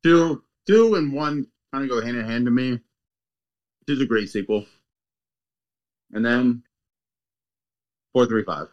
two, 0.03 0.43
two, 0.65 0.95
and 0.95 1.13
one 1.13 1.47
kind 1.71 1.83
of 1.83 1.89
go 1.89 2.01
hand 2.01 2.17
in 2.17 2.25
hand 2.25 2.45
to 2.45 2.51
me. 2.51 2.79
This 3.85 3.97
is 3.97 4.01
a 4.01 4.05
great 4.05 4.29
sequel. 4.29 4.65
And 6.13 6.25
then 6.25 6.63
four, 8.13 8.25
three, 8.25 8.43
five. 8.43 8.67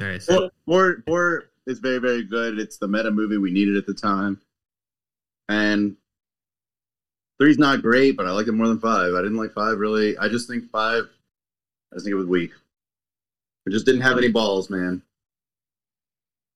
All 0.00 0.08
right, 0.08 0.22
so 0.22 0.34
Four, 0.34 0.50
four, 0.66 1.02
four 1.06 1.50
is 1.66 1.78
very, 1.78 1.98
very 1.98 2.22
good. 2.22 2.58
It's 2.58 2.76
the 2.76 2.88
meta 2.88 3.10
movie 3.10 3.38
we 3.38 3.50
needed 3.50 3.76
at 3.76 3.86
the 3.86 3.94
time. 3.94 4.40
And 5.48 5.96
three's 7.40 7.58
not 7.58 7.82
great, 7.82 8.16
but 8.16 8.26
I 8.26 8.30
like 8.30 8.46
it 8.46 8.52
more 8.52 8.68
than 8.68 8.78
five. 8.78 9.14
I 9.14 9.22
didn't 9.22 9.38
like 9.38 9.52
five 9.54 9.78
really. 9.78 10.16
I 10.18 10.28
just 10.28 10.48
think 10.48 10.70
five. 10.70 11.08
I 11.92 11.96
think 11.96 12.08
it 12.08 12.14
was 12.14 12.26
weak. 12.26 12.52
It 13.66 13.70
just 13.70 13.86
didn't 13.86 14.02
have 14.02 14.18
any 14.18 14.28
balls, 14.28 14.70
man. 14.70 15.02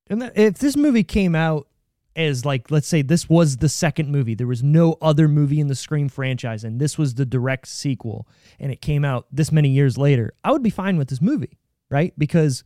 And 0.08 0.30
if 0.34 0.58
this 0.58 0.76
movie 0.76 1.04
came 1.04 1.34
out 1.34 1.66
as 2.16 2.44
like 2.44 2.70
let's 2.70 2.86
say 2.86 3.02
this 3.02 3.28
was 3.28 3.56
the 3.56 3.68
second 3.68 4.10
movie, 4.10 4.34
there 4.34 4.46
was 4.46 4.62
no 4.62 4.96
other 5.02 5.26
movie 5.28 5.60
in 5.60 5.66
the 5.66 5.74
Scream 5.74 6.08
franchise 6.08 6.62
and 6.62 6.80
this 6.80 6.96
was 6.96 7.14
the 7.14 7.26
direct 7.26 7.66
sequel 7.66 8.28
and 8.60 8.70
it 8.70 8.80
came 8.80 9.04
out 9.04 9.26
this 9.32 9.50
many 9.50 9.70
years 9.70 9.98
later, 9.98 10.32
I 10.44 10.52
would 10.52 10.62
be 10.62 10.70
fine 10.70 10.96
with 10.96 11.08
this 11.08 11.20
movie, 11.20 11.58
right? 11.90 12.12
Because 12.18 12.62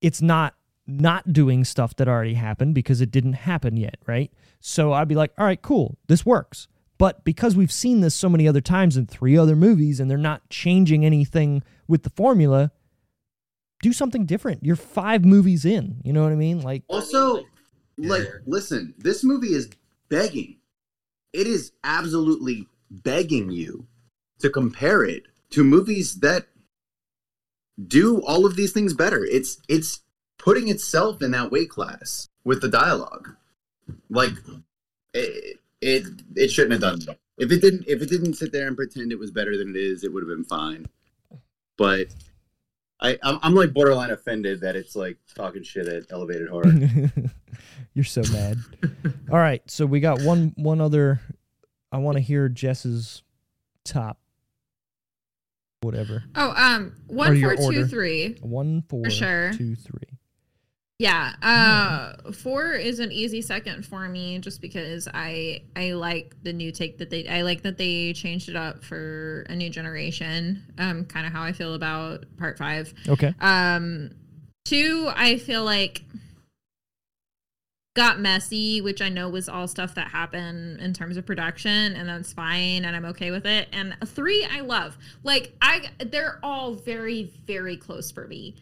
it's 0.00 0.22
not 0.22 0.54
not 0.86 1.32
doing 1.32 1.64
stuff 1.64 1.94
that 1.96 2.08
already 2.08 2.34
happened 2.34 2.74
because 2.74 3.00
it 3.00 3.10
didn't 3.10 3.34
happen 3.34 3.76
yet, 3.76 3.96
right? 4.06 4.32
So 4.60 4.92
I'd 4.92 5.08
be 5.08 5.14
like, 5.14 5.32
all 5.38 5.46
right, 5.46 5.60
cool, 5.60 5.98
this 6.08 6.26
works. 6.26 6.68
But 6.98 7.24
because 7.24 7.56
we've 7.56 7.72
seen 7.72 8.00
this 8.00 8.14
so 8.14 8.28
many 8.28 8.46
other 8.46 8.60
times 8.60 8.96
in 8.96 9.06
three 9.06 9.36
other 9.36 9.56
movies 9.56 10.00
and 10.00 10.10
they're 10.10 10.18
not 10.18 10.48
changing 10.50 11.04
anything 11.04 11.62
with 11.92 12.02
the 12.04 12.10
formula, 12.10 12.72
do 13.82 13.92
something 13.92 14.24
different. 14.24 14.64
You're 14.64 14.76
five 14.76 15.26
movies 15.26 15.66
in. 15.66 16.00
You 16.02 16.14
know 16.14 16.22
what 16.22 16.32
I 16.32 16.36
mean? 16.36 16.62
Like, 16.62 16.84
Also, 16.88 17.44
like, 17.98 18.24
Yeah. 18.24 18.30
listen, 18.46 18.94
this 18.96 19.22
movie 19.22 19.52
is 19.52 19.68
begging. 20.08 20.56
It 21.34 21.46
is 21.46 21.72
absolutely 21.84 22.66
begging 22.90 23.50
you 23.50 23.86
to 24.38 24.48
compare 24.48 25.04
it 25.04 25.24
to 25.50 25.62
movies 25.62 26.20
that 26.20 26.48
do 27.86 28.22
all 28.22 28.46
of 28.46 28.56
these 28.56 28.72
things 28.72 28.94
better. 28.94 29.22
It's 29.24 29.58
it's 29.68 30.00
putting 30.38 30.68
itself 30.68 31.22
in 31.22 31.30
that 31.32 31.50
weight 31.50 31.68
class 31.70 32.28
with 32.44 32.60
the 32.62 32.68
dialogue. 32.68 33.36
Like 34.08 34.32
it 35.12 35.58
it, 35.80 36.04
it 36.36 36.48
shouldn't 36.50 36.72
have 36.72 36.80
done 36.80 37.00
so. 37.02 37.14
If 37.38 37.50
it 37.50 37.60
didn't 37.60 37.84
if 37.86 38.00
it 38.02 38.08
didn't 38.08 38.34
sit 38.34 38.52
there 38.52 38.66
and 38.66 38.76
pretend 38.76 39.12
it 39.12 39.18
was 39.18 39.30
better 39.30 39.56
than 39.58 39.70
it 39.70 39.76
is, 39.76 40.04
it 40.04 40.12
would 40.12 40.22
have 40.22 40.28
been 40.36 40.44
fine. 40.44 40.86
But 41.76 42.08
I 43.00 43.18
I'm, 43.22 43.38
I'm 43.42 43.54
like 43.54 43.72
borderline 43.72 44.10
offended 44.10 44.60
that 44.60 44.76
it's 44.76 44.94
like 44.94 45.18
talking 45.34 45.62
shit 45.62 45.88
at 45.88 46.04
elevated 46.10 46.48
horror. 46.48 46.72
you're 47.94 48.04
so 48.04 48.22
mad. 48.32 48.58
all 49.30 49.38
right, 49.38 49.62
so 49.70 49.86
we 49.86 50.00
got 50.00 50.22
one 50.22 50.52
one 50.56 50.80
other. 50.80 51.20
I 51.90 51.98
want 51.98 52.16
to 52.16 52.22
hear 52.22 52.48
Jess's 52.48 53.22
top. 53.84 54.18
Whatever. 55.82 56.22
Oh, 56.36 56.54
um, 56.56 56.94
Or 57.08 57.16
one, 57.16 57.40
four, 57.40 57.56
two, 57.72 58.36
One, 58.40 58.82
four, 58.88 59.10
sure. 59.10 59.52
two, 59.52 59.74
three. 59.74 60.11
Yeah. 60.98 61.32
Uh 61.42 62.32
four 62.32 62.72
is 62.72 63.00
an 63.00 63.10
easy 63.10 63.42
second 63.42 63.84
for 63.84 64.08
me 64.08 64.38
just 64.38 64.60
because 64.60 65.08
I 65.12 65.62
I 65.74 65.92
like 65.92 66.36
the 66.42 66.52
new 66.52 66.70
take 66.70 66.98
that 66.98 67.10
they 67.10 67.26
I 67.28 67.42
like 67.42 67.62
that 67.62 67.76
they 67.76 68.12
changed 68.12 68.48
it 68.48 68.56
up 68.56 68.84
for 68.84 69.44
a 69.48 69.56
new 69.56 69.68
generation. 69.68 70.62
Um 70.78 71.04
kind 71.04 71.26
of 71.26 71.32
how 71.32 71.42
I 71.42 71.52
feel 71.52 71.74
about 71.74 72.24
part 72.36 72.56
5. 72.58 72.94
Okay. 73.08 73.34
Um 73.40 74.10
two 74.64 75.10
I 75.14 75.38
feel 75.38 75.64
like 75.64 76.04
got 77.94 78.20
messy, 78.20 78.80
which 78.80 79.02
I 79.02 79.08
know 79.08 79.28
was 79.28 79.48
all 79.48 79.68
stuff 79.68 79.94
that 79.96 80.08
happened 80.08 80.80
in 80.80 80.94
terms 80.94 81.16
of 81.16 81.26
production 81.26 81.94
and 81.94 82.08
that's 82.08 82.32
fine 82.32 82.84
and 82.84 82.94
I'm 82.94 83.04
okay 83.06 83.30
with 83.30 83.44
it. 83.44 83.68
And 83.72 83.96
three 84.06 84.46
I 84.50 84.60
love. 84.60 84.96
Like 85.24 85.54
I 85.60 85.90
they're 85.98 86.38
all 86.42 86.74
very 86.74 87.32
very 87.46 87.76
close 87.76 88.10
for 88.10 88.26
me. 88.28 88.54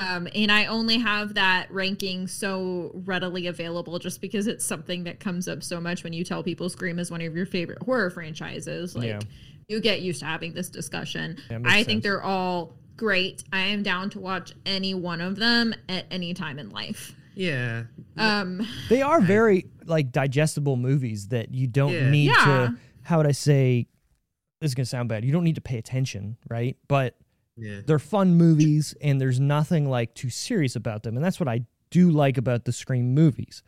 Um, 0.00 0.26
and 0.34 0.50
I 0.50 0.66
only 0.66 0.98
have 0.98 1.34
that 1.34 1.70
ranking 1.70 2.26
so 2.26 2.90
readily 3.04 3.46
available 3.46 3.98
just 4.00 4.20
because 4.20 4.48
it's 4.48 4.64
something 4.64 5.04
that 5.04 5.20
comes 5.20 5.46
up 5.46 5.62
so 5.62 5.80
much 5.80 6.02
when 6.02 6.12
you 6.12 6.24
tell 6.24 6.42
people 6.42 6.68
Scream 6.68 6.98
is 6.98 7.10
one 7.12 7.20
of 7.20 7.34
your 7.36 7.46
favorite 7.46 7.80
horror 7.82 8.10
franchises. 8.10 8.96
Like 8.96 9.06
Yeah. 9.06 9.20
you 9.68 9.80
get 9.80 10.02
used 10.02 10.20
to 10.20 10.26
having 10.26 10.52
this 10.52 10.68
discussion. 10.68 11.38
Yeah, 11.48 11.58
makes 11.58 11.72
I 11.72 11.76
think 11.84 11.86
sense. 11.86 12.02
they're 12.02 12.22
all 12.22 12.74
great. 12.96 13.44
I 13.52 13.60
am 13.60 13.84
down 13.84 14.10
to 14.10 14.20
watch 14.20 14.52
any 14.66 14.94
one 14.94 15.20
of 15.20 15.36
them 15.36 15.72
at 15.88 16.06
any 16.10 16.34
time 16.34 16.58
in 16.58 16.70
life. 16.70 17.14
Yeah. 17.36 17.84
Um, 18.16 18.66
They 18.88 19.00
are 19.02 19.20
very 19.20 19.66
like 19.86 20.10
digestible 20.10 20.76
movies 20.76 21.28
that 21.28 21.54
you 21.54 21.68
don't 21.68 21.92
Yeah. 21.92 22.10
need 22.10 22.26
Yeah. 22.26 22.44
to. 22.44 22.76
How 23.02 23.18
would 23.18 23.26
I 23.26 23.32
say? 23.32 23.86
This 24.60 24.70
is 24.70 24.74
gonna 24.74 24.86
sound 24.86 25.08
bad. 25.08 25.24
You 25.24 25.32
don't 25.32 25.44
need 25.44 25.56
to 25.56 25.60
pay 25.60 25.78
attention, 25.78 26.36
right? 26.48 26.76
But 26.88 27.16
Yeah. 27.56 27.80
they're 27.86 27.98
fun 27.98 28.34
movies, 28.34 28.94
and 29.00 29.20
there's 29.20 29.38
nothing 29.40 29.88
like 29.88 30.14
too 30.14 30.30
serious 30.30 30.74
about 30.76 31.02
them, 31.02 31.16
and 31.16 31.24
that's 31.24 31.38
what 31.38 31.48
I 31.48 31.66
do 31.90 32.10
like 32.10 32.36
about 32.38 32.64
the 32.64 32.72
Scream 32.72 33.14
movies. 33.14 33.62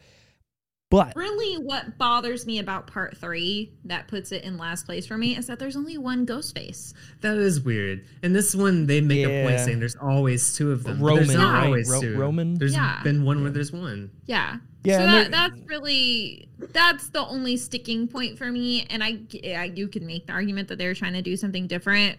But 0.88 1.16
really, 1.16 1.60
what 1.64 1.98
bothers 1.98 2.46
me 2.46 2.60
about 2.60 2.86
part 2.86 3.16
three 3.16 3.72
that 3.86 4.06
puts 4.06 4.30
it 4.30 4.44
in 4.44 4.56
last 4.56 4.86
place 4.86 5.04
for 5.04 5.18
me 5.18 5.36
is 5.36 5.48
that 5.48 5.58
there's 5.58 5.74
only 5.76 5.98
one 5.98 6.24
ghost 6.24 6.54
face. 6.56 6.94
That 7.22 7.36
is 7.38 7.60
weird. 7.60 8.06
And 8.22 8.32
this 8.34 8.54
one, 8.54 8.86
they 8.86 9.00
make 9.00 9.26
a 9.26 9.44
point 9.44 9.58
saying 9.60 9.80
there's 9.80 9.96
always 9.96 10.54
two 10.54 10.70
of 10.70 10.84
them. 10.84 10.98
but 11.00 11.04
Roman, 11.04 11.26
there's 11.26 11.38
not 11.38 11.54
right? 11.54 11.64
always 11.66 11.90
Ro- 11.90 12.00
two. 12.00 12.16
Roman? 12.16 12.54
There's 12.54 12.72
Yeah. 12.74 13.02
been 13.02 13.24
one 13.24 13.42
where 13.42 13.50
there's 13.50 13.72
one. 13.72 14.10
Yeah. 14.26 14.58
Yeah, 14.84 14.98
So 14.98 15.06
that, 15.06 15.30
that's 15.32 15.60
really 15.68 16.48
that's 16.72 17.08
the 17.08 17.26
only 17.26 17.56
sticking 17.56 18.06
point 18.06 18.38
for 18.38 18.52
me, 18.52 18.86
and 18.88 19.02
I, 19.02 19.18
I 19.44 19.72
you 19.74 19.88
can 19.88 20.06
make 20.06 20.28
the 20.28 20.32
argument 20.34 20.68
that 20.68 20.78
they're 20.78 20.94
trying 20.94 21.14
to 21.14 21.22
do 21.22 21.36
something 21.36 21.66
different. 21.66 22.16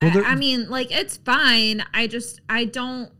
Well, 0.00 0.10
I, 0.10 0.14
there- 0.14 0.24
I 0.24 0.34
mean, 0.34 0.68
like 0.68 0.90
it's 0.90 1.16
fine. 1.16 1.84
I 1.92 2.06
just 2.06 2.40
I 2.48 2.64
don't 2.64 3.10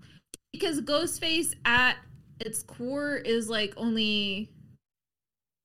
because 0.52 0.80
Ghostface 0.80 1.54
at 1.64 1.96
its 2.40 2.62
core 2.62 3.16
is 3.16 3.48
like 3.48 3.74
only 3.76 4.50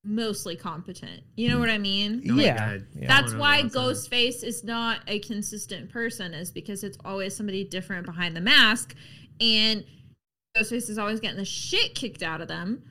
mostly 0.03 0.55
competent. 0.55 1.23
You 1.35 1.49
know 1.49 1.55
hmm. 1.55 1.61
what 1.61 1.69
I 1.69 1.77
mean? 1.77 2.21
My 2.25 2.43
yeah, 2.43 2.57
God. 2.57 2.87
yeah. 2.93 3.07
That's 3.07 3.31
Going 3.31 3.39
why 3.39 3.57
over 3.59 3.65
outside. 3.65 3.81
Ghostface 3.81 4.43
is 4.43 4.63
not 4.63 5.01
a 5.07 5.19
consistent 5.19 5.89
person, 5.89 6.33
is 6.33 6.51
because 6.51 6.83
it's 6.83 6.97
always 7.05 7.35
somebody 7.35 7.63
different 7.63 8.05
behind 8.05 8.35
the 8.35 8.41
mask. 8.41 8.95
And 9.39 9.85
Ghostface 10.57 10.89
is 10.89 10.97
always 10.97 11.19
getting 11.19 11.37
the 11.37 11.45
shit 11.45 11.95
kicked 11.95 12.23
out 12.23 12.41
of 12.41 12.47
them. 12.47 12.83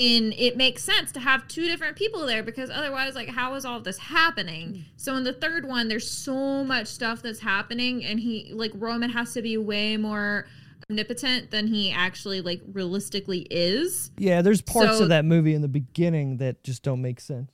And 0.00 0.32
it 0.38 0.56
makes 0.56 0.82
sense 0.82 1.12
to 1.12 1.20
have 1.20 1.46
two 1.46 1.66
different 1.66 1.94
people 1.94 2.24
there 2.24 2.42
because 2.42 2.70
otherwise, 2.70 3.14
like, 3.14 3.28
how 3.28 3.54
is 3.54 3.66
all 3.66 3.80
this 3.80 3.98
happening? 3.98 4.68
Mm-hmm. 4.68 4.80
So 4.96 5.14
in 5.16 5.24
the 5.24 5.34
third 5.34 5.66
one, 5.66 5.88
there's 5.88 6.10
so 6.10 6.64
much 6.64 6.86
stuff 6.86 7.20
that's 7.20 7.40
happening, 7.40 8.02
and 8.04 8.18
he 8.18 8.50
like 8.54 8.72
Roman 8.74 9.10
has 9.10 9.34
to 9.34 9.42
be 9.42 9.58
way 9.58 9.98
more 9.98 10.46
omnipotent 10.90 11.50
than 11.50 11.66
he 11.66 11.92
actually 11.92 12.40
like 12.40 12.62
realistically 12.72 13.46
is. 13.50 14.10
yeah. 14.16 14.40
There's 14.42 14.62
parts 14.62 14.96
So- 14.98 15.02
of 15.04 15.08
that 15.10 15.24
movie 15.26 15.54
in 15.54 15.60
the 15.60 15.68
beginning 15.68 16.38
that 16.38 16.64
just 16.64 16.82
don't 16.82 17.02
make 17.02 17.20
sense. 17.20 17.50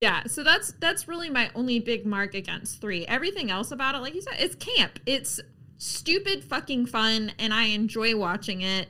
Yeah, 0.00 0.24
so 0.24 0.42
that's 0.42 0.72
that's 0.72 1.06
really 1.08 1.30
my 1.30 1.50
only 1.54 1.80
big 1.80 2.04
mark 2.06 2.34
against 2.34 2.80
three. 2.80 3.06
Everything 3.06 3.50
else 3.50 3.70
about 3.70 3.94
it, 3.94 3.98
like 3.98 4.14
you 4.14 4.22
said, 4.22 4.34
it's 4.38 4.54
camp. 4.54 5.00
It's 5.06 5.40
stupid 5.78 6.44
fucking 6.44 6.86
fun, 6.86 7.32
and 7.38 7.52
I 7.52 7.64
enjoy 7.66 8.16
watching 8.16 8.60
it. 8.62 8.88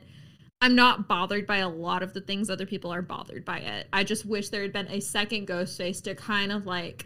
I'm 0.61 0.75
not 0.75 1.07
bothered 1.07 1.45
by 1.45 1.57
a 1.57 1.69
lot 1.69 2.01
of 2.03 2.13
the 2.13 2.21
things 2.21 2.49
other 2.49 2.65
people 2.65 2.91
are 2.91 3.01
bothered 3.03 3.45
by 3.45 3.59
it. 3.59 3.87
I 3.93 4.03
just 4.03 4.25
wish 4.25 4.49
there 4.49 4.63
had 4.63 4.73
been 4.73 4.87
a 4.87 4.99
second 4.99 5.47
Ghostface 5.47 6.01
to 6.03 6.15
kind 6.15 6.51
of 6.51 6.65
like 6.65 7.05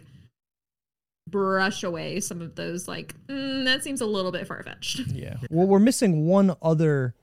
brush 1.28 1.82
away 1.82 2.18
some 2.20 2.42
of 2.42 2.54
those 2.56 2.88
like 2.88 3.14
mm, 3.26 3.64
that 3.64 3.82
seems 3.84 4.00
a 4.00 4.06
little 4.06 4.32
bit 4.32 4.46
far 4.46 4.62
fetched. 4.62 5.00
Yeah. 5.14 5.36
Well, 5.50 5.66
we're 5.66 5.78
missing 5.78 6.26
one 6.26 6.54
other 6.62 7.14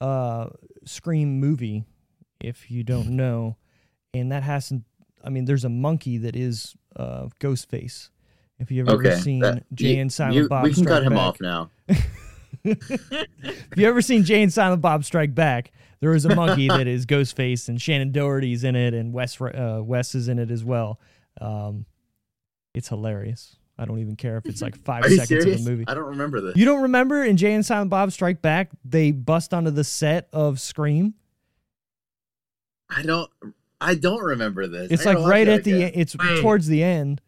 uh 0.00 0.48
Scream 0.84 1.40
movie, 1.40 1.84
if 2.40 2.70
you 2.70 2.84
don't 2.84 3.08
know, 3.16 3.56
and 4.14 4.32
that 4.32 4.42
hasn't. 4.42 4.84
I 5.22 5.28
mean, 5.30 5.44
there's 5.44 5.64
a 5.64 5.68
monkey 5.68 6.18
that 6.18 6.36
is 6.36 6.74
uh 6.96 7.26
Ghostface. 7.40 8.10
If 8.58 8.70
you've 8.70 8.88
ever 8.88 8.98
Okay, 9.08 9.18
seen 9.18 9.40
that- 9.40 9.64
Jay 9.72 9.94
you- 9.96 10.02
and 10.02 10.12
Silent 10.12 10.36
you- 10.36 10.48
Bob, 10.48 10.64
we 10.64 10.74
can 10.74 10.82
Strike 10.84 10.96
cut 10.98 11.02
him 11.04 11.14
Back- 11.14 11.20
off 11.20 11.40
now. 11.40 11.70
If 12.64 13.76
you 13.76 13.86
ever 13.88 14.02
seen 14.02 14.24
Jay 14.24 14.42
and 14.42 14.52
Silent 14.52 14.82
Bob 14.82 15.04
Strike 15.04 15.34
Back, 15.34 15.72
there 16.00 16.14
is 16.14 16.24
a 16.24 16.34
monkey 16.34 16.68
that 16.68 16.86
is 16.86 17.06
Ghostface, 17.06 17.68
and 17.68 17.78
Shannen 17.78 18.12
Doherty's 18.12 18.64
in 18.64 18.76
it, 18.76 18.94
and 18.94 19.12
Wes 19.12 19.40
uh, 19.40 19.80
Wes 19.82 20.14
is 20.14 20.28
in 20.28 20.38
it 20.38 20.50
as 20.50 20.64
well. 20.64 20.98
Um, 21.40 21.86
it's 22.74 22.88
hilarious. 22.88 23.56
I 23.78 23.86
don't 23.86 23.98
even 23.98 24.16
care 24.16 24.36
if 24.36 24.46
it's 24.46 24.60
like 24.60 24.76
five 24.76 25.04
seconds 25.08 25.28
serious? 25.28 25.60
of 25.60 25.64
the 25.64 25.70
movie. 25.70 25.84
I 25.88 25.94
don't 25.94 26.08
remember 26.08 26.40
this. 26.40 26.56
You 26.56 26.66
don't 26.66 26.82
remember 26.82 27.24
in 27.24 27.36
Jay 27.36 27.54
and 27.54 27.64
Silent 27.64 27.90
Bob 27.90 28.12
Strike 28.12 28.42
Back, 28.42 28.70
they 28.84 29.10
bust 29.10 29.54
onto 29.54 29.70
the 29.70 29.84
set 29.84 30.28
of 30.32 30.60
Scream. 30.60 31.14
I 32.88 33.02
don't. 33.02 33.30
I 33.80 33.94
don't 33.94 34.22
remember 34.22 34.66
this. 34.66 34.90
It's 34.90 35.06
like 35.06 35.18
right 35.18 35.48
at 35.48 35.64
the 35.64 35.82
It's 35.82 36.14
Wait. 36.16 36.42
towards 36.42 36.66
the 36.66 36.82
end. 36.82 37.22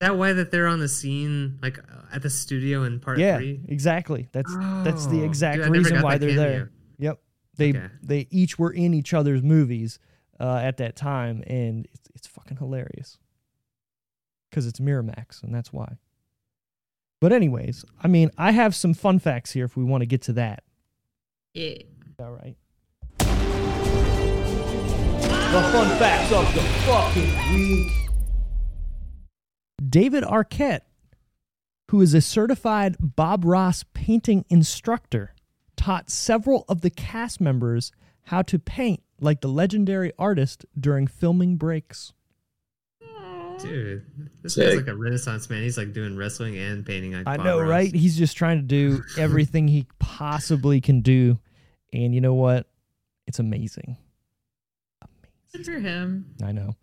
That 0.00 0.16
why 0.16 0.32
that 0.32 0.50
they're 0.52 0.68
on 0.68 0.78
the 0.78 0.88
scene, 0.88 1.58
like 1.60 1.78
uh, 1.78 1.82
at 2.12 2.22
the 2.22 2.30
studio 2.30 2.84
in 2.84 3.00
part 3.00 3.18
Yeah, 3.18 3.38
three. 3.38 3.60
exactly. 3.68 4.28
That's 4.32 4.54
that's 4.84 5.06
the 5.06 5.22
Oh, 5.22 5.24
exact 5.24 5.62
dude, 5.62 5.70
reason 5.72 6.02
why 6.02 6.18
they're 6.18 6.34
there. 6.34 6.50
cameo. 6.52 6.68
Yep. 6.98 7.20
They 7.56 7.70
Okay. 7.70 7.86
they 8.02 8.26
each 8.30 8.58
were 8.58 8.70
in 8.70 8.94
each 8.94 9.12
other's 9.12 9.42
movies 9.42 9.98
uh, 10.38 10.60
at 10.62 10.76
that 10.76 10.94
time, 10.94 11.42
and 11.48 11.86
it's, 11.92 12.08
it's 12.14 12.26
fucking 12.28 12.58
hilarious. 12.58 13.18
Because 14.50 14.66
it's 14.68 14.78
Miramax, 14.78 15.42
and 15.42 15.52
that's 15.52 15.72
why. 15.72 15.96
But 17.20 17.32
anyways, 17.32 17.84
I 18.00 18.06
mean, 18.06 18.30
I 18.38 18.52
have 18.52 18.76
some 18.76 18.94
fun 18.94 19.18
facts 19.18 19.50
here 19.50 19.64
if 19.64 19.76
we 19.76 19.82
want 19.82 20.02
to 20.02 20.06
get 20.06 20.22
to 20.22 20.32
that. 20.34 20.62
Yeah. 21.54 21.74
All 22.20 22.30
right. 22.30 22.56
The 25.50 25.62
fun 25.72 25.88
facts 25.98 26.30
of 26.32 26.54
the 26.54 26.60
fucking 26.86 27.54
week. 27.54 27.92
David 29.88 30.24
Arquette, 30.24 30.80
who 31.90 32.00
is 32.00 32.14
a 32.14 32.20
certified 32.20 32.96
Bob 33.00 33.44
Ross 33.44 33.84
painting 33.94 34.44
instructor, 34.48 35.34
taught 35.76 36.10
several 36.10 36.64
of 36.68 36.80
the 36.80 36.90
cast 36.90 37.40
members 37.40 37.92
how 38.24 38.42
to 38.42 38.58
paint 38.58 39.02
like 39.20 39.40
the 39.40 39.48
legendary 39.48 40.12
artist 40.18 40.66
during 40.78 41.06
filming 41.06 41.56
breaks. 41.56 42.12
Dude, 43.60 44.04
this 44.42 44.54
Sick. 44.54 44.68
guy's 44.68 44.76
like 44.76 44.86
a 44.86 44.96
renaissance 44.96 45.50
man. 45.50 45.62
He's 45.62 45.76
like 45.76 45.92
doing 45.92 46.16
wrestling 46.16 46.56
and 46.56 46.86
painting. 46.86 47.12
Like 47.14 47.26
I 47.26 47.36
Bob 47.38 47.46
know, 47.46 47.60
Ross. 47.60 47.68
right? 47.68 47.92
He's 47.94 48.16
just 48.16 48.36
trying 48.36 48.58
to 48.58 48.62
do 48.62 49.02
everything 49.18 49.66
he 49.66 49.86
possibly 49.98 50.80
can 50.80 51.00
do 51.00 51.38
And 51.92 52.14
you 52.14 52.20
know 52.20 52.34
what? 52.34 52.66
It's 53.26 53.38
amazing. 53.40 53.96
Good 55.52 55.64
for 55.64 55.78
him. 55.80 56.34
I 56.42 56.52
know. 56.52 56.76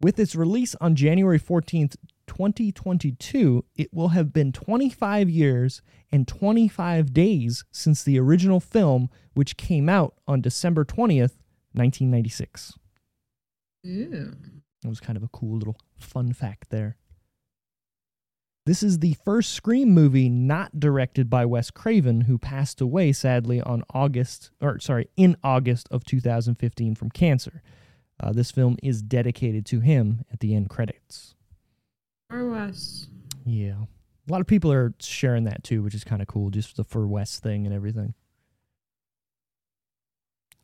With 0.00 0.18
its 0.18 0.36
release 0.36 0.74
on 0.80 0.94
January 0.94 1.40
14th, 1.40 1.96
2022, 2.30 3.64
it 3.74 3.92
will 3.92 4.10
have 4.10 4.32
been 4.32 4.52
25 4.52 5.28
years 5.28 5.82
and 6.12 6.28
25 6.28 7.12
days 7.12 7.64
since 7.72 8.04
the 8.04 8.20
original 8.20 8.60
film, 8.60 9.10
which 9.34 9.56
came 9.56 9.88
out 9.88 10.14
on 10.28 10.40
December 10.40 10.84
20th, 10.84 11.34
1996. 11.72 12.74
Ooh. 13.84 14.36
It 14.84 14.88
was 14.88 15.00
kind 15.00 15.16
of 15.16 15.24
a 15.24 15.28
cool 15.28 15.58
little 15.58 15.76
fun 15.98 16.32
fact 16.32 16.70
there. 16.70 16.96
This 18.64 18.84
is 18.84 19.00
the 19.00 19.16
first 19.24 19.52
Scream 19.52 19.90
movie 19.90 20.28
not 20.28 20.78
directed 20.78 21.28
by 21.28 21.44
Wes 21.46 21.72
Craven, 21.72 22.22
who 22.22 22.38
passed 22.38 22.80
away 22.80 23.10
sadly 23.10 23.60
on 23.60 23.82
August, 23.92 24.52
or 24.60 24.78
sorry, 24.78 25.08
in 25.16 25.36
August 25.42 25.88
of 25.90 26.04
2015 26.04 26.94
from 26.94 27.10
cancer. 27.10 27.60
Uh, 28.20 28.32
this 28.32 28.52
film 28.52 28.76
is 28.84 29.02
dedicated 29.02 29.66
to 29.66 29.80
him 29.80 30.24
at 30.32 30.38
the 30.38 30.54
end 30.54 30.70
credits. 30.70 31.34
Or 32.30 32.48
Wes. 32.48 33.08
Yeah. 33.44 33.74
A 34.28 34.32
lot 34.32 34.40
of 34.40 34.46
people 34.46 34.72
are 34.72 34.94
sharing 35.00 35.44
that 35.44 35.64
too, 35.64 35.82
which 35.82 35.94
is 35.94 36.04
kind 36.04 36.22
of 36.22 36.28
cool, 36.28 36.50
just 36.50 36.76
the 36.76 36.84
for 36.84 37.06
West 37.06 37.42
thing 37.42 37.66
and 37.66 37.74
everything. 37.74 38.14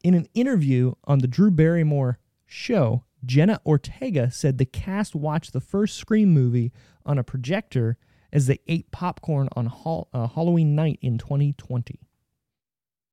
In 0.04 0.14
an 0.14 0.28
interview 0.34 0.92
on 1.04 1.18
the 1.18 1.26
Drew 1.26 1.50
Barrymore 1.50 2.18
show, 2.44 3.04
Jenna 3.24 3.60
Ortega 3.66 4.30
said 4.30 4.58
the 4.58 4.64
cast 4.64 5.16
watched 5.16 5.52
the 5.52 5.60
first 5.60 5.96
Scream 5.96 6.32
movie 6.32 6.72
on 7.04 7.18
a 7.18 7.24
projector 7.24 7.96
as 8.32 8.46
they 8.46 8.60
ate 8.68 8.90
popcorn 8.92 9.48
on 9.56 9.66
hol- 9.66 10.08
uh, 10.12 10.28
Halloween 10.28 10.76
night 10.76 10.98
in 11.02 11.18
2020. 11.18 11.98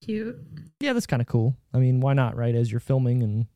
Cute. 0.02 0.38
Yeah, 0.80 0.94
that's 0.94 1.08
kind 1.08 1.22
of 1.22 1.28
cool. 1.28 1.56
I 1.74 1.80
mean, 1.80 2.00
why 2.02 2.14
not, 2.14 2.36
right? 2.36 2.54
As 2.54 2.70
you're 2.70 2.80
filming 2.80 3.24
and 3.24 3.48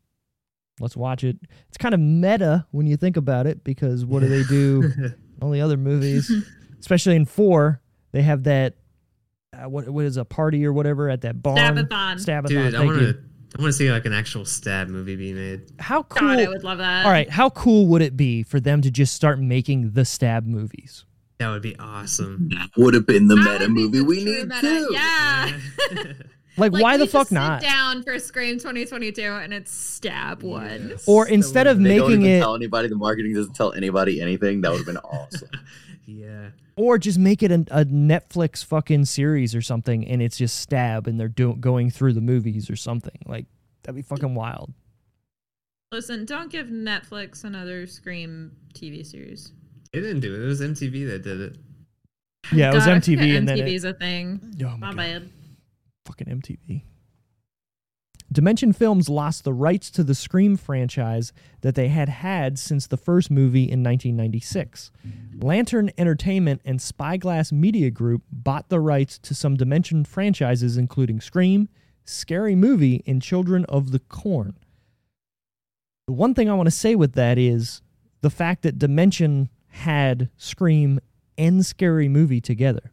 let's 0.79 0.95
watch 0.97 1.23
it. 1.23 1.37
It's 1.69 1.77
kind 1.77 1.93
of 1.93 1.99
meta 1.99 2.65
when 2.71 2.87
you 2.87 2.97
think 2.97 3.17
about 3.17 3.47
it 3.47 3.63
because 3.63 4.05
what 4.05 4.21
do 4.21 4.27
they 4.29 4.43
do? 4.43 4.91
all 5.41 5.51
the 5.51 5.61
other 5.61 5.77
movies, 5.77 6.31
especially 6.79 7.15
in 7.15 7.25
four, 7.25 7.81
they 8.11 8.21
have 8.21 8.43
that 8.43 8.75
uh, 9.53 9.69
what 9.69 9.89
what 9.89 10.05
is 10.05 10.17
a 10.17 10.25
party 10.25 10.65
or 10.65 10.73
whatever 10.73 11.09
at 11.09 11.21
that 11.21 11.41
barn. 11.41 11.57
Stabathon. 11.57 12.15
Stabathon. 12.25 12.47
Dude, 12.47 12.75
I 12.75 12.85
want 12.85 12.99
to. 12.99 13.17
I 13.57 13.61
want 13.61 13.71
to 13.71 13.77
see 13.77 13.89
like 13.89 14.05
an 14.05 14.13
actual 14.13 14.43
stab 14.45 14.89
movie 14.89 15.15
be 15.15 15.33
made. 15.33 15.71
How 15.79 16.03
cool? 16.03 16.27
God, 16.27 16.39
I 16.39 16.47
would 16.49 16.63
love 16.65 16.79
that. 16.79 17.05
all 17.05 17.11
right, 17.11 17.29
how 17.29 17.49
cool 17.49 17.87
would 17.87 18.01
it 18.01 18.17
be 18.17 18.43
for 18.43 18.59
them 18.59 18.81
to 18.81 18.91
just 18.91 19.13
start 19.13 19.39
making 19.39 19.91
the 19.91 20.03
stab 20.05 20.45
movies? 20.45 21.05
That 21.39 21.49
would 21.51 21.61
be 21.61 21.75
awesome. 21.77 22.49
That 22.49 22.69
would 22.77 22.93
have 22.93 23.07
been 23.07 23.27
the 23.27 23.35
That 23.35 23.61
meta 23.61 23.69
movie 23.69 23.99
the 23.99 24.03
we 24.03 24.23
need 24.23 24.47
meta. 24.49 24.59
too. 24.59 24.89
Yeah. 24.91 25.57
Like, 26.57 26.71
Like, 26.71 26.81
why 26.83 26.97
the 26.97 27.05
just 27.05 27.13
fuck 27.13 27.27
sit 27.27 27.35
not? 27.35 27.61
down 27.61 28.03
for 28.03 28.17
Scream 28.19 28.55
2022 28.55 29.21
and 29.21 29.53
it's 29.53 29.71
stab 29.71 30.41
one. 30.43 30.93
Or 31.05 31.27
So 31.27 31.33
instead 31.33 31.67
of 31.67 31.77
would- 31.77 31.85
They 31.85 31.97
don't 31.97 32.07
making 32.09 32.21
even 32.23 32.35
it, 32.37 32.39
tell 32.39 32.55
anybody. 32.55 32.87
The 32.87 32.95
marketing 32.95 33.33
doesn't 33.35 33.53
tell 33.53 33.73
anybody 33.73 34.21
anything. 34.21 34.61
That 34.61 34.71
would 34.71 34.77
have 34.77 34.85
been 34.87 34.97
awesome. 34.97 35.49
yeah. 36.05 36.49
or 36.75 36.97
just 36.97 37.17
make 37.19 37.41
it 37.43 37.51
an, 37.51 37.67
a 37.71 37.85
Netflix 37.85 38.63
fucking 38.63 39.05
series 39.05 39.53
or 39.55 39.61
something, 39.61 40.07
and 40.07 40.21
it's 40.21 40.37
just 40.37 40.59
stab, 40.59 41.07
and 41.07 41.19
they're 41.19 41.27
do- 41.27 41.55
going 41.55 41.89
through 41.89 42.13
the 42.13 42.21
movies 42.21 42.69
or 42.69 42.75
something. 42.75 43.17
Like 43.25 43.45
that'd 43.83 43.95
be 43.95 44.01
fucking 44.03 44.33
wild. 44.35 44.73
Listen, 45.91 46.25
don't 46.25 46.51
give 46.51 46.67
Netflix 46.67 47.43
another 47.43 47.87
Scream 47.87 48.51
TV 48.73 49.05
series. 49.05 49.53
They 49.93 50.01
didn't 50.01 50.19
do 50.19 50.33
it. 50.35 50.43
It 50.43 50.45
was 50.47 50.61
MTV 50.61 51.07
that 51.09 51.23
did 51.23 51.39
it. 51.39 51.57
Yeah, 52.53 52.71
it 52.71 52.75
was 52.75 52.85
God, 52.85 52.93
I 52.93 52.99
MTV, 52.99 53.17
forget 53.19 53.35
and 53.37 53.47
then 53.49 53.59
it- 53.59 53.65
MTV's 53.65 53.83
a 53.85 53.93
thing. 53.93 54.53
Oh 54.63 54.69
my 54.77 54.77
My 54.77 54.87
God. 54.91 54.97
bad. 54.97 55.29
Fucking 56.07 56.27
MTV. 56.27 56.83
Dimension 58.31 58.73
Films 58.73 59.07
lost 59.07 59.43
the 59.43 59.53
rights 59.53 59.89
to 59.91 60.03
the 60.03 60.15
Scream 60.15 60.57
franchise 60.57 61.31
that 61.61 61.75
they 61.75 61.87
had 61.87 62.09
had 62.09 62.59
since 62.59 62.85
the 62.85 62.97
first 62.97 63.31
movie 63.31 63.63
in 63.63 63.83
1996. 63.83 64.91
Lantern 65.39 65.91
Entertainment 65.97 66.61
and 66.65 66.81
Spyglass 66.81 67.53
Media 67.53 67.89
Group 67.89 68.23
bought 68.29 68.67
the 68.67 68.81
rights 68.81 69.17
to 69.19 69.33
some 69.33 69.55
Dimension 69.55 70.03
franchises, 70.03 70.77
including 70.77 71.21
Scream, 71.21 71.69
Scary 72.03 72.55
Movie, 72.55 73.01
and 73.07 73.21
Children 73.21 73.63
of 73.65 73.91
the 73.91 73.99
Corn. 73.99 74.57
The 76.07 76.13
one 76.13 76.33
thing 76.33 76.49
I 76.49 76.53
want 76.53 76.67
to 76.67 76.71
say 76.71 76.95
with 76.95 77.13
that 77.13 77.37
is 77.37 77.81
the 78.21 78.29
fact 78.29 78.63
that 78.63 78.77
Dimension 78.77 79.49
had 79.69 80.29
Scream 80.35 80.99
and 81.37 81.65
Scary 81.65 82.09
Movie 82.09 82.41
together. 82.41 82.91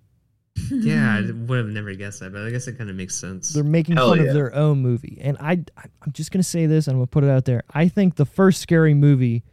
Yeah, 0.70 1.16
I 1.16 1.30
would 1.32 1.58
have 1.58 1.68
never 1.68 1.94
guessed 1.94 2.20
that, 2.20 2.32
but 2.32 2.42
I 2.42 2.50
guess 2.50 2.66
it 2.68 2.78
kind 2.78 2.90
of 2.90 2.96
makes 2.96 3.14
sense. 3.14 3.52
They're 3.52 3.64
making 3.64 3.96
Hell 3.96 4.10
fun 4.10 4.22
yeah. 4.22 4.28
of 4.28 4.34
their 4.34 4.54
own 4.54 4.80
movie, 4.80 5.18
and 5.20 5.36
I, 5.38 5.52
I 5.76 5.84
I'm 6.02 6.12
just 6.12 6.30
gonna 6.30 6.42
say 6.42 6.66
this, 6.66 6.86
and 6.86 6.94
I'm 6.94 6.98
gonna 7.00 7.06
put 7.06 7.24
it 7.24 7.30
out 7.30 7.44
there. 7.44 7.62
I 7.70 7.88
think 7.88 8.16
the 8.16 8.26
first 8.26 8.60
scary 8.60 8.94
movie 8.94 9.44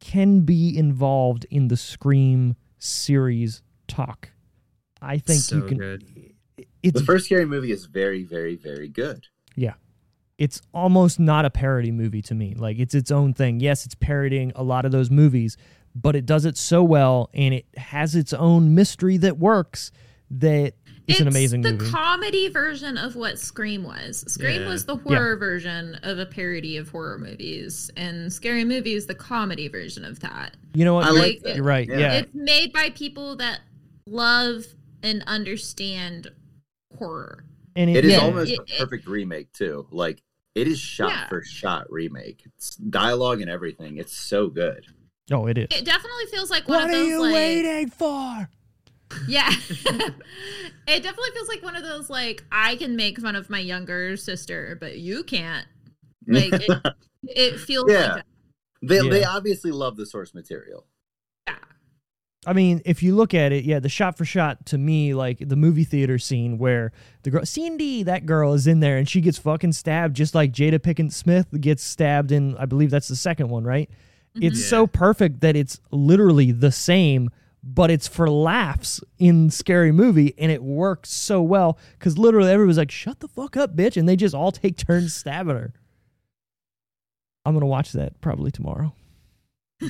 can 0.00 0.40
be 0.40 0.76
involved 0.76 1.46
in 1.50 1.68
the 1.68 1.76
Scream 1.76 2.56
series 2.78 3.62
talk. 3.86 4.30
I 5.02 5.18
think 5.18 5.40
so 5.40 5.56
you 5.56 5.62
can. 5.62 5.78
good. 5.78 6.04
It's 6.82 6.98
the 6.98 7.06
first 7.06 7.26
scary 7.26 7.46
movie 7.46 7.72
is 7.72 7.86
very, 7.86 8.22
very, 8.22 8.56
very 8.56 8.88
good. 8.88 9.26
Yeah, 9.56 9.74
it's 10.38 10.60
almost 10.72 11.18
not 11.18 11.44
a 11.44 11.50
parody 11.50 11.90
movie 11.90 12.22
to 12.22 12.34
me. 12.34 12.54
Like 12.54 12.78
it's 12.78 12.94
its 12.94 13.10
own 13.10 13.34
thing. 13.34 13.60
Yes, 13.60 13.86
it's 13.86 13.94
parodying 13.94 14.52
a 14.54 14.62
lot 14.62 14.84
of 14.84 14.92
those 14.92 15.10
movies, 15.10 15.56
but 15.94 16.16
it 16.16 16.26
does 16.26 16.44
it 16.44 16.56
so 16.56 16.82
well, 16.82 17.30
and 17.34 17.54
it 17.54 17.66
has 17.76 18.14
its 18.14 18.32
own 18.32 18.74
mystery 18.74 19.16
that 19.18 19.38
works. 19.38 19.90
That 20.32 20.74
it's, 21.08 21.18
an 21.18 21.26
amazing 21.26 21.60
movie. 21.62 21.76
the 21.76 21.82
movie. 21.82 21.92
comedy 21.92 22.48
version 22.48 22.96
of 22.96 23.16
what 23.16 23.38
Scream 23.38 23.82
was. 23.82 24.24
Scream 24.32 24.62
Yeah. 24.62 24.68
was 24.68 24.84
the 24.84 24.94
horror 24.96 25.36
version 25.36 25.96
of 26.04 26.20
a 26.20 26.26
parody 26.26 26.76
of 26.76 26.88
horror 26.90 27.18
movies, 27.18 27.90
and 27.96 28.32
Scary 28.32 28.64
Movie 28.64 28.94
is 28.94 29.06
the 29.06 29.14
comedy 29.16 29.66
version 29.66 30.04
of 30.04 30.20
that. 30.20 30.56
you 30.72 30.84
know 30.84 30.94
what? 30.94 31.06
I 31.06 31.08
You're- 31.10 31.20
like 31.20 31.40
that. 31.42 31.56
You're 31.56 31.64
right. 31.64 31.88
Yeah. 31.88 31.98
yeah. 31.98 32.12
It's 32.18 32.32
made 32.34 32.72
by 32.72 32.90
people 32.90 33.34
that 33.36 33.60
love 34.06 34.64
and 35.02 35.24
understand 35.26 36.28
horror. 36.96 37.44
and 37.76 37.88
It 37.90 38.04
is 38.04 38.12
yeah. 38.12 38.18
almost 38.18 38.52
It- 38.52 38.58
a 38.58 38.62
it- 38.62 38.78
perfect 38.78 39.06
remake 39.08 39.52
too. 39.52 39.86
Like 39.90 40.22
it 40.54 40.68
is 40.68 40.78
shot 40.78 41.10
Yeah. 41.10 41.28
for 41.28 41.42
shot 41.42 41.90
remake. 41.90 42.42
It's 42.44 42.76
dialogue 42.76 43.40
and 43.40 43.50
everything. 43.50 43.96
It's 43.96 44.16
so 44.16 44.48
good. 44.48 44.86
Oh, 45.32 45.46
it 45.46 45.56
is. 45.58 45.68
It 45.70 45.84
definitely 45.84 46.26
feels 46.30 46.50
like 46.50 46.68
one 46.68 46.82
What 46.82 46.90
of 46.94 47.00
are 47.00 47.04
you 47.04 47.20
like 47.22 47.32
waiting 47.34 47.90
for? 47.90 48.48
Yeah. 49.28 49.50
it 49.70 51.02
definitely 51.02 51.30
feels 51.34 51.48
like 51.48 51.62
one 51.62 51.76
of 51.76 51.82
those 51.82 52.08
like 52.10 52.44
I 52.52 52.76
can 52.76 52.96
make 52.96 53.18
fun 53.20 53.36
of 53.36 53.50
my 53.50 53.58
younger 53.60 54.16
sister, 54.16 54.76
but 54.80 54.98
you 54.98 55.22
can't. 55.24 55.66
Like 56.26 56.52
it, 56.52 56.86
it 57.24 57.60
feels 57.60 57.90
Yeah. 57.90 57.98
like 58.00 58.14
that. 58.16 58.26
They 58.82 59.08
they 59.08 59.24
obviously 59.24 59.70
love 59.72 59.96
the 59.96 60.06
source 60.06 60.32
material. 60.34 60.86
Yeah. 61.46 61.56
I 62.46 62.52
mean, 62.54 62.80
if 62.86 63.02
you 63.02 63.14
look 63.14 63.34
at 63.34 63.52
it, 63.52 63.64
yeah, 63.64 63.78
the 63.80 63.88
shot 63.90 64.16
for 64.16 64.24
shot 64.24 64.64
to 64.66 64.78
me, 64.78 65.12
like 65.12 65.38
the 65.46 65.56
movie 65.56 65.84
theater 65.84 66.18
scene 66.18 66.56
where 66.56 66.92
the 67.22 67.30
girl, 67.30 67.44
Cindy, 67.44 68.02
that 68.04 68.24
girl 68.24 68.54
is 68.54 68.66
in 68.66 68.80
there 68.80 68.96
and 68.96 69.06
she 69.08 69.20
gets 69.20 69.36
fucking 69.38 69.72
stabbed 69.72 70.16
just 70.16 70.34
like 70.34 70.52
Jada 70.52 70.78
Pinkett 70.78 71.12
Smith 71.12 71.46
gets 71.60 71.82
stabbed 71.82 72.32
in, 72.32 72.56
I 72.56 72.64
believe 72.64 72.90
that's 72.90 73.08
the 73.08 73.16
second 73.16 73.48
one, 73.48 73.64
right? 73.64 73.90
It's 74.36 74.60
Mhm. 74.60 74.70
so 74.70 74.86
perfect 74.86 75.40
that 75.40 75.56
it's 75.56 75.80
literally 75.90 76.52
the 76.52 76.70
same, 76.72 77.28
but 77.62 77.90
it's 77.90 78.08
for 78.08 78.30
laughs 78.30 79.00
in 79.18 79.50
Scary 79.50 79.92
Movie 79.92 80.34
and 80.38 80.50
it 80.50 80.62
works 80.62 81.10
so 81.10 81.42
well 81.42 81.78
because 81.98 82.16
literally 82.16 82.50
everybody's 82.50 82.78
like, 82.78 82.90
shut 82.90 83.20
the 83.20 83.28
fuck 83.28 83.56
up, 83.56 83.76
bitch. 83.76 83.96
And 83.96 84.08
they 84.08 84.16
just 84.16 84.34
all 84.34 84.52
take 84.52 84.76
turns 84.76 85.14
stabbing 85.14 85.56
her. 85.56 85.72
I'm 87.44 87.54
to 87.60 87.66
watch 87.66 87.92
that 87.92 88.20
probably 88.20 88.50
tomorrow. 88.50 88.94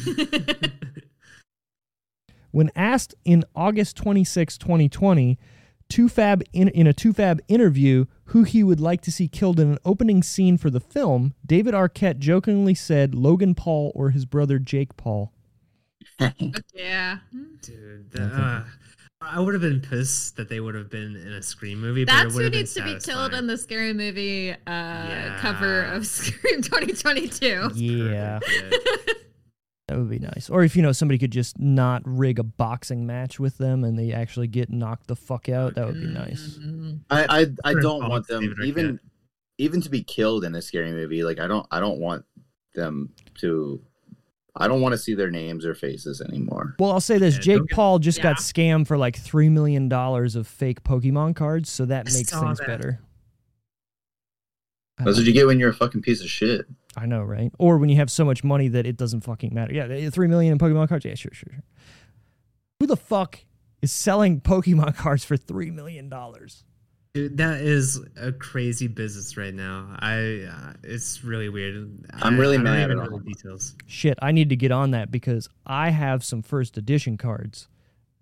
When 2.50 2.70
asked 2.74 3.15
in 3.24 3.44
August 3.55 3.97
26, 3.97 4.58
2020, 4.58 5.39
TooFab 5.89 6.42
in, 6.52 6.68
in 6.68 6.86
a 6.86 6.92
TooFab 6.92 7.40
interview 7.49 8.07
who 8.26 8.44
he 8.44 8.62
would 8.62 8.81
like 8.81 9.00
to 9.02 9.12
see 9.12 9.28
killed 9.28 9.60
in 9.60 9.73
an 9.73 9.78
opening 9.84 10.23
scene 10.23 10.57
for 10.57 10.70
the 10.70 10.81
film, 10.81 11.34
David 11.44 11.74
Arquette 11.74 12.18
jokingly 12.18 12.74
said 12.74 13.15
Logan 13.15 13.55
Paul 13.55 13.92
or 13.94 14.10
his 14.10 14.24
brother 14.24 14.58
Jake 14.58 14.97
Paul. 14.97 15.32
yeah. 16.75 17.19
Dude, 17.62 18.11
that, 18.12 18.33
uh, 18.33 18.62
I 19.23 19.39
would 19.39 19.53
have 19.53 19.62
been 19.62 19.81
pissed 19.81 20.37
that 20.37 20.49
they 20.49 20.61
would 20.61 20.75
have 20.75 20.89
been 20.89 21.15
in 21.15 21.33
a 21.33 21.43
Scream 21.43 21.81
movie, 21.81 22.05
but 22.05 22.12
That's 22.12 22.27
it 22.27 22.31
who 22.31 22.35
would 22.37 22.45
have 22.45 22.53
been 22.53 22.61
needs 22.61 22.75
to 22.75 22.83
be 22.83 22.91
killed 22.91 23.03
satisfying. 23.03 23.35
in 23.35 23.47
the 23.47 23.59
scary 23.59 23.93
movie 23.93 24.55
uh, 24.67 25.39
cover 25.39 25.83
of 25.83 26.07
Scream 26.07 26.62
2022. 26.62 27.70
Yeah, 27.75 28.39
that 29.89 29.99
would 29.99 30.09
be 30.09 30.19
nice. 30.19 30.49
Or 30.49 30.62
if 30.62 30.75
you 30.75 30.83
know 30.83 30.93
somebody 30.93 31.19
could 31.19 31.33
just 31.33 31.59
not 31.59 32.03
rig 32.07 32.39
a 32.39 32.43
boxing 32.43 33.07
match 33.07 33.39
with 33.39 33.59
them 33.59 33.85
and 33.85 33.99
they 33.99 34.12
actually 34.12 34.47
get 34.47 34.70
knocked 34.70 35.07
the 35.07 35.17
fuck 35.17 35.49
out, 35.51 35.75
that 35.75 35.87
would 35.87 36.01
be 36.01 36.07
nice. 36.07 36.59
Mm. 36.59 37.01
I 37.11 37.41
I, 37.41 37.70
I 37.70 37.75
don't 37.75 38.09
want 38.09 38.27
them 38.27 38.41
David 38.41 38.57
Arquette. 38.59 38.67
even 38.67 39.01
even 39.59 39.81
to 39.83 39.91
be 39.91 40.03
killed 40.03 40.45
in 40.45 40.55
a 40.55 40.62
scary 40.62 40.93
movie. 40.93 41.25
Like 41.25 41.39
I 41.39 41.47
don't 41.47 41.67
I 41.70 41.81
don't 41.81 41.99
want 41.99 42.25
them 42.75 43.12
to. 43.41 43.83
I 44.57 44.69
don't 44.69 44.81
want 44.81 44.93
to 44.93 44.99
see 44.99 45.15
their 45.15 45.31
names 45.31 45.65
or 45.65 45.75
faces 45.75 46.20
anymore. 46.20 46.75
Well, 46.79 46.93
I'll 46.93 47.01
say 47.01 47.19
this: 47.19 47.37
Yeah, 47.37 47.59
Jake 47.59 47.70
Paul 47.70 47.99
just 47.99 48.20
got 48.23 48.37
scammed 48.37 48.87
for 48.87 48.99
like 48.99 49.17
three 49.17 49.49
million 49.49 49.89
dollars 49.89 50.37
of 50.37 50.47
fake 50.47 50.83
Pokemon 50.83 51.37
cards, 51.37 51.70
so 51.70 51.85
that 51.87 52.09
I 52.09 52.12
makes 52.12 52.31
things 52.31 52.59
that. 52.59 52.67
better. 52.67 53.01
That's 54.99 55.17
what 55.17 55.27
you 55.27 55.33
get 55.33 55.47
when 55.47 55.59
you're 55.59 55.70
a 55.70 55.75
fucking 55.75 56.03
piece 56.03 56.20
of 56.20 56.29
shit. 56.29 56.67
I 56.97 57.07
know, 57.07 57.23
right? 57.23 57.53
Or 57.59 57.79
when 57.79 57.89
you 57.89 57.97
have 57.97 58.11
so 58.11 58.25
much 58.25 58.45
money 58.45 58.69
that 58.69 58.87
it 58.87 58.97
doesn't 58.97 59.23
fucking 59.23 59.55
matter. 59.55 59.73
Yeah, 59.73 60.11
three 60.11 60.29
million 60.29 60.53
in 60.53 60.59
Pokemon 60.59 60.89
cards. 60.89 61.05
Yeah, 61.05 61.15
sure, 61.15 61.33
sure, 61.33 61.53
sure. 61.53 61.65
Who 62.81 62.87
the 62.87 62.97
fuck 62.97 63.45
is 63.81 63.93
selling 63.93 64.41
Pokemon 64.41 64.97
cards 64.97 65.25
for 65.25 65.37
three 65.37 65.70
million 65.70 66.09
dollars? 66.09 66.65
Dude, 67.12 67.39
that 67.39 67.60
is 67.60 68.00
a 68.16 68.30
crazy 68.30 68.86
business 68.86 69.36
right 69.36 69.52
now. 69.52 69.97
I 69.98 70.47
uh, 70.48 70.72
it's 70.84 71.24
really 71.24 71.48
weird. 71.48 71.74
I'm 72.22 72.34
I- 72.34 72.39
really 72.39 72.55
I 72.55 72.58
don't 72.58 72.64
mad 72.64 72.84
even 72.84 72.98
at 73.00 73.05
know 73.05 73.10
all. 73.12 73.18
the 73.18 73.24
details. 73.24 73.74
Shit, 73.86 74.16
I 74.22 74.30
need 74.30 74.48
to 74.50 74.56
get 74.56 74.70
on 74.70 74.92
that 74.92 75.10
because 75.10 75.48
I 75.66 75.90
have 75.90 76.22
some 76.22 76.40
first 76.42 76.78
edition 76.78 77.16
cards 77.18 77.66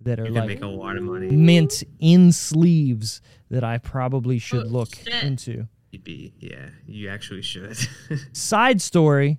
that 0.01 0.19
are 0.19 0.23
You 0.25 0.29
can 0.33 0.35
like 0.37 0.49
make 0.49 0.63
a 0.63 0.67
lot 0.67 0.97
of 0.97 1.03
money. 1.03 1.29
mint 1.29 1.83
in 2.01 2.33
sleeves 2.33 3.21
that 3.51 3.63
I 3.63 3.77
probably 3.79 4.39
should 4.39 4.65
Oh, 4.65 4.69
look 4.69 4.95
shit. 4.95 5.23
into. 5.23 5.69
You'd 5.91 6.05
be, 6.05 6.33
yeah, 6.39 6.69
you 6.87 7.09
actually 7.11 7.43
should. 7.43 7.77
Side 8.33 8.81
story 8.81 9.39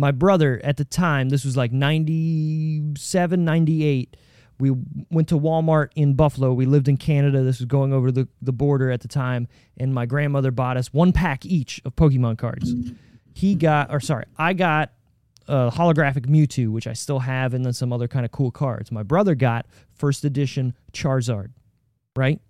my 0.00 0.12
brother 0.12 0.60
at 0.62 0.76
the 0.76 0.84
time, 0.84 1.28
this 1.28 1.44
was 1.44 1.56
like 1.56 1.72
97, 1.72 3.44
98. 3.44 4.16
We 4.60 4.74
went 5.10 5.28
to 5.28 5.38
Walmart 5.38 5.90
in 5.94 6.14
Buffalo. 6.14 6.52
We 6.52 6.66
lived 6.66 6.88
in 6.88 6.96
Canada. 6.96 7.42
This 7.42 7.58
was 7.58 7.66
going 7.66 7.92
over 7.92 8.10
the, 8.10 8.28
the 8.42 8.52
border 8.52 8.90
at 8.90 9.00
the 9.00 9.08
time. 9.08 9.46
And 9.76 9.94
my 9.94 10.06
grandmother 10.06 10.50
bought 10.50 10.76
us 10.76 10.92
one 10.92 11.12
pack 11.12 11.46
each 11.46 11.80
of 11.84 11.94
Pokemon 11.94 12.38
cards. 12.38 12.74
He 13.34 13.54
got, 13.54 13.92
or 13.92 14.00
sorry, 14.00 14.24
I 14.36 14.52
got 14.52 14.90
a 15.46 15.70
holographic 15.70 16.26
Mewtwo, 16.26 16.68
which 16.68 16.86
I 16.86 16.92
still 16.92 17.20
have, 17.20 17.54
and 17.54 17.64
then 17.64 17.72
some 17.72 17.92
other 17.92 18.08
kind 18.08 18.24
of 18.24 18.32
cool 18.32 18.50
cards. 18.50 18.90
My 18.90 19.02
brother 19.02 19.34
got 19.34 19.66
first 19.94 20.24
edition 20.24 20.74
Charizard, 20.92 21.52
right? 22.16 22.40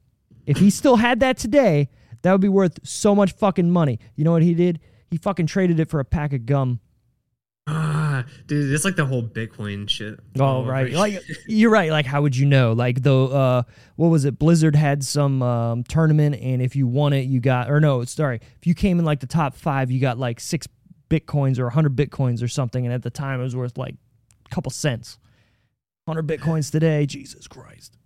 If 0.47 0.59
he 0.59 0.71
still 0.71 0.97
had 0.97 1.21
that 1.21 1.37
today, 1.37 1.91
that 2.23 2.33
would 2.33 2.41
be 2.41 2.49
worth 2.49 2.81
so 2.83 3.15
much 3.15 3.33
fucking 3.33 3.71
money. 3.71 4.01
You 4.17 4.25
know 4.25 4.33
what 4.33 4.43
he 4.43 4.55
did? 4.55 4.81
He 5.11 5.19
fucking 5.19 5.47
traded 5.47 5.79
it 5.79 5.89
for 5.91 6.01
a 6.01 6.05
pack 6.05 6.33
of 6.33 6.47
gum. 6.47 6.81
Ah, 7.69 8.25
dude, 8.47 8.73
it's 8.73 8.85
like 8.85 8.97
the 8.97 9.05
whole 9.05 9.23
Bitcoin 9.23 9.89
shit. 9.89 10.19
Oh 10.39 10.65
right, 10.65 10.93
like 10.93 11.23
you're 11.47 11.71
right. 11.71 11.91
Like 11.91 12.07
how 12.07 12.23
would 12.23 12.37
you 12.37 12.47
know? 12.47 12.73
Like 12.73 13.03
the 13.03 13.15
uh, 13.15 13.63
what 13.97 14.09
was 14.09 14.25
it? 14.25 14.39
Blizzard 14.39 14.75
had 14.75 15.05
some 15.05 15.43
um, 15.43 15.85
tournament, 15.85 16.37
and 16.37 16.63
if 16.63 16.75
you 16.75 16.87
won 16.87 17.13
it, 17.13 17.23
you 17.23 17.41
got 17.41 17.71
or 17.71 17.81
no, 17.81 18.05
sorry, 18.05 18.41
if 18.57 18.67
you 18.67 18.75
came 18.75 18.99
in 18.99 19.05
like 19.05 19.21
the 19.21 19.27
top 19.27 19.55
five, 19.55 19.91
you 19.91 20.01
got 20.01 20.19
like 20.19 20.41
six 20.41 20.67
bitcoins 21.11 21.59
or 21.59 21.67
a 21.67 21.71
hundred 21.71 21.97
bitcoins 21.97 22.43
or 22.43 22.49
something, 22.49 22.85
and 22.85 22.95
at 22.95 23.03
the 23.03 23.11
time 23.11 23.41
it 23.41 23.45
was 23.45 23.57
worth 23.57 23.77
like 23.77 23.95
a 24.47 24.55
couple 24.55 24.71
cents. 24.71 25.19
Hundred 26.07 26.27
bitcoins 26.27 26.73
today, 26.73 27.05
Jesus 27.05 27.47
Christ. 27.47 27.99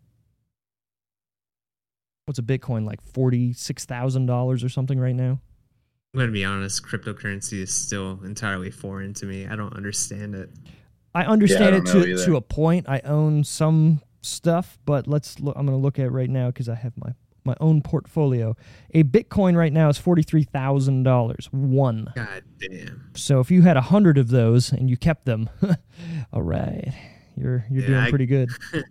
What's 2.26 2.40
a 2.40 2.42
bitcoin 2.42 2.84
like? 2.84 3.00
Forty 3.00 3.52
six 3.52 3.84
thousand 3.84 4.26
dollars 4.26 4.64
or 4.64 4.68
something 4.68 4.98
right 4.98 5.14
now. 5.14 5.40
I'm 6.14 6.20
gonna 6.20 6.32
be 6.32 6.44
honest. 6.44 6.84
Cryptocurrency 6.84 7.62
is 7.62 7.74
still 7.74 8.20
entirely 8.22 8.70
foreign 8.70 9.14
to 9.14 9.24
me. 9.26 9.46
I 9.46 9.56
don't 9.56 9.72
understand 9.74 10.34
it. 10.34 10.50
I 11.14 11.24
understand 11.24 11.86
don't 11.86 12.06
it 12.06 12.16
to 12.18 12.24
to 12.26 12.36
a 12.36 12.40
point. 12.42 12.86
I 12.86 13.00
own 13.00 13.44
some 13.44 14.02
stuff, 14.20 14.78
but 14.84 15.06
let's 15.08 15.40
look. 15.40 15.56
I'm 15.56 15.64
going 15.64 15.76
to 15.78 15.82
look 15.82 15.98
at 15.98 16.04
it 16.06 16.10
right 16.10 16.28
now 16.28 16.48
because 16.48 16.68
I 16.68 16.74
have 16.74 16.92
my 16.98 17.12
my 17.46 17.54
own 17.60 17.80
portfolio. 17.80 18.54
A 18.92 19.04
Bitcoin 19.04 19.56
right 19.56 19.72
now 19.72 19.88
is 19.88 19.96
forty 19.96 20.22
three 20.22 20.42
thousand 20.42 21.04
dollars 21.04 21.48
one. 21.50 22.12
God 22.14 22.44
damn. 22.58 23.10
So 23.14 23.40
if 23.40 23.50
you 23.50 23.62
had 23.62 23.78
a 23.78 23.82
hundred 23.82 24.18
of 24.18 24.28
those 24.28 24.70
and 24.70 24.90
you 24.90 24.98
kept 24.98 25.24
them, 25.24 25.48
all 26.32 26.42
right, 26.42 26.92
you're 27.38 27.64
you're 27.70 27.80
Yeah, 27.84 27.86
doing 27.88 28.00
I- 28.00 28.10
pretty 28.10 28.26
good. 28.26 28.50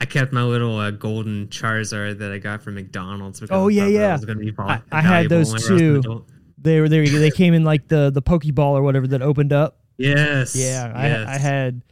I 0.00 0.04
kept 0.06 0.32
my 0.32 0.42
little 0.42 0.78
uh, 0.78 0.90
golden 0.90 1.46
Charizard 1.48 2.18
that 2.18 2.32
I 2.32 2.38
got 2.38 2.60
from 2.62 2.74
McDonald's 2.74 3.38
because 3.38 3.54
Oh, 3.56 3.68
yeah, 3.68 3.82
thought 3.82 3.86
that 3.88 3.92
yeah. 3.92 4.12
was 4.14 4.24
gonna 4.24 4.38
be 4.40 4.52
I- 4.58 4.80
I 4.90 5.00
had 5.02 5.28
those 5.28 5.52
whenever 5.52 5.74
I 5.74 5.76
was 5.76 5.80
an 5.96 6.02
too. 6.02 6.24
They 6.62 6.80
were 6.80 6.88
there. 6.88 7.06
They 7.06 7.30
came 7.30 7.54
in 7.54 7.64
like 7.64 7.88
the 7.88 8.10
the 8.10 8.22
Pokeball 8.22 8.72
or 8.72 8.82
whatever 8.82 9.06
that 9.08 9.22
opened 9.22 9.52
up. 9.52 9.80
Yes. 9.98 10.56
Yeah, 10.56 10.86
yes. 10.86 11.28
I 11.28 11.34
I 11.34 11.38
had. 11.38 11.82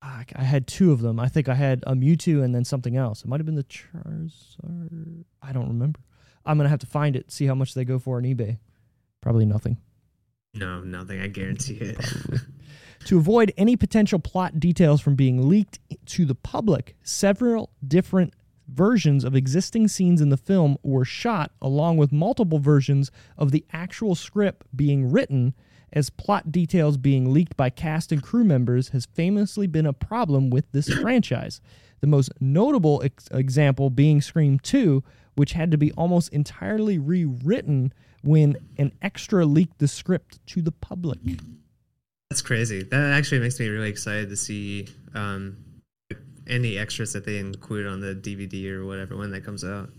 I 0.00 0.24
I 0.36 0.42
had 0.42 0.66
two 0.66 0.92
of 0.92 1.00
them. 1.00 1.18
I 1.18 1.28
think 1.28 1.48
I 1.48 1.54
had 1.54 1.82
a 1.86 1.94
Mewtwo 1.94 2.42
and 2.44 2.54
then 2.54 2.64
something 2.64 2.96
else. 2.96 3.22
It 3.22 3.28
might 3.28 3.40
have 3.40 3.46
been 3.46 3.56
the 3.56 3.64
Charizard. 3.64 5.24
I 5.42 5.52
don't 5.52 5.68
remember. 5.68 6.00
I'm 6.44 6.56
gonna 6.56 6.68
have 6.68 6.78
to 6.80 6.86
find 6.86 7.16
it. 7.16 7.30
See 7.32 7.46
how 7.46 7.54
much 7.54 7.74
they 7.74 7.84
go 7.84 7.98
for 7.98 8.16
on 8.18 8.22
eBay. 8.24 8.58
Probably 9.20 9.46
nothing. 9.46 9.78
No, 10.54 10.80
nothing. 10.80 11.20
I 11.20 11.26
guarantee 11.28 11.74
it. 11.74 11.96
To 13.06 13.16
avoid 13.16 13.52
any 13.56 13.76
potential 13.76 14.18
plot 14.18 14.58
details 14.58 15.00
from 15.00 15.14
being 15.14 15.48
leaked 15.48 15.78
to 16.06 16.24
the 16.24 16.34
public, 16.34 16.96
several 17.02 17.70
different 17.86 18.34
versions 18.68 19.24
of 19.24 19.34
existing 19.34 19.88
scenes 19.88 20.20
in 20.20 20.28
the 20.28 20.36
film 20.36 20.76
were 20.82 21.04
shot, 21.04 21.52
along 21.60 21.96
with 21.96 22.12
multiple 22.12 22.58
versions 22.58 23.10
of 23.36 23.50
the 23.50 23.64
actual 23.72 24.14
script 24.14 24.66
being 24.76 25.10
written, 25.10 25.54
as 25.92 26.10
plot 26.10 26.52
details 26.52 26.96
being 26.96 27.32
leaked 27.32 27.56
by 27.56 27.70
cast 27.70 28.12
and 28.12 28.22
crew 28.22 28.44
members 28.44 28.90
has 28.90 29.06
famously 29.06 29.66
been 29.66 29.86
a 29.86 29.92
problem 29.92 30.50
with 30.50 30.70
this 30.72 30.88
franchise. 31.00 31.60
The 32.00 32.06
most 32.06 32.30
notable 32.40 33.02
ex- 33.04 33.28
example 33.32 33.90
being 33.90 34.20
Scream 34.20 34.58
2, 34.58 35.02
which 35.34 35.52
had 35.52 35.70
to 35.70 35.78
be 35.78 35.92
almost 35.92 36.32
entirely 36.32 36.98
rewritten 36.98 37.92
when 38.22 38.56
an 38.76 38.92
extra 39.00 39.44
leaked 39.46 39.78
the 39.78 39.88
script 39.88 40.44
to 40.48 40.62
the 40.62 40.72
public. 40.72 41.18
That's 42.30 42.42
crazy. 42.42 42.82
That 42.82 43.12
actually 43.12 43.40
makes 43.40 43.58
me 43.58 43.68
really 43.68 43.88
excited 43.88 44.28
to 44.28 44.36
see 44.36 44.88
um, 45.14 45.56
any 46.48 46.78
extras 46.78 47.12
that 47.12 47.24
they 47.24 47.38
include 47.38 47.86
on 47.86 48.00
the 48.00 48.14
DVD 48.14 48.70
or 48.72 48.86
whatever 48.86 49.16
when 49.16 49.30
that 49.30 49.44
comes 49.44 49.64
out. 49.64 49.90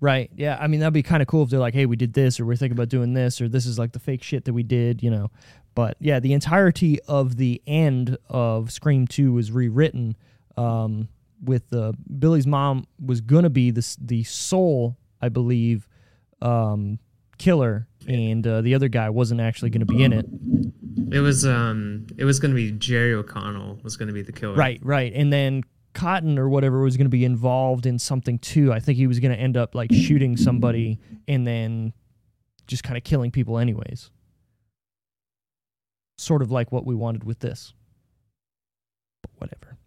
Right. 0.00 0.30
Yeah. 0.34 0.58
I 0.60 0.66
mean, 0.66 0.80
that'd 0.80 0.92
be 0.92 1.02
kind 1.02 1.22
of 1.22 1.28
cool 1.28 1.42
if 1.42 1.50
they're 1.50 1.60
like, 1.60 1.74
hey, 1.74 1.86
we 1.86 1.96
did 1.96 2.12
this, 2.12 2.40
or 2.40 2.46
we're 2.46 2.56
thinking 2.56 2.76
about 2.76 2.88
doing 2.88 3.12
this, 3.12 3.40
or 3.40 3.48
this 3.48 3.66
is 3.66 3.78
like 3.78 3.92
the 3.92 3.98
fake 3.98 4.22
shit 4.22 4.44
that 4.44 4.52
we 4.52 4.62
did, 4.62 5.02
you 5.02 5.10
know. 5.10 5.30
But 5.74 5.96
yeah, 6.00 6.20
the 6.20 6.32
entirety 6.32 7.00
of 7.02 7.36
the 7.36 7.62
end 7.66 8.16
of 8.28 8.72
Scream 8.72 9.06
2 9.06 9.32
was 9.32 9.52
rewritten 9.52 10.16
um, 10.56 11.08
with 11.42 11.72
uh, 11.72 11.92
Billy's 12.18 12.46
mom 12.46 12.86
was 13.04 13.20
to 13.20 13.50
be 13.50 13.70
the, 13.70 13.96
the 14.00 14.24
sole, 14.24 14.96
I 15.20 15.28
believe, 15.28 15.86
um, 16.40 16.98
killer, 17.38 17.88
and 18.06 18.46
uh, 18.46 18.60
the 18.60 18.74
other 18.74 18.88
guy 18.88 19.10
wasn't 19.10 19.40
actually 19.40 19.70
going 19.70 19.80
to 19.80 19.86
be 19.86 20.02
in 20.02 20.12
it. 20.12 20.26
It 21.12 21.20
was 21.20 21.46
um, 21.46 22.06
it 22.16 22.24
was 22.24 22.40
gonna 22.40 22.54
be 22.54 22.72
Jerry 22.72 23.14
O'Connell 23.14 23.78
was 23.82 23.96
gonna 23.96 24.12
be 24.12 24.22
the 24.22 24.32
killer. 24.32 24.54
Right, 24.54 24.80
right. 24.82 25.12
And 25.14 25.32
then 25.32 25.62
Cotton 25.96 26.38
or 26.38 26.48
whatever 26.48 26.82
was 26.82 26.96
going 26.98 27.06
to 27.06 27.10
be 27.10 27.24
involved 27.24 27.86
in 27.86 27.98
something 27.98 28.38
too. 28.38 28.70
I 28.70 28.80
think 28.80 28.98
he 28.98 29.06
was 29.06 29.18
going 29.18 29.34
to 29.34 29.40
end 29.40 29.56
up 29.56 29.74
like 29.74 29.90
shooting 29.90 30.36
somebody 30.36 31.00
and 31.26 31.46
then 31.46 31.94
just 32.66 32.84
kind 32.84 32.98
of 32.98 33.02
killing 33.02 33.30
people 33.30 33.58
anyways. 33.58 34.10
Sort 36.18 36.42
of 36.42 36.50
like 36.50 36.70
what 36.70 36.84
we 36.84 36.94
wanted 36.94 37.24
with 37.24 37.38
this. 37.38 37.72
But 39.22 39.30
whatever. 39.38 39.78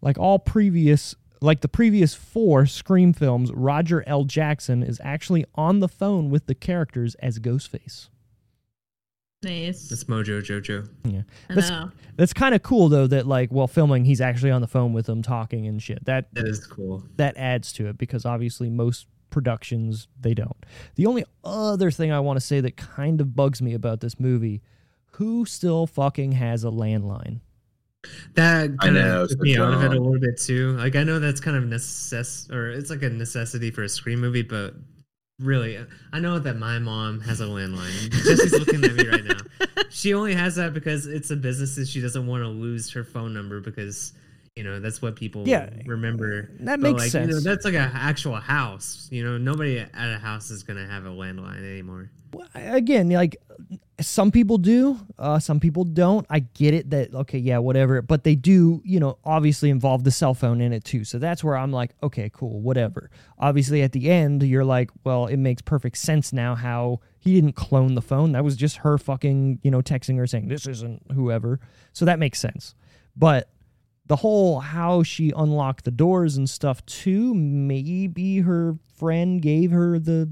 Like 0.00 0.18
all 0.18 0.38
previous 0.38 1.14
like 1.46 1.60
the 1.60 1.68
previous 1.68 2.14
four 2.14 2.66
Scream 2.66 3.12
films, 3.12 3.50
Roger 3.52 4.02
L. 4.06 4.24
Jackson 4.24 4.82
is 4.82 5.00
actually 5.02 5.44
on 5.54 5.80
the 5.80 5.88
phone 5.88 6.28
with 6.28 6.46
the 6.46 6.54
characters 6.54 7.14
as 7.16 7.38
Ghostface. 7.38 8.08
Nice. 9.42 9.92
It's 9.92 10.04
Mojo 10.04 10.42
Jojo. 10.42 10.88
Yeah. 11.04 11.22
That's 11.48 11.70
that's 12.16 12.32
kind 12.32 12.54
of 12.54 12.62
cool 12.62 12.88
though 12.88 13.06
that 13.06 13.26
like 13.26 13.50
while 13.50 13.68
filming 13.68 14.04
he's 14.04 14.20
actually 14.20 14.50
on 14.50 14.60
the 14.60 14.66
phone 14.66 14.92
with 14.92 15.06
them 15.06 15.22
talking 15.22 15.66
and 15.66 15.80
shit. 15.80 16.04
That 16.04 16.34
That 16.34 16.48
is 16.48 16.66
cool. 16.66 17.04
that 17.16 17.36
adds 17.36 17.72
to 17.74 17.86
it 17.86 17.96
because 17.98 18.24
obviously 18.24 18.68
most 18.70 19.06
productions 19.30 20.08
they 20.20 20.34
don't. 20.34 20.56
The 20.96 21.06
only 21.06 21.24
other 21.44 21.90
thing 21.90 22.10
I 22.10 22.20
want 22.20 22.38
to 22.38 22.44
say 22.44 22.60
that 22.60 22.76
kind 22.76 23.20
of 23.20 23.36
bugs 23.36 23.60
me 23.62 23.74
about 23.74 24.00
this 24.00 24.18
movie, 24.18 24.62
who 25.12 25.44
still 25.44 25.86
fucking 25.86 26.32
has 26.32 26.64
a 26.64 26.68
landline? 26.70 27.40
That 28.34 28.78
kind 28.80 28.94
know, 28.94 29.22
of 29.22 29.30
so 29.30 29.36
took 29.36 29.42
me 29.44 29.56
out 29.56 29.72
of 29.74 29.82
it 29.82 29.96
a 29.96 30.00
little 30.00 30.18
bit 30.20 30.38
too. 30.38 30.72
Like 30.76 30.96
I 30.96 31.04
know 31.04 31.18
that's 31.18 31.40
kind 31.40 31.56
of 31.56 31.64
necess 31.64 32.50
or 32.50 32.70
it's 32.70 32.90
like 32.90 33.02
a 33.02 33.10
necessity 33.10 33.70
for 33.70 33.82
a 33.82 33.88
screen 33.88 34.18
movie, 34.18 34.42
but 34.42 34.74
really, 35.38 35.78
I 36.12 36.20
know 36.20 36.38
that 36.38 36.56
my 36.58 36.78
mom 36.78 37.20
has 37.20 37.40
a 37.40 37.44
landline. 37.44 38.10
Jesse's 38.10 38.52
looking 38.52 38.84
at 38.84 38.94
me 38.94 39.06
right 39.08 39.24
now. 39.24 39.38
She 39.90 40.12
only 40.14 40.34
has 40.34 40.56
that 40.56 40.74
because 40.74 41.06
it's 41.06 41.30
a 41.30 41.36
business 41.36 41.74
that 41.76 41.88
she 41.88 42.00
doesn't 42.00 42.26
want 42.26 42.42
to 42.42 42.48
lose 42.48 42.90
her 42.92 43.04
phone 43.04 43.32
number 43.32 43.60
because 43.60 44.12
you 44.54 44.64
know 44.64 44.80
that's 44.80 45.00
what 45.02 45.16
people 45.16 45.46
Yeah, 45.48 45.68
remember. 45.86 46.50
that 46.60 46.80
But, 46.80 46.92
makes 46.92 47.14
like, 47.14 47.22
You 47.22 47.28
know, 47.28 47.32
sense. 47.34 47.44
that's 47.44 47.64
like 47.64 47.74
an 47.74 47.90
actual 47.94 48.36
house. 48.36 49.08
You 49.10 49.24
know, 49.24 49.38
nobody 49.38 49.78
at 49.78 49.90
a 49.94 50.18
house 50.18 50.50
is 50.50 50.62
gonna 50.62 50.86
have 50.86 51.04
a 51.06 51.10
landline 51.10 51.58
anymore. 51.58 52.10
Again, 52.54 53.08
like 53.10 53.36
some 54.00 54.30
people 54.30 54.58
do, 54.58 54.98
uh, 55.18 55.38
some 55.38 55.58
people 55.58 55.84
don't. 55.84 56.26
I 56.28 56.40
get 56.40 56.74
it 56.74 56.90
that 56.90 57.14
okay, 57.14 57.38
yeah, 57.38 57.58
whatever, 57.58 58.02
but 58.02 58.24
they 58.24 58.34
do, 58.34 58.82
you 58.84 59.00
know, 59.00 59.18
obviously 59.24 59.70
involve 59.70 60.04
the 60.04 60.10
cell 60.10 60.34
phone 60.34 60.60
in 60.60 60.72
it 60.72 60.84
too. 60.84 61.04
So 61.04 61.18
that's 61.18 61.42
where 61.42 61.56
I'm 61.56 61.72
like, 61.72 61.92
okay, 62.02 62.30
cool, 62.32 62.60
whatever. 62.60 63.10
Obviously, 63.38 63.82
at 63.82 63.92
the 63.92 64.10
end, 64.10 64.42
you're 64.42 64.64
like, 64.64 64.90
well, 65.04 65.26
it 65.26 65.38
makes 65.38 65.62
perfect 65.62 65.96
sense 65.98 66.32
now 66.32 66.54
how 66.54 67.00
he 67.18 67.34
didn't 67.34 67.54
clone 67.54 67.94
the 67.94 68.02
phone. 68.02 68.32
That 68.32 68.44
was 68.44 68.56
just 68.56 68.78
her 68.78 68.98
fucking, 68.98 69.60
you 69.62 69.70
know, 69.70 69.80
texting 69.80 70.18
her 70.18 70.26
saying 70.26 70.48
this 70.48 70.66
isn't 70.66 71.02
whoever. 71.12 71.60
So 71.92 72.04
that 72.04 72.18
makes 72.18 72.38
sense. 72.38 72.74
But 73.16 73.48
the 74.06 74.16
whole 74.16 74.60
how 74.60 75.02
she 75.02 75.32
unlocked 75.36 75.84
the 75.84 75.90
doors 75.90 76.36
and 76.36 76.48
stuff 76.48 76.84
too, 76.86 77.34
maybe 77.34 78.40
her 78.40 78.76
friend 78.96 79.40
gave 79.40 79.70
her 79.70 79.98
the 79.98 80.30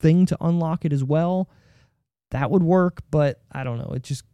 thing 0.00 0.26
to 0.26 0.36
unlock 0.40 0.84
it 0.84 0.92
as 0.92 1.02
well. 1.04 1.48
that 2.30 2.50
would 2.50 2.62
work, 2.62 3.02
but 3.10 3.40
I 3.52 3.64
don't 3.64 3.78
know. 3.78 3.92
It 3.94 4.02
just 4.02 4.24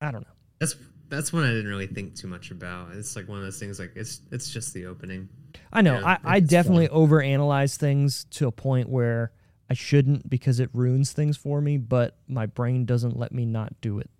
I 0.00 0.10
don't 0.10 0.22
know. 0.22 0.34
That's 0.58 0.76
that's 1.08 1.32
one 1.32 1.44
I 1.44 1.48
didn't 1.48 1.68
really 1.68 1.86
think 1.86 2.14
too 2.16 2.26
much 2.26 2.50
about. 2.50 2.92
It's 2.92 3.16
like 3.16 3.28
one 3.28 3.38
of 3.38 3.44
those 3.44 3.58
things 3.58 3.78
like 3.78 3.92
it's 3.96 4.20
it's 4.30 4.50
just 4.50 4.74
the 4.74 4.86
opening. 4.86 5.28
I 5.72 5.80
know. 5.82 5.98
Yeah, 5.98 6.18
I, 6.24 6.36
I 6.36 6.40
definitely 6.40 6.88
overanalyze 6.88 7.76
things 7.76 8.24
to 8.32 8.46
a 8.46 8.52
point 8.52 8.88
where 8.88 9.32
I 9.70 9.74
shouldn't 9.74 10.28
because 10.28 10.60
it 10.60 10.70
ruins 10.72 11.12
things 11.12 11.36
for 11.36 11.60
me, 11.60 11.78
but 11.78 12.18
my 12.28 12.46
brain 12.46 12.84
doesn't 12.84 13.16
let 13.16 13.32
me 13.32 13.46
not 13.46 13.80
do 13.80 13.98
it. 13.98 14.10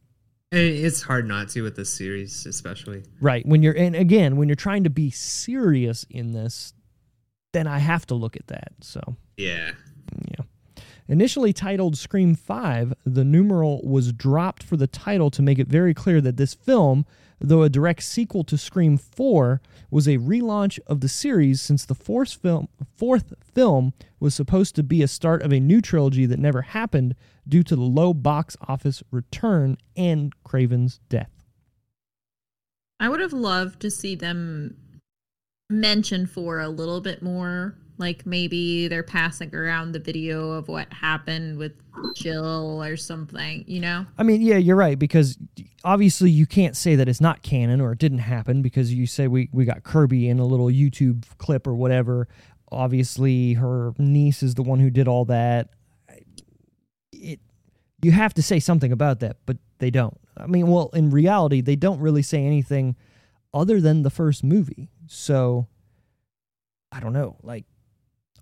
And 0.52 0.60
It's 0.60 1.02
hard 1.02 1.26
not 1.26 1.48
to 1.50 1.62
with 1.62 1.76
this 1.76 1.92
series, 1.92 2.47
especially. 2.47 3.02
Right. 3.20 3.44
When 3.44 3.62
you're 3.62 3.76
and 3.76 3.94
again, 3.94 4.36
when 4.36 4.48
you're 4.48 4.56
trying 4.56 4.84
to 4.84 4.90
be 4.90 5.10
serious 5.10 6.05
in 6.08 6.32
this, 6.32 6.73
then 7.52 7.66
I 7.66 7.78
have 7.78 8.06
to 8.06 8.15
look 8.15 8.36
at 8.36 8.47
that. 8.47 8.73
So 8.81 9.16
Yeah. 9.36 9.73
Yeah. 10.31 10.44
Initially 11.08 11.52
titled 11.52 11.97
Scream 11.97 12.34
5, 12.34 12.94
the 13.05 13.24
numeral 13.24 13.81
was 13.84 14.12
dropped 14.12 14.62
for 14.62 14.76
the 14.76 14.89
title 14.89 15.31
to 15.31 15.42
make 15.42 15.58
it 15.58 15.68
very 15.68 15.94
clear 15.94 16.20
that 16.20 16.36
this 16.36 16.52
film, 16.52 17.06
though 17.39 17.62
a 17.62 17.68
direct 17.68 18.02
sequel 18.02 18.42
to 18.44 18.58
Scream 18.58 18.98
4, 18.98 19.60
was 19.89 20.08
a 20.08 20.18
relaunch 20.18 20.81
of 20.89 21.00
the 21.00 21.08
series 21.08 21.60
since 21.60 21.84
the 21.84 21.94
fourth 21.94 22.34
film, 22.34 22.68
fourth 22.97 23.34
film 23.55 23.92
was 24.18 24.34
supposed 24.34 24.74
to 24.74 24.82
be 24.82 25.00
a 25.00 25.08
start 25.08 25.42
of 25.42 25.52
a 25.52 25.60
new 25.60 25.81
trilogy 25.81 26.26
that 26.26 26.40
never 26.40 26.62
happened 26.62 27.15
due 27.47 27.62
to 27.62 27.76
the 27.76 27.82
low 27.82 28.12
box 28.12 28.56
office 28.66 29.05
return 29.12 29.76
and 29.97 30.32
Craven's 30.42 30.98
death. 31.08 31.31
I 32.98 33.08
would 33.08 33.20
have 33.20 33.32
loved 33.32 33.81
to 33.81 33.90
see 33.90 34.16
them 34.16 34.76
mention 35.70 36.26
for 36.26 36.58
a 36.58 36.68
little 36.68 37.00
bit 37.00 37.23
more. 37.23 37.76
Like 37.99 38.26
maybe 38.26 38.89
they're 38.89 39.02
passing 39.02 39.55
around 39.55 39.92
the 39.92 39.99
video 39.99 40.52
of 40.52 40.68
what 40.68 40.92
happened 40.92 41.57
with 41.57 41.73
Jill 42.15 42.83
or 42.83 42.97
something, 42.97 43.65
you 43.66 43.81
know? 43.81 44.07
I 44.18 44.23
mean, 44.23 44.42
yeah, 44.42 44.57
you're 44.57 44.76
right 44.76 44.99
because 44.99 45.39
obviously 45.84 46.31
you 46.31 46.47
can't 46.47 46.76
say 46.76 46.97
that 46.97 47.08
it's 47.08 47.20
not 47.20 47.42
canon 47.42 47.81
or 47.81 47.92
it 47.92 47.99
didn't 47.99 48.18
happen 48.18 48.62
because 48.62 48.92
you 48.92 49.07
say 49.07 49.28
we 49.28 49.49
we 49.52 49.65
got 49.65 49.83
Kirby 49.83 50.28
in 50.28 50.39
a 50.39 50.44
little 50.44 50.66
YouTube 50.66 51.25
clip 51.39 51.66
or 51.66 51.75
whatever. 51.75 52.28
Obviously, 52.70 53.55
her 53.55 53.92
niece 53.99 54.42
is 54.42 54.55
the 54.55 54.62
one 54.62 54.81
who 54.81 54.91
did 54.91 55.08
all 55.08 55.25
that. 55.26 55.70
It 57.12 57.41
you 58.02 58.12
have 58.12 58.34
to 58.34 58.42
say 58.42 58.60
something 58.60 58.92
about 58.92 59.20
that, 59.20 59.39
but 59.47 59.57
they 59.78 59.91
don't. 59.91 60.18
I 60.36 60.47
mean, 60.47 60.66
well, 60.66 60.91
in 60.92 61.10
reality, 61.10 61.60
they 61.60 61.76
don't 61.76 62.00
really 62.00 62.23
say 62.23 62.44
anything 62.44 62.94
other 63.55 63.81
than 63.81 64.02
the 64.02 64.10
first 64.10 64.44
movie. 64.44 64.91
So 65.07 65.68
I 66.92 67.00
don't 67.00 67.12
know, 67.12 67.36
like 67.42 67.65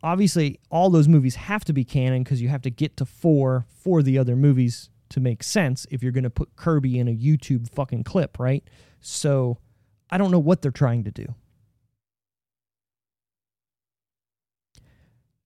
obviously 0.04 0.60
all 0.70 0.90
those 0.90 1.08
movies 1.08 1.34
have 1.34 1.64
to 1.64 1.72
be 1.72 1.82
canon 1.82 2.22
because 2.22 2.42
you 2.42 2.48
have 2.48 2.62
to 2.62 2.70
get 2.70 2.96
to 2.98 3.06
four 3.06 3.66
for 3.68 4.02
the 4.02 4.18
other 4.18 4.36
movies 4.36 4.90
to 5.08 5.18
make 5.18 5.42
sense 5.42 5.86
if 5.90 6.02
you're 6.02 6.12
going 6.12 6.24
to 6.24 6.30
put 6.30 6.54
Kirby 6.56 6.98
in 6.98 7.08
a 7.08 7.16
YouTube 7.16 7.70
fucking 7.70 8.04
clip, 8.04 8.38
right? 8.38 8.62
So 9.00 9.58
I 10.10 10.18
don't 10.18 10.30
know 10.30 10.38
what 10.38 10.60
they're 10.60 10.70
trying 10.70 11.04
to 11.04 11.10
do. 11.10 11.34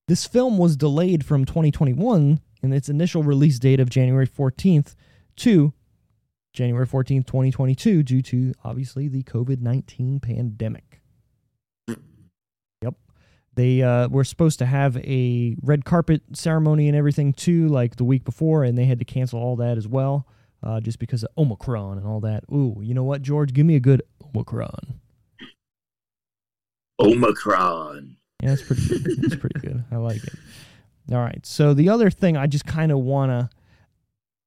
This 0.07 0.25
film 0.25 0.57
was 0.57 0.75
delayed 0.75 1.23
from 1.23 1.45
2021 1.45 2.41
in 2.61 2.73
its 2.73 2.89
initial 2.89 3.23
release 3.23 3.59
date 3.59 3.79
of 3.79 3.89
January 3.89 4.27
14th 4.27 4.95
to 5.37 5.73
January 6.51 6.87
14th, 6.87 7.27
2022, 7.27 8.03
due 8.03 8.21
to 8.23 8.53
obviously 8.63 9.07
the 9.07 9.23
COVID 9.23 9.61
19 9.61 10.19
pandemic. 10.19 10.98
They 13.55 13.81
uh, 13.81 14.07
were 14.07 14.23
supposed 14.23 14.59
to 14.59 14.65
have 14.65 14.97
a 14.97 15.55
red 15.61 15.83
carpet 15.83 16.21
ceremony 16.33 16.87
and 16.87 16.95
everything 16.95 17.33
too, 17.33 17.67
like 17.67 17.97
the 17.97 18.03
week 18.03 18.23
before, 18.23 18.63
and 18.63 18.77
they 18.77 18.85
had 18.85 18.99
to 18.99 19.05
cancel 19.05 19.39
all 19.39 19.55
that 19.57 19.77
as 19.77 19.87
well, 19.87 20.27
uh, 20.63 20.79
just 20.79 20.99
because 20.99 21.23
of 21.23 21.29
Omicron 21.37 21.97
and 21.97 22.07
all 22.07 22.21
that. 22.21 22.43
Ooh, 22.51 22.79
you 22.81 22.93
know 22.93 23.03
what, 23.03 23.21
George? 23.21 23.53
Give 23.53 23.65
me 23.65 23.75
a 23.75 23.79
good 23.79 24.01
Omicron. 24.23 24.99
Omicron. 26.99 28.17
Yeah, 28.41 28.49
that's 28.49 28.61
pretty 28.61 28.87
good. 28.87 29.21
That's 29.21 29.35
pretty 29.35 29.59
good. 29.59 29.83
I 29.91 29.97
like 29.97 30.23
it. 30.23 30.35
All 31.11 31.19
right. 31.19 31.45
So 31.45 31.73
the 31.73 31.89
other 31.89 32.09
thing 32.09 32.37
I 32.37 32.47
just 32.47 32.65
kind 32.65 32.91
of 32.91 32.99
want 32.99 33.31
to 33.31 33.49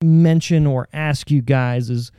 mention 0.04 0.66
or 0.66 0.88
ask 0.92 1.30
you 1.30 1.42
guys 1.42 1.90
is 1.90 2.12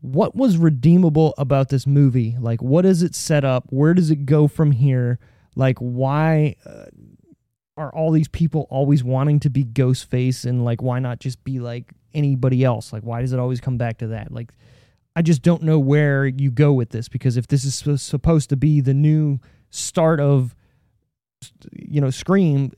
what 0.00 0.36
was 0.36 0.58
redeemable 0.58 1.34
about 1.38 1.68
this 1.68 1.86
movie? 1.86 2.36
Like, 2.38 2.62
what 2.62 2.84
is 2.84 3.02
it 3.02 3.14
set 3.14 3.44
up? 3.44 3.64
Where 3.70 3.94
does 3.94 4.10
it 4.10 4.26
go 4.26 4.48
from 4.48 4.72
here? 4.72 5.18
Like, 5.56 5.78
why 5.78 6.54
uh, 6.64 6.84
are 7.76 7.92
all 7.92 8.12
these 8.12 8.28
people 8.28 8.66
always 8.70 9.02
wanting 9.02 9.40
to 9.40 9.50
be 9.50 9.64
Ghostface? 9.64 10.44
And, 10.44 10.64
like, 10.64 10.82
why 10.82 11.00
not 11.00 11.18
just 11.18 11.42
be 11.42 11.58
like 11.58 11.92
anybody 12.14 12.62
else? 12.62 12.92
Like, 12.92 13.02
why 13.02 13.22
does 13.22 13.32
it 13.32 13.40
always 13.40 13.60
come 13.60 13.78
back 13.78 13.98
to 13.98 14.08
that? 14.08 14.30
Like, 14.30 14.52
I 15.16 15.22
just 15.22 15.42
don't 15.42 15.62
know 15.62 15.78
where 15.78 16.26
you 16.26 16.50
go 16.50 16.72
with 16.74 16.90
this 16.90 17.08
because 17.08 17.36
if 17.36 17.46
this 17.48 17.64
is 17.64 18.02
supposed 18.02 18.50
to 18.50 18.56
be 18.56 18.80
the 18.82 18.94
new 18.94 19.40
start 19.70 20.20
of, 20.20 20.54
you 21.72 22.00
know, 22.00 22.10
Scream, 22.10 22.72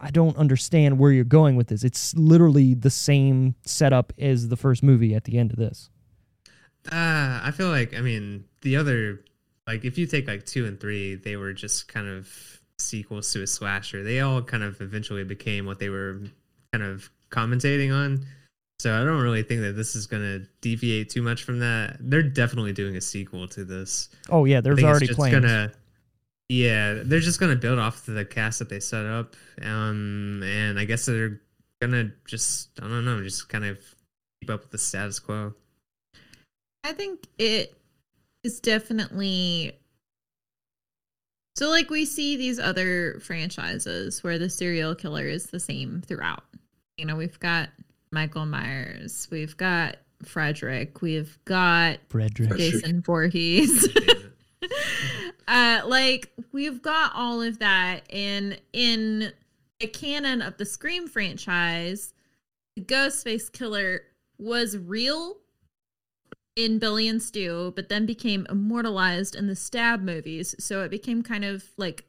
I- 0.00 0.10
don't 0.10 0.36
understand 0.36 0.98
where 0.98 1.12
you're 1.12 1.24
going 1.24 1.56
with 1.56 1.68
this. 1.68 1.84
It's 1.84 2.14
literally 2.14 2.74
the 2.74 2.90
same 2.90 3.54
setup 3.64 4.12
as 4.18 4.48
the 4.48 4.56
first 4.56 4.82
movie 4.82 5.14
at 5.14 5.24
the 5.24 5.38
end 5.38 5.52
of 5.52 5.58
this. 5.58 5.90
Uh, 6.90 7.40
I 7.42 7.52
feel 7.54 7.68
like 7.68 7.94
I 7.94 8.00
mean 8.00 8.44
the 8.62 8.76
other 8.76 9.24
like 9.70 9.84
if 9.84 9.96
you 9.96 10.06
take 10.06 10.26
like 10.26 10.44
two 10.44 10.66
and 10.66 10.80
three, 10.80 11.14
they 11.14 11.36
were 11.36 11.52
just 11.52 11.86
kind 11.86 12.08
of 12.08 12.28
sequels 12.78 13.32
to 13.32 13.42
a 13.42 13.46
slasher. 13.46 14.02
They 14.02 14.20
all 14.20 14.42
kind 14.42 14.64
of 14.64 14.80
eventually 14.80 15.22
became 15.22 15.64
what 15.64 15.78
they 15.78 15.88
were 15.88 16.20
kind 16.72 16.84
of 16.84 17.08
commentating 17.30 17.94
on. 17.94 18.26
So 18.80 19.00
I 19.00 19.04
don't 19.04 19.20
really 19.20 19.44
think 19.44 19.60
that 19.60 19.74
this 19.74 19.94
is 19.94 20.06
gonna 20.06 20.40
deviate 20.60 21.10
too 21.10 21.22
much 21.22 21.44
from 21.44 21.60
that. 21.60 21.98
They're 22.00 22.22
definitely 22.22 22.72
doing 22.72 22.96
a 22.96 23.00
sequel 23.00 23.46
to 23.48 23.64
this. 23.64 24.08
Oh 24.28 24.44
yeah, 24.44 24.58
I 24.58 24.60
there's 24.62 24.76
think 24.76 24.86
it's 24.86 24.90
already 24.90 25.06
just 25.06 25.18
plans. 25.18 25.34
Gonna, 25.34 25.72
yeah, 26.48 27.02
they're 27.04 27.20
just 27.20 27.38
gonna 27.38 27.56
build 27.56 27.78
off 27.78 28.06
the 28.06 28.24
cast 28.24 28.58
that 28.58 28.70
they 28.70 28.80
set 28.80 29.06
up, 29.06 29.36
um, 29.62 30.42
and 30.42 30.80
I 30.80 30.84
guess 30.84 31.06
they're 31.06 31.40
gonna 31.80 32.10
just 32.26 32.70
I 32.80 32.88
don't 32.88 33.04
know, 33.04 33.22
just 33.22 33.48
kind 33.48 33.66
of 33.66 33.78
keep 34.40 34.50
up 34.50 34.62
with 34.62 34.70
the 34.70 34.78
status 34.78 35.20
quo. 35.20 35.54
I 36.82 36.92
think 36.92 37.26
it 37.38 37.79
is 38.42 38.60
definitely 38.60 39.78
so 41.56 41.68
like 41.68 41.90
we 41.90 42.04
see 42.04 42.36
these 42.36 42.58
other 42.58 43.20
franchises 43.20 44.22
where 44.22 44.38
the 44.38 44.48
serial 44.48 44.94
killer 44.94 45.26
is 45.26 45.46
the 45.46 45.60
same 45.60 46.00
throughout. 46.00 46.44
You 46.96 47.04
know, 47.04 47.16
we've 47.16 47.38
got 47.38 47.70
Michael 48.12 48.46
Myers, 48.46 49.28
we've 49.30 49.56
got 49.56 49.96
Frederick, 50.24 51.02
we've 51.02 51.38
got 51.44 51.98
Frederick. 52.08 52.56
Jason 52.56 53.02
Voorhees. 53.02 53.88
Uh 55.48 55.80
like 55.84 56.30
we've 56.52 56.80
got 56.80 57.10
all 57.12 57.42
of 57.42 57.58
that 57.58 58.02
and 58.12 58.56
in 58.72 59.32
the 59.80 59.88
canon 59.88 60.42
of 60.42 60.56
the 60.58 60.64
Scream 60.64 61.08
franchise, 61.08 62.12
the 62.76 62.82
Ghostface 62.82 63.50
killer 63.50 64.02
was 64.38 64.78
real 64.78 65.38
in 66.56 66.78
Billy 66.78 67.08
and 67.08 67.22
Stu, 67.22 67.72
but 67.76 67.88
then 67.88 68.06
became 68.06 68.46
immortalized 68.50 69.34
in 69.34 69.46
the 69.46 69.56
stab 69.56 70.02
movies. 70.02 70.54
So 70.58 70.82
it 70.82 70.90
became 70.90 71.22
kind 71.22 71.44
of 71.44 71.64
like 71.76 72.04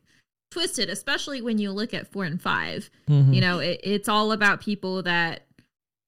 twisted, 0.49 0.89
especially 0.89 1.41
when 1.41 1.57
you 1.57 1.71
look 1.71 1.93
at 1.93 2.11
four 2.11 2.25
and 2.25 2.41
five. 2.41 2.89
Mhm. 3.07 3.33
You 3.33 3.41
know, 3.41 3.59
it, 3.59 3.79
it's 3.83 4.09
all 4.09 4.31
about 4.31 4.61
people 4.61 5.03
that 5.03 5.45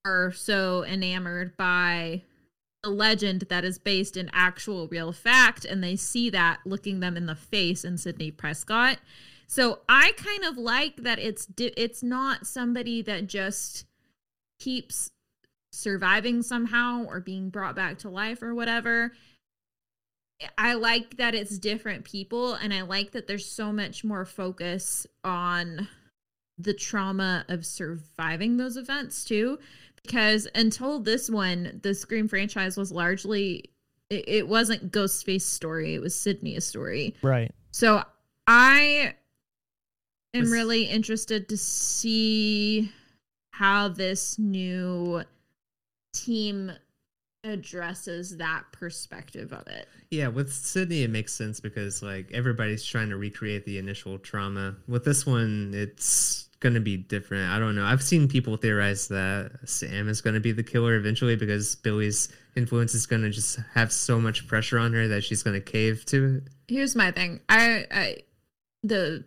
are 0.04 0.32
so 0.32 0.84
enamored 0.84 1.56
by 1.56 2.22
a 2.84 2.90
legend 2.90 3.46
that 3.48 3.64
is 3.64 3.78
based 3.78 4.16
in 4.16 4.30
actual 4.34 4.86
real 4.88 5.12
fact, 5.12 5.64
and 5.64 5.82
they 5.82 5.96
see 5.96 6.28
that 6.28 6.60
looking 6.66 7.00
them 7.00 7.16
in 7.16 7.24
the 7.24 7.34
face 7.34 7.82
in 7.84 7.96
Sidney 7.96 8.30
Prescott. 8.30 8.98
So 9.46 9.80
I 9.88 10.12
kind 10.16 10.44
of 10.44 10.58
like 10.58 10.96
that 10.96 11.18
it's 11.18 11.46
di- 11.46 11.72
it's 11.76 12.02
not 12.02 12.46
somebody 12.46 13.00
that 13.02 13.26
just 13.26 13.86
keeps 14.58 15.10
surviving 15.74 16.42
somehow 16.42 17.04
or 17.04 17.20
being 17.20 17.50
brought 17.50 17.76
back 17.76 17.98
to 17.98 18.08
life 18.08 18.42
or 18.42 18.54
whatever. 18.54 19.12
I 20.58 20.74
like 20.74 21.16
that 21.16 21.34
it's 21.34 21.58
different 21.58 22.04
people 22.04 22.54
and 22.54 22.72
I 22.74 22.82
like 22.82 23.12
that 23.12 23.26
there's 23.26 23.46
so 23.46 23.72
much 23.72 24.04
more 24.04 24.24
focus 24.24 25.06
on 25.22 25.88
the 26.58 26.74
trauma 26.74 27.44
of 27.48 27.66
surviving 27.66 28.56
those 28.56 28.76
events 28.76 29.24
too 29.24 29.58
because 30.02 30.46
until 30.54 31.00
this 31.00 31.30
one 31.30 31.80
the 31.82 31.94
Scream 31.94 32.28
franchise 32.28 32.76
was 32.76 32.92
largely 32.92 33.70
it, 34.10 34.28
it 34.28 34.48
wasn't 34.48 34.92
Ghostface 34.92 35.42
story, 35.42 35.94
it 35.94 36.00
was 36.00 36.14
Sidney's 36.14 36.64
story. 36.64 37.14
Right. 37.22 37.52
So 37.70 38.02
I 38.46 39.14
am 40.34 40.50
really 40.50 40.84
interested 40.84 41.48
to 41.48 41.56
see 41.56 42.92
how 43.52 43.88
this 43.88 44.38
new 44.38 45.22
team 46.14 46.72
addresses 47.44 48.38
that 48.38 48.64
perspective 48.72 49.52
of 49.52 49.66
it. 49.68 49.86
Yeah, 50.10 50.28
with 50.28 50.52
Sidney, 50.52 51.02
it 51.02 51.10
makes 51.10 51.32
sense 51.32 51.60
because 51.60 52.02
like 52.02 52.30
everybody's 52.32 52.84
trying 52.84 53.10
to 53.10 53.16
recreate 53.16 53.64
the 53.66 53.78
initial 53.78 54.18
trauma. 54.18 54.76
With 54.88 55.04
this 55.04 55.26
one, 55.26 55.72
it's 55.74 56.48
gonna 56.60 56.80
be 56.80 56.96
different. 56.96 57.50
I 57.52 57.58
don't 57.58 57.74
know. 57.74 57.84
I've 57.84 58.02
seen 58.02 58.26
people 58.26 58.56
theorize 58.56 59.08
that 59.08 59.50
Sam 59.66 60.08
is 60.08 60.22
gonna 60.22 60.40
be 60.40 60.52
the 60.52 60.62
killer 60.62 60.94
eventually 60.94 61.36
because 61.36 61.74
Billy's 61.76 62.30
influence 62.56 62.94
is 62.94 63.06
gonna 63.06 63.30
just 63.30 63.58
have 63.74 63.92
so 63.92 64.18
much 64.18 64.46
pressure 64.46 64.78
on 64.78 64.94
her 64.94 65.06
that 65.08 65.22
she's 65.22 65.42
gonna 65.42 65.60
cave 65.60 66.04
to 66.06 66.36
it. 66.36 66.44
Here's 66.68 66.96
my 66.96 67.10
thing. 67.10 67.40
I, 67.50 67.86
I 67.90 68.16
the 68.82 69.24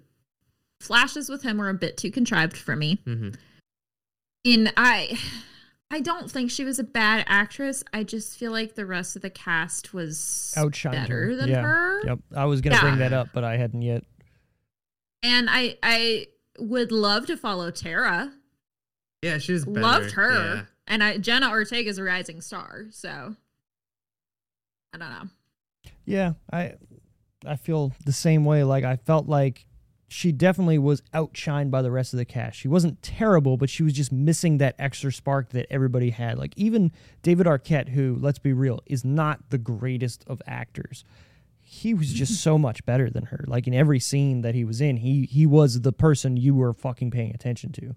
flashes 0.81 1.29
with 1.29 1.43
him 1.43 1.57
were 1.57 1.69
a 1.69 1.73
bit 1.75 1.97
too 1.97 2.11
contrived 2.11 2.57
for 2.57 2.75
me. 2.75 2.99
hmm 3.05 3.29
And 4.45 4.73
I 4.75 5.19
I 5.89 6.01
don't 6.01 6.29
think 6.29 6.51
she 6.51 6.65
was 6.65 6.79
a 6.79 6.83
bad 6.83 7.23
actress. 7.27 7.83
I 7.93 8.03
just 8.03 8.37
feel 8.37 8.51
like 8.51 8.75
the 8.75 8.85
rest 8.85 9.15
of 9.15 9.21
the 9.21 9.29
cast 9.29 9.93
was 9.93 10.53
Outshined 10.57 10.91
better 10.91 11.27
her. 11.27 11.35
than 11.35 11.49
Yeah. 11.49 11.61
her. 11.61 12.05
Yep. 12.05 12.19
I 12.35 12.45
was 12.45 12.59
gonna 12.61 12.75
Yeah. 12.75 12.81
bring 12.81 12.97
that 12.97 13.13
up, 13.13 13.29
but 13.33 13.43
I 13.45 13.55
hadn't 13.57 13.81
yet. 13.83 14.03
And 15.23 15.49
I 15.49 15.77
I 15.81 16.27
would 16.59 16.91
love 16.91 17.25
to 17.27 17.37
follow 17.37 17.71
Tara. 17.71 18.33
Yeah, 19.21 19.37
she 19.37 19.53
was 19.53 19.65
better. 19.65 19.79
Loved 19.81 20.11
her. 20.11 20.31
Yeah. 20.55 20.65
And 20.87 21.03
I 21.03 21.17
Jenna 21.17 21.49
Ortega 21.49 21.89
is 21.89 21.97
a 21.97 22.03
rising 22.03 22.41
star, 22.41 22.87
so 22.91 23.35
I 24.93 24.97
don't 24.97 25.09
know. 25.09 25.29
Yeah, 26.05 26.33
I 26.51 26.73
I 27.45 27.55
feel 27.55 27.93
the 28.05 28.11
same 28.13 28.43
way. 28.45 28.63
Like 28.63 28.83
I 28.83 28.97
felt 28.97 29.27
like 29.27 29.65
she 30.09 30.31
definitely 30.31 30.77
was 30.77 31.01
outshined 31.13 31.69
by 31.69 31.81
the 31.81 31.91
rest 31.91 32.13
of 32.13 32.17
the 32.17 32.25
cast. 32.25 32.57
She 32.57 32.69
wasn't 32.69 33.01
terrible, 33.01 33.57
but 33.57 33.69
she 33.69 33.83
was 33.83 33.93
just 33.93 34.11
missing 34.11 34.57
that 34.57 34.75
extra 34.79 35.11
spark 35.11 35.49
that 35.49 35.67
everybody 35.69 36.11
had. 36.11 36.37
Like 36.37 36.53
even 36.55 36.91
David 37.23 37.45
Arquette, 37.45 37.89
who, 37.89 38.17
let's 38.19 38.39
be 38.39 38.53
real, 38.53 38.81
is 38.85 39.03
not 39.03 39.49
the 39.49 39.57
greatest 39.57 40.23
of 40.25 40.41
actors. 40.47 41.03
He 41.61 41.93
was 41.93 42.13
just 42.13 42.41
so 42.41 42.57
much 42.57 42.85
better 42.85 43.09
than 43.09 43.25
her. 43.25 43.43
Like 43.47 43.67
in 43.67 43.73
every 43.73 43.99
scene 43.99 44.41
that 44.41 44.55
he 44.55 44.63
was 44.63 44.79
in, 44.79 44.97
he 44.97 45.25
he 45.25 45.45
was 45.45 45.81
the 45.81 45.91
person 45.91 46.37
you 46.37 46.55
were 46.55 46.73
fucking 46.73 47.11
paying 47.11 47.35
attention 47.35 47.73
to. 47.73 47.93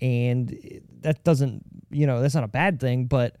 And 0.00 0.82
that 1.02 1.22
doesn't, 1.22 1.62
you 1.90 2.08
know, 2.08 2.20
that's 2.20 2.34
not 2.34 2.42
a 2.42 2.48
bad 2.48 2.80
thing, 2.80 3.06
but 3.06 3.36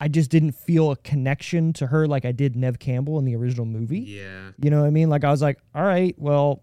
I 0.00 0.08
just 0.08 0.30
didn't 0.30 0.52
feel 0.52 0.90
a 0.90 0.96
connection 0.96 1.72
to 1.74 1.86
her 1.86 2.06
like 2.06 2.26
I 2.26 2.32
did 2.32 2.56
Neve 2.56 2.78
Campbell 2.78 3.18
in 3.18 3.24
the 3.24 3.34
original 3.36 3.64
movie. 3.64 4.00
Yeah. 4.00 4.50
You 4.58 4.68
know 4.68 4.82
what 4.82 4.86
I 4.86 4.90
mean? 4.90 5.08
Like 5.08 5.24
I 5.24 5.30
was 5.30 5.40
like, 5.40 5.58
all 5.74 5.82
right, 5.82 6.14
well, 6.18 6.62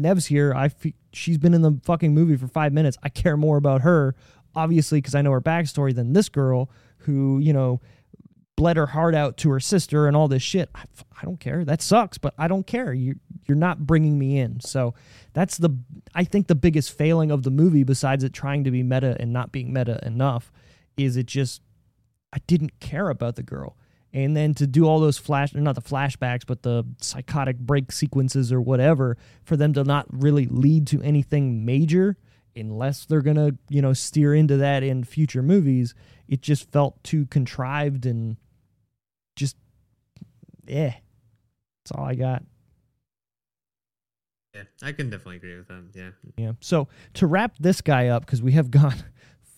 Neve's 0.00 0.26
here. 0.26 0.54
I, 0.54 0.70
she's 1.12 1.38
been 1.38 1.54
in 1.54 1.62
the 1.62 1.80
fucking 1.84 2.14
movie 2.14 2.36
for 2.36 2.48
five 2.48 2.72
minutes. 2.72 2.96
I 3.02 3.08
care 3.08 3.36
more 3.36 3.56
about 3.56 3.82
her, 3.82 4.14
obviously, 4.54 4.98
because 4.98 5.14
I 5.14 5.22
know 5.22 5.32
her 5.32 5.40
backstory 5.40 5.94
than 5.94 6.12
this 6.12 6.28
girl 6.28 6.70
who, 6.98 7.38
you 7.38 7.52
know, 7.52 7.80
bled 8.56 8.76
her 8.76 8.86
heart 8.86 9.14
out 9.14 9.38
to 9.38 9.50
her 9.50 9.58
sister 9.58 10.06
and 10.06 10.14
all 10.14 10.28
this 10.28 10.42
shit. 10.42 10.68
I, 10.74 10.82
I 11.18 11.24
don't 11.24 11.40
care. 11.40 11.64
That 11.64 11.80
sucks, 11.80 12.18
but 12.18 12.34
I 12.36 12.46
don't 12.46 12.66
care. 12.66 12.92
You 12.92 13.16
you're 13.46 13.56
not 13.56 13.86
bringing 13.86 14.18
me 14.18 14.38
in. 14.38 14.60
So 14.60 14.94
that's 15.32 15.56
the 15.56 15.70
I 16.14 16.24
think 16.24 16.46
the 16.46 16.54
biggest 16.54 16.96
failing 16.96 17.30
of 17.30 17.42
the 17.42 17.50
movie, 17.50 17.84
besides 17.84 18.22
it 18.22 18.34
trying 18.34 18.64
to 18.64 18.70
be 18.70 18.82
meta 18.82 19.16
and 19.18 19.32
not 19.32 19.50
being 19.50 19.72
meta 19.72 19.98
enough, 20.04 20.52
is 20.98 21.16
it 21.16 21.24
just 21.24 21.62
I 22.34 22.38
didn't 22.46 22.80
care 22.80 23.08
about 23.08 23.36
the 23.36 23.42
girl. 23.42 23.76
And 24.12 24.36
then 24.36 24.54
to 24.54 24.66
do 24.66 24.86
all 24.86 24.98
those 24.98 25.18
flash, 25.18 25.54
not 25.54 25.76
the 25.76 25.80
flashbacks, 25.80 26.42
but 26.44 26.62
the 26.62 26.84
psychotic 27.00 27.58
break 27.58 27.92
sequences 27.92 28.52
or 28.52 28.60
whatever, 28.60 29.16
for 29.44 29.56
them 29.56 29.72
to 29.74 29.84
not 29.84 30.06
really 30.10 30.46
lead 30.46 30.88
to 30.88 31.00
anything 31.02 31.64
major, 31.64 32.16
unless 32.56 33.04
they're 33.06 33.22
gonna, 33.22 33.52
you 33.68 33.80
know, 33.80 33.92
steer 33.92 34.34
into 34.34 34.56
that 34.56 34.82
in 34.82 35.04
future 35.04 35.42
movies, 35.42 35.94
it 36.26 36.42
just 36.42 36.70
felt 36.72 37.02
too 37.04 37.26
contrived 37.26 38.04
and 38.04 38.36
just, 39.36 39.56
yeah 40.66 40.94
That's 41.84 41.92
all 41.96 42.04
I 42.04 42.16
got. 42.16 42.42
Yeah. 44.54 44.62
I 44.82 44.92
can 44.92 45.10
definitely 45.10 45.36
agree 45.36 45.56
with 45.56 45.68
that. 45.68 45.84
Yeah. 45.94 46.10
Yeah. 46.36 46.52
So 46.60 46.88
to 47.14 47.26
wrap 47.26 47.54
this 47.60 47.80
guy 47.80 48.08
up, 48.08 48.26
because 48.26 48.42
we 48.42 48.52
have 48.52 48.70
gone 48.72 48.96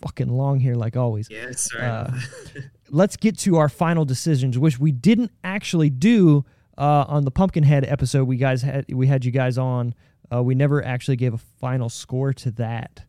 fucking 0.03 0.29
long 0.29 0.61
here, 0.61 0.75
like 0.75 0.97
always. 0.97 1.29
Yeah. 1.31 1.53
Sorry. 1.53 1.85
Uh, 1.85 2.11
let's 2.91 3.17
get 3.17 3.39
to 3.39 3.57
our 3.57 3.69
final 3.69 4.05
decisions, 4.05 4.59
which 4.59 4.79
we 4.79 4.93
didn't 4.93 5.31
actually 5.43 5.91
do 5.91 6.45
uh, 6.77 7.05
on 7.09 7.25
the 7.25 7.31
Pumpkinhead 7.31 7.85
episode. 7.85 8.25
We 8.25 8.37
guys 8.37 8.63
had 8.63 8.85
we 8.93 9.07
had 9.07 9.25
you 9.25 9.31
guys 9.31 9.59
on. 9.59 9.95
Uh, 10.33 10.43
we 10.43 10.55
never 10.55 10.85
actually 10.85 11.17
gave 11.17 11.35
a 11.35 11.39
final 11.39 11.89
score 11.89 12.33
to 12.33 12.51
that. 12.53 13.05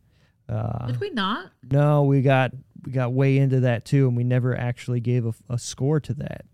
Uh, 0.48 0.86
Did 0.88 1.00
we 1.00 1.10
not? 1.10 1.50
no, 1.70 2.02
we 2.02 2.20
got 2.22 2.52
we 2.84 2.92
got 2.92 3.12
way 3.12 3.38
into 3.38 3.60
that 3.60 3.84
too, 3.84 4.06
and 4.08 4.16
we 4.16 4.24
never 4.24 4.56
actually 4.56 5.00
gave 5.00 5.26
a, 5.26 5.32
a 5.48 5.58
score 5.58 6.00
to 6.00 6.14
that. 6.14 6.44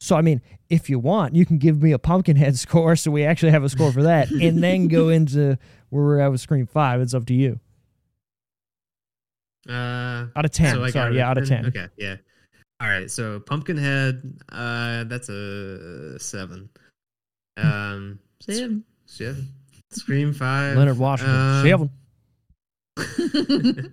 So 0.00 0.16
I 0.16 0.22
mean, 0.22 0.42
if 0.68 0.90
you 0.90 0.98
want, 0.98 1.34
you 1.34 1.46
can 1.46 1.58
give 1.58 1.82
me 1.82 1.92
a 1.92 1.98
Pumpkinhead 1.98 2.58
score, 2.58 2.96
so 2.96 3.10
we 3.10 3.24
actually 3.24 3.52
have 3.52 3.64
a 3.64 3.68
score 3.68 3.92
for 3.92 4.02
that, 4.04 4.30
and 4.30 4.62
then 4.62 4.88
go 4.88 5.08
into 5.18 5.58
where 5.90 6.04
we're 6.04 6.20
at 6.20 6.30
with 6.30 6.40
Scream 6.40 6.66
Five. 6.66 7.00
It's 7.00 7.14
up 7.14 7.26
to 7.26 7.34
you. 7.34 7.60
Uh, 9.68 10.26
Out 10.36 10.44
of 10.44 10.50
ten, 10.50 10.74
so 10.74 10.80
like 10.80 10.92
sorry, 10.92 11.16
yeah, 11.16 11.28
out 11.28 11.38
of 11.38 11.46
ten. 11.48 11.66
Okay. 11.66 11.86
Yeah. 11.96 12.16
All 12.80 12.88
right. 12.88 13.10
So 13.10 13.40
Pumpkinhead, 13.40 14.38
uh, 14.50 15.04
that's 15.04 15.28
a 15.28 16.18
seven. 16.18 16.68
Um, 17.56 18.18
Sam. 18.40 18.84
seven. 19.06 19.48
Scream 19.90 20.32
five. 20.32 20.76
Leonard 20.76 20.98
Washington, 20.98 21.34
Um, 21.36 21.90
seven. 22.96 23.92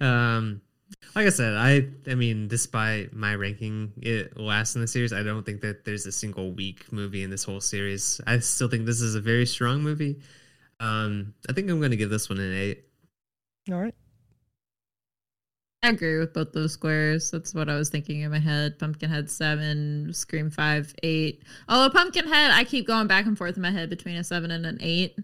um, 0.00 0.60
like 1.14 1.26
I 1.26 1.30
said, 1.30 1.54
I 1.54 1.88
I 2.10 2.14
mean, 2.14 2.48
despite 2.48 3.12
my 3.12 3.34
ranking 3.34 3.92
it 4.02 4.38
last 4.38 4.74
in 4.76 4.82
the 4.82 4.86
series, 4.88 5.12
I 5.12 5.22
don't 5.22 5.44
think 5.44 5.60
that 5.62 5.84
there's 5.84 6.06
a 6.06 6.12
single 6.12 6.52
weak 6.52 6.92
movie 6.92 7.22
in 7.22 7.30
this 7.30 7.44
whole 7.44 7.60
series. 7.60 8.20
I 8.26 8.38
still 8.38 8.68
think 8.68 8.86
this 8.86 9.00
is 9.00 9.14
a 9.14 9.20
very 9.20 9.46
strong 9.46 9.82
movie. 9.82 10.20
Um, 10.80 11.34
I 11.48 11.52
think 11.54 11.70
I'm 11.70 11.78
going 11.78 11.90
to 11.92 11.96
give 11.96 12.10
this 12.10 12.28
one 12.28 12.38
an 12.38 12.52
eight. 12.54 12.84
All 13.72 13.80
right. 13.80 13.94
I 15.82 15.90
agree 15.90 16.18
with 16.18 16.32
both 16.32 16.52
those 16.52 16.72
squares. 16.72 17.30
That's 17.30 17.54
what 17.54 17.68
I 17.68 17.76
was 17.76 17.90
thinking 17.90 18.20
in 18.22 18.30
my 18.30 18.38
head. 18.38 18.78
Pumpkinhead 18.78 19.30
seven, 19.30 20.12
Scream 20.12 20.50
five, 20.50 20.92
eight. 21.02 21.42
Although 21.68 21.90
Pumpkinhead, 21.90 22.50
I 22.50 22.64
keep 22.64 22.86
going 22.86 23.06
back 23.06 23.26
and 23.26 23.36
forth 23.38 23.56
in 23.56 23.62
my 23.62 23.70
head 23.70 23.88
between 23.90 24.16
a 24.16 24.24
seven 24.24 24.50
and 24.50 24.66
an 24.66 24.78
eight. 24.80 25.16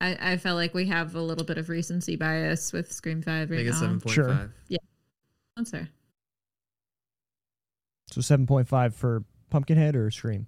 I, 0.00 0.32
I 0.32 0.36
felt 0.36 0.56
like 0.56 0.74
we 0.74 0.86
have 0.86 1.14
a 1.14 1.20
little 1.22 1.44
bit 1.44 1.58
of 1.58 1.68
recency 1.68 2.16
bias 2.16 2.72
with 2.72 2.92
Scream 2.92 3.22
five 3.22 3.50
I 3.50 3.54
right 3.54 3.58
think 3.58 3.68
it's 3.68 3.76
now. 3.80 3.86
seven 3.86 4.00
point 4.00 4.14
Sure. 4.14 4.28
five. 4.28 4.52
That's 5.56 5.70
fair. 5.70 5.88
So 8.10 8.20
seven 8.20 8.46
point 8.46 8.68
five 8.68 8.94
for 8.94 9.24
Pumpkinhead 9.50 9.96
or 9.96 10.10
Scream. 10.10 10.46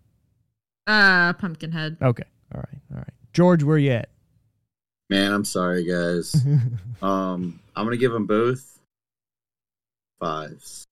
Uh, 0.87 1.33
Pumpkinhead. 1.35 1.97
Okay. 2.03 2.25
All 2.55 2.61
right. 2.61 2.81
All 2.93 2.99
right. 2.99 3.13
George, 3.33 3.63
where 3.63 3.79
you 3.79 3.93
at? 3.93 4.09
Man, 5.09 5.33
I'm 5.33 5.45
sorry, 5.45 5.85
guys. 5.85 6.35
um, 7.03 7.61
I'm 7.77 7.85
gonna 7.87 7.97
give 7.97 8.13
them 8.13 8.27
both 8.27 8.79
fives. 10.21 10.87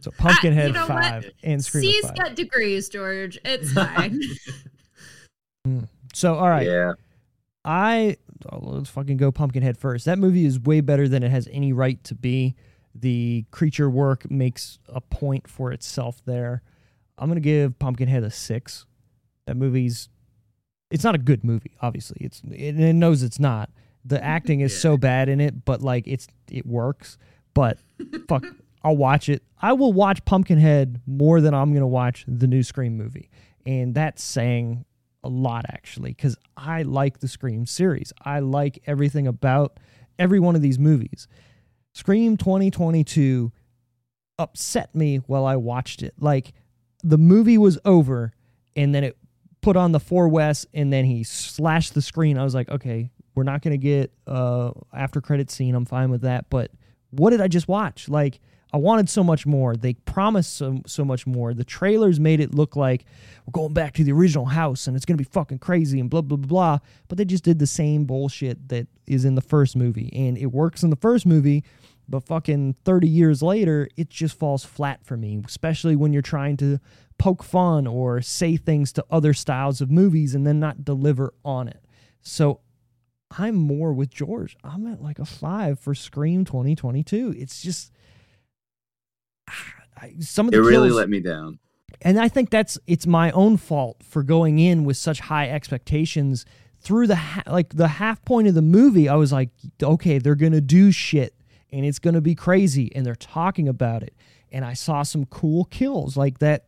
so 0.00 0.10
Pumpkinhead 0.18 0.68
you 0.68 0.72
know 0.74 0.80
what? 0.82 0.88
five 0.88 1.30
and 1.42 1.64
Scream 1.64 1.82
C's 1.84 2.06
five. 2.06 2.16
got 2.16 2.34
degrees, 2.36 2.88
George. 2.88 3.38
It's 3.44 3.72
fine. 3.74 4.20
Hmm. 5.64 5.80
So 6.14 6.34
all 6.34 6.48
right, 6.48 6.66
Yeah. 6.66 6.92
I 7.64 8.16
oh, 8.50 8.58
let's 8.60 8.90
fucking 8.90 9.16
go 9.16 9.30
Pumpkinhead 9.32 9.78
first. 9.78 10.04
That 10.04 10.18
movie 10.18 10.44
is 10.44 10.58
way 10.60 10.80
better 10.80 11.08
than 11.08 11.22
it 11.22 11.30
has 11.30 11.48
any 11.52 11.72
right 11.72 12.02
to 12.04 12.14
be. 12.14 12.54
The 12.94 13.44
creature 13.50 13.88
work 13.88 14.30
makes 14.30 14.78
a 14.88 15.00
point 15.00 15.48
for 15.48 15.72
itself 15.72 16.20
there. 16.26 16.62
I'm 17.16 17.28
gonna 17.28 17.40
give 17.40 17.78
Pumpkinhead 17.78 18.24
a 18.24 18.30
six. 18.30 18.84
That 19.46 19.56
movie's 19.56 20.08
it's 20.90 21.04
not 21.04 21.14
a 21.14 21.18
good 21.18 21.42
movie, 21.44 21.72
obviously. 21.80 22.18
It's 22.20 22.42
it, 22.50 22.78
it 22.78 22.92
knows 22.94 23.22
it's 23.22 23.38
not. 23.40 23.70
The 24.04 24.22
acting 24.22 24.60
is 24.60 24.72
Yeah. 24.74 24.78
so 24.80 24.96
bad 24.96 25.28
in 25.28 25.40
it, 25.40 25.64
but 25.64 25.80
like 25.82 26.06
it's 26.06 26.26
it 26.50 26.66
works. 26.66 27.16
But 27.54 27.78
fuck, 28.28 28.44
I'll 28.82 28.96
watch 28.96 29.28
it. 29.28 29.42
I 29.60 29.72
will 29.72 29.92
watch 29.92 30.24
Pumpkinhead 30.24 31.00
more 31.06 31.40
than 31.40 31.54
I'm 31.54 31.72
gonna 31.72 31.86
watch 31.86 32.24
the 32.26 32.46
new 32.46 32.62
Scream 32.62 32.96
movie, 32.96 33.30
and 33.66 33.94
that's 33.94 34.22
saying 34.22 34.84
a 35.24 35.28
lot 35.28 35.64
actually 35.68 36.10
because 36.10 36.36
I 36.56 36.82
like 36.82 37.20
the 37.20 37.28
Scream 37.28 37.66
series. 37.66 38.12
I 38.24 38.40
like 38.40 38.82
everything 38.86 39.26
about 39.26 39.78
every 40.18 40.40
one 40.40 40.56
of 40.56 40.62
these 40.62 40.78
movies. 40.78 41.28
Scream 41.92 42.36
2022 42.36 43.52
upset 44.38 44.94
me 44.94 45.18
while 45.18 45.44
I 45.44 45.56
watched 45.56 46.02
it. 46.02 46.14
Like 46.18 46.52
the 47.02 47.18
movie 47.18 47.58
was 47.58 47.78
over 47.84 48.32
and 48.74 48.94
then 48.94 49.04
it 49.04 49.16
put 49.60 49.76
on 49.76 49.92
the 49.92 50.00
four 50.00 50.28
west 50.28 50.66
and 50.74 50.92
then 50.92 51.04
he 51.04 51.22
slashed 51.22 51.94
the 51.94 52.02
screen. 52.02 52.38
I 52.38 52.44
was 52.44 52.54
like, 52.54 52.68
okay, 52.68 53.10
we're 53.34 53.44
not 53.44 53.62
gonna 53.62 53.76
get 53.76 54.12
uh 54.26 54.72
after 54.92 55.20
credit 55.20 55.50
scene. 55.50 55.74
I'm 55.74 55.84
fine 55.84 56.10
with 56.10 56.22
that. 56.22 56.50
But 56.50 56.70
what 57.12 57.30
did 57.30 57.40
I 57.40 57.48
just 57.48 57.68
watch? 57.68 58.08
Like 58.08 58.40
I 58.72 58.78
wanted 58.78 59.08
so 59.10 59.22
much 59.22 59.44
more. 59.46 59.76
They 59.76 59.94
promised 59.94 60.54
so 60.54 60.80
so 60.86 61.04
much 61.04 61.26
more. 61.26 61.52
The 61.54 61.64
trailers 61.64 62.18
made 62.18 62.40
it 62.40 62.54
look 62.54 62.74
like 62.74 63.04
we're 63.46 63.52
going 63.52 63.74
back 63.74 63.92
to 63.94 64.04
the 64.04 64.12
original 64.12 64.46
house 64.46 64.86
and 64.86 64.96
it's 64.96 65.04
gonna 65.04 65.18
be 65.18 65.24
fucking 65.24 65.58
crazy 65.58 66.00
and 66.00 66.08
blah 66.08 66.22
blah 66.22 66.38
blah 66.38 66.48
blah. 66.48 66.78
But 67.08 67.18
they 67.18 67.24
just 67.24 67.44
did 67.44 67.58
the 67.58 67.66
same 67.66 68.04
bullshit 68.04 68.68
that 68.68 68.88
is 69.06 69.24
in 69.24 69.34
the 69.34 69.42
first 69.42 69.76
movie, 69.76 70.10
and 70.14 70.38
it 70.38 70.46
works 70.46 70.82
in 70.82 70.90
the 70.90 70.96
first 70.96 71.26
movie. 71.26 71.64
But 72.08 72.24
fucking 72.24 72.76
30 72.84 73.08
years 73.08 73.42
later, 73.42 73.88
it 73.96 74.10
just 74.10 74.36
falls 74.38 74.64
flat 74.64 75.04
for 75.04 75.16
me, 75.16 75.40
especially 75.46 75.94
when 75.94 76.12
you're 76.12 76.20
trying 76.20 76.56
to 76.58 76.80
poke 77.16 77.42
fun 77.42 77.86
or 77.86 78.20
say 78.20 78.56
things 78.56 78.92
to 78.92 79.04
other 79.10 79.32
styles 79.32 79.80
of 79.80 79.90
movies 79.90 80.34
and 80.34 80.46
then 80.46 80.58
not 80.58 80.84
deliver 80.84 81.32
on 81.44 81.68
it. 81.68 81.84
So 82.20 82.60
I'm 83.38 83.54
more 83.56 83.92
with 83.92 84.10
George. 84.10 84.56
I'm 84.64 84.86
at 84.86 85.02
like 85.02 85.18
a 85.18 85.24
five 85.24 85.78
for 85.78 85.94
Scream 85.94 86.44
2022. 86.44 87.34
It's 87.36 87.62
just 87.62 87.92
ah, 89.48 89.64
I- 89.96 90.14
some 90.20 90.46
of 90.46 90.52
the 90.52 90.58
It 90.58 90.62
really 90.62 90.88
kills, 90.88 90.96
let 90.98 91.08
me 91.10 91.20
down. 91.20 91.58
and 92.02 92.18
I 92.18 92.28
think 92.28 92.50
that's 92.50 92.78
it's 92.86 93.06
my 93.06 93.30
own 93.32 93.56
fault 93.56 94.02
for 94.02 94.22
going 94.22 94.58
in 94.58 94.84
with 94.84 94.96
such 94.96 95.20
high 95.20 95.48
expectations. 95.48 96.44
Through 96.80 97.06
the 97.06 97.16
ha- 97.16 97.42
like 97.46 97.74
the 97.76 97.86
half 97.88 98.24
point 98.24 98.48
of 98.48 98.54
the 98.54 98.62
movie, 98.62 99.08
I 99.08 99.14
was 99.14 99.32
like, 99.32 99.50
okay, 99.82 100.18
they're 100.18 100.34
gonna 100.34 100.60
do 100.60 100.90
shit, 100.90 101.34
and 101.70 101.84
it's 101.86 102.00
gonna 102.00 102.20
be 102.20 102.34
crazy, 102.34 102.90
and 102.94 103.06
they're 103.06 103.14
talking 103.14 103.68
about 103.68 104.02
it. 104.02 104.14
And 104.50 104.64
I 104.64 104.72
saw 104.74 105.02
some 105.04 105.24
cool 105.26 105.64
kills, 105.66 106.16
like 106.16 106.40
that, 106.40 106.66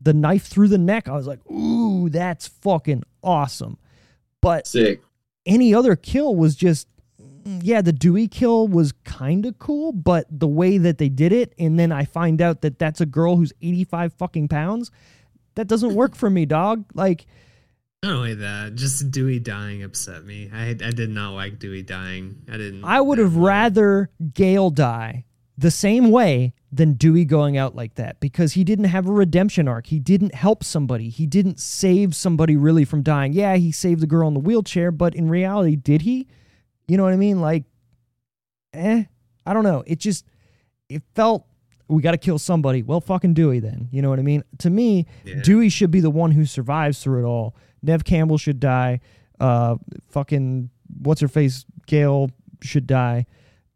the 0.00 0.14
knife 0.14 0.46
through 0.46 0.68
the 0.68 0.78
neck. 0.78 1.08
I 1.08 1.12
was 1.12 1.26
like, 1.26 1.40
ooh, 1.50 2.08
that's 2.08 2.48
fucking 2.48 3.02
awesome. 3.22 3.76
But 4.40 4.66
Sick. 4.66 5.02
Any 5.48 5.74
other 5.74 5.96
kill 5.96 6.36
was 6.36 6.54
just 6.54 6.86
mm, 7.20 7.60
yeah 7.64 7.80
the 7.82 7.92
dewey 7.92 8.28
kill 8.28 8.68
was 8.68 8.92
kind 9.04 9.46
of 9.46 9.58
cool 9.58 9.90
but 9.92 10.26
the 10.30 10.46
way 10.46 10.78
that 10.78 10.98
they 10.98 11.08
did 11.08 11.32
it 11.32 11.54
and 11.58 11.78
then 11.78 11.90
i 11.90 12.04
find 12.04 12.40
out 12.42 12.60
that 12.60 12.78
that's 12.78 13.00
a 13.00 13.06
girl 13.06 13.36
who's 13.36 13.52
85 13.62 14.12
fucking 14.12 14.48
pounds 14.48 14.90
that 15.54 15.66
doesn't 15.66 15.94
work 15.94 16.14
for 16.14 16.28
me 16.30 16.44
dog 16.46 16.84
like 16.94 17.26
Not 18.02 18.12
only 18.12 18.34
that, 18.34 18.76
just 18.76 19.10
Dewey 19.10 19.40
dying 19.40 19.82
upset 19.82 20.24
me. 20.24 20.48
I 20.54 20.68
I 20.70 20.92
did 20.92 21.10
not 21.10 21.32
like 21.32 21.58
Dewey 21.58 21.82
dying. 21.82 22.42
I 22.48 22.56
didn't. 22.56 22.84
i 22.84 23.00
would 23.00 23.18
have 23.18 23.34
rather 23.34 24.08
Gale 24.34 24.70
die 24.70 25.24
the 25.60 25.70
same 25.72 26.10
way 26.12 26.52
than 26.70 26.92
dewey 26.92 27.24
going 27.24 27.56
out 27.56 27.74
like 27.74 27.94
that 27.96 28.20
because 28.20 28.52
he 28.52 28.62
didn't 28.62 28.84
have 28.84 29.08
a 29.08 29.12
redemption 29.12 29.66
arc. 29.66 29.88
He 29.88 29.98
didn't 29.98 30.32
help 30.34 30.62
somebody. 30.62 31.08
He 31.08 31.26
didn't 31.26 31.58
save 31.58 32.14
somebody 32.14 32.56
really 32.56 32.84
from 32.84 33.02
dying. 33.02 33.32
Yeah 33.32 33.56
he 33.56 33.72
saved 33.72 34.00
the 34.00 34.06
girl 34.06 34.28
in 34.28 34.34
the 34.34 34.40
wheelchair 34.40 34.92
but 34.92 35.14
in 35.16 35.28
reality 35.28 35.74
did 35.74 36.02
he? 36.02 36.28
You 36.86 36.96
know 36.96 37.02
what 37.02 37.12
i 37.12 37.16
mean? 37.16 37.40
Like 37.40 37.64
eh 38.72 39.04
i 39.46 39.52
don't 39.52 39.64
know. 39.64 39.82
It 39.86 39.98
just 39.98 40.24
it 40.88 41.02
felt 41.16 41.44
we 41.88 42.02
got 42.02 42.12
to 42.12 42.18
kill 42.18 42.38
somebody. 42.38 42.82
Well 42.84 43.00
fucking 43.00 43.34
dewey 43.34 43.58
then. 43.60 43.88
You 43.90 44.00
know 44.02 44.10
what 44.10 44.18
i 44.20 44.22
mean? 44.22 44.44
To 44.58 44.70
me 44.70 45.06
Yeah. 45.24 45.40
dewey 45.42 45.70
should 45.70 45.90
be 45.90 46.00
the 46.00 46.10
one 46.10 46.30
who 46.30 46.44
survives 46.46 47.02
through 47.02 47.24
it 47.24 47.26
all. 47.26 47.56
Neve 47.82 48.04
Campbell 48.04 48.38
should 48.38 48.60
die. 48.60 49.00
Uh 49.40 49.76
fucking 50.10 50.70
what's 51.02 51.20
her 51.20 51.28
face? 51.28 51.64
Gale 51.86 52.30
should 52.62 52.86
die 52.86 53.26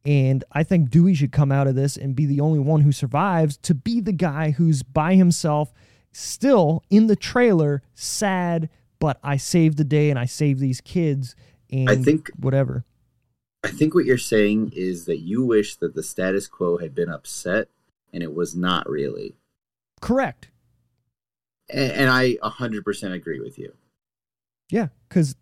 and 0.05 0.44
I 0.52 0.62
think 0.64 0.90
Dewey 0.90 1.14
should 1.14 1.32
come 1.32 1.52
out 1.52 1.66
of 1.66 1.74
this 1.74 1.97
and 1.97 2.16
be 2.16 2.26
the 2.26 2.40
only 2.40 2.58
one 2.58 2.81
who 2.81 2.92
survives 2.92 3.56
to 3.58 3.74
be 3.74 4.00
the 4.00 4.12
guy 4.12 4.50
who's 4.50 4.82
by 4.82 5.14
himself, 5.14 5.72
still 6.12 6.82
in 6.90 7.06
the 7.06 7.16
trailer, 7.16 7.82
sad, 7.94 8.68
but 8.98 9.18
I 9.22 9.36
saved 9.36 9.78
the 9.78 9.84
day 9.84 10.10
and 10.10 10.18
I 10.18 10.24
saved 10.26 10.60
these 10.60 10.81
kids 10.81 11.34
and 11.70 11.89
I 11.89 11.97
think- 11.97 12.31
whatever. 12.36 12.84
I 13.64 13.68
think 13.68 13.94
what 13.94 14.05
you're 14.05 14.18
saying 14.18 14.72
is 14.74 15.05
that 15.05 15.20
you 15.20 15.44
wish 15.44 15.76
that 15.76 15.94
the 15.94 16.02
status 16.02 16.48
quo 16.48 16.78
had 16.78 16.97
been 16.97 17.08
upset, 17.08 17.68
and 18.12 18.20
it 18.20 18.34
was 18.34 18.56
not 18.56 18.89
really. 18.90 19.36
Correct. 20.00 20.50
And, 21.70 21.92
and 21.92 22.10
I 22.10 22.34
100% 22.42 23.12
agree 23.12 23.39
with 23.39 23.60
you. 23.60 23.72
Yeah, 24.68 24.89
because 25.08 25.36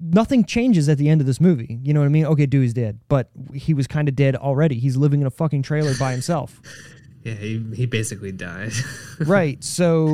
nothing 0.00 0.44
changes 0.44 0.88
at 0.88 0.98
the 0.98 1.08
end 1.08 1.20
of 1.20 1.26
this 1.26 1.40
movie. 1.40 1.78
You 1.82 1.94
know 1.94 2.00
what 2.00 2.06
I 2.06 2.10
mean? 2.10 2.26
Okay, 2.26 2.46
Dewey's 2.46 2.74
dead, 2.74 3.00
but 3.08 3.30
he 3.54 3.74
was 3.74 3.86
kind 3.86 4.08
of 4.08 4.14
dead 4.16 4.36
already. 4.36 4.78
He's 4.78 4.96
living 4.96 5.20
in 5.20 5.26
a 5.26 5.30
fucking 5.30 5.62
trailer 5.62 5.94
by 5.98 6.12
himself. 6.12 6.60
Yeah, 7.24 7.34
he 7.34 7.64
he 7.76 7.86
basically 7.86 8.32
died. 8.32 8.72
right. 9.20 9.62
So 9.62 10.06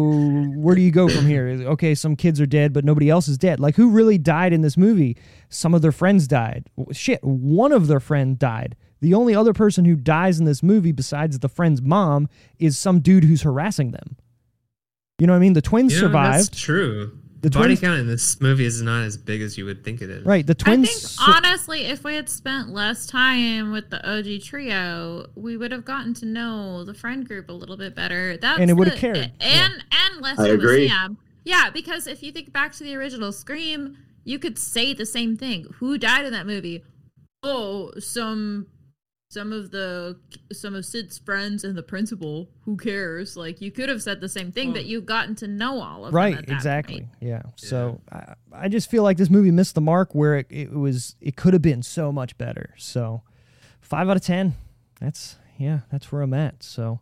where 0.54 0.74
do 0.74 0.82
you 0.82 0.90
go 0.90 1.08
from 1.08 1.26
here? 1.26 1.48
Okay, 1.48 1.94
some 1.94 2.16
kids 2.16 2.38
are 2.38 2.44
dead, 2.44 2.74
but 2.74 2.84
nobody 2.84 3.08
else 3.08 3.28
is 3.28 3.38
dead. 3.38 3.60
Like 3.60 3.76
who 3.76 3.88
really 3.88 4.18
died 4.18 4.52
in 4.52 4.60
this 4.60 4.76
movie? 4.76 5.16
Some 5.48 5.72
of 5.72 5.80
their 5.80 5.90
friends 5.90 6.28
died. 6.28 6.68
Shit, 6.92 7.24
one 7.24 7.72
of 7.72 7.86
their 7.86 7.98
friend 8.00 8.38
died. 8.38 8.76
The 9.00 9.14
only 9.14 9.34
other 9.34 9.54
person 9.54 9.86
who 9.86 9.96
dies 9.96 10.38
in 10.38 10.44
this 10.44 10.62
movie 10.62 10.92
besides 10.92 11.38
the 11.38 11.48
friend's 11.48 11.80
mom 11.80 12.28
is 12.58 12.76
some 12.76 13.00
dude 13.00 13.24
who's 13.24 13.40
harassing 13.40 13.92
them. 13.92 14.18
You 15.18 15.26
know 15.26 15.32
what 15.32 15.38
I 15.38 15.40
mean? 15.40 15.54
The 15.54 15.62
twins 15.62 15.94
You 15.94 16.02
know, 16.02 16.08
That's 16.08 16.44
survived. 16.48 16.58
true. 16.58 17.17
The 17.40 17.50
The 17.50 17.58
body 17.58 17.66
twins- 17.76 17.80
count 17.80 18.00
in 18.00 18.06
this 18.08 18.40
movie 18.40 18.64
is 18.64 18.82
not 18.82 19.04
as 19.04 19.16
big 19.16 19.42
as 19.42 19.56
you 19.56 19.64
would 19.64 19.84
think 19.84 20.02
it 20.02 20.10
is. 20.10 20.24
Right, 20.24 20.44
the 20.46 20.54
twins. 20.56 20.88
I 20.88 20.88
twins 20.88 20.90
think 20.90 21.08
sur- 21.20 21.32
honestly, 21.36 21.80
if 21.82 22.02
we 22.02 22.14
had 22.16 22.28
spent 22.28 22.70
less 22.70 23.06
time 23.06 23.70
with 23.70 23.90
the 23.90 24.04
OG 24.04 24.40
trio, 24.40 25.26
we 25.36 25.56
would 25.56 25.70
have 25.70 25.84
gotten 25.84 26.14
to 26.14 26.26
know 26.26 26.82
the 26.84 26.94
friend 26.94 27.26
group 27.26 27.48
a 27.48 27.52
little 27.52 27.76
bit 27.76 27.94
better. 27.94 28.36
That's 28.36 28.58
And 28.60 28.70
it 28.70 28.74
would 28.74 28.88
have 28.88 28.96
the- 28.96 29.00
cared, 29.00 29.16
And 29.18 29.32
yeah. 29.40 29.98
and 30.12 30.20
less 30.20 30.38
I 30.38 30.50
with 30.50 30.54
agree. 30.54 30.88
Sam. 30.88 31.16
Yeah, 31.44 31.70
because 31.70 32.06
if 32.08 32.22
you 32.24 32.32
think 32.32 32.52
back 32.52 32.72
to 32.72 32.82
the 32.84 32.94
original 32.96 33.30
Scream, 33.32 33.96
you 34.24 34.38
could 34.40 34.58
say 34.58 34.92
the 34.92 35.06
same 35.06 35.36
thing. 35.36 35.66
Who 35.78 35.96
died 35.96 36.26
in 36.26 36.32
that 36.32 36.46
movie? 36.46 36.82
Oh, 37.44 37.92
some 38.00 38.66
some 39.30 39.52
of 39.52 39.70
the 39.70 40.18
some 40.52 40.74
of 40.74 40.84
Sid's 40.86 41.18
friends 41.18 41.62
and 41.64 41.76
the 41.76 41.82
principal. 41.82 42.48
Who 42.62 42.76
cares? 42.76 43.36
Like 43.36 43.60
you 43.60 43.70
could 43.70 43.88
have 43.88 44.02
said 44.02 44.20
the 44.20 44.28
same 44.28 44.52
thing, 44.52 44.68
Well- 44.68 44.76
but 44.76 44.84
you've 44.86 45.06
gotten 45.06 45.34
to 45.36 45.46
know 45.48 45.80
all 45.82 46.06
of 46.06 46.12
them 46.12 46.16
right 46.16 46.38
exactly. 46.48 47.00
point. 47.00 47.08
yeah. 47.20 47.42
So 47.56 48.00
I, 48.10 48.34
I 48.52 48.68
just 48.68 48.90
feel 48.90 49.02
like 49.02 49.16
this 49.18 49.30
movie 49.30 49.50
missed 49.50 49.74
the 49.74 49.80
mark 49.82 50.14
where 50.14 50.36
it, 50.36 50.46
it 50.50 50.72
was 50.72 51.14
it 51.20 51.36
could 51.36 51.52
have 51.52 51.62
been 51.62 51.82
so 51.82 52.10
much 52.10 52.38
better. 52.38 52.74
So 52.78 53.22
five 53.80 54.08
out 54.08 54.16
of 54.16 54.22
ten. 54.22 54.54
That's 55.00 55.36
yeah 55.58 55.80
that's 55.92 56.10
where 56.10 56.22
i'm 56.22 56.34
at. 56.34 56.62
So 56.62 57.00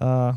uh 0.00 0.32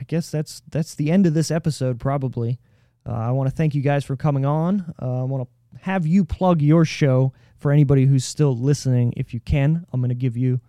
i 0.00 0.04
guess 0.06 0.30
that's 0.30 0.62
that's 0.70 0.94
the 0.94 1.10
end 1.10 1.26
of 1.26 1.34
this 1.34 1.50
episode 1.50 1.98
probably. 1.98 2.58
Uh, 3.06 3.12
i 3.12 3.30
want 3.32 3.48
to 3.50 3.54
thank 3.56 3.74
you 3.74 3.82
guys 3.82 4.04
for 4.04 4.14
coming 4.16 4.44
on. 4.46 4.94
Uh, 5.00 5.20
i 5.22 5.24
want 5.24 5.42
to 5.48 5.78
have 5.82 6.06
you 6.06 6.24
plug 6.24 6.60
your 6.62 6.84
show 6.84 7.32
for 7.60 7.70
anybody 7.70 8.06
who's 8.06 8.24
still 8.24 8.56
listening 8.56 9.12
if 9.16 9.32
you 9.32 9.40
can 9.40 9.86
i'm 9.92 10.00
going 10.00 10.08
to 10.08 10.14
give 10.14 10.36
you 10.36 10.60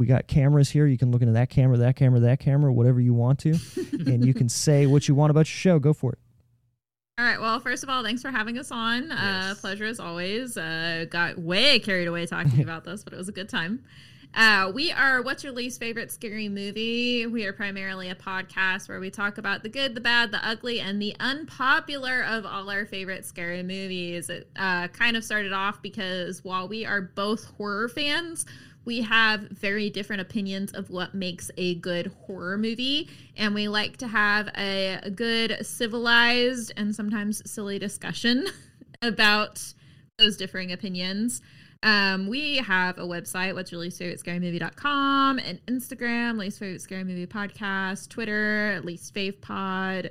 we 0.00 0.06
got 0.06 0.26
cameras 0.26 0.70
here 0.70 0.86
you 0.86 0.98
can 0.98 1.10
look 1.10 1.22
into 1.22 1.34
that 1.34 1.50
camera 1.50 1.76
that 1.76 1.94
camera 1.96 2.18
that 2.20 2.40
camera 2.40 2.72
whatever 2.72 3.00
you 3.00 3.14
want 3.14 3.38
to 3.38 3.54
and 4.06 4.24
you 4.24 4.34
can 4.34 4.48
say 4.48 4.86
what 4.86 5.08
you 5.08 5.14
want 5.14 5.30
about 5.30 5.40
your 5.40 5.46
show. 5.46 5.78
Go 5.78 5.92
for 5.92 6.12
it. 6.12 6.18
All 7.18 7.24
right. 7.24 7.40
Well, 7.40 7.58
first 7.58 7.82
of 7.82 7.90
all, 7.90 8.02
thanks 8.04 8.22
for 8.22 8.30
having 8.30 8.58
us 8.58 8.70
on. 8.70 9.10
Uh, 9.10 9.54
pleasure 9.58 9.86
as 9.86 9.98
always. 9.98 10.56
Uh, 10.56 11.04
got 11.10 11.36
way 11.38 11.80
carried 11.80 12.06
away 12.06 12.26
talking 12.26 12.62
about 12.68 12.84
this, 12.84 13.02
but 13.02 13.12
it 13.12 13.16
was 13.16 13.28
a 13.28 13.32
good 13.32 13.48
time. 13.48 13.84
Uh, 14.34 14.70
we 14.72 14.92
are 14.92 15.22
What's 15.22 15.42
Your 15.42 15.52
Least 15.52 15.80
Favorite 15.80 16.12
Scary 16.12 16.48
Movie? 16.48 17.26
We 17.26 17.44
are 17.46 17.52
primarily 17.52 18.10
a 18.10 18.14
podcast 18.14 18.88
where 18.88 19.00
we 19.00 19.10
talk 19.10 19.38
about 19.38 19.62
the 19.62 19.68
good, 19.68 19.94
the 19.94 20.00
bad, 20.00 20.30
the 20.30 20.46
ugly, 20.46 20.80
and 20.80 21.00
the 21.00 21.16
unpopular 21.18 22.22
of 22.22 22.46
all 22.46 22.70
our 22.70 22.86
favorite 22.86 23.24
scary 23.24 23.62
movies. 23.62 24.28
It 24.30 24.48
uh, 24.56 24.88
kind 24.88 25.16
of 25.16 25.24
started 25.24 25.52
off 25.52 25.82
because 25.82 26.44
while 26.44 26.68
we 26.68 26.84
are 26.84 27.00
both 27.00 27.46
horror 27.56 27.88
fans, 27.88 28.46
we 28.84 29.02
have 29.02 29.42
very 29.50 29.90
different 29.90 30.22
opinions 30.22 30.72
of 30.72 30.88
what 30.88 31.14
makes 31.14 31.50
a 31.56 31.74
good 31.76 32.12
horror 32.26 32.56
movie 32.56 33.08
and 33.36 33.54
we 33.54 33.68
like 33.68 33.98
to 33.98 34.08
have 34.08 34.48
a, 34.56 35.10
good 35.14 35.58
civilized 35.66 36.72
and 36.76 36.94
sometimes 36.94 37.42
silly 37.50 37.78
discussion 37.78 38.46
about 39.02 39.74
those 40.18 40.36
differing 40.38 40.72
opinions 40.72 41.42
um, 41.82 42.26
we 42.28 42.56
have 42.56 42.98
a 42.98 43.02
website 43.02 43.54
what's 43.54 43.70
your 43.70 43.80
least 43.80 43.98
favorite 43.98 44.18
scary 44.18 44.40
movie.com 44.40 45.38
and 45.38 45.60
instagram 45.66 46.36
least 46.38 46.58
favorite 46.58 46.80
scary 46.80 47.04
movie 47.04 47.26
podcast 47.26 48.08
twitter 48.08 48.80
least 48.84 49.14
fave 49.14 49.40
pod 49.40 50.10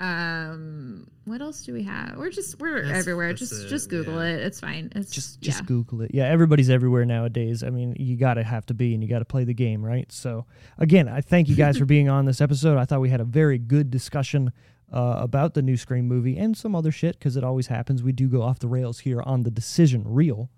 um 0.00 1.08
what 1.24 1.40
else 1.42 1.64
do 1.64 1.72
we 1.72 1.82
have 1.82 2.16
we're 2.16 2.30
just 2.30 2.60
we're 2.60 2.82
That's- 2.82 3.00
everywhere 3.00 3.28
that's 3.30 3.40
just 3.40 3.64
it, 3.64 3.68
just 3.68 3.90
google 3.90 4.14
yeah. 4.14 4.34
it 4.34 4.40
it's 4.42 4.60
fine 4.60 4.92
it's 4.94 5.10
Just 5.10 5.38
yeah 5.42 5.50
just 5.50 5.66
Google 5.66 6.02
it. 6.02 6.12
Yeah, 6.14 6.24
everybody's 6.28 6.70
everywhere 6.70 7.04
nowadays. 7.04 7.62
I 7.62 7.70
mean, 7.70 7.94
you 7.98 8.16
got 8.16 8.34
to 8.34 8.44
have 8.44 8.64
to 8.66 8.74
be 8.74 8.94
and 8.94 9.02
you 9.02 9.08
got 9.08 9.18
to 9.18 9.24
play 9.24 9.44
the 9.44 9.54
game, 9.54 9.84
right? 9.84 10.10
So, 10.12 10.46
again, 10.78 11.08
I 11.08 11.20
thank 11.20 11.48
you 11.48 11.56
guys 11.56 11.76
for 11.76 11.84
being 11.96 12.08
on 12.08 12.24
this 12.26 12.40
episode. 12.40 12.78
I 12.78 12.84
thought 12.84 13.00
we 13.00 13.10
had 13.10 13.20
a 13.20 13.24
very 13.24 13.58
good 13.58 13.90
discussion 13.90 14.52
uh, 14.92 15.16
about 15.18 15.54
the 15.54 15.62
new 15.62 15.76
Scream 15.76 16.06
movie 16.06 16.38
and 16.38 16.56
some 16.56 16.74
other 16.74 16.90
shit 16.92 17.18
because 17.18 17.36
it 17.36 17.44
always 17.44 17.66
happens. 17.66 18.02
We 18.02 18.12
do 18.12 18.28
go 18.28 18.42
off 18.42 18.60
the 18.60 18.68
rails 18.68 19.00
here 19.00 19.20
on 19.22 19.42
the 19.42 19.50
Decision 19.50 20.04
Reel. 20.06 20.48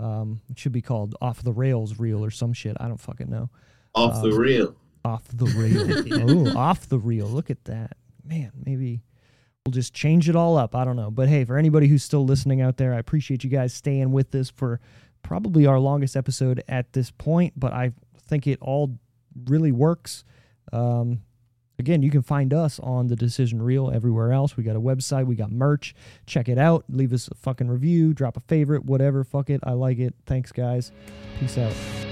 Um, 0.00 0.40
it 0.48 0.58
should 0.58 0.72
be 0.72 0.80
called 0.80 1.14
Off 1.20 1.42
the 1.42 1.52
Rails 1.52 1.98
Reel 1.98 2.24
or 2.24 2.30
some 2.30 2.52
shit. 2.54 2.76
I 2.80 2.88
don't 2.88 3.00
fucking 3.00 3.28
know. 3.28 3.50
Off 3.94 4.22
the 4.22 4.32
reel. 4.32 4.74
Off 5.04 5.24
the 5.28 5.44
reel. 5.46 6.48
oh, 6.54 6.58
off 6.58 6.88
the 6.88 6.98
reel. 6.98 7.26
Look 7.26 7.50
at 7.50 7.64
that. 7.64 7.96
Man, 8.24 8.50
maybe 8.64 9.02
we'll 9.64 9.72
just 9.72 9.92
change 9.92 10.28
it 10.28 10.36
all 10.36 10.56
up. 10.56 10.74
I 10.74 10.84
don't 10.84 10.96
know. 10.96 11.10
But 11.10 11.28
hey, 11.28 11.44
for 11.44 11.58
anybody 11.58 11.86
who's 11.86 12.02
still 12.02 12.24
listening 12.24 12.62
out 12.62 12.78
there, 12.78 12.94
I 12.94 12.98
appreciate 12.98 13.44
you 13.44 13.50
guys 13.50 13.74
staying 13.74 14.10
with 14.10 14.30
this 14.30 14.48
for 14.48 14.80
probably 15.22 15.66
our 15.66 15.78
longest 15.78 16.16
episode 16.16 16.62
at 16.66 16.92
this 16.94 17.10
point, 17.10 17.52
but 17.56 17.72
I 17.72 17.92
think 18.26 18.46
it 18.46 18.58
all 18.62 18.98
really 19.46 19.72
works. 19.72 20.24
Um, 20.72 21.20
again, 21.80 22.02
you 22.02 22.10
can 22.10 22.22
find 22.22 22.54
us 22.54 22.78
on 22.78 23.08
the 23.08 23.16
Decision 23.16 23.60
Reel 23.60 23.90
everywhere 23.90 24.32
else. 24.32 24.56
We 24.56 24.62
got 24.62 24.76
a 24.76 24.80
website, 24.80 25.26
we 25.26 25.34
got 25.34 25.50
merch. 25.50 25.94
Check 26.26 26.48
it 26.48 26.58
out. 26.58 26.84
Leave 26.88 27.12
us 27.12 27.28
a 27.28 27.34
fucking 27.34 27.68
review, 27.68 28.14
drop 28.14 28.36
a 28.36 28.40
favorite, 28.40 28.84
whatever. 28.84 29.24
Fuck 29.24 29.50
it. 29.50 29.60
I 29.64 29.72
like 29.72 29.98
it. 29.98 30.14
Thanks, 30.26 30.52
guys. 30.52 30.92
Peace 31.40 31.58
out. 31.58 32.09